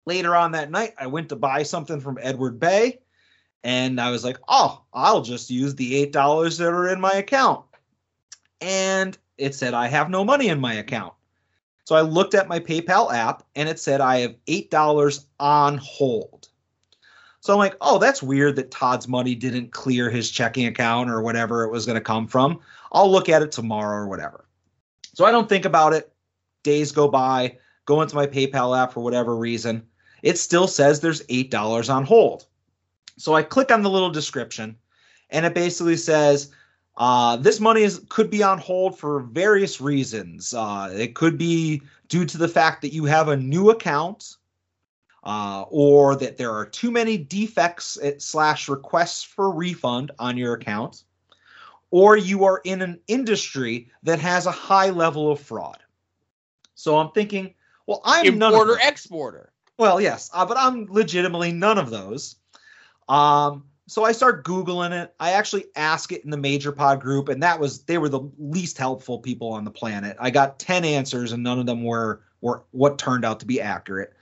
Later 0.06 0.34
on 0.34 0.52
that 0.52 0.70
night, 0.70 0.94
I 0.98 1.08
went 1.08 1.28
to 1.28 1.36
buy 1.36 1.62
something 1.62 2.00
from 2.00 2.18
Edward 2.22 2.58
Bay, 2.58 3.00
and 3.64 4.00
I 4.00 4.10
was 4.10 4.24
like, 4.24 4.38
oh, 4.48 4.82
I'll 4.94 5.20
just 5.20 5.50
use 5.50 5.74
the 5.74 5.94
eight 5.94 6.12
dollars 6.12 6.56
that 6.56 6.72
are 6.72 6.88
in 6.88 7.00
my 7.00 7.12
account. 7.12 7.66
And 8.62 9.18
it 9.38 9.54
said 9.54 9.74
I 9.74 9.88
have 9.88 10.10
no 10.10 10.24
money 10.24 10.48
in 10.48 10.60
my 10.60 10.74
account. 10.74 11.14
So 11.84 11.94
I 11.94 12.00
looked 12.00 12.34
at 12.34 12.48
my 12.48 12.58
PayPal 12.58 13.12
app 13.12 13.44
and 13.54 13.68
it 13.68 13.78
said 13.78 14.00
I 14.00 14.18
have 14.18 14.34
eight 14.46 14.70
dollars 14.70 15.26
on 15.38 15.78
hold. 15.78 16.48
So 17.40 17.52
I'm 17.52 17.60
like, 17.60 17.76
oh, 17.80 17.98
that's 17.98 18.24
weird 18.24 18.56
that 18.56 18.72
Todd's 18.72 19.06
money 19.06 19.36
didn't 19.36 19.70
clear 19.70 20.10
his 20.10 20.30
checking 20.30 20.66
account 20.66 21.10
or 21.10 21.22
whatever 21.22 21.62
it 21.62 21.70
was 21.70 21.86
going 21.86 21.94
to 21.94 22.00
come 22.00 22.26
from. 22.26 22.58
I'll 22.90 23.10
look 23.10 23.28
at 23.28 23.42
it 23.42 23.52
tomorrow 23.52 23.98
or 23.98 24.08
whatever. 24.08 24.46
So 25.14 25.24
I 25.24 25.30
don't 25.30 25.48
think 25.48 25.64
about 25.64 25.92
it. 25.92 26.12
Days 26.64 26.90
go 26.90 27.06
by, 27.06 27.56
go 27.84 28.02
into 28.02 28.16
my 28.16 28.26
PayPal 28.26 28.76
app 28.76 28.92
for 28.92 29.00
whatever 29.00 29.36
reason. 29.36 29.86
It 30.24 30.38
still 30.38 30.66
says 30.66 30.98
there's 30.98 31.24
$8 31.28 31.88
on 31.88 32.04
hold. 32.04 32.46
So 33.16 33.34
I 33.34 33.44
click 33.44 33.70
on 33.70 33.82
the 33.82 33.90
little 33.90 34.10
description 34.10 34.76
and 35.30 35.46
it 35.46 35.54
basically 35.54 35.96
says, 35.96 36.50
uh, 36.96 37.36
this 37.36 37.60
money 37.60 37.82
is 37.82 38.04
could 38.08 38.30
be 38.30 38.42
on 38.42 38.58
hold 38.58 38.98
for 38.98 39.20
various 39.20 39.80
reasons. 39.80 40.54
Uh, 40.54 40.90
it 40.94 41.14
could 41.14 41.36
be 41.36 41.82
due 42.08 42.24
to 42.24 42.38
the 42.38 42.48
fact 42.48 42.82
that 42.82 42.92
you 42.92 43.04
have 43.04 43.28
a 43.28 43.36
new 43.36 43.70
account, 43.70 44.36
uh, 45.24 45.64
or 45.68 46.16
that 46.16 46.36
there 46.36 46.52
are 46.52 46.64
too 46.66 46.90
many 46.90 47.18
defects 47.18 47.98
eh, 48.02 48.14
slash 48.18 48.68
requests 48.68 49.22
for 49.22 49.50
refund 49.50 50.10
on 50.18 50.36
your 50.36 50.54
account, 50.54 51.04
or 51.90 52.16
you 52.16 52.44
are 52.44 52.60
in 52.64 52.80
an 52.80 53.00
industry 53.08 53.90
that 54.02 54.18
has 54.20 54.46
a 54.46 54.52
high 54.52 54.90
level 54.90 55.30
of 55.30 55.40
fraud. 55.40 55.78
So 56.74 56.96
I'm 56.96 57.10
thinking, 57.10 57.54
Well, 57.86 58.00
I'm 58.04 58.38
none 58.38 58.54
of 58.54 58.60
Importer, 58.60 58.72
them. 58.78 58.88
exporter. 58.88 59.52
Well, 59.78 60.00
yes, 60.00 60.30
uh, 60.32 60.46
but 60.46 60.56
I'm 60.56 60.86
legitimately 60.90 61.52
none 61.52 61.76
of 61.78 61.90
those. 61.90 62.36
Um, 63.08 63.64
so 63.86 64.04
I 64.04 64.12
start 64.12 64.44
googling 64.44 64.90
it. 64.90 65.14
I 65.20 65.32
actually 65.32 65.66
ask 65.76 66.10
it 66.12 66.24
in 66.24 66.30
the 66.30 66.36
major 66.36 66.72
pod 66.72 67.00
group, 67.00 67.28
and 67.28 67.42
that 67.42 67.60
was 67.60 67.82
they 67.82 67.98
were 67.98 68.08
the 68.08 68.28
least 68.38 68.78
helpful 68.78 69.18
people 69.18 69.52
on 69.52 69.64
the 69.64 69.70
planet. 69.70 70.16
I 70.18 70.30
got 70.30 70.58
ten 70.58 70.84
answers, 70.84 71.32
and 71.32 71.42
none 71.42 71.58
of 71.58 71.66
them 71.66 71.84
were 71.84 72.22
were 72.40 72.64
what 72.72 72.98
turned 72.98 73.24
out 73.24 73.40
to 73.40 73.46
be 73.46 73.60
accurate. 73.60 74.12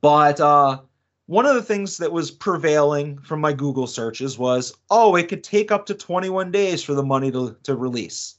But 0.00 0.40
uh, 0.40 0.80
one 1.26 1.46
of 1.46 1.54
the 1.54 1.62
things 1.62 1.98
that 1.98 2.12
was 2.12 2.30
prevailing 2.30 3.18
from 3.18 3.40
my 3.40 3.52
Google 3.52 3.86
searches 3.86 4.36
was, 4.36 4.74
oh, 4.90 5.14
it 5.14 5.28
could 5.28 5.44
take 5.44 5.70
up 5.70 5.86
to 5.86 5.94
21 5.94 6.50
days 6.50 6.82
for 6.82 6.94
the 6.94 7.04
money 7.04 7.30
to 7.30 7.56
to 7.62 7.76
release. 7.76 8.34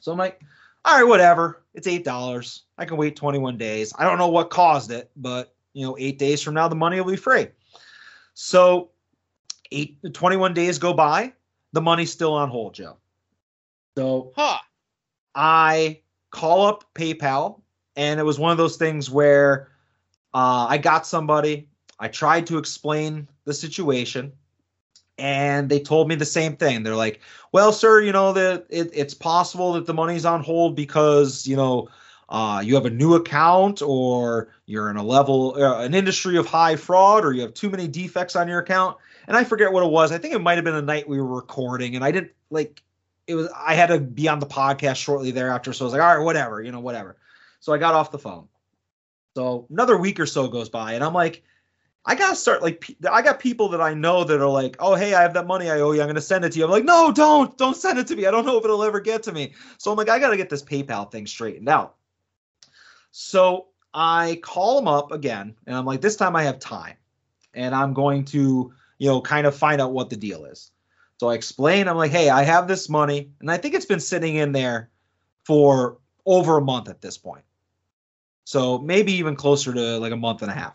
So 0.00 0.12
I'm 0.12 0.18
like, 0.18 0.40
all 0.84 0.98
right, 0.98 1.08
whatever. 1.08 1.62
It's 1.74 1.86
eight 1.86 2.04
dollars. 2.04 2.62
I 2.78 2.86
can 2.86 2.96
wait 2.96 3.16
21 3.16 3.58
days. 3.58 3.92
I 3.98 4.04
don't 4.04 4.18
know 4.18 4.28
what 4.28 4.48
caused 4.48 4.90
it, 4.90 5.10
but 5.16 5.54
you 5.74 5.84
know, 5.84 5.96
eight 5.98 6.18
days 6.18 6.40
from 6.40 6.54
now, 6.54 6.68
the 6.68 6.74
money 6.74 7.00
will 7.00 7.10
be 7.10 7.16
free. 7.16 7.48
So, 8.32 8.90
eight 9.72 9.98
21 10.12 10.54
days 10.54 10.78
go 10.78 10.92
by. 10.92 11.32
The 11.72 11.80
money's 11.80 12.12
still 12.12 12.34
on 12.34 12.50
hold, 12.50 12.74
Joe. 12.74 12.98
So 13.96 14.32
Huh. 14.36 14.58
I 15.34 16.00
call 16.30 16.66
up 16.66 16.84
PayPal, 16.94 17.60
and 17.96 18.20
it 18.20 18.24
was 18.24 18.38
one 18.38 18.52
of 18.52 18.58
those 18.58 18.76
things 18.76 19.10
where 19.10 19.68
uh, 20.32 20.66
I 20.68 20.78
got 20.78 21.06
somebody. 21.06 21.68
I 21.98 22.08
tried 22.08 22.46
to 22.48 22.58
explain 22.58 23.28
the 23.44 23.54
situation, 23.54 24.32
and 25.18 25.68
they 25.68 25.80
told 25.80 26.08
me 26.08 26.16
the 26.16 26.24
same 26.24 26.56
thing. 26.56 26.82
They're 26.82 26.96
like, 26.96 27.20
"Well, 27.52 27.72
sir, 27.72 28.00
you 28.00 28.12
know 28.12 28.32
that 28.32 28.66
it, 28.68 28.90
it's 28.92 29.14
possible 29.14 29.74
that 29.74 29.86
the 29.86 29.94
money's 29.94 30.24
on 30.24 30.42
hold 30.42 30.74
because 30.74 31.46
you 31.46 31.56
know 31.56 31.88
uh, 32.28 32.62
you 32.64 32.74
have 32.74 32.86
a 32.86 32.90
new 32.90 33.14
account, 33.14 33.80
or 33.80 34.48
you're 34.66 34.90
in 34.90 34.96
a 34.96 35.04
level, 35.04 35.54
uh, 35.56 35.84
an 35.84 35.94
industry 35.94 36.36
of 36.36 36.46
high 36.46 36.76
fraud, 36.76 37.24
or 37.24 37.32
you 37.32 37.42
have 37.42 37.54
too 37.54 37.70
many 37.70 37.86
defects 37.88 38.36
on 38.36 38.48
your 38.48 38.58
account." 38.58 38.96
And 39.26 39.36
I 39.36 39.44
forget 39.44 39.72
what 39.72 39.84
it 39.84 39.90
was. 39.90 40.12
I 40.12 40.18
think 40.18 40.34
it 40.34 40.40
might 40.40 40.56
have 40.56 40.64
been 40.64 40.74
a 40.74 40.82
night 40.82 41.08
we 41.08 41.20
were 41.20 41.36
recording, 41.36 41.96
and 41.96 42.04
I 42.04 42.10
didn't 42.10 42.32
like 42.50 42.82
it 43.26 43.34
was 43.34 43.48
I 43.56 43.74
had 43.74 43.86
to 43.86 43.98
be 43.98 44.28
on 44.28 44.38
the 44.38 44.46
podcast 44.46 44.96
shortly 44.96 45.30
thereafter, 45.30 45.72
so 45.72 45.84
I 45.84 45.86
was 45.86 45.92
like, 45.92 46.02
all 46.02 46.16
right, 46.16 46.24
whatever, 46.24 46.62
you 46.62 46.72
know, 46.72 46.80
whatever. 46.80 47.16
So 47.60 47.72
I 47.72 47.78
got 47.78 47.94
off 47.94 48.10
the 48.10 48.18
phone. 48.18 48.48
So 49.36 49.66
another 49.70 49.96
week 49.96 50.20
or 50.20 50.26
so 50.26 50.48
goes 50.48 50.68
by, 50.68 50.92
and 50.92 51.02
I'm 51.02 51.14
like, 51.14 51.42
I 52.06 52.14
gotta 52.14 52.36
start 52.36 52.62
like 52.62 52.94
I 53.10 53.22
got 53.22 53.40
people 53.40 53.70
that 53.70 53.80
I 53.80 53.94
know 53.94 54.24
that 54.24 54.40
are 54.40 54.48
like, 54.48 54.76
oh 54.78 54.94
hey, 54.94 55.14
I 55.14 55.22
have 55.22 55.34
that 55.34 55.46
money 55.46 55.70
I 55.70 55.80
owe 55.80 55.92
you, 55.92 56.02
I'm 56.02 56.08
gonna 56.08 56.20
send 56.20 56.44
it 56.44 56.52
to 56.52 56.58
you. 56.58 56.64
I'm 56.66 56.70
like, 56.70 56.84
no, 56.84 57.10
don't, 57.12 57.56
don't 57.56 57.76
send 57.76 57.98
it 57.98 58.06
to 58.08 58.16
me. 58.16 58.26
I 58.26 58.30
don't 58.30 58.44
know 58.44 58.58
if 58.58 58.64
it'll 58.64 58.84
ever 58.84 59.00
get 59.00 59.22
to 59.24 59.32
me. 59.32 59.54
So 59.78 59.90
I'm 59.90 59.96
like, 59.96 60.10
I 60.10 60.18
gotta 60.18 60.36
get 60.36 60.50
this 60.50 60.62
PayPal 60.62 61.10
thing 61.10 61.26
straightened 61.26 61.68
out. 61.68 61.96
So 63.10 63.68
I 63.94 64.40
call 64.42 64.76
them 64.76 64.88
up 64.88 65.12
again, 65.12 65.54
and 65.66 65.76
I'm 65.76 65.86
like, 65.86 66.00
this 66.00 66.16
time 66.16 66.34
I 66.34 66.42
have 66.42 66.58
time, 66.58 66.96
and 67.54 67.72
I'm 67.74 67.94
going 67.94 68.24
to, 68.26 68.74
you 68.98 69.08
know, 69.08 69.20
kind 69.20 69.46
of 69.46 69.54
find 69.56 69.80
out 69.80 69.92
what 69.92 70.10
the 70.10 70.16
deal 70.16 70.44
is. 70.44 70.70
So 71.20 71.28
I 71.30 71.34
explain, 71.34 71.88
I'm 71.88 71.96
like, 71.96 72.10
hey, 72.10 72.28
I 72.30 72.42
have 72.42 72.66
this 72.68 72.88
money, 72.88 73.30
and 73.40 73.50
I 73.50 73.56
think 73.56 73.74
it's 73.74 73.86
been 73.86 74.00
sitting 74.00 74.36
in 74.36 74.52
there 74.52 74.90
for 75.44 75.98
over 76.26 76.58
a 76.58 76.62
month 76.62 76.88
at 76.88 77.00
this 77.00 77.18
point. 77.18 77.44
So 78.44 78.78
maybe 78.78 79.12
even 79.14 79.36
closer 79.36 79.72
to 79.72 79.98
like 79.98 80.12
a 80.12 80.16
month 80.16 80.42
and 80.42 80.50
a 80.50 80.54
half. 80.54 80.74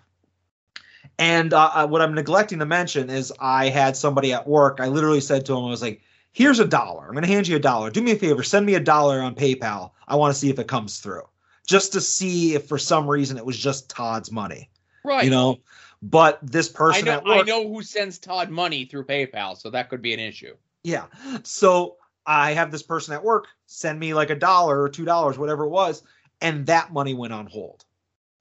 And 1.18 1.54
uh, 1.54 1.72
uh, 1.74 1.88
what 1.88 2.02
I'm 2.02 2.14
neglecting 2.14 2.60
to 2.60 2.66
mention 2.66 3.10
is 3.10 3.34
I 3.40 3.70
had 3.70 3.96
somebody 3.98 4.34
at 4.34 4.48
work. 4.48 4.80
I 4.80 4.88
literally 4.88 5.22
said 5.22 5.46
to 5.46 5.54
him, 5.54 5.66
I 5.66 5.70
was 5.70 5.82
like, 5.82 6.02
here's 6.32 6.60
a 6.60 6.66
dollar. 6.66 7.06
I'm 7.06 7.12
going 7.14 7.24
to 7.24 7.32
hand 7.32 7.48
you 7.48 7.56
a 7.58 7.60
dollar. 7.60 7.90
Do 7.90 8.02
me 8.02 8.12
a 8.12 8.16
favor, 8.16 8.44
send 8.44 8.66
me 8.66 8.76
a 8.76 8.80
dollar 8.80 9.20
on 9.22 9.36
PayPal. 9.36 9.92
I 10.08 10.16
want 10.16 10.34
to 10.34 10.40
see 10.40 10.50
if 10.50 10.60
it 10.60 10.68
comes 10.68 11.00
through, 11.00 11.24
just 11.68 11.94
to 11.94 12.02
see 12.02 12.56
if 12.56 12.68
for 12.68 12.78
some 12.78 13.10
reason 13.10 13.38
it 13.38 13.46
was 13.46 13.58
just 13.58 13.90
Todd's 13.90 14.32
money, 14.32 14.70
Right. 15.04 15.26
you 15.26 15.30
know. 15.32 15.60
But 16.02 16.40
this 16.42 16.74
I 16.74 16.78
person 16.78 17.06
know 17.06 17.12
at 17.12 17.26
work, 17.26 17.42
I 17.42 17.42
know 17.42 17.68
who 17.68 17.84
sends 17.84 18.20
Todd 18.20 18.50
money 18.50 18.86
through 18.86 19.06
PayPal, 19.06 19.58
so 19.58 19.70
that 19.70 19.90
could 19.90 20.02
be 20.02 20.14
an 20.14 20.20
issue. 20.20 20.56
Yeah. 20.84 21.06
So 21.44 21.98
I 22.26 22.54
have 22.54 22.72
this 22.72 22.84
person 22.84 23.14
at 23.14 23.24
work 23.24 23.48
send 23.66 24.00
me 24.00 24.14
like 24.14 24.30
a 24.30 24.36
dollar 24.36 24.82
or 24.82 24.90
two 24.90 25.06
dollars, 25.06 25.38
whatever 25.38 25.66
it 25.66 25.70
was, 25.70 26.04
and 26.42 26.66
that 26.68 26.94
money 26.94 27.14
went 27.14 27.34
on 27.34 27.48
hold 27.48 27.84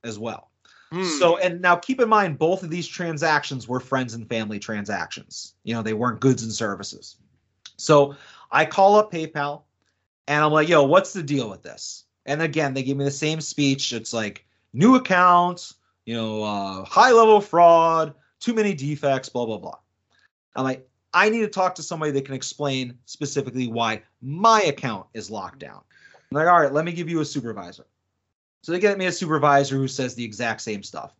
as 0.04 0.18
well. 0.18 0.50
Hmm. 0.90 1.04
So, 1.04 1.36
and 1.38 1.60
now 1.60 1.76
keep 1.76 2.00
in 2.00 2.08
mind, 2.08 2.38
both 2.38 2.62
of 2.62 2.70
these 2.70 2.86
transactions 2.86 3.68
were 3.68 3.80
friends 3.80 4.14
and 4.14 4.28
family 4.28 4.58
transactions. 4.58 5.54
You 5.64 5.74
know, 5.74 5.82
they 5.82 5.92
weren't 5.92 6.20
goods 6.20 6.42
and 6.42 6.52
services. 6.52 7.16
So 7.76 8.16
I 8.50 8.64
call 8.64 8.96
up 8.96 9.12
PayPal 9.12 9.62
and 10.26 10.44
I'm 10.44 10.52
like, 10.52 10.68
yo, 10.68 10.84
what's 10.84 11.12
the 11.12 11.22
deal 11.22 11.50
with 11.50 11.62
this? 11.62 12.04
And 12.26 12.42
again, 12.42 12.74
they 12.74 12.82
give 12.82 12.96
me 12.96 13.04
the 13.04 13.10
same 13.10 13.40
speech. 13.40 13.92
It's 13.92 14.12
like 14.12 14.46
new 14.72 14.96
accounts, 14.96 15.74
you 16.08 16.14
know, 16.14 16.42
uh, 16.42 16.84
high 16.86 17.12
level 17.12 17.38
fraud, 17.38 18.14
too 18.40 18.54
many 18.54 18.72
defects, 18.72 19.28
blah, 19.28 19.44
blah, 19.44 19.58
blah. 19.58 19.76
I'm 20.56 20.64
like, 20.64 20.88
I 21.12 21.28
need 21.28 21.42
to 21.42 21.48
talk 21.48 21.74
to 21.74 21.82
somebody 21.82 22.12
that 22.12 22.24
can 22.24 22.34
explain 22.34 22.96
specifically 23.04 23.68
why 23.68 24.02
my 24.22 24.62
account 24.62 25.06
is 25.12 25.30
locked 25.30 25.58
down. 25.58 25.82
I'm 26.14 26.38
like, 26.38 26.46
all 26.46 26.62
right, 26.62 26.72
let 26.72 26.86
me 26.86 26.92
give 26.92 27.10
you 27.10 27.20
a 27.20 27.26
supervisor. 27.26 27.84
So 28.62 28.72
they 28.72 28.78
get 28.78 28.96
me 28.96 29.04
a 29.04 29.12
supervisor 29.12 29.76
who 29.76 29.86
says 29.86 30.14
the 30.14 30.24
exact 30.24 30.62
same 30.62 30.82
stuff. 30.82 31.12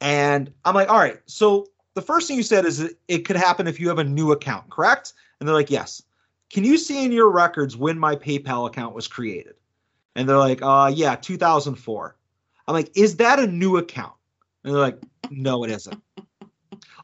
And 0.00 0.52
I'm 0.64 0.76
like, 0.76 0.88
all 0.88 1.00
right, 1.00 1.20
so 1.26 1.66
the 1.94 2.02
first 2.02 2.28
thing 2.28 2.36
you 2.36 2.44
said 2.44 2.64
is 2.64 2.94
it 3.08 3.24
could 3.24 3.34
happen 3.34 3.66
if 3.66 3.80
you 3.80 3.88
have 3.88 3.98
a 3.98 4.04
new 4.04 4.30
account, 4.30 4.70
correct? 4.70 5.14
And 5.40 5.48
they're 5.48 5.56
like, 5.56 5.72
yes. 5.72 6.04
Can 6.50 6.62
you 6.62 6.78
see 6.78 7.04
in 7.04 7.10
your 7.10 7.32
records 7.32 7.76
when 7.76 7.98
my 7.98 8.14
PayPal 8.14 8.68
account 8.68 8.94
was 8.94 9.08
created? 9.08 9.54
And 10.14 10.28
they're 10.28 10.38
like, 10.38 10.62
uh, 10.62 10.92
yeah, 10.94 11.16
2004. 11.16 12.16
I'm 12.66 12.74
like, 12.74 12.90
is 12.96 13.16
that 13.16 13.38
a 13.38 13.46
new 13.46 13.76
account? 13.76 14.14
And 14.64 14.74
they're 14.74 14.80
like, 14.80 14.98
no, 15.30 15.64
it 15.64 15.70
isn't. 15.70 16.00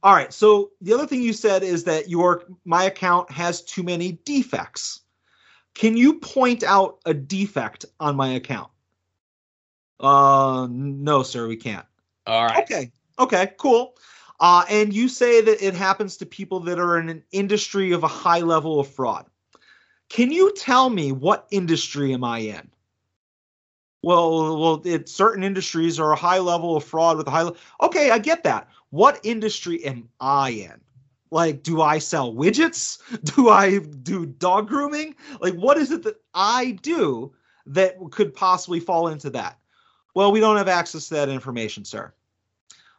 All 0.03 0.15
right. 0.15 0.33
So 0.33 0.71
the 0.81 0.95
other 0.95 1.07
thing 1.07 1.23
you 1.23 1.33
said 1.33 1.63
is 1.63 1.85
that 1.85 2.09
your 2.09 2.45
my 2.65 2.85
account 2.85 3.31
has 3.31 3.63
too 3.63 3.83
many 3.83 4.13
defects. 4.25 5.01
Can 5.75 5.97
you 5.97 6.15
point 6.15 6.63
out 6.63 6.99
a 7.05 7.15
defect 7.15 7.85
on 8.01 8.17
my 8.17 8.31
account? 8.31 8.71
Uh, 10.01 10.69
no, 10.71 11.23
sir, 11.23 11.49
we 11.49 11.57
can't. 11.57 11.87
All 12.27 12.47
right. 12.47 12.63
Okay. 12.63 12.93
Okay, 13.19 13.53
cool. 13.59 13.95
Uh, 14.41 14.65
and 14.71 14.93
you 14.93 15.09
say 15.09 15.41
that 15.41 15.65
it 15.65 15.75
happens 15.75 16.17
to 16.19 16.27
people 16.27 16.61
that 16.61 16.79
are 16.79 16.99
in 16.99 17.09
an 17.09 17.25
industry 17.33 17.91
of 17.91 18.05
a 18.05 18.09
high 18.09 18.41
level 18.41 18.79
of 18.79 18.87
fraud. 18.87 19.27
Can 20.09 20.31
you 20.31 20.53
tell 20.55 20.89
me 20.89 21.11
what 21.11 21.49
industry 21.51 22.15
am 22.15 22.23
I 22.23 22.39
in? 22.39 22.71
Well, 24.09 24.59
well, 24.59 24.83
it, 24.87 25.07
certain 25.07 25.45
industries 25.45 26.01
are 26.01 26.13
a 26.13 26.17
high 26.17 26.39
level 26.39 26.75
of 26.75 26.83
fraud 26.83 27.19
with 27.19 27.29
a 27.29 27.31
high. 27.31 27.43
le- 27.43 27.57
Okay, 27.83 28.11
I 28.11 28.17
get 28.17 28.43
that. 28.45 28.71
What 28.89 29.21
industry 29.23 29.85
am 29.85 30.09
I 30.19 30.49
in? 30.49 30.81
Like, 31.31 31.63
do 31.63 31.83
I 31.83 31.99
sell 31.99 32.33
widgets? 32.33 33.01
Do 33.37 33.51
I 33.51 33.81
do 33.81 34.25
dog 34.25 34.67
grooming? 34.67 35.15
Like, 35.43 35.53
what 35.57 35.77
is 35.77 35.91
it 35.91 36.05
that 36.05 36.23
I 36.33 36.79
do 36.81 37.35
that 37.67 37.97
could 38.11 38.33
possibly 38.33 38.81
fall 38.81 39.09
into 39.09 39.29
that? 39.29 39.59
Well, 40.15 40.33
we 40.33 40.41
don't 40.41 40.57
have 40.57 40.69
access 40.69 41.09
to 41.09 41.15
that 41.17 41.29
information, 41.29 41.85
sir. 41.85 42.11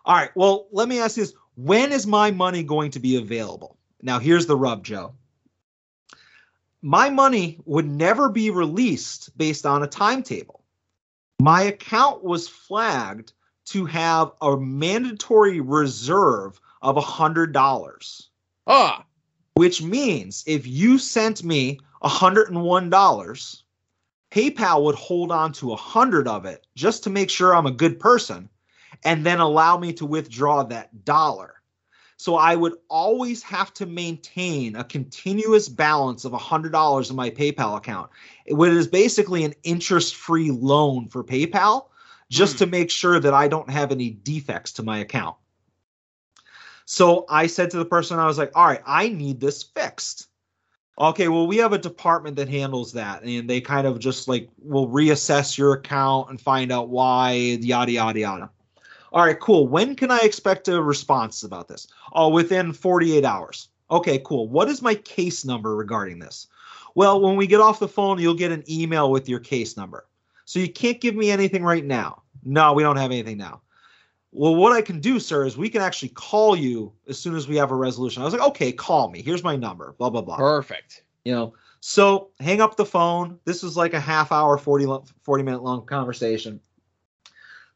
All 0.06 0.16
right. 0.16 0.30
Well, 0.36 0.68
let 0.72 0.88
me 0.88 1.00
ask 1.00 1.18
you 1.18 1.24
this. 1.24 1.34
When 1.56 1.92
is 1.92 2.06
my 2.06 2.30
money 2.30 2.62
going 2.62 2.92
to 2.92 3.00
be 3.00 3.16
available? 3.16 3.80
Now, 4.04 4.20
here's 4.20 4.46
the 4.46 4.56
rub, 4.56 4.84
Joe. 4.84 5.16
My 6.84 7.10
money 7.10 7.58
would 7.66 7.88
never 7.88 8.30
be 8.30 8.52
released 8.52 9.36
based 9.40 9.66
on 9.66 9.82
a 9.82 9.88
timetable. 9.88 10.59
My 11.42 11.62
account 11.62 12.22
was 12.22 12.50
flagged 12.50 13.32
to 13.68 13.86
have 13.86 14.34
a 14.42 14.58
mandatory 14.58 15.62
reserve 15.62 16.60
of 16.82 16.98
$100, 16.98 18.28
Ah, 18.68 19.06
which 19.54 19.82
means 19.82 20.44
if 20.46 20.68
you 20.68 20.98
sent 20.98 21.44
me 21.44 21.80
$101, 22.04 23.64
PayPal 24.32 24.84
would 24.84 24.96
hold 24.96 25.32
on 25.32 25.54
to 25.54 25.68
100 25.68 26.28
of 26.28 26.46
it 26.46 26.68
just 26.76 27.04
to 27.04 27.10
make 27.10 27.30
sure 27.30 27.56
I'm 27.56 27.66
a 27.66 27.72
good 27.72 28.02
person 28.02 28.50
and 29.06 29.26
then 29.26 29.40
allow 29.40 29.78
me 29.78 29.94
to 29.94 30.06
withdraw 30.06 30.64
that 30.64 31.06
dollar. 31.06 31.59
So 32.20 32.36
I 32.36 32.54
would 32.54 32.74
always 32.90 33.42
have 33.44 33.74
to 33.76 33.86
maintain 33.86 34.76
a 34.76 34.84
continuous 34.84 35.70
balance 35.70 36.26
of 36.26 36.34
$100 36.34 37.10
in 37.10 37.16
my 37.16 37.30
PayPal 37.30 37.78
account. 37.78 38.10
It 38.46 38.58
is 38.60 38.88
basically 38.88 39.46
an 39.46 39.54
interest 39.64 40.16
free 40.16 40.52
loan 40.52 41.08
for 41.08 41.24
PayPal 41.24 41.86
just 42.30 42.58
to 42.58 42.66
hmm. 42.66 42.72
make 42.72 42.92
sure 42.92 43.22
that 43.22 43.34
I 43.34 43.48
don't 43.48 43.70
have 43.70 43.94
any 43.94 44.10
defects 44.10 44.74
to 44.74 44.84
my 44.84 44.98
account. 44.98 45.38
So 46.84 47.26
I 47.30 47.48
said 47.48 47.72
to 47.72 47.78
the 47.78 47.86
person, 47.86 48.20
I 48.20 48.26
was 48.26 48.38
like, 48.38 48.52
all 48.54 48.68
right, 48.68 48.84
I 48.86 49.08
need 49.08 49.40
this 49.40 49.64
fixed. 49.64 50.28
Okay, 51.00 51.30
well, 51.30 51.48
we 51.48 51.56
have 51.58 51.72
a 51.72 51.78
department 51.78 52.36
that 52.36 52.50
handles 52.50 52.92
that, 52.94 53.24
and 53.24 53.50
they 53.50 53.62
kind 53.62 53.88
of 53.88 53.98
just 53.98 54.28
like 54.28 54.50
will 54.62 54.90
reassess 54.90 55.58
your 55.58 55.72
account 55.72 56.32
and 56.32 56.42
find 56.42 56.70
out 56.70 56.90
why, 56.90 57.32
yada, 57.32 57.94
yada, 57.94 58.20
yada. 58.20 58.50
All 59.12 59.26
right, 59.26 59.40
cool. 59.40 59.68
When 59.68 59.96
can 59.96 60.12
I 60.12 60.20
expect 60.20 60.68
a 60.68 60.82
response 60.82 61.44
about 61.44 61.68
this? 61.68 61.88
Oh, 62.14 62.30
within 62.30 62.74
48 62.74 63.26
hours. 63.26 63.70
Okay, 63.92 64.22
cool. 64.24 64.48
What 64.48 64.70
is 64.70 64.82
my 64.82 64.96
case 64.96 65.46
number 65.46 65.76
regarding 65.76 66.20
this? 66.20 66.48
Well, 66.96 67.22
when 67.22 67.36
we 67.36 67.48
get 67.48 67.62
off 67.62 67.80
the 67.80 67.88
phone, 67.88 68.20
you'll 68.20 68.36
get 68.36 68.52
an 68.52 68.64
email 68.70 69.12
with 69.12 69.28
your 69.28 69.40
case 69.40 69.78
number. 69.78 70.06
So 70.46 70.60
you 70.60 70.72
can't 70.72 71.02
give 71.02 71.16
me 71.16 71.32
anything 71.32 71.64
right 71.64 71.86
now. 71.86 72.24
No, 72.44 72.74
we 72.74 72.84
don't 72.84 72.98
have 72.98 73.12
anything 73.12 73.38
now. 73.38 73.62
Well, 74.32 74.56
what 74.56 74.74
I 74.74 74.82
can 74.82 75.00
do, 75.00 75.20
sir, 75.20 75.46
is 75.46 75.58
we 75.58 75.70
can 75.70 75.82
actually 75.82 76.10
call 76.10 76.56
you 76.56 76.94
as 77.08 77.18
soon 77.18 77.36
as 77.36 77.48
we 77.48 77.56
have 77.56 77.72
a 77.72 77.76
resolution. 77.76 78.22
I 78.22 78.26
was 78.26 78.34
like, 78.34 78.48
okay, 78.50 78.72
call 78.72 79.10
me. 79.10 79.22
Here's 79.22 79.44
my 79.44 79.56
number. 79.56 79.96
Blah 79.98 80.12
blah 80.12 80.22
blah. 80.22 80.38
Perfect. 80.38 81.04
You 81.26 81.34
know. 81.34 81.54
So 81.82 82.30
hang 82.40 82.62
up 82.62 82.76
the 82.76 82.86
phone. 82.86 83.40
This 83.46 83.64
was 83.64 83.78
like 83.78 83.94
a 83.94 84.00
half 84.00 84.32
hour, 84.32 84.58
40, 84.58 84.88
40 85.24 85.44
minute 85.44 85.64
long 85.64 85.86
conversation. 85.86 86.60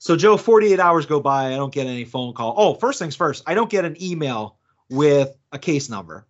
So 0.04 0.18
Joe, 0.18 0.36
48 0.36 0.82
hours 0.82 1.06
go 1.06 1.22
by. 1.22 1.54
I 1.54 1.56
don't 1.56 1.74
get 1.74 1.88
any 1.88 2.04
phone 2.04 2.34
call. 2.34 2.56
Oh, 2.58 2.74
first 2.74 3.00
things 3.00 3.16
first, 3.16 3.42
I 3.48 3.54
don't 3.54 3.70
get 3.70 3.86
an 3.86 3.96
email 4.04 4.58
with 4.90 5.34
a 5.54 5.58
case 5.58 5.90
number 5.90 6.28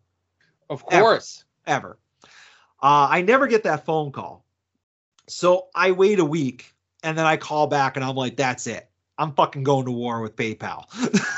Of 0.70 0.86
Ever. 0.92 1.02
course. 1.02 1.44
ever. 1.66 1.98
Uh, 2.84 3.08
I 3.10 3.24
never 3.24 3.48
get 3.48 3.64
that 3.64 3.84
phone 3.84 4.12
call. 4.12 4.46
So 5.28 5.70
I 5.74 5.90
wait 5.90 6.20
a 6.20 6.26
week 6.26 6.72
and 7.02 7.18
then 7.18 7.26
I 7.26 7.36
call 7.36 7.66
back 7.66 7.96
and 7.96 8.06
I'm 8.06 8.16
like, 8.16 8.38
that's 8.38 8.68
it. 8.68 8.88
I'm 9.18 9.34
fucking 9.34 9.64
going 9.64 9.86
to 9.86 9.92
war 9.92 10.22
with 10.22 10.36
PayPal. 10.36 10.84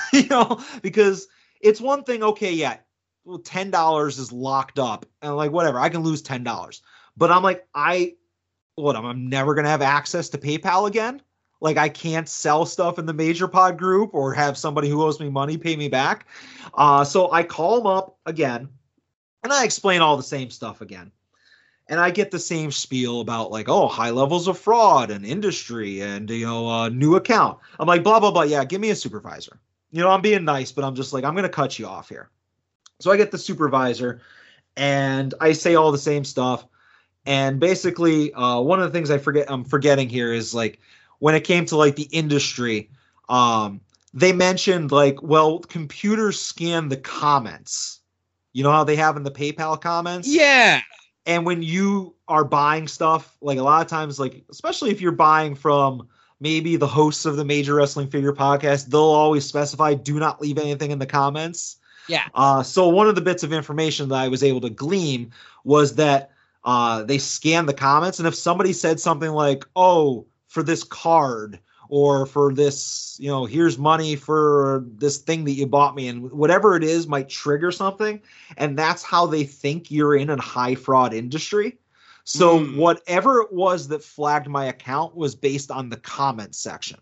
you 0.14 0.28
know, 0.28 0.62
because 0.82 1.28
it's 1.62 1.80
one 1.80 2.04
thing, 2.04 2.22
okay, 2.22 2.52
yeah, 2.52 2.80
well, 3.24 3.40
ten 3.40 3.72
dollars 3.72 4.20
is 4.20 4.34
locked 4.34 4.78
up. 4.78 5.06
And 5.22 5.38
like 5.38 5.52
whatever, 5.52 5.80
I 5.80 5.88
can 5.88 6.04
lose 6.04 6.22
ten 6.22 6.44
dollars. 6.44 6.82
But 7.16 7.32
I'm 7.32 7.44
like, 7.44 7.66
I 7.74 8.16
what 8.76 8.98
I'm, 8.98 9.06
I'm 9.06 9.30
never 9.30 9.56
gonna 9.56 9.70
have 9.70 9.82
access 9.82 10.28
to 10.30 10.38
PayPal 10.38 10.90
again. 10.90 11.22
Like 11.66 11.78
I 11.78 11.90
can't 11.90 12.30
sell 12.30 12.64
stuff 12.68 13.00
in 13.00 13.08
the 13.08 13.14
major 13.14 13.48
pod 13.48 13.80
group 13.80 14.14
or 14.14 14.32
have 14.34 14.56
somebody 14.56 14.88
who 14.88 15.02
owes 15.02 15.20
me 15.20 15.30
money 15.30 15.58
pay 15.58 15.76
me 15.76 15.90
back. 15.90 16.28
Uh, 16.76 17.04
so 17.04 17.32
I 17.32 17.42
call 17.42 17.78
them 17.78 17.88
up 17.88 18.20
again 18.28 18.70
and 19.44 19.52
I 19.52 19.64
explain 19.64 20.02
all 20.02 20.16
the 20.16 20.22
same 20.22 20.52
stuff 20.52 20.82
again. 20.82 21.12
And 21.88 22.00
I 22.00 22.12
get 22.12 22.30
the 22.30 22.38
same 22.38 22.70
spiel 22.70 23.20
about 23.20 23.50
like, 23.50 23.68
oh, 23.68 23.88
high 23.88 24.12
levels 24.12 24.48
of 24.48 24.60
fraud 24.60 25.10
and 25.10 25.26
industry 25.26 26.02
and 26.02 26.30
you 26.30 26.46
know, 26.46 26.70
uh, 26.70 26.90
new 26.90 27.16
account. 27.16 27.58
I'm 27.80 27.88
like, 27.88 28.04
blah 28.04 28.20
blah 28.20 28.30
blah. 28.30 28.44
Yeah, 28.44 28.64
give 28.64 28.80
me 28.80 28.92
a 28.92 28.96
supervisor. 28.96 29.60
You 29.92 30.04
know, 30.04 30.12
I'm 30.12 30.22
being 30.22 30.46
nice, 30.46 30.72
but 30.72 30.84
I'm 30.84 30.94
just 30.94 31.14
like, 31.14 31.24
I'm 31.24 31.34
gonna 31.34 31.50
cut 31.50 31.80
you 31.80 31.88
off 31.88 32.10
here. 32.10 32.30
So 33.00 33.12
I 33.12 33.18
get 33.18 33.32
the 33.32 33.40
supervisor, 33.40 34.22
and 34.78 35.34
I 35.42 35.54
say 35.54 35.74
all 35.74 35.92
the 35.92 35.98
same 35.98 36.26
stuff. 36.26 36.68
And 37.26 37.60
basically, 37.60 38.32
uh, 38.34 38.62
one 38.62 38.80
of 38.80 38.86
the 38.86 38.96
things 38.96 39.10
I 39.10 39.18
forget 39.18 39.50
I'm 39.50 39.64
forgetting 39.64 40.10
here 40.10 40.32
is 40.32 40.54
like 40.54 40.80
when 41.20 41.36
it 41.36 41.42
came 41.44 41.66
to 41.66 41.78
like 41.78 41.96
the 41.96 42.10
industry, 42.12 42.90
um, 43.30 43.82
they 44.14 44.32
mentioned 44.34 44.92
like, 44.92 45.22
well, 45.22 45.60
computers 45.60 46.40
scan 46.40 46.90
the 46.90 46.98
comments. 46.98 48.00
You 48.54 48.64
know 48.64 48.72
how 48.72 48.84
they 48.84 48.96
have 48.96 49.18
in 49.18 49.24
the 49.24 49.32
PayPal 49.32 49.80
comments? 49.80 50.28
Yeah. 50.28 50.82
and 51.26 51.46
when 51.46 51.62
you 51.64 52.16
are 52.28 52.44
buying 52.46 52.88
stuff 52.88 53.36
like 53.42 53.58
a 53.58 53.64
lot 53.64 53.82
of 53.82 53.88
times 53.88 54.20
like 54.20 54.44
especially 54.50 54.92
if 54.92 55.02
you're 55.02 55.12
buying 55.12 55.54
from 55.56 56.08
maybe 56.40 56.76
the 56.76 56.88
hosts 56.88 57.26
of 57.26 57.36
the 57.38 57.46
major 57.46 57.76
wrestling 57.76 58.08
figure 58.08 58.34
podcast 58.34 58.88
they'll 58.88 59.02
always 59.02 59.46
specify 59.46 59.94
do 59.94 60.20
not 60.20 60.42
leave 60.42 60.58
anything 60.58 60.90
in 60.92 60.98
the 61.00 61.06
comments 61.06 61.78
Yeah. 62.08 62.24
uh, 62.34 62.64
so 62.64 62.88
one 62.90 63.08
of 63.08 63.14
the 63.16 63.22
bits 63.22 63.44
of 63.44 63.54
information 63.54 64.10
that 64.10 64.16
i 64.16 64.28
was 64.28 64.44
able 64.44 64.62
to 64.62 64.70
glean 64.72 65.32
was 65.64 65.96
that 65.96 66.32
uh, 66.64 67.04
they 67.04 67.18
scan 67.20 67.66
the 67.68 67.74
comments 67.74 68.18
and 68.20 68.28
if 68.28 68.34
somebody 68.36 68.74
said 68.74 69.00
something 69.00 69.32
like 69.32 69.66
oh 69.76 70.26
for 70.56 70.64
this 70.64 70.86
card 70.86 71.60
or 71.90 72.26
for 72.26 72.54
this 72.54 73.18
you 73.20 73.28
know 73.28 73.44
here's 73.46 73.78
money 73.78 74.16
for 74.16 74.86
this 74.96 75.18
thing 75.18 75.44
that 75.44 75.52
you 75.52 75.68
bought 75.68 75.96
me 75.96 76.08
and 76.08 76.32
whatever 76.32 76.78
it 76.78 76.84
is 76.84 77.08
might 77.08 77.28
trigger 77.28 77.74
something 77.74 78.22
and 78.56 78.80
that's 78.80 79.04
how 79.04 79.26
they 79.26 79.44
think 79.44 79.92
you're 79.92 80.16
in 80.16 80.30
a 80.30 80.42
high 80.42 80.74
fraud 80.74 81.14
industry. 81.14 81.78
So 82.24 82.60
Hmm. 82.60 82.78
whatever 82.78 83.42
it 83.42 83.52
was 83.52 83.90
that 83.90 84.02
flagged 84.02 84.48
my 84.48 84.66
account 84.66 85.14
was 85.14 85.36
based 85.36 85.70
on 85.72 85.90
the 85.90 85.98
comment 85.98 86.56
section. 86.56 87.00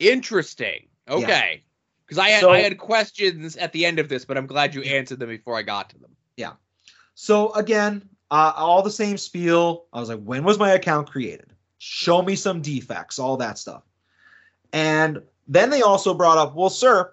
Interesting. 0.00 0.88
Okay. 1.08 1.62
Because 2.04 2.18
I 2.18 2.30
had 2.30 2.40
So- 2.40 2.50
I 2.50 2.58
had 2.58 2.78
questions 2.78 3.56
at 3.56 3.72
the 3.72 3.86
end 3.86 4.00
of 4.00 4.08
this, 4.08 4.24
but 4.24 4.36
I'm 4.36 4.46
glad 4.48 4.74
you 4.74 4.82
answered 4.82 5.20
them 5.20 5.28
before 5.28 5.56
I 5.56 5.62
got 5.62 5.88
to 5.90 5.98
them. 5.98 6.10
Yeah. 6.36 6.54
So 7.14 7.52
again, 7.54 8.08
uh, 8.32 8.52
all 8.56 8.82
the 8.82 8.90
same 8.90 9.16
spiel. 9.16 9.86
I 9.92 10.00
was 10.00 10.08
like, 10.08 10.20
when 10.22 10.42
was 10.42 10.58
my 10.58 10.72
account 10.72 11.08
created? 11.08 11.51
Show 11.84 12.22
me 12.22 12.36
some 12.36 12.62
defects, 12.62 13.18
all 13.18 13.38
that 13.38 13.58
stuff. 13.58 13.82
And 14.72 15.20
then 15.48 15.68
they 15.68 15.82
also 15.82 16.14
brought 16.14 16.38
up, 16.38 16.54
well, 16.54 16.70
sir, 16.70 17.12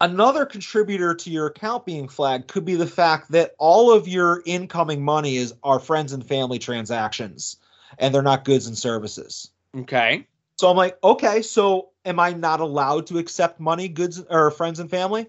another 0.00 0.46
contributor 0.46 1.16
to 1.16 1.30
your 1.30 1.46
account 1.46 1.84
being 1.84 2.06
flagged 2.06 2.46
could 2.46 2.64
be 2.64 2.76
the 2.76 2.86
fact 2.86 3.32
that 3.32 3.56
all 3.58 3.92
of 3.92 4.06
your 4.06 4.40
incoming 4.46 5.04
money 5.04 5.36
is 5.36 5.52
are 5.64 5.80
friends 5.80 6.12
and 6.12 6.24
family 6.24 6.60
transactions, 6.60 7.56
and 7.98 8.14
they're 8.14 8.22
not 8.22 8.44
goods 8.44 8.68
and 8.68 8.78
services. 8.78 9.50
Okay. 9.76 10.28
So 10.60 10.70
I'm 10.70 10.76
like, 10.76 10.96
okay, 11.02 11.42
so 11.42 11.88
am 12.04 12.20
I 12.20 12.34
not 12.34 12.60
allowed 12.60 13.08
to 13.08 13.18
accept 13.18 13.58
money, 13.58 13.88
goods, 13.88 14.22
or 14.30 14.52
friends 14.52 14.78
and 14.78 14.88
family? 14.88 15.26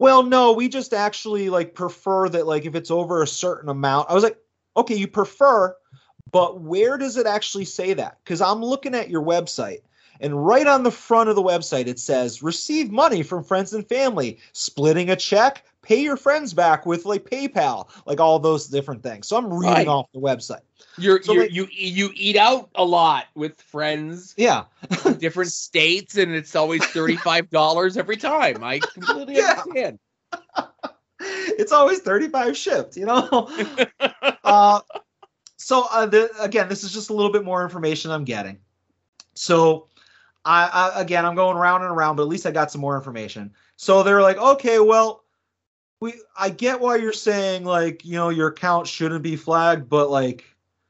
Well, 0.00 0.24
no, 0.24 0.54
we 0.54 0.68
just 0.68 0.92
actually 0.92 1.50
like 1.50 1.76
prefer 1.76 2.28
that 2.30 2.48
like 2.48 2.64
if 2.64 2.74
it's 2.74 2.90
over 2.90 3.22
a 3.22 3.28
certain 3.28 3.68
amount. 3.68 4.10
I 4.10 4.14
was 4.14 4.24
like, 4.24 4.38
okay, 4.76 4.96
you 4.96 5.06
prefer, 5.06 5.76
but 6.32 6.60
where 6.60 6.98
does 6.98 7.16
it 7.16 7.26
actually 7.26 7.64
say 7.66 7.94
that? 7.94 8.18
Because 8.24 8.40
I'm 8.40 8.62
looking 8.62 8.94
at 8.94 9.10
your 9.10 9.22
website, 9.22 9.82
and 10.20 10.44
right 10.46 10.66
on 10.66 10.82
the 10.82 10.90
front 10.90 11.28
of 11.28 11.36
the 11.36 11.42
website 11.42 11.86
it 11.86 11.98
says 11.98 12.42
receive 12.42 12.90
money 12.90 13.22
from 13.22 13.44
friends 13.44 13.72
and 13.72 13.86
family, 13.88 14.38
splitting 14.52 15.10
a 15.10 15.16
check, 15.16 15.64
pay 15.82 16.00
your 16.00 16.16
friends 16.16 16.54
back 16.54 16.86
with 16.86 17.04
like 17.04 17.24
PayPal, 17.28 17.88
like 18.06 18.20
all 18.20 18.38
those 18.38 18.66
different 18.68 19.02
things. 19.02 19.26
So 19.28 19.36
I'm 19.36 19.52
reading 19.52 19.74
Right. 19.74 19.88
off 19.88 20.06
the 20.14 20.20
website. 20.20 20.60
You're, 20.98 21.22
So, 21.22 21.32
you're 21.32 21.42
like- 21.44 21.52
you 21.52 21.66
you 21.70 22.10
eat 22.14 22.36
out 22.36 22.68
a 22.74 22.84
lot 22.84 23.26
with 23.34 23.60
friends, 23.60 24.34
Yeah. 24.36 24.64
different 25.18 25.50
states, 25.52 26.16
and 26.16 26.32
it's 26.34 26.54
always 26.54 26.84
thirty 26.86 27.16
five 27.16 27.50
dollars 27.50 27.96
every 27.96 28.16
time. 28.16 28.62
I 28.62 28.78
completely 28.78 29.36
Yeah. 29.36 29.62
understand. 29.66 29.98
it's 31.20 31.72
always 31.72 32.00
35 32.00 32.56
shipped, 32.56 32.96
you 32.96 33.06
know? 33.06 33.50
uh, 34.44 34.80
so 35.62 35.86
uh, 35.92 36.06
the, 36.06 36.28
again, 36.40 36.68
this 36.68 36.82
is 36.82 36.92
just 36.92 37.10
a 37.10 37.12
little 37.12 37.30
bit 37.30 37.44
more 37.44 37.62
information 37.62 38.10
I'm 38.10 38.24
getting. 38.24 38.58
So 39.34 39.86
I, 40.44 40.66
I 40.66 41.00
again, 41.00 41.24
I'm 41.24 41.36
going 41.36 41.56
around 41.56 41.82
and 41.82 41.92
around, 41.92 42.16
but 42.16 42.22
at 42.22 42.28
least 42.28 42.46
I 42.46 42.50
got 42.50 42.72
some 42.72 42.80
more 42.80 42.96
information. 42.96 43.52
So 43.76 44.02
they're 44.02 44.22
like, 44.22 44.38
okay, 44.38 44.80
well, 44.80 45.24
we 46.00 46.14
I 46.36 46.50
get 46.50 46.80
why 46.80 46.96
you're 46.96 47.12
saying 47.12 47.64
like, 47.64 48.04
you 48.04 48.14
know, 48.14 48.30
your 48.30 48.48
account 48.48 48.88
shouldn't 48.88 49.22
be 49.22 49.36
flagged, 49.36 49.88
but 49.88 50.10
like 50.10 50.44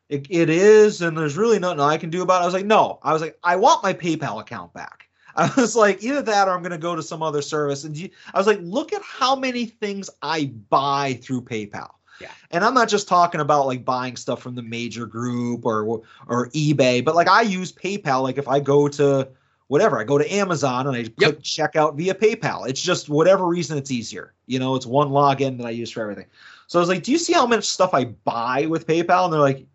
it, 0.09 0.27
it 0.31 0.49
is, 0.49 1.03
and 1.03 1.17
there's 1.17 1.37
really 1.37 1.59
nothing 1.59 1.81
I 1.81 1.99
can 1.99 2.09
do 2.09 2.23
about 2.23 2.41
it. 2.41 2.43
I 2.43 2.47
was 2.47 2.55
like, 2.55 2.67
no, 2.67 2.99
I 3.03 3.13
was 3.13 3.21
like, 3.21 3.39
I 3.45 3.57
want 3.57 3.83
my 3.83 3.93
PayPal 3.93 4.41
account 4.41 4.73
back. 4.73 5.09
I 5.37 5.53
was 5.55 5.77
like, 5.77 6.03
either 6.03 6.23
that 6.23 6.49
or 6.49 6.53
I'm 6.53 6.63
going 6.63 6.73
to 6.73 6.79
go 6.79 6.97
to 6.97 7.03
some 7.03 7.23
other 7.23 7.41
service. 7.43 7.85
And 7.85 8.11
I 8.35 8.39
was 8.39 8.47
like, 8.47 8.59
look 8.63 8.93
at 8.93 9.03
how 9.03 9.35
many 9.37 9.67
things 9.67 10.11
I 10.21 10.53
buy 10.69 11.19
through 11.23 11.43
PayPal. 11.43 11.91
Yeah. 12.21 12.31
And 12.51 12.65
I'm 12.65 12.75
not 12.75 12.89
just 12.89 13.09
talking 13.09 13.41
about 13.41 13.67
like 13.67 13.85
buying 13.85 14.17
stuff 14.17 14.43
from 14.43 14.55
the 14.55 14.63
major 14.63 15.07
group 15.07 15.65
or 15.65 16.03
or 16.29 16.49
eBay, 16.51 17.05
but 17.05 17.15
like 17.15 17.29
I 17.29 17.43
use 17.43 17.73
PayPal. 17.73 18.23
Like 18.23 18.39
if 18.39 18.49
I 18.49 18.61
go 18.61 18.89
to 18.89 19.29
whatever, 19.69 19.99
I 19.99 20.05
go 20.05 20.19
to 20.19 20.33
Amazon 20.33 20.87
and 20.87 20.95
I 20.95 21.05
click 21.05 21.41
checkout 21.41 21.97
via 21.97 22.15
PayPal. 22.15 22.69
It's 22.69 22.83
just 22.83 23.09
whatever 23.09 23.47
reason 23.47 23.79
it's 23.79 23.91
easier. 23.91 24.35
You 24.47 24.59
know, 24.59 24.75
it's 24.75 24.85
one 24.87 25.09
login 25.09 25.57
that 25.59 25.67
I 25.67 25.71
use 25.71 25.91
for 25.91 26.03
everything. 26.03 26.27
So 26.67 26.79
I 26.79 26.81
was 26.81 26.89
like, 26.89 27.03
do 27.03 27.13
you 27.13 27.19
see 27.19 27.33
how 27.33 27.47
much 27.47 27.65
stuff 27.65 27.95
I 27.95 28.05
buy 28.05 28.67
with 28.67 28.87
PayPal? 28.87 29.25
And 29.25 29.33
they're 29.33 29.41
like, 29.41 29.67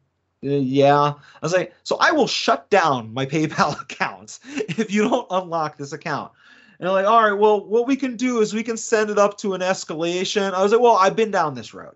"Uh, 0.45 0.49
yeah. 0.49 1.13
I 1.15 1.39
was 1.41 1.53
like, 1.53 1.73
so 1.83 1.97
I 1.99 2.11
will 2.11 2.27
shut 2.27 2.69
down 2.69 3.13
my 3.13 3.25
PayPal 3.25 3.81
account 3.81 4.39
if 4.45 4.91
you 4.91 5.07
don't 5.09 5.27
unlock 5.31 5.77
this 5.77 5.93
account. 5.93 6.31
And 6.79 6.87
they're 6.87 6.93
like, 6.93 7.07
all 7.07 7.23
right, 7.23 7.39
well, 7.39 7.65
what 7.65 7.87
we 7.87 7.95
can 7.95 8.17
do 8.17 8.41
is 8.41 8.53
we 8.53 8.63
can 8.63 8.77
send 8.77 9.09
it 9.09 9.17
up 9.17 9.37
to 9.39 9.55
an 9.55 9.61
escalation. 9.61 10.53
I 10.53 10.61
was 10.61 10.71
like, 10.71 10.81
well, 10.81 10.97
I've 10.97 11.15
been 11.15 11.31
down 11.31 11.55
this 11.55 11.73
road. 11.73 11.95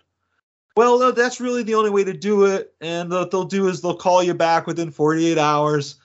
Well, 0.76 1.00
no, 1.00 1.12
that's 1.12 1.42
really 1.42 1.64
the 1.64 1.76
only 1.76 1.90
way 1.90 2.04
to 2.04 2.14
do 2.14 2.46
it. 2.46 2.74
And 2.82 3.10
what 3.10 3.32
they'll 3.32 3.44
do 3.44 3.68
is 3.68 3.82
they'll 3.82 3.96
call 3.96 4.24
you 4.24 4.34
back 4.34 4.68
within 4.68 4.92
48 4.92 5.38
hours. 5.38 5.96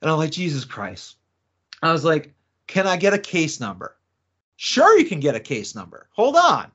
And 0.00 0.10
I'm 0.10 0.18
like, 0.18 0.30
Jesus 0.30 0.64
Christ. 0.64 1.16
I 1.82 1.92
was 1.92 2.04
like, 2.04 2.34
can 2.66 2.86
I 2.86 2.96
get 2.96 3.14
a 3.14 3.18
case 3.18 3.60
number? 3.60 3.96
Sure, 4.56 4.98
you 4.98 5.04
can 5.04 5.20
get 5.20 5.34
a 5.34 5.40
case 5.40 5.74
number. 5.74 6.08
Hold 6.12 6.36
on. 6.36 6.70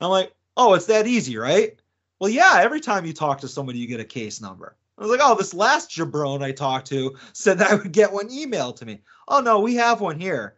I'm 0.00 0.10
like, 0.10 0.32
oh, 0.56 0.74
it's 0.74 0.86
that 0.86 1.06
easy, 1.06 1.36
right? 1.36 1.78
Well, 2.20 2.30
yeah, 2.30 2.58
every 2.60 2.80
time 2.80 3.04
you 3.04 3.12
talk 3.12 3.40
to 3.40 3.48
somebody, 3.48 3.78
you 3.78 3.86
get 3.86 4.00
a 4.00 4.04
case 4.04 4.40
number. 4.40 4.76
I 4.96 5.02
was 5.02 5.10
like, 5.10 5.20
oh, 5.22 5.34
this 5.34 5.52
last 5.52 5.90
jabron 5.90 6.42
I 6.42 6.52
talked 6.52 6.86
to 6.88 7.16
said 7.34 7.58
that 7.58 7.70
I 7.70 7.74
would 7.74 7.92
get 7.92 8.12
one 8.12 8.30
emailed 8.30 8.76
to 8.76 8.86
me. 8.86 9.02
Oh, 9.28 9.40
no, 9.40 9.60
we 9.60 9.74
have 9.74 10.00
one 10.00 10.18
here. 10.18 10.56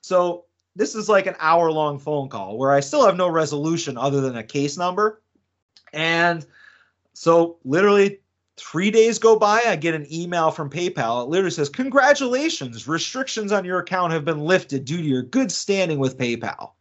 So 0.00 0.46
this 0.76 0.94
is 0.94 1.08
like 1.08 1.26
an 1.26 1.36
hour 1.38 1.70
long 1.70 1.98
phone 1.98 2.28
call 2.28 2.56
where 2.56 2.72
I 2.72 2.80
still 2.80 3.04
have 3.04 3.16
no 3.16 3.28
resolution 3.28 3.98
other 3.98 4.20
than 4.20 4.36
a 4.36 4.42
case 4.42 4.78
number. 4.78 5.20
And 5.94 6.46
so 7.12 7.58
literally 7.64 8.20
three 8.56 8.90
days 8.90 9.18
go 9.18 9.38
by, 9.38 9.62
I 9.66 9.76
get 9.76 9.94
an 9.94 10.06
email 10.12 10.50
from 10.50 10.70
PayPal. 10.70 11.24
It 11.24 11.28
literally 11.28 11.50
says, 11.50 11.68
Congratulations, 11.68 12.86
restrictions 12.86 13.52
on 13.52 13.64
your 13.64 13.78
account 13.78 14.12
have 14.12 14.24
been 14.24 14.40
lifted 14.40 14.84
due 14.84 14.98
to 14.98 15.02
your 15.02 15.22
good 15.22 15.50
standing 15.50 15.98
with 15.98 16.18
PayPal. 16.18 16.72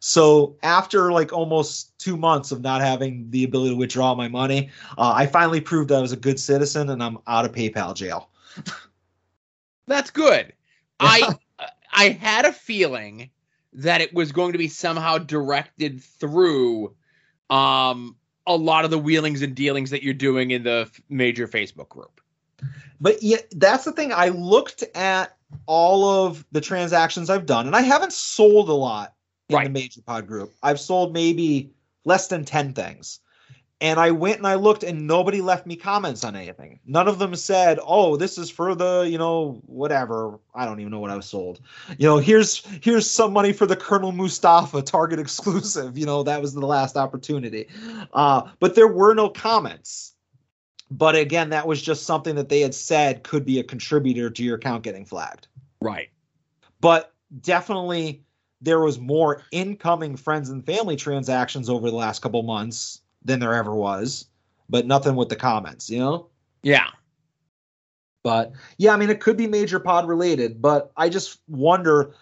So 0.00 0.56
after 0.62 1.12
like 1.12 1.32
almost 1.32 1.98
two 1.98 2.16
months 2.16 2.52
of 2.52 2.62
not 2.62 2.80
having 2.80 3.30
the 3.30 3.44
ability 3.44 3.70
to 3.70 3.76
withdraw 3.76 4.14
my 4.14 4.28
money, 4.28 4.70
uh, 4.96 5.12
I 5.14 5.26
finally 5.26 5.60
proved 5.60 5.92
I 5.92 6.00
was 6.00 6.12
a 6.12 6.16
good 6.16 6.40
citizen 6.40 6.88
and 6.88 7.02
I'm 7.02 7.18
out 7.26 7.44
of 7.44 7.52
PayPal 7.52 7.94
jail. 7.94 8.30
That's 9.86 10.10
good. 10.10 10.54
I 10.98 11.36
I 11.92 12.10
had 12.10 12.46
a 12.46 12.52
feeling 12.52 13.30
that 13.74 14.00
it 14.00 14.14
was 14.14 14.32
going 14.32 14.52
to 14.52 14.58
be 14.58 14.68
somehow 14.68 15.18
directed 15.18 16.02
through 16.02 16.94
um 17.50 18.16
a 18.54 18.56
lot 18.56 18.84
of 18.84 18.90
the 18.90 18.98
wheelings 18.98 19.42
and 19.42 19.54
dealings 19.54 19.90
that 19.90 20.02
you're 20.02 20.14
doing 20.14 20.50
in 20.50 20.62
the 20.64 20.86
f- 20.90 21.00
major 21.08 21.46
Facebook 21.46 21.88
group. 21.88 22.20
But 23.00 23.22
yeah, 23.22 23.38
that's 23.52 23.84
the 23.84 23.92
thing. 23.92 24.12
I 24.12 24.28
looked 24.28 24.82
at 24.94 25.36
all 25.66 26.04
of 26.26 26.44
the 26.52 26.60
transactions 26.60 27.30
I've 27.30 27.46
done, 27.46 27.66
and 27.66 27.74
I 27.76 27.80
haven't 27.82 28.12
sold 28.12 28.68
a 28.68 28.74
lot 28.74 29.14
in 29.48 29.56
Right. 29.56 29.64
the 29.64 29.70
major 29.70 30.02
pod 30.02 30.26
group. 30.26 30.52
I've 30.62 30.80
sold 30.80 31.12
maybe 31.12 31.70
less 32.04 32.26
than 32.28 32.44
10 32.44 32.72
things. 32.74 33.20
And 33.82 33.98
I 33.98 34.10
went 34.10 34.36
and 34.36 34.46
I 34.46 34.56
looked, 34.56 34.82
and 34.82 35.06
nobody 35.06 35.40
left 35.40 35.66
me 35.66 35.74
comments 35.74 36.22
on 36.22 36.36
anything. 36.36 36.80
None 36.84 37.08
of 37.08 37.18
them 37.18 37.34
said, 37.34 37.78
"Oh, 37.82 38.16
this 38.16 38.36
is 38.36 38.50
for 38.50 38.74
the, 38.74 39.08
you 39.10 39.16
know, 39.16 39.62
whatever." 39.64 40.38
I 40.54 40.66
don't 40.66 40.80
even 40.80 40.90
know 40.90 41.00
what 41.00 41.10
I 41.10 41.16
was 41.16 41.26
sold. 41.26 41.60
You 41.96 42.06
know, 42.06 42.18
here's 42.18 42.62
here's 42.82 43.08
some 43.10 43.32
money 43.32 43.54
for 43.54 43.64
the 43.64 43.76
Colonel 43.76 44.12
Mustafa 44.12 44.82
Target 44.82 45.18
exclusive. 45.18 45.96
You 45.96 46.04
know, 46.04 46.22
that 46.24 46.42
was 46.42 46.52
the 46.52 46.66
last 46.66 46.96
opportunity. 46.96 47.68
Uh, 48.12 48.42
but 48.58 48.74
there 48.74 48.88
were 48.88 49.14
no 49.14 49.30
comments. 49.30 50.14
But 50.90 51.14
again, 51.14 51.50
that 51.50 51.66
was 51.66 51.80
just 51.80 52.04
something 52.04 52.34
that 52.34 52.48
they 52.48 52.60
had 52.60 52.74
said 52.74 53.22
could 53.22 53.44
be 53.44 53.60
a 53.60 53.64
contributor 53.64 54.28
to 54.28 54.42
your 54.42 54.56
account 54.56 54.82
getting 54.82 55.04
flagged. 55.04 55.46
Right. 55.80 56.10
But 56.80 57.14
definitely 57.40 58.24
there 58.60 58.80
was 58.80 58.98
more 58.98 59.42
incoming 59.52 60.16
friends 60.16 60.50
and 60.50 60.66
family 60.66 60.96
transactions 60.96 61.70
over 61.70 61.90
the 61.90 61.96
last 61.96 62.20
couple 62.20 62.42
months 62.42 63.00
than 63.24 63.40
there 63.40 63.54
ever 63.54 63.74
was, 63.74 64.26
but 64.68 64.86
nothing 64.86 65.16
with 65.16 65.28
the 65.28 65.36
comments, 65.36 65.90
you 65.90 65.98
know? 65.98 66.28
Yeah. 66.62 66.88
But 68.22 68.52
yeah, 68.78 68.92
I 68.92 68.96
mean, 68.96 69.10
it 69.10 69.20
could 69.20 69.36
be 69.36 69.46
major 69.46 69.80
pod 69.80 70.06
related, 70.06 70.60
but 70.60 70.92
I 70.96 71.08
just 71.08 71.40
wonder. 71.48 72.14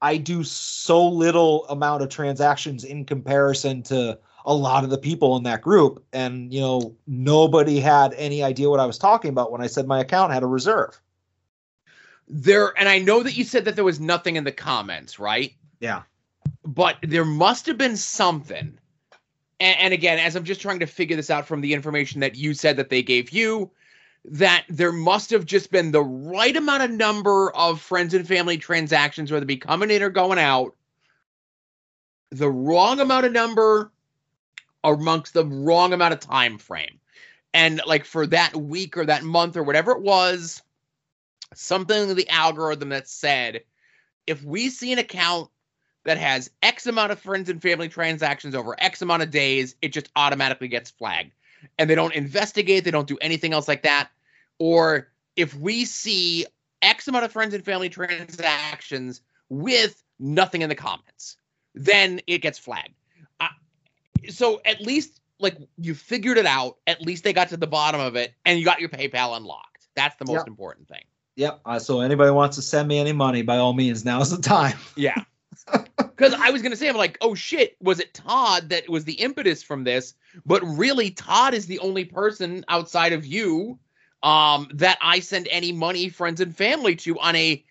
I 0.00 0.16
do 0.16 0.44
so 0.44 1.08
little 1.08 1.66
amount 1.66 2.04
of 2.04 2.08
transactions 2.08 2.84
in 2.84 3.04
comparison 3.04 3.82
to 3.84 4.16
a 4.44 4.54
lot 4.54 4.84
of 4.84 4.90
the 4.90 4.98
people 4.98 5.36
in 5.36 5.42
that 5.42 5.60
group. 5.60 6.04
And, 6.12 6.54
you 6.54 6.60
know, 6.60 6.94
nobody 7.08 7.80
had 7.80 8.14
any 8.14 8.44
idea 8.44 8.70
what 8.70 8.78
I 8.78 8.86
was 8.86 8.96
talking 8.96 9.30
about 9.30 9.50
when 9.50 9.60
I 9.60 9.66
said 9.66 9.88
my 9.88 9.98
account 9.98 10.32
had 10.32 10.44
a 10.44 10.46
reserve. 10.46 11.00
There 12.28 12.78
and 12.78 12.88
I 12.88 12.98
know 12.98 13.24
that 13.24 13.36
you 13.36 13.42
said 13.42 13.64
that 13.64 13.74
there 13.74 13.84
was 13.84 13.98
nothing 13.98 14.36
in 14.36 14.44
the 14.44 14.52
comments, 14.52 15.18
right? 15.18 15.52
Yeah. 15.80 16.02
But 16.64 16.98
there 17.02 17.24
must 17.24 17.66
have 17.66 17.78
been 17.78 17.96
something. 17.96 18.78
And, 19.60 19.78
and 19.78 19.94
again, 19.94 20.18
as 20.18 20.36
I'm 20.36 20.44
just 20.44 20.60
trying 20.60 20.80
to 20.80 20.86
figure 20.86 21.16
this 21.16 21.30
out 21.30 21.46
from 21.46 21.60
the 21.60 21.74
information 21.74 22.20
that 22.20 22.36
you 22.36 22.54
said 22.54 22.76
that 22.76 22.90
they 22.90 23.02
gave 23.02 23.30
you, 23.30 23.70
that 24.24 24.64
there 24.68 24.92
must 24.92 25.30
have 25.30 25.46
just 25.46 25.70
been 25.70 25.90
the 25.90 26.02
right 26.02 26.56
amount 26.56 26.82
of 26.82 26.90
number 26.90 27.50
of 27.54 27.80
friends 27.80 28.14
and 28.14 28.26
family 28.26 28.58
transactions, 28.58 29.30
whether 29.30 29.44
it 29.44 29.46
be 29.46 29.56
coming 29.56 29.90
in 29.90 30.02
or 30.02 30.10
going 30.10 30.38
out, 30.38 30.74
the 32.30 32.50
wrong 32.50 33.00
amount 33.00 33.26
of 33.26 33.32
number 33.32 33.90
amongst 34.84 35.34
the 35.34 35.46
wrong 35.46 35.92
amount 35.92 36.12
of 36.14 36.20
time 36.20 36.58
frame. 36.58 36.98
And 37.54 37.80
like 37.86 38.04
for 38.04 38.26
that 38.26 38.54
week 38.54 38.96
or 38.96 39.06
that 39.06 39.24
month 39.24 39.56
or 39.56 39.62
whatever 39.62 39.92
it 39.92 40.02
was, 40.02 40.62
something 41.54 42.10
in 42.10 42.16
the 42.16 42.28
algorithm 42.28 42.90
that 42.90 43.08
said, 43.08 43.62
if 44.26 44.42
we 44.42 44.68
see 44.68 44.92
an 44.92 44.98
account 44.98 45.50
that 46.04 46.18
has 46.18 46.50
X 46.62 46.86
amount 46.86 47.12
of 47.12 47.18
friends 47.18 47.48
and 47.48 47.60
family 47.60 47.88
transactions 47.88 48.54
over 48.54 48.74
X 48.78 49.02
amount 49.02 49.22
of 49.22 49.30
days, 49.30 49.74
it 49.82 49.92
just 49.92 50.08
automatically 50.16 50.68
gets 50.68 50.90
flagged. 50.90 51.32
And 51.78 51.90
they 51.90 51.94
don't 51.94 52.14
investigate, 52.14 52.84
they 52.84 52.90
don't 52.90 53.08
do 53.08 53.18
anything 53.20 53.52
else 53.52 53.68
like 53.68 53.82
that. 53.82 54.08
Or 54.58 55.08
if 55.36 55.54
we 55.54 55.84
see 55.84 56.46
X 56.82 57.08
amount 57.08 57.24
of 57.24 57.32
friends 57.32 57.52
and 57.54 57.64
family 57.64 57.88
transactions 57.88 59.20
with 59.48 60.02
nothing 60.18 60.62
in 60.62 60.68
the 60.68 60.74
comments, 60.74 61.36
then 61.74 62.20
it 62.26 62.38
gets 62.38 62.58
flagged. 62.58 62.94
Uh, 63.40 63.48
so 64.28 64.60
at 64.64 64.80
least 64.80 65.20
like 65.40 65.56
you 65.78 65.94
figured 65.94 66.38
it 66.38 66.46
out, 66.46 66.78
at 66.86 67.02
least 67.02 67.24
they 67.24 67.32
got 67.32 67.48
to 67.50 67.56
the 67.56 67.66
bottom 67.66 68.00
of 68.00 68.16
it 68.16 68.34
and 68.44 68.58
you 68.58 68.64
got 68.64 68.80
your 68.80 68.88
PayPal 68.88 69.36
unlocked. 69.36 69.88
That's 69.94 70.16
the 70.16 70.24
most 70.24 70.38
Yep. 70.38 70.46
important 70.48 70.88
thing. 70.88 71.04
Yep. 71.36 71.60
Uh, 71.64 71.78
so 71.78 72.00
anybody 72.00 72.30
wants 72.32 72.56
to 72.56 72.62
send 72.62 72.88
me 72.88 72.98
any 72.98 73.12
money, 73.12 73.42
by 73.42 73.58
all 73.58 73.72
means, 73.72 74.04
now's 74.04 74.30
the 74.30 74.42
time. 74.42 74.76
Yeah. 74.96 75.14
Because 75.98 76.34
I 76.34 76.50
was 76.50 76.62
going 76.62 76.72
to 76.72 76.76
say, 76.76 76.88
I'm 76.88 76.96
like, 76.96 77.18
oh 77.20 77.34
shit, 77.34 77.76
was 77.80 78.00
it 78.00 78.14
Todd 78.14 78.70
that 78.70 78.88
was 78.88 79.04
the 79.04 79.14
impetus 79.14 79.62
from 79.62 79.84
this? 79.84 80.14
But 80.44 80.62
really, 80.62 81.10
Todd 81.10 81.54
is 81.54 81.66
the 81.66 81.78
only 81.80 82.04
person 82.04 82.64
outside 82.68 83.12
of 83.12 83.24
you 83.24 83.78
um, 84.22 84.68
that 84.74 84.98
I 85.00 85.20
send 85.20 85.48
any 85.50 85.72
money, 85.72 86.08
friends, 86.08 86.40
and 86.40 86.56
family 86.56 86.96
to 86.96 87.18
on 87.18 87.36
a, 87.36 87.64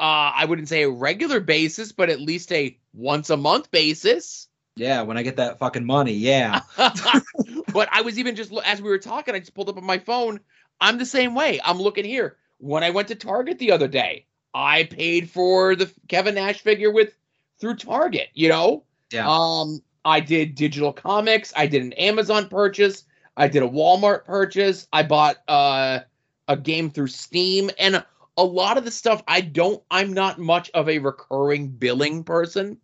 uh, 0.00 0.32
I 0.34 0.44
wouldn't 0.46 0.68
say 0.68 0.82
a 0.82 0.90
regular 0.90 1.40
basis, 1.40 1.92
but 1.92 2.08
at 2.08 2.20
least 2.20 2.52
a 2.52 2.78
once 2.94 3.30
a 3.30 3.36
month 3.36 3.70
basis. 3.70 4.48
Yeah, 4.76 5.02
when 5.02 5.18
I 5.18 5.22
get 5.22 5.36
that 5.36 5.58
fucking 5.58 5.84
money, 5.84 6.12
yeah. 6.12 6.60
but 7.72 7.88
I 7.92 8.02
was 8.02 8.18
even 8.18 8.36
just, 8.36 8.52
as 8.64 8.80
we 8.80 8.88
were 8.88 8.98
talking, 8.98 9.34
I 9.34 9.40
just 9.40 9.54
pulled 9.54 9.68
up 9.68 9.76
on 9.76 9.84
my 9.84 9.98
phone. 9.98 10.40
I'm 10.80 10.98
the 10.98 11.06
same 11.06 11.34
way. 11.34 11.60
I'm 11.62 11.78
looking 11.78 12.04
here. 12.04 12.36
When 12.58 12.84
I 12.84 12.90
went 12.90 13.08
to 13.08 13.14
Target 13.16 13.58
the 13.58 13.72
other 13.72 13.88
day, 13.88 14.26
I 14.54 14.84
paid 14.84 15.30
for 15.30 15.76
the 15.76 15.92
Kevin 16.08 16.34
Nash 16.34 16.60
figure 16.60 16.90
with 16.90 17.14
through 17.60 17.76
Target, 17.76 18.28
you 18.34 18.48
know? 18.48 18.84
Yeah. 19.12 19.28
Um, 19.28 19.82
I 20.04 20.20
did 20.20 20.54
digital 20.54 20.92
comics. 20.92 21.52
I 21.56 21.66
did 21.66 21.82
an 21.82 21.92
Amazon 21.94 22.48
purchase. 22.48 23.04
I 23.36 23.48
did 23.48 23.62
a 23.62 23.68
Walmart 23.68 24.24
purchase. 24.24 24.86
I 24.92 25.02
bought 25.02 25.36
uh, 25.48 26.00
a 26.48 26.56
game 26.56 26.90
through 26.90 27.08
Steam, 27.08 27.70
and 27.78 28.04
a 28.36 28.44
lot 28.44 28.78
of 28.78 28.84
the 28.84 28.90
stuff 28.90 29.22
I 29.28 29.40
don't. 29.40 29.82
I'm 29.90 30.12
not 30.12 30.38
much 30.38 30.70
of 30.74 30.88
a 30.88 30.98
recurring 30.98 31.68
billing 31.68 32.24
person, 32.24 32.78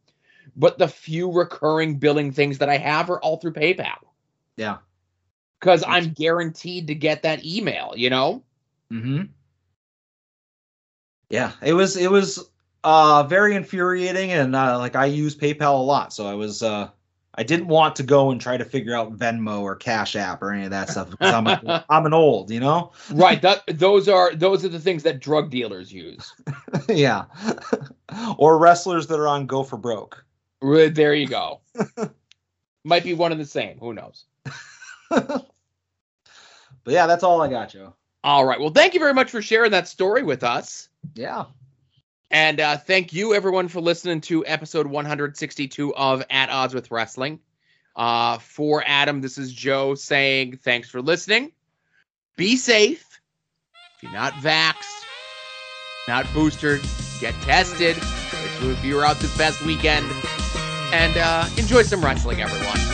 but 0.57 0.79
the 0.79 0.89
few 0.89 1.33
recurring 1.33 1.97
billing 1.99 2.33
things 2.33 2.59
that 2.59 2.69
I 2.69 2.77
have 2.77 3.11
are 3.11 3.21
all 3.21 3.39
through 3.39 3.55
PayPal 3.55 3.99
Yeah. 4.57 4.79
because 5.61 5.83
I'm 5.87 6.13
guaranteed 6.13 6.89
to 6.89 6.95
get 6.95 7.23
that 7.23 7.45
email. 7.45 7.95
You 7.97 8.11
know. 8.11 8.43
Mm-hmm. 8.93 9.23
Yeah, 11.31 11.53
it 11.63 11.73
was 11.75 11.97
it 11.97 12.11
was 12.11 12.51
uh 12.83 13.23
very 13.25 13.55
infuriating 13.55 14.31
and 14.33 14.55
uh, 14.55 14.79
like 14.79 14.95
I 14.95 15.07
use 15.07 15.35
PayPal 15.35 15.75
a 15.75 15.83
lot, 15.83 16.13
so 16.13 16.27
I 16.27 16.35
was 16.35 16.63
uh 16.63 16.89
I 17.37 17.43
didn't 17.43 17.67
want 17.67 17.97
to 17.97 18.05
go 18.05 18.31
and 18.31 18.41
try 18.41 18.57
to 18.57 18.65
figure 18.65 18.95
out 18.95 19.17
Venmo 19.17 19.63
or 19.63 19.75
Cash 19.75 20.15
App 20.15 20.41
or 20.43 20.53
any 20.53 20.65
of 20.65 20.71
that 20.71 20.89
stuff 20.89 21.11
because 21.11 21.33
I'm 21.33 21.47
a, 21.47 21.85
I'm 21.91 22.07
an 22.07 22.15
old, 22.15 22.51
you 22.51 22.61
know. 22.61 22.93
right. 23.11 23.43
That 23.43 23.63
those 23.67 24.09
are 24.09 24.35
those 24.35 24.65
are 24.65 24.69
the 24.69 24.79
things 24.79 25.03
that 25.03 25.21
drug 25.21 25.51
dealers 25.51 25.93
use. 25.93 26.33
yeah, 26.89 27.25
or 28.39 28.59
wrestlers 28.59 29.09
that 29.09 29.19
are 29.19 29.29
on 29.29 29.47
Go 29.47 29.65
for 29.65 29.77
Broke. 29.77 30.25
There 30.61 31.15
you 31.15 31.27
go. 31.27 31.61
Might 32.85 33.05
be 33.05 33.15
one 33.15 33.33
and 33.33 33.41
the 33.41 33.47
same. 33.47 33.79
Who 33.79 33.95
knows? 33.95 34.25
But 36.85 36.93
yeah, 36.93 37.07
that's 37.07 37.25
all 37.25 37.41
I 37.41 37.49
got, 37.49 37.71
Joe. 37.71 37.95
All 38.25 38.47
right. 38.47 38.59
Well, 38.59 38.71
thank 38.71 38.95
you 38.95 39.01
very 39.01 39.13
much 39.13 39.31
for 39.31 39.43
sharing 39.43 39.71
that 39.73 39.87
story 39.87 40.23
with 40.23 40.43
us. 40.43 40.89
Yeah. 41.15 41.45
And 42.31 42.59
uh, 42.59 42.79
thank 42.79 43.13
you, 43.13 43.35
everyone, 43.35 43.69
for 43.69 43.83
listening 43.83 44.23
to 44.23 44.47
episode 44.47 44.87
162 44.87 45.95
of 45.95 46.25
At 46.31 46.49
Odds 46.49 46.73
with 46.75 46.91
Wrestling. 46.91 47.39
Uh, 47.95 48.39
for 48.39 48.83
Adam, 48.87 49.21
this 49.21 49.37
is 49.37 49.53
Joe 49.53 49.95
saying 49.95 50.57
thanks 50.57 50.89
for 50.89 51.03
listening. 51.03 51.53
Be 52.37 52.57
safe. 52.57 53.07
If 53.97 54.03
you're 54.03 54.13
not 54.13 54.33
vaxxed, 54.33 55.05
not 56.09 56.27
boosted, 56.33 56.81
get 57.21 57.35
tested, 57.43 57.97
if 57.99 58.85
you 58.85 58.99
are 58.99 59.05
out 59.05 59.19
this 59.19 59.37
past 59.37 59.63
weekend. 59.67 60.11
And 60.93 61.17
uh, 61.19 61.47
enjoy 61.59 61.83
some 61.83 62.03
wrestling, 62.03 62.41
everyone. 62.41 62.94